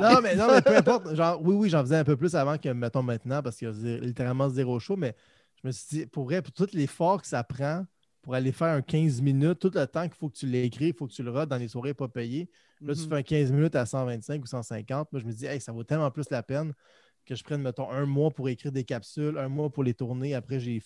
Non, 0.00 0.20
mais, 0.22 0.36
non, 0.36 0.46
mais 0.48 0.62
peu 0.62 0.76
importe. 0.76 1.14
Genre, 1.14 1.40
oui, 1.42 1.54
oui, 1.54 1.68
j'en 1.70 1.80
faisais 1.82 1.96
un 1.96 2.04
peu 2.04 2.16
plus 2.16 2.34
avant 2.34 2.58
que, 2.58 2.68
mettons, 2.68 3.02
maintenant, 3.02 3.42
parce 3.42 3.56
qu'il 3.56 3.68
y 3.68 3.94
a 3.94 3.96
littéralement 3.98 4.48
zéro 4.48 4.78
show, 4.78 4.96
mais 4.96 5.14
je 5.62 5.66
me 5.68 5.72
suis 5.72 5.86
dit, 5.98 6.06
pour 6.06 6.24
vrai, 6.24 6.42
pour 6.42 6.52
tout 6.52 6.68
l'effort 6.72 7.20
que 7.22 7.26
ça 7.28 7.42
prend 7.44 7.84
pour 8.22 8.34
aller 8.34 8.52
faire 8.52 8.68
un 8.68 8.80
15 8.82 9.20
minutes, 9.20 9.58
tout 9.58 9.70
le 9.74 9.86
temps 9.86 10.02
qu'il 10.02 10.14
faut 10.14 10.28
que 10.30 10.36
tu 10.36 10.46
l'écris, 10.46 10.88
il 10.88 10.94
faut 10.94 11.06
que 11.06 11.12
tu 11.12 11.22
le 11.22 11.30
rodes 11.30 11.48
dans 11.48 11.58
les 11.58 11.68
soirées 11.68 11.92
pas 11.94 12.08
payées. 12.08 12.48
Là, 12.80 12.94
tu 12.94 13.02
Mhm. 13.02 13.08
fais 13.08 13.14
un 13.16 13.22
15 13.22 13.52
minutes 13.52 13.76
à 13.76 13.84
125 13.84 14.42
ou 14.42 14.46
150. 14.46 15.12
Moi, 15.12 15.20
je 15.20 15.26
me 15.26 15.32
dis, 15.32 15.44
hey, 15.46 15.60
ça 15.60 15.72
vaut 15.72 15.84
tellement 15.84 16.10
plus 16.10 16.30
la 16.30 16.42
peine 16.42 16.72
que 17.26 17.34
je 17.34 17.44
prenne, 17.44 17.60
mettons, 17.62 17.90
un 17.90 18.06
mois 18.06 18.30
pour 18.30 18.48
écrire 18.48 18.72
des 18.72 18.84
capsules, 18.84 19.36
un 19.38 19.48
mois 19.48 19.70
pour 19.70 19.84
les 19.84 19.92
tourner. 19.94 20.34
Après, 20.34 20.58
j'ai 20.60 20.82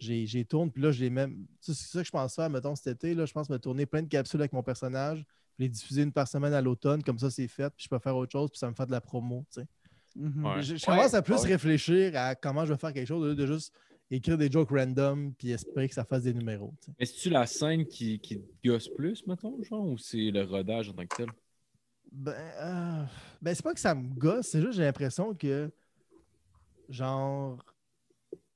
j'ai- 0.00 0.20
j'ai 0.20 0.26
j'ai 0.26 0.44
tourne, 0.44 0.70
puis 0.70 0.82
là, 0.82 0.90
les 0.90 1.10
même. 1.10 1.46
C'est 1.60 1.74
ça 1.74 2.00
que 2.00 2.06
je 2.06 2.10
pense 2.10 2.34
faire, 2.34 2.50
mettons, 2.50 2.74
cet 2.76 2.96
été. 2.96 3.14
Là, 3.14 3.24
je 3.26 3.32
pense 3.32 3.48
me 3.50 3.58
tourner 3.58 3.86
plein 3.86 4.02
de 4.02 4.08
capsules 4.08 4.40
avec 4.40 4.52
mon 4.52 4.62
personnage, 4.62 5.24
puis 5.56 5.64
les 5.64 5.68
diffuser 5.68 6.02
une 6.02 6.12
par 6.12 6.26
semaine 6.28 6.52
à 6.54 6.60
l'automne, 6.60 7.02
comme 7.02 7.18
ça, 7.18 7.30
c'est 7.30 7.48
fait, 7.48 7.70
puis 7.76 7.84
je 7.84 7.88
peux 7.88 7.98
faire 7.98 8.16
autre 8.16 8.32
chose, 8.32 8.50
puis 8.50 8.58
ça 8.58 8.68
me 8.68 8.74
fait 8.74 8.86
de 8.86 8.90
la 8.92 9.00
promo. 9.00 9.44
tu 9.52 9.60
sais. 9.60 9.66
Mhm. 10.16 10.44
Ouais. 10.44 10.62
Je, 10.62 10.76
je 10.76 10.86
Ouais, 10.90 10.96
commence 10.96 11.14
à 11.14 11.22
plus 11.22 11.42
ouais. 11.42 11.48
réfléchir 11.52 12.12
à 12.16 12.34
comment 12.34 12.64
je 12.64 12.72
vais 12.72 12.78
faire 12.78 12.92
quelque 12.92 13.08
chose 13.08 13.22
au 13.22 13.26
lieu 13.28 13.34
de 13.34 13.46
juste 13.46 13.72
écrire 14.10 14.38
des 14.38 14.50
jokes 14.50 14.70
random 14.70 15.32
puis 15.34 15.50
espérer 15.50 15.88
que 15.88 15.94
ça 15.94 16.04
fasse 16.04 16.22
des 16.22 16.34
numéros. 16.34 16.72
tu 16.80 16.86
sais. 16.86 16.92
Mais 17.00 17.06
c'est-tu 17.06 17.30
la 17.30 17.46
scène 17.46 17.84
qui, 17.86 18.20
qui 18.20 18.38
te 18.40 18.68
gosse 18.68 18.88
plus, 18.88 19.26
mettons, 19.26 19.60
genre, 19.64 19.84
ou 19.84 19.98
c'est 19.98 20.30
le 20.30 20.44
rodage 20.44 20.90
en 20.90 20.92
tant 20.92 21.06
que 21.06 21.16
tel? 21.16 21.26
Ben, 22.12 22.32
euh, 22.32 23.04
ben 23.42 23.54
c'est 23.54 23.62
pas 23.64 23.74
que 23.74 23.80
ça 23.80 23.92
me 23.94 24.08
gosse, 24.14 24.46
c'est 24.48 24.58
juste 24.60 24.70
que 24.72 24.76
j'ai 24.76 24.84
l'impression 24.84 25.34
que, 25.34 25.68
genre, 26.88 27.58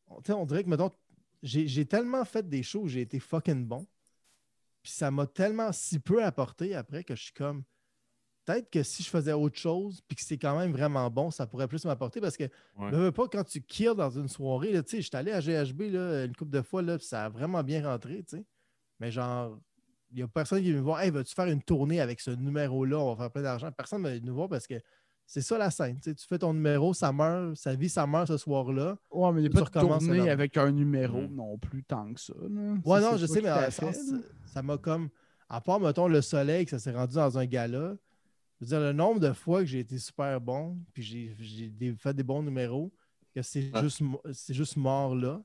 on, 0.06 0.16
tu 0.20 0.26
sais, 0.26 0.32
on 0.32 0.46
dirait 0.46 0.62
que, 0.64 0.68
mettons, 0.68 0.92
j'ai 1.42 1.86
tellement 1.86 2.24
fait 2.24 2.48
des 2.48 2.62
shows 2.62 2.82
où 2.82 2.88
j'ai 2.88 3.02
été 3.02 3.18
fucking 3.20 3.66
bon, 3.66 3.86
puis 4.82 4.92
ça 4.92 5.10
m'a 5.10 5.26
tellement 5.26 5.72
si 5.72 5.98
peu 5.98 6.24
apporté 6.24 6.74
après 6.74 7.04
que 7.04 7.14
je 7.14 7.24
suis 7.24 7.32
comme, 7.32 7.64
peut-être 8.44 8.70
que 8.70 8.82
si 8.82 9.02
je 9.02 9.10
faisais 9.10 9.32
autre 9.32 9.58
chose, 9.58 10.00
puis 10.08 10.16
que 10.16 10.22
c'est 10.22 10.38
quand 10.38 10.58
même 10.58 10.72
vraiment 10.72 11.10
bon, 11.10 11.30
ça 11.30 11.46
pourrait 11.46 11.68
plus 11.68 11.84
m'apporter 11.84 12.20
parce 12.20 12.36
que, 12.36 12.44
Ouais. 12.76 12.90
veux, 12.90 13.04
veux 13.04 13.12
pas, 13.12 13.28
quand 13.28 13.44
tu 13.44 13.60
kills 13.60 13.94
dans 13.96 14.10
une 14.10 14.28
soirée, 14.28 14.72
tu 14.84 14.96
sais, 14.96 15.02
j'étais 15.02 15.16
allé 15.18 15.32
à 15.32 15.40
GHB 15.40 15.82
là, 15.92 16.24
une 16.24 16.34
couple 16.34 16.52
de 16.52 16.62
fois, 16.62 16.82
là, 16.82 16.96
puis 16.96 17.06
ça 17.06 17.26
a 17.26 17.28
vraiment 17.28 17.62
bien 17.62 17.86
rentré, 17.86 18.22
tu 18.24 18.38
sais, 18.38 18.44
mais 19.00 19.10
genre, 19.10 19.58
il 20.10 20.16
n'y 20.16 20.22
a 20.22 20.28
personne 20.28 20.62
qui 20.62 20.72
veut 20.72 20.78
me 20.78 20.82
voir. 20.82 21.00
Hey, 21.00 21.10
veux-tu 21.10 21.34
faire 21.34 21.48
une 21.48 21.62
tournée 21.62 22.00
avec 22.00 22.20
ce 22.20 22.30
numéro-là? 22.30 22.98
On 22.98 23.14
va 23.14 23.24
faire 23.24 23.30
plein 23.30 23.42
d'argent. 23.42 23.70
Personne 23.72 24.02
ne 24.02 24.08
va 24.08 24.20
nous 24.20 24.34
voir 24.34 24.48
parce 24.48 24.66
que 24.66 24.80
c'est 25.30 25.42
ça 25.42 25.58
la 25.58 25.70
scène. 25.70 26.00
Tu, 26.02 26.14
fais 26.26 26.38
ton 26.38 26.54
numéro, 26.54 26.94
ça 26.94 27.12
meurt, 27.12 27.54
sa 27.54 27.74
vie, 27.74 27.90
ça 27.90 28.06
meurt 28.06 28.26
ce 28.28 28.38
soir-là. 28.38 28.96
Ouais, 29.10 29.30
mais 29.32 29.42
il 29.42 29.44
n'y 29.44 29.50
Tu 29.50 29.58
a 29.58 29.60
pas 29.64 29.80
de 29.82 29.86
tournée 29.86 30.30
avec 30.30 30.56
un 30.56 30.70
numéro 30.72 31.20
Mhm. 31.20 31.34
non 31.34 31.58
plus 31.58 31.84
tant 31.84 32.12
que 32.14 32.18
ça. 32.20 32.32
là. 32.40 32.74
Ouais, 32.84 33.00
non, 33.02 33.16
je 33.18 33.26
sais, 33.26 33.42
mais 33.42 33.50
en 33.52 33.70
fait, 33.70 33.94
ça 34.46 34.62
m'a 34.62 34.78
comme. 34.78 35.10
À 35.50 35.60
part, 35.60 35.80
mettons, 35.80 36.08
le 36.08 36.20
soleil, 36.22 36.64
que 36.64 36.70
ça 36.70 36.78
s'est 36.78 36.92
rendu 36.92 37.14
dans 37.14 37.38
un 37.38 37.44
gala. 37.46 37.94
Je 38.60 38.64
veux 38.64 38.68
dire, 38.70 38.80
le 38.80 38.92
nombre 38.92 39.20
de 39.20 39.32
fois 39.32 39.60
que 39.60 39.66
j'ai 39.66 39.80
été 39.80 39.98
super 39.98 40.40
bon, 40.40 40.76
puis 40.92 41.02
j'ai 41.02 41.36
j'ai 41.38 41.94
fait 41.96 42.12
des 42.14 42.22
bons 42.24 42.42
numéros, 42.42 42.90
que 43.34 43.42
c'est 43.42 43.70
Ouais. 43.74 43.82
juste, 43.82 44.02
juste 44.48 44.76
mort 44.76 45.14
là. 45.14 45.40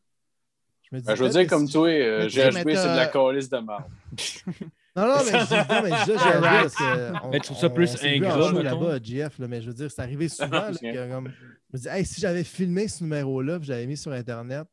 Je 0.84 0.96
me 0.96 1.00
dis, 1.02 1.08
Ben, 1.08 1.16
je 1.16 1.24
veux 1.24 1.30
dire, 1.30 1.48
comme 1.48 1.68
si- 1.68 1.74
toi, 1.74 1.88
euh, 1.90 2.24
tu 2.26 2.32
sais, 2.32 2.52
GHB, 2.52 2.70
c'est 2.76 2.92
de 2.92 2.96
la 2.98 3.08
calice 3.08 3.50
de 3.50 3.58
merde. 3.58 3.84
Non, 4.96 5.08
non, 5.08 5.16
mais 5.26 5.40
je 5.40 5.46
dis, 5.46 5.54
non, 5.54 5.82
mais 5.82 5.90
je 5.90 6.42
parce 6.42 6.76
que. 6.76 7.26
on- 7.26 7.30
Mais 7.32 7.40
tu 7.40 7.46
trouves 7.48 7.58
ça 7.58 7.68
on- 7.68 7.70
plus 7.74 8.04
ingrat, 8.04 8.52
là-bas, 8.62 9.00
GF, 9.02 9.40
là, 9.40 9.48
mais 9.48 9.62
je 9.62 9.68
veux 9.68 9.74
dire, 9.74 9.90
c'est 9.92 10.02
arrivé 10.02 10.28
souvent. 10.30 10.70
là, 10.70 10.72
que, 10.72 11.12
comme, 11.12 11.28
je 11.30 11.78
me 11.78 11.82
dis, 11.82 11.88
hey, 11.88 12.06
si 12.06 12.22
j'avais 12.22 12.44
filmé 12.44 12.88
ce 12.88 13.04
numéro-là, 13.04 13.58
puis 13.60 13.68
j'avais 13.68 13.88
mis 13.88 13.98
sur 13.98 14.12
Internet, 14.12 14.68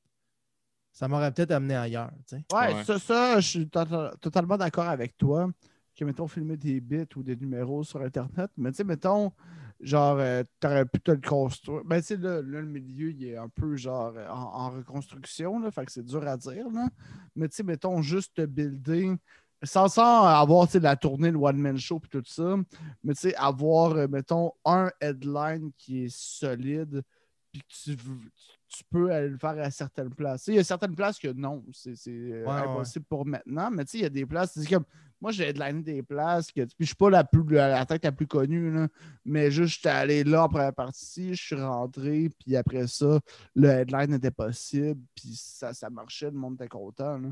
ça 0.92 1.08
m'aurait 1.08 1.32
peut-être 1.32 1.52
amené 1.52 1.74
ailleurs. 1.76 2.10
tu 2.28 2.36
sais. 2.36 2.44
Ouais, 2.52 2.74
Ouais. 2.74 2.84
ça, 2.84 2.98
ça, 2.98 3.40
je 3.40 3.48
suis 3.48 3.68
to- 3.68 3.84
totalement 4.20 4.56
d'accord 4.58 4.88
avec 4.88 5.16
toi. 5.16 5.48
Que, 5.96 6.04
mettons, 6.04 6.28
filmer 6.28 6.56
des 6.56 6.80
bits 6.80 7.08
ou 7.16 7.22
des 7.22 7.36
numéros 7.36 7.82
sur 7.84 8.00
Internet. 8.02 8.50
Mais, 8.56 8.70
tu 8.70 8.78
sais, 8.78 8.84
mettons, 8.84 9.32
genre, 9.80 10.16
euh, 10.18 10.42
t'aurais 10.58 10.86
pu 10.86 11.00
te 11.00 11.10
le 11.10 11.20
construire. 11.20 11.82
Ben, 11.84 12.00
tu 12.00 12.06
sais, 12.08 12.16
là, 12.16 12.36
là, 12.36 12.60
le 12.60 12.66
milieu, 12.66 13.10
il 13.10 13.24
est 13.24 13.36
un 13.36 13.48
peu, 13.48 13.76
genre, 13.76 14.12
euh, 14.16 14.26
en, 14.28 14.66
en 14.66 14.70
reconstruction, 14.70 15.58
là. 15.60 15.70
Fait 15.70 15.84
que 15.84 15.92
c'est 15.92 16.04
dur 16.04 16.26
à 16.26 16.36
dire, 16.36 16.68
là. 16.72 16.88
Mais, 17.36 17.48
tu 17.48 17.56
sais, 17.56 17.62
mettons, 17.62 18.00
juste 18.02 18.34
te 18.36 18.46
builder. 18.46 19.12
Sans, 19.62 19.88
sans 19.88 20.24
avoir, 20.24 20.68
la 20.74 20.96
tournée, 20.96 21.30
le 21.30 21.38
one-man 21.38 21.78
show 21.78 22.00
puis 22.00 22.10
tout 22.10 22.22
ça. 22.24 22.56
Mais, 23.04 23.14
tu 23.14 23.20
sais, 23.20 23.34
avoir, 23.34 23.92
euh, 23.92 24.08
mettons, 24.08 24.52
un 24.64 24.90
headline 25.00 25.70
qui 25.76 26.04
est 26.04 26.14
solide 26.14 27.02
puis 27.52 27.62
que 27.62 27.90
tu, 28.68 28.84
peux 28.90 29.10
aller 29.12 29.28
le 29.28 29.36
faire 29.36 29.58
à 29.58 29.70
certaines 29.70 30.14
places. 30.14 30.46
Il 30.46 30.54
y 30.54 30.58
a 30.58 30.64
certaines 30.64 30.94
places 30.94 31.18
que 31.18 31.28
non, 31.28 31.64
c'est 31.72 31.94
euh, 32.08 32.44
Ouais, 32.44 32.52
impossible 32.52 33.04
pour 33.08 33.26
maintenant, 33.26 33.70
mais 33.70 33.84
tu 33.84 33.90
sais, 33.92 33.98
il 33.98 34.02
y 34.02 34.06
a 34.06 34.10
des 34.10 34.24
places, 34.24 34.52
c'est 34.54 34.68
comme 34.68 34.84
moi 35.20 35.32
j'ai 35.32 35.48
headliné 35.48 35.82
des 35.82 36.02
places 36.02 36.52
que 36.52 36.62
puis 36.62 36.74
je 36.78 36.86
suis 36.86 36.94
pas 36.94 37.10
la 37.10 37.24
plus 37.24 37.44
la, 37.48 37.68
la 37.68 37.84
tête 37.84 38.04
la 38.04 38.12
plus 38.12 38.28
connue, 38.28 38.70
là, 38.72 38.88
mais 39.24 39.50
juste 39.50 39.76
j'étais 39.76 39.88
allé 39.88 40.24
là 40.24 40.44
en 40.44 40.48
première 40.48 40.72
partie, 40.72 41.34
je 41.34 41.42
suis 41.42 41.56
rentré, 41.56 42.30
puis 42.38 42.56
après 42.56 42.86
ça, 42.86 43.18
le 43.56 43.68
headline 43.68 44.14
était 44.14 44.30
possible, 44.30 45.00
puis 45.14 45.34
ça, 45.34 45.74
ça 45.74 45.90
marchait, 45.90 46.30
le 46.30 46.38
monde 46.38 46.54
était 46.54 46.68
content. 46.68 47.18
là. 47.18 47.30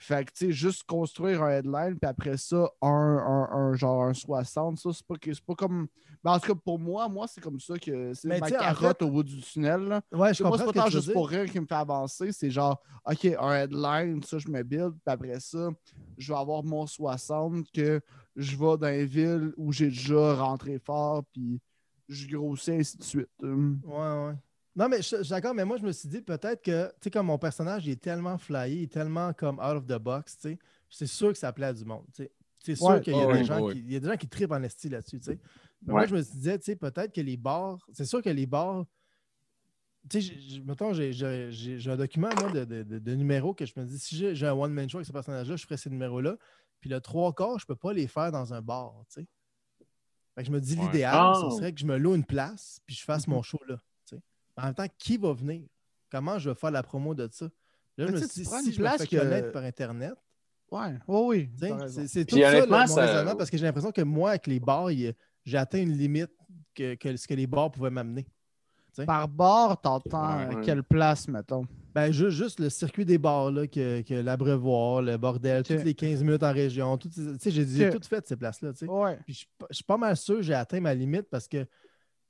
Fait 0.00 0.24
que, 0.24 0.30
tu 0.30 0.46
sais, 0.46 0.52
juste 0.52 0.84
construire 0.84 1.42
un 1.42 1.50
headline, 1.50 1.98
puis 1.98 2.08
après 2.08 2.36
ça, 2.36 2.70
un, 2.80 2.88
un, 2.88 3.48
un 3.52 3.74
genre 3.74 4.04
un 4.04 4.14
60, 4.14 4.78
ça, 4.78 4.90
c'est 4.92 5.04
pas, 5.04 5.16
pas 5.46 5.54
comme. 5.56 5.88
Ben, 6.22 6.32
en 6.32 6.38
tout 6.38 6.52
cas, 6.54 6.60
pour 6.64 6.78
moi, 6.78 7.08
moi, 7.08 7.26
c'est 7.26 7.40
comme 7.40 7.58
ça 7.58 7.76
que 7.78 8.14
c'est 8.14 8.28
ma 8.28 8.48
carotte 8.48 8.98
fait- 8.98 9.04
au 9.04 9.10
bout 9.10 9.22
du 9.24 9.40
tunnel. 9.40 9.80
là. 9.82 10.00
Ouais, 10.12 10.32
je 10.34 10.42
comprends 10.44 10.56
c'est 10.58 10.66
ce 10.66 10.72
pas 10.72 10.82
tant 10.84 10.90
juste 10.90 11.12
pour 11.12 11.28
rire 11.28 11.46
qui 11.50 11.58
me 11.58 11.66
fait 11.66 11.74
avancer. 11.74 12.30
C'est 12.30 12.50
genre, 12.50 12.80
OK, 13.04 13.24
un 13.38 13.54
headline, 13.54 14.22
ça, 14.22 14.38
je 14.38 14.48
me 14.48 14.62
build. 14.62 14.92
Puis 14.92 15.12
après 15.12 15.40
ça, 15.40 15.68
je 16.16 16.32
vais 16.32 16.38
avoir 16.38 16.62
mon 16.62 16.86
60 16.86 17.66
que 17.72 18.00
je 18.36 18.56
vais 18.56 18.76
dans 18.78 18.88
les 18.88 19.04
villes 19.04 19.52
où 19.56 19.72
j'ai 19.72 19.88
déjà 19.88 20.34
rentré 20.34 20.78
fort, 20.78 21.24
puis 21.32 21.60
je 22.08 22.28
grossis, 22.28 22.70
ainsi 22.70 22.96
de 22.98 23.02
suite. 23.02 23.28
Ouais, 23.42 23.48
ouais. 23.90 24.34
Non, 24.78 24.88
mais 24.88 25.02
je 25.02 25.28
d'accord, 25.28 25.54
mais 25.54 25.64
moi, 25.64 25.76
je 25.76 25.82
me 25.84 25.90
suis 25.90 26.08
dit 26.08 26.22
peut-être 26.22 26.62
que, 26.62 26.86
tu 26.86 26.94
sais, 27.02 27.10
comme 27.10 27.26
mon 27.26 27.36
personnage, 27.38 27.84
il 27.86 27.90
est 27.90 28.00
tellement 28.00 28.38
flyé, 28.38 28.76
il 28.76 28.82
est 28.84 28.92
tellement 28.92 29.32
comme 29.32 29.58
out 29.58 29.76
of 29.76 29.86
the 29.86 29.98
box, 29.98 30.36
tu 30.36 30.50
sais, 30.50 30.58
c'est 30.88 31.06
sûr 31.08 31.32
que 31.32 31.38
ça 31.38 31.52
plaît 31.52 31.66
à 31.66 31.72
du 31.72 31.84
monde, 31.84 32.04
tu 32.14 32.22
sais. 32.22 32.30
C'est 32.60 32.76
sûr 32.76 32.86
Ouais, 32.86 33.00
qu'il 33.00 33.16
y, 33.16 33.20
a 33.20 33.32
des 33.32 33.44
gens 33.44 33.68
qui- 33.70 33.78
il 33.78 33.92
y 33.92 33.96
a 33.96 34.00
des 34.00 34.06
gens 34.08 34.16
qui 34.16 34.28
trippent 34.28 34.52
en 34.52 34.62
esti 34.62 34.88
là-dessus, 34.88 35.18
tu 35.18 35.24
sais. 35.32 35.38
Mais 35.82 35.92
Moi, 35.94 36.06
je 36.06 36.14
me 36.14 36.20
disais, 36.22 36.58
tu 36.58 36.64
sais, 36.66 36.76
peut-être 36.76 37.12
que 37.12 37.20
les 37.20 37.36
bars, 37.36 37.78
c'est 37.92 38.04
sûr 38.04 38.22
que 38.22 38.30
les 38.30 38.46
bars, 38.46 38.84
tu 40.08 40.22
sais, 40.22 40.34
mettons, 40.64 40.92
j'ai- 40.92 41.12
j'ai 41.12 41.50
j'ai- 41.50 41.90
un 41.90 41.96
document, 41.96 42.30
moi, 42.40 42.50
de, 42.52 42.64
de, 42.64 42.82
de- 42.84 42.98
de 43.00 43.14
numéros 43.14 43.54
que 43.54 43.66
je 43.66 43.72
me 43.76 43.84
dis, 43.84 43.98
si 43.98 44.16
j'ai 44.16 44.34
j'ai 44.36 44.46
un 44.46 44.52
one-man 44.54 44.88
show 44.88 44.98
avec 44.98 45.06
ce 45.08 45.12
personnage-là, 45.12 45.56
je 45.56 45.64
ferais 45.64 45.76
ces 45.76 45.90
numéros-là. 45.90 46.36
Puis 46.80 46.88
le 46.88 47.00
trois 47.00 47.32
quarts, 47.32 47.58
je 47.58 47.66
peux 47.66 47.74
pas 47.76 47.92
les 47.92 48.06
faire 48.06 48.30
dans 48.30 48.54
un 48.54 48.62
bar, 48.62 48.94
tu 49.08 49.22
sais. 49.22 49.26
Fait 50.36 50.42
que 50.42 50.46
je 50.46 50.52
me 50.52 50.60
dis, 50.60 50.76
Ouais. 50.78 50.84
l'idéal, 50.86 51.14
Ah. 51.16 51.40
ce 51.50 51.56
serait 51.56 51.72
que 51.72 51.80
je 51.80 51.86
me 51.86 51.96
loue 51.96 52.14
une 52.14 52.24
place, 52.24 52.80
puis 52.86 52.94
je 52.94 53.02
fasse 53.02 53.26
Mhm. 53.26 53.34
mon 53.34 53.42
show 53.42 53.58
là. 53.68 53.76
En 54.58 54.64
même 54.64 54.74
temps, 54.74 54.86
qui 54.98 55.16
va 55.16 55.32
venir? 55.32 55.62
Comment 56.10 56.38
je 56.38 56.50
vais 56.50 56.54
faire 56.56 56.70
la 56.70 56.82
promo 56.82 57.14
de 57.14 57.28
ça? 57.30 57.46
Là, 57.96 58.06
je 58.06 58.12
me 58.12 58.16
suis 58.18 58.26
dit, 58.28 58.44
si 58.44 58.54
une 58.66 58.72
je 58.72 58.78
me 58.78 58.84
place 58.84 59.02
fais 59.02 59.06
que- 59.08 59.16
connaître 59.18 59.52
par 59.52 59.62
Internet, 59.64 60.14
Ouais, 60.70 60.98
oui, 61.06 61.48
oui. 61.62 61.70
c'est 62.06 62.24
tout 62.26 62.36
ça, 62.38 62.66
mon 62.66 62.76
raisonnement, 62.94 63.36
parce 63.36 63.48
que 63.50 63.56
j'ai 63.56 63.64
l'impression 63.64 63.90
que 63.90 64.02
moi, 64.02 64.30
avec 64.30 64.46
les 64.46 64.60
bars, 64.60 64.90
j'ai 64.90 65.56
atteint 65.56 65.80
une 65.80 65.96
limite 65.96 66.30
que, 66.74 66.94
que 66.94 67.16
ce 67.16 67.26
que 67.26 67.34
les 67.34 67.46
bars 67.46 67.70
pouvaient 67.70 67.90
m'amener. 67.90 68.26
Par 69.06 69.28
bord, 69.28 69.80
t'entends 69.80 70.38
Ouais, 70.48 70.56
ouais. 70.56 70.62
quelle 70.64 70.82
place, 70.82 71.28
mettons? 71.28 71.64
Ben, 71.94 72.10
juste, 72.12 72.36
juste 72.36 72.58
le 72.60 72.68
circuit 72.68 73.04
des 73.04 73.16
bars, 73.16 73.50
là, 73.50 73.66
que, 73.66 74.02
que 74.02 74.14
l'abreuvoir, 74.14 75.02
le 75.02 75.16
bordel, 75.16 75.62
toutes 75.62 75.84
les 75.84 75.94
15 75.94 76.22
minutes 76.24 76.42
en 76.42 76.52
région, 76.52 76.98
j'ai 77.44 77.50
j'ai 77.66 77.88
Ok. 77.88 78.00
tout 78.00 78.08
fait 78.08 78.26
ces 78.26 78.36
places-là, 78.36 78.72
tu 78.72 78.78
sais. 78.80 78.86
Ouais. 78.88 79.16
Puis 79.24 79.34
je 79.34 79.38
suis 79.38 79.48
pas- 79.56 79.66
je 79.70 79.74
suis 79.76 79.84
pas 79.84 79.96
mal 79.96 80.16
sûr 80.16 80.36
que 80.36 80.42
j'ai 80.42 80.54
atteint 80.54 80.80
ma 80.80 80.94
limite 80.94 81.28
parce 81.30 81.46
que 81.48 81.64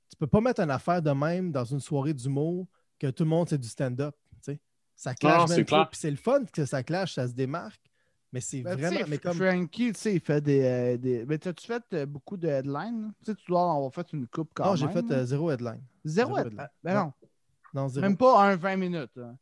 tu 0.09 0.15
peux 0.17 0.27
pas 0.27 0.41
mettre 0.41 0.61
une 0.61 0.71
affaire 0.71 1.01
de 1.01 1.11
même 1.11 1.51
dans 1.51 1.65
une 1.65 1.79
soirée 1.79 2.13
d'humour 2.13 2.67
que 2.99 3.07
tout 3.07 3.23
le 3.23 3.29
monde 3.29 3.47
c'est 3.49 3.57
du 3.57 3.67
stand-up. 3.67 4.15
tu 4.43 4.53
sais. 4.53 4.59
Ça 4.95 5.13
clash 5.15 5.47
c'est 5.47 5.55
même 5.57 5.65
trop. 5.65 5.75
clair. 5.77 5.89
Puis 5.89 5.99
c'est 5.99 6.11
le 6.11 6.17
fun 6.17 6.43
que 6.51 6.65
ça 6.65 6.83
clash, 6.83 7.13
ça 7.13 7.27
se 7.27 7.33
démarque. 7.33 7.79
Mais 8.31 8.41
c'est 8.41 8.61
Ben, 8.61 8.77
vraiment. 8.77 8.99
Mais 9.07 9.17
comme. 9.17 9.33
Frankie, 9.37 9.91
tu 9.93 9.99
sais, 9.99 10.13
il 10.13 10.19
fait 10.19 10.39
des. 10.41 10.61
euh, 10.63 10.97
des... 10.97 11.25
Mais 11.25 11.39
t'as-tu 11.39 11.65
fait 11.65 11.81
euh, 11.93 12.05
beaucoup 12.05 12.37
de 12.37 12.47
headlines? 12.47 13.11
Tu 13.23 13.31
sais, 13.31 13.35
tu 13.35 13.45
dois 13.47 13.61
en 13.61 13.75
avoir 13.77 13.91
fait 13.93 14.11
une 14.13 14.27
coupe 14.27 14.51
quand 14.53 14.65
Non, 14.65 14.73
même. 14.75 14.77
j'ai 14.77 14.87
fait 14.89 15.11
euh, 15.11 15.25
zéro 15.25 15.49
headline. 15.49 15.81
Zéro 16.05 16.35
zéro 16.35 16.37
headline. 16.37 16.51
headline. 16.59 16.69
Ben 16.83 16.93
Non. 16.93 16.99
non. 17.05 17.13
Non, 17.73 17.87
zéro. 17.87 18.01
Même 18.05 18.17
pas 18.17 18.43
un 18.51 18.55
20 18.55 18.75
minutes. 18.75 19.17
hein. 19.17 19.35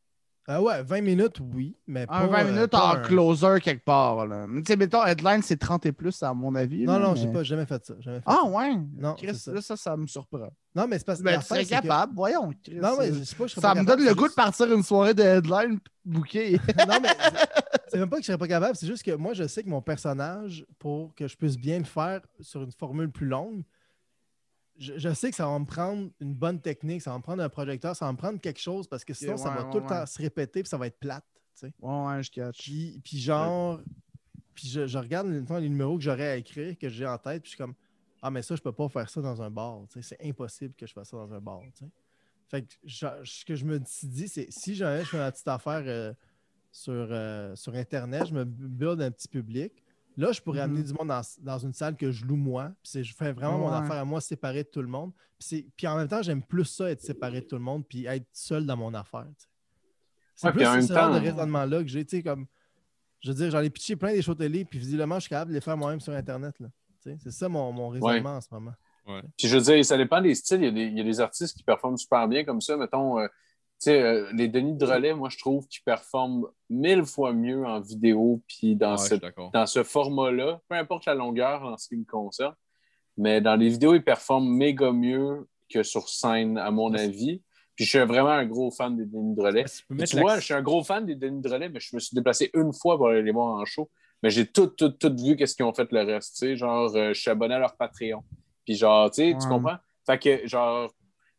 Ah 0.50 0.62
ouais, 0.62 0.82
20 0.82 1.02
minutes, 1.02 1.42
oui, 1.54 1.76
mais 1.88 2.04
Un 2.04 2.06
pas, 2.08 2.28
20 2.28 2.40
euh, 2.46 2.52
minutes 2.54 2.72
pas 2.72 2.94
en 2.94 2.96
un- 2.96 3.02
closer 3.02 3.60
quelque 3.62 3.84
part. 3.84 4.26
Là. 4.26 4.46
Tu 4.48 4.64
sais, 4.66 4.76
mettons, 4.78 5.04
headline, 5.06 5.42
c'est 5.42 5.58
30 5.58 5.86
et 5.86 5.92
plus, 5.92 6.24
à 6.24 6.34
mon 6.34 6.56
avis. 6.56 6.86
Non, 6.86 6.94
là, 6.94 7.00
non, 7.08 7.14
mais- 7.14 7.20
j'ai 7.20 7.28
pas 7.28 7.44
jamais 7.44 7.66
fait 7.66 7.86
ça. 7.86 7.96
jamais 8.00 8.20
fait 8.20 8.24
Ah, 8.26 8.46
ouais? 8.46 8.76
Non, 8.98 9.16
Chris, 9.16 9.36
ça. 9.36 9.52
là, 9.52 9.62
ça, 9.62 9.76
ça 9.76 9.98
me 9.98 10.08
surprend. 10.08 10.48
Non, 10.74 10.88
mais 10.88 11.00
c'est 11.00 11.06
parce 11.06 11.20
que. 11.20 11.26
Ben, 11.26 11.40
tu 11.40 11.46
serais 11.48 11.66
que- 11.66 11.70
capable, 11.70 12.14
voyons. 12.16 12.50
Chris, 12.64 12.76
Non, 12.76 12.96
mais 12.98 13.12
euh, 13.12 13.16
je 13.20 13.24
sais 13.26 13.36
pas, 13.36 13.48
je 13.48 13.52
serais 13.52 13.62
ça 13.62 13.74
pas 13.74 13.76
me 13.76 13.80
capable, 13.86 14.00
donne 14.04 14.08
le 14.10 14.16
goût 14.16 14.28
de 14.30 14.34
partir 14.34 14.74
une 14.74 14.84
soirée 14.84 15.14
de 15.14 15.24
headline 15.24 15.80
bouquet. 16.06 16.58
Non, 16.88 16.96
mais 17.02 17.10
c'est 17.90 17.98
même 18.00 18.10
pas 18.10 18.16
que 18.16 18.22
je 18.22 18.28
serais 18.28 18.38
pas 18.38 18.48
capable, 18.48 18.76
c'est 18.78 18.88
juste 18.88 19.04
que 19.04 19.12
moi, 19.16 19.34
je 19.34 19.46
sais 19.48 19.64
que 19.64 19.70
mon 19.70 19.82
personnage, 19.82 20.66
pour 20.80 21.14
que 21.14 21.28
je 21.28 21.36
puisse 21.36 21.58
bien 21.58 21.80
le 21.80 21.84
faire 21.84 22.22
sur 22.40 22.64
une 22.64 22.72
formule 22.72 23.12
plus 23.12 23.28
longue, 23.28 23.64
je, 24.78 24.98
je 24.98 25.14
sais 25.14 25.30
que 25.30 25.36
ça 25.36 25.48
va 25.48 25.58
me 25.60 25.66
prendre 25.66 26.10
une 26.20 26.34
bonne 26.34 26.62
technique, 26.62 27.02
ça 27.02 27.12
va 27.12 27.18
me 27.18 27.24
prendre 27.24 27.42
un 27.44 27.50
projecteur, 27.50 27.96
ça 27.96 28.06
va 28.06 28.12
me 28.12 28.18
prendre 28.18 28.40
quelque 28.40 28.60
chose 28.60 28.88
parce 28.88 29.04
que 29.04 29.14
sinon, 29.14 29.38
ça 29.38 29.50
va 29.50 29.64
ouais, 29.66 29.72
tout 29.72 29.80
le 29.80 29.86
temps 29.88 30.06
se 30.06 30.18
répéter 30.22 30.62
puis 30.64 30.70
ça 30.70 30.78
va 30.78 30.88
être 30.88 31.00
plate. 31.00 31.26
tu 31.56 31.68
sais. 31.68 31.74
Ouais, 31.80 32.06
ouais, 32.08 32.24
je 32.24 32.32
catch. 32.32 32.58
Puis, 32.60 33.02
puis 33.04 33.20
genre, 33.20 33.82
puis 34.54 34.68
je, 34.68 34.88
je 34.88 34.98
regarde 34.98 35.28
les 35.28 35.70
numéros 35.70 35.98
que 35.98 36.04
j'aurais 36.04 36.28
à 36.30 36.36
écrire, 36.38 36.78
que 36.78 36.90
j'ai 36.90 37.06
en 37.08 37.18
tête, 37.18 37.42
puis 37.44 37.52
je 37.52 37.56
suis 37.56 37.58
comme 37.58 37.74
Ah, 38.22 38.30
mais 38.32 38.42
ça, 38.42 38.56
je 38.56 38.62
peux 38.62 38.72
pas 38.72 38.88
faire 38.90 39.10
ça 39.10 39.22
dans 39.22 39.42
un 39.42 39.50
bar. 39.50 39.82
tu 39.92 40.02
sais, 40.02 40.16
C'est 40.18 40.28
impossible 40.28 40.74
que 40.76 40.86
je 40.88 40.94
fasse 40.94 41.10
ça 41.10 41.18
dans 41.18 41.34
un 41.34 41.40
bar. 41.42 41.62
tu 41.76 41.86
sais. 41.86 41.92
Fait 42.50 42.62
que 42.64 42.74
je- 42.84 43.06
ce 43.26 43.44
que 43.46 43.56
je 43.56 43.66
me 43.66 43.78
dit, 43.80 44.28
c'est 44.28 44.48
si 44.52 44.74
jamais 44.76 45.04
je 45.04 45.10
fais 45.10 45.18
ma 45.18 45.32
petite 45.32 45.48
affaire 45.48 45.84
euh, 45.86 46.14
sur, 46.72 46.94
euh, 46.94 47.56
sur 47.56 47.74
Internet, 47.76 48.28
je 48.28 48.34
me 48.34 48.46
build 48.46 49.02
un 49.02 49.12
petit 49.12 49.28
public. 49.28 49.84
Là, 50.18 50.32
je 50.32 50.42
pourrais 50.42 50.60
Mhm. 50.60 50.64
amener 50.74 50.84
du 50.84 50.94
monde 50.94 51.08
dans, 51.10 51.22
dans 51.42 51.58
une 51.60 51.74
salle 51.74 51.96
que 51.96 52.12
je 52.12 52.26
loue 52.26 52.36
moi. 52.36 52.74
Puis 52.84 53.04
je 53.04 53.16
fais 53.16 53.32
vraiment 53.34 53.60
mon 53.60 53.72
affaire 53.72 53.98
à 53.98 54.06
moi 54.06 54.20
séparé 54.20 54.64
de 54.64 54.70
tout 54.70 54.82
le 54.82 54.88
monde. 54.88 55.12
Puis, 55.38 55.48
c'est- 55.48 55.66
puis 55.78 55.86
en 55.88 55.96
même 55.96 56.08
temps, 56.08 56.22
j'aime 56.24 56.42
plus 56.44 56.66
ça, 56.66 56.90
être 56.90 57.02
séparé 57.02 57.42
de 57.42 57.46
tout 57.46 57.56
le 57.56 57.62
monde, 57.62 57.86
puis 57.88 58.06
être 58.08 58.26
seul 58.34 58.66
dans 58.66 58.76
mon 58.78 58.94
affaire. 58.96 59.28
C'est 60.36 60.48
Ouais, 60.48 60.54
plus 60.54 60.62
ce 60.88 60.94
genre 60.94 61.14
de 61.14 61.20
raisonnement-là 61.20 61.82
que 61.84 61.88
j'ai. 61.90 62.04
tu 62.06 62.18
sais, 62.18 62.24
comme, 62.24 62.46
je 63.22 63.30
veux 63.30 63.36
dire, 63.36 63.52
j'en 63.52 63.62
ai 63.62 63.70
pitché 63.70 63.96
plein 63.96 64.12
des 64.14 64.22
shows 64.22 64.36
télé, 64.36 64.66
puis 64.66 64.80
visiblement, 64.80 65.16
je 65.16 65.22
suis 65.22 65.30
capable 65.30 65.50
de 65.52 65.56
les 65.56 65.62
faire 65.62 65.78
moi-même 65.78 66.00
sur 66.00 66.14
Internet. 66.14 66.60
là. 66.60 66.68
Tu 67.04 67.12
sais, 67.12 67.18
C'est 67.20 67.32
ça 67.32 67.48
mon, 67.50 67.72
mon 67.72 67.90
raisonnement 67.90 68.38
en 68.38 68.42
ce 68.42 68.48
moment. 68.52 68.74
Puis 69.38 69.48
je 69.48 69.56
veux 69.56 69.62
dire, 69.64 69.86
ça 69.86 69.96
dépend 69.98 70.20
des 70.20 70.36
styles. 70.36 70.62
Il 70.62 70.66
y 70.66 70.68
a 70.68 70.72
des, 70.72 70.84
il 70.88 70.98
y 70.98 71.02
a 71.02 71.04
des 71.04 71.20
artistes 71.22 71.56
qui 71.56 71.64
performent 71.64 71.96
super 71.98 72.28
bien 72.28 72.44
comme 72.44 72.60
ça. 72.60 72.76
Mettons, 72.76 73.20
euh, 73.20 73.28
euh, 73.88 74.30
les 74.34 74.48
Denis 74.48 74.76
de 74.76 74.86
relais, 74.86 75.14
moi, 75.14 75.30
je 75.30 75.38
trouve 75.38 75.68
qu'ils 75.68 75.84
performent 75.84 76.48
mille 76.70 77.06
fois 77.06 77.34
mieux 77.34 77.66
en 77.66 77.80
vidéo 77.80 78.42
puis 78.48 78.76
dans, 78.76 78.98
Ouais, 78.98 78.98
ce, 78.98 79.16
dans 79.54 79.66
ce 79.66 79.84
format-là, 79.84 80.62
peu 80.68 80.76
importe 80.76 81.06
la 81.06 81.14
longueur 81.14 81.64
en 81.64 81.78
ce 81.78 81.88
qui 81.90 81.98
me 81.98 82.06
concerne. 82.06 82.56
Mais 83.18 83.42
dans 83.42 83.56
les 83.56 83.70
vidéos, 83.70 83.96
ils 83.96 84.04
performent 84.04 84.50
méga 84.50 84.92
mieux 84.92 85.48
que 85.70 85.84
sur 85.84 86.10
scène, 86.10 86.58
à 86.58 86.72
mon 86.72 86.94
avis. 86.94 87.42
Puis 87.76 87.86
je 87.86 87.90
suis 87.90 88.06
vraiment 88.06 88.30
un 88.30 88.46
gros 88.46 88.72
fan 88.72 88.96
des 88.98 89.06
Denis 89.06 89.36
de 89.36 89.42
relais. 89.42 89.66
Tu 90.08 90.20
vois, 90.20 90.40
je 90.40 90.46
suis 90.46 90.54
un 90.54 90.64
gros 90.64 90.84
fan 90.84 91.06
des 91.06 91.16
Denis 91.16 91.42
de 91.42 91.50
relais, 91.50 91.70
mais 91.70 91.80
je 91.80 91.96
me 91.96 92.00
suis 92.00 92.16
déplacé 92.16 92.50
une 92.54 92.74
fois 92.74 92.98
pour 92.98 93.10
aller 93.10 93.22
les 93.22 93.32
voir 93.32 93.56
en 93.56 93.66
show. 93.66 93.90
Mais 94.24 94.32
j'ai 94.32 94.48
tout, 94.48 94.68
tout, 94.68 94.90
tout 94.90 95.16
vu 95.16 95.36
qu'est-ce 95.36 95.56
qu'ils 95.56 95.66
ont 95.66 95.74
fait 95.74 95.92
le 95.92 96.02
reste. 96.02 96.34
Tu 96.34 96.40
sais, 96.40 96.56
genre, 96.56 96.96
euh, 96.96 97.14
je 97.14 97.22
suis 97.22 97.30
abonné 97.30 97.54
à 97.54 97.60
leur 97.60 97.76
Patreon. 97.76 98.24
Puis 98.66 98.76
genre, 98.76 99.12
tu 99.12 99.32
sais, 99.32 99.38
tu 99.40 99.48
comprends? 99.48 99.78
Fait 100.08 100.18
que, 100.18 100.48
genre, 100.48 100.92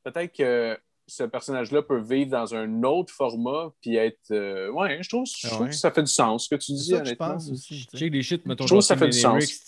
peut-être 0.05 0.33
que 0.33 0.79
ce 1.09 1.25
personnage-là 1.25 1.83
peut 1.83 2.01
vivre 2.01 2.31
dans 2.31 2.55
un 2.55 2.83
autre 2.85 3.13
format, 3.13 3.73
puis 3.81 3.97
être. 3.97 4.31
euh, 4.31 4.71
ouais, 4.71 4.99
je 5.03 5.09
trouve, 5.09 5.25
je 5.27 5.47
trouve 5.49 5.63
Ouais. 5.63 5.69
que 5.71 5.75
ça 5.75 5.91
fait 5.91 6.03
du 6.03 6.11
sens, 6.13 6.45
ce 6.45 6.49
que 6.55 6.61
tu 6.61 6.73
dis, 6.73 6.85
ça 6.91 6.99
que 6.99 7.05
je 7.07 7.09
honnêtement. 7.11 7.33
pense 7.33 7.51
aussi. 7.51 7.87
tu 7.91 7.97
sais. 7.99 8.11
Des 8.11 8.23
shit, 8.23 8.47
mettons, 8.47 8.65
Je 8.65 8.69
trouve 8.69 8.77
genre 8.77 8.79
que 8.81 8.85
ça 8.87 8.97
fait 8.97 9.11
Tim 9.11 9.39
du 9.39 9.47
sens. 9.47 9.65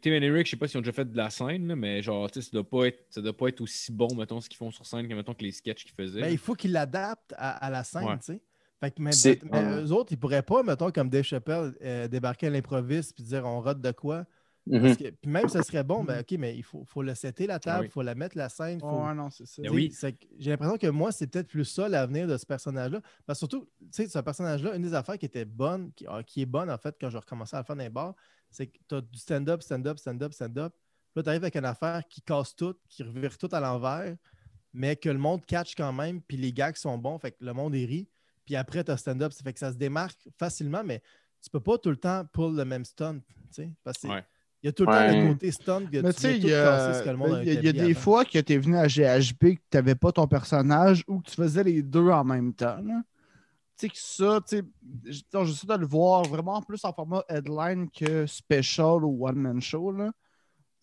Tim 0.00 0.12
Eric, 0.12 0.46
je 0.46 0.50
sais 0.52 0.56
pas 0.56 0.68
si 0.68 0.76
ont 0.76 0.80
déjà 0.80 0.92
fait 0.92 1.10
de 1.10 1.16
la 1.16 1.30
scène, 1.30 1.66
là, 1.68 1.74
mais 1.74 2.02
genre, 2.02 2.30
tu 2.30 2.40
sais, 2.40 2.50
ça 2.50 2.52
doit 2.52 2.68
pas 2.68 2.86
être, 2.88 3.04
ça 3.10 3.20
doit 3.20 3.36
pas 3.36 3.48
être 3.48 3.60
aussi 3.62 3.90
bon, 3.90 4.08
mettons, 4.14 4.40
ce 4.40 4.48
qu'ils 4.48 4.58
font 4.58 4.70
sur 4.70 4.84
scène 4.86 5.08
que, 5.08 5.14
mettons, 5.14 5.34
que 5.34 5.42
les 5.42 5.52
sketchs 5.52 5.84
qu'ils 5.84 5.94
faisaient. 5.94 6.20
Ben, 6.20 6.30
il 6.30 6.38
faut 6.38 6.54
qu'ils 6.54 6.72
l'adaptent 6.72 7.34
à, 7.36 7.64
à 7.64 7.70
la 7.70 7.82
scène, 7.82 8.04
Ouais. 8.04 8.18
tu 8.18 8.24
sais. 8.34 8.40
Fait 8.80 8.90
que, 8.90 9.00
mais, 9.00 9.12
C'est- 9.12 9.42
mais 9.44 9.58
ouais. 9.64 9.82
eux 9.82 9.92
autres, 9.92 10.12
ils 10.12 10.18
pourraient 10.18 10.42
pas, 10.42 10.62
mettons, 10.62 10.90
comme 10.90 11.08
Dave 11.08 11.22
Chappelle, 11.22 11.74
euh, 11.82 12.06
débarquer 12.08 12.48
à 12.48 12.50
l'improviste 12.50 13.14
puis 13.14 13.24
dire 13.24 13.44
on 13.46 13.60
rate 13.60 13.80
de 13.80 13.90
quoi? 13.92 14.24
Mhm. 14.66 14.80
Parce 14.82 14.96
que, 14.96 15.10
puis 15.10 15.30
même, 15.30 15.48
ça 15.48 15.62
serait 15.62 15.84
bon, 15.84 16.04
ben, 16.04 16.20
OK, 16.20 16.32
mais 16.38 16.56
il 16.56 16.62
faut, 16.62 16.84
faut 16.84 17.02
le 17.02 17.14
setter 17.14 17.46
la 17.46 17.58
table, 17.58 17.84
il 17.84 17.88
oui. 17.88 17.90
faut 17.92 18.00
la 18.02 18.14
mettre 18.14 18.36
la 18.38 18.48
scène. 18.48 18.80
Faut, 18.80 18.86
Ouais, 19.04 19.14
non, 19.14 19.28
c'est 19.30 19.44
ça. 19.46 19.60
Ben 19.62 19.70
Tu 19.70 19.90
sais, 19.90 20.06
oui. 20.06 20.26
J'ai 20.38 20.50
l'impression 20.50 20.78
que 20.78 20.86
moi, 20.86 21.12
c'est 21.12 21.26
peut-être 21.26 21.48
plus 21.48 21.66
ça 21.66 21.86
l'avenir 21.88 22.26
de 22.26 22.36
ce 22.38 22.46
personnage-là. 22.46 23.00
Parce 23.26 23.38
que 23.38 23.40
surtout, 23.40 23.68
tu 23.78 23.88
sais, 23.90 24.08
ce 24.08 24.18
personnage-là, 24.20 24.74
une 24.74 24.82
des 24.82 24.94
affaires 24.94 25.18
qui 25.18 25.26
était 25.26 25.44
bonne, 25.44 25.92
qui, 25.92 26.06
ah, 26.08 26.22
qui 26.22 26.40
est 26.42 26.46
bonne 26.46 26.70
en 26.70 26.78
fait 26.78 26.96
quand 26.98 27.10
je 27.10 27.18
recommençais 27.18 27.56
à 27.56 27.60
le 27.60 27.64
faire 27.66 27.76
dans 27.76 27.82
les 27.82 27.90
bars, 27.90 28.14
c'est 28.50 28.68
que 28.68 28.78
tu 28.88 28.94
as 28.94 29.00
du 29.02 29.18
stand-up, 29.18 29.62
stand-up, 29.62 29.98
stand-up, 29.98 30.32
stand-up. 30.32 30.74
Là, 31.14 31.22
tu 31.22 31.28
arrives 31.28 31.42
avec 31.44 31.56
une 31.56 31.64
affaire 31.66 32.02
qui 32.08 32.22
casse 32.22 32.56
tout, 32.56 32.74
qui 32.88 33.02
revire 33.02 33.36
tout 33.36 33.48
à 33.52 33.60
l'envers, 33.60 34.16
mais 34.72 34.96
que 34.96 35.10
le 35.10 35.18
monde 35.18 35.44
catch 35.44 35.74
quand 35.76 35.92
même, 35.92 36.22
puis 36.22 36.36
les 36.38 36.52
gags 36.52 36.76
sont 36.76 36.96
bons, 36.96 37.18
fait 37.18 37.32
que 37.32 37.44
le 37.44 37.52
monde 37.52 37.74
est 37.74 37.84
ri. 37.84 38.08
Puis 38.46 38.56
après, 38.56 38.82
tu 38.82 38.90
as 38.90 38.96
stand-up, 38.96 39.32
ça 39.32 39.42
fait 39.42 39.52
que 39.52 39.58
ça 39.58 39.72
se 39.72 39.76
démarque 39.76 40.28
facilement, 40.38 40.82
mais 40.84 41.02
tu 41.42 41.50
peux 41.50 41.60
pas 41.60 41.76
tout 41.78 41.90
le 41.90 41.96
temps 41.96 42.24
pull 42.32 42.56
le 42.56 42.64
même 42.64 42.84
stunt. 42.86 43.20
tu 43.20 43.62
sais, 43.62 43.70
Parce 43.84 43.98
que 43.98 44.08
c'est- 44.08 44.08
Ouais. 44.08 44.24
Il 44.64 44.68
y 44.68 44.70
a 44.70 44.72
tout 44.72 44.84
le 44.86 44.92
temps 44.92 45.06
le 45.26 45.28
côté 45.34 45.52
stunt 45.52 45.86
que 45.92 46.00
Mais 46.00 46.12
tu 46.14 46.20
sais, 46.22 46.38
il 46.38 46.44
y 46.46 46.48
ce 46.48 46.54
a, 46.54 47.02
que 47.04 47.10
le 47.10 47.16
monde 47.18 47.32
a 47.34 47.42
il 47.42 47.48
y 47.52 47.56
a- 47.56 47.60
il 47.60 47.64
y 47.66 47.68
a 47.68 47.72
des 47.74 47.80
avant. 47.90 48.00
fois 48.00 48.24
que 48.24 48.38
tu 48.38 48.52
es 48.54 48.56
venu 48.58 48.76
à 48.78 48.88
GHB 48.88 49.38
que 49.56 49.60
tu 49.60 49.60
n'avais 49.74 49.94
pas 49.94 50.10
ton 50.10 50.26
personnage 50.26 51.04
ou 51.06 51.20
que 51.20 51.28
tu 51.28 51.36
faisais 51.36 51.62
les 51.62 51.82
deux 51.82 52.08
en 52.08 52.24
même 52.24 52.54
temps. 52.54 52.78
là. 52.82 53.02
Tu 53.76 53.86
sais 53.86 53.88
que 53.90 53.98
ça, 53.98 54.40
tu 54.48 54.56
sais, 54.58 54.64
j'essaie 55.44 55.66
de 55.66 55.74
le 55.76 55.86
voir 55.86 56.22
vraiment 56.22 56.62
plus 56.62 56.82
en 56.84 56.92
format 56.94 57.22
headline 57.28 57.90
que 57.90 58.24
special 58.26 59.04
ou 59.04 59.26
one-man 59.28 59.60
show. 59.60 59.92
Là. 59.92 60.12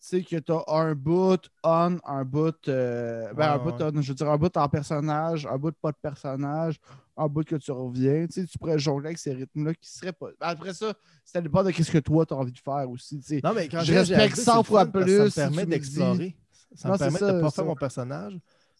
Tu 0.02 0.08
sais 0.08 0.22
que 0.24 0.36
tu 0.36 0.50
as 0.50 0.64
un 0.66 0.96
bout 0.96 1.38
on, 1.62 1.96
un 2.04 2.24
bout, 2.24 2.56
euh, 2.66 3.32
ben, 3.34 3.52
un 3.52 3.58
bout 3.58 3.80
on, 3.80 4.02
je 4.02 4.08
veux 4.08 4.14
dire, 4.16 4.28
un 4.28 4.36
bout 4.36 4.56
en 4.56 4.68
personnage, 4.68 5.46
un 5.46 5.56
bout 5.56 5.70
pas 5.80 5.92
de 5.92 5.96
personnage, 6.02 6.80
un 7.16 7.28
bout 7.28 7.44
que 7.44 7.54
tu 7.54 7.70
reviens. 7.70 8.26
Tu 8.26 8.32
sais, 8.42 8.46
tu 8.46 8.58
pourrais 8.58 8.80
jongler 8.80 9.06
avec 9.06 9.18
ces 9.18 9.32
rythmes-là 9.32 9.74
qui 9.74 9.88
seraient 9.88 10.12
pas. 10.12 10.30
Après 10.40 10.74
ça, 10.74 10.92
ça 11.24 11.40
dépend 11.40 11.62
de 11.62 11.70
ce 11.70 11.88
que 11.92 11.98
toi 11.98 12.26
tu 12.26 12.34
as 12.34 12.36
envie 12.36 12.50
de 12.50 12.58
faire 12.58 12.90
aussi. 12.90 13.20
tu 13.20 13.26
sais. 13.26 13.40
Non, 13.44 13.52
mais 13.54 13.68
quand 13.68 13.82
Je 13.82 13.92
respecte 13.94 14.20
GHB, 14.32 14.34
c'est 14.34 14.42
100 14.42 14.56
le 14.58 14.62
fois 14.64 14.84
fun 14.86 14.90
plus 14.90 15.30
Ça 15.30 15.48
me 15.48 15.54
permet 15.54 15.66
d'explorer. 15.66 16.36
Ça 16.74 16.88
Non, 16.88 16.94
me 16.94 16.98
permet 16.98 17.18
de 17.20 17.24
ne 17.26 17.40
pas 17.40 17.50
faire 17.52 17.64
mon 17.64 17.76
personnage. 17.76 18.38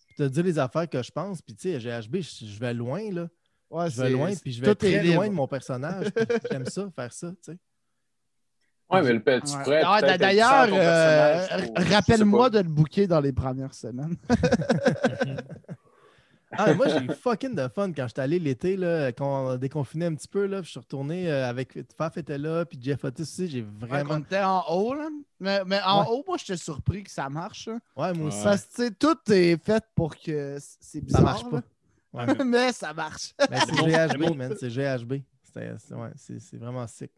Puis 0.08 0.16
de 0.24 0.28
dire 0.28 0.42
les 0.44 0.58
affaires 0.58 0.88
que 0.90 1.02
je 1.04 1.10
pense. 1.12 1.40
Puis 1.40 1.54
tu 1.54 1.70
sais, 1.72 1.78
GHB, 1.78 2.16
je, 2.20 2.46
je 2.46 2.58
vais 2.58 2.74
loin, 2.74 3.00
là. 3.12 3.28
Ouais, 3.70 3.88
Je 3.88 3.96
vais 3.96 4.08
c'est- 4.08 4.12
loin, 4.12 4.32
puis 4.34 4.52
je 4.52 4.60
vais 4.60 4.74
très 4.74 5.04
loin 5.14 5.28
de 5.28 5.32
mon 5.34 5.46
personnage. 5.46 6.08
J'aime 6.50 6.66
ça, 6.66 6.90
faire 6.96 7.12
ça, 7.12 7.30
tu 7.30 7.52
sais. 7.52 7.58
Ouais, 8.92 9.02
mais 9.02 9.12
le 9.12 9.20
tu 9.22 9.56
Ouais. 9.56 9.62
pourrais. 9.62 9.82
Ah, 9.84 10.16
D'ailleurs, 10.18 10.68
euh, 10.72 11.46
rappelle-moi 11.90 12.50
de 12.50 12.58
le 12.58 12.68
booker 12.68 13.06
dans 13.06 13.20
les 13.20 13.32
premières 13.32 13.74
semaines. 13.74 14.16
Ah, 16.54 16.74
moi, 16.74 16.86
j'ai 16.88 16.98
eu 17.04 17.08
fucking 17.14 17.54
de 17.54 17.66
fun 17.68 17.92
quand 17.92 18.06
j'étais 18.08 18.20
allé 18.20 18.38
l'été, 18.38 18.76
là, 18.76 19.08
quand 19.12 19.44
on 19.44 19.48
a 19.52 19.56
déconfiné 19.56 20.04
un 20.06 20.14
petit 20.14 20.28
peu. 20.28 20.44
Là, 20.44 20.60
je 20.62 20.68
suis 20.68 20.78
retourné 20.78 21.30
euh, 21.32 21.48
avec 21.48 21.78
Faf 21.96 22.18
était 22.18 22.36
là, 22.36 22.66
puis 22.66 22.78
Jeff 22.80 23.02
Otis 23.04 23.22
aussi. 23.22 23.48
J'ai 23.48 23.62
Ouais, 23.62 23.66
vraiment. 23.80 24.14
on 24.16 24.18
était 24.18 24.42
en 24.42 24.62
haut, 24.68 24.92
là. 24.94 25.08
Mais, 25.40 25.62
mais 25.64 25.80
en 25.82 26.02
Ouais. 26.02 26.08
haut, 26.10 26.24
moi, 26.28 26.36
j'étais 26.38 26.58
surpris 26.58 27.04
que 27.04 27.10
ça 27.10 27.30
marche. 27.30 27.68
là. 27.68 27.78
Ouais, 27.96 28.12
moi 28.12 28.28
aussi. 28.28 28.44
Parce 28.44 28.66
que, 28.66 28.90
tout 28.90 29.16
est 29.32 29.56
fait 29.64 29.82
pour 29.94 30.14
que 30.14 30.58
c'est 30.60 31.00
bizarre. 31.00 31.20
Ça 31.20 31.24
marche 31.24 31.44
pas. 31.50 31.62
Ouais. 32.12 32.26
mais 32.44 32.72
ça 32.72 32.92
marche. 32.92 33.32
Mais 33.50 33.58
c'est. 33.60 33.72
GHB, 33.72 34.36
man. 34.36 34.54
C'est 34.60 34.68
GHB. 34.68 35.22
C'est- 35.54 35.94
ouais, 35.94 36.10
C'est 36.16 36.38
c'est 36.40 36.56
vraiment 36.58 36.86
sick. 36.86 37.10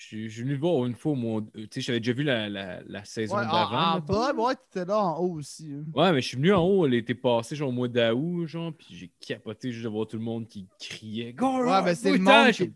Je 0.00 0.06
suis 0.06 0.28
venu 0.28 0.52
le 0.54 0.58
voir 0.58 0.86
une 0.86 0.94
fois, 0.94 1.14
moi. 1.14 1.42
Tu 1.54 1.68
sais, 1.70 1.80
j'avais 1.82 2.00
déjà 2.00 2.14
vu 2.14 2.22
la, 2.22 2.48
la, 2.48 2.80
la 2.86 3.04
saison 3.04 3.36
Ouais, 3.36 3.44
en, 3.44 3.52
d'avant. 3.52 3.76
en 3.76 3.94
mettons. 3.96 4.12
bas, 4.14 4.32
moi, 4.32 4.54
t'étais 4.54 4.86
là 4.86 4.98
en 4.98 5.18
haut 5.18 5.34
aussi. 5.34 5.70
hein. 5.74 5.84
Ouais, 5.92 6.10
mais 6.12 6.22
je 6.22 6.28
suis 6.28 6.36
venu 6.38 6.54
en 6.54 6.62
haut, 6.62 6.86
l'été 6.86 7.14
passé, 7.14 7.54
genre 7.54 7.68
au 7.68 7.72
mois 7.72 7.86
d'août, 7.86 8.46
genre, 8.46 8.72
puis 8.72 8.86
j'ai 8.92 9.10
capoté 9.20 9.70
juste 9.70 9.84
de 9.84 9.90
voir 9.90 10.06
tout 10.06 10.16
le 10.16 10.22
monde 10.22 10.48
qui 10.48 10.66
criait. 10.80 11.34
Go, 11.34 11.66
Ouais, 11.66 11.82
mais 11.84 11.94
c'est 11.94 12.12
le 12.12 12.18
monde 12.18 12.50
qui 12.50 12.72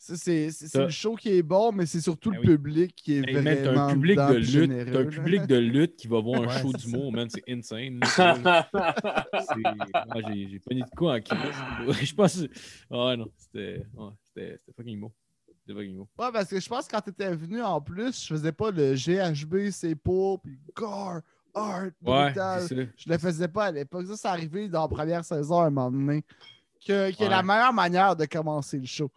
tu 0.00 0.16
sais, 0.16 0.50
c'est- 0.50 0.68
Ça- 0.68 0.84
le 0.84 0.90
show 0.90 1.16
qui 1.16 1.30
est 1.30 1.42
bon, 1.42 1.72
mais 1.72 1.84
c'est 1.84 2.00
surtout 2.00 2.30
Ben 2.30 2.40
le 2.40 2.56
public 2.56 2.94
qui 2.94 3.14
est 3.14 3.28
Hey, 3.28 3.34
man, 3.34 3.44
t'as 3.44 3.54
vraiment 3.70 3.86
un 3.88 3.92
public 3.94 4.16
dedans 4.16 4.28
de 4.30 4.34
lutte, 4.36 4.48
généreux, 4.48 4.96
un 4.96 5.04
là. 5.04 5.10
public 5.10 5.46
de 5.46 5.56
lutte 5.56 5.96
qui 5.96 6.06
va 6.06 6.20
voir 6.20 6.42
un 6.42 6.46
Ouais, 6.46 6.60
show 6.60 6.72
d'humour, 6.72 7.12
man, 7.12 7.28
c'est 7.28 7.42
insane. 7.48 8.00
j'ai 10.26 10.48
j'ai 10.48 10.58
pogné 10.60 10.82
de 10.82 10.90
quoi 10.96 11.16
en 11.16 11.20
crise. 11.20 11.40
Je 12.04 12.14
pense. 12.14 12.42
Ah 12.90 13.06
ouais, 13.06 13.16
non, 13.16 13.28
c'était 13.38 13.82
ouais, 13.96 14.10
c'était 14.40 14.72
fucking 14.76 15.00
beau. 15.00 15.12
C'était 15.66 15.78
fucking 15.78 15.96
beau. 15.96 16.08
Ouais, 16.18 16.32
parce 16.32 16.48
que 16.48 16.60
je 16.60 16.68
pense 16.68 16.86
que 16.86 16.92
quand 16.92 17.00
t'étais 17.00 17.34
venu 17.34 17.62
en 17.62 17.80
plus, 17.80 18.22
je 18.22 18.34
faisais 18.34 18.52
pas 18.52 18.70
le 18.70 18.94
GHB, 18.94 19.70
c'est 19.70 19.94
pour, 19.94 20.40
puis 20.40 20.58
gore, 20.74 21.20
art, 21.54 21.82
Ouais, 21.84 21.90
brutal. 22.26 22.62
c'est 22.68 22.74
ça. 22.84 22.90
Je 22.96 23.10
le 23.10 23.18
faisais 23.18 23.48
pas 23.48 23.66
à 23.66 23.72
l'époque. 23.72 24.06
Ça, 24.06 24.16
c'est 24.16 24.28
arrivé 24.28 24.68
dans 24.68 24.82
la 24.82 24.88
première 24.88 25.24
saison 25.24 25.60
à 25.60 25.66
un 25.66 25.70
moment 25.70 25.90
donné. 25.90 26.24
Que, 26.86 27.10
qui 27.10 27.24
est 27.24 27.28
la 27.28 27.42
meilleure 27.42 27.72
manière 27.72 28.14
de 28.14 28.24
commencer 28.24 28.78
le 28.78 28.86
show. 28.86 29.10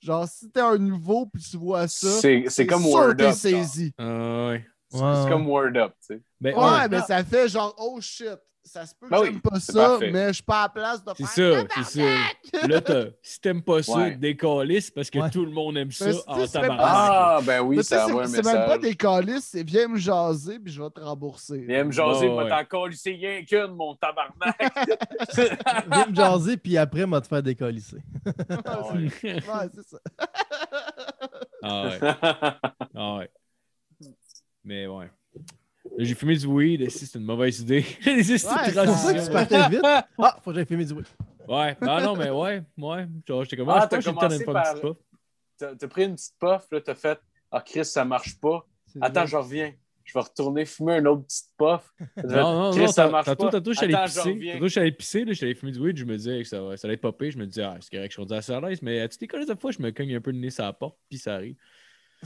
Genre, 0.00 0.26
si 0.28 0.50
t'es 0.50 0.60
un 0.60 0.76
nouveau 0.76 1.26
puis 1.26 1.40
tu 1.42 1.56
vois 1.56 1.86
ça, 1.88 2.10
C'est 2.20 2.44
c'est 2.48 2.66
comme 2.66 2.82
sûr 2.82 2.90
Word 2.92 3.20
Up. 3.20 3.32
saisi. 3.32 3.94
Ah 3.96 4.48
ouais. 4.48 4.66
C'est 4.90 5.28
comme 5.30 5.46
Word 5.48 5.76
Up, 5.76 5.94
tu 6.00 6.06
sais. 6.16 6.22
Ben, 6.40 6.54
Ouais, 6.54 6.62
ouais. 6.64 6.88
mais 6.88 7.00
ça 7.02 7.24
fait 7.24 7.48
genre, 7.48 7.74
oh 7.78 8.00
shit. 8.00 8.28
Ça 8.66 8.86
se 8.86 8.94
peut 8.94 9.06
que 9.06 9.10
Ben 9.10 9.20
oui, 9.20 9.26
j'aime 9.26 9.40
pas 9.40 9.60
ça, 9.60 9.72
parfait. 9.90 10.10
mais 10.10 10.28
je 10.28 10.32
suis 10.32 10.42
pas 10.42 10.60
à 10.60 10.62
la 10.64 10.68
place 10.70 11.04
de 11.04 11.12
C'est 11.16 11.26
faire. 11.26 11.66
ça, 11.70 11.82
c'est 11.84 12.00
ça. 12.00 12.66
Là, 12.66 12.80
t'as- 12.80 13.04
si 13.22 13.40
t'aimes 13.40 13.62
pas 13.62 13.82
ça, 13.82 13.92
Ouais. 13.92 14.16
décalisse 14.16 14.90
parce 14.90 15.10
que 15.10 15.18
Ouais. 15.18 15.30
tout 15.30 15.44
le 15.44 15.50
monde 15.50 15.76
aime 15.76 15.90
ça 15.92 16.10
en 16.26 16.46
tabarnak. 16.46 16.78
Ah, 16.80 17.40
ben 17.44 17.60
oui, 17.60 17.76
Mais 17.76 17.82
ça 17.82 18.06
envoie 18.06 18.22
un 18.22 18.26
c'est 18.26 18.36
c'est 18.36 18.42
même 18.44 18.54
pas 18.54 18.66
message. 18.78 18.80
des 18.80 18.94
calices, 18.96 19.44
c'est 19.44 19.62
viens 19.62 19.88
me 19.88 19.98
jaser 19.98 20.58
puis 20.58 20.72
je 20.72 20.82
vais 20.82 20.90
te 20.90 21.00
rembourser. 21.00 21.58
Viens 21.58 21.84
me 21.84 21.92
jaser, 21.92 22.28
moi, 22.28 22.48
encore 22.58 22.88
lycée 22.88 23.12
rien 23.12 23.44
qu'une, 23.44 23.74
mon 23.74 23.94
tabarnak. 23.96 24.56
Viens 25.92 26.06
me 26.06 26.14
jaser, 26.14 26.56
puis 26.56 26.76
après, 26.78 27.06
m'a 27.06 27.20
te 27.20 27.28
faire. 27.28 27.42
Ah. 28.64 28.92
Ouais, 28.94 29.68
c'est 29.74 29.86
ça. 29.86 29.98
Ah 31.62 31.84
ouais. 31.84 31.98
Ah 32.94 33.16
ouais. 33.18 33.30
Mais 34.64 34.86
ouais. 34.86 35.10
J'ai 35.98 36.14
fumé 36.14 36.36
du 36.36 36.46
weed, 36.46 36.80
et 36.80 36.90
si 36.90 37.06
c'est 37.06 37.18
une 37.18 37.24
mauvaise 37.24 37.60
idée. 37.60 37.82
C'est 38.02 38.10
Ouais, 38.10 38.22
C'est 38.22 38.84
pour 38.84 38.94
ça 38.96 39.14
que 39.14 39.24
tu 39.26 39.32
partais 39.32 39.68
vite. 39.68 39.80
Ah, 40.18 40.38
faut 40.42 40.50
que 40.50 40.56
j'aille 40.56 40.66
filmer 40.66 40.84
du 40.84 40.92
weed. 40.92 41.06
Ouais, 41.48 41.76
non, 41.80 42.00
non, 42.00 42.16
mais 42.16 42.30
ouais, 42.30 42.62
ouais. 42.78 43.06
Genre, 43.28 43.44
j'étais 43.44 43.56
comme, 43.56 43.68
Ah, 43.68 43.80
ah, 43.80 43.84
je 43.84 43.88
t'as 44.00 44.02
commencé 44.12 44.44
par- 44.44 44.62
petite 44.74 44.82
puff. 44.82 44.96
T'as 45.78 45.88
pris 45.88 46.04
une 46.04 46.14
petite 46.14 46.34
puff, 46.40 46.66
là, 46.72 46.80
t'as 46.80 46.94
fait 46.94 47.20
Ah, 47.50 47.60
Chris, 47.64 47.84
ça 47.84 48.04
marche 48.04 48.40
pas. 48.40 48.66
Attends, 49.00 49.26
je 49.26 49.36
reviens. 49.36 49.72
Je 50.04 50.12
vais 50.12 50.20
retourner 50.20 50.66
fumer 50.66 50.98
une 50.98 51.06
autre 51.06 51.22
petite 51.24 51.46
puff. 51.56 51.90
Non, 52.24 52.64
non, 52.64 52.70
Chris, 52.72 52.80
non, 52.80 52.86
ça 52.88 53.02
tantôt, 53.04 53.12
marche 53.12 53.24
pas. 53.26 53.34
tantôt, 53.50 53.72
je 53.72 53.76
suis 53.78 53.84
allé 53.84 53.94
pisser. 54.04 54.58
je 54.60 54.66
suis 54.68 54.80
allé 54.80 54.92
pisser, 54.92 55.20
là, 55.24 55.32
je 55.32 55.36
suis 55.36 55.44
allé 55.46 55.54
fumer 55.54 55.72
du 55.72 55.78
weed, 55.80 55.96
je 55.96 56.04
me 56.04 56.16
disais 56.16 56.42
que 56.42 56.48
ça, 56.48 56.60
va- 56.60 56.76
ça 56.76 56.86
allait 56.86 56.94
être 56.94 57.00
popé. 57.00 57.30
Je 57.30 57.38
me 57.38 57.46
disais, 57.46 57.62
ah, 57.62 57.76
c'est 57.80 57.90
correct, 57.90 58.10
je 58.10 58.14
suis 58.14 58.20
rendu 58.22 58.34
assez 58.34 58.52
à 58.52 58.60
l'aise, 58.60 58.82
mais 58.82 59.00
à 59.00 59.08
toutes 59.08 59.20
les 59.22 59.28
colles 59.28 59.46
de 59.46 59.54
fois, 59.54 59.70
je 59.70 59.80
me 59.80 59.90
cogne 59.92 60.14
un 60.14 60.20
peu 60.20 60.30
le 60.32 60.38
nez 60.38 60.50
sur 60.50 60.64
la 60.64 60.72
porte, 60.74 60.98
puis 61.08 61.18
ça 61.18 61.34
arrive. 61.36 61.56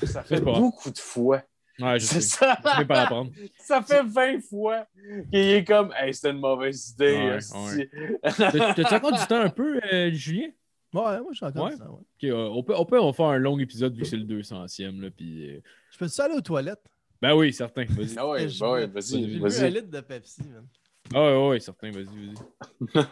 Ça 0.05 0.23
fait 0.25 0.41
beaucoup 0.41 0.91
de 0.91 0.99
fois. 0.99 1.43
Ouais, 1.81 1.99
je 2.01 2.07
C'est 2.07 2.15
sais. 2.21 2.37
ça. 2.39 2.59
Je 2.75 2.79
vais 2.81 2.87
pas 2.87 2.95
l'apprendre. 3.03 3.31
Ça 3.59 3.83
fait 3.83 4.03
20 4.03 4.41
fois 4.41 4.87
qu'il 5.31 5.39
est 5.39 5.65
comme 5.65 5.93
Hey, 5.97 6.13
c'était 6.15 6.31
une 6.31 6.41
mauvaise 6.41 6.91
idée. 6.91 7.39
Ouais. 7.55 7.91
T'as- 8.23 8.75
T'as-tu 8.75 8.95
encore 8.95 9.13
du 9.13 9.27
temps 9.27 9.41
un 9.41 9.49
peu, 9.51 9.81
euh, 9.93 10.11
Julien? 10.13 10.49
Ouais, 10.95 11.21
moi, 11.21 11.29
je 11.33 11.37
suis 11.37 11.45
encore 11.47 11.67
Ouais? 11.67 11.77
ça, 11.77 11.85
ouais. 11.91 11.99
Ok, 12.01 12.25
euh, 12.25 12.49
on, 12.51 12.63
peut, 12.63 12.75
on, 12.77 13.13
peut, 13.13 13.23
un 13.25 13.37
long 13.39 13.59
épisode 13.59 13.95
vu 13.95 14.03
que 14.03 14.09
c'est 14.09 14.17
le 14.17 14.25
200e. 14.25 15.01
Là, 15.01 15.11
puis, 15.11 15.51
euh, 15.51 15.61
Je 15.91 15.99
peux 15.99 16.09
ça 16.09 16.25
aller 16.25 16.35
aux 16.35 16.41
toilettes? 16.41 16.83
Ben 17.21 17.35
oui, 17.35 17.53
certain. 17.53 17.85
Vas-y. 17.85 18.15
Ah 18.17 18.29
ouais, 18.29 18.49
Je- 18.49 18.59
bah 18.61 18.73
ouais, 18.73 18.81
J'ai 18.83 18.87
vas-y, 19.21 19.27
bu 19.27 19.37
un 19.37 19.41
vas-y. 19.49 19.71
litre 19.71 19.91
de 19.91 20.01
Pepsi, 20.01 20.43
man. 20.45 20.67
Ah 21.15 21.21
ouais, 21.41 21.49
ouais, 21.49 21.61
certain. 21.61 21.91
Vas-y, 21.91 22.05
vas-y. 22.07 23.05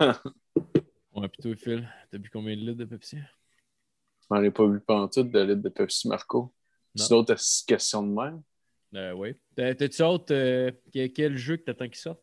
Ouais, 1.14 1.28
plutôt 1.28 1.54
Phil. 1.56 1.88
T'as 2.10 2.18
bu 2.18 2.28
combien 2.30 2.54
de 2.56 2.60
litres 2.60 2.78
de 2.78 2.84
Pepsi? 2.84 3.18
J'en 4.30 4.42
ai 4.42 4.50
pas 4.50 4.66
vu 4.66 4.80
pantoute 4.80 5.30
de 5.30 5.40
litre 5.40 5.62
de 5.62 5.68
Pepsi 5.68 6.08
Marco. 6.08 6.52
Non. 6.94 7.04
C'est 7.04 7.10
d'autres 7.10 7.36
questions 7.66 8.02
de 8.02 8.12
même. 8.12 8.42
Euh. 8.96 9.32
T'as- 9.54 9.74
T'as-tu 9.74 10.02
hâte 10.02 10.30
euh, 10.30 10.70
quel, 10.92 11.12
quel 11.12 11.36
jeu 11.36 11.56
que 11.56 11.62
t'attends 11.64 11.86
qu'il 11.86 11.96
sorte? 11.96 12.22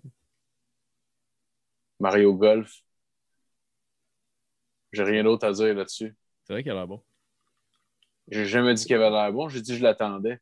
Mario 1.99 2.33
Golf. 2.35 2.83
J'ai 4.93 5.03
rien 5.03 5.23
d'autre 5.23 5.45
à 5.45 5.51
dire 5.51 5.73
là-dessus. 5.73 6.15
C'est 6.45 6.53
vrai 6.53 6.63
qu'il 6.63 6.71
a 6.71 6.75
l'air 6.75 6.87
bon. 6.87 7.03
J'ai 8.27 8.45
jamais 8.45 8.73
dit 8.73 8.85
qu'il 8.85 8.95
avait 8.95 9.09
l'air 9.09 9.31
bon, 9.31 9.47
j'ai 9.49 9.61
dit 9.61 9.71
que 9.71 9.77
je 9.77 9.83
l'attendais. 9.83 10.39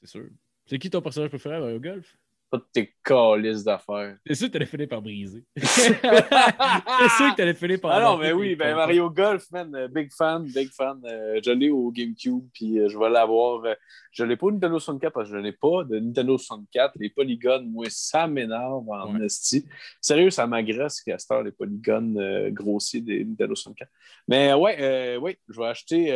C'est 0.00 0.08
sûr. 0.08 0.28
C'est 0.66 0.78
qui 0.78 0.90
ton 0.90 1.02
personnage 1.02 1.30
préféré 1.30 1.56
à 1.56 1.60
Mario 1.60 1.80
Golf? 1.80 2.16
De 2.56 2.64
tes 2.72 2.94
calices 3.04 3.64
d'affaires. 3.64 4.16
C'est 4.26 4.34
sûr 4.34 4.46
que 4.48 4.52
t'allais 4.52 4.66
finir 4.66 4.88
par 4.88 5.02
briser. 5.02 5.42
C'est 5.56 5.94
sûr 5.94 7.30
que 7.30 7.36
t'allais 7.36 7.54
finir 7.54 7.80
par. 7.80 7.92
Ah 7.92 8.00
non, 8.00 8.16
mais 8.18 8.32
oui, 8.32 8.54
ben. 8.54 8.74
Mario 8.76 9.10
Golf, 9.10 9.50
man, 9.50 9.74
euh, 9.74 9.88
big 9.88 10.10
fan, 10.12 10.44
big 10.44 10.70
fan. 10.70 11.00
Euh, 11.04 11.40
je 11.44 11.50
l'ai 11.50 11.70
au 11.70 11.90
GameCube, 11.90 12.44
puis 12.52 12.78
euh, 12.78 12.88
je 12.88 12.98
vais 12.98 13.10
l'avoir. 13.10 13.64
euh, 13.64 13.74
je 14.12 14.24
l'ai 14.24 14.36
pas 14.36 14.46
au 14.46 14.52
Nintendo 14.52 14.78
64 14.78 15.12
parce 15.12 15.28
que 15.30 15.36
je 15.36 15.40
n'ai 15.40 15.52
pas 15.52 15.82
de 15.84 15.98
Nintendo 15.98 16.38
64. 16.38 16.92
Les 17.00 17.10
polygones, 17.10 17.68
moi, 17.70 17.86
ça 17.90 18.26
m'énerve 18.26 18.88
en 18.88 19.14
Ouais. 19.14 19.26
esti. 19.26 19.66
Sérieux, 20.00 20.30
ça 20.30 20.46
m'agresse 20.46 21.00
qu'à 21.02 21.18
cette 21.18 21.30
heure, 21.32 21.42
les 21.42 21.50
polygones 21.52 22.50
grossiers 22.50 23.00
des 23.00 23.24
Nintendo 23.24 23.54
64. 23.54 23.90
Mais 24.28 24.52
ouais, 24.54 25.16
ouais, 25.16 25.38
je 25.48 25.60
vais 25.60 25.66
acheter 25.66 26.06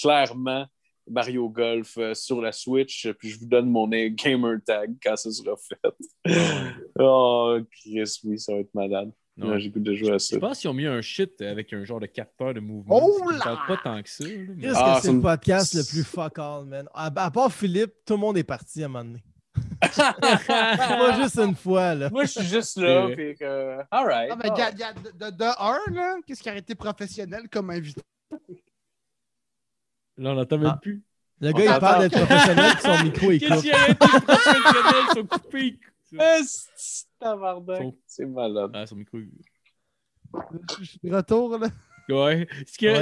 clairement 0.00 0.66
Mario 1.08 1.48
Golf 1.48 1.96
euh, 1.98 2.14
sur 2.14 2.40
la 2.40 2.52
Switch, 2.52 3.08
puis 3.18 3.30
je 3.30 3.38
vous 3.38 3.46
donne 3.46 3.68
mon 3.70 3.86
gamer 4.10 4.58
tag 4.64 4.94
quand 5.02 5.16
ça 5.16 5.30
sera 5.30 5.54
fait. 5.56 6.34
oh, 6.98 7.58
Chris, 7.70 8.20
oui, 8.24 8.38
ça 8.38 8.52
va 8.54 8.58
être 8.60 8.74
malade. 8.74 9.10
Non. 9.38 9.50
Ouais, 9.50 9.60
J'ai 9.60 9.68
goût 9.68 9.80
de 9.80 9.94
jouer 9.94 10.12
à 10.12 10.18
ça. 10.18 10.34
Je 10.34 10.40
pense 10.40 10.58
qu'ils 10.58 10.70
ont 10.70 10.74
mis 10.74 10.86
un 10.86 11.02
shit 11.02 11.42
avec 11.42 11.70
un 11.74 11.84
genre 11.84 12.00
de 12.00 12.06
capteur 12.06 12.54
de 12.54 12.60
mouvement. 12.60 12.98
Oh 13.02 13.20
Ce 13.28 13.34
là! 13.34 13.40
parle 13.44 13.66
pas 13.68 13.76
tant 13.84 14.02
que 14.02 14.08
ça. 14.08 14.24
mais- 14.24 14.62
Qu'est-ce 14.62 14.74
Ah, 14.78 14.94
que 14.96 15.00
c'est 15.02 15.08
c'est 15.08 15.12
le 15.12 15.20
podcast 15.20 15.74
le 15.74 15.82
plus 15.84 16.04
fuck 16.04 16.38
all, 16.38 16.64
man? 16.64 16.88
À, 16.94 17.12
à 17.24 17.30
part 17.30 17.52
Philippe, 17.52 17.92
tout 18.06 18.14
le 18.14 18.20
monde 18.20 18.38
est 18.38 18.44
parti 18.44 18.82
à 18.82 18.86
un 18.86 18.88
moment 18.88 19.04
donné. 19.04 19.22
Pas 20.46 21.20
juste 21.20 21.38
une 21.38 21.54
fois, 21.54 21.94
là. 21.94 22.08
Moi, 22.10 22.24
je 22.24 22.30
suis 22.30 22.44
juste 22.46 22.78
là, 22.78 23.08
puis 23.14 23.34
que. 23.34 23.78
All 23.90 24.06
right. 24.06 24.30
Ah, 24.32 24.36
mais 24.42 24.50
gars, 24.56 24.70
gars, 24.72 24.92
de, 24.94 25.10
de, 25.10 25.30
de 25.36 25.44
un, 25.44 25.92
là, 25.94 26.16
qu'est-ce 26.26 26.42
qui 26.42 26.48
aurait 26.48 26.58
été 26.60 26.74
professionnel 26.74 27.42
comme 27.50 27.68
invité? 27.70 28.00
Là, 30.18 30.30
on 30.30 30.34
n'entend 30.34 30.58
même 30.58 30.70
Ah. 30.74 30.78
plus. 30.80 31.02
Le 31.40 31.52
gars, 31.52 31.74
il 31.74 31.80
parle 31.80 32.08
d'être 32.08 32.24
professionnel, 32.24 32.72
puis 32.72 32.82
son 32.82 33.04
micro, 33.04 33.30
il 33.30 33.38
Qu'est-ce 33.40 33.54
coupe. 33.54 33.62
qui 33.62 33.70
a 33.72 33.88
été 33.90 33.94
professionnel? 33.96 34.94
Ils 35.10 35.14
sont 35.14 35.26
coupés. 35.26 35.78
Esti, 36.18 37.04
tabarnak. 37.18 37.82
Son- 37.82 37.98
C'est 38.06 38.26
malade. 38.26 38.70
Ah, 38.74 38.86
son 38.86 38.96
micro. 38.96 39.18
Je 40.80 40.84
suis 40.84 40.98
de 41.02 41.14
retour, 41.14 41.58
là. 41.58 41.68
Ouais. 42.08 42.46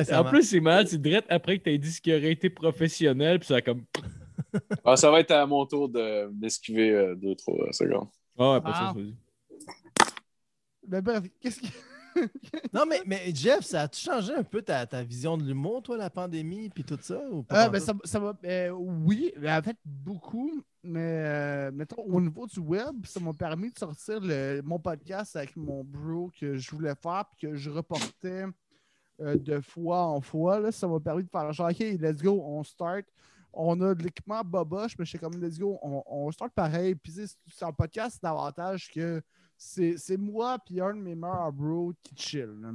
Ça 0.04 0.20
en 0.20 0.22
marche. 0.24 0.34
plus, 0.34 0.42
c'est 0.48 0.60
mal, 0.60 0.88
c'est 0.88 1.00
direct 1.00 1.26
après 1.30 1.58
que 1.58 1.64
tu 1.70 1.78
dit 1.78 1.92
ce 1.92 2.00
qui 2.00 2.10
aurait 2.12 2.32
été 2.32 2.48
professionnel, 2.50 3.38
puis 3.38 3.48
ça 3.48 3.56
a 3.56 3.60
comme. 3.60 3.84
Ah, 4.84 4.96
ça 4.96 5.10
va 5.10 5.18
être 5.20 5.32
à 5.32 5.44
mon 5.46 5.66
tour 5.66 5.88
de- 5.88 6.28
d'esquiver 6.32 6.90
euh, 6.90 7.14
deux, 7.16 7.34
trois 7.34 7.72
secondes. 7.72 8.08
Ah, 8.38 8.52
ouais, 8.54 8.60
pas 8.60 8.70
Ah. 8.72 8.92
ça, 8.94 9.00
vas-y. 9.00 9.14
Mais 10.88 11.00
bref, 11.02 11.24
qu'est-ce 11.40 11.60
qui. 11.60 11.72
Non, 12.72 12.84
mais, 12.88 13.02
mais 13.06 13.34
Jeff, 13.34 13.64
ça 13.64 13.82
a-tu 13.82 14.00
changé 14.00 14.34
un 14.34 14.42
peu 14.42 14.62
ta, 14.62 14.86
ta 14.86 15.02
vision 15.02 15.36
de 15.36 15.44
l'humour, 15.44 15.82
toi, 15.82 15.96
la 15.96 16.10
pandémie, 16.10 16.68
puis 16.70 16.84
tout 16.84 16.98
ça? 17.00 17.20
Ou 17.30 17.42
pas 17.42 17.64
Ah, 17.64 17.68
ben, 17.68 17.80
ça, 17.80 17.92
ça 18.04 18.18
va. 18.18 18.36
euh, 18.44 18.70
oui, 18.70 19.32
en 19.46 19.62
fait, 19.62 19.76
beaucoup. 19.84 20.62
Mais 20.82 21.00
euh, 21.24 21.70
mettons, 21.72 22.02
au 22.02 22.20
niveau 22.20 22.46
du 22.46 22.60
web, 22.60 23.06
ça 23.06 23.18
m'a 23.20 23.32
permis 23.32 23.70
de 23.72 23.78
sortir 23.78 24.20
le- 24.20 24.60
mon 24.62 24.78
podcast 24.78 25.34
avec 25.36 25.56
mon 25.56 25.82
bro 25.82 26.30
que 26.38 26.56
je 26.56 26.70
voulais 26.72 26.94
faire 27.02 27.24
puis 27.30 27.48
que 27.48 27.54
je 27.56 27.70
reportais 27.70 28.44
euh, 29.20 29.36
de 29.38 29.60
fois 29.60 30.02
en 30.02 30.20
fois. 30.20 30.60
Là. 30.60 30.70
Ça 30.72 30.86
m'a 30.86 31.00
permis 31.00 31.24
de 31.24 31.30
faire 31.30 31.52
genre, 31.52 31.70
OK, 31.70 31.78
let's 31.78 32.20
go, 32.22 32.42
on 32.44 32.62
start. 32.64 33.06
On 33.56 33.80
a 33.80 33.94
de 33.94 34.02
l'équipement 34.02 34.42
boboche, 34.44 34.98
mais 34.98 35.04
je 35.04 35.10
suis 35.10 35.18
comme, 35.18 35.40
let's 35.40 35.58
go, 35.58 35.78
on, 35.80 36.02
on 36.06 36.30
start 36.32 36.52
pareil. 36.52 36.96
Puis 36.96 37.12
sais, 37.12 37.26
c'est 37.46 37.64
un 37.64 37.72
podcast 37.72 38.18
davantage 38.22 38.90
que 38.92 39.22
c'est 39.64 40.16
moi 40.16 40.58
puis 40.64 40.80
un 40.80 40.94
de 40.94 41.00
mes 41.00 41.14
meilleurs 41.14 41.52
bros 41.52 41.92
qui 42.02 42.14
chill. 42.16 42.54
là. 42.60 42.72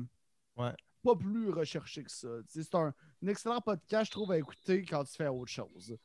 Ouais. 0.58 0.74
Pas 1.04 1.16
plus 1.16 1.50
recherché 1.50 2.04
que 2.04 2.12
ça. 2.12 2.28
C'est 2.48 2.76
un, 2.76 2.94
un 3.24 3.28
excellent 3.28 3.62
podcast, 3.62 4.08
je 4.08 4.12
trouve, 4.12 4.32
à 4.32 4.38
écouter 4.38 4.84
quand 4.84 5.04
tu 5.06 5.14
fais 5.14 5.28
autre 5.28 5.52
chose. 5.52 5.96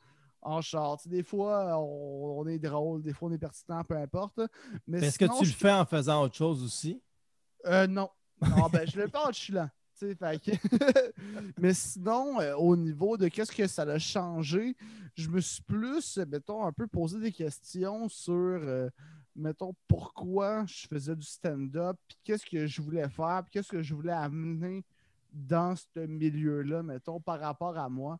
En 0.41 0.61
char. 0.61 0.99
Tu 0.99 1.05
sais, 1.05 1.09
Des 1.09 1.23
fois, 1.23 1.77
on, 1.81 2.41
on 2.41 2.47
est 2.47 2.59
drôle, 2.59 3.03
des 3.03 3.13
fois, 3.13 3.29
on 3.29 3.33
est 3.33 3.39
pertinent, 3.39 3.83
peu 3.83 3.97
importe. 3.97 4.39
Mais 4.87 4.99
Est-ce 5.05 5.19
que 5.19 5.25
tu 5.39 5.45
le 5.47 5.51
fais 5.51 5.73
en 5.73 5.85
faisant 5.87 6.23
autre 6.23 6.37
chose 6.37 6.63
aussi? 6.63 7.03
euh, 7.67 7.87
non. 7.87 8.09
Non, 8.41 8.69
ben, 8.73 8.87
je 8.89 9.01
le 9.01 9.09
fais 9.09 9.17
en 9.19 9.33
que- 10.39 11.13
Mais 11.61 11.73
sinon, 11.73 12.41
euh, 12.41 12.55
au 12.57 12.77
niveau 12.77 13.17
de 13.17 13.29
qu'est-ce 13.29 13.53
que 13.53 13.67
ça 13.67 13.83
a 13.83 13.99
changé, 13.99 14.77
je 15.17 15.29
me 15.29 15.41
suis 15.41 15.63
plus, 15.63 16.19
mettons, 16.29 16.65
un 16.67 16.73
peu 16.73 16.87
posé 16.87 17.19
des 17.21 17.33
questions 17.33 18.09
sur, 18.09 18.33
euh, 18.35 18.91
mettons, 19.37 19.75
pourquoi 19.89 20.65
je 20.67 20.87
faisais 20.87 21.17
du 21.17 21.27
stand-up, 21.27 21.97
puis 22.09 22.17
qu'est-ce 22.25 22.47
que 22.47 22.67
je 22.67 22.83
voulais 22.83 23.09
faire, 23.09 23.43
puis 23.45 23.51
qu'est-ce 23.53 23.71
que 23.71 23.83
je 23.83 23.95
voulais 23.95 24.13
amener 24.13 24.85
dans 25.33 25.75
ce 25.77 26.01
milieu-là, 26.01 26.83
mettons, 26.83 27.21
par 27.21 27.41
rapport 27.41 27.77
à 27.77 27.89
moi. 27.89 28.19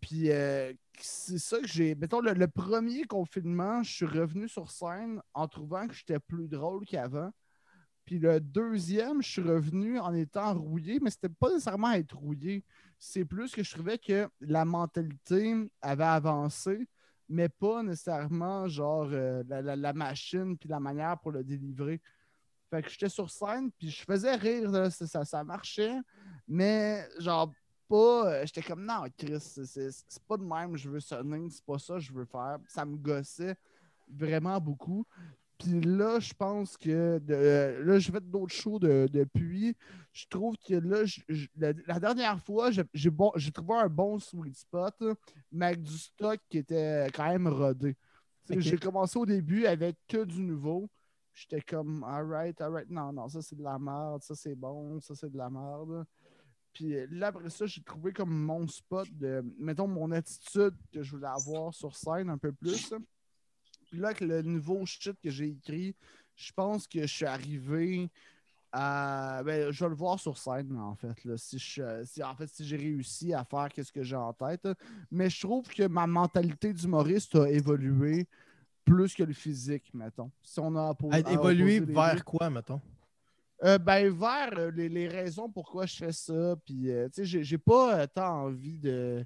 Puis 0.00 0.30
euh, 0.30 0.72
c'est 0.98 1.38
ça 1.38 1.60
que 1.60 1.66
j'ai. 1.66 1.94
Mettons, 1.94 2.20
le, 2.20 2.32
le 2.32 2.48
premier 2.48 3.04
confinement, 3.04 3.82
je 3.82 3.92
suis 3.92 4.06
revenu 4.06 4.48
sur 4.48 4.70
scène 4.70 5.20
en 5.34 5.48
trouvant 5.48 5.86
que 5.86 5.94
j'étais 5.94 6.18
plus 6.18 6.48
drôle 6.48 6.84
qu'avant. 6.86 7.30
Puis 8.04 8.18
le 8.18 8.40
deuxième, 8.40 9.20
je 9.20 9.28
suis 9.28 9.42
revenu 9.42 9.98
en 9.98 10.14
étant 10.14 10.54
rouillé, 10.54 10.98
mais 10.98 11.10
c'était 11.10 11.28
pas 11.28 11.50
nécessairement 11.50 11.92
être 11.92 12.16
rouillé. 12.16 12.64
C'est 12.98 13.26
plus 13.26 13.52
que 13.52 13.62
je 13.62 13.70
trouvais 13.74 13.98
que 13.98 14.28
la 14.40 14.64
mentalité 14.64 15.70
avait 15.82 16.04
avancé, 16.04 16.88
mais 17.28 17.48
pas 17.48 17.82
nécessairement 17.82 18.68
genre 18.68 19.08
euh, 19.12 19.42
la, 19.48 19.76
la- 19.76 19.92
machine 19.92 20.56
puis 20.56 20.68
la 20.68 20.80
manière 20.80 21.18
pour 21.18 21.32
le 21.32 21.44
délivrer. 21.44 22.00
Fait 22.70 22.82
que 22.82 22.90
j'étais 22.90 23.08
sur 23.08 23.30
scène, 23.30 23.70
puis 23.72 23.90
je 23.90 24.02
faisais 24.04 24.34
rire, 24.34 24.90
ça, 24.90 25.24
ça, 25.24 25.44
marchait, 25.44 25.96
mais 26.46 27.06
genre 27.18 27.52
pas. 27.88 28.30
euh, 28.42 28.46
J'étais 28.46 28.62
comme 28.62 28.84
non, 28.84 29.04
Chris, 29.16 29.40
c'est 29.40 30.22
pas 30.26 30.36
de 30.36 30.42
même, 30.44 30.76
je 30.76 30.90
veux 30.90 31.00
sonner, 31.00 31.48
c'est 31.50 31.64
pas 31.64 31.78
ça 31.78 31.94
que 31.94 32.00
je 32.00 32.12
veux 32.12 32.26
faire. 32.26 32.58
Ça 32.68 32.84
me 32.84 32.96
gossait 32.96 33.56
vraiment 34.06 34.60
beaucoup. 34.60 35.06
Puis 35.58 35.80
là, 35.80 36.20
je 36.20 36.32
pense 36.34 36.76
que 36.76 37.18
de- 37.18 37.34
euh, 37.34 37.84
là, 37.84 37.98
j'ai 37.98 38.12
fait 38.12 38.30
d'autres 38.30 38.54
shows 38.54 38.78
de- 38.78 39.08
depuis. 39.12 39.76
Je 40.12 40.26
trouve 40.28 40.54
que 40.56 40.74
là, 40.74 41.04
je- 41.04 41.20
je- 41.28 41.48
la, 41.56 41.72
la 41.86 41.98
dernière 41.98 42.40
fois, 42.40 42.70
j'ai 42.94 43.10
bon, 43.10 43.32
trouvé 43.52 43.74
un 43.74 43.88
bon 43.88 44.18
sweet 44.20 44.56
spot, 44.56 44.94
mais 45.50 45.66
avec 45.66 45.82
du 45.82 45.98
stock 45.98 46.38
qui 46.48 46.58
était 46.58 47.08
quand 47.12 47.28
même 47.28 47.48
rodé. 47.48 47.96
J'ai 48.60 48.78
commencé 48.78 49.18
au 49.18 49.26
début 49.26 49.66
avec 49.66 49.96
que 50.06 50.24
du 50.24 50.40
nouveau. 50.40 50.88
J'étais 51.34 51.60
comme, 51.60 52.02
alright, 52.04 52.60
alright, 52.60 52.88
non, 52.90 53.12
non, 53.12 53.28
ça 53.28 53.42
c'est 53.42 53.54
de 53.56 53.62
la 53.62 53.78
merde, 53.78 54.22
ça 54.22 54.34
c'est 54.34 54.54
bon, 54.56 55.00
ça 55.00 55.14
c'est 55.14 55.30
de 55.30 55.36
la 55.38 55.50
merde. 55.50 56.04
Puis 56.72 56.94
là, 57.10 57.28
après 57.28 57.50
ça, 57.50 57.66
j'ai 57.66 57.82
trouvé 57.82 58.12
comme 58.12 58.30
mon 58.32 58.66
spot 58.68 59.08
de, 59.12 59.44
mettons, 59.58 59.86
mon 59.88 60.10
attitude 60.12 60.74
que 60.92 61.02
je 61.02 61.10
voulais 61.16 61.26
avoir 61.28 61.74
sur 61.74 61.94
scène 61.96 62.30
un 62.30 62.38
peu 62.38 62.52
plus. 62.52 62.92
Puis 63.90 63.98
là, 64.00 64.08
avec 64.08 64.20
le 64.20 64.42
nouveau 64.42 64.84
shit 64.86 65.16
que 65.22 65.30
j'ai 65.30 65.48
écrit, 65.48 65.94
je 66.36 66.52
pense 66.52 66.86
que 66.86 67.00
je 67.02 67.06
suis 67.06 67.24
arrivé 67.26 68.08
à. 68.72 69.42
Ben, 69.44 69.70
je 69.70 69.84
vais 69.84 69.88
le 69.90 69.96
voir 69.96 70.18
sur 70.20 70.36
scène, 70.36 70.76
en 70.76 70.94
fait. 70.94 71.24
Là, 71.24 71.36
si 71.36 71.58
je, 71.58 72.04
si, 72.04 72.22
en 72.22 72.34
fait, 72.34 72.48
si 72.48 72.64
j'ai 72.66 72.76
réussi 72.76 73.32
à 73.32 73.44
faire 73.44 73.68
ce 73.76 73.90
que 73.92 74.02
j'ai 74.02 74.16
en 74.16 74.32
tête. 74.32 74.68
Mais 75.10 75.30
je 75.30 75.40
trouve 75.40 75.66
que 75.68 75.86
ma 75.86 76.06
mentalité 76.06 76.72
d'humoriste 76.72 77.34
a 77.36 77.48
évolué 77.50 78.26
plus 78.84 79.14
que 79.14 79.22
le 79.22 79.32
physique, 79.34 79.92
mettons. 79.94 80.30
Si 80.42 80.60
on 80.60 80.74
a 80.76 80.94
À 81.10 81.18
les 81.18 81.92
vers 81.94 82.14
deux. 82.16 82.22
quoi, 82.22 82.50
mettons? 82.50 82.80
Euh, 83.64 83.76
ben, 83.76 84.08
vers 84.16 84.56
euh, 84.56 84.70
les, 84.70 84.88
les 84.88 85.08
raisons 85.08 85.50
pourquoi 85.50 85.84
je 85.84 85.96
fais 85.96 86.12
ça. 86.12 86.54
Puis, 86.64 86.90
euh, 86.90 87.08
tu 87.08 87.26
sais, 87.26 87.42
j'ai- 87.42 87.58
pas 87.58 88.06
tant 88.06 88.44
envie 88.44 88.78
de. 88.78 89.24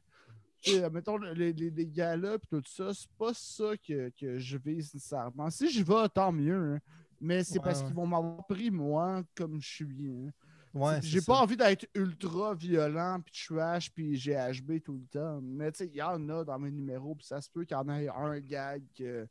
Mettons, 0.92 1.16
les, 1.18 1.52
les, 1.52 1.70
les 1.70 1.86
puis 1.86 2.48
tout 2.50 2.62
ça, 2.66 2.92
c'est 2.94 3.10
pas 3.18 3.32
ça 3.34 3.76
que, 3.76 4.10
que 4.10 4.38
je 4.38 4.56
vise 4.58 4.92
nécessairement. 4.94 5.50
Si 5.50 5.68
j'y 5.70 5.82
vais, 5.82 6.08
tant 6.12 6.32
mieux. 6.32 6.74
hein. 6.74 6.80
Mais 7.20 7.44
c'est 7.44 7.58
Ouais, 7.58 7.64
parce 7.64 7.80
ouais. 7.80 7.86
qu'ils 7.86 7.94
vont 7.94 8.06
m'avoir 8.06 8.44
pris, 8.46 8.70
moi, 8.70 9.22
comme 9.36 9.60
je 9.60 9.68
suis. 9.68 10.10
hein. 10.10 10.30
Ouais, 10.74 11.00
J'ai 11.02 11.20
pas 11.20 11.38
envie 11.40 11.56
d'être 11.56 11.86
ultra 11.94 12.54
violent, 12.54 13.20
puis 13.20 13.46
trash, 13.46 13.90
puis 13.92 14.16
GHB 14.16 14.80
tout 14.82 14.94
le 14.94 15.06
temps. 15.06 15.40
Mais 15.42 15.70
tu 15.70 15.78
sais, 15.78 15.86
il 15.88 15.96
y 15.96 16.02
en 16.02 16.26
a 16.30 16.44
dans 16.44 16.58
mes 16.58 16.70
numéros, 16.70 17.14
puis 17.14 17.26
ça 17.26 17.40
se 17.42 17.50
peut 17.50 17.64
qu'il 17.64 17.76
y 17.76 17.80
en 17.80 17.88
ait 17.90 18.08
un 18.08 18.40
gag 18.40 18.82
que 18.96 19.28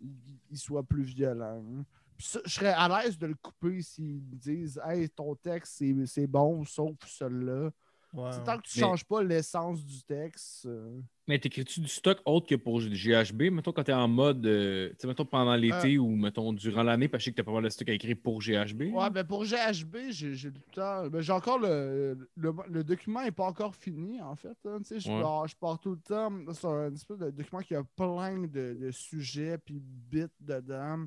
il- 0.00 0.38
il 0.50 0.58
soit 0.58 0.82
plus 0.82 1.02
violent. 1.02 1.62
hein. 1.78 1.84
Ça, 2.18 2.40
je 2.46 2.50
serais 2.54 2.72
à 2.72 2.88
l'aise 2.88 3.18
de 3.18 3.26
le 3.26 3.34
couper 3.34 3.82
s'ils 3.82 4.22
me 4.22 4.36
disent 4.36 4.80
Hey, 4.84 5.08
ton 5.10 5.34
texte, 5.34 5.74
c'est- 5.76 6.06
c'est 6.06 6.26
bon, 6.26 6.64
sauf 6.64 6.96
celui-là. 7.06 7.70
Ouais. 8.12 8.30
Tant 8.44 8.58
que 8.58 8.62
tu 8.64 8.78
Mais- 8.78 8.82
changes 8.86 9.04
pas 9.04 9.22
l'essence 9.22 9.84
du 9.84 10.02
texte. 10.02 10.66
euh, 10.66 11.00
Mais 11.28 11.38
t'écris-tu 11.38 11.80
du 11.80 11.88
stock 11.88 12.18
autre 12.26 12.46
que 12.46 12.56
pour 12.56 12.78
GHB? 12.80 13.44
Mettons 13.50 13.72
quand 13.72 13.84
t'es 13.84 13.92
en 13.92 14.06
mode, 14.08 14.44
euh, 14.44 14.90
tu 14.90 14.96
sais, 14.98 15.06
mettons 15.06 15.24
pendant 15.24 15.54
l'été 15.56 15.96
ou 15.96 16.08
mettons 16.14 16.52
durant 16.52 16.82
l'année, 16.82 17.08
parce 17.08 17.20
que 17.20 17.22
je 17.22 17.24
sais 17.26 17.30
que 17.32 17.36
t'as 17.36 17.44
pas 17.44 17.52
mal 17.52 17.62
de 17.64 17.68
stock 17.70 17.88
à 17.88 17.92
écrire 17.92 18.16
pour 18.22 18.40
GHB. 18.42 18.92
Ouais, 18.92 19.08
ben 19.08 19.24
pour 19.24 19.44
GHB, 19.44 19.96
j'ai 20.10 20.34
j'ai 20.34 20.48
le 20.50 20.60
temps. 20.74 21.08
Ben 21.08 21.20
j'ai 21.22 21.32
encore 21.32 21.58
le, 21.58 22.18
le. 22.36 22.52
le 22.68 22.84
document 22.84 23.22
n'est 23.22 23.30
pas 23.30 23.46
encore 23.46 23.74
fini, 23.74 24.20
en 24.20 24.36
fait. 24.36 24.56
hein, 24.66 24.78
tu 24.80 24.88
sais, 24.88 25.00
je, 25.00 25.10
Ouais. 25.10 25.22
pars, 25.22 25.46
je 25.48 25.56
pars 25.56 25.78
tout 25.78 25.92
le 25.92 26.00
temps 26.00 26.30
sur 26.52 26.68
un 26.70 26.92
espèce 26.92 27.18
de 27.18 27.30
document 27.30 27.62
qui 27.62 27.74
a 27.74 27.82
plein 27.96 28.38
de, 28.42 28.76
de 28.78 28.90
sujets 28.90 29.56
puis 29.58 29.80
bits 29.80 30.26
dedans. 30.40 31.06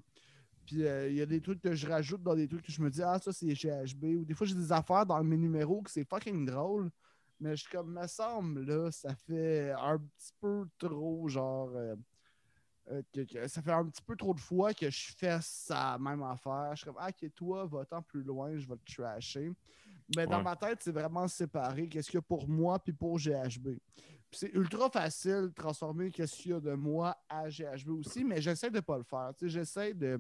Puis 0.66 0.86
euh, 0.86 1.10
il 1.10 1.16
y 1.16 1.22
a 1.22 1.26
des 1.26 1.42
trucs 1.42 1.62
que 1.62 1.74
je 1.76 1.88
rajoute 1.88 2.24
dans 2.24 2.36
des 2.36 2.48
trucs 2.48 2.66
que 2.66 2.72
je 2.72 2.82
me 2.82 2.90
dis, 2.90 3.02
ah, 3.04 3.20
ça 3.20 3.32
c'est 3.32 3.54
GHB. 3.54 4.04
Ou 4.20 4.26
des 4.26 4.34
fois, 4.34 4.48
j'ai 4.48 4.56
des 4.56 4.72
affaires 4.72 5.06
dans 5.06 5.24
mes 5.24 5.38
numéros 5.38 5.82
que 5.82 5.92
c'est 5.92 6.04
fucking 6.08 6.46
drôle. 6.46 6.90
Mais 7.40 7.56
je 7.56 7.62
suis 7.64 7.72
comme, 7.72 7.92
me 7.94 8.08
semble, 8.08 8.62
là, 8.66 8.90
ça 8.92 9.14
fait 9.14 9.72
un 9.72 9.98
petit 10.00 10.32
peu 10.40 10.66
trop, 10.78 11.28
genre. 11.28 11.70
euh, 11.76 11.96
euh, 12.92 13.02
que- 13.12 13.22
que 13.22 13.48
ça 13.48 13.64
fait 13.64 13.72
un 13.72 13.86
petit 13.86 14.02
peu 14.04 14.16
trop 14.16 14.34
de 14.34 14.40
fois 14.40 14.72
que 14.74 14.90
je 14.92 15.12
fais 15.18 15.40
ça 15.42 15.98
même 16.00 16.22
affaire. 16.22 16.70
Je 16.74 16.78
suis 16.78 16.86
comme, 16.86 16.98
ah, 17.00 17.10
ok, 17.10 17.32
toi, 17.34 17.66
va-t'en 17.66 18.02
plus 18.04 18.22
loin, 18.22 18.56
je 18.58 18.68
vais 18.68 18.76
te 18.78 18.94
trasher. 18.94 19.52
Mais 20.16 20.28
dans 20.28 20.38
Ouais. 20.38 20.44
ma 20.44 20.56
tête, 20.56 20.84
c'est 20.84 20.92
vraiment 20.92 21.28
séparé. 21.28 21.90
Qu'est-ce 21.90 22.12
qu'il 22.12 22.18
y 22.18 22.20
a 22.20 22.22
pour 22.22 22.48
moi 22.48 22.78
puis 22.78 22.94
pour 22.94 23.18
GHB. 23.18 23.70
Puis 24.30 24.40
c'est 24.40 24.54
ultra 24.54 24.88
facile 24.92 25.48
de 25.48 25.54
transformer 25.56 26.12
qu'est-ce 26.12 26.36
qu'il 26.36 26.52
y 26.52 26.54
a 26.54 26.60
de 26.60 26.74
moi 26.74 27.18
à 27.28 27.50
GHB 27.50 27.90
aussi, 27.90 28.24
mais 28.24 28.40
j'essaie 28.40 28.70
de 28.70 28.82
pas 28.82 28.98
le 29.00 29.04
faire. 29.04 29.32
Tu 29.36 29.46
sais, 29.46 29.50
J'essaie 29.50 29.94
de 29.96 30.20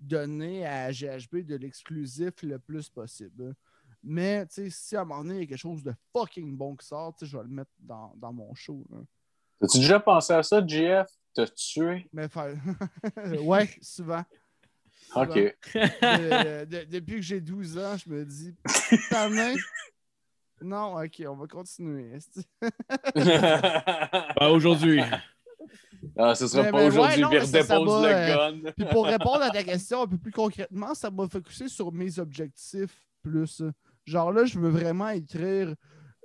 donner 0.00 0.66
à 0.66 0.90
GHB 0.90 1.38
de 1.46 1.56
l'exclusif 1.56 2.32
le 2.42 2.58
plus 2.58 2.88
possible. 2.88 3.54
Mais 4.02 4.46
tu 4.46 4.54
sais, 4.54 4.70
si 4.70 4.96
à 4.96 5.00
un 5.00 5.04
moment 5.04 5.22
donné, 5.24 5.36
il 5.36 5.40
y 5.40 5.44
a 5.44 5.46
quelque 5.46 5.58
chose 5.58 5.82
de 5.82 5.92
fucking 6.12 6.56
bon 6.56 6.76
qui 6.76 6.86
sort, 6.86 7.14
tu 7.16 7.24
sais, 7.24 7.30
je 7.32 7.36
vais 7.36 7.42
le 7.44 7.50
mettre 7.50 7.70
dans, 7.80 8.12
dans 8.16 8.32
mon 8.32 8.54
show. 8.54 8.84
là. 8.90 8.98
As-tu 9.62 9.78
déjà 9.78 9.98
pensé 9.98 10.32
à 10.32 10.42
ça, 10.42 10.64
JF? 10.64 11.06
Te 11.34 11.44
tuer? 11.54 12.08
Mais 12.12 12.28
faire... 12.28 12.54
ouais, 13.42 13.68
souvent. 13.80 14.24
OK. 15.14 15.34
De- 15.34 16.64
de- 16.64 16.84
depuis 16.84 17.16
que 17.16 17.22
j'ai 17.22 17.40
12 17.40 17.78
ans, 17.78 17.96
je 17.96 18.08
me 18.10 18.24
dis, 18.24 18.54
putain, 18.88 19.54
non, 20.62 21.02
ok, 21.02 21.22
on 21.28 21.34
va 21.36 21.46
continuer. 21.46 22.18
Ben, 23.14 24.48
aujourd'hui. 24.50 25.00
Ah, 26.18 26.34
ce 26.34 26.46
sera 26.46 26.64
Mais- 26.64 26.70
pas 26.70 26.84
aujourd'hui, 26.86 27.24
ouais, 27.24 27.38
non, 27.38 27.44
redépose 27.44 28.02
le 28.02 28.08
euh, 28.08 28.50
gun. 28.62 28.70
Puis 28.76 28.86
pour 28.90 29.06
répondre 29.06 29.42
à 29.42 29.50
ta 29.50 29.62
question 29.62 30.02
un 30.02 30.06
peu 30.06 30.18
plus 30.18 30.32
concrètement, 30.32 30.94
ça 30.94 31.10
m'a 31.10 31.28
focusé 31.28 31.68
sur 31.68 31.92
mes 31.92 32.18
objectifs 32.18 33.06
plus. 33.22 33.62
Genre 34.04 34.32
là, 34.32 34.44
je 34.44 34.58
veux 34.58 34.68
vraiment 34.70 35.08
écrire 35.08 35.74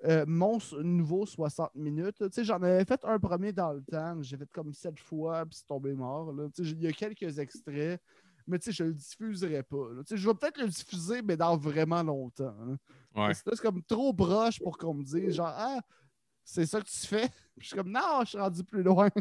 euh, 0.06 0.24
mon 0.28 0.58
nouveau 0.82 1.26
60 1.26 1.76
minutes. 1.76 2.18
Tu 2.18 2.26
sais, 2.32 2.44
j'en 2.44 2.56
avais 2.62 2.86
fait 2.86 3.04
un 3.04 3.20
premier 3.20 3.52
dans 3.54 3.74
le 3.74 3.82
temps. 3.84 4.22
J'ai 4.22 4.38
fait 4.38 4.50
comme 4.52 4.74
sept 4.74 5.00
fois, 5.00 5.46
puis 5.46 5.58
c'est 5.60 5.68
tombé 5.68 5.94
mort. 5.94 6.32
là. 6.32 6.48
Tu 6.56 6.64
sais, 6.66 6.72
Il 6.72 6.82
y 6.82 6.88
a 6.88 6.92
quelques 6.92 7.38
extraits, 7.40 8.02
mais 8.48 8.58
tu 8.60 8.66
sais, 8.66 8.72
je 8.72 8.84
le 8.86 8.94
diffuserai 8.94 9.64
pas. 9.64 9.90
là. 9.94 10.02
Tu 10.04 10.16
sais, 10.16 10.18
Je 10.18 10.28
vais 10.28 10.34
peut-être 10.36 10.60
le 10.60 10.68
diffuser, 10.68 11.22
mais 11.22 11.38
dans 11.38 11.58
vraiment 11.58 12.02
longtemps. 12.04 12.56
hein. 12.62 12.78
Ouais. 13.16 13.34
C'est 13.34 13.60
comme 13.60 13.84
trop 13.84 14.14
proche 14.14 14.60
pour 14.60 14.78
qu'on 14.78 14.94
me 14.94 15.04
dise, 15.04 15.36
genre, 15.36 15.54
ah, 15.56 15.80
c'est 16.44 16.66
ça 16.66 16.80
que 16.82 16.86
tu 16.88 17.08
fais? 17.08 17.28
Puis 17.28 17.34
je 17.62 17.68
suis 17.68 17.76
comme, 17.78 17.92
non, 17.92 18.22
je 18.22 18.30
suis 18.30 18.38
rendu 18.40 18.64
plus 18.64 18.84
loin. 18.84 19.10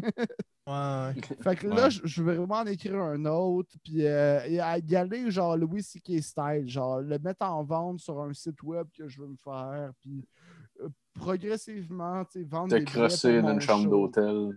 Ouais. 0.67 1.13
Fait 1.41 1.55
que 1.55 1.67
là, 1.67 1.85
Ouais. 1.85 1.89
je 1.89 2.01
je 2.03 2.21
veux 2.21 2.35
vraiment 2.35 2.59
en 2.59 2.65
écrire 2.67 2.95
un 3.01 3.25
autre, 3.25 3.71
puis 3.83 4.05
euh, 4.05 4.45
y 4.47 4.59
aller 4.95 5.31
genre 5.31 5.57
Louis 5.57 5.81
C.K. 5.81 6.21
style, 6.21 6.65
genre 6.67 7.01
le 7.01 7.17
mettre 7.17 7.43
en 7.47 7.63
vente 7.63 7.99
sur 7.99 8.21
un 8.21 8.31
site 8.31 8.61
web 8.61 8.87
que 8.95 9.07
je 9.07 9.21
veux 9.21 9.27
me 9.27 9.35
faire, 9.43 9.91
puis 9.99 10.23
euh, 10.81 10.87
progressivement, 11.15 12.23
tu 12.25 12.41
sais, 12.41 12.43
vendre 12.47 12.69
Te 12.69 12.75
des 12.75 12.85
crosser 12.85 13.41
dans 13.41 13.53
une 13.53 13.59
chambre 13.59 13.89
d'hôtel. 13.89 14.55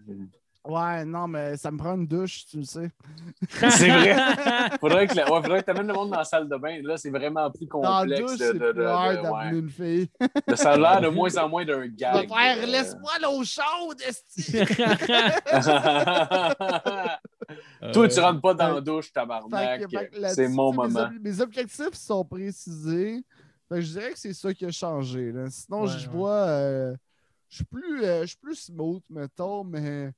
Ouais, 0.67 1.05
non, 1.05 1.28
mais 1.28 1.59
ça 1.59 1.70
me 1.70 1.76
prend 1.76 1.94
une 1.94 2.07
douche, 2.07 2.47
tu 2.47 2.57
le 2.57 2.62
sais. 2.65 2.91
C'est 3.51 3.91
vrai. 3.91 4.17
Faudrait 4.81 5.07
que, 5.07 5.15
le- 5.15 5.31
ouais, 5.31 5.43
faudrait 5.43 5.60
que 5.60 5.65
tu 5.67 5.70
amènes 5.73 5.89
le 5.89 5.93
monde 5.93 6.09
dans 6.10 6.17
la 6.17 6.25
salle 6.25 6.49
de 6.49 6.57
bain. 6.57 6.81
Là, 6.83 6.97
c'est 6.97 7.10
vraiment 7.10 7.51
plus 7.51 7.67
Dans 7.67 7.83
la 7.83 7.99
complexe. 8.17 8.20
douche, 8.23 8.39
de, 8.39 8.44
c'est 8.47 8.55
de, 8.55 8.59
de- 8.59 8.73
de- 8.73 8.83
d'amener 8.83 9.28
ouais. 9.31 9.51
une 9.59 9.68
fille. 9.68 10.09
De- 10.49 10.55
Ça 10.55 10.73
a 10.73 10.76
l'air 10.78 11.02
de 11.02 11.09
moins 11.09 11.36
en 11.36 11.51
moins 11.51 11.67
d'un 11.67 11.83
Je 11.83 11.89
gag. 11.91 12.15
vais 12.15 12.26
faire, 12.28 12.57
euh. 12.62 12.67
laisse-moi 12.67 13.12
l'eau 13.20 13.44
chaude, 13.44 14.01
esti! 14.09 14.52
Toi, 17.93 18.09
tu 18.09 18.20
rentres 18.20 18.41
pas 18.41 18.55
dans 18.55 18.75
la 18.75 18.81
douche, 18.81 19.07
Fait 19.07 19.12
tabarnak. 19.12 19.81
que- 19.83 19.89
fait 19.99 20.09
que 20.09 20.18
là-dessus, 20.20 20.34
C'est 20.34 20.49
mon 20.49 20.70
mes 20.70 20.76
moment. 20.78 21.01
ob- 21.01 21.20
Mes, 21.20 21.41
objectifs 21.41 21.94
sont 21.94 22.25
précisés. 22.25 23.23
Fait 23.68 23.76
que 23.76 23.81
je 23.83 23.93
dirais 23.93 24.12
que 24.12 24.18
c'est 24.18 24.33
ça 24.33 24.52
qui 24.55 24.65
a 24.65 24.70
changé. 24.70 25.33
là. 25.33 25.47
Sinon, 25.51 25.83
Ouais, 25.83 25.89
je 25.89 26.07
ouais. 26.09 26.12
vois. 26.15 26.31
euh, 26.49 26.94
je 27.49 27.57
suis 27.57 27.65
plus, 27.65 28.05
euh, 28.05 28.23
je 28.23 28.26
suis 28.28 28.36
plus 28.39 28.55
smooth, 28.57 29.02
mettons, 29.10 29.65
mais 29.65 30.07
je- 30.07 30.10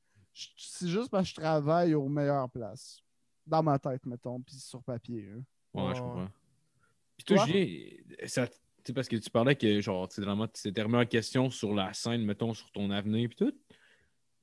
c'est 0.56 0.89
juste 0.89 1.10
parce 1.10 1.24
que 1.24 1.31
je 1.31 1.34
travaille 1.40 1.94
aux 1.94 2.08
meilleures 2.08 2.50
places. 2.50 3.00
Dans 3.47 3.62
ma 3.62 3.78
tête, 3.78 4.05
mettons, 4.06 4.40
puis 4.40 4.56
sur 4.56 4.82
papier. 4.82 5.31
hein. 5.36 5.42
Ouais, 5.73 5.94
je 5.94 6.00
comprends. 6.00 6.28
Puis 7.16 7.24
toi? 7.24 7.47
Julien, 7.47 7.66
ça, 8.26 8.47
tu 8.48 8.55
sais, 8.84 8.92
parce 8.92 9.08
que 9.08 9.16
tu 9.16 9.31
parlais 9.31 9.55
que, 9.55 9.81
genre, 9.81 10.08
tu 10.08 10.16
sais, 10.16 10.23
vraiment, 10.23 10.47
tu 10.48 10.62
t'étais 10.62 10.82
remis 10.82 10.97
en 10.97 11.06
question 11.06 11.48
sur 11.50 11.73
la 11.74 11.92
scène, 11.92 12.24
mettons, 12.24 12.55
sur 12.55 12.70
ton 12.73 12.90
avenir, 12.90 13.28
puis 13.28 13.36
tout. 13.36 13.55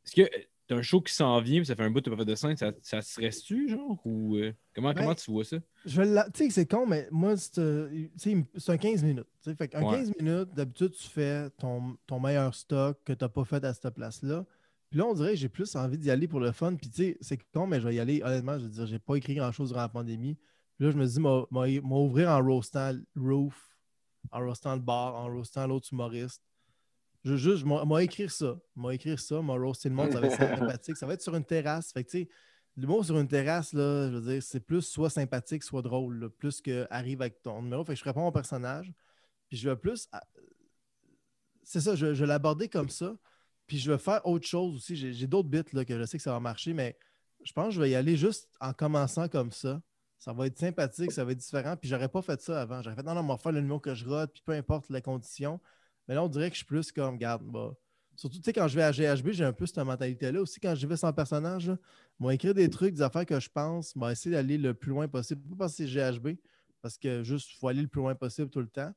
Est-ce 0.06 0.16
que 0.16 0.30
t'as 0.68 0.76
un 0.78 0.82
show 0.82 1.02
qui 1.02 1.14
s'en 1.14 1.40
vient, 1.42 1.60
puis 1.60 1.66
ça 1.66 1.76
fait 1.76 1.84
un 1.84 1.92
bout 1.92 2.02
de 2.02 2.10
pas 2.10 2.16
fait 2.18 2.26
de 2.26 2.36
scène, 2.36 2.56
ça, 2.58 2.72
ça 2.82 3.02
se 3.02 3.20
reste-tu, 3.20 3.70
genre? 3.70 4.00
Ou 4.06 4.38
euh, 4.38 4.54
comment, 4.74 4.94
Ben, 4.94 5.02
comment 5.02 5.16
tu 5.16 5.30
vois 5.32 5.44
ça? 5.44 5.58
Je 5.86 6.02
vais 6.02 6.08
la- 6.08 6.30
Tu 6.30 6.46
sais, 6.46 6.50
c'est 6.50 6.66
con, 6.66 6.86
mais 6.88 7.08
moi, 7.12 7.36
c'est 7.38 7.60
euh, 7.60 8.08
c'est 8.18 8.70
un 8.70 8.78
15 8.78 9.04
minutes. 9.04 9.28
tu 9.44 9.50
sais. 9.52 9.56
Fait 9.56 9.68
qu'un 9.68 9.84
Ouais. 9.84 9.98
15 9.98 10.14
minutes, 10.20 10.54
d'habitude, 10.54 10.92
tu 10.92 11.08
fais 11.10 11.50
ton, 11.52 11.98
ton 12.08 12.20
meilleur 12.20 12.56
stock 12.56 12.98
que 13.04 13.12
tu 13.14 13.24
n'as 13.24 13.30
pas 13.30 13.44
fait 13.46 13.64
à 13.66 13.74
cette 13.74 13.94
place-là. 13.94 14.46
Puis 14.94 15.00
là, 15.00 15.08
on 15.08 15.16
dirait 15.16 15.32
que 15.32 15.38
j'ai 15.38 15.50
plus 15.50 15.76
envie 15.76 15.98
d'y 15.98 16.12
aller 16.12 16.28
pour 16.28 16.40
le 16.40 16.52
fun. 16.52 16.76
Puis 16.76 16.88
tu 16.88 16.98
sais, 16.98 17.18
c'est 17.20 17.40
con, 17.52 17.66
mais 17.66 17.82
je 17.82 17.88
vais 17.88 17.96
y 17.96 18.00
aller. 18.00 18.22
Honnêtement, 18.22 18.60
je 18.60 18.66
veux 18.66 18.70
dire, 18.70 18.86
j'ai 18.86 19.00
pas 19.00 19.16
écrit 19.16 19.34
grand-chose 19.34 19.70
durant 19.70 19.82
la 19.82 19.90
pandémie. 19.90 20.36
Puis 20.76 20.86
là, 20.86 20.92
je 20.92 20.98
me 20.98 21.06
dis, 21.08 21.20
m'a 21.20 21.46
m'a- 21.50 21.66
m'a 21.82 21.96
ouvrir 21.96 22.30
en 22.30 22.40
roastant 22.46 22.94
roof, 23.16 23.76
en 24.30 24.42
roastant 24.42 24.76
le 24.76 24.82
bar, 24.82 25.16
en 25.16 25.26
roastant 25.34 25.66
l'autre 25.66 25.88
humoriste. 25.92 26.44
Je 27.24 27.36
juste, 27.38 27.66
m'a 27.66 28.04
écrire 28.04 28.30
ça. 28.30 28.56
M'a 28.76 28.94
écrire 28.94 29.20
ça, 29.20 29.42
m'a 29.42 29.54
roaster 29.56 29.90
le 29.90 29.96
monde, 29.96 30.12
ça 30.12 30.20
va 30.20 30.28
être 30.28 30.38
sympathique. 30.78 30.96
Ça 30.98 31.08
va 31.08 31.14
être 31.16 31.24
sur 31.24 31.34
une 31.34 31.44
terrasse. 31.44 31.92
Fait 31.92 32.04
que 32.04 32.12
tu 32.12 32.20
sais, 32.20 32.30
L'humour 32.78 33.04
sur 33.04 33.18
une 33.18 33.28
terrasse, 33.28 33.74
là, 33.74 34.12
je 34.12 34.16
veux 34.18 34.32
dire, 34.34 34.44
c'est 34.44 34.60
plus 34.60 34.84
soit 34.84 35.10
sympathique, 35.10 35.64
soit 35.64 35.82
drôle, 35.82 36.20
là, 36.20 36.30
plus 36.30 36.62
que 36.62 36.86
arrive 36.92 37.22
avec 37.24 37.42
ton 37.42 37.64
numéro. 37.64 37.84
Fait 37.84 37.94
que 37.96 38.00
je 38.00 38.04
réponds 38.04 38.28
au 38.28 38.32
personnage. 38.32 38.94
Puis 39.50 39.58
je 39.58 39.68
vais 39.70 39.76
plus. 39.76 40.08
à- 40.12 40.24
C'est 41.64 41.82
ça, 41.82 41.96
je, 41.96 42.14
je 42.14 42.26
l'aborder 42.26 42.68
comme 42.70 42.90
ça. 42.90 43.16
Puis 43.68 43.78
je 43.80 43.92
vais 43.92 43.98
faire 43.98 44.26
autre 44.26 44.46
chose 44.48 44.76
aussi. 44.76 44.96
J'ai 44.96 45.28
d'autres 45.28 45.50
bits 45.50 45.64
là, 45.74 45.86
que 45.86 45.98
je 45.98 46.04
sais 46.06 46.18
que 46.18 46.24
ça 46.24 46.32
va 46.32 46.40
marcher, 46.40 46.74
mais 46.74 46.98
je 47.44 47.52
pense 47.54 47.68
que 47.68 47.72
je 47.76 47.82
vais 47.82 47.90
y 47.92 47.96
aller 47.96 48.18
juste 48.18 48.50
en 48.60 48.74
commençant 48.74 49.28
comme 49.28 49.52
ça. 49.52 49.82
Ça 50.18 50.32
va 50.34 50.48
être 50.48 50.58
sympathique, 50.58 51.12
ça 51.12 51.26
va 51.26 51.32
être 51.34 51.38
différent. 51.40 51.76
Puis 51.76 51.90
j'aurais 51.90 52.08
pas 52.10 52.22
fait 52.22 52.40
ça 52.42 52.62
avant. 52.62 52.82
J'aurais 52.82 52.96
fait 52.96 53.04
non, 53.04 53.14
non, 53.14 53.22
on 53.22 53.28
va 53.28 53.38
faire 53.38 53.52
le 53.52 53.60
numéro 53.62 53.80
que 53.80 53.94
je 53.94 54.08
rate, 54.08 54.32
puis 54.34 54.42
peu 54.46 54.54
importe 54.54 54.90
les 54.90 55.02
conditions. 55.02 55.60
Mais 56.08 56.16
là, 56.16 56.24
on 56.24 56.30
dirait 56.30 56.50
que 56.50 56.54
je 56.56 56.60
suis 56.60 56.66
plus 56.66 56.92
comme, 56.92 57.18
garde, 57.18 57.44
bah. 57.44 57.74
Surtout, 58.16 58.38
tu 58.38 58.44
sais, 58.46 58.54
quand 58.54 58.68
je 58.68 58.76
vais 58.76 58.84
à 58.84 58.92
GHB, 58.92 59.32
j'ai 59.32 59.44
un 59.44 59.54
peu 59.54 59.66
cette 59.66 59.78
mentalité-là 59.80 60.40
aussi. 60.40 60.60
Quand 60.60 60.76
je 60.76 60.86
vais 60.86 60.98
sans 60.98 61.12
personnage, 61.12 61.72
Moi, 62.20 62.36
écrire 62.36 62.54
des 62.54 62.70
trucs, 62.70 62.94
des 62.94 63.02
affaires 63.02 63.26
que 63.26 63.40
je 63.40 63.50
pense, 63.50 63.96
moi, 63.96 64.12
essayer 64.12 64.36
d'aller 64.36 64.58
le 64.60 64.74
plus 64.76 64.92
loin 64.92 65.08
possible. 65.08 65.42
Pas 65.50 65.56
parce 65.60 65.76
que 65.76 65.88
c'est 65.88 65.88
GHB, 65.88 66.38
parce 66.82 66.98
que 66.98 67.24
juste, 67.24 67.50
il 67.52 67.56
faut 67.58 67.68
aller 67.70 67.82
le 67.82 67.88
plus 67.88 68.02
loin 68.02 68.14
possible 68.16 68.50
tout 68.52 68.60
le 68.62 68.68
temps. 68.68 68.94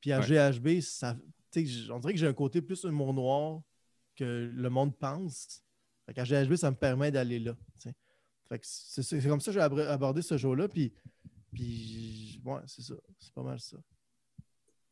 Puis 0.00 0.12
à 0.12 0.20
Ouais. 0.20 0.26
GHB, 0.26 0.80
ça, 0.82 1.14
tu 1.50 1.60
sais, 1.60 1.66
j- 1.66 1.90
on 1.90 1.98
dirait 1.98 2.12
que 2.12 2.18
j'ai 2.20 2.26
un 2.26 2.34
côté 2.34 2.60
plus 2.60 2.84
humour 2.84 3.14
noir 3.14 3.62
que 4.18 4.50
le 4.52 4.70
monde 4.70 4.96
pense. 4.96 5.62
Fait 6.06 6.14
qu'à 6.14 6.24
GHB, 6.24 6.56
ça 6.56 6.70
me 6.70 6.76
permet 6.76 7.10
d'aller 7.10 7.38
là. 7.38 7.54
Fait 8.48 8.58
que 8.58 8.64
c'est 8.66 9.02
c'est 9.02 9.28
comme 9.28 9.40
ça 9.40 9.52
que 9.52 9.58
j'ai 9.58 9.60
abordé 9.60 10.22
ce 10.22 10.38
jour-là. 10.38 10.68
Puis, 10.68 10.92
puis 11.52 12.40
ouais, 12.44 12.60
c'est 12.66 12.82
ça. 12.82 12.94
C'est 13.18 13.34
pas 13.34 13.42
mal 13.42 13.60
ça. 13.60 13.76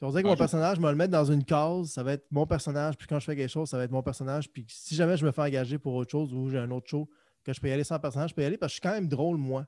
On 0.03 0.11
dirait 0.11 0.23
que 0.23 0.29
mon 0.29 0.37
personnage, 0.37 0.77
je 0.77 0.83
vais 0.83 0.91
le 0.91 0.97
mettre 0.97 1.13
dans 1.13 1.25
une 1.25 1.43
case, 1.43 1.89
ça 1.89 2.03
va 2.03 2.13
être 2.13 2.27
mon 2.31 2.47
personnage, 2.47 2.99
puis 2.99 3.07
quand 3.07 3.19
je 3.19 3.25
fais 3.25 3.35
quelque 3.35 3.51
chose, 3.51 3.71
ça 3.71 3.79
va 3.79 3.85
être 3.85 3.91
mon 3.91 4.03
personnage. 4.03 4.53
Puis 4.53 4.67
si 4.69 4.95
jamais 4.95 5.17
je 5.17 5.25
me 5.25 5.33
fais 5.33 5.41
engager 5.41 5.79
pour 5.79 5.95
autre 5.95 6.11
chose 6.11 6.35
ou 6.35 6.51
j'ai 6.51 6.59
un 6.59 6.71
autre 6.71 6.87
show, 6.87 7.09
que 7.43 7.55
je 7.55 7.61
peux 7.61 7.69
y 7.69 7.73
aller 7.73 7.85
sans 7.85 7.99
personnage, 7.99 8.31
je 8.31 8.35
peux 8.35 8.43
y 8.43 8.45
aller 8.45 8.59
parce 8.59 8.73
que 8.73 8.75
je 8.75 8.81
suis 8.81 8.83
quand 8.83 8.95
même 8.95 9.09
drôle, 9.09 9.39
moi. 9.39 9.67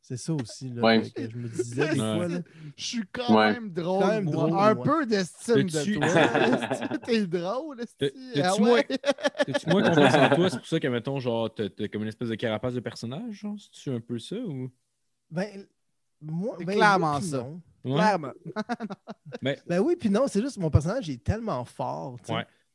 C'est 0.00 0.16
ça 0.16 0.32
aussi 0.32 0.70
là, 0.70 0.82
Ouais. 0.82 1.02
que, 1.10 1.28
je 1.30 1.36
me 1.36 1.48
disais 1.48 1.88
des 1.90 1.96
fois. 1.96 2.28
là. 2.28 2.40
Je 2.76 2.84
suis 2.84 3.02
quand 3.12 3.36
Ouais. 3.36 3.52
même 3.52 3.70
drôle, 3.70 4.00
Quand 4.02 4.08
même 4.08 4.24
moi. 4.24 4.32
drôle, 4.48 4.58
un 4.58 4.76
peu 4.76 5.06
d'estime 5.06 5.64
de 5.64 5.94
toi. 5.98 6.98
T'es 7.04 7.26
drôle, 7.26 7.80
esti. 7.82 8.10
T'as- 8.34 8.52
Ah 8.52 8.56
ouais? 8.62 8.86
Moins 9.66 9.82
confiance 9.82 10.14
en 10.14 10.34
toi? 10.34 10.50
C'est 10.50 10.56
pour 10.58 10.66
ça 10.66 10.80
que, 10.80 10.88
mettons, 10.88 11.18
genre, 11.20 11.52
t'as 11.54 11.68
comme 11.88 12.02
une 12.02 12.08
espèce 12.08 12.28
de 12.30 12.36
carapace 12.36 12.72
de 12.74 12.80
personnage, 12.80 13.32
genre? 13.34 13.56
C'est-tu 13.58 13.90
un 13.90 14.00
peu 14.00 14.18
ça 14.18 14.36
ou? 14.36 14.70
Ben, 15.30 15.66
moi, 16.22 16.56
ben, 16.58 16.74
clairement 16.76 17.20
ça. 17.20 17.38
non. 17.38 17.60
Ouais. 17.84 17.94
Clairement. 17.94 18.32
Ben 19.42 19.78
oui, 19.80 19.94
puis 19.96 20.10
non, 20.10 20.26
c'est 20.26 20.40
juste 20.40 20.56
mon 20.58 20.70
personnage 20.70 21.08
est 21.10 21.22
tellement 21.22 21.64
fort. 21.64 22.16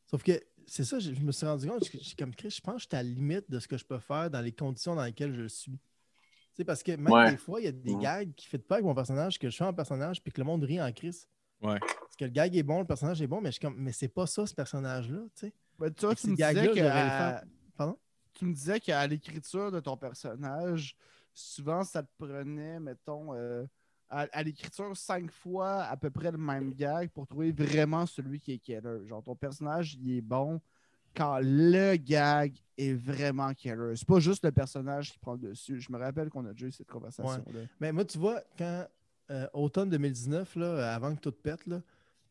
Sauf 0.06 0.22
que 0.24 0.40
c'est 0.68 0.84
ça, 0.84 1.00
je, 1.00 1.14
je 1.14 1.20
me 1.22 1.32
suis 1.32 1.46
rendu 1.46 1.68
compte, 1.68 1.84
je- 1.92 1.98
je- 1.98 2.16
comme 2.16 2.34
Chris, 2.36 2.52
je 2.52 2.62
pense 2.62 2.76
que 2.76 2.82
j'étais 2.84 2.98
à 2.98 3.04
la 3.04 3.10
limite 3.10 3.50
de 3.50 3.60
ce 3.60 3.68
que 3.68 3.78
je 3.78 3.84
peux 3.86 4.00
faire 4.00 4.30
dans 4.30 4.40
les 4.42 4.52
conditions 4.52 4.96
dans 4.96 5.04
lesquelles 5.04 5.34
je 5.36 5.48
suis. 5.48 5.78
Tu 6.54 6.58
sais, 6.58 6.66
parce 6.66 6.84
que 6.84 6.92
même 6.92 7.12
Ouais. 7.12 7.32
des 7.32 7.38
fois, 7.38 7.60
il 7.60 7.64
y 7.64 7.68
a 7.68 7.72
des 7.72 7.96
Ouais. 7.96 8.02
gags 8.02 8.34
qui 8.36 8.48
ne 8.54 8.60
pas 8.60 8.76
avec 8.76 8.86
mon 8.86 8.94
personnage, 8.94 9.40
que 9.40 9.50
je 9.50 9.58
fais 9.58 9.64
en 9.64 9.74
personnage, 9.74 10.22
puis 10.22 10.32
que 10.32 10.40
le 10.40 10.46
monde 10.46 10.64
rit 10.64 10.80
en. 10.80 10.86
Ouais. 10.86 11.80
Parce 11.80 12.16
que 12.20 12.26
le 12.26 12.30
gag 12.32 12.56
est 12.56 12.62
bon, 12.62 12.80
le 12.80 12.86
personnage 12.86 13.22
est 13.24 13.28
bon, 13.28 13.42
mais 13.42 13.50
je 13.50 13.54
suis 13.54 13.62
comme, 13.62 13.76
mais 13.78 13.92
c'est 13.92 14.08
pas 14.08 14.28
ça, 14.28 14.46
ce 14.46 14.54
personnage-là, 14.54 15.22
tu 15.36 15.48
sais. 15.48 15.52
Tu 15.52 15.56
vois, 15.78 15.88
Fait 15.90 16.16
que 16.16 16.22
tu 16.22 16.30
me 16.30 16.36
disais 16.36 16.68
que 16.68 16.80
à-. 16.82 17.44
Pardon? 17.76 17.98
tu 18.34 18.46
me 18.46 18.54
disais 18.54 18.80
qu'à 18.80 19.06
l'écriture 19.08 19.72
de 19.72 19.80
ton 19.80 19.98
personnage, 19.98 20.96
souvent 21.34 21.84
ça 21.84 22.04
te 22.04 22.10
prenait, 22.20 22.80
mettons, 22.80 23.34
euh, 23.34 23.66
à, 24.10 24.28
à 24.32 24.44
l'écriture 24.44 24.96
cinq 24.96 25.32
fois 25.32 25.84
à 25.84 25.98
peu 25.98 26.12
près 26.12 26.32
le 26.32 26.38
même 26.38 26.74
gag 26.74 27.10
pour 27.10 27.26
trouver 27.26 27.52
vraiment 27.52 28.06
celui 28.06 28.40
qui 28.40 28.54
est 28.54 28.60
killer. 28.60 28.82
Genre 29.06 29.24
ton 29.24 29.36
personnage, 29.36 29.96
il 29.96 30.18
est 30.18 30.22
bon 30.22 30.62
quand 31.16 31.40
le 31.42 31.96
gag 31.98 32.54
est 32.78 32.94
vraiment 32.94 33.54
killer. 33.54 33.96
C'est 33.96 34.08
pas 34.08 34.20
juste 34.20 34.44
le 34.44 34.52
personnage 34.52 35.12
qui 35.12 35.20
prend 35.20 35.34
le 35.34 35.50
dessus. 35.50 35.80
Je 35.80 35.92
me 35.92 35.98
rappelle 35.98 36.30
qu'on 36.30 36.46
a 36.46 36.54
déjà 36.54 36.68
eu 36.68 36.72
cette 36.72 36.90
conversation-là. 36.90 37.62
Mais 37.80 37.92
moi, 37.92 38.06
tu 38.06 38.18
vois, 38.18 38.42
quand 38.58 38.88
euh, 39.32 39.48
automne 39.54 39.90
2019, 39.90 40.56
là, 40.56 40.94
avant 40.94 41.16
que 41.16 41.22
tout 41.22 41.32
pète, 41.32 41.62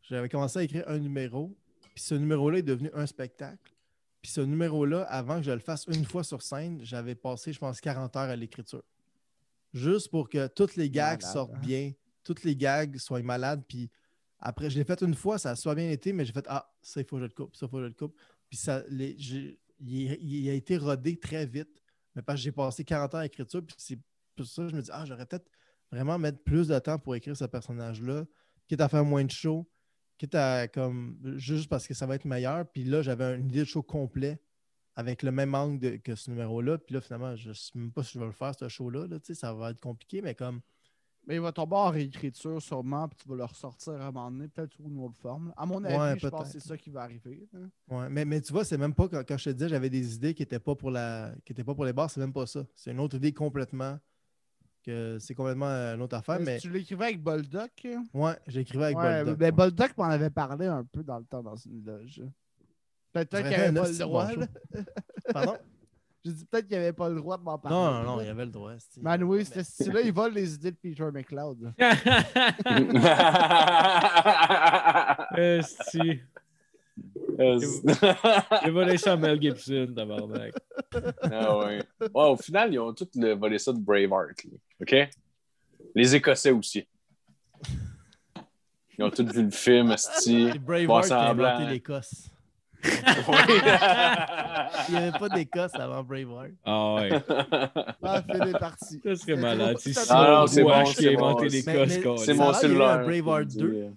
j'avais 0.03 0.29
commencé 0.29 0.59
à 0.59 0.63
écrire 0.63 0.85
un 0.89 0.99
numéro. 0.99 1.55
Puis 1.95 2.05
ce 2.05 2.15
numéro-là 2.15 2.59
est 2.59 2.63
devenu 2.63 2.91
un 2.95 3.07
spectacle. 3.07 3.73
Puis 4.21 4.31
ce 4.31 4.41
numéro-là, 4.41 5.03
avant 5.03 5.39
que 5.39 5.43
je 5.43 5.51
le 5.51 5.59
fasse 5.59 5.85
une 5.89 6.05
fois 6.05 6.23
sur 6.23 6.43
scène, 6.43 6.81
j'avais 6.83 7.15
passé, 7.15 7.53
je 7.53 7.59
pense, 7.59 7.81
40 7.81 8.17
heures 8.17 8.31
à 8.31 8.37
l'écriture. 8.37 8.83
Juste 9.75 10.11
pour 10.11 10.29
que 10.29 10.47
toutes 10.49 10.77
les 10.77 10.91
gags 10.91 11.21
Malade, 11.21 11.33
sortent 11.33 11.55
hein? 11.55 11.61
bien, 11.61 11.93
toutes 12.23 12.45
les 12.45 12.55
gags 12.55 12.97
soient 12.99 13.23
malades. 13.23 13.63
Puis 13.67 13.91
après, 14.39 14.71
je 14.71 14.79
l'ai 14.79 14.85
fait 14.85 15.01
une 15.03 15.15
fois, 15.15 15.39
ça 15.39 15.51
a 15.51 15.57
soit 15.57 15.75
bien 15.75 15.91
été, 15.91 16.13
mais 16.13 16.25
j'ai 16.25 16.33
fait 16.33 16.45
Ah, 16.49 16.71
ça, 16.83 17.01
il 17.01 17.07
faut 17.07 17.17
que 17.17 17.23
je 17.23 17.27
le 17.27 17.33
coupe, 17.33 17.57
ça, 17.57 17.67
il 17.67 17.69
faut 17.69 17.77
que 17.79 17.83
je 17.83 17.89
le 17.89 17.95
coupe. 17.95 18.15
Puis 18.53 18.59
ça, 18.59 18.85
les- 18.91 19.17
il, 19.81 20.13
il 20.21 20.51
a 20.51 20.53
été 20.53 20.77
rodé 20.77 21.19
très 21.19 21.47
vite. 21.47 21.71
Mais 22.15 22.21
parce 22.21 22.39
que 22.39 22.45
j'ai 22.45 22.53
passé 22.53 22.85
40 22.85 23.15
heures 23.15 23.21
à 23.21 23.23
l'écriture, 23.23 23.65
puis 23.65 23.75
c'est 23.79 23.99
pour 24.37 24.45
ça 24.45 24.65
que 24.65 24.69
je 24.69 24.77
me 24.77 24.83
dis 24.83 24.91
Ah, 24.93 25.07
j'aurais 25.07 25.25
peut-être 25.25 25.49
vraiment 25.91 26.19
mettre 26.19 26.43
plus 26.43 26.69
de 26.69 26.79
temps 26.79 26.99
pour 26.99 27.15
écrire 27.17 27.35
ce 27.35 27.47
personnage-là, 27.47 28.27
quitte 28.69 28.83
à 28.83 28.91
faire 28.91 29.07
moins 29.07 29.25
de 29.25 29.31
shows, 29.31 29.67
quitte 30.19 30.35
à 30.35 30.69
comme 30.69 31.19
juste 31.39 31.71
parce 31.71 31.87
que 31.89 31.95
ça 31.95 32.05
va 32.05 32.17
être 32.17 32.27
meilleur. 32.27 32.71
Puis 32.71 32.85
là, 32.85 33.01
j'avais 33.01 33.35
une 33.37 33.47
idée 33.49 33.61
de 33.61 33.65
show 33.65 33.83
complet 33.83 34.39
avec 34.97 35.23
le 35.23 35.33
même 35.33 35.55
angle 35.55 36.03
que 36.03 36.15
ce 36.15 36.29
numéro-là. 36.31 36.77
Puis 36.77 36.93
là, 36.95 37.01
finalement, 37.01 37.35
je 37.35 37.49
ne 37.49 37.55
sais 37.55 37.71
même 37.75 37.91
pas 37.91 38.03
si 38.03 38.13
je 38.13 38.19
vais 38.19 38.27
le 38.27 38.33
faire, 38.33 38.55
ce 38.55 38.69
show-là. 38.69 39.07
là, 39.07 39.19
tu 39.19 39.29
sais, 39.29 39.35
ça 39.35 39.55
va 39.55 39.71
être 39.71 39.81
compliqué, 39.81 40.21
mais 40.21 40.35
comme. 40.35 40.61
Mais 41.27 41.37
il 41.37 41.41
va 41.41 41.53
tomber 41.53 41.77
en 41.77 41.91
réécriture 41.91 42.61
sûrement, 42.61 43.07
puis 43.09 43.17
tu 43.23 43.29
vas 43.29 43.37
le 43.37 43.45
ressortir 43.45 43.93
à 43.93 44.07
un 44.07 44.11
moment 44.11 44.31
donné, 44.31 44.49
peut-être 44.49 44.73
sous 44.73 44.83
une 44.83 44.99
autre 44.99 45.17
forme. 45.19 45.53
À 45.57 45.65
mon 45.65 45.83
avis, 45.85 45.97
Ouais, 45.97 46.19
je 46.19 46.27
pense 46.29 46.53
que 46.53 46.61
c'est 46.61 46.67
ça 46.69 46.77
qui 46.77 46.91
va 46.91 47.03
arriver. 47.03 47.49
Ouais, 47.89 48.09
mais, 48.11 48.25
mais 48.25 48.41
tu 48.41 48.53
vois, 48.53 48.65
c'est 48.65 48.77
même 48.79 48.95
pas 48.95 49.09
quand, 49.09 49.23
quand 49.27 49.37
je 49.39 49.45
te 49.45 49.51
disais 49.51 49.69
j'avais 49.69 49.89
des 49.91 50.17
idées 50.17 50.35
qui 50.35 50.43
n'étaient 50.43 50.59
pas 50.59 50.75
pour 50.75 50.91
la 50.91 51.33
qui 51.45 51.53
étaient 51.53 51.63
pas 51.65 51.75
pour 51.75 51.85
les 51.85 51.93
bars, 51.93 52.11
c'est 52.11 52.21
même 52.21 52.33
pas 52.33 52.47
ça. 52.47 52.65
C'est 52.75 52.91
une 52.91 52.99
autre 53.01 53.17
idée 53.17 53.33
complètement 53.33 53.99
que 54.85 55.19
c'est 55.21 55.35
complètement 55.35 55.69
euh, 55.69 55.95
une 55.95 56.03
autre 56.03 56.17
affaire. 56.17 56.41
Mais 56.41 56.45
Mais 56.55 56.59
Tu 56.59 56.71
l'écrivais 56.71 57.05
avec 57.05 57.23
Boldoc? 57.23 57.87
ouais, 58.15 58.37
j'écrivais 58.49 58.87
avec 58.87 58.97
ouais, 58.99 59.25
Boldoc, 59.25 59.41
ouais. 59.41 59.53
Boldoc 59.53 59.97
m'en 59.97 60.05
avait 60.05 60.31
parlé 60.31 60.67
un 60.67 60.85
peu 60.85 61.05
dans 61.05 61.19
le 61.19 61.25
temps 61.25 61.43
dans 61.43 61.55
une 61.55 61.85
loge. 61.85 62.21
Peut-être 63.13 63.37
qu'il 63.37 63.47
avait 63.47 63.67
un 63.67 63.75
pas 63.75 63.89
le 63.89 63.99
droit. 63.99 64.29
Pardon? 65.33 65.57
J'ai 66.25 66.33
dit 66.33 66.45
peut-être 66.45 66.69
qu'il 66.69 66.77
avait 66.77 66.93
pas 66.93 67.09
le 67.09 67.17
droit 67.17 67.37
de 67.37 67.43
m'en 67.43 67.59
parler. 67.59 67.77
Non, 67.77 67.91
non, 68.05 68.17
non, 68.17 68.21
il 68.21 68.27
y 68.27 68.31
avait 68.31 68.45
le 68.45 68.51
droit. 68.53 68.71
c'est- 68.79 69.03
Man, 69.03 69.25
oui, 69.25 69.39
Mais- 69.39 69.45
c'était 69.45 69.65
style-là, 69.65 70.03
il 70.03 70.13
vole 70.13 70.33
les 70.35 70.55
idées 70.55 70.71
de 70.71 70.77
Peter 70.77 71.09
McLeod. 71.13 71.73
Esti. 75.37 76.21
J'ai 77.39 78.71
volé 78.71 78.99
ça 78.99 79.13
à 79.13 79.17
Mel 79.17 79.41
Gibson, 79.41 79.93
tabarnak. 79.97 80.53
ah 81.23 81.59
ouais. 81.59 81.83
Ouais, 82.01 82.09
au 82.29 82.37
final, 82.37 82.73
ils 82.73 82.79
ont 82.79 82.93
tous 82.93 83.09
volé 83.37 83.59
ça 83.59 83.73
de 83.73 83.79
Braveheart. 83.79 84.45
là. 84.45 84.51
OK? 84.81 85.11
Les 85.95 86.15
Écossais 86.15 86.51
aussi. 86.51 86.87
Ils 88.99 89.05
ont 89.05 89.11
tous 89.11 89.25
vu 89.25 89.45
le 89.45 89.51
film. 89.51 89.95
C'est 89.97 90.59
Braveheart 90.59 91.07
qui 91.07 91.13
a 91.13 91.31
inventé 91.31 91.67
l'Écosse. 91.71 92.29
Il 94.89 94.95
n'y 94.95 95.01
avait 95.01 95.19
pas 95.19 95.29
d'Écosse 95.29 95.75
avant 95.75 96.03
Braveheart. 96.03 96.51
Ah 96.65 96.95
ouais. 96.95 97.11
Ah, 98.03 98.23
fait 98.23 98.41
des 98.45 98.53
parties. 98.53 99.01
Ça 99.05 99.17
serait 99.17 99.37
malade. 99.37 99.77
C'est 99.79 99.93
C'est 99.93 100.07
Ah 100.11 100.41
non, 100.41 100.47
Simon 100.47 100.49
c'est 100.49 100.63
bon, 100.63 100.85
qui 100.85 100.95
c'est 100.95 101.09
a 101.09 101.13
inventé 101.13 101.49
l'Écosse. 101.49 102.25
C'est 102.25 102.27
Ça 102.27 102.35
mon 102.35 102.53
cellulaire. 102.53 103.05
Braveheart 103.05 103.49
qui 103.49 103.59
2. 103.59 103.71
dit, 103.71 103.77
euh, 103.83 103.91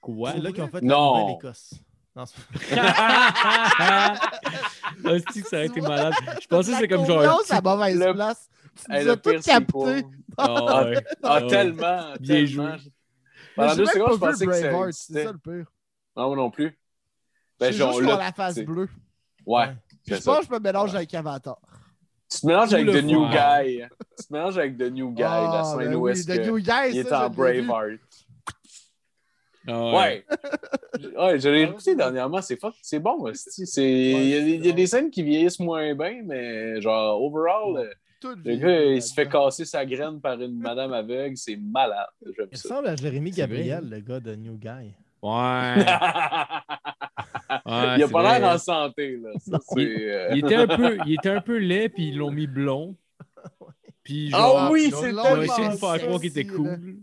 Quoi? 0.00 0.32
C'est 0.32 0.40
là 0.40 0.52
qu'ils 0.52 0.62
ont 0.62 0.68
fait 0.68 0.82
Nouvelle-Écosse. 0.82 1.74
Non, 2.14 2.24
c'est 2.26 2.76
Hostie 5.04 5.42
que 5.42 5.48
ça 5.48 5.58
a 5.58 5.64
été 5.64 5.80
malade. 5.80 6.14
Je 6.40 6.46
pensais 6.46 6.70
que 6.72 6.76
c'était 6.78 6.94
comme 6.94 7.06
genre. 7.06 7.22
Non, 7.22 7.38
c'est 7.44 7.54
à 7.54 7.60
mauvaise 7.60 7.98
Le- 7.98 8.14
place. 8.14 8.48
Tu 8.84 8.92
nous 8.92 9.08
as 9.10 9.16
tout 9.16 9.30
c'est 9.40 9.50
capté. 9.50 10.04
Ah. 10.38 10.54
Ah, 10.68 10.84
Ah 11.22 11.40
tellement. 11.48 12.12
Bien 12.20 12.44
joué. 12.44 12.66
Pendant 13.54 13.74
deux 13.74 13.84
même 13.84 13.92
secondes, 13.94 14.12
je 14.12 14.18
pas 14.18 14.26
vu 14.26 14.32
pensais 14.32 14.46
que 14.46 14.52
ça 14.52 14.60
Braveheart, 14.68 14.88
existait. 14.88 15.14
c'est 15.14 15.24
ça 15.24 15.32
le 15.32 15.38
pire. 15.38 15.64
Non, 16.14 16.26
moi 16.28 16.36
non 16.36 16.50
plus. 16.50 16.78
Ben, 17.58 17.72
genre, 17.72 17.92
juste 17.94 18.08
là, 18.08 18.16
la 18.18 18.32
face 18.32 18.58
bleue. 18.58 18.88
Ouais, 19.46 19.68
Je 20.06 20.14
pense 20.16 20.40
que 20.40 20.46
je 20.46 20.52
me 20.52 20.58
mélange 20.58 20.94
avec 20.94 21.12
Avatar. 21.14 21.58
Tu 22.30 22.40
te 22.40 22.46
mélanges 22.46 22.74
avec 22.74 22.86
le 22.86 23.00
The 23.00 23.04
New. 23.04 23.28
Guy. 23.28 23.82
Tu 24.18 24.26
te 24.26 24.32
mélanges 24.32 24.58
avec 24.58 24.76
The 24.76 24.90
New 24.90 25.12
Guy, 25.12 25.22
Ah, 25.22 25.74
la 25.78 25.84
ben 25.84 25.94
où 25.94 26.00
oui, 26.06 26.12
est-ce 26.12 26.26
The 26.26 26.38
que 26.38 26.46
New 26.46 26.58
Guy, 26.58 26.90
il 26.90 26.98
est 26.98 27.12
en. 27.12 27.30
Braveheart. 27.30 28.00
Ah 29.68 29.90
Ouais. 29.92 30.24
ouais, 31.18 31.40
je 31.40 31.48
l'ai 31.48 31.62
écouté 31.62 31.94
dernièrement. 31.96 32.40
C'est 32.42 32.58
fuck, 32.60 32.74
c'est 32.82 32.98
bon. 33.00 33.30
C'est... 33.34 33.82
il, 33.84 34.28
y 34.28 34.34
a, 34.34 34.38
il 34.38 34.66
y 34.66 34.68
a 34.70 34.72
des 34.72 34.86
scènes 34.86 35.10
qui 35.10 35.22
vieillissent 35.22 35.58
moins 35.60 35.94
bien, 35.94 36.22
mais 36.24 36.80
genre, 36.80 37.20
overall, 37.22 37.76
euh, 37.78 38.34
le 38.44 38.56
gars, 38.56 38.84
il 38.84 39.02
se 39.02 39.12
fait 39.12 39.28
casser 39.28 39.64
sa 39.64 39.84
graine 39.84 40.20
par 40.20 40.40
une 40.40 40.58
madame 40.58 40.92
aveugle. 40.92 41.36
C'est 41.36 41.56
malade. 41.56 42.06
Il 42.24 42.32
ressemble 42.52 42.88
à 42.88 42.96
Jérémy 42.96 43.32
C'est 43.32 43.40
Gabriel, 43.40 43.88
le 43.88 44.00
gars 44.00 44.20
de 44.20 44.34
New 44.34 44.56
Guy. 44.56 44.94
Ouais. 45.22 45.74
il 47.66 48.02
a 48.02 48.08
pas 48.08 48.38
l'air 48.38 48.54
en 48.54 48.58
santé. 48.58 49.16
Là. 49.16 49.30
Ça, 49.38 49.58
c'est, 49.68 49.80
euh, 49.80 50.28
Il 50.34 50.44
était 50.44 50.56
un 50.56 50.66
peu, 50.66 50.98
il 51.06 51.14
était 51.14 51.30
un 51.30 51.40
peu 51.40 51.56
laid, 51.58 51.88
puis 51.90 52.08
ils 52.08 52.16
l'ont 52.16 52.30
mis 52.30 52.46
blond. 52.46 52.96
Puis 54.02 54.30
Ah 54.32 54.68
oui, 54.70 54.90
c'est 54.92 55.10
ils 55.10 55.18
ont 55.18 55.22
tellement 55.22 55.42
essayé 55.42 55.68
de 55.68 55.76
faire 55.76 55.98
croire 56.00 56.20
qu'il 56.20 56.30
était 56.30 56.46
cool. 56.46 56.96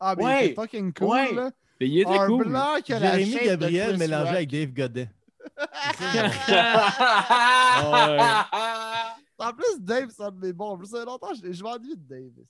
Ah, 0.00 0.14
mais 0.16 0.24
Ouais. 0.24 0.40
il 0.40 0.44
était 0.46 0.54
fucking 0.54 0.92
cool, 0.92 1.08
Ouais. 1.08 1.34
là. 1.34 1.50
Mais 1.80 1.88
il 1.88 2.00
était 2.00 2.18
un 2.18 2.26
cool. 2.26 2.48
blanc 2.48 2.74
Jérémy 2.86 3.36
Gabriel 3.44 3.96
mélangé 3.98 4.30
avec 4.30 4.50
Dave 4.50 4.72
Godet. 4.72 5.08
En 9.42 9.52
plus, 9.54 9.80
Dave, 9.80 10.10
ça 10.10 10.30
me 10.30 10.38
met 10.38 10.52
bon. 10.52 10.72
En 10.72 10.76
plus, 10.76 10.86
ça 10.88 10.98
fait 11.00 11.06
longtemps, 11.06 11.32
je, 11.34 11.50
je 11.50 11.62
m'ennuie 11.62 11.96
de 11.96 12.02
Dave. 12.08 12.44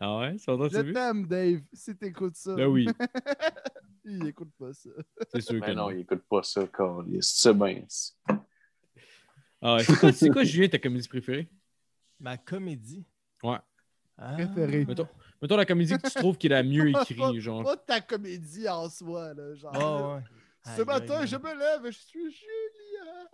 Ah 0.00 0.18
ouais, 0.18 0.38
ça 0.38 0.54
va, 0.54 0.68
Je 0.68 0.92
t'aime, 0.92 1.26
Dave, 1.26 1.60
si 1.72 1.96
t'écoutes 1.96 2.36
ça. 2.36 2.54
Ben 2.54 2.66
oui, 2.66 2.86
il 4.04 4.26
écoute 4.28 4.50
pas 4.58 4.72
ça. 4.72 4.90
c'est 5.32 5.40
sûr 5.40 5.60
que 5.60 5.66
Mais 5.66 5.74
non, 5.74 5.86
non. 5.86 5.90
il 5.90 6.00
écoute 6.00 6.22
pas 6.28 6.42
ça, 6.42 6.66
Carlis. 6.68 7.18
C'est 7.22 7.52
bien. 7.54 7.82
Ah 9.60 9.74
ouais, 9.76 9.82
c'est 9.84 9.96
quoi, 9.98 10.12
c'est 10.12 10.30
quoi, 10.30 10.44
Julien, 10.44 10.68
ta 10.68 10.78
comédie 10.78 11.08
préférée? 11.08 11.48
Ma 12.20 12.36
comédie? 12.36 13.04
Ouais. 13.42 13.58
Ah. 14.16 14.34
Préférée. 14.34 14.84
Mettons, 14.84 15.08
mettons 15.42 15.56
la 15.56 15.66
comédie 15.66 15.96
que 15.98 16.08
tu 16.08 16.14
trouves 16.14 16.38
qui 16.38 16.46
est 16.46 16.50
la 16.50 16.62
mieux 16.62 16.88
écrite, 16.90 17.40
genre. 17.40 17.64
Pas 17.64 17.76
ta 17.76 18.00
comédie 18.00 18.68
en 18.68 18.88
soi, 18.88 19.34
là. 19.34 19.54
Genre, 19.56 19.72
Ah, 19.74 20.14
ouais. 20.16 20.22
Ce 20.74 20.82
Aïe, 20.82 20.86
matin, 20.86 21.20
aïe, 21.20 21.26
je 21.26 21.36
me 21.36 21.54
lève, 21.58 21.86
je 21.90 21.98
suis 21.98 22.30
Julien. 22.32 23.28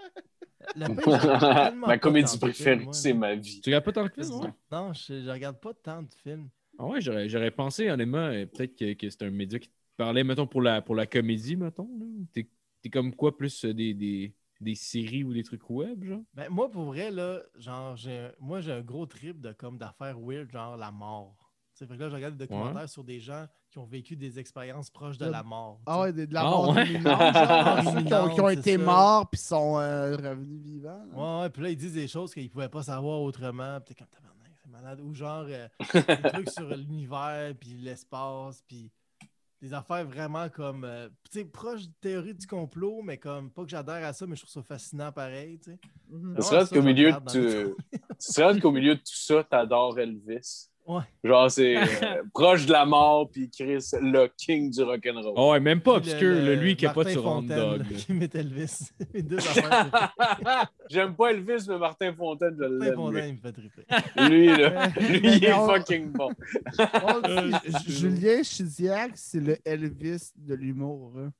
Ma 1.87 1.99
comédie 1.99 2.39
préférée, 2.39 2.89
c'est 2.91 3.13
ma 3.13 3.35
vie. 3.35 3.61
Tu 3.61 3.69
regardes 3.71 3.85
pas 3.85 3.93
tant 3.93 4.05
de 4.07 4.13
films, 4.13 4.33
ouais? 4.33 4.51
Non, 4.71 4.93
je, 4.93 5.23
je 5.23 5.31
regarde 5.31 5.61
pas 5.61 5.75
tant 5.75 6.03
de 6.03 6.13
films. 6.23 6.51
Ah 6.79 6.87
ouais, 6.87 7.01
j'aurais, 7.01 7.29
j'aurais 7.29 7.51
pensé, 7.53 7.89
honnêtement, 7.91 8.19
euh, 8.19 8.47
peut-être 8.47 8.77
que, 8.77 8.95
que 8.95 9.09
c'est 9.09 9.23
un 9.23 9.31
média 9.31 9.59
qui 9.59 9.69
te 9.69 9.75
parlait, 9.97 10.25
mettons, 10.25 10.47
pour 10.47 10.61
la, 10.63 10.83
pour 10.83 10.95
la 10.97 11.07
comédie, 11.07 11.57
mettons. 11.57 11.89
là. 11.99 12.07
T'es, 12.33 12.49
t'es 12.83 12.91
comme 12.91 13.15
quoi, 13.15 13.37
plus 13.37 13.65
euh, 13.65 13.73
des, 13.75 13.95
des, 13.95 14.35
des 14.61 14.75
séries 14.75 15.23
ou 15.25 15.33
des 15.33 15.45
trucs 15.45 15.69
web, 15.71 16.03
genre? 16.05 16.23
Ben, 16.35 16.49
moi, 16.51 16.71
pour 16.71 16.85
vrai, 16.85 17.11
là, 17.11 17.43
genre, 17.57 17.97
j'ai 17.97 18.19
un- 18.19 18.33
moi, 18.41 18.61
j'ai 18.61 18.73
un 18.73 18.83
gros 18.83 19.07
trip 19.07 19.41
de 19.41 19.53
comme 19.53 19.79
d'affaires 19.79 20.19
weird, 20.21 20.51
genre 20.51 20.77
la 20.77 20.91
mort. 20.91 21.44
Fait 21.77 21.87
que 21.87 21.95
là, 21.95 22.09
je 22.09 22.15
regarde 22.15 22.37
des 22.37 22.47
documentaires 22.47 22.89
sur 22.89 23.03
des 23.05 23.21
gens 23.21 23.47
qui 23.71 23.79
ont 23.79 23.85
vécu 23.85 24.15
des 24.17 24.39
expériences 24.39 24.91
proches 24.91 25.19
de 25.19 25.27
la 25.27 25.43
mort. 25.43 25.81
Ah 25.87 26.01
ouais, 26.03 26.13
de, 26.13 26.25
de 26.25 26.33
la 26.35 26.41
Ah 26.43 26.51
mort 26.51 26.69
ouais. 26.75 26.87
imminente, 26.87 27.05
genre, 27.35 27.93
ceux 27.93 28.03
qui 28.03 28.15
ont, 28.15 28.29
qui 28.29 28.41
ont 28.41 28.49
Imminente, 28.49 28.53
été 28.67 28.73
ça. 28.79 28.85
morts 28.85 29.31
puis 29.31 29.41
sont 29.41 29.79
euh, 29.79 30.17
revenus 30.17 30.63
vivants. 30.63 31.05
là. 31.13 31.17
Ouais, 31.39 31.43
ouais, 31.43 31.51
puis 31.51 31.63
là, 31.63 31.71
ils 31.71 31.77
disent 31.77 31.95
des 31.95 32.07
choses 32.09 32.33
qu'ils 32.33 32.49
pouvaient 32.51 32.69
pas 32.69 32.83
savoir 32.85 33.21
autrement. 33.21 33.81
Puis 33.81 33.95
t'es 33.95 34.05
comme 34.05 34.09
tabarnak, 34.09 34.53
c'est 34.63 34.71
malade. 34.71 35.01
Ou 35.01 35.13
genre 35.15 35.47
euh, 35.49 35.69
des 35.95 36.31
trucs 36.31 36.51
sur 36.51 36.69
l'univers, 36.69 37.53
puis 37.59 37.71
l'espace, 37.75 38.63
puis 38.69 38.91
des 39.61 39.73
affaires 39.73 40.05
vraiment 40.05 40.49
comme, 40.51 40.85
euh, 40.85 41.09
tu 41.33 41.39
sais, 41.41 41.45
proches 41.47 41.87
de 41.89 41.93
théorie 42.01 42.35
du 42.35 42.47
complot, 42.47 43.01
mais 43.03 43.17
comme, 43.17 43.51
pas 43.51 43.63
que 43.65 43.71
j'adhère 43.71 44.05
à 44.07 44.13
ça, 44.13 44.27
mais 44.27 44.37
je 44.37 44.43
trouve 44.43 44.53
ça 44.53 44.63
fascinant 44.63 45.11
pareil, 45.11 45.59
tu 45.59 45.71
sais. 45.73 45.79
C'est 46.11 46.15
Ouais, 46.15 46.33
vrai 46.59 46.67
ça, 46.67 46.77
qu'au 46.77 46.83
milieu, 46.83 47.13
de 47.33 47.75
c'est 48.19 48.43
vrai 48.43 48.61
qu'au 48.61 48.71
milieu 48.73 48.95
de 48.95 49.01
tout 49.01 49.07
ça, 49.17 49.43
t'adores 49.43 49.99
Elvis. 49.99 50.69
Ouais. 50.87 51.01
Genre, 51.25 51.51
c'est 51.51 51.77
euh, 51.79 52.23
proche 52.35 52.67
de 52.67 52.73
la 52.73 52.85
mort, 52.85 53.31
puis 53.31 53.49
Chris, 53.51 53.83
le 54.03 54.27
king 54.37 54.71
du 54.71 54.83
rock'n'roll. 54.83 55.39
Ouais, 55.53 55.59
même 55.61 55.81
pas 55.81 55.93
obscur, 55.95 56.35
le, 56.35 56.55
lui 56.57 56.77
qui 56.77 56.87
a 56.87 56.91
pas 56.93 57.05
de 57.05 57.09
Martin 57.09 57.13
sur 57.13 57.23
Fontaine, 57.23 57.57
Dog. 57.57 57.83
Qui 57.97 58.13
met 58.13 58.29
Elvis. 58.35 58.91
J'aime 60.91 61.15
pas 61.15 61.31
Elvis, 61.31 61.65
mais 61.69 61.79
Martin 61.79 62.13
Fontaine, 62.15 62.57
je 62.59 62.65
Martin 62.65 62.85
l'aime. 62.85 62.95
Fontaine, 62.95 63.29
il 63.29 63.35
me 63.35 63.41
fait 63.41 63.53
triper. 63.53 64.29
Lui, 64.29 64.47
lui, 64.49 64.57
là, 64.63 64.87
lui, 64.89 65.21
Mais 65.23 65.37
il 65.37 65.45
est 65.45 65.53
on- 65.55 65.67
fucking 65.69 66.13
bon. 66.13 66.31
dit, 66.31 67.53
J- 67.87 67.93
Julien 68.01 68.43
Chidiac, 68.43 69.13
c'est 69.15 69.41
le 69.41 69.57
Elvis 69.65 70.33
de 70.37 70.55
l'humour. 70.55 71.13
hein. 71.19 71.33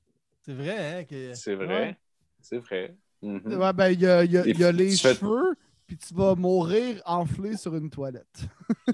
C'est 0.43 0.55
vrai, 0.55 0.77
hein, 1.01 1.05
que... 1.05 1.35
C'est 1.35 1.55
vrai. 1.55 1.67
Ouais. 1.67 1.97
C'est 2.41 2.59
vrai. 2.59 2.95
Mhm. 3.23 3.41
Ouais, 3.59 3.73
ben, 3.73 3.89
il 3.91 4.01
y 4.01 4.07
a, 4.07 4.25
il 4.25 4.33
y 4.33 4.39
a- 4.39 4.47
il 4.47 4.59
y 4.59 4.65
a 4.65 4.69
Et 4.69 4.73
les 4.73 4.97
cheveux, 4.97 5.55
puis 5.87 5.97
tu 5.99 6.15
vas 6.15 6.35
mourir 6.35 7.01
enflé 7.05 7.57
sur 7.57 7.75
une 7.75 7.91
toilette. 7.91 8.47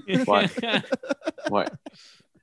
Ouais. 0.27 0.45
Ouais. 1.49 1.65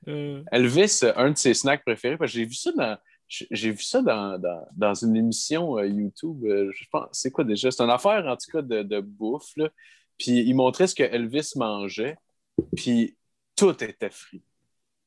Euh, 0.07 0.43
Elvis, 0.51 0.99
euh, 1.03 1.13
un 1.15 1.31
de 1.31 1.37
ses 1.37 1.53
snacks 1.53 1.83
préférés, 1.83 2.17
parce 2.17 2.31
que 2.31 2.37
j'ai 2.39 2.45
vu 2.45 2.53
ça 2.53 2.71
dans. 2.71 2.97
J'ai 3.27 3.69
vu 3.71 3.83
ça 3.83 4.01
dans, 4.01 4.39
dans, 4.39 4.67
dans 4.75 4.93
une 4.95 5.15
émission 5.15 5.77
euh, 5.77 5.85
YouTube. 5.85 6.43
euh, 6.45 6.71
je 6.73 6.83
pense, 6.91 7.09
c'est 7.11 7.29
quoi 7.29 7.43
déjà? 7.43 7.69
C'est 7.69 7.83
une 7.83 7.91
affaire, 7.91 8.25
en 8.25 8.35
tout 8.35 8.49
cas, 8.51 8.63
de, 8.63 8.81
de 8.81 8.99
bouffe. 9.01 9.55
Là. 9.55 9.69
Puis 10.17 10.31
il 10.39 10.53
montrait 10.55 10.87
ce 10.87 10.95
que 10.95 11.03
Elvis 11.03 11.51
mangeait. 11.55 12.17
Puis 12.75 13.15
tout 13.55 13.83
était 13.83 14.09
frit. 14.09 14.41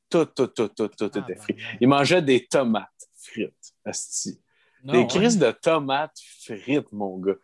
Tout, 0.09 0.23
tout, 0.25 0.47
tout, 0.47 0.69
tout, 0.69 0.87
tout 0.87 1.11
Ah, 1.15 1.19
était 1.19 1.33
ben, 1.33 1.41
frit. 1.41 1.55
Il 1.81 1.87
mangeait 1.89 2.21
des 2.21 2.45
tomates 2.45 2.87
frites. 3.17 3.73
Asti. 3.83 4.39
non, 4.85 4.93
Des 4.93 4.99
ouais. 4.99 5.07
crises 5.07 5.37
de 5.37 5.51
tomates 5.51 6.17
frites, 6.39 6.91
mon 6.93 7.17
gars. 7.17 7.35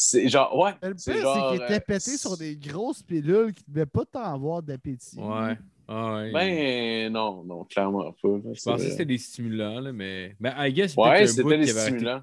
C'est 0.00 0.28
genre, 0.28 0.56
ouais. 0.56 0.70
Le 0.80 0.90
pire, 0.90 0.98
c'est 0.98 1.20
genre, 1.20 1.50
qu'il 1.50 1.60
était 1.60 1.74
euh, 1.74 1.80
pété 1.80 2.16
sur 2.16 2.36
des 2.36 2.54
grosses 2.56 3.02
pilules 3.02 3.52
qui 3.52 3.64
ne 3.66 3.74
devaient 3.74 3.86
pas 3.86 4.04
tant 4.04 4.22
avoir 4.22 4.62
d'appétit. 4.62 5.18
Ouais. 5.18 5.58
Ouais. 5.88 6.30
Ben, 6.32 7.12
non, 7.12 7.42
non, 7.42 7.64
clairement 7.64 8.12
pas. 8.22 8.28
là, 8.28 8.52
je 8.54 8.62
pensais 8.62 8.84
que 8.84 8.90
c'était 8.92 9.04
des 9.04 9.18
stimulants, 9.18 9.80
là, 9.80 9.92
mais. 9.92 10.36
Ben, 10.38 10.54
I 10.56 10.72
guess, 10.72 10.94
Ouais, 10.96 11.26
c'était 11.26 11.58
des 11.58 11.66
stimulants. 11.66 12.22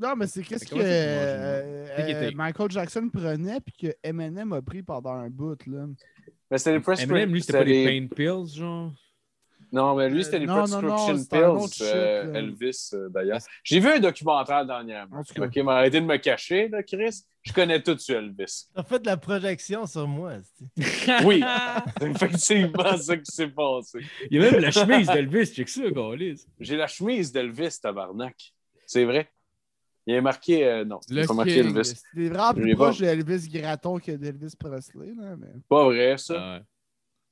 Non, 0.00 0.16
mais 0.16 0.26
c'est 0.26 0.42
qu'est-ce 0.42 0.66
que 0.66 0.74
euh, 0.76 1.86
euh? 1.96 2.30
Michael 2.34 2.72
Jackson 2.72 3.08
prenait 3.08 3.60
puis 3.60 3.74
que 3.80 3.94
Eminem 4.02 4.52
a 4.54 4.60
pris 4.60 4.82
pendant 4.82 5.12
un 5.12 5.30
bout. 5.30 5.64
Là. 5.68 5.86
Mais 6.50 6.58
c'était 6.58 6.72
des 6.72 6.80
prescri- 6.84 7.04
Eminem, 7.04 7.32
lui, 7.32 7.40
c'était 7.40 7.58
pas 7.58 7.64
des 7.64 7.84
pain 7.84 8.06
pills, 8.16 8.56
genre. 8.56 8.90
Non, 9.72 9.94
mais 9.96 10.10
lui, 10.10 10.20
Euh, 10.20 10.22
c'était 10.22 10.38
les 10.38 10.46
non, 10.46 10.66
non, 10.66 10.82
non, 10.82 10.94
prescription 10.96 11.52
autre 11.54 11.70
pills, 11.70 11.72
shit, 11.76 11.86
euh. 11.94 12.34
Elvis, 12.34 12.90
euh, 12.92 13.08
d'ailleurs. 13.08 13.40
J'ai 13.64 13.80
vu 13.80 13.88
un 13.88 13.98
documentaire 14.00 14.66
dernièrement. 14.66 15.16
En 15.18 15.24
tout 15.24 15.32
cas. 15.32 15.46
OK, 15.46 15.56
mais 15.56 15.72
arrêtez 15.72 16.00
de 16.00 16.04
me 16.06 16.16
cacher, 16.18 16.68
là, 16.68 16.82
Chris. 16.82 17.22
Je 17.42 17.52
connais 17.52 17.82
tout 17.82 17.96
sur 17.98 18.16
Elvis. 18.18 18.66
T'as 18.74 18.82
fait 18.82 18.98
de 19.00 19.06
la 19.06 19.16
projection 19.16 19.86
sur 19.86 20.06
moi, 20.06 20.34
c'est- 20.76 21.24
Oui. 21.24 21.42
C'est 21.98 22.10
effectivement 22.10 22.96
ça 22.98 23.16
qui 23.16 23.32
s'est 23.32 23.48
passé. 23.48 24.00
Il 24.30 24.40
y 24.42 24.46
a 24.46 24.50
même 24.50 24.60
la 24.60 24.70
chemise 24.70 25.06
d'Elvis, 25.08 25.46
check 25.46 25.68
ça, 25.68 25.90
Gaulis. 25.90 26.44
J'ai 26.60 26.76
la 26.76 26.86
chemise 26.86 27.32
d'Elvis, 27.32 27.78
tabarnak. 27.80 28.52
C'est 28.86 29.04
vrai. 29.06 29.30
Il 30.06 30.14
est 30.14 30.20
marqué... 30.20 30.66
euh, 30.66 30.84
non, 30.84 30.98
il 31.08 31.24
pas 31.26 31.32
marqué. 31.32 31.58
Elvis. 31.58 31.84
C'était 31.84 32.28
vraiment 32.28 32.52
plus 32.52 32.74
proche 32.74 32.98
d'Elvis 32.98 33.48
Gratton 33.48 33.98
que 34.00 34.12
d'Elvis 34.12 34.54
Presley. 34.58 35.14
Là, 35.16 35.36
mais... 35.38 35.46
Pas 35.68 35.84
vrai, 35.84 36.18
ça. 36.18 36.34
Ah 36.36 36.54
ouais. 36.58 36.62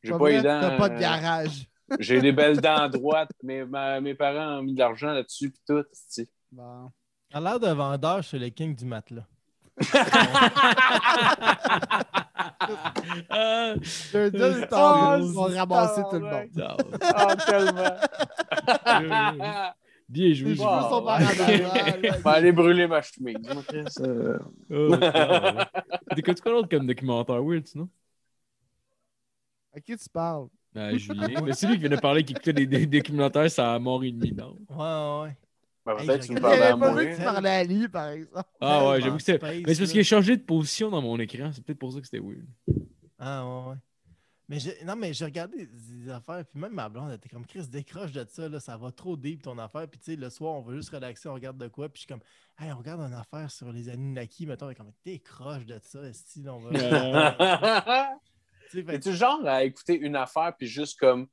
J'ai 0.04 0.10
Pas 0.12 0.18
pas, 0.18 0.24
vrai, 0.24 0.32
les 0.36 0.42
dents... 0.42 0.60
T'as 0.60 0.76
pas 0.78 0.88
de 0.88 0.94
euh, 0.94 0.98
garage. 1.00 1.66
J'ai 1.98 2.20
des 2.20 2.32
belles 2.32 2.60
dents 2.60 2.88
droites. 2.88 3.30
mais 3.42 3.64
ma- 3.64 4.00
mes 4.00 4.14
parents 4.14 4.58
ont 4.58 4.62
mis 4.62 4.74
de 4.74 4.78
l'argent 4.78 5.12
là-dessus, 5.12 5.50
puis 5.50 5.60
tout. 5.66 5.84
c'est- 5.92 6.28
Bon. 6.52 6.90
T'as 7.30 7.40
l'air 7.40 7.60
d'un 7.60 7.74
vendeur 7.74 8.22
chez 8.22 8.38
le 8.38 8.48
King 8.48 8.74
du 8.74 8.84
matelas. 8.84 9.26
Ah, 13.30 13.74
Je 13.80 14.18
le 14.18 14.62
Oh, 14.62 14.66
temps, 14.66 15.16
ils 15.16 15.32
vont 15.32 15.42
ramasser 15.44 16.02
tout 16.10 16.18
le 16.18 16.30
monde. 16.30 16.48
Ah, 17.02 17.36
tellement. 17.36 17.96
Bien 20.08 20.32
joué. 20.34 20.50
Les 20.50 20.56
sont 20.56 20.64
Wow. 20.66 21.18
Je 21.20 22.22
vais 22.22 22.30
aller 22.30 22.52
brûler 22.52 22.86
ma 22.88 23.00
chemise. 23.02 23.36
euh. 24.00 24.38
Oh. 24.70 24.94
T'écoutes 26.14 26.40
quoi 26.40 26.52
d'autre 26.52 26.68
comme 26.68 26.86
documentaire 26.86 27.42
weird, 27.44 27.66
sinon? 27.66 27.88
À 29.74 29.80
qui 29.80 29.96
tu 29.96 30.08
parles? 30.08 30.48
Ah, 30.74 30.96
Julien. 30.96 31.28
Mais 31.44 31.52
c'est 31.52 31.66
lui 31.66 31.74
qui 31.74 31.80
vient 31.80 31.90
de 31.90 31.96
parler 32.00 32.24
qui 32.24 32.32
écoutait 32.32 32.52
des, 32.52 32.86
documentaires 32.86 33.50
sur 33.50 33.62
la 33.62 33.78
mort 33.78 34.04
et 34.04 34.12
demi, 34.12 34.32
non? 34.32 34.56
Ouais, 34.68 35.26
ouais. 35.28 35.36
Ben, 35.84 35.98
Hey, 35.98 36.06
peut-être 36.06 36.20
que 36.20 36.26
tu 36.26 36.32
me 36.34 36.40
parlais 36.40 36.62
à 36.62 36.70
pas 36.70 36.76
moi. 36.76 36.94
vu 36.94 37.10
que 37.10 37.16
tu 37.16 37.22
parlais 37.22 37.50
à 37.50 37.64
lui, 37.64 37.88
par 37.88 38.08
exemple. 38.08 38.48
Ah 38.60 38.88
ouais, 38.88 39.00
j'avoue 39.00 39.16
que 39.16 39.22
c'est. 39.22 39.42
Mais 39.42 39.74
c'est 39.74 39.80
parce 39.80 39.90
qu'il 39.90 40.00
a 40.00 40.04
changé 40.04 40.36
de 40.36 40.42
position 40.42 40.90
dans 40.90 41.02
mon 41.02 41.18
écran. 41.18 41.50
C'est 41.52 41.64
peut-être 41.64 41.78
pour 41.78 41.92
ça 41.92 42.00
que 42.00 42.04
c'était 42.04 42.20
weird. 42.20 42.46
Ah, 43.18 43.44
ouais, 43.44 43.70
ouais. 43.70 43.76
Mais 44.48 44.58
j'ai- 44.58 44.84
non, 44.84 44.96
mais 44.96 45.12
j'ai 45.12 45.24
regardé 45.24 45.66
des 45.66 46.10
affaires, 46.10 46.44
puis 46.44 46.58
même 46.58 46.72
ma 46.72 46.88
blonde, 46.88 47.08
elle 47.08 47.14
était 47.16 47.28
comme 47.28 47.46
Chris, 47.46 47.68
décroche 47.68 48.10
de 48.10 48.26
ça, 48.28 48.48
là, 48.48 48.58
ça 48.58 48.76
va 48.76 48.90
trop 48.90 49.16
deep 49.16 49.42
ton 49.42 49.56
affaire. 49.58 49.86
Puis 49.86 50.00
tu 50.00 50.10
sais, 50.10 50.16
le 50.16 50.28
soir, 50.28 50.54
on 50.54 50.60
veut 50.60 50.76
juste 50.76 50.90
relaxer, 50.90 51.28
on 51.28 51.34
regarde 51.34 51.56
de 51.56 51.68
quoi, 51.68 51.88
puis 51.88 52.00
je 52.02 52.06
suis 52.06 52.08
comme, 52.08 52.22
hey, 52.58 52.72
on 52.72 52.78
regarde 52.78 53.00
une 53.00 53.14
affaire 53.14 53.48
sur 53.48 53.70
les 53.72 53.88
Anunnaki, 53.88 54.46
mettons, 54.46 54.66
elle 54.66 54.72
est 54.72 54.74
comme, 54.74 54.90
décroche 55.04 55.66
de 55.66 55.78
ça, 55.80 56.02
esti, 56.02 56.44
on 56.48 56.58
va. 56.58 56.70
Es-tu 58.88 59.12
genre 59.12 59.40
à 59.46 59.64
écouter 59.64 59.96
une 59.98 60.16
affaire 60.16 60.54
puis 60.56 60.66
juste 60.66 60.98
comme 60.98 61.26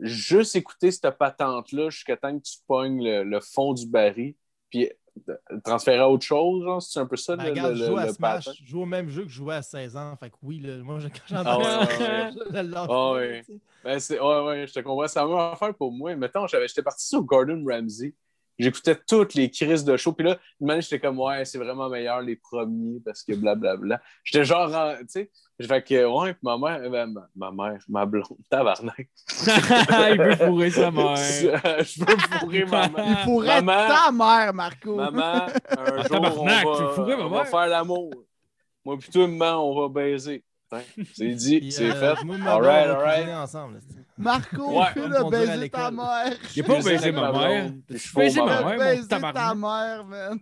juste 0.00 0.56
écouter 0.56 0.90
cette 0.90 1.10
patente-là 1.18 1.90
jusqu'à 1.90 2.16
temps 2.16 2.36
que 2.38 2.42
tu 2.42 2.56
pognes 2.66 3.02
le, 3.02 3.24
le 3.24 3.40
fond 3.40 3.72
du 3.72 3.86
baril 3.86 4.34
puis 4.70 4.90
transférer 5.64 5.98
à 5.98 6.08
autre 6.08 6.24
chose, 6.24 6.62
genre? 6.64 6.80
C'est 6.82 7.00
un 7.00 7.06
peu 7.06 7.16
ça 7.16 7.36
Ben, 7.36 7.44
le, 7.44 7.50
regarde, 7.50 7.72
le, 7.72 7.76
je 7.78 7.84
joue 7.86 7.96
à 7.96 8.06
le 8.06 8.12
Smash, 8.12 8.44
pattern? 8.44 8.56
je 8.60 8.70
joue 8.70 8.82
au 8.82 8.86
même 8.86 9.08
jeu 9.08 9.22
que 9.24 9.28
je 9.28 9.34
jouais 9.34 9.54
à 9.56 9.62
16 9.62 9.96
ans. 9.96 10.16
Fait 10.16 10.30
que 10.30 10.36
oui, 10.42 10.60
là, 10.60 10.76
moi, 10.78 10.98
quand 11.02 11.20
j'entends 11.26 11.60
Ah 11.60 11.80
ouais, 11.80 11.86
ça, 12.52 12.86
Ah 12.88 13.12
ouais. 13.12 13.44
Ben, 13.84 13.98
ouais, 14.10 14.46
ouais, 14.46 14.66
je 14.66 14.72
te 14.74 14.80
comprends. 14.80 15.08
C'est 15.08 15.18
la 15.18 15.26
même 15.26 15.36
affaire 15.38 15.74
pour 15.74 15.92
moi. 15.92 16.14
Mettons, 16.14 16.46
j'étais 16.46 16.82
parti 16.82 17.06
sur 17.06 17.22
Gordon 17.22 17.64
Ramsay. 17.66 18.14
J'écoutais 18.58 18.96
toutes 19.06 19.34
les 19.34 19.50
crises 19.50 19.84
de 19.84 19.96
show. 19.96 20.12
Puis 20.12 20.26
là, 20.26 20.36
une 20.60 20.66
manière, 20.66 20.82
j'étais 20.82 20.98
comme, 20.98 21.18
ouais, 21.20 21.44
c'est 21.44 21.58
vraiment 21.58 21.88
meilleur 21.88 22.20
les 22.20 22.34
premiers 22.36 23.00
parce 23.04 23.22
que 23.22 23.32
blablabla. 23.34 24.00
J'étais 24.24 24.44
genre, 24.44 24.74
en- 24.74 24.96
tu 24.98 25.04
sais, 25.08 25.30
fait 25.60 25.82
que, 25.82 26.04
ouais, 26.06 26.34
puis 26.34 26.40
ma 26.42 26.58
mère, 26.58 26.90
ben, 26.90 27.06
ma, 27.36 27.50
ma 27.50 27.70
mère, 27.70 27.80
ma 27.88 28.04
blonde, 28.06 28.24
tabarnak. 28.50 29.08
Il 30.10 30.18
veut 30.20 30.36
fourrer 30.36 30.70
sa 30.70 30.90
mère. 30.90 31.16
je 31.16 32.04
veux 32.04 32.16
fourrer 32.38 32.64
ma 32.64 32.88
mère. 32.88 33.18
Il 33.20 33.24
pourrait 33.24 33.62
Maman. 33.62 33.88
ta 33.88 34.10
mère, 34.12 34.54
Marco. 34.54 34.94
Maman, 34.96 35.46
un 35.76 35.96
jour, 35.98 36.08
tabarnak, 36.08 36.66
on 36.66 36.76
tu 36.76 36.82
va, 36.82 36.88
fourrais 36.94 37.16
ma 37.16 37.24
on 37.24 37.28
va 37.30 37.44
faire 37.44 37.66
l'amour. 37.66 38.10
Moi, 38.84 38.96
puis 38.98 39.10
toi, 39.10 39.26
maman, 39.28 39.70
on 39.70 39.80
va 39.82 39.88
baiser. 39.88 40.44
C'est 41.14 41.28
dit, 41.34 41.72
c'est 41.72 41.90
euh, 41.90 42.14
fait. 42.16 42.30
All 42.46 42.62
right, 42.62 42.88
all 42.90 43.30
ensemble. 43.42 43.80
Marco, 44.16 44.78
Ouais, 44.80 44.86
fais 44.92 45.08
le 45.08 45.30
baiser 45.30 45.70
ta 45.70 45.90
mère. 45.90 46.32
Il 46.56 46.62
a 46.62 46.66
pas 46.66 46.82
baisé 46.82 47.12
ma 47.12 47.32
mère. 47.32 47.72
fourre 47.98 48.22
baisé 48.22 48.40
ma 48.42 48.62
mère. 48.76 49.08
ta 49.08 49.54
mère, 49.54 50.04
man. 50.04 50.38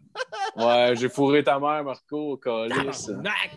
Ouais, 0.57 0.95
j'ai 0.97 1.09
fourré 1.09 1.45
ta 1.45 1.59
mère, 1.61 1.85
Marco, 1.85 2.33
au 2.33 2.37
calice. 2.39 3.07
Tabarnak. 3.07 3.57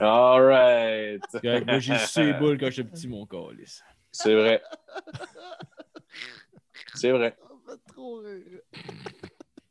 All 0.00 0.42
right. 0.46 1.22
Correct, 1.42 1.66
Moi, 1.66 1.78
j'ai 1.78 1.98
sucé 1.98 2.24
les 2.24 2.32
boules 2.34 2.58
quand 2.58 2.70
j'étais 2.70 2.88
petit, 2.90 3.08
mon 3.08 3.24
calice. 3.26 3.82
C'est 4.10 4.34
vrai. 4.34 4.62
C'est 6.94 7.10
vrai. 7.12 7.36
Ça 7.66 7.72
fait 7.72 7.92
trop 7.92 8.16
rire. 8.18 8.60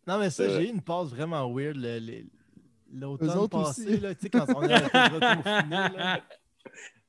Non, 0.08 0.20
mais 0.20 0.30
ça, 0.30 0.48
j'ai 0.48 0.68
eu 0.68 0.72
une 0.72 0.82
passe 0.82 1.10
vraiment 1.10 1.52
weird 1.52 1.76
le- 1.78 2.00
le- 2.00 2.14
Eux 2.22 2.30
l'automne 3.00 3.30
autres 3.38 3.50
passé. 3.50 3.82
aussi. 3.82 4.00
Là, 4.00 4.16
tu 4.16 4.22
sais, 4.22 4.30
quand 4.30 4.48
on 4.54 4.62
a 4.62 4.84
été 4.86 4.98
retour 5.08 5.46
fini, 5.46 5.70
là. 5.72 6.22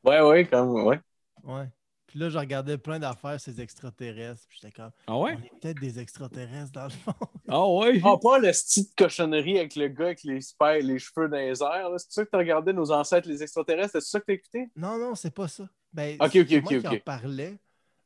Ouais, 0.04 0.20
ouais, 0.20 0.46
comme, 0.46 0.70
ouais. 0.84 1.00
Ouais. 1.42 1.68
Puis 2.06 2.18
là, 2.20 2.28
je 2.28 2.38
regardais 2.38 2.78
plein 2.78 2.98
d'affaires, 3.00 3.40
ces 3.40 3.60
extraterrestres. 3.60 4.46
Puis 4.48 4.58
j'étais 4.62 4.72
comme, 4.72 4.92
Ah 5.06 5.18
ouais? 5.18 5.34
on 5.36 5.42
est 5.42 5.50
peut-être 5.60 5.78
des 5.80 5.98
extraterrestres 5.98 6.72
dans 6.72 6.84
le 6.84 6.90
fond. 6.90 7.12
Ah 7.48 7.66
ouais? 7.68 8.00
Ah, 8.04 8.16
pas 8.20 8.38
le 8.38 8.52
style 8.52 8.84
de 8.84 8.94
cochonnerie 9.04 9.58
avec 9.58 9.76
le 9.76 9.88
gars 9.88 10.06
avec 10.06 10.22
les, 10.24 10.40
spa- 10.40 10.78
les 10.78 10.98
cheveux 10.98 11.28
dans 11.28 11.36
les 11.36 11.62
airs. 11.62 11.88
C'est 11.98 12.12
ça 12.12 12.24
que 12.24 12.30
tu 12.30 12.36
regardais 12.36 12.72
nos 12.72 12.90
ancêtres, 12.90 13.28
les 13.28 13.42
extraterrestres? 13.42 13.92
C'est 13.92 14.00
ça 14.00 14.20
que 14.20 14.24
tu 14.26 14.32
écouté? 14.32 14.68
Non, 14.76 14.98
non, 14.98 15.14
c'est 15.14 15.30
pas 15.30 15.46
ça. 15.48 15.68
Ben, 15.92 16.16
Ok, 16.20 16.36
ok, 16.36 16.50
moi 16.62 16.72
ok, 16.74 16.80
qui 16.80 16.88
en 16.88 16.98
parlais. 16.98 17.58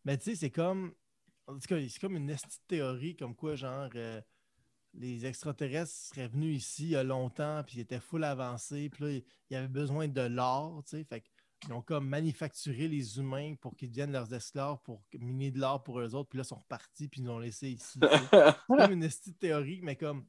Mais 0.04 0.18
tu 0.18 0.24
sais, 0.24 0.36
c'est 0.36 0.50
comme. 0.50 0.92
En 1.46 1.54
tout 1.54 1.66
cas, 1.68 1.76
c'est 1.88 2.00
comme 2.00 2.16
une 2.16 2.30
esti 2.30 2.48
de 2.48 2.66
théorie 2.76 3.16
comme 3.16 3.34
quoi, 3.34 3.56
genre, 3.56 3.88
euh, 3.96 4.20
les 4.94 5.26
extraterrestres 5.26 5.92
seraient 5.92 6.28
venus 6.28 6.56
ici 6.58 6.84
il 6.84 6.90
y 6.90 6.96
a 6.96 7.04
longtemps, 7.04 7.62
puis 7.66 7.76
ils 7.78 7.80
étaient 7.80 8.00
full 8.00 8.24
avancés, 8.24 8.88
puis 8.90 9.04
là, 9.04 9.10
ils 9.10 9.24
ils 9.50 9.56
avaient 9.56 9.68
besoin 9.68 10.08
de 10.08 10.20
l'or, 10.22 10.82
tu 10.84 10.96
sais. 10.98 11.04
Fait 11.04 11.22
qu'ils 11.60 11.72
ont 11.72 11.82
comme 11.82 12.08
manufacturé 12.08 12.88
les 12.88 13.18
humains 13.18 13.54
pour 13.60 13.76
qu'ils 13.76 13.90
deviennent 13.90 14.12
leurs 14.12 14.32
esclaves, 14.32 14.78
pour 14.84 15.02
miner 15.14 15.50
de 15.50 15.60
l'or 15.60 15.82
pour 15.82 16.00
eux 16.00 16.14
autres, 16.14 16.28
puis 16.28 16.38
là, 16.38 16.42
ils 16.44 16.48
sont 16.48 16.56
repartis, 16.56 17.08
puis 17.08 17.20
ils 17.20 17.24
nous 17.24 17.32
ont 17.32 17.38
laissés 17.38 17.70
ici. 17.70 17.98
C'est 18.32 18.56
comme 18.66 18.92
une 18.92 19.02
esti 19.04 19.32
de 19.32 19.36
théorie, 19.36 19.80
mais 19.82 19.96
comme. 19.96 20.24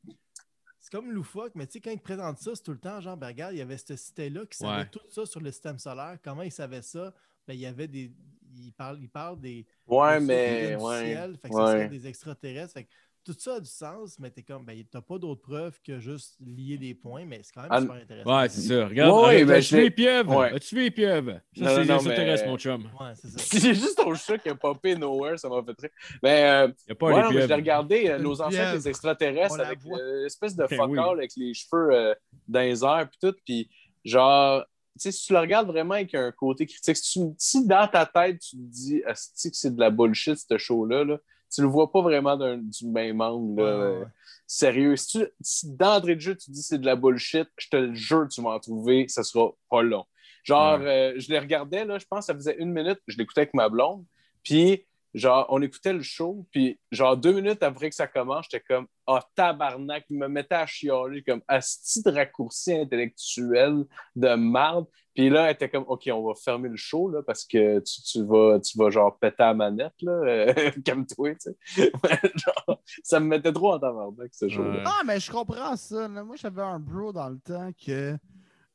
C'est 0.83 0.91
comme 0.91 1.11
loufoque, 1.11 1.53
mais 1.53 1.67
tu 1.67 1.73
sais, 1.73 1.79
quand 1.81 1.91
ils 1.91 1.99
te 1.99 2.03
présentent 2.03 2.39
ça, 2.39 2.55
c'est 2.55 2.63
tout 2.63 2.71
le 2.71 2.79
temps 2.79 2.99
genre, 3.01 3.15
ben 3.15 3.27
regarde, 3.27 3.53
il 3.53 3.59
y 3.59 3.61
avait 3.61 3.77
cette 3.77 3.95
cité-là 3.97 4.47
qui 4.47 4.57
savait 4.57 4.81
Ouais. 4.81 4.89
tout 4.89 4.99
ça 5.09 5.27
sur 5.27 5.39
le 5.39 5.51
système 5.51 5.77
solaire. 5.77 6.17
Comment 6.23 6.41
ils 6.41 6.51
savaient 6.51 6.81
ça? 6.81 7.13
Ben, 7.47 7.53
il 7.53 7.59
y 7.59 7.67
avait 7.67 7.87
des. 7.87 8.11
Ils 8.55 8.73
parlent, 8.73 8.97
ils 8.99 9.07
parlent 9.07 9.39
des. 9.39 9.67
Ouais, 9.85 10.19
des 10.19 10.25
mais. 10.25 10.59
viennent 10.65 10.77
du 10.79 10.83
Ouais. 10.83 11.05
ciel, 11.05 11.37
fait 11.37 11.49
que 11.49 11.55
ça 11.55 11.67
serait 11.67 11.77
ouais. 11.83 11.89
des 11.89 12.07
extraterrestres. 12.07 12.73
Fait 12.73 12.85
que 12.85 12.89
tout 13.23 13.35
ça 13.37 13.55
a 13.55 13.59
du 13.59 13.69
sens, 13.69 14.17
mais 14.19 14.29
t'es 14.31 14.41
comme, 14.43 14.65
ben, 14.65 14.83
t'as 14.89 15.01
pas 15.01 15.17
d'autres 15.17 15.41
preuves 15.41 15.79
que 15.85 15.99
juste 15.99 16.35
lier 16.39 16.77
des 16.77 16.93
points, 16.95 17.23
mais 17.25 17.41
c'est 17.43 17.53
quand 17.53 17.69
même 17.69 17.81
super 17.81 17.95
intéressant. 17.95 18.37
Ouais, 18.39 18.49
c'est 18.49 18.61
ça. 18.61 18.87
Regarde, 18.87 19.25
Ouais, 19.27 19.45
ben, 19.45 19.53
as-tu 19.55 19.67
je 19.67 19.75
vu 19.75 19.81
les 19.83 19.91
pieuvres? 19.91 20.35
Ouais. 20.35 20.53
As-tu 20.53 20.75
vu 20.75 20.81
les 20.81 20.91
pieuvres? 20.91 21.39
Ça, 21.57 21.83
non, 21.85 21.95
extraterrestres, 21.97 22.43
mais- 22.45 22.51
mon 22.51 22.57
chum. 22.57 22.83
Ouais, 22.99 23.13
c'est 23.15 23.27
ça. 23.29 23.37
C'est 23.59 23.73
juste 23.73 23.97
ton 23.97 24.13
chat 24.15 24.37
qui 24.37 24.49
a 24.49 24.55
popé 24.55 24.95
nowhere, 24.95 25.37
ça 25.37 25.49
m'a 25.49 25.61
fait 25.63 25.73
très. 25.75 25.91
Mais 26.23 26.43
euh, 26.49 26.67
Il 26.67 26.73
n'y 26.87 26.91
a 26.91 26.95
pas 26.95 27.05
ouais, 27.07 27.15
les 27.15 27.21
non, 27.21 27.27
mais 27.27 27.33
je 27.33 27.39
l'ai 27.39 27.45
pieuvres. 27.47 27.55
regardé, 27.59 28.07
euh, 28.09 28.19
nos 28.19 28.41
ancêtres, 28.41 28.73
les 28.73 28.87
extraterrestres, 28.87 29.59
avec 29.59 29.79
euh, 29.85 30.23
l'espèce 30.23 30.55
de 30.55 30.65
Ben 30.65 30.75
focal 30.77 30.89
oui. 31.09 31.17
avec 31.19 31.31
les 31.37 31.53
cheveux 31.53 31.91
euh, 31.91 32.15
dans 32.47 32.61
les 32.61 32.83
airs, 32.83 33.07
puis 33.09 33.19
tout. 33.21 33.35
Puis 33.45 33.69
genre, 34.03 34.63
tu 34.93 35.03
sais, 35.03 35.11
si 35.11 35.27
tu 35.27 35.33
le 35.33 35.39
regardes 35.39 35.67
vraiment 35.67 35.93
avec 35.93 36.13
un 36.15 36.31
côté 36.31 36.65
critique, 36.65 36.97
si, 36.97 37.19
tu- 37.19 37.35
si 37.37 37.65
dans 37.67 37.87
ta 37.87 38.05
tête, 38.05 38.39
tu 38.39 38.57
te 38.57 38.61
dis, 38.61 39.03
Asti, 39.05 39.51
que 39.51 39.57
c'est 39.57 39.73
de 39.75 39.79
la 39.79 39.89
bullshit, 39.89 40.37
ce 40.37 40.57
show-là, 40.57 41.03
là, 41.05 41.17
tu 41.53 41.61
le 41.61 41.67
vois 41.67 41.91
pas 41.91 42.01
vraiment 42.01 42.37
d'un- 42.37 42.57
du 42.57 42.87
même 42.87 43.21
angle. 43.21 43.61
là. 43.61 43.91
Ouais. 43.99 44.05
Sérieux, 44.47 44.95
si, 44.95 45.19
tu, 45.19 45.25
si 45.41 45.71
d'entrée 45.75 46.15
de 46.15 46.21
jeu, 46.21 46.35
tu 46.35 46.51
dis 46.51 46.61
c'est 46.61 46.77
de 46.79 46.85
la 46.85 46.95
bullshit, 46.95 47.47
je 47.57 47.69
te 47.69 47.75
le 47.77 47.93
jure, 47.93 48.27
tu 48.29 48.41
vas 48.41 48.51
en 48.51 48.59
trouver, 48.59 49.07
ça 49.07 49.23
sera 49.23 49.51
pas 49.69 49.81
long. 49.81 50.05
Genre, 50.43 50.79
euh, 50.81 51.13
je 51.17 51.29
les 51.29 51.39
regardais, 51.39 51.85
là, 51.85 51.99
je 51.99 52.05
pense 52.05 52.19
que 52.21 52.25
ça 52.25 52.33
faisait 52.33 52.55
une 52.57 52.71
minute, 52.73 52.99
je 53.07 53.17
l'écoutais 53.17 53.41
avec 53.41 53.53
ma 53.53 53.69
blonde, 53.69 54.03
puis 54.43 54.85
genre, 55.13 55.45
on 55.49 55.61
écoutait 55.61 55.93
le 55.93 56.01
show, 56.01 56.47
puis 56.51 56.79
genre, 56.91 57.15
deux 57.17 57.33
minutes 57.33 57.61
après 57.63 57.89
que 57.89 57.95
ça 57.95 58.07
commence, 58.07 58.47
j'étais 58.49 58.63
comme, 58.67 58.87
ah, 59.07 59.21
tabarnak, 59.35 60.05
il 60.09 60.17
me 60.17 60.27
mettait 60.27 60.55
à 60.55 60.65
chialer, 60.65 61.21
comme, 61.21 61.41
asti 61.47 62.01
de 62.01 62.09
raccourci 62.11 62.73
intellectuel 62.73 63.83
de 64.15 64.33
marde. 64.35 64.85
Puis 65.13 65.29
là, 65.29 65.45
elle 65.45 65.55
était 65.55 65.69
comme, 65.69 65.85
OK, 65.87 66.09
on 66.13 66.25
va 66.25 66.33
fermer 66.35 66.69
le 66.69 66.77
show, 66.77 67.09
là, 67.09 67.21
parce 67.21 67.45
que 67.45 67.79
tu, 67.79 68.01
tu 68.01 68.23
vas, 68.23 68.59
tu 68.59 68.77
vas 68.77 68.89
genre 68.89 69.17
péter 69.19 69.43
à 69.43 69.47
la 69.47 69.53
manette, 69.53 70.01
là, 70.01 70.11
euh, 70.25 70.71
calme-toi, 70.85 71.35
tu 71.35 71.51
sais. 71.65 71.91
Genre, 72.35 72.81
ça 73.03 73.19
me 73.19 73.25
mettait 73.25 73.51
trop 73.51 73.73
en 73.73 73.79
tabarnak, 73.79 74.33
ce 74.33 74.47
show-là. 74.47 74.83
Ah, 74.85 75.01
mais 75.05 75.19
je 75.19 75.31
comprends 75.31 75.75
ça. 75.75 76.07
là. 76.07 76.23
Moi, 76.23 76.35
j'avais 76.37 76.61
un 76.61 76.79
bro 76.79 77.11
dans 77.11 77.29
le 77.29 77.39
temps 77.39 77.71
que 77.73 78.17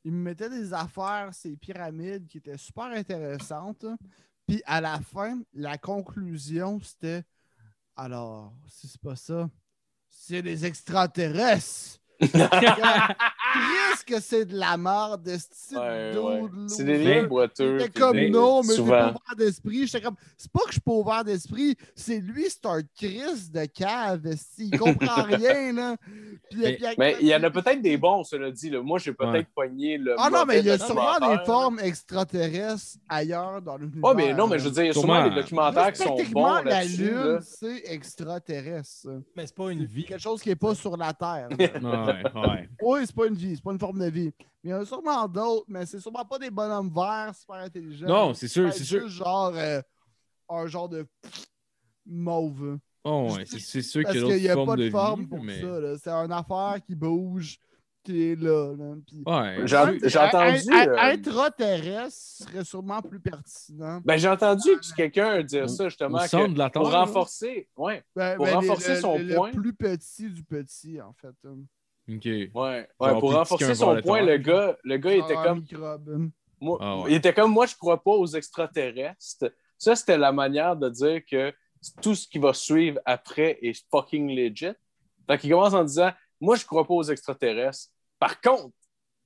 il 0.03 0.13
me 0.13 0.23
mettait 0.23 0.49
des 0.49 0.73
affaires, 0.73 1.29
ces 1.33 1.57
pyramides 1.57 2.27
qui 2.27 2.37
étaient 2.37 2.57
super 2.57 2.85
intéressantes. 2.85 3.85
Puis 4.47 4.61
à 4.65 4.79
la 4.79 4.99
fin, 5.01 5.39
la 5.53 5.77
conclusion, 5.77 6.79
c'était 6.81 7.23
alors, 7.97 8.53
si 8.67 8.87
c'est 8.87 9.01
pas 9.01 9.15
ça, 9.15 9.49
c'est 10.07 10.43
des 10.43 10.65
extraterrestres. 10.65 11.99
Qu'est-ce 13.53 14.05
que 14.05 14.19
c'est 14.21 14.45
de 14.45 14.55
la 14.57 14.77
merde 14.77 15.23
de 15.23 15.37
ce 15.37 15.67
type 15.69 15.77
Ouais, 15.77 16.11
d'eau 16.13 16.29
ouais. 16.29 16.41
de 16.41 16.47
l'eau? 16.47 16.67
C'est 16.67 16.83
des 16.83 16.97
liens 17.03 17.23
boiteux. 17.23 17.79
J'étais 17.79 17.99
comme 17.99 18.15
des- 18.17 18.29
non, 18.29 18.61
mais 18.63 18.75
t'es 18.75 18.81
pas 18.81 19.07
ouvert 19.09 19.35
d'esprit. 19.37 19.87
J'étais 19.87 20.01
comme, 20.01 20.15
c'est 20.37 20.51
pas 20.51 20.59
que 20.61 20.67
je 20.67 20.71
suis 20.73 20.81
pas 20.81 20.91
ouvert 20.91 21.23
d'esprit, 21.23 21.75
c'est 21.95 22.19
lui, 22.19 22.45
c'est 22.49 22.65
un 22.65 22.81
Chris 22.95 23.49
de 23.53 23.65
cave. 23.65 24.21
Il 24.57 24.77
comprend 24.77 25.23
rien, 25.23 25.73
là? 25.73 25.95
Puis, 26.49 26.59
Mais- 26.61 26.73
puis- 26.77 26.85
Mais 26.97 27.15
il 27.21 27.27
y 27.27 27.35
en 27.35 27.43
a 27.43 27.49
peut-être 27.49 27.81
des 27.81 27.97
bons, 27.97 28.23
cela 28.23 28.51
dit. 28.51 28.69
Là. 28.69 28.81
Moi, 28.81 28.99
j'ai 28.99 29.13
peut-être 29.13 29.31
Ouais. 29.33 29.47
pogné 29.55 29.97
le. 29.97 30.15
Ah 30.17 30.29
non, 30.29 30.45
mais 30.45 30.59
il 30.59 30.65
y 30.65 30.69
a 30.69 30.77
sûrement 30.77 31.17
des 31.19 31.37
formes 31.45 31.79
extraterrestres 31.79 32.97
ailleurs 33.09 33.61
dans 33.61 33.77
l'univers. 33.77 34.03
Ouais, 34.03 34.13
mais 34.15 34.33
non, 34.33 34.47
mais 34.47 34.59
je 34.59 34.65
veux 34.65 34.71
dire, 34.71 34.83
il 34.83 34.87
y 34.87 34.89
a 34.89 34.93
sûrement 34.93 35.27
des 35.27 35.35
documentaires 35.35 35.91
qui 35.93 36.01
sont 36.03 36.15
Techniquement, 36.15 36.57
bons 36.57 36.69
la. 36.69 36.83
Lune, 36.85 37.13
là. 37.15 37.39
c'est 37.41 37.83
extraterrestre. 37.91 38.87
ça. 39.03 39.09
Mais 39.35 39.45
c'est 39.47 39.55
pas 39.55 39.69
une 39.71 39.85
vie. 39.85 40.05
Quelque 40.05 40.21
chose 40.21 40.41
qui 40.41 40.49
n'est 40.49 40.55
pas 40.55 40.75
sur 40.75 40.95
la 40.97 41.13
Terre. 41.13 41.47
là. 41.49 41.57
Ouais, 42.37 42.41
ouais. 42.47 42.69
oui, 42.81 42.99
c'est 43.05 43.15
pas 43.15 43.27
une 43.27 43.35
vie, 43.37 43.55
c'est 43.55 43.63
pas 43.63 43.71
une 43.71 43.79
forme 43.79 43.99
de 43.99 44.09
vie. 44.09 44.31
Mais 44.63 44.69
il 44.69 44.69
y 44.71 44.73
en 44.73 44.81
a 44.81 44.85
sûrement 44.85 45.27
d'autres, 45.27 45.65
mais 45.67 45.85
c'est 45.85 45.99
sûrement 45.99 46.25
pas 46.25 46.39
des 46.39 46.49
bonhommes 46.51 46.91
verts 46.93 47.33
super 47.39 47.55
intelligents. 47.57 48.07
Non, 48.07 48.33
c'est 48.33 48.47
sûr, 48.47 48.65
Ouais, 48.65 48.71
c'est 48.71 48.83
sûr. 48.83 49.01
juste 49.07 49.17
genre 49.17 49.53
euh, 49.55 49.81
un 50.49 50.67
genre 50.67 50.89
de 50.89 51.05
mauve. 52.05 52.77
Oh, 53.03 53.29
ouais, 53.35 53.45
c'est 53.45 53.81
sûr 53.81 54.03
Parce 54.03 54.15
qu'il 54.15 54.25
y 54.27 54.31
a 54.31 54.33
qu'il 54.35 54.41
n'y 54.43 54.47
d'autres 54.47 54.49
a 54.49 54.53
formes 54.55 54.67
pas 54.67 54.75
de, 54.75 54.83
de 54.83 54.89
forme 54.89 55.19
vie, 55.21 55.27
pour 55.27 55.43
mais... 55.43 55.61
ça. 55.61 55.79
là. 55.79 55.95
C'est 55.97 56.09
une 56.11 56.31
affaire 56.31 56.75
qui 56.85 56.95
bouge, 56.95 57.57
qui 58.03 58.21
est 58.31 58.35
là. 58.35 58.73
là. 58.75 58.95
Puis- 59.05 59.23
Ouais, 59.25 59.67
J'ai 59.67 59.77
Ouais, 59.77 59.99
j'ai 60.09 60.19
entendu. 60.19 60.73
euh, 60.73 60.97
Intraterrestre 60.99 62.17
serait 62.17 62.63
sûrement 62.65 63.01
plus 63.01 63.19
pertinent. 63.21 64.01
Ben, 64.03 64.17
j'ai 64.17 64.27
entendu 64.27 64.69
quelqu'un 64.95 65.41
dire 65.43 65.69
ça, 65.69 65.87
justement, 65.87 66.17
Au 66.17 66.21
que 66.21 66.47
de 66.51 66.57
la 66.57 66.69
pour 66.69 66.91
renforcer. 66.91 67.69
Ouais, 67.77 68.03
Ben, 68.15 68.35
Pour 68.35 68.45
ben, 68.45 68.55
renforcer 68.55 68.95
le, 68.95 68.99
son 68.99 69.17
le- 69.17 69.35
point. 69.35 69.51
Le 69.51 69.61
plus 69.61 69.73
petit 69.73 70.29
du 70.29 70.43
petit, 70.43 70.99
en 70.99 71.13
fait. 71.13 71.35
OK. 72.09 72.25
ouais. 72.25 72.49
ouais 72.53 72.87
pour 72.99 73.33
renforcer 73.33 73.75
son 73.75 73.99
point, 74.01 74.21
le 74.23 74.37
gars, 74.37 74.77
le 74.83 74.97
gars 74.97 75.13
il 75.13 75.19
était 75.23 75.35
un 75.35 75.43
comme. 75.43 75.59
microbe. 75.59 76.29
Moi, 76.59 76.77
Ah 76.81 76.97
ouais. 76.99 77.11
Il 77.11 77.15
était 77.15 77.33
comme 77.33 77.51
moi, 77.51 77.65
je 77.65 77.75
crois 77.75 78.01
pas 78.01 78.11
aux 78.11 78.25
extraterrestres. 78.27 79.51
Ça, 79.77 79.95
c'était 79.95 80.17
la 80.17 80.31
manière 80.31 80.75
de 80.75 80.89
dire 80.89 81.21
que 81.29 81.53
tout 82.01 82.15
ce 82.15 82.27
qui 82.27 82.39
va 82.39 82.53
suivre 82.53 82.99
après 83.05 83.59
est 83.61 83.85
fucking 83.91 84.29
legit. 84.35 84.71
Fait 85.27 85.37
qu'il 85.37 85.51
commence 85.51 85.73
en 85.73 85.83
disant 85.83 86.11
Moi, 86.39 86.55
je 86.55 86.65
crois 86.65 86.87
pas 86.87 86.93
aux 86.93 87.03
extraterrestres. 87.03 87.89
Par 88.19 88.41
contre, 88.41 88.73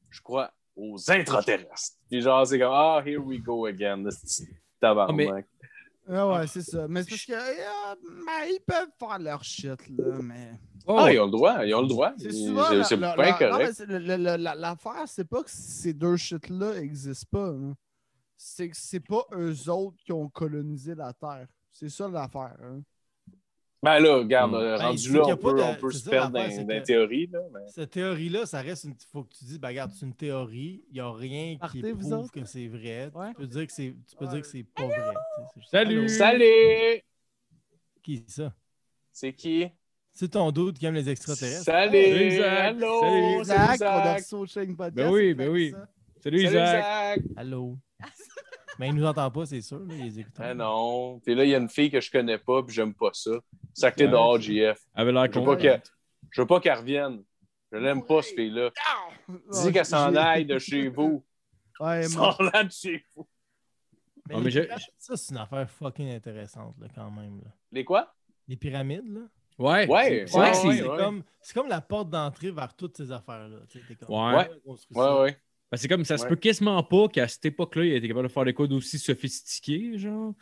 je 0.10 0.22
crois 0.22 0.52
aux 0.76 0.98
intraterrestres. 1.10 1.98
Puis 2.10 2.22
genre, 2.22 2.46
c'est 2.46 2.60
comme 2.60 2.74
Ah, 2.74 3.02
here 3.06 3.20
we 3.20 3.40
go 3.40 3.66
again. 3.66 4.04
tabarnak. 4.80 5.46
Ah 6.10 6.28
ouais, 6.28 6.48
c'est 6.48 6.64
ça. 6.64 6.88
Mais 6.90 7.04
c'est 7.04 7.10
parce 7.12 7.26
que 7.26 7.34
euh, 7.34 8.50
ils 8.50 8.60
peuvent 8.66 8.90
faire 9.00 9.20
leur 9.20 9.44
shit, 9.44 9.88
là, 9.90 10.18
mais. 10.22 10.52
Oh, 10.88 10.96
Ah, 11.00 11.12
ils 11.14 11.20
ont 11.20 11.26
le 11.26 11.32
droit, 11.32 11.66
ils 11.66 11.74
ont 11.76 11.82
le 11.82 11.88
droit. 11.88 12.14
C'est 12.18 12.32
souvent. 12.32 12.70
La- 12.70 13.14
pas 13.16 13.28
incorrect. 13.30 13.80
L'affaire, 14.60 15.04
c'est 15.08 15.26
pas 15.28 15.44
que 15.44 15.50
ces 15.52 15.94
deux 15.94 16.18
shit-là 16.18 16.80
n'existent 16.80 17.28
pas. 17.32 17.50
hein. 17.50 17.76
C'est 18.38 18.70
que 18.70 18.76
c'est 18.78 19.00
pas 19.00 19.24
eux 19.34 19.70
autres 19.70 19.98
qui 20.04 20.12
ont 20.12 20.28
colonisé 20.30 20.96
la 20.96 21.14
Terre. 21.14 21.48
C'est 21.70 21.90
ça 21.90 22.08
l'affaire. 22.10 22.56
hein. 22.64 22.82
Ben 23.84 23.98
là, 24.00 24.18
regarde, 24.18 24.52
Mm. 24.52 24.56
euh, 24.56 24.78
Ben, 24.78 24.86
rendu 24.86 25.14
là, 25.14 25.22
on 25.26 25.38
peut, 25.38 25.54
de- 25.56 25.62
on 25.62 25.76
peut 25.76 25.92
se 25.92 26.00
ça, 26.00 26.10
perdre 26.12 26.34
dans, 26.34 26.66
dans 26.68 26.84
théories. 26.84 27.26
Là, 27.28 27.40
mais... 27.52 27.60
Cette 27.68 27.90
théorie-là, 27.92 28.46
ça 28.46 28.62
reste 28.62 28.84
une. 28.84 28.94
faut 29.12 29.24
que 29.24 29.34
tu 29.34 29.44
dises, 29.46 29.60
ben 29.60 29.70
regarde, 29.70 29.92
c'est 29.92 30.06
une 30.06 30.14
théorie. 30.14 30.84
Il 30.90 30.94
n'y 30.94 31.00
a 31.00 31.12
rien 31.12 31.54
qui 31.54 31.58
Partez, 31.60 31.82
prouve 31.94 32.14
autres. 32.14 32.32
que 32.32 32.46
c'est 32.46 32.68
vrai. 32.68 33.10
Ouais. 33.16 33.30
Tu 33.30 33.34
peux 33.36 33.48
dire 33.48 33.66
que 33.66 33.74
c'est, 33.74 33.96
tu 34.08 34.16
peux 34.16 34.26
Ouais. 34.26 34.32
dire 34.34 34.42
que 34.42 34.48
c'est 34.48 34.64
pas 34.64 34.86
vrai. 34.86 35.14
juste- 35.56 35.70
Salut! 35.72 35.98
Allô? 36.00 36.08
Salut! 36.10 37.02
Qui 38.04 38.24
c'est 38.28 38.42
ça? 38.44 38.54
C'est 39.12 39.34
qui? 39.34 39.68
C'est 40.14 40.30
ton 40.30 40.52
doute 40.52 40.78
qui 40.78 40.86
aime 40.86 40.94
les 40.96 41.10
extraterrestres? 41.10 41.64
Salut! 41.64 42.04
Salut, 42.04 42.32
Zach. 42.38 42.76
Allô! 42.76 43.00
Salut. 43.02 43.46
Salut, 43.46 43.78
Zach, 43.78 43.82
on 43.82 43.86
a 43.86 44.04
Zach! 44.04 44.18
reçu 44.20 44.36
au 44.36 44.46
Shane 44.46 44.76
Podcast. 44.76 44.96
Ben 44.96 45.10
oui, 45.12 45.34
ben 45.34 45.50
oui. 45.50 45.72
ça. 45.72 45.90
Salut, 46.22 46.42
Salut, 46.44 46.50
Isaac! 46.50 46.84
Zach! 46.84 47.20
Allô? 47.38 47.78
Mais 48.78 48.88
il 48.90 48.96
nous 48.96 49.06
entend 49.06 49.32
pas, 49.32 49.46
c'est 49.46 49.62
sûr. 49.62 49.80
Là, 49.80 49.96
les 49.96 50.20
écoute. 50.20 50.34
Ah 50.38 50.54
non. 50.54 51.20
Puis 51.20 51.34
là, 51.34 51.44
il 51.46 51.50
y 51.50 51.56
a 51.56 51.58
une 51.58 51.70
fille 51.70 51.90
que 51.90 52.02
je 52.02 52.12
connais 52.12 52.38
pas, 52.38 52.62
puis 52.64 52.76
j'aime 52.76 52.94
pas 52.94 53.10
ça. 53.14 53.32
Sacré 53.74 54.06
Ouais, 54.06 54.12
dehors, 54.12 54.40
JF. 54.40 54.80
Avait 54.94 55.12
l'air 55.12 55.26
Je 55.32 55.40
veux 55.40 55.46
con. 55.46 55.46
pas 55.46 55.56
qu'elle 55.58 55.82
je 56.30 56.42
veux 56.42 56.48
pas 56.48 56.60
qu'elle 56.60 56.78
revienne. 56.78 57.24
Je 57.72 57.78
l'aime 57.78 58.06
pas, 58.06 58.22
cette 58.22 58.36
fille-là. 58.36 58.70
Dis 59.64 59.72
qu'elle 59.72 59.86
s'en 59.86 60.14
aille 60.16 60.46
de 60.46 60.60
chez 60.60 60.88
vous. 60.90 61.24
Ouais, 61.80 62.08
moi, 62.10 62.36
S'en 62.38 62.48
aille 62.50 62.68
de 62.68 62.72
chez 62.72 63.04
vous. 63.16 63.28
Mais 64.30 64.36
Ah, 64.38 64.40
mais 64.44 64.52
je- 64.52 64.62
ça, 65.00 65.18
c'est 65.18 65.32
une 65.32 65.38
affaire 65.40 65.68
fucking 65.68 66.12
intéressante, 66.14 66.76
là, 66.80 66.86
quand 66.94 67.10
même. 67.10 67.40
Là. 67.44 67.50
Les 67.72 67.84
quoi? 67.84 68.14
Les 68.48 68.56
pyramides, 68.56 69.08
là. 69.12 69.22
Ouais. 69.62 69.88
Ouais, 69.88 70.26
C'est 70.28 70.38
ouais, 70.38 70.82
ouais. 70.82 70.98
comme, 70.98 71.68
la 71.70 71.82
porte 71.82 72.10
d'entrée 72.10 72.52
vers 72.52 72.76
toutes 72.76 72.98
ces 72.98 73.12
affaires-là. 73.12 73.58
Ouais. 74.10 74.50
ouais. 74.66 74.76
Ouais, 74.96 75.22
ouais. 75.22 75.38
Ben, 75.72 75.78
c'est 75.78 75.88
comme 75.88 76.04
ça 76.04 76.18
se 76.18 76.26
peut 76.26 76.36
quasiment 76.36 76.84
pas 76.84 77.08
qu'à 77.08 77.30
cette 77.30 77.46
époque-là, 77.46 77.86
il 77.86 77.94
était 77.94 78.10
capable 78.10 78.28
de 78.28 78.34
faire 78.34 78.44
des 78.44 78.54
codes 78.54 78.74
aussi 78.74 79.00
sophistiqués, 79.00 79.98
genre. 79.98 80.34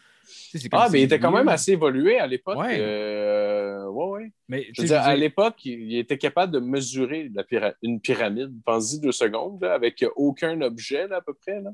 Ah, 0.72 0.88
mais 0.92 1.02
il 1.02 1.04
était 1.04 1.20
quand 1.20 1.32
même 1.32 1.50
assez 1.50 1.74
évolué 1.74 2.18
à 2.20 2.26
l'époque. 2.26 2.58
Ouais. 2.58 2.78
Euh, 2.80 3.88
ouais, 3.90 4.06
ouais. 4.06 4.32
Mais, 4.48 4.66
Je 4.70 4.72
tu 4.74 4.82
veux 4.82 4.88
sais, 4.88 4.94
dire, 4.96 5.04
à 5.04 5.16
l'époque, 5.16 5.64
il 5.66 5.96
était 5.98 6.18
capable 6.18 6.54
de 6.54 6.60
mesurer 6.60 7.30
la 7.34 7.44
pyra- 7.44 7.76
une 7.84 8.00
pyramide. 8.02 8.52
Pensez 8.66 9.00
deux 9.00 9.12
secondes, 9.12 9.62
là, 9.62 9.74
avec 9.76 10.04
aucun 10.16 10.60
objet, 10.62 11.08
là, 11.08 11.18
à 11.18 11.22
peu 11.22 11.34
près. 11.36 11.62
Là. 11.62 11.72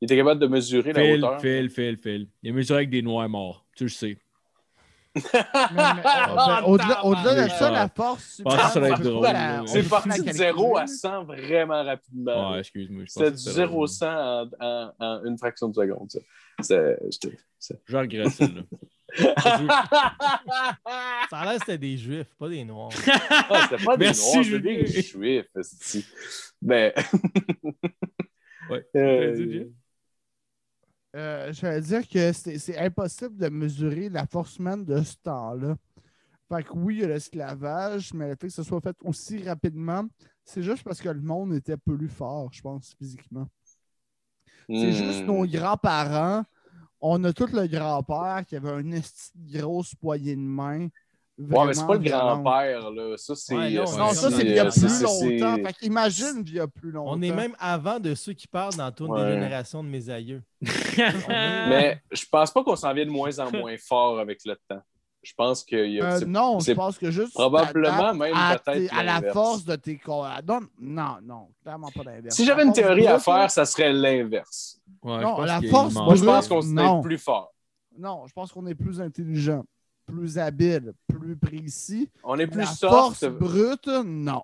il 0.00 0.04
était 0.06 0.16
capable 0.16 0.40
de 0.40 0.46
mesurer 0.46 0.92
la 0.92 1.14
hauteur. 1.14 1.40
Phil, 1.40 1.70
Phil, 1.70 1.96
Phil. 1.96 2.28
Il 2.42 2.50
a 2.50 2.52
mesuré 2.52 2.78
avec 2.78 2.90
des 2.90 3.02
noirs 3.02 3.28
morts. 3.28 3.66
Tu 3.76 3.84
le 3.84 3.90
sais. 3.90 4.16
Mais- 5.14 5.22
mais- 5.74 5.74
ben, 5.74 6.62
Au-delà 6.64 7.44
de 7.44 7.48
ça, 7.50 7.70
la 7.70 7.88
force. 7.88 8.36
C'est 8.36 8.44
parti 8.44 8.78
de 8.78 8.86
calculer, 10.24 10.32
0 10.32 10.76
à 10.76 10.80
là. 10.82 10.86
100 10.86 11.24
vraiment 11.24 11.84
rapidement. 11.84 12.52
Ouais, 12.52 12.58
excuse-moi. 12.60 13.02
que 13.04 13.30
du 13.30 13.36
c'était 13.36 13.52
0 13.52 13.68
au 13.68 13.74
drôle. 13.74 13.88
100 13.88 14.06
en, 14.08 14.48
en- 14.60 14.92
en 14.98 15.24
une 15.24 15.36
fraction 15.38 15.68
de 15.68 15.74
seconde. 15.74 16.08
C'est- 16.60 16.98
c'est- 17.58 17.80
Je 17.86 17.96
regrette 17.96 18.30
celle-là. 18.30 18.62
Ça 21.30 21.38
a 21.38 21.44
l'air 21.44 21.54
que 21.54 21.58
c'était 21.60 21.76
des 21.78 21.96
juifs, 21.98 22.34
pas 22.38 22.48
des 22.48 22.64
noirs. 22.64 22.90
Ah, 23.30 23.66
c'était 23.70 23.84
pas 23.84 23.96
des 23.98 24.04
Merci, 24.06 24.32
noirs, 24.34 24.44
c'était 24.44 24.60
des 24.60 24.86
juifs. 25.02 25.46
esti. 25.56 26.06
Ben. 26.62 26.92
Ouais. 28.70 28.86
Euh? 28.96 29.64
Euh, 31.14 31.52
je 31.52 31.60
vais 31.60 31.80
dire 31.80 32.08
que 32.08 32.32
c'est 32.32 32.78
impossible 32.78 33.36
de 33.36 33.48
mesurer 33.48 34.08
la 34.08 34.26
force 34.26 34.56
humaine 34.56 34.84
de 34.84 35.02
ce 35.02 35.16
temps-là. 35.22 35.76
Fait 36.50 36.64
que 36.64 36.72
oui, 36.74 36.96
il 36.96 37.00
y 37.00 37.04
a 37.04 37.08
l'esclavage, 37.08 38.12
mais 38.14 38.28
le 38.28 38.36
fait 38.36 38.46
que 38.46 38.52
ce 38.52 38.62
soit 38.62 38.80
fait 38.80 38.96
aussi 39.02 39.42
rapidement, 39.42 40.06
c'est 40.44 40.62
juste 40.62 40.82
parce 40.82 41.00
que 41.00 41.08
le 41.08 41.20
monde 41.20 41.54
était 41.54 41.76
plus 41.76 42.08
fort, 42.08 42.50
je 42.52 42.62
pense, 42.62 42.94
physiquement. 42.98 43.46
C'est 44.68 44.90
hmm. 44.90 44.92
juste 44.92 45.24
nos 45.24 45.46
grands-parents. 45.46 46.44
On 47.00 47.22
a 47.24 47.32
tout 47.32 47.48
le 47.52 47.66
grand-père 47.66 48.44
qui 48.46 48.56
avait 48.56 48.70
un 48.70 49.00
grosse 49.34 49.94
poignée 49.94 50.36
de 50.36 50.40
main. 50.40 50.88
Ouais, 51.50 51.66
mais 51.66 51.74
c'est 51.74 51.86
pas 51.86 51.94
le 51.94 52.00
grand-père, 52.00 52.90
là. 52.90 53.16
Ça, 53.16 53.34
c'est. 53.34 53.54
Ouais, 53.56 53.70
non, 53.70 53.82
Non, 53.96 54.10
ça, 54.12 54.30
c'est 54.30 54.42
il 54.42 54.50
y 54.52 54.58
a 54.58 54.66
euh, 54.66 54.70
plus 54.70 55.02
longtemps. 55.02 55.56
Fait 55.64 55.72
qu'imagine, 55.74 56.42
il 56.46 56.54
y 56.54 56.60
a 56.60 56.66
plus 56.68 56.90
longtemps. 56.90 57.12
On 57.16 57.22
est 57.22 57.32
même 57.32 57.54
avant 57.58 57.98
de 58.00 58.14
ceux 58.14 58.32
qui 58.32 58.46
parlent 58.46 58.74
dans 58.76 58.90
toutes 58.92 59.10
Ouais. 59.10 59.24
les 59.24 59.32
générations 59.34 59.82
de 59.82 59.88
mes 59.88 60.08
aïeux. 60.10 60.42
Mais 60.98 62.00
je 62.10 62.24
pense 62.30 62.50
pas 62.50 62.62
qu'on 62.62 62.76
s'en 62.76 62.92
vient 62.92 63.06
de 63.06 63.10
moins 63.10 63.38
en 63.38 63.50
moins 63.50 63.76
fort 63.78 64.18
avec 64.18 64.40
le 64.44 64.56
temps. 64.68 64.80
Je 65.22 65.32
pense 65.36 65.62
qu'il 65.62 65.92
y 65.92 66.00
a. 66.00 66.14
Euh, 66.16 66.20
non, 66.26 66.58
je 66.58 66.72
pense 66.72 66.98
que 66.98 67.10
juste. 67.12 67.32
probablement 67.34 68.12
même 68.12 68.34
à, 68.34 68.58
peut-être 68.58 68.92
à 68.92 69.04
la 69.04 69.22
force 69.32 69.64
de 69.64 69.76
tes 69.76 69.96
corps. 69.96 70.28
Non, 70.46 70.60
non, 70.80 71.16
non, 71.22 71.48
clairement 71.62 71.90
pas 71.94 72.02
l'inverse. 72.02 72.34
Si 72.34 72.44
j'avais 72.44 72.64
une 72.64 72.72
théorie 72.72 73.06
à 73.06 73.20
faire, 73.20 73.48
ça 73.48 73.64
serait 73.64 73.92
l'inverse. 73.92 74.80
Ouais, 75.02 75.18
je 75.18 75.22
Non, 75.22 75.36
pense 75.36 75.46
la 75.46 75.60
force 75.70 75.94
Moi, 75.94 76.14
je 76.16 76.24
pense 76.24 76.48
qu'on 76.48 76.62
non. 76.64 77.00
plus 77.02 77.18
fort. 77.18 77.52
Non, 77.96 78.26
je 78.26 78.32
pense 78.32 78.50
qu'on 78.52 78.66
est 78.66 78.74
plus 78.74 79.00
intelligent, 79.00 79.64
plus 80.14 80.38
habile, 80.38 80.92
plus 81.08 81.36
précis. 81.36 82.10
On 82.24 82.38
est 82.38 82.46
plus 82.46 82.60
la 82.60 82.66
soft. 82.66 82.92
force 82.92 83.24
brute, 83.24 83.88
non. 84.04 84.42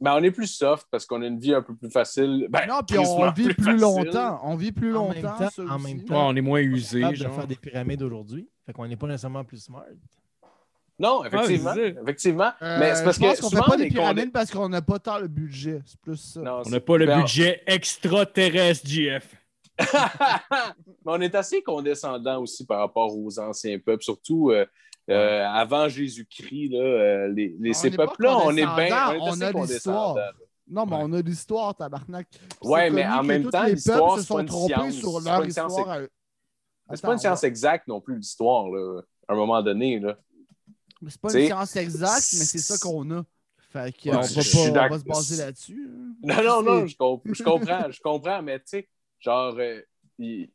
Ben, 0.00 0.14
on 0.18 0.22
est 0.22 0.30
plus 0.32 0.48
soft 0.48 0.86
parce 0.90 1.06
qu'on 1.06 1.22
a 1.22 1.26
une 1.26 1.38
vie 1.38 1.54
un 1.54 1.62
peu 1.62 1.74
plus 1.74 1.90
facile. 1.90 2.46
Ben, 2.50 2.66
non, 2.68 2.80
puis 2.86 2.98
on 2.98 3.30
vit 3.30 3.54
plus, 3.54 3.76
longtemps. 3.78 4.40
On 4.42 4.56
vit 4.56 4.72
plus 4.72 4.94
En 4.96 5.06
longtemps. 5.06 5.14
même 5.14 5.22
temps- 5.38 5.50
ça 5.50 5.62
en 5.62 5.78
même 5.78 5.98
Ouais, 5.98 6.04
temps. 6.04 6.28
on 6.28 6.36
est 6.36 6.40
moins 6.40 6.60
usé. 6.60 7.00
capable 7.00 7.18
de 7.18 7.22
genre. 7.24 7.34
faire 7.34 7.46
des 7.46 7.56
pyramides 7.56 8.02
aujourd'hui. 8.02 8.48
Fait 8.66 8.72
qu'on 8.72 8.86
n'est 8.86 8.96
pas 8.96 9.06
nécessairement 9.06 9.44
plus 9.44 9.62
smart. 9.62 9.84
Non, 10.98 11.24
effectivement. 11.24 11.70
Ah, 11.72 11.74
ça. 11.76 11.80
effectivement. 12.02 12.52
Euh, 12.62 12.78
mais 12.78 12.94
c'est 12.94 13.04
parce 13.04 13.16
je 13.16 13.20
pense 13.22 13.36
que 13.36 13.40
qu'on 13.42 13.50
fait 13.50 13.56
souvent, 13.56 13.66
pas 13.68 13.76
des 13.76 13.88
pyramides 13.88 14.32
parce 14.32 14.50
qu'on 14.50 14.68
n'a 14.68 14.82
pas 14.82 14.98
tant 14.98 15.18
le 15.18 15.26
budget. 15.28 15.80
C'est 15.86 16.00
plus 16.00 16.16
ça. 16.16 16.40
Non, 16.40 16.62
On 16.66 16.70
n'a 16.70 16.80
pas 16.80 16.98
le 16.98 17.06
Ben, 17.06 17.20
budget 17.20 17.62
extraterrestre, 17.66 18.86
JF. 18.86 19.34
Mais 21.04 21.12
on 21.12 21.20
est 21.20 21.34
assez 21.34 21.62
condescendant 21.62 22.40
aussi 22.40 22.64
par 22.64 22.78
rapport 22.80 23.16
aux 23.16 23.38
anciens 23.40 23.78
peuples, 23.78 24.04
surtout 24.04 24.50
euh, 24.50 24.66
euh, 25.10 25.46
avant 25.46 25.88
Jésus-Christ. 25.88 26.68
là, 26.70 26.78
euh, 26.78 27.28
les, 27.28 27.72
ces 27.74 27.90
peuples-là, 27.90 28.38
on 28.44 28.50
est 28.56 28.64
bien 28.64 29.18
on 29.20 29.40
a 29.40 29.52
l'histoire. 29.52 30.16
Non, 30.66 30.86
mais 30.86 30.96
Ouais. 30.96 31.02
on 31.04 31.12
a 31.12 31.20
l'histoire, 31.20 31.74
tabarnak. 31.74 32.26
Puis 32.30 32.40
Ouais, 32.62 32.88
mais 32.88 33.06
en 33.06 33.22
même 33.22 33.50
temps, 33.50 33.64
les 33.64 33.72
peuples 33.74 34.18
se 34.20 34.22
sont 34.26 34.44
trompés 34.46 34.74
science. 34.74 34.94
sur 34.94 35.20
leur 35.20 35.44
histoire. 35.46 35.90
à- 35.90 36.00
c'est 36.94 37.02
pas 37.02 37.12
une 37.12 37.18
science 37.18 37.44
exacte 37.44 37.86
non 37.88 38.00
plus, 38.00 38.16
l'histoire, 38.16 38.68
là, 38.70 39.00
à 39.28 39.32
un 39.32 39.36
moment 39.36 39.62
donné. 39.62 39.98
Là. 40.00 40.16
Mais 41.02 41.10
C'est 41.10 41.20
pas 41.20 41.28
T'sais, 41.28 41.40
une 41.42 41.46
science 41.48 41.76
exacte, 41.76 42.28
mais 42.38 42.44
c'est 42.44 42.58
ça 42.58 42.78
qu'on 42.78 43.10
a. 43.10 43.22
Fait 43.70 43.92
qu'on 44.02 44.10
Ouais, 44.10 44.16
va, 44.16 44.88
pas- 44.88 44.98
se 44.98 45.04
baser 45.04 45.36
là-dessus. 45.36 45.90
hein. 45.92 46.14
Non, 46.22 46.42
non, 46.44 46.62
non, 46.62 46.86
je, 46.86 46.96
comp- 46.96 47.22
je 47.30 47.42
comprends, 47.42 47.90
je 47.90 48.00
comprends, 48.00 48.40
mais 48.42 48.58
tu 48.60 48.64
sais, 48.66 48.88
genre, 49.18 49.54
euh, 49.58 49.80
il, 50.18 50.48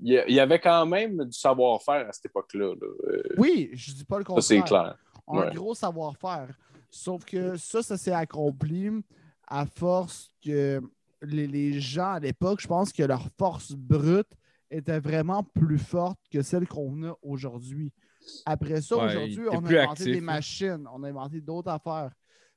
il- 0.00 0.24
y 0.28 0.40
avait 0.40 0.58
quand 0.60 0.86
même 0.86 1.24
du 1.24 1.32
savoir-faire 1.38 2.08
à 2.08 2.12
cette 2.12 2.26
époque-là. 2.26 2.74
là. 2.74 2.86
Euh, 3.08 3.22
Oui, 3.38 3.70
je 3.72 3.92
dis 3.92 4.04
pas 4.04 4.18
le 4.18 4.22
ça, 4.24 4.26
contraire. 4.26 4.42
c'est 4.44 4.62
clair. 4.62 4.96
Un 5.28 5.38
Ouais. 5.38 5.54
gros 5.54 5.74
savoir-faire. 5.74 6.48
Sauf 6.90 7.24
que 7.24 7.56
ça, 7.56 7.82
ça 7.82 7.96
s'est 7.96 8.12
accompli 8.12 8.90
à 9.48 9.64
force 9.66 10.28
que 10.44 10.80
les, 11.22 11.46
les 11.46 11.80
gens 11.80 12.12
à 12.14 12.20
l'époque, 12.20 12.60
je 12.60 12.66
pense 12.68 12.92
que 12.92 13.02
leur 13.02 13.26
force 13.38 13.72
brute 13.72 14.28
était 14.70 15.00
vraiment 15.00 15.42
plus 15.42 15.78
forte 15.78 16.18
que 16.30 16.42
celle 16.42 16.66
qu'on 16.66 17.02
a 17.04 17.14
aujourd'hui. 17.22 17.92
Après 18.46 18.80
ça, 18.80 18.96
Ouais, 18.96 19.04
aujourd'hui, 19.04 19.46
on 19.48 19.52
a 19.52 19.56
inventé 19.58 19.78
actif, 19.78 20.06
des 20.06 20.18
hein. 20.18 20.22
machines, 20.22 20.88
on 20.92 21.02
a 21.02 21.08
inventé 21.08 21.40
d'autres 21.40 21.70
affaires 21.70 22.10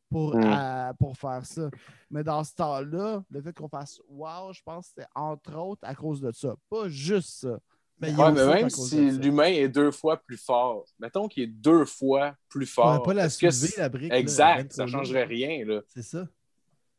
pour, 0.10 0.36
Mm. 0.36 0.44
euh, 0.44 0.94
pour 1.00 1.18
faire 1.18 1.46
ça. 1.46 1.70
Mais 2.10 2.24
dans 2.24 2.44
ce 2.44 2.54
temps-là, 2.56 3.24
le 3.30 3.42
fait 3.42 3.54
qu'on 3.54 3.68
fasse 3.68 4.00
wow, 4.08 4.54
je 4.54 4.62
pense 4.64 4.86
que 4.88 4.94
c'était 4.96 5.10
entre 5.16 5.56
autres 5.58 5.82
à 5.84 5.96
cause 5.96 6.22
de 6.22 6.32
ça. 6.32 6.56
Pas 6.70 6.88
juste 6.90 7.42
ça. 7.42 7.60
Mais 8.00 8.14
Ouais, 8.14 8.32
mais 8.34 8.46
même 8.46 8.70
si 8.70 9.10
l'humain 9.12 9.46
est 9.46 9.70
deux 9.70 9.90
fois 9.92 10.18
plus 10.18 10.38
fort, 10.38 10.86
mettons 11.00 11.30
qu'il 11.30 11.44
est 11.44 11.48
deux 11.48 11.86
fois 11.86 12.36
plus 12.50 12.66
On 12.66 12.82
fort. 12.82 12.92
va 12.94 13.00
pas 13.00 13.14
la 13.14 13.30
soulever, 13.30 13.52
c'est- 13.56 13.78
la 13.80 13.88
brique. 13.90 14.12
Exact, 14.12 14.74
ça 14.74 14.84
trop 14.84 14.92
changerait 14.92 15.24
rien. 15.24 15.64
Là. 15.66 15.82
C'est 15.88 16.04
ça. 16.04 16.28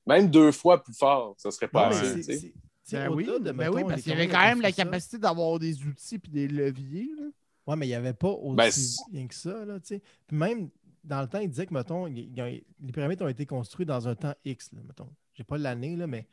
Même 0.06 0.30
deux 0.30 0.52
fois 0.52 0.82
plus 0.82 0.94
fort, 0.96 1.34
ça 1.36 1.50
serait 1.50 1.68
pas 1.68 1.90
Non, 1.90 1.96
assez. 1.96 2.22
c'est- 2.22 2.38
c'est- 2.38 2.54
c'est 2.82 2.96
Ben 2.96 3.12
oui, 3.12 3.26
de, 3.26 3.52
ben 3.52 3.68
oui, 3.74 3.82
parce 3.86 4.00
qu'il 4.02 4.12
y 4.12 4.14
avait 4.14 4.28
quand 4.28 4.40
même 4.40 4.60
la 4.62 4.72
capacité 4.72 5.18
d'avoir 5.18 5.58
des 5.58 5.82
outils 5.84 6.14
et 6.14 6.28
des 6.30 6.48
leviers. 6.48 7.10
là. 7.18 7.26
Ouais, 7.66 7.74
mais 7.76 7.86
il 7.86 7.90
n'y 7.90 7.94
avait 7.96 8.14
pas 8.14 8.28
aussi 8.30 8.54
Ben, 8.56 8.70
c'est- 8.70 9.10
bien 9.10 9.26
que 9.26 9.34
ça, 9.34 9.64
là, 9.64 9.80
tu 9.80 9.86
sais. 9.88 10.02
Puis 10.28 10.36
même, 10.36 10.70
dans 11.06 11.22
le 11.22 11.28
temps, 11.28 11.38
il 11.38 11.48
disait 11.48 11.66
que, 11.66 11.74
mettons, 11.74 12.06
les 12.06 12.92
pyramides 12.92 13.22
ont 13.22 13.28
été 13.28 13.46
construites 13.46 13.88
dans 13.88 14.08
un 14.08 14.16
temps 14.16 14.34
X, 14.44 14.72
là, 14.72 14.80
mettons. 14.84 15.08
J'ai 15.34 15.44
pas 15.44 15.56
l'année, 15.56 15.96
là, 15.96 16.06
mais... 16.06 16.26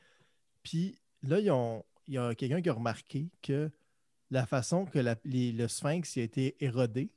Puis 0.64 0.98
là, 1.22 1.40
il 1.40 2.14
y 2.14 2.18
a 2.18 2.36
quelqu'un 2.36 2.62
qui 2.62 2.70
a 2.70 2.74
remarqué 2.74 3.30
que 3.42 3.70
la 4.32 4.46
façon 4.46 4.86
que 4.86 5.00
le 5.00 5.68
sphinx 5.68 6.18
a 6.18 6.22
été 6.22 6.56
érodé, 6.64 7.12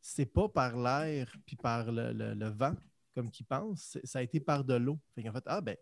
c'est 0.00 0.26
pas 0.26 0.48
par 0.48 0.76
l'air 0.76 1.34
puis 1.46 1.56
par 1.56 1.90
le, 1.90 2.48
vent, 2.48 2.74
comme 3.14 3.30
qu'ils 3.30 3.46
pensent, 3.46 3.98
ça 4.04 4.18
a 4.18 4.22
été 4.22 4.40
par 4.40 4.64
de 4.64 4.74
l'eau. 4.74 4.98
Fait 5.14 5.22
qu'en 5.22 5.32
fait, 5.32 5.44
ah 5.46 5.60
ben, 5.60 5.76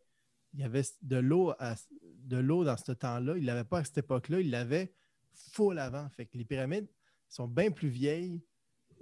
il 0.53 0.61
y 0.61 0.63
avait 0.63 0.85
de 1.03 1.17
l'eau 1.17 1.53
de 2.25 2.37
l'eau 2.37 2.65
dans 2.65 2.77
ce 2.77 2.93
temps-là. 2.93 3.37
Il 3.37 3.43
ne 3.43 3.47
l'avait 3.47 3.65
pas 3.65 3.79
à 3.79 3.85
cette 3.85 3.99
époque-là, 3.99 4.41
il 4.41 4.51
l'avait 4.51 4.93
full 5.33 5.79
avant. 5.79 6.09
Fait 6.11 6.27
que 6.27 6.37
les 6.37 6.45
pyramides 6.45 6.89
sont 7.29 7.49
bien 7.49 7.71
plus 7.71 7.89
vieilles 7.89 8.43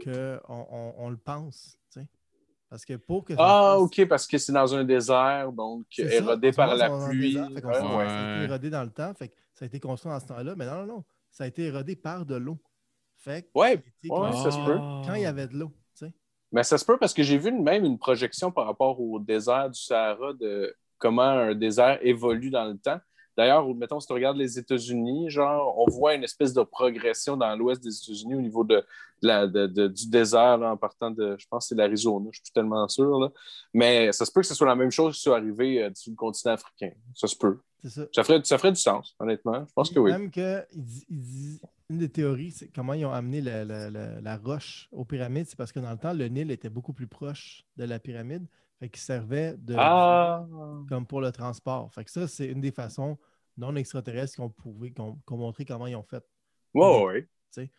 qu'on 0.03 0.39
on, 0.49 0.95
on 0.99 1.11
le 1.11 1.17
pense. 1.17 1.77
Parce 2.71 2.85
que 2.85 2.95
pour 2.97 3.25
que 3.25 3.33
Ah, 3.39 3.77
fasse- 3.77 3.81
OK, 3.81 4.09
parce 4.09 4.27
que 4.27 4.37
c'est 4.37 4.53
dans 4.53 4.75
un 4.75 4.85
désert, 4.85 5.53
donc 5.53 5.87
ça, 5.91 6.03
érodé 6.03 6.53
par 6.53 6.75
la 6.77 6.91
pluie. 7.09 7.33
désert, 7.33 7.49
fait 7.55 7.65
Ouais. 7.65 7.73
Ça 7.75 7.81
a 7.81 8.37
été 8.37 8.45
érodé 8.45 8.69
dans 8.71 8.83
le 8.85 8.91
temps, 8.91 9.15
fait 9.15 9.29
que 9.29 9.35
ça 9.55 9.65
a 9.65 9.67
été 9.69 9.81
construit 9.81 10.13
dans 10.13 10.21
ce 10.21 10.27
temps-là, 10.27 10.55
mais 10.55 10.67
non, 10.67 10.81
non, 10.81 10.87
non. 10.87 11.05
Ça 11.31 11.45
a 11.45 11.47
été 11.47 11.63
érodé 11.63 11.97
par 11.97 12.27
de 12.27 12.35
l'eau. 12.37 12.59
Fait 13.17 13.43
que 13.45 13.49
Ouais, 13.59 13.83
ça 14.07 14.15
ouais, 14.15 14.51
se 14.51 14.67
peut. 14.67 14.77
quand 15.07 15.15
il 15.15 15.23
y 15.23 15.27
avait 15.27 15.47
de 15.47 15.57
l'eau. 15.57 15.73
Mais 16.53 16.63
ça 16.63 16.77
se 16.79 16.85
peut 16.85 16.97
parce 16.99 17.13
que 17.15 17.23
j'ai 17.23 17.37
vu 17.39 17.53
même 17.53 17.85
une 17.87 17.99
projection 17.99 18.51
par 18.51 18.67
rapport 18.67 18.99
au 19.01 19.19
désert 19.19 19.69
du 19.71 19.79
Sahara 19.81 20.33
de 20.35 20.75
comment 20.99 21.23
un 21.23 21.55
désert 21.55 21.99
évolue 22.03 22.51
dans 22.51 22.65
le 22.67 22.79
temps. 22.79 22.99
D'ailleurs, 23.39 23.73
mettons, 23.73 24.01
si 24.01 24.07
tu 24.09 24.13
regardes 24.13 24.37
les 24.37 24.59
États-Unis, 24.59 25.31
genre, 25.31 25.79
on 25.79 25.89
voit 25.89 26.15
une 26.15 26.25
espèce 26.25 26.53
de 26.53 26.63
progression 26.65 27.37
dans 27.37 27.55
l'ouest 27.55 27.81
des 27.81 27.97
États-Unis 27.97 28.35
au 28.35 28.41
niveau 28.41 28.65
de, 28.65 28.85
la- 29.23 29.47
de- 29.47 29.69
de- 29.69 29.87
du 29.87 30.09
désert, 30.11 30.59
là, 30.59 30.73
en 30.73 30.77
partant 30.77 31.13
de, 31.13 31.37
je 31.39 31.47
pense 31.49 31.69
c'est 31.69 31.77
l'Arizona, 31.77 32.27
je 32.33 32.39
suis 32.39 32.43
plus 32.43 32.53
tellement 32.53 32.87
sûr. 32.89 33.19
là. 33.21 33.31
Mais 33.73 34.11
ça 34.13 34.25
se 34.27 34.33
peut 34.33 34.41
que 34.41 34.47
ce 34.49 34.55
soit 34.57 34.67
la 34.67 34.75
même 34.75 34.91
chose 34.91 35.15
qui 35.15 35.23
soit 35.23 35.37
arrivé 35.37 35.85
euh, 35.85 35.91
sur 35.95 36.11
le 36.11 36.17
continent 36.17 36.55
africain. 36.55 36.91
Ça 37.15 37.29
se 37.29 37.37
peut. 37.37 37.59
C'est 37.85 37.91
ça. 37.91 38.03
Ça 38.13 38.25
ferait, 38.25 38.41
ça 38.43 38.59
ferait 38.59 38.73
du 38.73 38.81
sens, 38.81 39.15
honnêtement. 39.21 39.65
Je 39.69 39.73
pense 39.73 39.91
que 39.91 40.01
oui. 40.01 40.11
Même 40.11 40.33
que, 40.33 40.67
il 40.75 40.85
dit- 40.85 41.07
il 41.09 41.21
dit- 41.21 41.61
une 41.91 41.99
des 41.99 42.09
théories, 42.09 42.51
c'est 42.51 42.69
comment 42.75 42.93
ils 42.95 43.07
ont 43.07 43.13
amené 43.13 43.41
la, 43.41 43.65
la- 43.65 43.89
la- 43.89 44.21
la 44.21 44.37
roche 44.37 44.89
aux 44.91 45.05
pyramides, 45.05 45.47
c'est 45.49 45.57
parce 45.57 45.71
que 45.71 45.79
dans 45.79 45.93
le 45.93 45.97
temps, 45.97 46.13
le 46.13 46.27
Nil 46.27 46.51
était 46.51 46.69
beaucoup 46.71 46.93
plus 46.93 47.07
proche 47.07 47.65
de 47.77 47.85
la 47.85 48.01
pyramide, 48.01 48.47
fait 48.81 48.89
qu'il 48.89 49.01
servait 49.01 49.55
de 49.59 49.77
Ah! 49.79 50.45
comme 50.89 51.07
pour 51.07 51.21
le 51.21 51.31
transport. 51.31 51.89
Fait 51.95 52.03
que 52.05 52.11
ça, 52.11 52.27
c'est 52.27 52.47
une 52.47 52.61
des 52.61 52.73
façons 52.73 53.17
non 53.59 53.77
extraterrestres 53.77 54.37
qu'on 54.37 54.49
pouvait, 54.49 54.91
qu'on 54.93 55.17
qu'on 55.27 55.37
montrait 55.37 55.65
comment 55.67 55.87
ils 55.87 55.97
ont 55.97 56.03
fait. 56.03 56.25
Ouais, 56.75 57.05
ouais. 57.05 57.29
Fait 57.55 57.71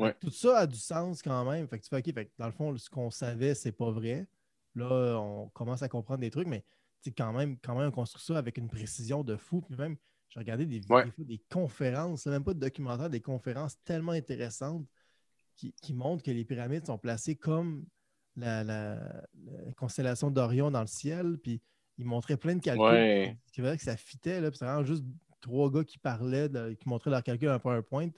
Ouais. 0.00 0.12
que 0.14 0.18
Tout 0.26 0.30
ça 0.30 0.58
a 0.58 0.66
du 0.66 0.76
sens 0.78 1.22
quand 1.22 1.44
même. 1.50 1.66
Fait 1.68 1.78
que 1.78 1.84
tu 1.84 1.88
fais 1.88 1.98
OK, 1.98 2.14
fait 2.14 2.26
que 2.26 2.32
dans 2.38 2.46
le 2.46 2.52
fond, 2.52 2.76
ce 2.76 2.88
qu'on 2.88 3.10
savait, 3.10 3.54
c'est 3.54 3.72
pas 3.72 3.90
vrai. 3.90 4.26
Là, 4.74 5.18
on 5.20 5.48
commence 5.48 5.82
à 5.82 5.88
comprendre 5.88 6.20
des 6.20 6.30
trucs, 6.30 6.46
mais 6.46 6.64
quand 7.16 7.32
même, 7.32 7.58
quand 7.58 7.74
même, 7.76 7.88
on 7.88 7.92
construit 7.92 8.22
ça 8.22 8.38
avec 8.38 8.58
une 8.58 8.68
précision 8.68 9.24
de 9.24 9.36
fou. 9.36 9.60
Puis 9.62 9.76
même, 9.76 9.96
j'ai 10.28 10.38
regardé 10.40 10.66
des, 10.66 10.80
Ouais. 10.88 11.10
des 11.18 11.42
conférences, 11.50 12.26
même 12.26 12.44
pas 12.44 12.54
de 12.54 12.60
documentaires, 12.60 13.10
des 13.10 13.20
conférences 13.22 13.76
tellement 13.82 14.12
intéressantes 14.12 14.86
qui, 15.56 15.72
qui 15.82 15.94
montrent 15.94 16.22
que 16.22 16.30
les 16.30 16.44
pyramides 16.44 16.86
sont 16.86 16.98
placées 16.98 17.34
comme 17.34 17.84
la, 18.36 18.62
la- 18.62 19.26
la 19.44 19.72
constellation 19.76 20.30
d'Orion 20.30 20.70
dans 20.70 20.82
le 20.82 20.86
ciel. 20.86 21.38
Puis 21.42 21.60
ils 21.98 22.04
montraient 22.04 22.36
plein 22.36 22.54
de 22.56 22.60
calculs 22.62 22.82
Ouais. 22.84 23.36
qui 23.52 23.60
verraient 23.60 23.76
que 23.76 23.82
ça 23.82 23.96
fitait, 23.96 24.40
là, 24.40 24.50
puis 24.50 24.58
c'est 24.58 24.64
vraiment 24.64 24.84
juste 24.84 25.04
trois 25.40 25.70
gars 25.70 25.84
qui 25.84 25.98
parlaient, 25.98 26.48
de- 26.48 26.72
qui 26.74 26.88
montraient 26.88 27.10
leur 27.10 27.22
calcul 27.22 27.48
en 27.50 27.58
PowerPoint. 27.58 28.10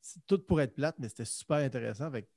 C'est 0.00 0.24
tout 0.26 0.38
pour 0.38 0.60
être 0.60 0.74
plate, 0.74 0.96
mais 0.98 1.08
c'était 1.08 1.24
super 1.24 1.56
intéressant. 1.58 2.10
Fait 2.10 2.22
que, 2.22 2.28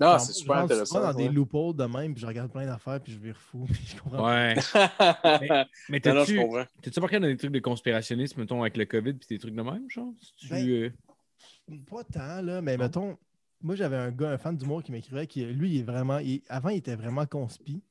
Non, 0.00 0.18
c'est 0.18 0.32
je 0.32 0.38
super 0.38 0.54
rentre 0.56 0.64
intéressant. 0.72 1.00
dans 1.00 1.12
des 1.14 1.28
loopholes 1.28 1.74
de 1.76 1.84
même, 1.84 2.14
puis 2.14 2.22
je 2.22 2.26
regarde 2.26 2.50
plein 2.52 2.66
d'affaires, 2.66 3.00
puis 3.02 3.12
je 3.12 3.18
vire 3.18 3.36
fou. 3.36 3.64
puis 3.70 3.84
je 3.86 4.00
comprends. 4.00 4.26
Ouais. 4.26 4.54
Mais 5.88 6.00
je 6.04 6.36
comprends. 6.40 6.64
t'as-tu 6.82 6.98
remarqué 6.98 7.18
dans 7.20 7.26
des 7.26 7.36
trucs 7.36 7.52
de 7.52 7.58
conspirationnisme, 7.60 8.40
mettons, 8.40 8.60
avec 8.62 8.76
le 8.76 8.84
COVID 8.86 9.14
puis 9.14 9.26
des 9.28 9.38
trucs 9.38 9.54
de 9.54 9.62
même, 9.62 9.90
genre? 9.90 10.12
Si 10.20 10.32
tu, 10.36 10.48
Ben, 10.48 10.68
euh, 10.68 10.90
Pas 11.90 12.04
tant, 12.04 12.42
là, 12.42 12.62
mais 12.62 12.76
Non? 12.76 12.84
mettons, 12.84 13.18
moi 13.62 13.74
j'avais 13.74 13.96
un 13.96 14.10
gars, 14.10 14.30
un 14.30 14.38
fan 14.38 14.56
d'humour 14.56 14.82
qui 14.82 14.92
m'écrivait 14.92 15.26
qui, 15.26 15.44
lui, 15.44 15.74
il 15.74 15.80
est 15.80 15.82
vraiment. 15.84 16.18
il- 16.18 16.42
avant, 16.48 16.68
il 16.70 16.78
était 16.78 16.96
vraiment 16.96 17.26
conspi. 17.26 17.82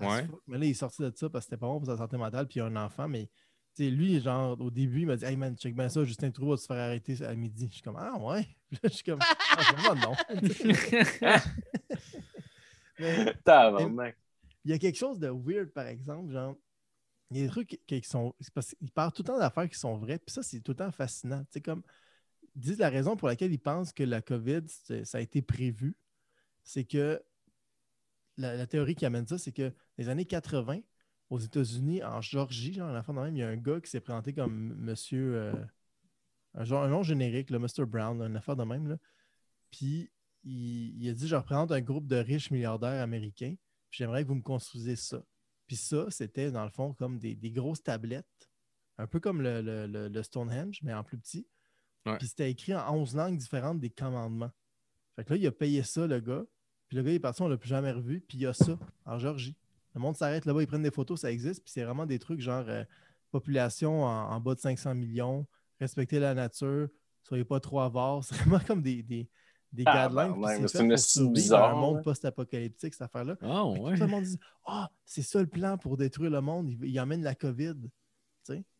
As 0.00 0.06
Ouais. 0.06 0.26
fuck, 0.26 0.42
Mais 0.46 0.58
là, 0.58 0.64
il 0.66 0.70
est 0.70 0.74
sorti 0.74 1.02
de 1.02 1.12
ça 1.14 1.28
parce 1.30 1.44
que 1.44 1.50
c'était 1.50 1.60
pas 1.60 1.66
bon 1.66 1.78
pour 1.78 1.86
sa 1.86 1.96
santé 1.96 2.16
mentale, 2.16 2.46
puis 2.46 2.58
il 2.58 2.62
a 2.62 2.66
un 2.66 2.76
enfant, 2.76 3.08
mais. 3.08 3.30
lui, 3.78 4.20
genre, 4.20 4.60
au 4.60 4.70
début, 4.70 5.00
il 5.00 5.06
m'a 5.06 5.16
dit 5.16 5.24
Hey 5.24 5.36
man, 5.36 5.56
check 5.56 5.74
bien 5.74 5.88
ça, 5.88 6.04
Justin 6.04 6.30
Trudeau 6.30 6.50
va 6.52 6.56
se 6.56 6.66
faire 6.66 6.76
arrêter 6.76 7.22
à 7.24 7.34
midi. 7.34 7.66
Je 7.68 7.74
suis 7.74 7.82
comme 7.82 7.96
Ah 7.98 8.16
ouais? 8.18 8.46
Puis 8.68 8.78
là, 8.82 8.88
je 8.88 8.94
suis 8.94 9.04
comme 9.04 9.20
Ah, 9.20 9.62
vraiment 9.72 9.94
non. 10.08 10.14
Mais 12.98 13.34
il 14.64 14.70
y 14.70 14.74
a 14.74 14.78
quelque 14.78 14.96
chose 14.98 15.18
de 15.18 15.28
weird, 15.28 15.70
par 15.70 15.86
exemple, 15.86 16.32
genre. 16.32 16.56
Il 17.30 17.38
y 17.38 17.40
a 17.40 17.44
des 17.44 17.50
trucs 17.50 17.80
qui, 17.86 18.00
qui 18.00 18.08
sont. 18.08 18.34
parce 18.54 18.74
qu'il 18.74 18.90
parle 18.92 19.12
tout 19.12 19.22
le 19.22 19.26
temps 19.26 19.38
d'affaires 19.38 19.68
qui 19.68 19.78
sont 19.78 19.96
vraies, 19.96 20.18
puis 20.18 20.32
ça, 20.32 20.42
c'est 20.42 20.60
tout 20.60 20.72
le 20.72 20.76
temps 20.76 20.92
fascinant. 20.92 21.40
Tu 21.44 21.46
sais, 21.52 21.60
comme. 21.60 21.82
Ils 22.54 22.60
disent 22.60 22.78
la 22.78 22.88
raison 22.88 23.16
pour 23.16 23.28
laquelle 23.28 23.52
ils 23.52 23.58
pensent 23.58 23.92
que 23.92 24.02
la 24.02 24.22
COVID, 24.22 24.62
ça 25.04 25.18
a 25.18 25.20
été 25.20 25.42
prévu, 25.42 25.96
c'est 26.62 26.84
que. 26.84 27.22
La, 28.36 28.56
la 28.56 28.66
théorie 28.66 28.94
qui 28.94 29.06
amène 29.06 29.26
ça, 29.26 29.38
c'est 29.38 29.52
que 29.52 29.72
les 29.98 30.08
années 30.08 30.26
80, 30.26 30.80
aux 31.30 31.38
États-Unis, 31.38 32.02
en 32.04 32.20
Georgie, 32.20 32.74
genre, 32.74 32.88
à 32.90 32.92
la 32.92 33.02
fin 33.02 33.14
de 33.14 33.20
même, 33.20 33.34
il 33.36 33.40
y 33.40 33.42
a 33.42 33.48
un 33.48 33.56
gars 33.56 33.80
qui 33.80 33.90
s'est 33.90 34.00
présenté 34.00 34.32
comme 34.32 34.74
monsieur. 34.76 35.34
euh, 35.36 35.54
un, 36.54 36.64
genre, 36.64 36.82
un 36.84 36.88
nom 36.88 37.02
générique, 37.02 37.50
le 37.50 37.58
Mr. 37.58 37.86
Brown, 37.86 38.20
une 38.22 38.36
affaire 38.36 38.56
de 38.56 38.64
même. 38.64 38.88
Là. 38.88 38.96
Puis 39.70 40.10
il, 40.44 41.02
il 41.02 41.08
a 41.08 41.12
dit 41.12 41.26
Je 41.28 41.34
représente 41.36 41.72
un 41.72 41.80
groupe 41.80 42.06
de 42.06 42.16
riches 42.16 42.50
milliardaires 42.50 43.02
américains, 43.02 43.54
puis 43.90 43.98
j'aimerais 43.98 44.22
que 44.22 44.28
vous 44.28 44.36
me 44.36 44.42
construisiez 44.42 44.96
ça. 44.96 45.22
Puis 45.66 45.76
ça, 45.76 46.06
c'était 46.10 46.50
dans 46.52 46.64
le 46.64 46.70
fond 46.70 46.94
comme 46.94 47.18
des, 47.18 47.34
des 47.34 47.50
grosses 47.50 47.82
tablettes, 47.82 48.48
un 48.98 49.06
peu 49.06 49.18
comme 49.18 49.42
le, 49.42 49.60
le- 49.62 49.86
le- 49.86 50.08
le 50.08 50.22
Stonehenge, 50.22 50.80
mais 50.82 50.94
en 50.94 51.02
plus 51.02 51.18
petit. 51.18 51.46
Ouais. 52.06 52.16
Puis 52.18 52.28
c'était 52.28 52.50
écrit 52.50 52.74
en 52.74 52.94
11 52.94 53.16
langues 53.16 53.36
différentes 53.36 53.80
des 53.80 53.90
commandements. 53.90 54.52
Fait 55.16 55.24
que 55.24 55.30
là, 55.34 55.36
il 55.38 55.46
a 55.46 55.52
payé 55.52 55.82
ça, 55.82 56.06
le 56.06 56.20
gars. 56.20 56.44
Puis 56.88 56.96
le 56.96 57.02
gars, 57.02 57.10
il 57.10 57.14
est 57.16 57.20
parti, 57.20 57.42
on 57.42 57.48
l'a 57.48 57.56
plus 57.56 57.68
jamais 57.68 57.92
revu. 57.92 58.20
Puis 58.26 58.38
il 58.38 58.42
y 58.42 58.46
a 58.46 58.52
ça 58.52 58.78
en 59.04 59.18
Georgie. 59.18 59.56
Le 59.94 60.00
monde 60.00 60.16
s'arrête 60.16 60.44
là-bas, 60.44 60.62
ils 60.62 60.66
prennent 60.66 60.82
des 60.82 60.90
photos, 60.90 61.20
ça 61.20 61.30
existe. 61.32 61.62
Puis 61.64 61.72
c'est 61.72 61.82
vraiment 61.84 62.06
des 62.06 62.18
trucs 62.18 62.40
genre 62.40 62.64
euh, 62.68 62.84
population 63.30 64.04
en, 64.04 64.30
en 64.32 64.40
bas 64.40 64.54
de 64.54 64.60
500 64.60 64.94
millions, 64.94 65.46
respecter 65.80 66.18
la 66.18 66.34
nature, 66.34 66.88
soyez 67.22 67.44
pas 67.44 67.60
trop 67.60 67.80
avares. 67.80 68.22
C'est 68.24 68.36
vraiment 68.36 68.60
comme 68.60 68.82
des, 68.82 69.02
des, 69.02 69.28
des 69.72 69.82
Ah, 69.86 70.08
guidelines. 70.08 70.40
ben, 70.40 70.60
mais 70.60 70.68
c'est 70.68 70.82
une 70.84 70.96
survivre 70.96 71.32
bizarre, 71.32 71.76
un 71.76 71.80
monde 71.80 72.02
post-apocalyptique, 72.02 72.94
cette 72.94 73.02
affaire-là. 73.02 73.36
Ah, 73.42 73.64
ouais. 73.66 73.94
Tout 73.94 74.00
le 74.02 74.06
monde 74.06 74.24
dit 74.24 74.38
Ah, 74.66 74.90
c'est 75.04 75.22
ça 75.22 75.40
le 75.40 75.46
plan 75.48 75.76
pour 75.76 75.96
détruire 75.96 76.30
le 76.30 76.40
monde. 76.40 76.68
Il, 76.70 76.84
il 76.84 77.00
emmène 77.00 77.22
la 77.22 77.34
COVID. 77.34 77.74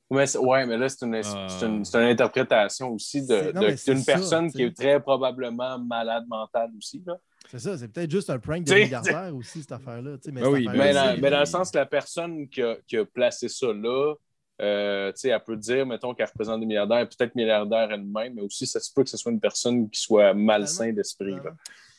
Mais 0.08 0.24
c'est- 0.26 0.38
ouais, 0.38 0.64
mais 0.66 0.76
là, 0.78 0.88
c'est 0.88 1.04
une, 1.04 1.20
c'est 1.22 1.66
une, 1.66 1.84
c'est 1.84 1.98
une 1.98 2.08
interprétation 2.10 2.90
aussi 2.90 3.22
mais 3.28 3.74
d'une 3.74 4.04
personne 4.04 4.52
qui 4.52 4.62
est 4.62 4.76
très 4.76 5.00
probablement 5.00 5.80
malade 5.80 6.24
mentale 6.28 6.70
aussi. 6.78 7.02
Là. 7.04 7.16
C'est 7.50 7.58
ça, 7.58 7.78
c'est 7.78 7.88
peut-être 7.88 8.10
juste 8.10 8.30
un 8.30 8.38
prank 8.38 8.64
de 8.64 8.74
milliardaire 8.74 9.30
aussi, 9.34 9.60
cette 9.62 9.72
affaire-là. 9.72 10.16
tu 10.18 10.24
sais, 10.24 10.32
Mais, 10.32 10.42
cette 10.42 10.50
oui, 10.50 10.68
Mais, 10.70 10.78
Ben, 10.78 10.94
dans, 10.94 11.20
mais 11.20 11.30
dans 11.30 11.40
le 11.40 11.46
sens 11.46 11.70
que 11.70 11.78
la 11.78 11.86
personne 11.86 12.48
qui 12.48 12.62
a, 12.62 12.76
qui 12.86 12.96
a 12.96 13.04
placé 13.04 13.48
ça 13.48 13.68
là, 13.72 14.14
euh, 14.62 15.12
tu 15.12 15.20
sais, 15.20 15.28
elle 15.28 15.42
peut 15.44 15.56
dire, 15.56 15.86
mettons, 15.86 16.14
qu'elle 16.14 16.26
représente 16.26 16.60
des 16.60 16.66
milliardaires, 16.66 17.06
peut-être 17.08 17.34
milliardaire 17.34 17.90
elle-même, 17.92 18.34
mais 18.34 18.42
aussi, 18.42 18.66
ça 18.66 18.80
se 18.80 18.90
peut 18.92 19.04
que 19.04 19.10
ce 19.10 19.16
soit 19.16 19.32
une 19.32 19.40
personne 19.40 19.90
qui 19.90 20.00
soit 20.00 20.32
malsain 20.32 20.92
d'esprit. 20.92 21.36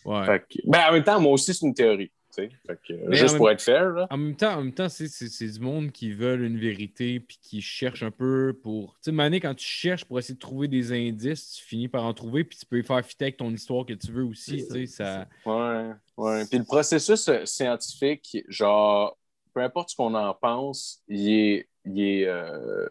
Ouais. 0.06 0.44
Ben, 0.66 0.90
en 0.90 0.94
même 0.94 1.04
temps, 1.04 1.20
moi 1.20 1.34
aussi, 1.34 1.54
c'est 1.54 1.66
une 1.66 1.74
théorie. 1.74 2.12
Fait 2.38 2.80
que, 2.88 3.14
juste 3.14 3.38
pour 3.38 3.48
même- 3.48 3.56
être 3.56 3.62
fair. 3.62 3.90
Là. 3.90 4.08
En 4.10 4.18
même 4.18 4.36
temps, 4.36 4.54
en 4.54 4.64
même 4.64 4.74
temps 4.74 4.90
c'est, 4.90 5.08
c'est, 5.08 5.28
c'est 5.28 5.48
du 5.50 5.60
monde 5.60 5.92
qui 5.92 6.12
veulent 6.12 6.44
une 6.44 6.60
vérité 6.60 7.20
puis 7.20 7.40
qui 7.42 7.62
cherchent 7.62 8.04
un 8.04 8.12
peu 8.12 8.58
pour. 8.62 8.94
Tu 8.96 9.06
sais, 9.06 9.12
Mané, 9.12 9.40
quand 9.40 9.56
tu 9.56 9.66
cherches 9.66 10.06
pour 10.06 10.20
essayer 10.20 10.36
de 10.36 10.40
trouver 10.40 10.68
des 10.68 10.92
indices, 10.92 11.54
tu 11.54 11.64
finis 11.64 11.88
par 11.88 12.06
en 12.06 12.14
trouver 12.14 12.44
puis 12.44 12.58
tu 12.58 12.66
peux 12.66 12.78
les 12.78 12.84
faire 12.84 13.04
fitter 13.06 13.26
avec 13.26 13.38
ton 13.38 13.52
histoire 13.52 13.86
que 13.86 13.94
tu 13.94 14.12
veux 14.12 14.24
aussi. 14.24 14.62
Sais, 14.62 14.86
ça, 14.86 15.28
ça... 15.44 15.52
Ouais, 15.52 15.92
ouais. 16.18 16.46
Puis 16.46 16.60
le 16.60 16.66
processus 16.66 17.28
euh, 17.28 17.46
scientifique, 17.46 18.38
genre, 18.48 19.18
peu 19.54 19.62
importe 19.62 19.90
ce 19.90 19.96
qu'on 19.96 20.14
en 20.14 20.34
pense, 20.34 21.02
il 21.08 21.30
est. 21.30 21.68
il 21.86 22.00
est, 22.00 22.28
euh, 22.28 22.88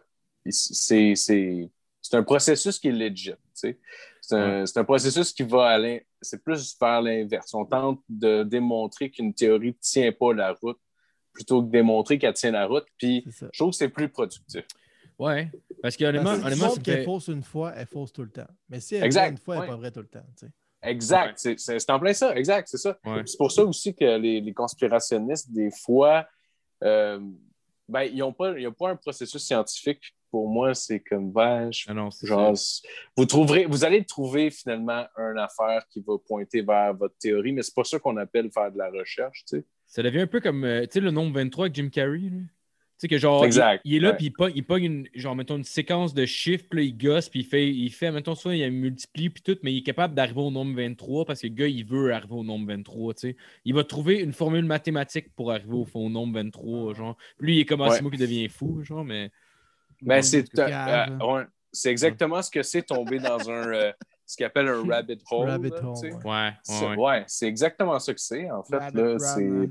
c'est, 0.49 1.15
c'est, 1.15 1.69
c'est 2.01 2.15
un 2.17 2.23
processus 2.23 2.79
qui 2.79 2.87
est 2.87 2.91
legit. 2.91 3.31
tu 3.31 3.37
sais. 3.53 3.79
C'est 4.29 4.77
un, 4.77 4.83
processus 4.83 5.31
qui 5.31 5.43
va 5.43 5.67
à 5.67 5.77
l'in- 5.77 5.99
C'est 6.21 6.43
plus 6.43 6.75
vers 6.81 7.01
l'inverse. 7.01 7.53
On 7.53 7.65
tente 7.65 8.01
de 8.09 8.43
démontrer 8.43 9.09
qu'une 9.09 9.33
théorie 9.33 9.67
ne 9.67 9.75
tient 9.79 10.11
pas 10.11 10.33
la 10.33 10.51
route 10.53 10.77
plutôt 11.31 11.63
que 11.63 11.69
démontrer 11.69 12.19
qu'elle 12.19 12.33
tient 12.33 12.51
la 12.51 12.65
route. 12.65 12.85
Puis 12.97 13.23
je 13.27 13.57
trouve 13.57 13.69
que 13.69 13.77
c'est 13.77 13.89
plus 13.89 14.09
productif. 14.09 14.65
Ouais. 15.17 15.49
Parce 15.81 15.95
que 15.95 16.03
honnêtement, 16.03 16.35
si 16.35 16.43
honnêtement, 16.43 16.75
me 16.75 16.81
qu'elle 16.81 17.05
fausse 17.05 17.27
une 17.27 17.43
fois, 17.43 17.71
elle 17.75 17.83
est 17.83 17.85
fausse 17.85 18.11
tout 18.11 18.23
le 18.23 18.29
temps. 18.29 18.47
Mais 18.69 18.79
si 18.81 18.95
elle 18.95 19.03
est 19.03 19.05
Exact, 19.05 19.31
une 19.31 19.37
fois, 19.37 19.55
elle 19.55 19.61
n'est 19.61 19.67
ouais. 19.67 19.71
pas 19.73 19.77
vraie 19.77 19.91
tout 19.91 20.01
le 20.01 20.07
temps. 20.07 20.25
tu 20.37 20.45
sais. 20.47 20.51
Exact. 20.83 21.39
C'est- 21.57 21.89
en 21.89 21.99
plein 21.99 22.13
ça. 22.13 22.35
Exact, 22.35 22.67
c'est 22.67 22.77
ça. 22.77 22.97
Ouais. 23.05 23.21
C'est 23.25 23.37
pour 23.37 23.51
ça 23.51 23.63
aussi 23.63 23.95
que 23.95 24.17
les, 24.17 24.41
les 24.41 24.53
conspirationnistes, 24.53 25.51
des 25.51 25.69
fois, 25.71 26.27
euh, 26.83 27.19
ben, 27.87 28.01
ils 28.03 28.17
n'ont 28.17 28.33
pas, 28.33 28.57
ils 28.59 28.67
ont 28.67 28.73
pas 28.73 28.89
un 28.89 28.95
processus 28.95 29.41
scientifique. 29.41 30.15
Pour 30.31 30.49
moi, 30.49 30.73
c'est 30.73 30.99
comme 30.99 31.31
vache. 31.31 31.85
Ah 31.87 31.93
non, 31.93 32.11
c'est 32.11 32.27
Genre, 32.27 32.53
vous, 33.15 33.25
trouverez, 33.25 33.65
vous 33.65 33.85
allez 33.85 34.03
trouver 34.03 34.49
finalement 34.51 35.05
une 35.17 35.37
affaire 35.39 35.83
qui 35.89 36.01
va 36.05 36.17
pointer 36.17 36.61
vers 36.61 36.93
votre 36.93 37.17
théorie, 37.17 37.51
mais 37.53 37.63
c'est 37.63 37.73
pas 37.75 37.83
ça 37.83 37.97
qu'on 37.99 38.17
appelle 38.17 38.51
faire 38.51 38.71
de 38.71 38.77
la 38.77 38.89
recherche. 38.89 39.43
Tu 39.47 39.57
sais. 39.59 39.65
Ça 39.85 40.03
devient 40.03 40.21
un 40.21 40.27
peu 40.27 40.41
comme, 40.41 40.63
euh, 40.65 40.81
tu 40.81 40.93
sais, 40.93 40.99
le 40.99 41.11
nombre 41.11 41.33
23 41.35 41.65
avec 41.65 41.75
Jim 41.75 41.89
Carrey. 41.89 42.29
là. 42.29 42.39
Tu 42.99 43.01
sais, 43.03 43.07
que 43.09 43.17
genre, 43.19 43.45
Exact, 43.45 43.79
il, 43.85 43.93
il 43.93 43.97
est 43.97 43.99
là, 43.99 44.13
puis 44.13 44.33
il 44.55 44.63
pogne, 44.63 44.83
une, 44.83 45.07
genre, 45.13 45.35
mettons, 45.35 45.57
une 45.57 45.63
séquence 45.63 46.15
de 46.15 46.25
chiffres, 46.25 46.65
puis 46.67 46.79
là, 46.79 46.85
il 46.87 46.97
gosse, 46.97 47.29
puis 47.29 47.41
il 47.41 47.45
fait, 47.45 47.69
il 47.71 47.91
fait, 47.91 48.11
mettons, 48.11 48.33
soit 48.33 48.55
il 48.55 48.71
multiplie, 48.71 49.29
puis 49.29 49.43
tout, 49.43 49.55
mais 49.61 49.71
il 49.71 49.77
est 49.77 49.83
capable 49.83 50.15
d'arriver 50.15 50.41
au 50.41 50.49
nombre 50.49 50.75
23 50.75 51.23
parce 51.25 51.41
que 51.41 51.47
le 51.47 51.53
gars, 51.53 51.67
il 51.67 51.85
veut 51.85 52.11
arriver 52.11 52.33
au 52.33 52.43
nombre 52.43 52.65
23, 52.65 53.13
tu 53.13 53.19
sais. 53.19 53.35
Il 53.65 53.75
va 53.75 53.83
trouver 53.83 54.19
une 54.19 54.33
formule 54.33 54.65
mathématique 54.65 55.27
pour 55.35 55.51
arriver 55.51 55.75
au, 55.75 55.85
au 55.93 56.09
nombre 56.09 56.33
23, 56.33 56.95
genre. 56.95 57.15
Puis 57.37 57.45
lui, 57.47 57.55
il 57.57 57.59
est 57.59 57.65
comme, 57.65 57.81
ah, 57.81 57.89
Ouais. 57.89 57.95
c'est 57.97 58.01
moi 58.01 58.09
qui 58.09 58.17
deviens 58.17 58.49
fou, 58.49 58.83
genre, 58.83 59.05
mais. 59.05 59.29
Ben, 60.01 60.21
c'est 60.21 60.45
euh, 60.59 61.17
ouais, 61.19 61.43
c'est 61.71 61.89
exactement 61.91 62.41
ce 62.41 62.51
que 62.51 62.63
c'est 62.63 62.83
tomber 62.83 63.19
dans 63.19 63.49
un 63.49 63.73
euh, 63.73 63.91
ce 64.25 64.37
qu'on 64.37 64.45
appelle 64.45 64.67
un 64.67 64.83
rabbit 64.83 65.17
hole. 65.31 65.49
Rabbit 65.49 65.69
là, 65.69 65.83
hole, 65.83 65.93
tu 65.95 66.09
sais. 66.09 66.13
ouais. 66.13 66.21
Ouais, 66.23 66.53
C'est- 66.63 66.95
ouais, 66.95 67.23
c'est 67.27 67.47
exactement 67.47 67.97
ça 67.99 68.13
que 68.13 68.19
c'est, 68.19 68.49
en 68.51 68.63
fait. 68.63 68.79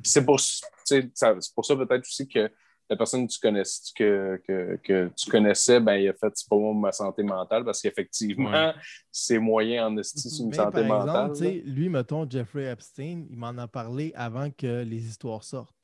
C'est 0.03 0.25
pour, 0.25 0.41
ça- 0.41 1.35
pour 1.55 1.65
ça 1.65 1.77
peut-être 1.77 2.01
aussi 2.07 2.27
que 2.27 2.51
la 2.89 2.97
personne 2.97 3.27
que 3.27 3.33
tu, 3.33 3.41
connais, 3.41 3.63
que, 3.97 4.41
que, 4.47 4.77
que 4.83 5.11
tu 5.17 5.29
connaissais, 5.29 5.81
ben, 5.81 5.97
il 5.97 6.09
a 6.09 6.13
fait 6.13 6.31
c'est 6.35 6.49
pas 6.49 6.55
moi 6.57 6.73
ma 6.73 6.93
santé 6.93 7.23
mentale 7.25 7.65
parce 7.65 7.83
qu'effectivement, 7.83 8.49
Ouais. 8.51 8.73
c'est 9.11 9.39
moyen 9.41 9.89
en 9.89 9.97
esti 9.99 10.31
sur 10.31 10.45
une 10.45 10.51
Mais 10.51 10.57
santé 10.57 10.87
par 10.87 11.05
mentale. 11.07 11.31
exemple, 11.31 11.69
lui, 11.69 11.89
mettons, 11.89 12.31
Jeffrey 12.31 12.65
Epstein, 12.71 13.27
il 13.29 13.37
m'en 13.37 13.59
a 13.59 13.67
parlé 13.67 14.13
avant 14.15 14.51
que 14.51 14.83
les 14.85 15.05
histoires 15.05 15.43
sortent. 15.43 15.76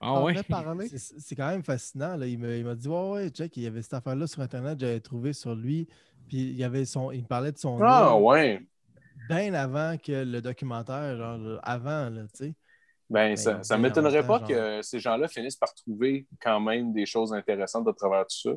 Ah 0.00 0.22
ouais? 0.22 0.34
C'est 0.96 1.36
quand 1.36 1.48
même 1.48 1.62
fascinant. 1.62 2.16
Là. 2.16 2.26
Il 2.26 2.38
m'a 2.38 2.56
il 2.56 2.64
m'a 2.64 2.74
dit 2.74 2.88
Ouais, 2.88 3.10
ouais, 3.10 3.28
check, 3.28 3.56
il 3.56 3.64
y 3.64 3.66
avait 3.66 3.82
cette 3.82 3.94
affaire-là 3.94 4.26
sur 4.26 4.40
Internet, 4.40 4.80
j'avais 4.80 5.00
trouvé 5.00 5.32
sur 5.32 5.54
lui. 5.54 5.86
Puis 6.28 6.38
il, 6.38 6.56
y 6.56 6.64
avait 6.64 6.84
son, 6.84 7.10
il 7.10 7.22
me 7.22 7.26
parlait 7.26 7.52
de 7.52 7.58
son 7.58 7.78
Ah, 7.82 8.16
ouais. 8.16 8.60
bien 9.28 9.52
avant 9.52 9.96
que 9.98 10.24
le 10.24 10.40
documentaire, 10.40 11.16
genre 11.16 11.60
avant, 11.62 12.08
là, 12.08 12.22
tu 12.34 12.46
sais. 12.46 12.54
Ben, 13.10 13.36
ça, 13.36 13.54
Ben, 13.54 13.62
ça 13.64 13.76
ben, 13.76 13.82
m'étonnerait 13.82 14.24
pas 14.26 14.38
que 14.40 14.80
ces 14.82 15.00
gens-là 15.00 15.26
finissent 15.26 15.56
par 15.56 15.74
trouver 15.74 16.26
quand 16.40 16.60
même 16.60 16.92
des 16.92 17.04
choses 17.04 17.32
intéressantes 17.32 17.88
à 17.88 17.92
travers 17.92 18.22
tout 18.26 18.50
ça. 18.50 18.52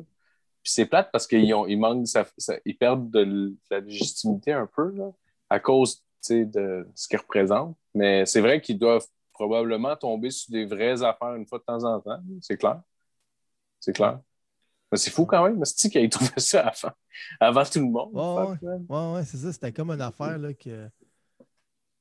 Puis 0.62 0.72
c'est 0.72 0.86
plate 0.86 1.10
parce 1.12 1.26
qu'ils 1.26 1.52
ont, 1.52 1.66
ils 1.66 1.76
manquent, 1.76 2.06
ça- 2.06 2.24
ça- 2.38 2.56
ils 2.64 2.76
perdent 2.76 3.10
de, 3.10 3.54
la 3.70 3.80
légitimité 3.80 4.52
un 4.52 4.66
peu 4.66 4.90
là, 4.92 5.10
à 5.50 5.58
cause 5.60 5.96
tu 5.96 6.02
sais, 6.20 6.44
de 6.46 6.88
ce 6.94 7.08
qu'ils 7.08 7.18
représentent. 7.18 7.76
Mais 7.94 8.24
c'est 8.24 8.40
vrai 8.40 8.60
qu'ils 8.60 8.78
doivent 8.78 9.04
probablement 9.34 9.94
tomber 9.96 10.30
sur 10.30 10.50
des 10.50 10.64
vraies 10.64 11.02
affaires 11.02 11.34
une 11.34 11.46
fois 11.46 11.58
de 11.58 11.64
temps 11.64 11.84
en 11.84 12.00
temps. 12.00 12.22
C'est 12.40 12.56
clair. 12.56 12.80
C'est 13.80 13.92
clair. 13.92 14.20
Mais 14.90 14.96
c'est 14.96 15.10
fou 15.10 15.26
quand 15.26 15.44
même. 15.44 15.62
C'est 15.64 15.90
qui 15.90 15.98
a 15.98 16.08
trouvé 16.08 16.30
ça 16.38 16.68
avant, 16.68 16.94
avant 17.40 17.64
tout 17.64 17.80
le 17.80 17.90
monde? 17.90 18.14
Ouais, 18.14 18.56
man. 18.62 18.86
Ouais, 18.88 19.14
ouais, 19.16 19.24
c'est 19.24 19.36
ça. 19.36 19.52
C'était 19.52 19.72
comme 19.72 19.90
une 19.90 20.00
affaire 20.00 20.38
là, 20.38 20.54
que. 20.54 20.88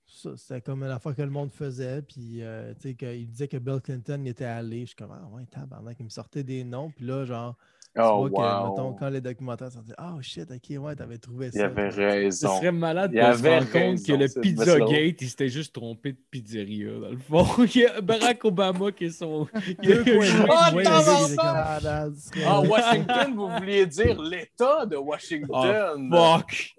C'était 0.05 0.61
comme 0.61 0.83
une 0.83 0.91
affaire 0.91 1.15
que 1.15 1.21
le 1.23 1.31
monde 1.31 1.51
faisait. 1.51 2.03
Puis, 2.03 2.43
euh, 2.43 2.73
tu 2.75 2.89
sais, 2.89 2.95
qu'il 2.95 3.27
disait 3.27 3.47
que 3.47 3.57
Bill 3.57 3.81
Clinton 3.81 4.23
y 4.23 4.29
était 4.29 4.45
allé. 4.45 4.81
Je 4.81 4.87
suis 4.87 4.95
comme, 4.95 5.11
ah 5.11 5.27
ouais, 5.31 5.45
tabarnak, 5.47 5.97
il 5.99 6.05
me 6.05 6.09
sortait 6.09 6.43
des 6.43 6.63
noms. 6.63 6.91
Puis 6.91 7.05
là, 7.05 7.25
genre, 7.25 7.57
Tu 7.95 8.01
Oh, 8.01 8.27
vois 8.27 8.29
que, 8.29 8.69
mettons, 8.71 8.87
wow. 8.89 8.95
quand 8.99 9.09
les 9.09 9.21
documentaires 9.21 9.71
sont 9.71 9.81
dit 9.83 9.93
Oh 9.99 10.19
shit, 10.19 10.49
ok, 10.49 10.81
ouais, 10.83 10.95
t'avais 10.95 11.19
trouvé 11.19 11.51
Il 11.53 11.59
ça. 11.59 11.65
avait 11.65 11.91
Ce 11.91 11.97
raison. 11.99 12.57
serait 12.57 12.71
malade 12.71 13.11
Il 13.13 13.17
de 13.19 13.21
se 13.21 13.27
avait 13.27 13.59
rendre 13.59 13.71
compte 13.71 13.73
que 14.03 14.11
raison, 14.11 14.17
le 14.17 14.27
c'est- 14.27 14.41
Pizzagate, 14.41 15.21
il 15.21 15.29
s'était 15.29 15.49
juste 15.49 15.75
trompé 15.75 16.13
de 16.13 16.17
pizzeria, 16.31 16.91
dans 16.99 17.09
le 17.09 17.17
fond. 17.19 17.45
Il 17.75 17.81
y 17.81 17.85
a 17.85 18.01
Barack 18.01 18.43
Obama 18.45 18.91
qui 18.91 19.05
est 19.05 19.09
son. 19.11 19.47
Il 19.83 19.91
a 19.93 20.03
joué- 20.03 20.43
Ah, 20.49 20.71
ce 22.15 22.67
Washington, 22.67 23.33
vous 23.35 23.47
vouliez 23.49 23.85
dire 23.85 24.19
l'État 24.21 24.85
de 24.87 24.95
Washington. 24.95 26.09
Fuck! 26.11 26.73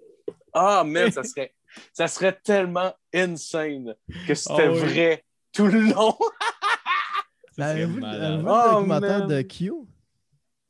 Ah, 0.53 0.83
man, 0.85 1.11
ça 1.11 1.23
serait, 1.23 1.53
ça 1.93 2.07
serait 2.07 2.37
tellement 2.43 2.93
insane 3.13 3.95
que 4.27 4.33
c'était 4.35 4.65
Ah 4.67 4.71
oui. 4.71 4.79
vrai 4.79 5.23
tout 5.53 5.67
le 5.67 5.79
long. 5.79 6.13
Ben, 7.57 7.67
Avez-vous 7.67 7.99
le 8.01 8.41
Oh, 8.41 8.73
documentaire 8.79 9.19
man. 9.19 9.27
de 9.29 9.41
Q? 9.43 9.71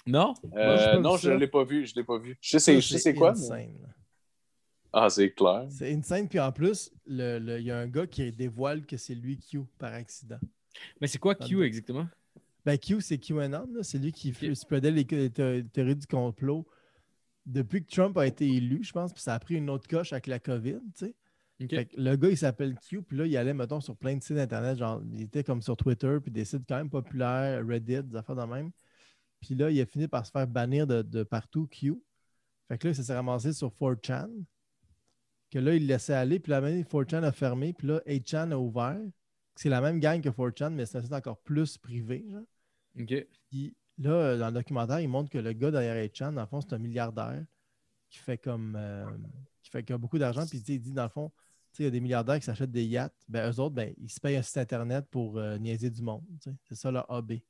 Non? 0.08 0.34
Euh, 0.56 1.00
non, 1.00 1.17
je 1.17 1.32
ne 1.32 1.38
l'ai 1.38 1.48
pas 1.48 1.64
vu. 1.64 1.85
Je 1.88 1.95
l'ai 1.95 2.03
pas 2.03 2.17
vu. 2.19 2.38
Je 2.42 2.50
sais, 2.51 2.59
c'est- 2.59 2.82
je 2.82 2.88
sais 2.90 2.98
c'est 3.00 3.14
quoi. 3.16 3.34
mais- 3.34 3.40
insane. 3.40 3.77
Ah, 4.93 5.09
c'est 5.09 5.32
clair. 5.32 5.66
C'est 5.69 5.93
insane. 5.93 6.27
Puis 6.30 6.40
en 6.40 6.51
plus, 6.51 6.92
le- 7.06 7.40
le- 7.40 7.59
il 7.59 7.66
y 7.66 7.72
a 7.72 7.77
un 7.80 7.88
gars 7.88 8.08
qui 8.08 8.32
dévoile 8.32 8.85
que 8.85 8.98
c'est 8.98 9.16
lui 9.16 9.38
Q 9.38 9.61
par 9.77 9.93
accident. 9.93 10.40
Mais 11.01 11.08
c'est 11.08 11.17
quoi 11.17 11.35
Q 11.35 11.64
exactement? 11.64 12.08
Ben, 12.66 12.77
Q, 12.77 13.01
c'est 13.01 13.17
QAnon. 13.17 13.67
là. 13.74 13.84
C'est 13.84 13.98
lui 13.98 14.11
qui 14.11 14.32
fait- 14.32 14.53
spreadait 14.56 14.92
les, 14.92 15.03
les 15.09 15.30
thé- 15.30 15.66
théories 15.72 15.95
du 15.95 16.08
complot 16.08 16.66
depuis 17.45 17.84
que 17.84 17.92
Trump 17.92 18.17
a 18.17 18.25
été 18.25 18.48
élu, 18.48 18.84
je 18.84 18.92
pense. 18.92 19.11
Puis 19.14 19.22
ça 19.22 19.34
a 19.34 19.40
pris 19.40 19.56
une 19.56 19.69
autre 19.69 19.88
coche 19.88 20.14
avec 20.14 20.27
la 20.27 20.40
COVID, 20.40 20.80
tu 20.98 21.06
sais. 21.08 21.16
Ok. 21.61 21.69
Fait 21.69 21.85
que 21.85 22.00
le 22.00 22.16
gars, 22.16 22.30
il 22.30 22.38
s'appelle 22.38 22.75
Q, 22.80 23.01
puis 23.01 23.17
là, 23.17 23.25
il 23.25 23.38
allait, 23.38 23.53
mettons, 23.53 23.80
sur 23.82 23.95
plein 23.95 24.16
de 24.16 24.22
sites 24.24 24.38
internet, 24.38 24.77
genre, 24.77 25.01
il 25.14 25.22
était 25.24 25.43
comme 25.43 25.61
sur 25.61 25.75
Twitter, 25.77 26.17
puis 26.22 26.32
des 26.32 26.43
sites 26.45 26.64
quand 26.67 26.75
même 26.77 26.90
populaires, 26.90 27.66
Reddit, 27.66 28.03
des 28.03 28.16
affaires 28.16 28.35
de 28.35 28.43
même. 28.43 28.72
Puis 29.45 29.56
là, 29.56 29.69
il 29.69 29.80
a 29.80 29.85
fini 29.85 30.07
par 30.07 30.25
se 30.25 30.32
faire 30.32 30.48
bannir 30.48 30.88
de, 30.88 31.03
de 31.03 31.24
partout, 31.24 31.67
Q. 31.67 32.01
Fait 32.67 32.77
que 32.80 32.88
là, 32.88 32.93
ça 32.93 33.03
s'est 33.03 33.14
ramassé 33.14 33.53
sur 33.53 33.69
4chan, 33.69 34.27
que 35.51 35.59
là, 35.59 35.75
il 35.75 35.83
le 35.83 35.88
laissait 35.88 36.14
aller, 36.15 36.40
puis 36.40 36.49
la 36.49 36.61
même 36.61 36.82
4chan 36.82 37.24
a 37.24 37.32
fermé, 37.32 37.74
puis 37.74 37.88
là, 37.88 38.01
8chan 38.07 38.51
a 38.51 38.57
ouvert. 38.57 38.99
C'est 39.56 39.69
la 39.69 39.82
même 39.82 39.99
gang 39.99 40.19
que 40.19 40.30
4chan, 40.30 40.72
mais 40.72 40.85
c'est 40.85 40.98
un 40.98 41.01
site 41.03 41.14
encore 41.14 41.40
plus 41.41 41.77
privé, 41.77 42.25
genre. 42.32 42.41
Ok. 42.99 43.27
Puis 43.49 43.75
là, 43.99 44.38
dans 44.38 44.48
le 44.48 44.53
documentaire, 44.53 44.99
il 44.99 45.07
montre 45.07 45.30
que 45.30 45.38
le 45.38 45.53
gars 45.53 45.69
derrière 45.69 45.95
8chan, 45.95 46.33
dans 46.33 46.41
le 46.41 46.48
fond, 46.48 46.61
c'est 46.61 46.74
un 46.74 46.80
milliardaire 46.80 47.45
qui 48.09 48.17
fait 48.17 48.38
comme. 48.38 48.75
euh, 48.75 49.06
qui 49.61 49.69
fait 49.69 49.83
qui 49.83 49.93
a 49.93 49.98
beaucoup 49.98 50.17
d'argent. 50.17 50.45
Puis 50.48 50.64
il 50.67 50.80
dit, 50.80 50.91
dans 50.91 51.03
le 51.03 51.09
fond, 51.09 51.32
il 51.77 51.85
y 51.85 51.88
a 51.88 51.91
des 51.91 51.99
milliardaires 51.99 52.40
qui 52.40 52.45
s'achètent 52.45 52.72
des 52.72 52.85
yachts. 52.85 53.14
Ben, 53.27 53.51
eux 53.51 53.59
autres, 53.59 53.75
ben, 53.75 53.93
ils 53.98 54.09
se 54.09 54.19
payent 54.19 54.38
un 54.38 54.41
site 54.41 54.57
Internet 54.57 55.06
pour 55.11 55.38
euh, 55.38 55.57
niaiser 55.57 55.90
du 55.90 56.01
monde. 56.01 56.24
C'est 56.40 56.75
ça 56.75 56.90
leur 56.90 57.06
hobby. 57.09 57.43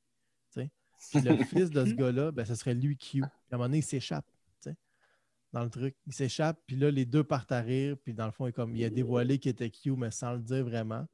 Puis 1.10 1.20
le 1.20 1.36
fils 1.44 1.70
de 1.70 1.84
ce 1.84 1.92
gars-là, 1.94 2.32
ben, 2.32 2.44
ce 2.44 2.54
serait 2.54 2.74
lui 2.74 2.96
Q. 2.96 3.20
Puis 3.20 3.22
à 3.22 3.26
un 3.54 3.56
moment 3.58 3.64
donné, 3.68 3.78
il 3.78 3.82
s'échappe. 3.82 4.24
Dans 5.52 5.62
le 5.64 5.70
truc. 5.70 5.96
Il 6.06 6.12
s'échappe, 6.12 6.58
puis 6.66 6.76
là, 6.76 6.90
les 6.90 7.06
deux 7.06 7.24
partent 7.24 7.52
à 7.52 7.60
rire. 7.60 7.96
Puis 8.02 8.12
dans 8.12 8.26
le 8.26 8.32
fond, 8.32 8.46
il, 8.46 8.52
comme, 8.52 8.76
il 8.76 8.84
a 8.84 8.90
dévoilé 8.90 9.38
qu'il 9.38 9.50
était 9.52 9.70
Q, 9.70 9.92
mais 9.92 10.10
sans 10.10 10.32
le 10.34 10.40
dire 10.40 10.64
vraiment. 10.64 11.06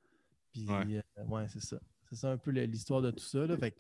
Puis, 0.52 0.66
Ouais. 0.66 1.02
euh, 1.18 1.24
ouais, 1.26 1.46
c'est 1.48 1.62
ça. 1.62 1.76
C'est 2.08 2.16
ça 2.16 2.30
un 2.32 2.38
peu 2.38 2.50
l'histoire 2.50 3.02
de 3.02 3.10
tout 3.12 3.22
ça. 3.22 3.46
Là. 3.46 3.56
Fait 3.56 3.70
que 3.70 3.78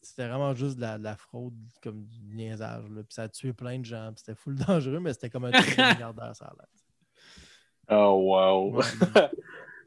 c'était 0.00 0.26
vraiment 0.26 0.52
juste 0.54 0.76
de 0.76 0.80
la, 0.80 0.98
de 0.98 1.04
la 1.04 1.16
fraude, 1.16 1.54
comme 1.82 2.04
du 2.06 2.18
niaisage. 2.24 2.88
Là. 2.90 3.02
Puis 3.04 3.14
ça 3.14 3.24
a 3.24 3.28
tué 3.28 3.52
plein 3.52 3.78
de 3.78 3.84
gens. 3.84 4.08
Puis 4.12 4.24
c'était 4.26 4.34
full 4.34 4.54
dangereux, 4.66 4.98
mais 5.00 5.12
c'était 5.12 5.30
comme 5.30 5.44
un 5.44 5.52
truc 5.52 5.76
de 5.76 5.92
milliardaire, 5.94 6.34
ça 6.34 6.46
a 6.46 6.54
l'air. 6.54 7.96
Oh, 8.00 8.32
wow. 8.32 8.76
Ouais. 8.78 8.84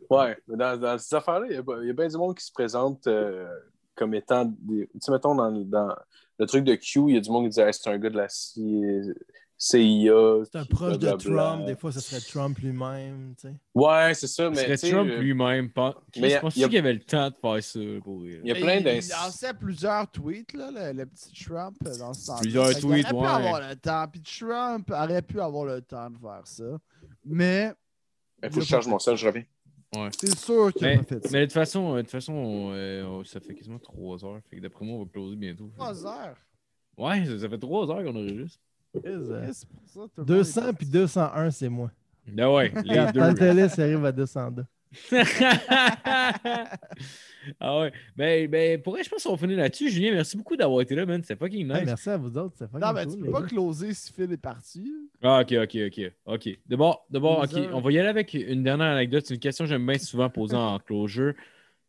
Ouais, 0.09 0.37
mais 0.47 0.55
dans, 0.55 0.79
dans 0.79 0.97
ces 0.97 1.13
affaires-là, 1.15 1.47
il 1.49 1.51
y, 1.51 1.87
y 1.87 1.89
a 1.89 1.93
bien 1.93 2.07
du 2.07 2.15
monde 2.15 2.33
qui 2.37 2.45
se 2.45 2.51
présente 2.53 3.05
euh, 3.07 3.45
comme 3.97 4.13
étant 4.13 4.45
des. 4.45 4.87
Tu 4.93 4.99
sais, 5.01 5.11
mettons, 5.11 5.35
dans, 5.35 5.51
dans 5.51 5.95
le 6.39 6.45
truc 6.45 6.63
de 6.63 6.75
Q, 6.75 7.01
il 7.09 7.15
y 7.15 7.17
a 7.17 7.21
du 7.21 7.29
monde 7.29 7.45
qui 7.45 7.49
dit 7.49 7.59
Hey, 7.59 7.73
c'est 7.73 7.89
un 7.89 7.97
gars 7.97 8.09
de 8.09 8.17
la 8.17 8.27
CIA. 8.29 9.13
C'est 9.59 10.55
un 10.55 10.65
proche 10.65 10.99
de. 10.99 11.09
Trump. 11.13 11.65
Des 11.65 11.75
fois, 11.75 11.91
ce 11.91 11.99
serait 11.99 12.21
Trump 12.21 12.57
lui-même. 12.59 13.33
tu 13.41 13.47
sais. 13.47 13.55
Ouais, 13.73 14.13
c'est 14.13 14.27
ça, 14.27 14.45
Ce 14.45 14.49
mais. 14.51 14.55
serait 14.57 14.77
tu 14.77 14.85
sais, 14.85 14.91
Trump 14.91 15.09
euh, 15.09 15.17
lui-même. 15.19 15.71
Pas... 15.71 15.95
mais 16.17 16.29
Je 16.29 16.39
pense 16.39 16.53
qu'il 16.53 16.71
y 16.71 16.77
avait 16.77 16.93
le 16.93 16.99
temps 16.99 17.29
de 17.29 17.35
faire 17.41 17.63
ça 17.63 17.79
pour. 18.03 18.23
Il 18.23 18.45
y 18.45 18.51
a 18.51 18.55
plein 18.55 18.75
il, 18.75 18.83
d'ins- 18.83 18.99
il 19.01 19.09
lançait 19.09 19.53
plusieurs 19.55 20.11
tweets, 20.11 20.53
là, 20.53 20.69
le, 20.71 20.99
le 20.99 21.05
petit 21.07 21.43
Trump 21.43 21.75
euh, 21.87 21.97
dans 21.97 22.13
ce 22.13 22.21
sens 22.25 22.39
Plusieurs 22.39 22.69
tweets, 22.79 23.07
Il 23.09 23.15
aurait 23.15 23.25
ouais. 23.25 23.41
pu 23.41 23.45
avoir 23.47 23.67
le 23.69 23.75
temps. 23.77 24.05
Puis 24.11 24.21
Trump 24.21 24.91
aurait 24.91 25.21
pu 25.23 25.41
avoir 25.41 25.65
le 25.65 25.81
temps 25.81 26.09
de 26.11 26.17
faire 26.19 26.41
ça. 26.45 26.77
Mais 27.25 27.73
Il 28.43 28.49
faut 28.51 28.59
que 28.59 28.61
je 28.61 28.69
charge 28.69 28.85
mon 28.87 28.99
sel, 28.99 29.15
je 29.17 29.25
reviens. 29.25 29.43
C'est 30.19 30.37
sûr 30.37 30.73
qu'il 30.73 30.85
Mais, 30.87 30.93
a 30.95 30.97
pas 30.97 31.03
fait 31.03 31.23
ça. 31.23 31.29
mais 31.31 31.39
de 31.41 31.45
toute 31.45 31.53
façon, 31.53 31.93
euh, 31.93 31.97
de 31.97 32.01
toute 32.01 32.11
façon 32.11 32.71
euh, 32.73 33.05
on- 33.05 33.23
ça 33.23 33.39
fait 33.39 33.53
quasiment 33.55 33.79
3 33.79 34.23
heures. 34.25 34.39
Fait 34.49 34.57
que 34.57 34.61
d'après 34.61 34.85
moi, 34.85 34.97
on 34.97 35.03
va 35.03 35.09
closer 35.11 35.35
bientôt. 35.35 35.69
3 35.77 36.05
heures? 36.05 36.35
Ouais, 36.97 37.25
ça, 37.25 37.39
ça 37.39 37.49
fait 37.49 37.57
3 37.57 37.89
heures 37.91 38.03
qu'on 38.03 38.15
enregistre. 38.15 38.59
Euh, 39.05 39.17
le 39.17 39.17
monde 39.99 40.09
est 40.17 40.21
200 40.25 40.61
parti. 40.61 40.75
puis 40.77 40.85
201, 40.87 41.51
c'est 41.51 41.69
moi. 41.69 41.91
Ben 42.27 42.49
ouais, 42.49 42.69
les 42.85 42.95
Quand 42.95 43.11
deux. 43.13 43.19
la 43.19 43.33
télé, 43.33 43.69
ça 43.69 43.83
arrive 43.83 44.03
à 44.05 44.11
202. 44.11 44.65
ah 47.59 47.79
ouais. 47.79 47.91
Ben, 48.15 48.49
ben, 48.49 48.81
pour 48.81 48.93
vrai, 48.93 49.03
je 49.03 49.09
pense 49.09 49.23
qu'on 49.23 49.31
va 49.31 49.37
finir 49.37 49.57
là-dessus. 49.57 49.89
Julien, 49.89 50.11
merci 50.11 50.37
beaucoup 50.37 50.55
d'avoir 50.55 50.81
été 50.81 50.95
là, 50.95 51.05
man. 51.05 51.21
C'était 51.21 51.35
fucking 51.35 51.67
nice. 51.67 51.77
Hey, 51.77 51.85
merci 51.85 52.09
à 52.09 52.17
vous 52.17 52.37
autres. 52.37 52.55
C'est 52.57 52.71
Non, 52.73 52.79
fucking 52.79 52.95
mais 52.95 53.05
cool, 53.05 53.15
tu 53.17 53.21
peux 53.25 53.31
pas 53.31 53.41
closer 53.43 53.93
si 53.93 54.11
Phil 54.13 54.31
est 54.31 54.37
parti. 54.37 54.91
Ah, 55.21 55.41
ok, 55.41 55.53
ok, 55.63 55.77
ok. 55.87 56.11
Ok. 56.25 56.49
D'abord, 56.67 57.05
d'abord, 57.09 57.39
ok. 57.43 57.59
On 57.73 57.79
va 57.81 57.91
y 57.91 57.99
aller 57.99 58.09
avec 58.09 58.33
une 58.33 58.63
dernière 58.63 58.87
anecdote. 58.87 59.23
C'est 59.25 59.33
une 59.35 59.39
question 59.39 59.65
que 59.65 59.69
j'aime 59.69 59.85
bien 59.85 59.97
souvent 59.97 60.29
poser 60.29 60.55
en 60.55 60.79
closure. 60.79 61.33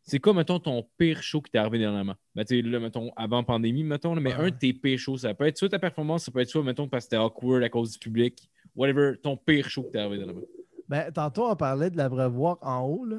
C'est 0.01 0.19
quoi, 0.19 0.33
mettons, 0.33 0.59
ton 0.59 0.83
pire 0.97 1.21
show 1.21 1.39
qui 1.41 1.51
t'est 1.51 1.59
arrivé 1.59 1.77
dernièrement? 1.77 2.15
Ben, 2.33 2.43
tu 2.43 2.55
sais, 2.55 2.67
là, 2.67 2.79
mettons, 2.79 3.11
avant 3.15 3.43
pandémie, 3.43 3.83
mettons, 3.83 4.15
là, 4.15 4.21
mais 4.21 4.33
Ouais. 4.33 4.45
un 4.45 4.49
de 4.49 4.55
tes 4.55 4.73
pires 4.73 4.97
shows, 4.97 5.17
ça 5.17 5.33
peut 5.35 5.45
être 5.45 5.57
soit 5.57 5.69
ta 5.69 5.77
performance, 5.77 6.23
ça 6.25 6.31
peut 6.31 6.39
être 6.39 6.49
soit, 6.49 6.63
mettons, 6.63 6.87
parce 6.87 7.03
que 7.05 7.09
c'était 7.11 7.17
awkward 7.23 7.61
à 7.63 7.69
cause 7.69 7.91
du 7.91 7.99
public. 7.99 8.49
Whatever, 8.75 9.17
ton 9.21 9.37
pire 9.37 9.69
show 9.69 9.83
qui 9.83 9.91
t'est 9.91 9.99
arrivé 9.99 10.17
dernièrement. 10.17 10.41
Ben, 10.89 11.11
tantôt, 11.11 11.47
on 11.49 11.55
parlait 11.55 11.89
de 11.89 11.97
l'abreuvoir 11.97 12.57
en 12.61 12.81
haut. 12.81 13.05
Là. 13.05 13.17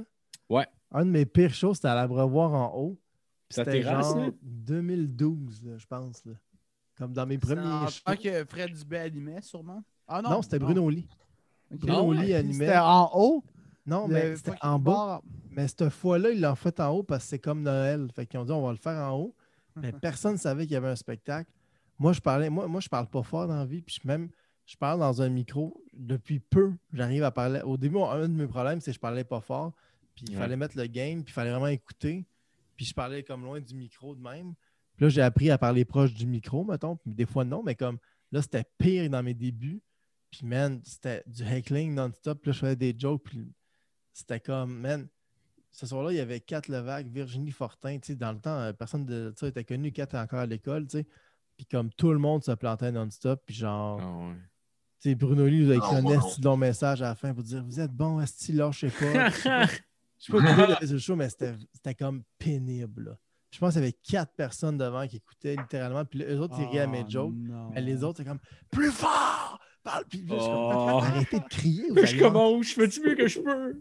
Ouais. 0.49 0.67
Un 0.91 1.05
de 1.07 1.11
mes 1.11 1.25
pires 1.25 1.55
shows, 1.55 1.75
c'était 1.75 1.89
à 1.89 1.95
l'abreuvoir 1.95 2.53
en 2.53 2.77
haut. 2.77 3.01
C'était 3.49 3.83
genre 3.83 4.19
là? 4.19 4.31
2012, 4.43 5.65
là, 5.65 5.79
je 5.79 5.87
pense. 5.87 6.25
Là. 6.25 6.33
Comme 6.97 7.13
dans 7.13 7.27
mes 7.27 7.39
premiers 7.39 7.63
shows. 7.89 8.03
Ah, 8.05 8.17
que 8.17 8.45
Fred 8.45 8.73
Dubé 8.73 8.99
animait, 8.99 9.41
sûrement? 9.43 9.83
Ah 10.07 10.21
Non, 10.23 10.43
c'était 10.43 10.59
Bruno 10.59 10.89
Lee. 10.91 11.07
Bruno 11.71 12.13
Ah, 12.13 12.23
Lee 12.23 12.35
animait. 12.35 12.67
C'était 12.67 12.79
en 12.79 13.11
haut? 13.15 13.45
Non, 13.87 14.07
le 14.09 14.15
mais 14.15 14.37
c'était 14.37 14.53
en 14.61 14.79
bas. 14.79 14.93
bar. 14.93 15.23
Mais 15.51 15.67
cette 15.69 15.89
fois-là, 15.89 16.31
ils 16.31 16.41
l'ont 16.41 16.55
fait 16.55 16.79
en 16.81 16.91
haut 16.91 17.03
parce 17.03 17.25
que 17.25 17.31
c'est 17.31 17.39
comme 17.39 17.63
Noël. 17.63 18.09
Fait 18.15 18.27
qu'ils 18.27 18.39
ont 18.41 18.45
dit 18.45 18.53
on 18.53 18.63
va 18.63 18.71
le 18.73 18.77
faire 18.79 18.99
en 19.13 19.17
haut. 19.17 19.35
Mais 19.77 19.93
personne 20.03 20.33
ne 20.33 20.39
savait 20.39 20.65
qu'il 20.65 20.73
y 20.75 20.77
avait 20.77 20.89
un 20.89 20.97
spectacle. 20.97 21.51
Moi, 21.99 22.13
je 22.13 22.21
parlais, 22.21 22.51
moi, 22.51 22.67
moi 22.67 22.81
je 22.81 22.89
parle 22.89 23.07
pas 23.07 23.23
fort 23.23 23.47
dans 23.47 23.57
la 23.57 23.65
vie, 23.67 23.83
puis 23.83 23.99
je- 24.03 24.07
même 24.09 24.31
je 24.71 24.77
parle 24.77 25.01
dans 25.01 25.21
un 25.21 25.29
micro. 25.29 25.83
Depuis 25.93 26.39
peu, 26.39 26.73
j'arrive 26.93 27.25
à 27.25 27.33
parler. 27.33 27.61
Au 27.63 27.77
début, 27.77 27.99
un 27.99 28.29
de 28.29 28.35
mes 28.35 28.47
problèmes, 28.47 28.81
c'est 28.81 28.93
que 28.93 28.95
je 28.95 29.01
parlais 29.01 29.25
pas 29.25 29.41
fort. 29.41 29.73
Puis 30.15 30.27
il 30.29 30.35
Ouais. 30.35 30.41
fallait 30.41 30.57
mettre 30.57 30.77
le 30.79 30.87
game, 30.87 31.25
puis 31.25 31.33
il 31.33 31.35
fallait 31.35 31.51
vraiment 31.51 31.67
écouter. 31.67 32.25
Puis 32.77 32.85
je 32.87 32.95
parlais 32.95 33.25
comme 33.25 33.43
loin 33.43 33.61
du 33.61 33.75
micro 33.75 34.15
de 34.15 34.21
même. 34.23 34.55
Puis 34.97 35.07
là, 35.07 35.09
j'ai 35.09 35.23
appris 35.23 35.51
à 35.51 35.59
parler 35.59 35.85
proche 35.85 36.15
du 36.15 36.25
micro, 36.25 36.63
mettons. 36.65 36.95
Puis 36.97 37.13
des 37.13 37.27
fois, 37.27 37.45
non, 37.45 37.63
mais 37.65 37.75
comme 37.75 37.99
là, 38.31 38.41
c'était 38.43 38.65
pire 38.79 39.11
dans 39.11 39.23
mes 39.25 39.35
débuts. 39.35 39.83
Puis, 40.31 40.47
man, 40.47 40.81
c'était 40.85 41.25
du 41.27 41.43
heckling 41.43 41.93
non-stop. 41.93 42.41
Puis 42.41 42.51
là, 42.51 42.53
je 42.53 42.59
faisais 42.61 42.77
des 42.77 42.95
jokes. 42.97 43.25
Puis 43.25 43.53
c'était 44.13 44.39
comme, 44.39 44.79
man, 44.79 45.09
ce 45.73 45.85
soir-là, 45.87 46.13
il 46.13 46.17
y 46.19 46.21
avait 46.21 46.39
Kat 46.39 46.63
Levac, 46.69 47.09
Virginie 47.09 47.51
Fortin. 47.51 47.99
Tu 47.99 48.13
sais, 48.13 48.15
dans 48.17 48.31
le 48.31 48.39
temps, 48.39 48.57
euh, 48.61 48.73
personne 48.73 49.05
de 49.05 49.35
ça 49.37 49.49
était 49.49 49.65
connu. 49.65 49.91
Kat 49.91 50.05
était 50.05 50.17
encore 50.19 50.39
à 50.39 50.47
l'école, 50.47 50.87
tu 50.87 50.99
sais. 50.99 51.07
Puis 51.57 51.67
comme 51.67 51.91
tout 51.91 52.13
le 52.13 52.19
monde 52.19 52.45
se 52.45 52.53
plantait 52.53 52.93
non-stop. 52.93 53.43
Puis 53.45 53.57
genre, 53.57 54.01
Ah 54.01 54.29
ouais. 54.29 54.37
Tu 55.01 55.09
sais, 55.11 55.15
Bruno 55.15 55.47
Lee 55.47 55.65
nous 55.65 55.71
a 55.73 55.77
écrit 55.77 55.89
Ah, 55.93 55.97
un 55.99 56.07
esti 56.07 56.41
long 56.43 56.57
message 56.57 57.03
à 57.03 57.07
la 57.07 57.15
fin 57.15 57.33
pour 57.35 57.43
dire 57.43 57.65
Vous 57.65 57.81
êtes 57.81 57.93
bon, 57.93 58.21
Esti, 58.21 58.53
lâchez 58.53 58.89
pas. 58.91 59.31
Je 59.31 59.37
sais 59.37 59.49
pas- 59.49 59.67
je 59.67 60.27
sais 60.27 60.33
pas 60.33 60.39
combien 60.39 60.67
il 60.67 60.71
y 60.71 60.73
avait 60.75 60.87
sur 60.87 60.95
le 60.95 60.99
show, 61.01 61.17
mais 61.17 61.31
c'était 61.31 61.55
c'était 61.73 61.95
comme 61.95 62.23
pénible. 62.39 63.05
là. 63.05 63.17
Je 63.51 63.59
pense 63.59 63.73
qu'il 63.73 63.81
y 63.81 63.85
avait 63.85 63.97
quatre 64.07 64.35
personnes 64.35 64.77
devant 64.77 65.07
qui 65.09 65.17
écoutaient 65.17 65.57
littéralement. 65.57 66.05
Puis 66.05 66.23
eux 66.23 66.39
autres, 66.41 66.57
ils 66.59 66.67
riaient 66.67 66.81
à 66.81 66.87
mes 66.87 67.01
Ah, 67.07 67.09
jokes. 67.09 67.33
non. 67.35 67.71
Mais 67.71 67.81
les 67.81 68.05
autres, 68.05 68.19
c'est 68.19 68.25
comme 68.25 68.39
Plus 68.71 68.91
fort 68.91 69.59
Parle 69.83 70.05
comme, 70.11 70.39
Oh. 70.39 71.01
Arrêtez 71.03 71.39
de 71.41 71.49
crier. 71.49 71.89
vous 71.89 72.05
Je 72.05 72.19
commence, 72.19 72.67
je 72.67 72.75
fais 72.75 72.87
du 72.87 73.01
mieux 73.01 73.15
que 73.15 73.27
je 73.27 73.41
peux? 73.41 73.81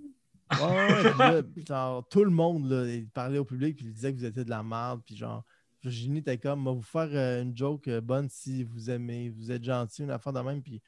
Ouais, 0.51 1.13
ouais, 1.19 1.43
puis 1.43 1.63
là, 1.67 1.75
genre, 1.75 2.07
tout 2.07 2.23
le 2.23 2.31
monde, 2.31 2.69
là, 2.71 2.87
il 2.89 3.07
parlait 3.09 3.37
au 3.37 3.45
public, 3.45 3.75
puis 3.75 3.85
il 3.85 3.93
disait 3.93 4.11
que 4.13 4.17
vous 4.17 4.25
étiez 4.25 4.43
de 4.45 4.49
la 4.49 4.63
merde, 4.63 5.01
puis 5.05 5.15
genre, 5.17 5.43
Virginie 5.83 6.19
était 6.19 6.37
comme, 6.37 6.63
va 6.65 6.71
vous 6.71 6.81
faire 6.81 7.09
euh, 7.11 7.43
une 7.43 7.55
joke 7.55 7.87
euh, 7.89 8.01
bonne 8.01 8.27
si 8.29 8.63
vous 8.63 8.89
aimez, 8.89 9.29
vous 9.29 9.51
êtes 9.51 9.63
gentil, 9.63 10.03
une 10.03 10.09
affaire 10.11 10.33
de 10.33 10.39
même, 10.39 10.63
puis 10.63 10.81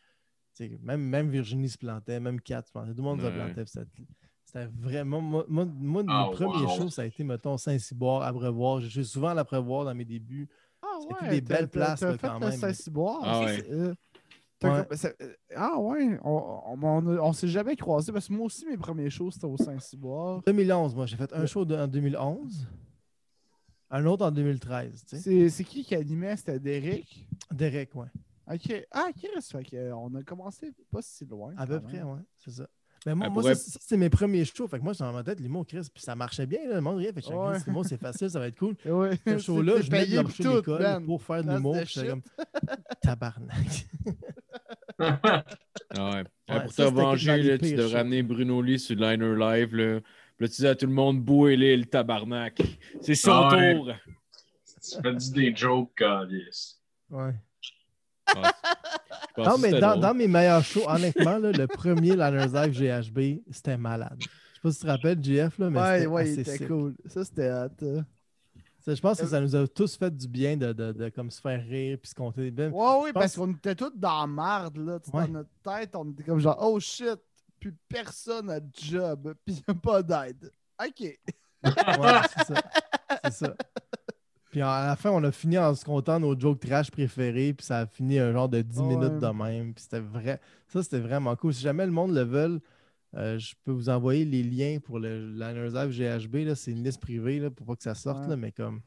même, 0.82 1.02
même 1.02 1.30
Virginie 1.30 1.70
se 1.70 1.78
plantait, 1.78 2.20
même 2.20 2.40
Kat 2.42 2.64
se 2.66 2.72
plantait, 2.72 2.92
tout 2.92 2.98
le 2.98 3.04
monde 3.04 3.22
se 3.22 3.28
plantait, 3.28 3.66
c'était- 3.66 3.88
c'était 4.46 4.68
vraiment, 4.80 5.22
moi, 5.22 5.46
moi, 5.48 5.66
moi, 5.66 6.04
Ah, 6.08 6.28
mes 6.30 6.36
premiers 6.36 6.66
wow. 6.66 6.78
shows, 6.78 6.90
ça 6.90 7.04
a 7.04 7.06
été, 7.06 7.24
mettons, 7.24 7.58
Saint-Cyboire, 7.58 8.24
Abreuvoir, 8.24 8.82
je 8.82 8.88
suis 8.90 9.06
souvent 9.06 9.30
à 9.30 9.34
l'Abreuvoir 9.34 9.86
dans 9.86 9.96
mes 9.96 10.06
débuts, 10.06 10.48
Ah 10.84 10.98
C'était 11.02 11.14
ouais, 11.26 11.30
des 11.30 11.44
t'as- 11.44 11.54
belles 11.56 11.70
t'as- 11.70 11.80
places, 11.80 12.00
t'as 12.00 12.12
là, 12.12 12.18
fait 12.18 12.28
quand 12.28 12.40
même. 12.40 12.52
Saint-Cyboire. 12.54 13.20
Ah 13.24 13.40
ouais. 13.42 13.64
euh, 13.70 13.94
Ouais. 14.64 14.86
euh, 15.06 15.34
ah 15.56 15.80
ouais, 15.80 16.20
on, 16.24 16.62
on, 16.84 17.08
on, 17.20 17.34
s'est 17.34 17.48
jamais 17.48 17.76
croisés 17.76 18.12
parce 18.12 18.28
que 18.28 18.34
moi 18.34 18.46
aussi, 18.48 18.66
mes 18.66 18.78
premiers 18.78 19.10
shows, 19.10 19.32
c'était 19.32 19.46
au 19.48 19.58
Saint-Cyboire. 19.58 20.42
2011, 20.46 20.94
moi, 20.96 21.06
j'ai 21.08 21.18
fait 21.18 21.32
un 21.34 21.46
show 21.46 21.66
de- 21.66 21.76
en 21.76 21.88
2011, 21.88 22.68
Un 23.90 24.06
autre 24.06 24.26
en 24.26 24.32
2013, 24.32 25.04
tu 25.04 25.18
sais. 25.18 25.22
C'est 25.22 25.50
c'est 25.50 25.64
qui 25.66 25.84
qui 25.84 25.94
animait? 25.96 26.36
C'était 26.38 26.60
Derek? 26.60 27.28
Derek, 27.52 27.94
ouais. 27.96 28.08
Ok. 28.48 28.86
Ah, 28.92 29.10
Chris, 29.18 29.30
fait 29.52 29.76
euh, 29.78 29.92
on 29.94 30.14
a 30.16 30.24
commencé 30.24 30.72
pas 30.92 31.02
si 31.02 31.26
loin. 31.26 31.54
À 31.58 31.66
peu 31.68 31.80
près, 31.82 32.02
ouais. 32.02 32.20
C'est 32.38 32.52
ça. 32.52 32.68
Mais 33.06 33.16
moi, 33.16 33.26
Elle 33.28 33.34
moi, 33.34 33.42
pourrait- 33.42 33.56
ça, 33.56 33.72
ça, 33.72 33.80
c'est 33.82 33.98
mes 33.98 34.10
premiers 34.12 34.46
shows. 34.46 34.68
Fait 34.68 34.78
que 34.78 34.84
moi, 34.84 34.94
c'est 34.94 35.04
dans 35.04 35.12
ma 35.12 35.24
tête, 35.24 35.40
l'humour, 35.40 35.66
Chris. 35.66 35.88
Puis 35.92 36.04
ça 36.04 36.16
marchait 36.16 36.46
bien, 36.46 36.60
là, 36.70 36.76
le 36.76 36.82
monde 36.82 36.98
riait. 36.98 37.08
Fait 37.12 37.22
que 37.22 37.28
j'étais 37.28 37.36
Ouais. 37.36 37.58
L'humour, 37.66 37.84
c'est 37.86 37.98
facile, 38.00 38.30
ça 38.30 38.40
va 38.40 38.48
être 38.48 38.58
cool. 38.60 38.76
Ouais. 38.86 39.18
Ce 39.26 39.38
show-là, 39.40 39.82
je 39.82 39.90
venais 39.90 40.06
de 40.06 40.22
pour 40.22 40.56
l'école 40.56 41.20
faire 41.20 41.44
de 41.44 41.52
l'humour. 41.52 41.76
J'étais 41.86 42.08
comme, 42.10 42.22
tabarnak. 43.02 43.88
Ah 45.00 45.44
ouais. 45.96 46.24
Ouais, 46.50 46.62
pour 46.64 46.72
ça, 46.74 46.86
te 46.86 46.94
venger, 46.94 47.38
là, 47.44 47.58
tu 47.58 47.72
devrais 47.72 47.90
shows. 47.90 47.96
ramener 47.98 48.22
Bruno 48.24 48.62
Lee 48.62 48.78
sur 48.80 48.96
Liner 48.96 49.36
Live. 49.36 49.76
Là. 49.76 50.00
Puis 50.38 50.46
là, 50.46 50.48
tu 50.48 50.62
dis 50.62 50.68
à 50.68 50.76
tout 50.76 50.86
le 50.86 50.92
monde, 50.94 51.22
bouez-les 51.24 51.76
le 51.76 51.86
tabarnak. 51.86 52.62
C'est 53.02 53.16
son 53.16 53.32
Ah 53.32 53.56
ouais. 53.56 53.76
tour. 53.76 53.92
Tu 54.84 55.02
fais 55.02 55.32
des 55.34 55.56
jokes, 55.56 55.92
Calice. 55.96 56.80
Ouais. 57.10 57.34
Je 59.38 59.42
Non, 59.44 59.58
mais 59.58 59.80
dans, 59.80 60.14
mes 60.14 60.28
meilleurs 60.28 60.64
shows, 60.64 60.88
honnêtement, 60.88 61.38
là, 61.38 61.52
le 61.52 61.68
premier 61.68 62.12
Liners 62.12 62.48
Live 62.54 62.72
GHB, 62.78 63.42
c'était 63.52 63.78
malade. 63.78 64.18
Je 64.20 64.26
sais 64.26 64.62
pas 64.62 64.72
si 64.72 64.80
tu 64.80 64.86
te 64.86 64.92
rappelles, 64.92 65.24
GF, 65.24 65.58
là, 65.58 65.70
mais 65.70 65.80
Ouais, 65.80 65.96
c'était 65.98 66.08
ouais, 66.08 66.22
assez 66.22 66.42
était 66.42 66.68
cool. 66.68 66.96
Ça, 67.06 67.24
c'était 67.26 67.52
hot. 67.52 67.84
euh. 67.84 68.02
Ça, 68.80 68.96
Je 68.96 69.02
pense 69.02 69.20
que 69.22 69.28
ça 69.28 69.40
nous 69.40 69.56
a 69.56 69.68
tous 69.68 69.96
fait 69.96 70.16
du 70.16 70.28
bien 70.28 70.58
de, 70.58 70.74
de, 70.74 70.92
de 70.92 71.10
comme 71.10 71.30
se 71.30 71.40
faire 71.40 71.64
rire 71.64 71.98
puis 72.02 72.10
se 72.10 72.16
compter 72.16 72.42
des 72.42 72.52
belles. 72.52 72.72
Ouais, 72.72 73.00
oui, 73.04 73.12
parce 73.14 73.36
qu'on 73.36 73.52
était 73.52 73.76
tous 73.76 73.92
dans 73.96 74.22
la 74.22 74.28
marde, 74.28 74.78
là. 74.78 75.00
Ouais. 75.14 75.28
Dans 75.28 75.34
notre 75.34 75.50
tête, 75.64 75.96
on 75.96 76.10
était 76.12 76.24
comme 76.24 76.40
genre, 76.40 76.58
oh 76.62 76.80
shit, 76.80 77.20
plus 77.60 77.76
personne 77.88 78.50
a 78.50 78.60
de 78.60 78.70
job, 78.74 79.36
puis 79.46 79.64
y 79.68 79.72
a 79.72 79.74
pas 79.76 80.02
d'aide. 80.02 80.52
Ok. 80.84 81.00
Ouais, 81.02 82.22
c'est 82.36 82.54
ça. 82.56 82.64
C'est 83.26 83.34
ça. 83.34 83.56
Puis 84.52 84.62
à 84.62 84.86
la 84.88 84.96
fin, 84.98 85.10
on 85.12 85.24
a 85.24 85.32
fini 85.32 85.58
en 85.58 85.74
se 85.74 85.84
comptant 85.86 86.20
nos 86.20 86.38
jokes 86.38 86.60
trash 86.60 86.92
préférés, 86.92 87.54
puis 87.54 87.66
ça 87.66 87.80
a 87.80 87.86
fini 87.88 88.20
un 88.20 88.32
genre 88.34 88.50
de 88.50 88.62
10 88.62 88.80
Ouais. 88.82 88.88
minutes 88.96 89.20
de 89.20 89.28
même. 89.28 89.74
Puis 89.74 89.84
c'était 89.84 90.02
vrai. 90.02 90.40
Ça, 90.68 90.84
c'était 90.84 91.00
vraiment 91.00 91.36
cool. 91.38 91.54
Si 91.54 91.62
jamais 91.62 91.86
le 91.86 91.92
monde 91.92 92.14
le 92.14 92.22
veut, 92.24 92.60
euh, 93.16 93.40
je 93.40 93.56
peux 93.64 93.72
vous 93.72 93.88
envoyer 93.90 94.26
les 94.26 94.44
liens 94.44 94.80
pour 94.84 95.00
le 95.00 95.32
Liners 95.32 95.70
Live 95.74 95.92
GHB. 95.92 96.36
là. 96.46 96.56
C'est 96.56 96.72
une 96.72 96.84
liste 96.84 97.02
privée 97.02 97.40
là, 97.40 97.50
pour 97.50 97.66
pas 97.66 97.76
que 97.76 97.84
ça 97.84 97.96
sorte, 97.96 98.24
Ouais. 98.24 98.30
là, 98.30 98.36
mais 98.36 98.52
comme. 98.52 98.82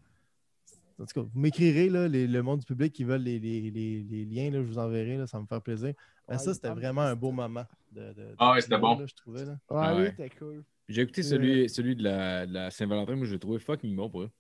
En 1.01 1.07
tout 1.07 1.23
cas, 1.23 1.28
vous 1.33 1.41
m'écrirez 1.41 1.89
le 1.89 2.41
monde 2.43 2.60
du 2.60 2.67
public 2.67 2.93
qui 2.93 3.02
veulent 3.02 3.23
les, 3.23 3.41
les- 3.41 3.68
les- 3.70 4.02
les 4.09 4.25
liens, 4.25 4.51
là, 4.52 4.59
je 4.62 4.67
vous 4.68 4.78
enverrai, 4.78 5.17
là, 5.17 5.26
ça 5.26 5.39
va 5.39 5.43
me 5.43 5.49
faire 5.49 5.60
plaisir. 5.60 5.93
Mais 6.28 6.34
Ouais, 6.36 6.39
ça, 6.41 6.55
c'était 6.55 6.70
vraiment 6.70 7.01
un 7.01 7.17
beau 7.17 7.33
moment. 7.33 7.65
De, 7.91 8.01
de- 8.01 8.12
de- 8.12 8.34
Ah 8.39 8.52
ouais, 8.52 8.60
c'était 8.60 8.78
bon. 8.78 8.97
là, 8.99 9.05
je 9.07 9.15
trouvais. 9.15 9.44
Là. 9.44 9.59
Ah 9.70 9.93
oui, 9.97 10.02
ouais. 10.02 10.10
c'était 10.17 10.31
cool. 10.39 10.62
J'ai 10.89 11.02
écouté 11.02 11.23
celui, 11.25 11.68
celui 11.68 11.97
de 11.97 12.02
la, 12.05 12.70
Saint-Valentin, 12.70 13.17
moi 13.17 13.26
je 13.26 13.33
l'ai 13.33 13.39
trouvé 13.41 13.59
fucking 13.59 13.94
bon 13.97 14.09
pour 14.09 14.23
eux. 14.23 14.31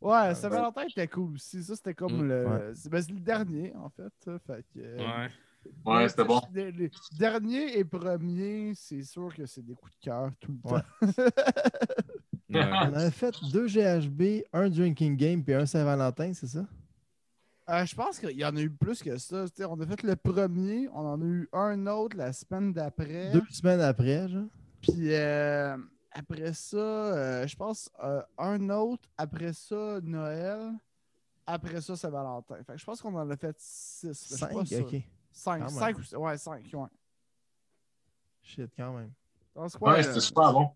Ouais, 0.00 0.34
Saint-Valentin 0.34 0.82
était 0.88 1.08
cool 1.08 1.34
aussi. 1.34 1.62
Ça, 1.62 1.74
c'était 1.74 1.94
comme 1.94 2.22
Mm, 2.24 2.28
le. 2.28 2.46
ouais. 2.46 2.70
C'est 2.74 2.88
ben, 2.90 3.02
c'est 3.02 3.12
le 3.12 3.20
dernier, 3.20 3.74
en 3.76 3.88
fait. 3.88 4.12
ça. 4.24 4.38
Fait 4.46 4.64
que, 4.74 4.78
euh, 4.80 4.96
Ouais. 4.98 5.28
Ouais, 5.84 6.08
c'était 6.08 6.24
bon. 6.24 6.40
Les, 6.54 6.70
les 6.70 6.90
derniers 7.18 7.76
et 7.78 7.84
premiers, 7.84 8.72
c'est 8.76 9.02
sûr 9.02 9.34
que 9.34 9.46
c'est 9.46 9.62
des 9.64 9.74
coups 9.74 9.92
de 9.98 10.04
cœur 10.04 10.30
tout 10.38 10.52
le 10.64 10.70
Ouais. 10.70 10.80
temps. 10.80 11.00
ouais. 12.50 12.70
On 12.90 12.94
avait 12.94 13.10
fait 13.10 13.34
deux 13.52 13.66
GHB, 13.66 14.44
un 14.52 14.68
Drinking 14.70 15.16
Game 15.16 15.42
puis 15.42 15.54
un 15.54 15.66
Saint-Valentin, 15.66 16.32
c'est 16.34 16.46
ça? 16.46 16.64
Euh, 17.68 17.84
je 17.84 17.96
pense 17.96 18.20
qu'il 18.20 18.30
y 18.38 18.44
en 18.44 18.54
a 18.54 18.60
eu 18.60 18.70
plus 18.70 19.02
que 19.02 19.16
ça. 19.18 19.44
On 19.68 19.80
a 19.80 19.86
fait 19.86 20.04
le 20.04 20.14
premier, 20.14 20.88
on 20.92 21.00
en 21.00 21.20
a 21.20 21.24
eu 21.24 21.48
un 21.52 21.84
autre 21.88 22.16
la 22.16 22.32
semaine 22.32 22.72
d'après. 22.72 23.32
Deux 23.32 23.42
semaines 23.50 23.80
après, 23.80 24.28
genre. 24.28 24.44
Puis 24.82 25.12
euh, 25.14 25.76
après 26.18 26.52
ça, 26.52 26.76
euh, 26.76 27.46
je 27.46 27.56
pense 27.56 27.90
euh, 28.02 28.22
un 28.38 28.68
autre. 28.70 29.08
Après 29.18 29.52
ça, 29.52 30.00
Noël. 30.02 30.72
Après 31.46 31.80
ça, 31.80 31.94
Saint-Valentin. 31.96 32.56
Fait 32.64 32.72
que 32.72 32.78
je 32.78 32.84
pense 32.84 33.00
qu'on 33.00 33.14
en 33.14 33.30
a 33.30 33.36
fait 33.36 33.54
six. 33.58 34.12
Cinq, 34.14 34.52
pas 34.52 34.64
sûr. 34.64 34.86
ok. 34.86 35.00
Cinq. 35.32 35.58
Quand 35.58 35.64
même. 35.70 35.94
Cinq 35.94 35.98
ou. 35.98 36.16
Ouais, 36.22 36.38
cinq. 36.38 36.64
Ouais. 36.72 36.88
Shit, 38.42 38.70
quand 38.76 38.92
même. 38.94 39.12
C'est 39.68 39.78
quoi, 39.78 39.92
Ouais, 39.92 39.98
euh, 40.00 40.02
c'était 40.02 40.20
super 40.20 40.52
bon. 40.52 40.70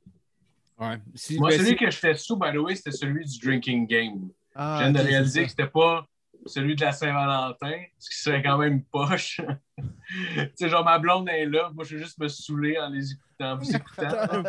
Ouais. 0.79 0.99
Si- 1.15 1.39
Moi, 1.39 1.51
ben, 1.51 1.59
celui 1.59 1.71
si- 1.71 1.77
que 1.77 1.91
j'étais 1.91 2.15
sous, 2.15 2.37
by 2.37 2.53
the 2.53 2.57
way, 2.57 2.75
c'était 2.75 2.93
celui 2.93 3.25
du 3.25 3.39
Drinking 3.39 3.87
Game. 3.87 4.31
Ah, 4.55 4.79
Je 4.79 4.85
viens 4.85 4.93
de 4.93 5.07
réaliser 5.09 5.41
c'est 5.41 5.45
que 5.45 5.51
c'était 5.51 5.67
pas 5.69 6.07
celui 6.47 6.75
de 6.75 6.81
la 6.81 6.93
Saint-Valentin, 6.93 7.83
ce 7.99 8.11
qui 8.11 8.17
serait 8.17 8.43
quand 8.43 8.57
même 8.59 8.83
poche. 8.85 9.41
tu 10.09 10.51
sais, 10.55 10.69
genre, 10.69 10.85
ma 10.85 10.99
blonde 10.99 11.29
est 11.29 11.45
là, 11.47 11.71
moi, 11.75 11.85
je 11.85 11.97
vais 11.97 12.03
juste 12.03 12.19
me 12.19 12.29
saouler 12.29 12.79
en 12.79 12.89
les 12.89 13.13
écoutant. 13.13 13.27
Vous 13.57 13.71
écoutant. 13.77 14.43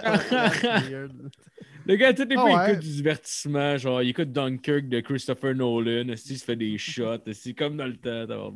Le 1.88 1.96
gars, 1.96 2.14
tous 2.14 2.26
les 2.26 2.36
Ah 2.38 2.42
fois, 2.42 2.50
il 2.52 2.56
ouais. 2.58 2.72
écoute 2.74 2.84
du 2.84 2.92
divertissement. 2.92 3.78
Genre, 3.78 4.04
il 4.04 4.10
écoute 4.10 4.32
Dunkirk 4.32 4.88
de 4.88 5.00
Christopher 5.00 5.56
Nolan. 5.56 6.10
Il 6.10 6.18
se 6.18 6.44
fait 6.46 6.56
des 6.56 6.78
shots. 6.78 7.18
C'est 7.34 7.54
comme 7.54 7.76
dans 7.78 7.88
le 7.88 7.98
temps. 7.98 8.54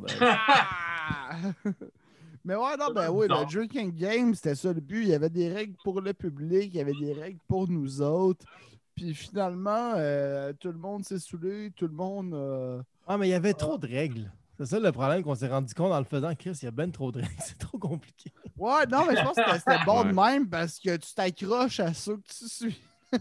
Mais 2.44 2.54
ouais, 2.54 2.76
non, 2.78 2.92
ben 2.94 3.10
oui, 3.10 3.26
Non. 3.28 3.40
le 3.40 3.46
drinking 3.46 3.92
game, 3.96 4.32
c'était 4.34 4.54
ça 4.54 4.72
le 4.72 4.80
but. 4.80 5.02
Il 5.02 5.08
y 5.08 5.14
avait 5.14 5.28
des 5.30 5.52
règles 5.52 5.74
pour 5.82 6.00
le 6.00 6.12
public, 6.14 6.70
il 6.72 6.76
y 6.76 6.80
avait 6.80 6.92
des 6.92 7.12
règles 7.12 7.40
pour 7.48 7.68
nous 7.68 8.00
autres. 8.00 8.46
Puis 8.94 9.12
finalement, 9.14 9.94
euh, 9.96 10.52
tout 10.60 10.68
le 10.70 10.78
monde 10.78 11.04
s'est 11.04 11.18
saoulé, 11.18 11.72
tout 11.74 11.88
le 11.88 11.92
monde. 11.94 12.32
euh, 12.34 12.80
Ah, 13.08 13.18
mais 13.18 13.26
il 13.26 13.30
y 13.32 13.34
avait 13.34 13.52
trop 13.54 13.76
de 13.76 13.86
règles. 13.88 14.30
C'est 14.58 14.66
ça 14.66 14.78
le 14.80 14.90
problème 14.92 15.22
qu'on 15.22 15.34
s'est 15.34 15.48
rendu 15.48 15.74
compte 15.74 15.92
en 15.92 15.98
le 15.98 16.04
faisant. 16.04 16.34
Chris, 16.34 16.58
il 16.62 16.64
y 16.64 16.68
a 16.68 16.70
ben 16.70 16.90
trop 16.90 17.12
de 17.12 17.20
règles. 17.20 17.34
C'est 17.44 17.58
trop 17.58 17.78
compliqué. 17.78 18.32
Ouais, 18.56 18.86
non, 18.90 19.04
mais 19.06 19.16
je 19.16 19.22
pense 19.22 19.36
que 19.36 19.58
c'était- 19.58 19.84
bon 19.84 20.04
de 20.04 20.12
même 20.12 20.48
parce 20.48 20.78
que 20.78 20.96
tu 20.96 21.14
t'accroches 21.14 21.80
à 21.80 21.92
ceux 21.92 22.16
que 22.16 22.28
tu 22.28 22.48
suis. 22.48 22.80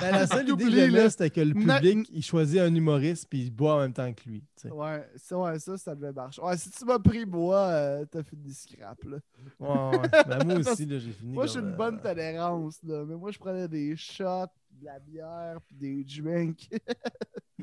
Ben, 0.00 0.12
la 0.12 0.26
seule 0.26 0.48
idée 0.48 0.64
que 0.64 0.70
j'aimais, 0.70 1.02
là. 1.02 1.10
c'était 1.10 1.28
que 1.30 1.40
le 1.40 1.52
public, 1.52 2.08
il 2.12 2.22
choisit 2.22 2.60
un 2.60 2.74
humoriste 2.74 3.26
puis 3.28 3.42
il 3.42 3.50
boit 3.50 3.74
en 3.74 3.80
même 3.80 3.92
temps 3.92 4.10
que 4.12 4.28
lui. 4.28 4.40
tu 4.56 4.68
sais. 4.68 4.70
Ouais, 4.70 5.06
ça, 5.16 5.36
ouais, 5.36 5.58
ça, 5.58 5.76
ça 5.76 5.94
devait 5.94 6.12
marcher. 6.12 6.40
Ouais, 6.40 6.56
si 6.56 6.70
tu 6.70 6.84
m'as 6.86 6.98
pris 6.98 7.26
bois, 7.26 7.66
euh, 7.66 8.04
t'as 8.10 8.22
fait 8.22 8.36
des 8.36 8.52
scraps, 8.52 9.04
là. 9.04 9.18
Ouais, 9.58 9.98
ouais. 9.98 10.08
Ben, 10.26 10.44
moi 10.44 10.54
aussi, 10.72 10.86
là, 10.86 10.98
j'ai 10.98 11.10
fini. 11.12 11.34
Moi, 11.34 11.46
j'ai 11.46 11.58
une 11.58 11.72
euh, 11.72 11.76
bonne 11.76 12.00
tolérance, 12.00 12.78
là. 12.82 13.04
Mais 13.04 13.16
moi, 13.16 13.30
je 13.30 13.38
prenais 13.38 13.68
des 13.68 13.94
shots, 13.96 14.46
de 14.80 14.86
la 14.86 14.98
bière, 15.00 15.58
puis 15.66 15.76
des 15.76 16.04
drinks. 16.04 16.70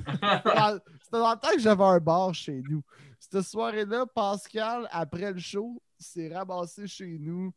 C'était 1.04 1.20
dans 1.20 1.32
le 1.32 1.40
temps 1.40 1.54
que 1.54 1.60
j'avais 1.60 1.84
un 1.84 2.00
bar 2.00 2.34
chez 2.34 2.62
nous. 2.70 2.82
Cette 3.20 3.42
soirée-là, 3.42 4.06
Pascal, 4.14 4.88
après 4.92 5.32
le 5.32 5.40
show, 5.40 5.82
s'est 6.00 6.34
ramassé 6.34 6.88
chez 6.88 7.18
nous 7.20 7.52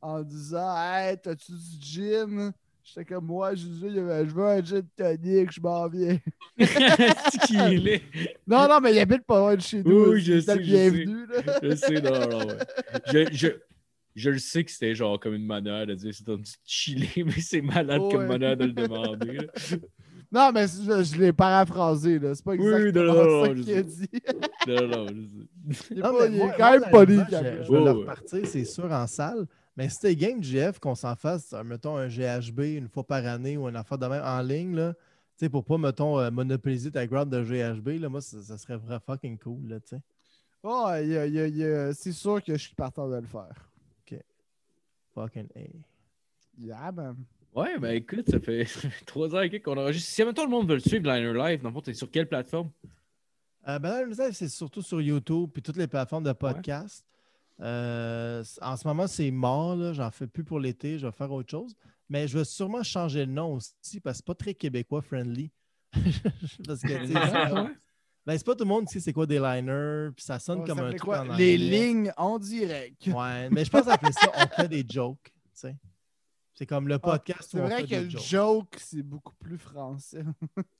en 0.00 0.22
disant 0.22 0.74
Hey, 0.76 1.16
t'as-tu 1.22 1.52
du 1.52 1.78
gin? 1.80 2.52
J'étais 2.82 3.04
comme 3.04 3.26
moi, 3.26 3.52
je 3.54 3.66
disais, 3.66 3.90
je 3.90 4.00
veux 4.32 4.46
un 4.46 4.62
gin 4.62 4.82
tonic, 4.96 5.50
je 5.52 5.60
m'en 5.60 5.88
viens. 5.88 6.18
C'est 6.58 7.40
qui 7.46 7.56
il 7.72 7.88
est? 7.88 8.02
Non, 8.46 8.68
non, 8.68 8.80
mais 8.80 8.94
il 8.94 9.00
habite 9.00 9.24
pas 9.24 9.38
loin 9.40 9.56
de 9.56 9.60
chez 9.60 9.82
nous. 9.82 10.12
Oui, 10.12 10.20
je 10.20 10.40
sais, 10.40 10.52
je 10.52 10.52
sais. 10.52 10.58
bienvenu, 10.90 11.26
là. 11.26 11.58
Je 11.62 11.74
sais, 11.74 12.00
non, 12.00 12.28
non, 12.28 12.46
ouais. 12.46 12.58
Je, 13.12 13.28
je, 13.32 13.48
je 14.14 14.30
le 14.30 14.38
sais 14.38 14.64
que 14.64 14.70
c'était 14.70 14.94
genre 14.94 15.18
comme 15.20 15.34
une 15.34 15.46
manière 15.46 15.86
de 15.86 15.94
dire 15.94 16.14
c'est 16.14 16.28
un 16.28 16.38
petit 16.38 16.56
chillé, 16.64 17.08
mais 17.24 17.32
c'est 17.40 17.60
malade 17.60 18.02
comme 18.10 18.26
manière 18.26 18.56
de 18.56 18.64
le 18.64 18.72
demander. 18.72 19.32
là. 19.32 19.46
Non, 20.36 20.52
mais 20.52 20.66
je, 20.68 21.02
je 21.02 21.16
l'ai 21.18 21.32
paraphrasé, 21.32 22.18
là. 22.18 22.34
C'est 22.34 22.44
pas 22.44 22.52
Oui, 22.52 22.66
exactement 22.66 23.14
non, 23.14 23.24
non, 23.24 23.44
ça 23.46 23.54
qu'il 23.54 23.72
a 23.76 23.82
dit. 23.82 24.08
Non, 24.68 24.88
non, 24.88 25.06
je 25.68 25.74
sais. 25.74 25.84
Il 25.92 25.98
est, 25.98 26.02
Non, 26.02 26.12
pas- 26.12 26.28
mais 26.28 26.28
il 26.28 26.34
est 26.34 26.44
moi- 26.44 26.54
quand 26.58 26.70
même 26.72 26.90
poli. 26.90 27.16
quand 27.30 27.38
Je, 27.38 27.42
vais 27.42 27.78
le 27.78 27.82
ouais. 27.84 27.90
repartir, 27.90 28.46
c'est 28.46 28.64
sûr, 28.64 28.92
en 28.92 29.06
salle. 29.06 29.46
Mais 29.76 29.88
si 29.88 29.98
t'es 30.00 30.14
game 30.16 30.42
GF 30.42 30.78
qu'on 30.78 30.94
s'en 30.94 31.16
fasse, 31.16 31.52
euh, 31.52 31.62
mettons, 31.64 31.96
un 31.96 32.08
GHB 32.08 32.60
une 32.76 32.88
fois 32.88 33.04
par 33.06 33.24
année 33.26 33.56
ou 33.56 33.68
une 33.68 33.76
affaire 33.76 33.98
de 33.98 34.06
même 34.06 34.22
en 34.24 34.40
ligne, 34.42 34.74
là, 34.76 34.92
tu 34.94 35.00
sais, 35.44 35.48
pour 35.48 35.64
pas, 35.64 35.78
mettons, 35.78 36.18
euh, 36.18 36.30
monopoliser 36.30 36.90
ta 36.90 37.06
crowd 37.06 37.28
de 37.30 37.42
GHB, 37.42 38.00
là, 38.00 38.08
moi, 38.08 38.20
ça, 38.20 38.42
ça 38.42 38.58
serait 38.58 38.76
vraiment 38.76 39.00
fucking 39.06 39.38
cool, 39.38 39.68
là, 39.68 39.80
tu 39.80 39.88
sais. 39.96 40.00
Ouais, 40.62 41.04
il 41.06 41.12
y 41.12 41.16
a- 41.18 41.26
il 41.26 41.32
y 41.34 41.40
a- 41.40 41.46
il 41.46 41.56
y 41.56 41.64
a- 41.64 41.92
c'est 41.94 42.12
sûr 42.12 42.42
que 42.42 42.52
je 42.52 42.58
suis 42.62 42.74
partant 42.74 43.08
de 43.08 43.16
le 43.16 43.26
faire. 43.26 43.70
Fucking 45.14 45.48
A. 45.56 45.60
Yeah, 46.58 46.92
man. 46.92 47.16
Ouais, 47.56 47.78
ben 47.78 47.90
écoute, 47.96 48.28
ça 48.30 48.38
fait, 48.38 48.64
ça 48.66 48.88
fait 48.90 49.04
trois 49.06 49.34
heures 49.34 49.46
qu'on 49.64 49.76
enregistre. 49.78 50.10
Si 50.10 50.22
maintenant 50.22 50.44
le 50.44 50.50
monde 50.50 50.68
veut 50.68 50.74
le 50.74 50.80
suivre, 50.80 51.10
Liner 51.10 51.32
Live, 51.32 51.62
dans 51.62 51.70
le 51.70 51.74
fond, 51.74 51.80
t'es 51.80 51.94
sur 51.94 52.10
quelle 52.10 52.28
plateforme? 52.28 52.70
Euh, 53.66 53.78
ben, 53.78 54.02
le 54.04 54.10
live, 54.10 54.32
c'est 54.32 54.48
surtout 54.48 54.82
sur 54.82 55.00
YouTube 55.00 55.50
puis 55.52 55.62
toutes 55.62 55.76
les 55.78 55.86
plateformes 55.88 56.24
de 56.24 56.32
podcast. 56.32 57.04
Euh, 57.60 58.44
en 58.60 58.76
ce 58.76 58.86
moment, 58.86 59.06
c'est 59.06 59.30
mort. 59.30 59.74
là. 59.74 59.92
J'en 59.94 60.10
fais 60.10 60.26
plus 60.26 60.44
pour 60.44 60.60
l'été. 60.60 60.98
Je 60.98 61.06
vais 61.06 61.12
faire 61.12 61.32
autre 61.32 61.50
chose. 61.50 61.74
Mais 62.08 62.28
je 62.28 62.38
vais 62.38 62.44
sûrement 62.44 62.82
changer 62.84 63.24
le 63.26 63.32
nom 63.32 63.54
aussi 63.54 63.98
parce 64.00 64.18
que 64.18 64.18
c'est 64.18 64.26
pas 64.26 64.34
très 64.34 64.54
québécois 64.54 65.02
friendly. 65.02 65.50
parce 66.66 66.82
que, 66.82 66.88
tu 67.06 67.12
sais, 67.12 67.14
c'est 67.14 67.50
comme- 67.50 67.74
ben, 68.26 68.36
c'est 68.36 68.44
pas 68.46 68.54
tout 68.54 68.64
le 68.64 68.68
monde 68.68 68.86
qui 68.86 68.92
sait 68.94 69.00
c'est 69.00 69.12
quoi 69.12 69.26
des 69.26 69.38
liners. 69.38 70.10
Puis 70.14 70.24
ça 70.24 70.38
sonne 70.38 70.60
On 70.60 70.64
comme 70.64 70.80
un 70.80 70.88
truc 70.90 71.00
quoi? 71.00 71.20
en 71.20 71.24
Les 71.24 71.54
anglais. 71.54 71.56
lignes 71.56 72.12
en 72.16 72.38
direct. 72.38 73.06
Ouais, 73.06 73.48
mais 73.50 73.64
je 73.64 73.70
pense 73.70 73.86
qu'après 73.86 74.12
ça, 74.12 74.30
on 74.36 74.46
fait 74.54 74.68
des 74.68 74.84
jokes. 74.88 75.18
tu 75.24 75.32
sais. 75.54 75.76
C'est 76.58 76.64
comme 76.66 76.88
le 76.88 76.98
podcast 76.98 77.40
Ah, 77.42 77.46
C'est 77.50 77.58
vrai 77.60 77.84
que 77.84 77.94
le 77.96 78.08
joke, 78.08 78.76
c'est 78.78 79.02
beaucoup 79.02 79.34
plus 79.34 79.58
français. 79.58 80.24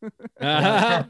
Ah, 0.40 1.04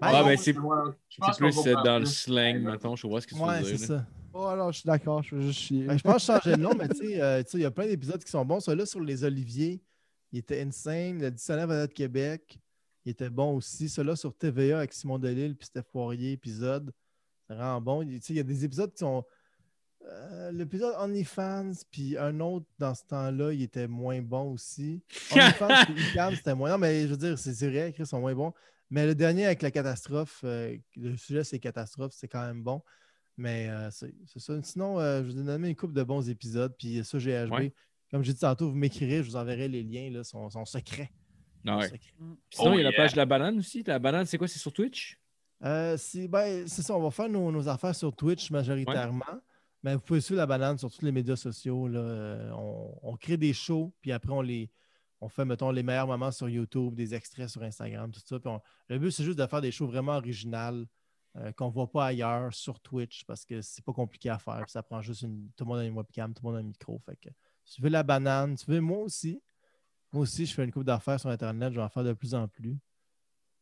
Ah, 0.00 0.24
ben, 0.24 0.36
c'est- 0.36 0.52
Je 0.52 1.20
c'est 1.20 1.36
plus 1.38 1.64
dans 1.84 1.98
le 2.00 2.06
slang, 2.06 2.58
mettons. 2.62 2.96
Je 2.96 3.06
vois 3.06 3.20
ce 3.20 3.26
que 3.26 3.34
tu 3.34 3.40
Ouais, 3.40 3.60
veux 3.60 3.76
c'est 3.76 3.86
dire. 3.86 3.90
là. 3.96 3.98
ça. 4.00 4.06
Oh 4.34 4.52
non, 4.56 4.72
je 4.72 4.78
suis 4.80 4.86
d'accord, 4.86 5.22
je 5.22 5.36
veux 5.36 5.42
juste 5.42 5.60
chier. 5.60 5.84
Ben, 5.84 5.96
je 5.96 6.02
pense 6.02 6.24
changer 6.24 6.52
de 6.52 6.56
nom, 6.56 6.74
mais 6.74 6.88
tu 6.88 6.96
sais, 6.96 7.20
euh, 7.22 7.42
tu 7.42 7.50
sais, 7.50 7.58
il 7.58 7.62
y 7.62 7.64
a 7.66 7.70
plein 7.70 7.86
d'épisodes 7.86 8.22
qui 8.22 8.30
sont 8.30 8.44
bons. 8.44 8.60
Celui-là 8.60 8.86
sur 8.86 9.00
les 9.00 9.24
oliviers, 9.24 9.80
Il 10.32 10.38
était 10.38 10.62
insane. 10.62 11.20
Le 11.20 11.30
dictionnaire 11.30 11.66
Valais 11.66 11.86
de 11.88 11.92
Québec, 11.92 12.58
il 13.04 13.10
était 13.10 13.28
bon 13.28 13.56
aussi. 13.56 13.88
Celui-là 13.90 14.16
sur 14.16 14.34
TVA 14.34 14.78
avec 14.78 14.92
Simon 14.94 15.18
Delille 15.18 15.54
puis 15.54 15.66
Steph 15.66 15.82
Poirier, 15.92 16.32
épisode. 16.32 16.90
C'est 17.46 17.54
vraiment 17.54 17.80
bon. 17.82 18.00
Il 18.02 18.18
tu 18.18 18.26
sais, 18.28 18.32
il 18.32 18.36
y 18.36 18.40
a 18.40 18.42
des 18.42 18.64
épisodes 18.64 18.90
qui 18.90 18.98
sont. 19.00 19.22
Euh, 20.10 20.50
L'épisode 20.52 20.94
OnlyFans, 20.98 21.72
puis 21.90 22.16
un 22.18 22.38
autre 22.40 22.66
dans 22.78 22.94
ce 22.94 23.02
temps-là, 23.08 23.52
il 23.52 23.62
était 23.62 23.86
moins 23.88 24.20
bon 24.20 24.52
aussi. 24.52 25.02
OnlyFans 25.32 25.84
puis 25.86 26.02
Icam, 26.10 26.34
c'était 26.34 26.54
moins. 26.54 26.70
Non, 26.70 26.78
mais 26.78 27.02
je 27.02 27.08
veux 27.08 27.16
dire, 27.16 27.38
c'est 27.38 27.52
vrai, 27.68 27.92
Chris, 27.92 28.02
ils 28.04 28.06
sont 28.06 28.20
moins 28.20 28.34
bons. 28.34 28.52
Mais 28.90 29.06
le 29.06 29.14
dernier 29.14 29.46
avec 29.46 29.62
la 29.62 29.70
catastrophe, 29.70 30.40
euh, 30.44 30.76
le 30.96 31.16
sujet 31.16 31.44
c'est 31.44 31.58
catastrophe, 31.58 32.12
c'est 32.14 32.28
quand 32.28 32.44
même 32.46 32.62
bon. 32.62 32.82
Mais 33.38 33.68
euh, 33.70 33.90
c'est 33.90 34.14
c'est 34.26 34.38
ça. 34.40 34.60
Sinon, 34.62 35.00
euh, 35.00 35.22
je 35.24 35.30
vous 35.32 35.40
ai 35.40 35.44
donné 35.44 35.70
une 35.70 35.76
couple 35.76 35.94
de 35.94 36.02
bons 36.02 36.28
épisodes. 36.28 36.74
Puis 36.78 37.02
ça, 37.02 37.18
GHB, 37.18 37.52
Ouais. 37.52 37.72
comme 38.10 38.22
j'ai 38.22 38.34
dit 38.34 38.40
tantôt, 38.40 38.68
vous 38.68 38.76
m'écrirez, 38.76 39.22
je 39.22 39.30
vous 39.30 39.36
enverrai 39.36 39.68
les 39.68 39.82
liens, 39.82 40.10
là, 40.10 40.22
sont, 40.24 40.50
sont 40.50 40.66
secrets. 40.66 41.10
Ah 41.66 41.78
ouais. 41.78 41.84
Sont 41.88 41.94
secrets. 41.94 42.12
Sinon, 42.50 42.70
Oh, 42.70 42.74
il 42.74 42.78
y 42.78 42.80
a 42.80 42.90
la 42.90 42.92
page 42.92 43.12
de 43.12 43.16
la 43.16 43.24
banane 43.24 43.58
aussi. 43.58 43.82
La 43.86 43.98
banane, 43.98 44.26
c'est 44.26 44.36
quoi? 44.36 44.46
C'est 44.48 44.58
sur 44.58 44.72
Twitch? 44.72 45.18
Euh, 45.64 45.96
c'est 45.96 46.28
ben, 46.28 46.66
c'est 46.68 46.82
ça, 46.82 46.94
on 46.94 47.00
va 47.00 47.10
faire 47.10 47.28
nos, 47.30 47.50
nos 47.50 47.68
affaires 47.68 47.94
sur 47.94 48.14
Twitch 48.14 48.50
majoritairement. 48.50 49.24
Mais 49.82 49.94
vous 49.94 50.00
pouvez 50.00 50.20
suivre 50.20 50.38
la 50.38 50.46
banane 50.46 50.78
sur 50.78 50.90
tous 50.90 51.04
les 51.04 51.12
médias 51.12 51.36
sociaux. 51.36 51.88
là. 51.88 52.00
Euh, 52.00 52.50
On, 53.02 53.16
crée 53.16 53.36
des 53.36 53.52
shows, 53.52 53.92
puis 54.00 54.12
après, 54.12 54.32
on 54.32 54.42
les. 54.42 54.70
On 55.20 55.28
fait, 55.28 55.44
mettons, 55.44 55.70
les 55.70 55.84
meilleurs 55.84 56.08
moments 56.08 56.32
sur 56.32 56.48
YouTube, 56.48 56.94
des 56.94 57.14
extraits 57.14 57.48
sur 57.48 57.62
Instagram, 57.62 58.10
tout 58.10 58.20
ça. 58.24 58.40
Puis 58.40 58.50
le 58.88 58.98
but, 58.98 59.12
c'est 59.12 59.22
juste 59.22 59.38
de 59.38 59.46
faire 59.46 59.60
des 59.60 59.70
shows 59.70 59.86
vraiment 59.86 60.16
originales 60.16 60.84
euh, 61.36 61.52
qu'on 61.52 61.68
ne 61.68 61.72
voit 61.72 61.90
pas 61.90 62.06
ailleurs 62.06 62.52
sur 62.52 62.80
Twitch 62.80 63.24
parce 63.24 63.44
que 63.44 63.62
c'est 63.62 63.84
pas 63.84 63.92
compliqué 63.92 64.28
à 64.30 64.38
faire. 64.38 64.64
Ça 64.68 64.82
prend 64.82 65.00
juste 65.00 65.22
une. 65.22 65.48
Tout 65.56 65.64
le 65.64 65.68
monde 65.68 65.78
a 65.78 65.84
une 65.84 65.94
webcam, 65.94 66.34
tout 66.34 66.42
le 66.44 66.48
monde 66.48 66.56
a 66.56 66.60
un 66.60 66.64
micro. 66.64 66.98
Fait 67.06 67.16
que 67.16 67.28
veux 67.78 67.88
la 67.88 68.02
banane, 68.02 68.56
tu 68.56 68.70
veux 68.70 68.80
moi 68.80 68.98
aussi. 68.98 69.40
Moi 70.12 70.22
aussi, 70.22 70.44
je 70.44 70.52
fais 70.52 70.64
une 70.64 70.72
coupe 70.72 70.84
d'affaires 70.84 71.18
sur 71.18 71.30
Internet, 71.30 71.72
je 71.72 71.78
vais 71.78 71.84
en 71.84 71.88
faire 71.88 72.04
de 72.04 72.12
plus 72.12 72.34
en 72.34 72.48
plus. 72.48 72.76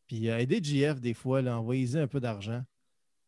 Puis 0.07 0.29
euh, 0.29 0.39
aider 0.39 0.61
JF 0.61 0.99
des 0.99 1.13
fois, 1.13 1.41
envoyez-y 1.41 1.97
un 1.97 2.07
peu 2.07 2.19
d'argent. 2.19 2.63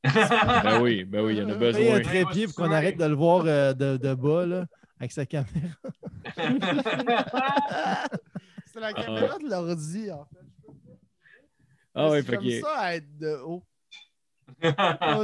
Ben 0.04 0.82
oui, 0.82 1.04
ben 1.06 1.24
oui, 1.24 1.36
il 1.36 1.40
y 1.40 1.42
en 1.44 1.50
a 1.50 1.54
un 1.54 1.58
besoin. 1.58 2.02
trépied 2.02 2.48
pour 2.48 2.56
qu'on 2.56 2.72
arrête 2.72 2.98
de 2.98 3.06
le 3.06 3.16
voir 3.16 3.46
euh, 3.46 3.74
de, 3.74 3.98
de 3.98 4.14
bas 4.14 4.46
là, 4.46 4.66
avec 5.00 5.12
sa 5.12 5.26
caméra. 5.26 5.76
C'est 8.66 8.80
la 8.80 8.94
caméra 8.94 9.38
de 9.38 9.50
l'ordi, 9.50 10.12
en 10.12 10.26
fait. 10.26 10.38
Ah 11.96 12.10
fait 12.24 12.36
comme 12.36 12.44
que. 12.44 12.60
ça 12.60 12.76
à 12.80 12.96
être 12.96 13.18
de 13.18 13.38
haut? 13.46 13.64
Ah, 14.64 15.24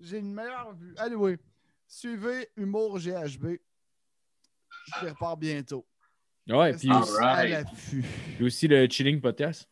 J'ai 0.00 0.18
une 0.18 0.34
meilleure 0.34 0.74
vue. 0.74 0.94
Anyway, 0.98 1.38
suivez 1.88 2.48
Humour 2.56 2.98
GHB. 2.98 3.56
Je 5.00 5.06
repars 5.06 5.36
bientôt. 5.36 5.86
Ouais, 6.48 6.74
puis 6.76 6.90
aussi, 6.92 7.12
l'affût. 7.20 8.04
puis 8.36 8.44
aussi 8.44 8.68
le 8.68 8.86
Chilling 8.88 9.20
Podcast. 9.20 9.68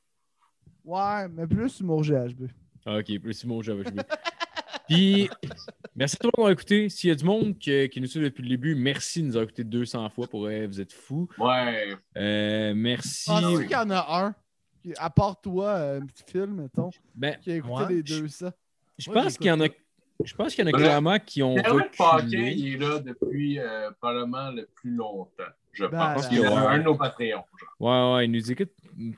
Ouais, 0.84 1.28
mais 1.28 1.46
plus 1.46 1.78
Humour 1.80 2.02
GHB. 2.02 2.48
Ah, 2.86 2.98
ok, 2.98 3.18
plus 3.20 3.32
Simon, 3.34 3.62
j'avais 3.62 3.82
joué. 3.84 4.02
Puis, 4.88 5.30
merci 5.96 6.16
à 6.16 6.18
tout 6.18 6.26
le 6.26 6.26
monde 6.26 6.32
d'avoir 6.36 6.50
écouté. 6.50 6.88
S'il 6.88 7.08
y 7.08 7.12
a 7.12 7.16
du 7.16 7.24
monde 7.24 7.58
qui, 7.58 7.88
qui 7.88 8.00
nous 8.00 8.06
suit 8.06 8.20
depuis 8.20 8.42
le 8.42 8.48
début, 8.50 8.74
merci 8.74 9.22
de 9.22 9.26
nous 9.28 9.36
avoir 9.36 9.44
écouté 9.44 9.64
200 9.64 10.10
fois. 10.10 10.26
Pour 10.26 10.40
vrai, 10.40 10.66
vous 10.66 10.80
êtes 10.80 10.92
fous. 10.92 11.28
Ouais. 11.38 11.94
Euh, 12.16 12.74
merci. 12.76 13.30
Penses-tu 13.30 13.62
qu'il 13.62 13.72
y 13.72 13.76
en 13.76 13.90
a 13.90 14.06
un, 14.26 14.34
qui- 14.82 14.92
à 14.98 15.08
part 15.10 15.40
toi, 15.40 15.68
euh, 15.70 16.00
un 16.00 16.06
petit 16.06 16.24
film, 16.30 16.62
mettons, 16.62 16.90
Ben, 17.14 17.36
qui 17.40 17.52
a 17.52 17.56
écouté 17.56 17.72
Ouais. 17.74 17.88
les 17.94 18.02
deux 18.02 18.28
ça? 18.28 18.52
je 18.98 19.10
Moi, 19.10 19.22
pense 19.22 19.38
qu'il 19.38 19.46
y 19.46 19.50
en 19.50 19.60
a. 19.62 19.66
Je 20.22 20.32
pense 20.34 20.54
qu'il 20.54 20.64
y 20.64 20.68
en 20.68 20.68
a 20.68 20.72
Ben, 20.72 20.78
clairement 20.78 21.18
qui 21.18 21.42
ont 21.42 21.56
Paquin, 21.56 21.72
reculé. 22.18 22.52
il 22.52 22.74
est 22.74 22.78
là 22.78 23.00
depuis 23.00 23.58
euh, 23.58 23.90
probablement 24.00 24.50
le 24.52 24.68
plus 24.72 24.92
longtemps, 24.94 25.42
je 25.72 25.86
Ben, 25.86 26.14
pense. 26.14 26.28
ben, 26.30 26.36
Il 26.36 26.38
est 26.38 26.46
un 26.46 26.78
de 26.78 26.82
nos 26.84 26.94
Patreons. 26.94 27.42
genre. 27.58 27.76
Ouais, 27.80 28.14
ouais, 28.16 28.24
il 28.26 28.30
nous 28.30 28.52
écoute. 28.52 28.70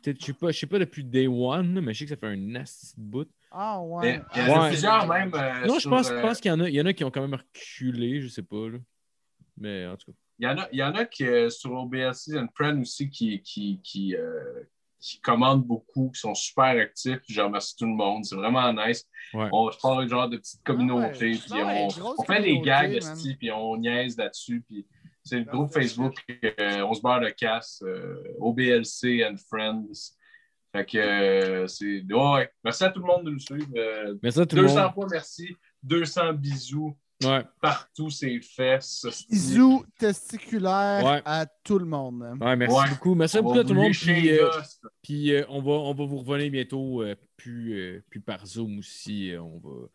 Peut-être, 0.03 0.19
je 0.21 0.25
sais 0.27 0.33
pas, 0.33 0.51
je 0.53 0.59
sais 0.59 0.67
pas 0.67 0.79
depuis 0.79 1.05
day 1.05 1.27
one, 1.27 1.81
mais 1.83 1.93
je 1.93 1.99
sais 1.99 2.05
que 2.07 2.11
ça 2.11 2.17
fait 2.17 2.29
un 2.29 2.37
nasty 2.37 2.95
de 2.97 3.03
bout. 3.03 3.29
Ah 3.59 3.81
Mais 4.03 4.19
ouais. 4.19 4.23
Il 4.35 4.47
y 4.47 4.51
en 4.51 4.63
a 4.63 4.69
plusieurs 4.69 5.07
même. 5.07 5.33
euh, 5.35 5.67
non, 5.67 5.79
je 5.79 5.89
pense, 5.89 6.11
euh, 6.11 6.21
pense 6.21 6.41
qu'il 6.41 6.51
y 6.51 6.55
en 6.55 6.61
a, 6.61 6.69
il 6.69 6.75
y 6.75 6.81
en 6.81 6.87
a 6.87 6.93
qui 6.93 7.05
ont 7.05 7.11
quand 7.11 7.27
même 7.27 7.35
reculé, 7.35 8.21
je 8.21 8.29
sais 8.29 8.43
pas. 8.43 8.69
Là. 8.69 8.79
Mais 9.57 9.87
en 9.87 9.97
tout 9.97 10.13
cas. 10.13 10.19
Il 10.39 10.45
y 10.45 10.49
en 10.49 10.59
a, 10.59 10.69
il 10.71 10.79
y 10.79 10.83
en 10.83 10.95
a 10.95 11.07
qui, 11.07 11.25
euh, 11.25 11.49
sur 11.49 11.73
OBLC 11.73 12.37
and 12.37 12.49
Friend 12.55 12.79
aussi 12.83 13.09
qui, 13.09 13.41
qui, 13.41 13.81
qui, 13.83 14.15
euh, 14.15 14.65
qui 15.01 15.19
commandent 15.21 15.65
beaucoup, 15.65 16.11
qui 16.11 16.21
sont 16.21 16.35
super 16.35 16.79
actifs. 16.79 17.21
Je 17.27 17.41
remercie 17.41 17.75
tout 17.77 17.87
le 17.87 17.95
monde. 17.95 18.27
C'est 18.27 18.37
vraiment 18.37 18.71
nice. 18.75 19.09
Ouais. 19.33 19.49
On 19.51 19.71
se 19.71 19.79
parle 19.79 20.07
genre 20.09 20.29
de 20.29 20.37
petites 20.37 20.63
communautés. 20.63 21.09
Ah 21.11 21.15
ouais. 21.15 21.39
puis 21.39 21.53
Ah 21.53 21.67
ouais, 21.67 21.89
on, 22.19 22.23
fait 22.25 22.43
des 22.43 22.61
communauté, 22.61 23.01
gags, 23.01 23.37
puis 23.39 23.51
on 23.51 23.79
niaise 23.79 24.19
là-dessus. 24.19 24.63
Puis 24.69 24.87
c'est 25.25 25.39
le 25.39 25.45
groupe 25.45 25.73
Facebook, 25.73 26.15
euh, 26.61 26.83
on 26.83 26.95
se 26.95 27.01
barre 27.01 27.21
de 27.21 27.31
casse, 27.31 27.83
euh, 27.85 28.23
OBLC 28.39 29.25
and 29.25 29.37
Friends. 29.49 30.13
Fait 30.77 30.85
que 30.85 30.99
euh, 30.99 31.67
c'est. 31.67 32.03
Ouais, 32.13 32.51
merci 32.65 32.85
à 32.85 32.91
tout 32.91 33.01
le 33.01 33.07
monde 33.07 33.25
de 33.25 33.31
nous 33.31 33.39
suivre. 33.39 33.67
Euh, 33.77 34.15
Merci 34.23 34.41
à 34.41 34.47
tout 34.47 34.57
le 34.57 34.63
200 34.63 34.83
monde. 34.83 34.93
fois 34.95 35.07
merci. 35.11 35.57
200 35.83 36.33
bisous 36.35 36.97
Ouais. 37.25 37.43
partout, 37.63 38.11
ses 38.11 38.41
fesses. 38.43 39.07
Bisous 39.31 39.85
testiculaires 39.99 41.03
Ouais. 41.05 41.23
à 41.25 41.47
tout 41.65 41.79
le 41.79 41.87
monde. 41.87 42.23
Ouais, 42.41 42.57
merci 42.57 42.77
Ouais. 42.77 42.89
beaucoup. 42.91 43.15
Merci 43.15 43.39
On 43.39 43.43
beaucoup 43.43 43.59
à 43.59 43.65
tout 43.65 43.73
le 43.73 43.81
monde. 43.81 43.93
Puis, 43.93 44.31
euh, 44.39 44.51
puis, 45.03 45.33
euh, 45.33 45.45
on, 45.49 45.63
va, 45.63 45.73
on 45.73 45.95
va 45.95 46.05
vous 46.05 46.19
revenir 46.19 46.51
bientôt, 46.51 47.03
euh, 47.03 47.15
plus, 47.39 47.73
euh, 47.75 48.05
plus 48.11 48.21
par 48.21 48.45
Zoom 48.47 48.79
aussi. 48.81 49.31
euh, 49.33 49.41
on 49.41 49.59
va... 49.61 49.87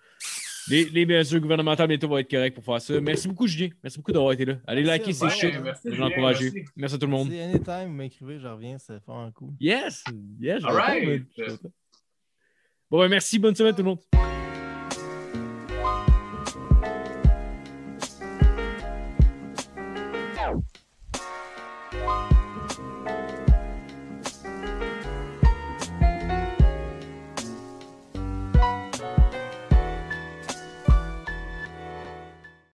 les, 0.69 0.85
les 0.85 1.05
mesures 1.05 1.39
gouvernementales 1.39 1.87
bientôt 1.87 2.07
vont 2.07 2.17
être 2.17 2.29
correctes 2.29 2.55
pour 2.55 2.63
faire 2.63 2.81
ça. 2.81 2.99
Merci 3.01 3.27
beaucoup, 3.27 3.47
Julien. 3.47 3.69
Merci 3.83 3.97
beaucoup 3.97 4.11
d'avoir 4.11 4.33
été 4.33 4.45
là. 4.45 4.55
Allez 4.67 4.83
Merci 4.83 4.99
liker 4.99 5.13
ces 5.13 5.29
shit. 5.29 5.61
Merci, 5.61 5.89
Je 5.91 6.01
merci. 6.01 6.65
Merci 6.75 6.95
à 6.95 6.97
tout 6.97 7.05
le 7.05 7.11
monde. 7.11 7.29
C'est 7.29 7.41
anytime, 7.41 7.87
vous 7.87 7.93
m'écrivez, 7.93 8.39
je 8.39 8.47
reviens, 8.47 8.77
c'est 8.77 9.03
vraiment 9.05 9.31
cool. 9.31 9.51
Yes! 9.59 10.03
Yes! 10.39 10.61
je 10.61 10.67
All 10.67 10.73
right. 10.73 11.23
Bon, 12.89 12.99
ben, 12.99 13.07
merci. 13.07 13.39
Bonne 13.39 13.55
semaine, 13.55 13.73
tout 13.73 13.81
le 13.81 13.85
monde. 13.85 14.30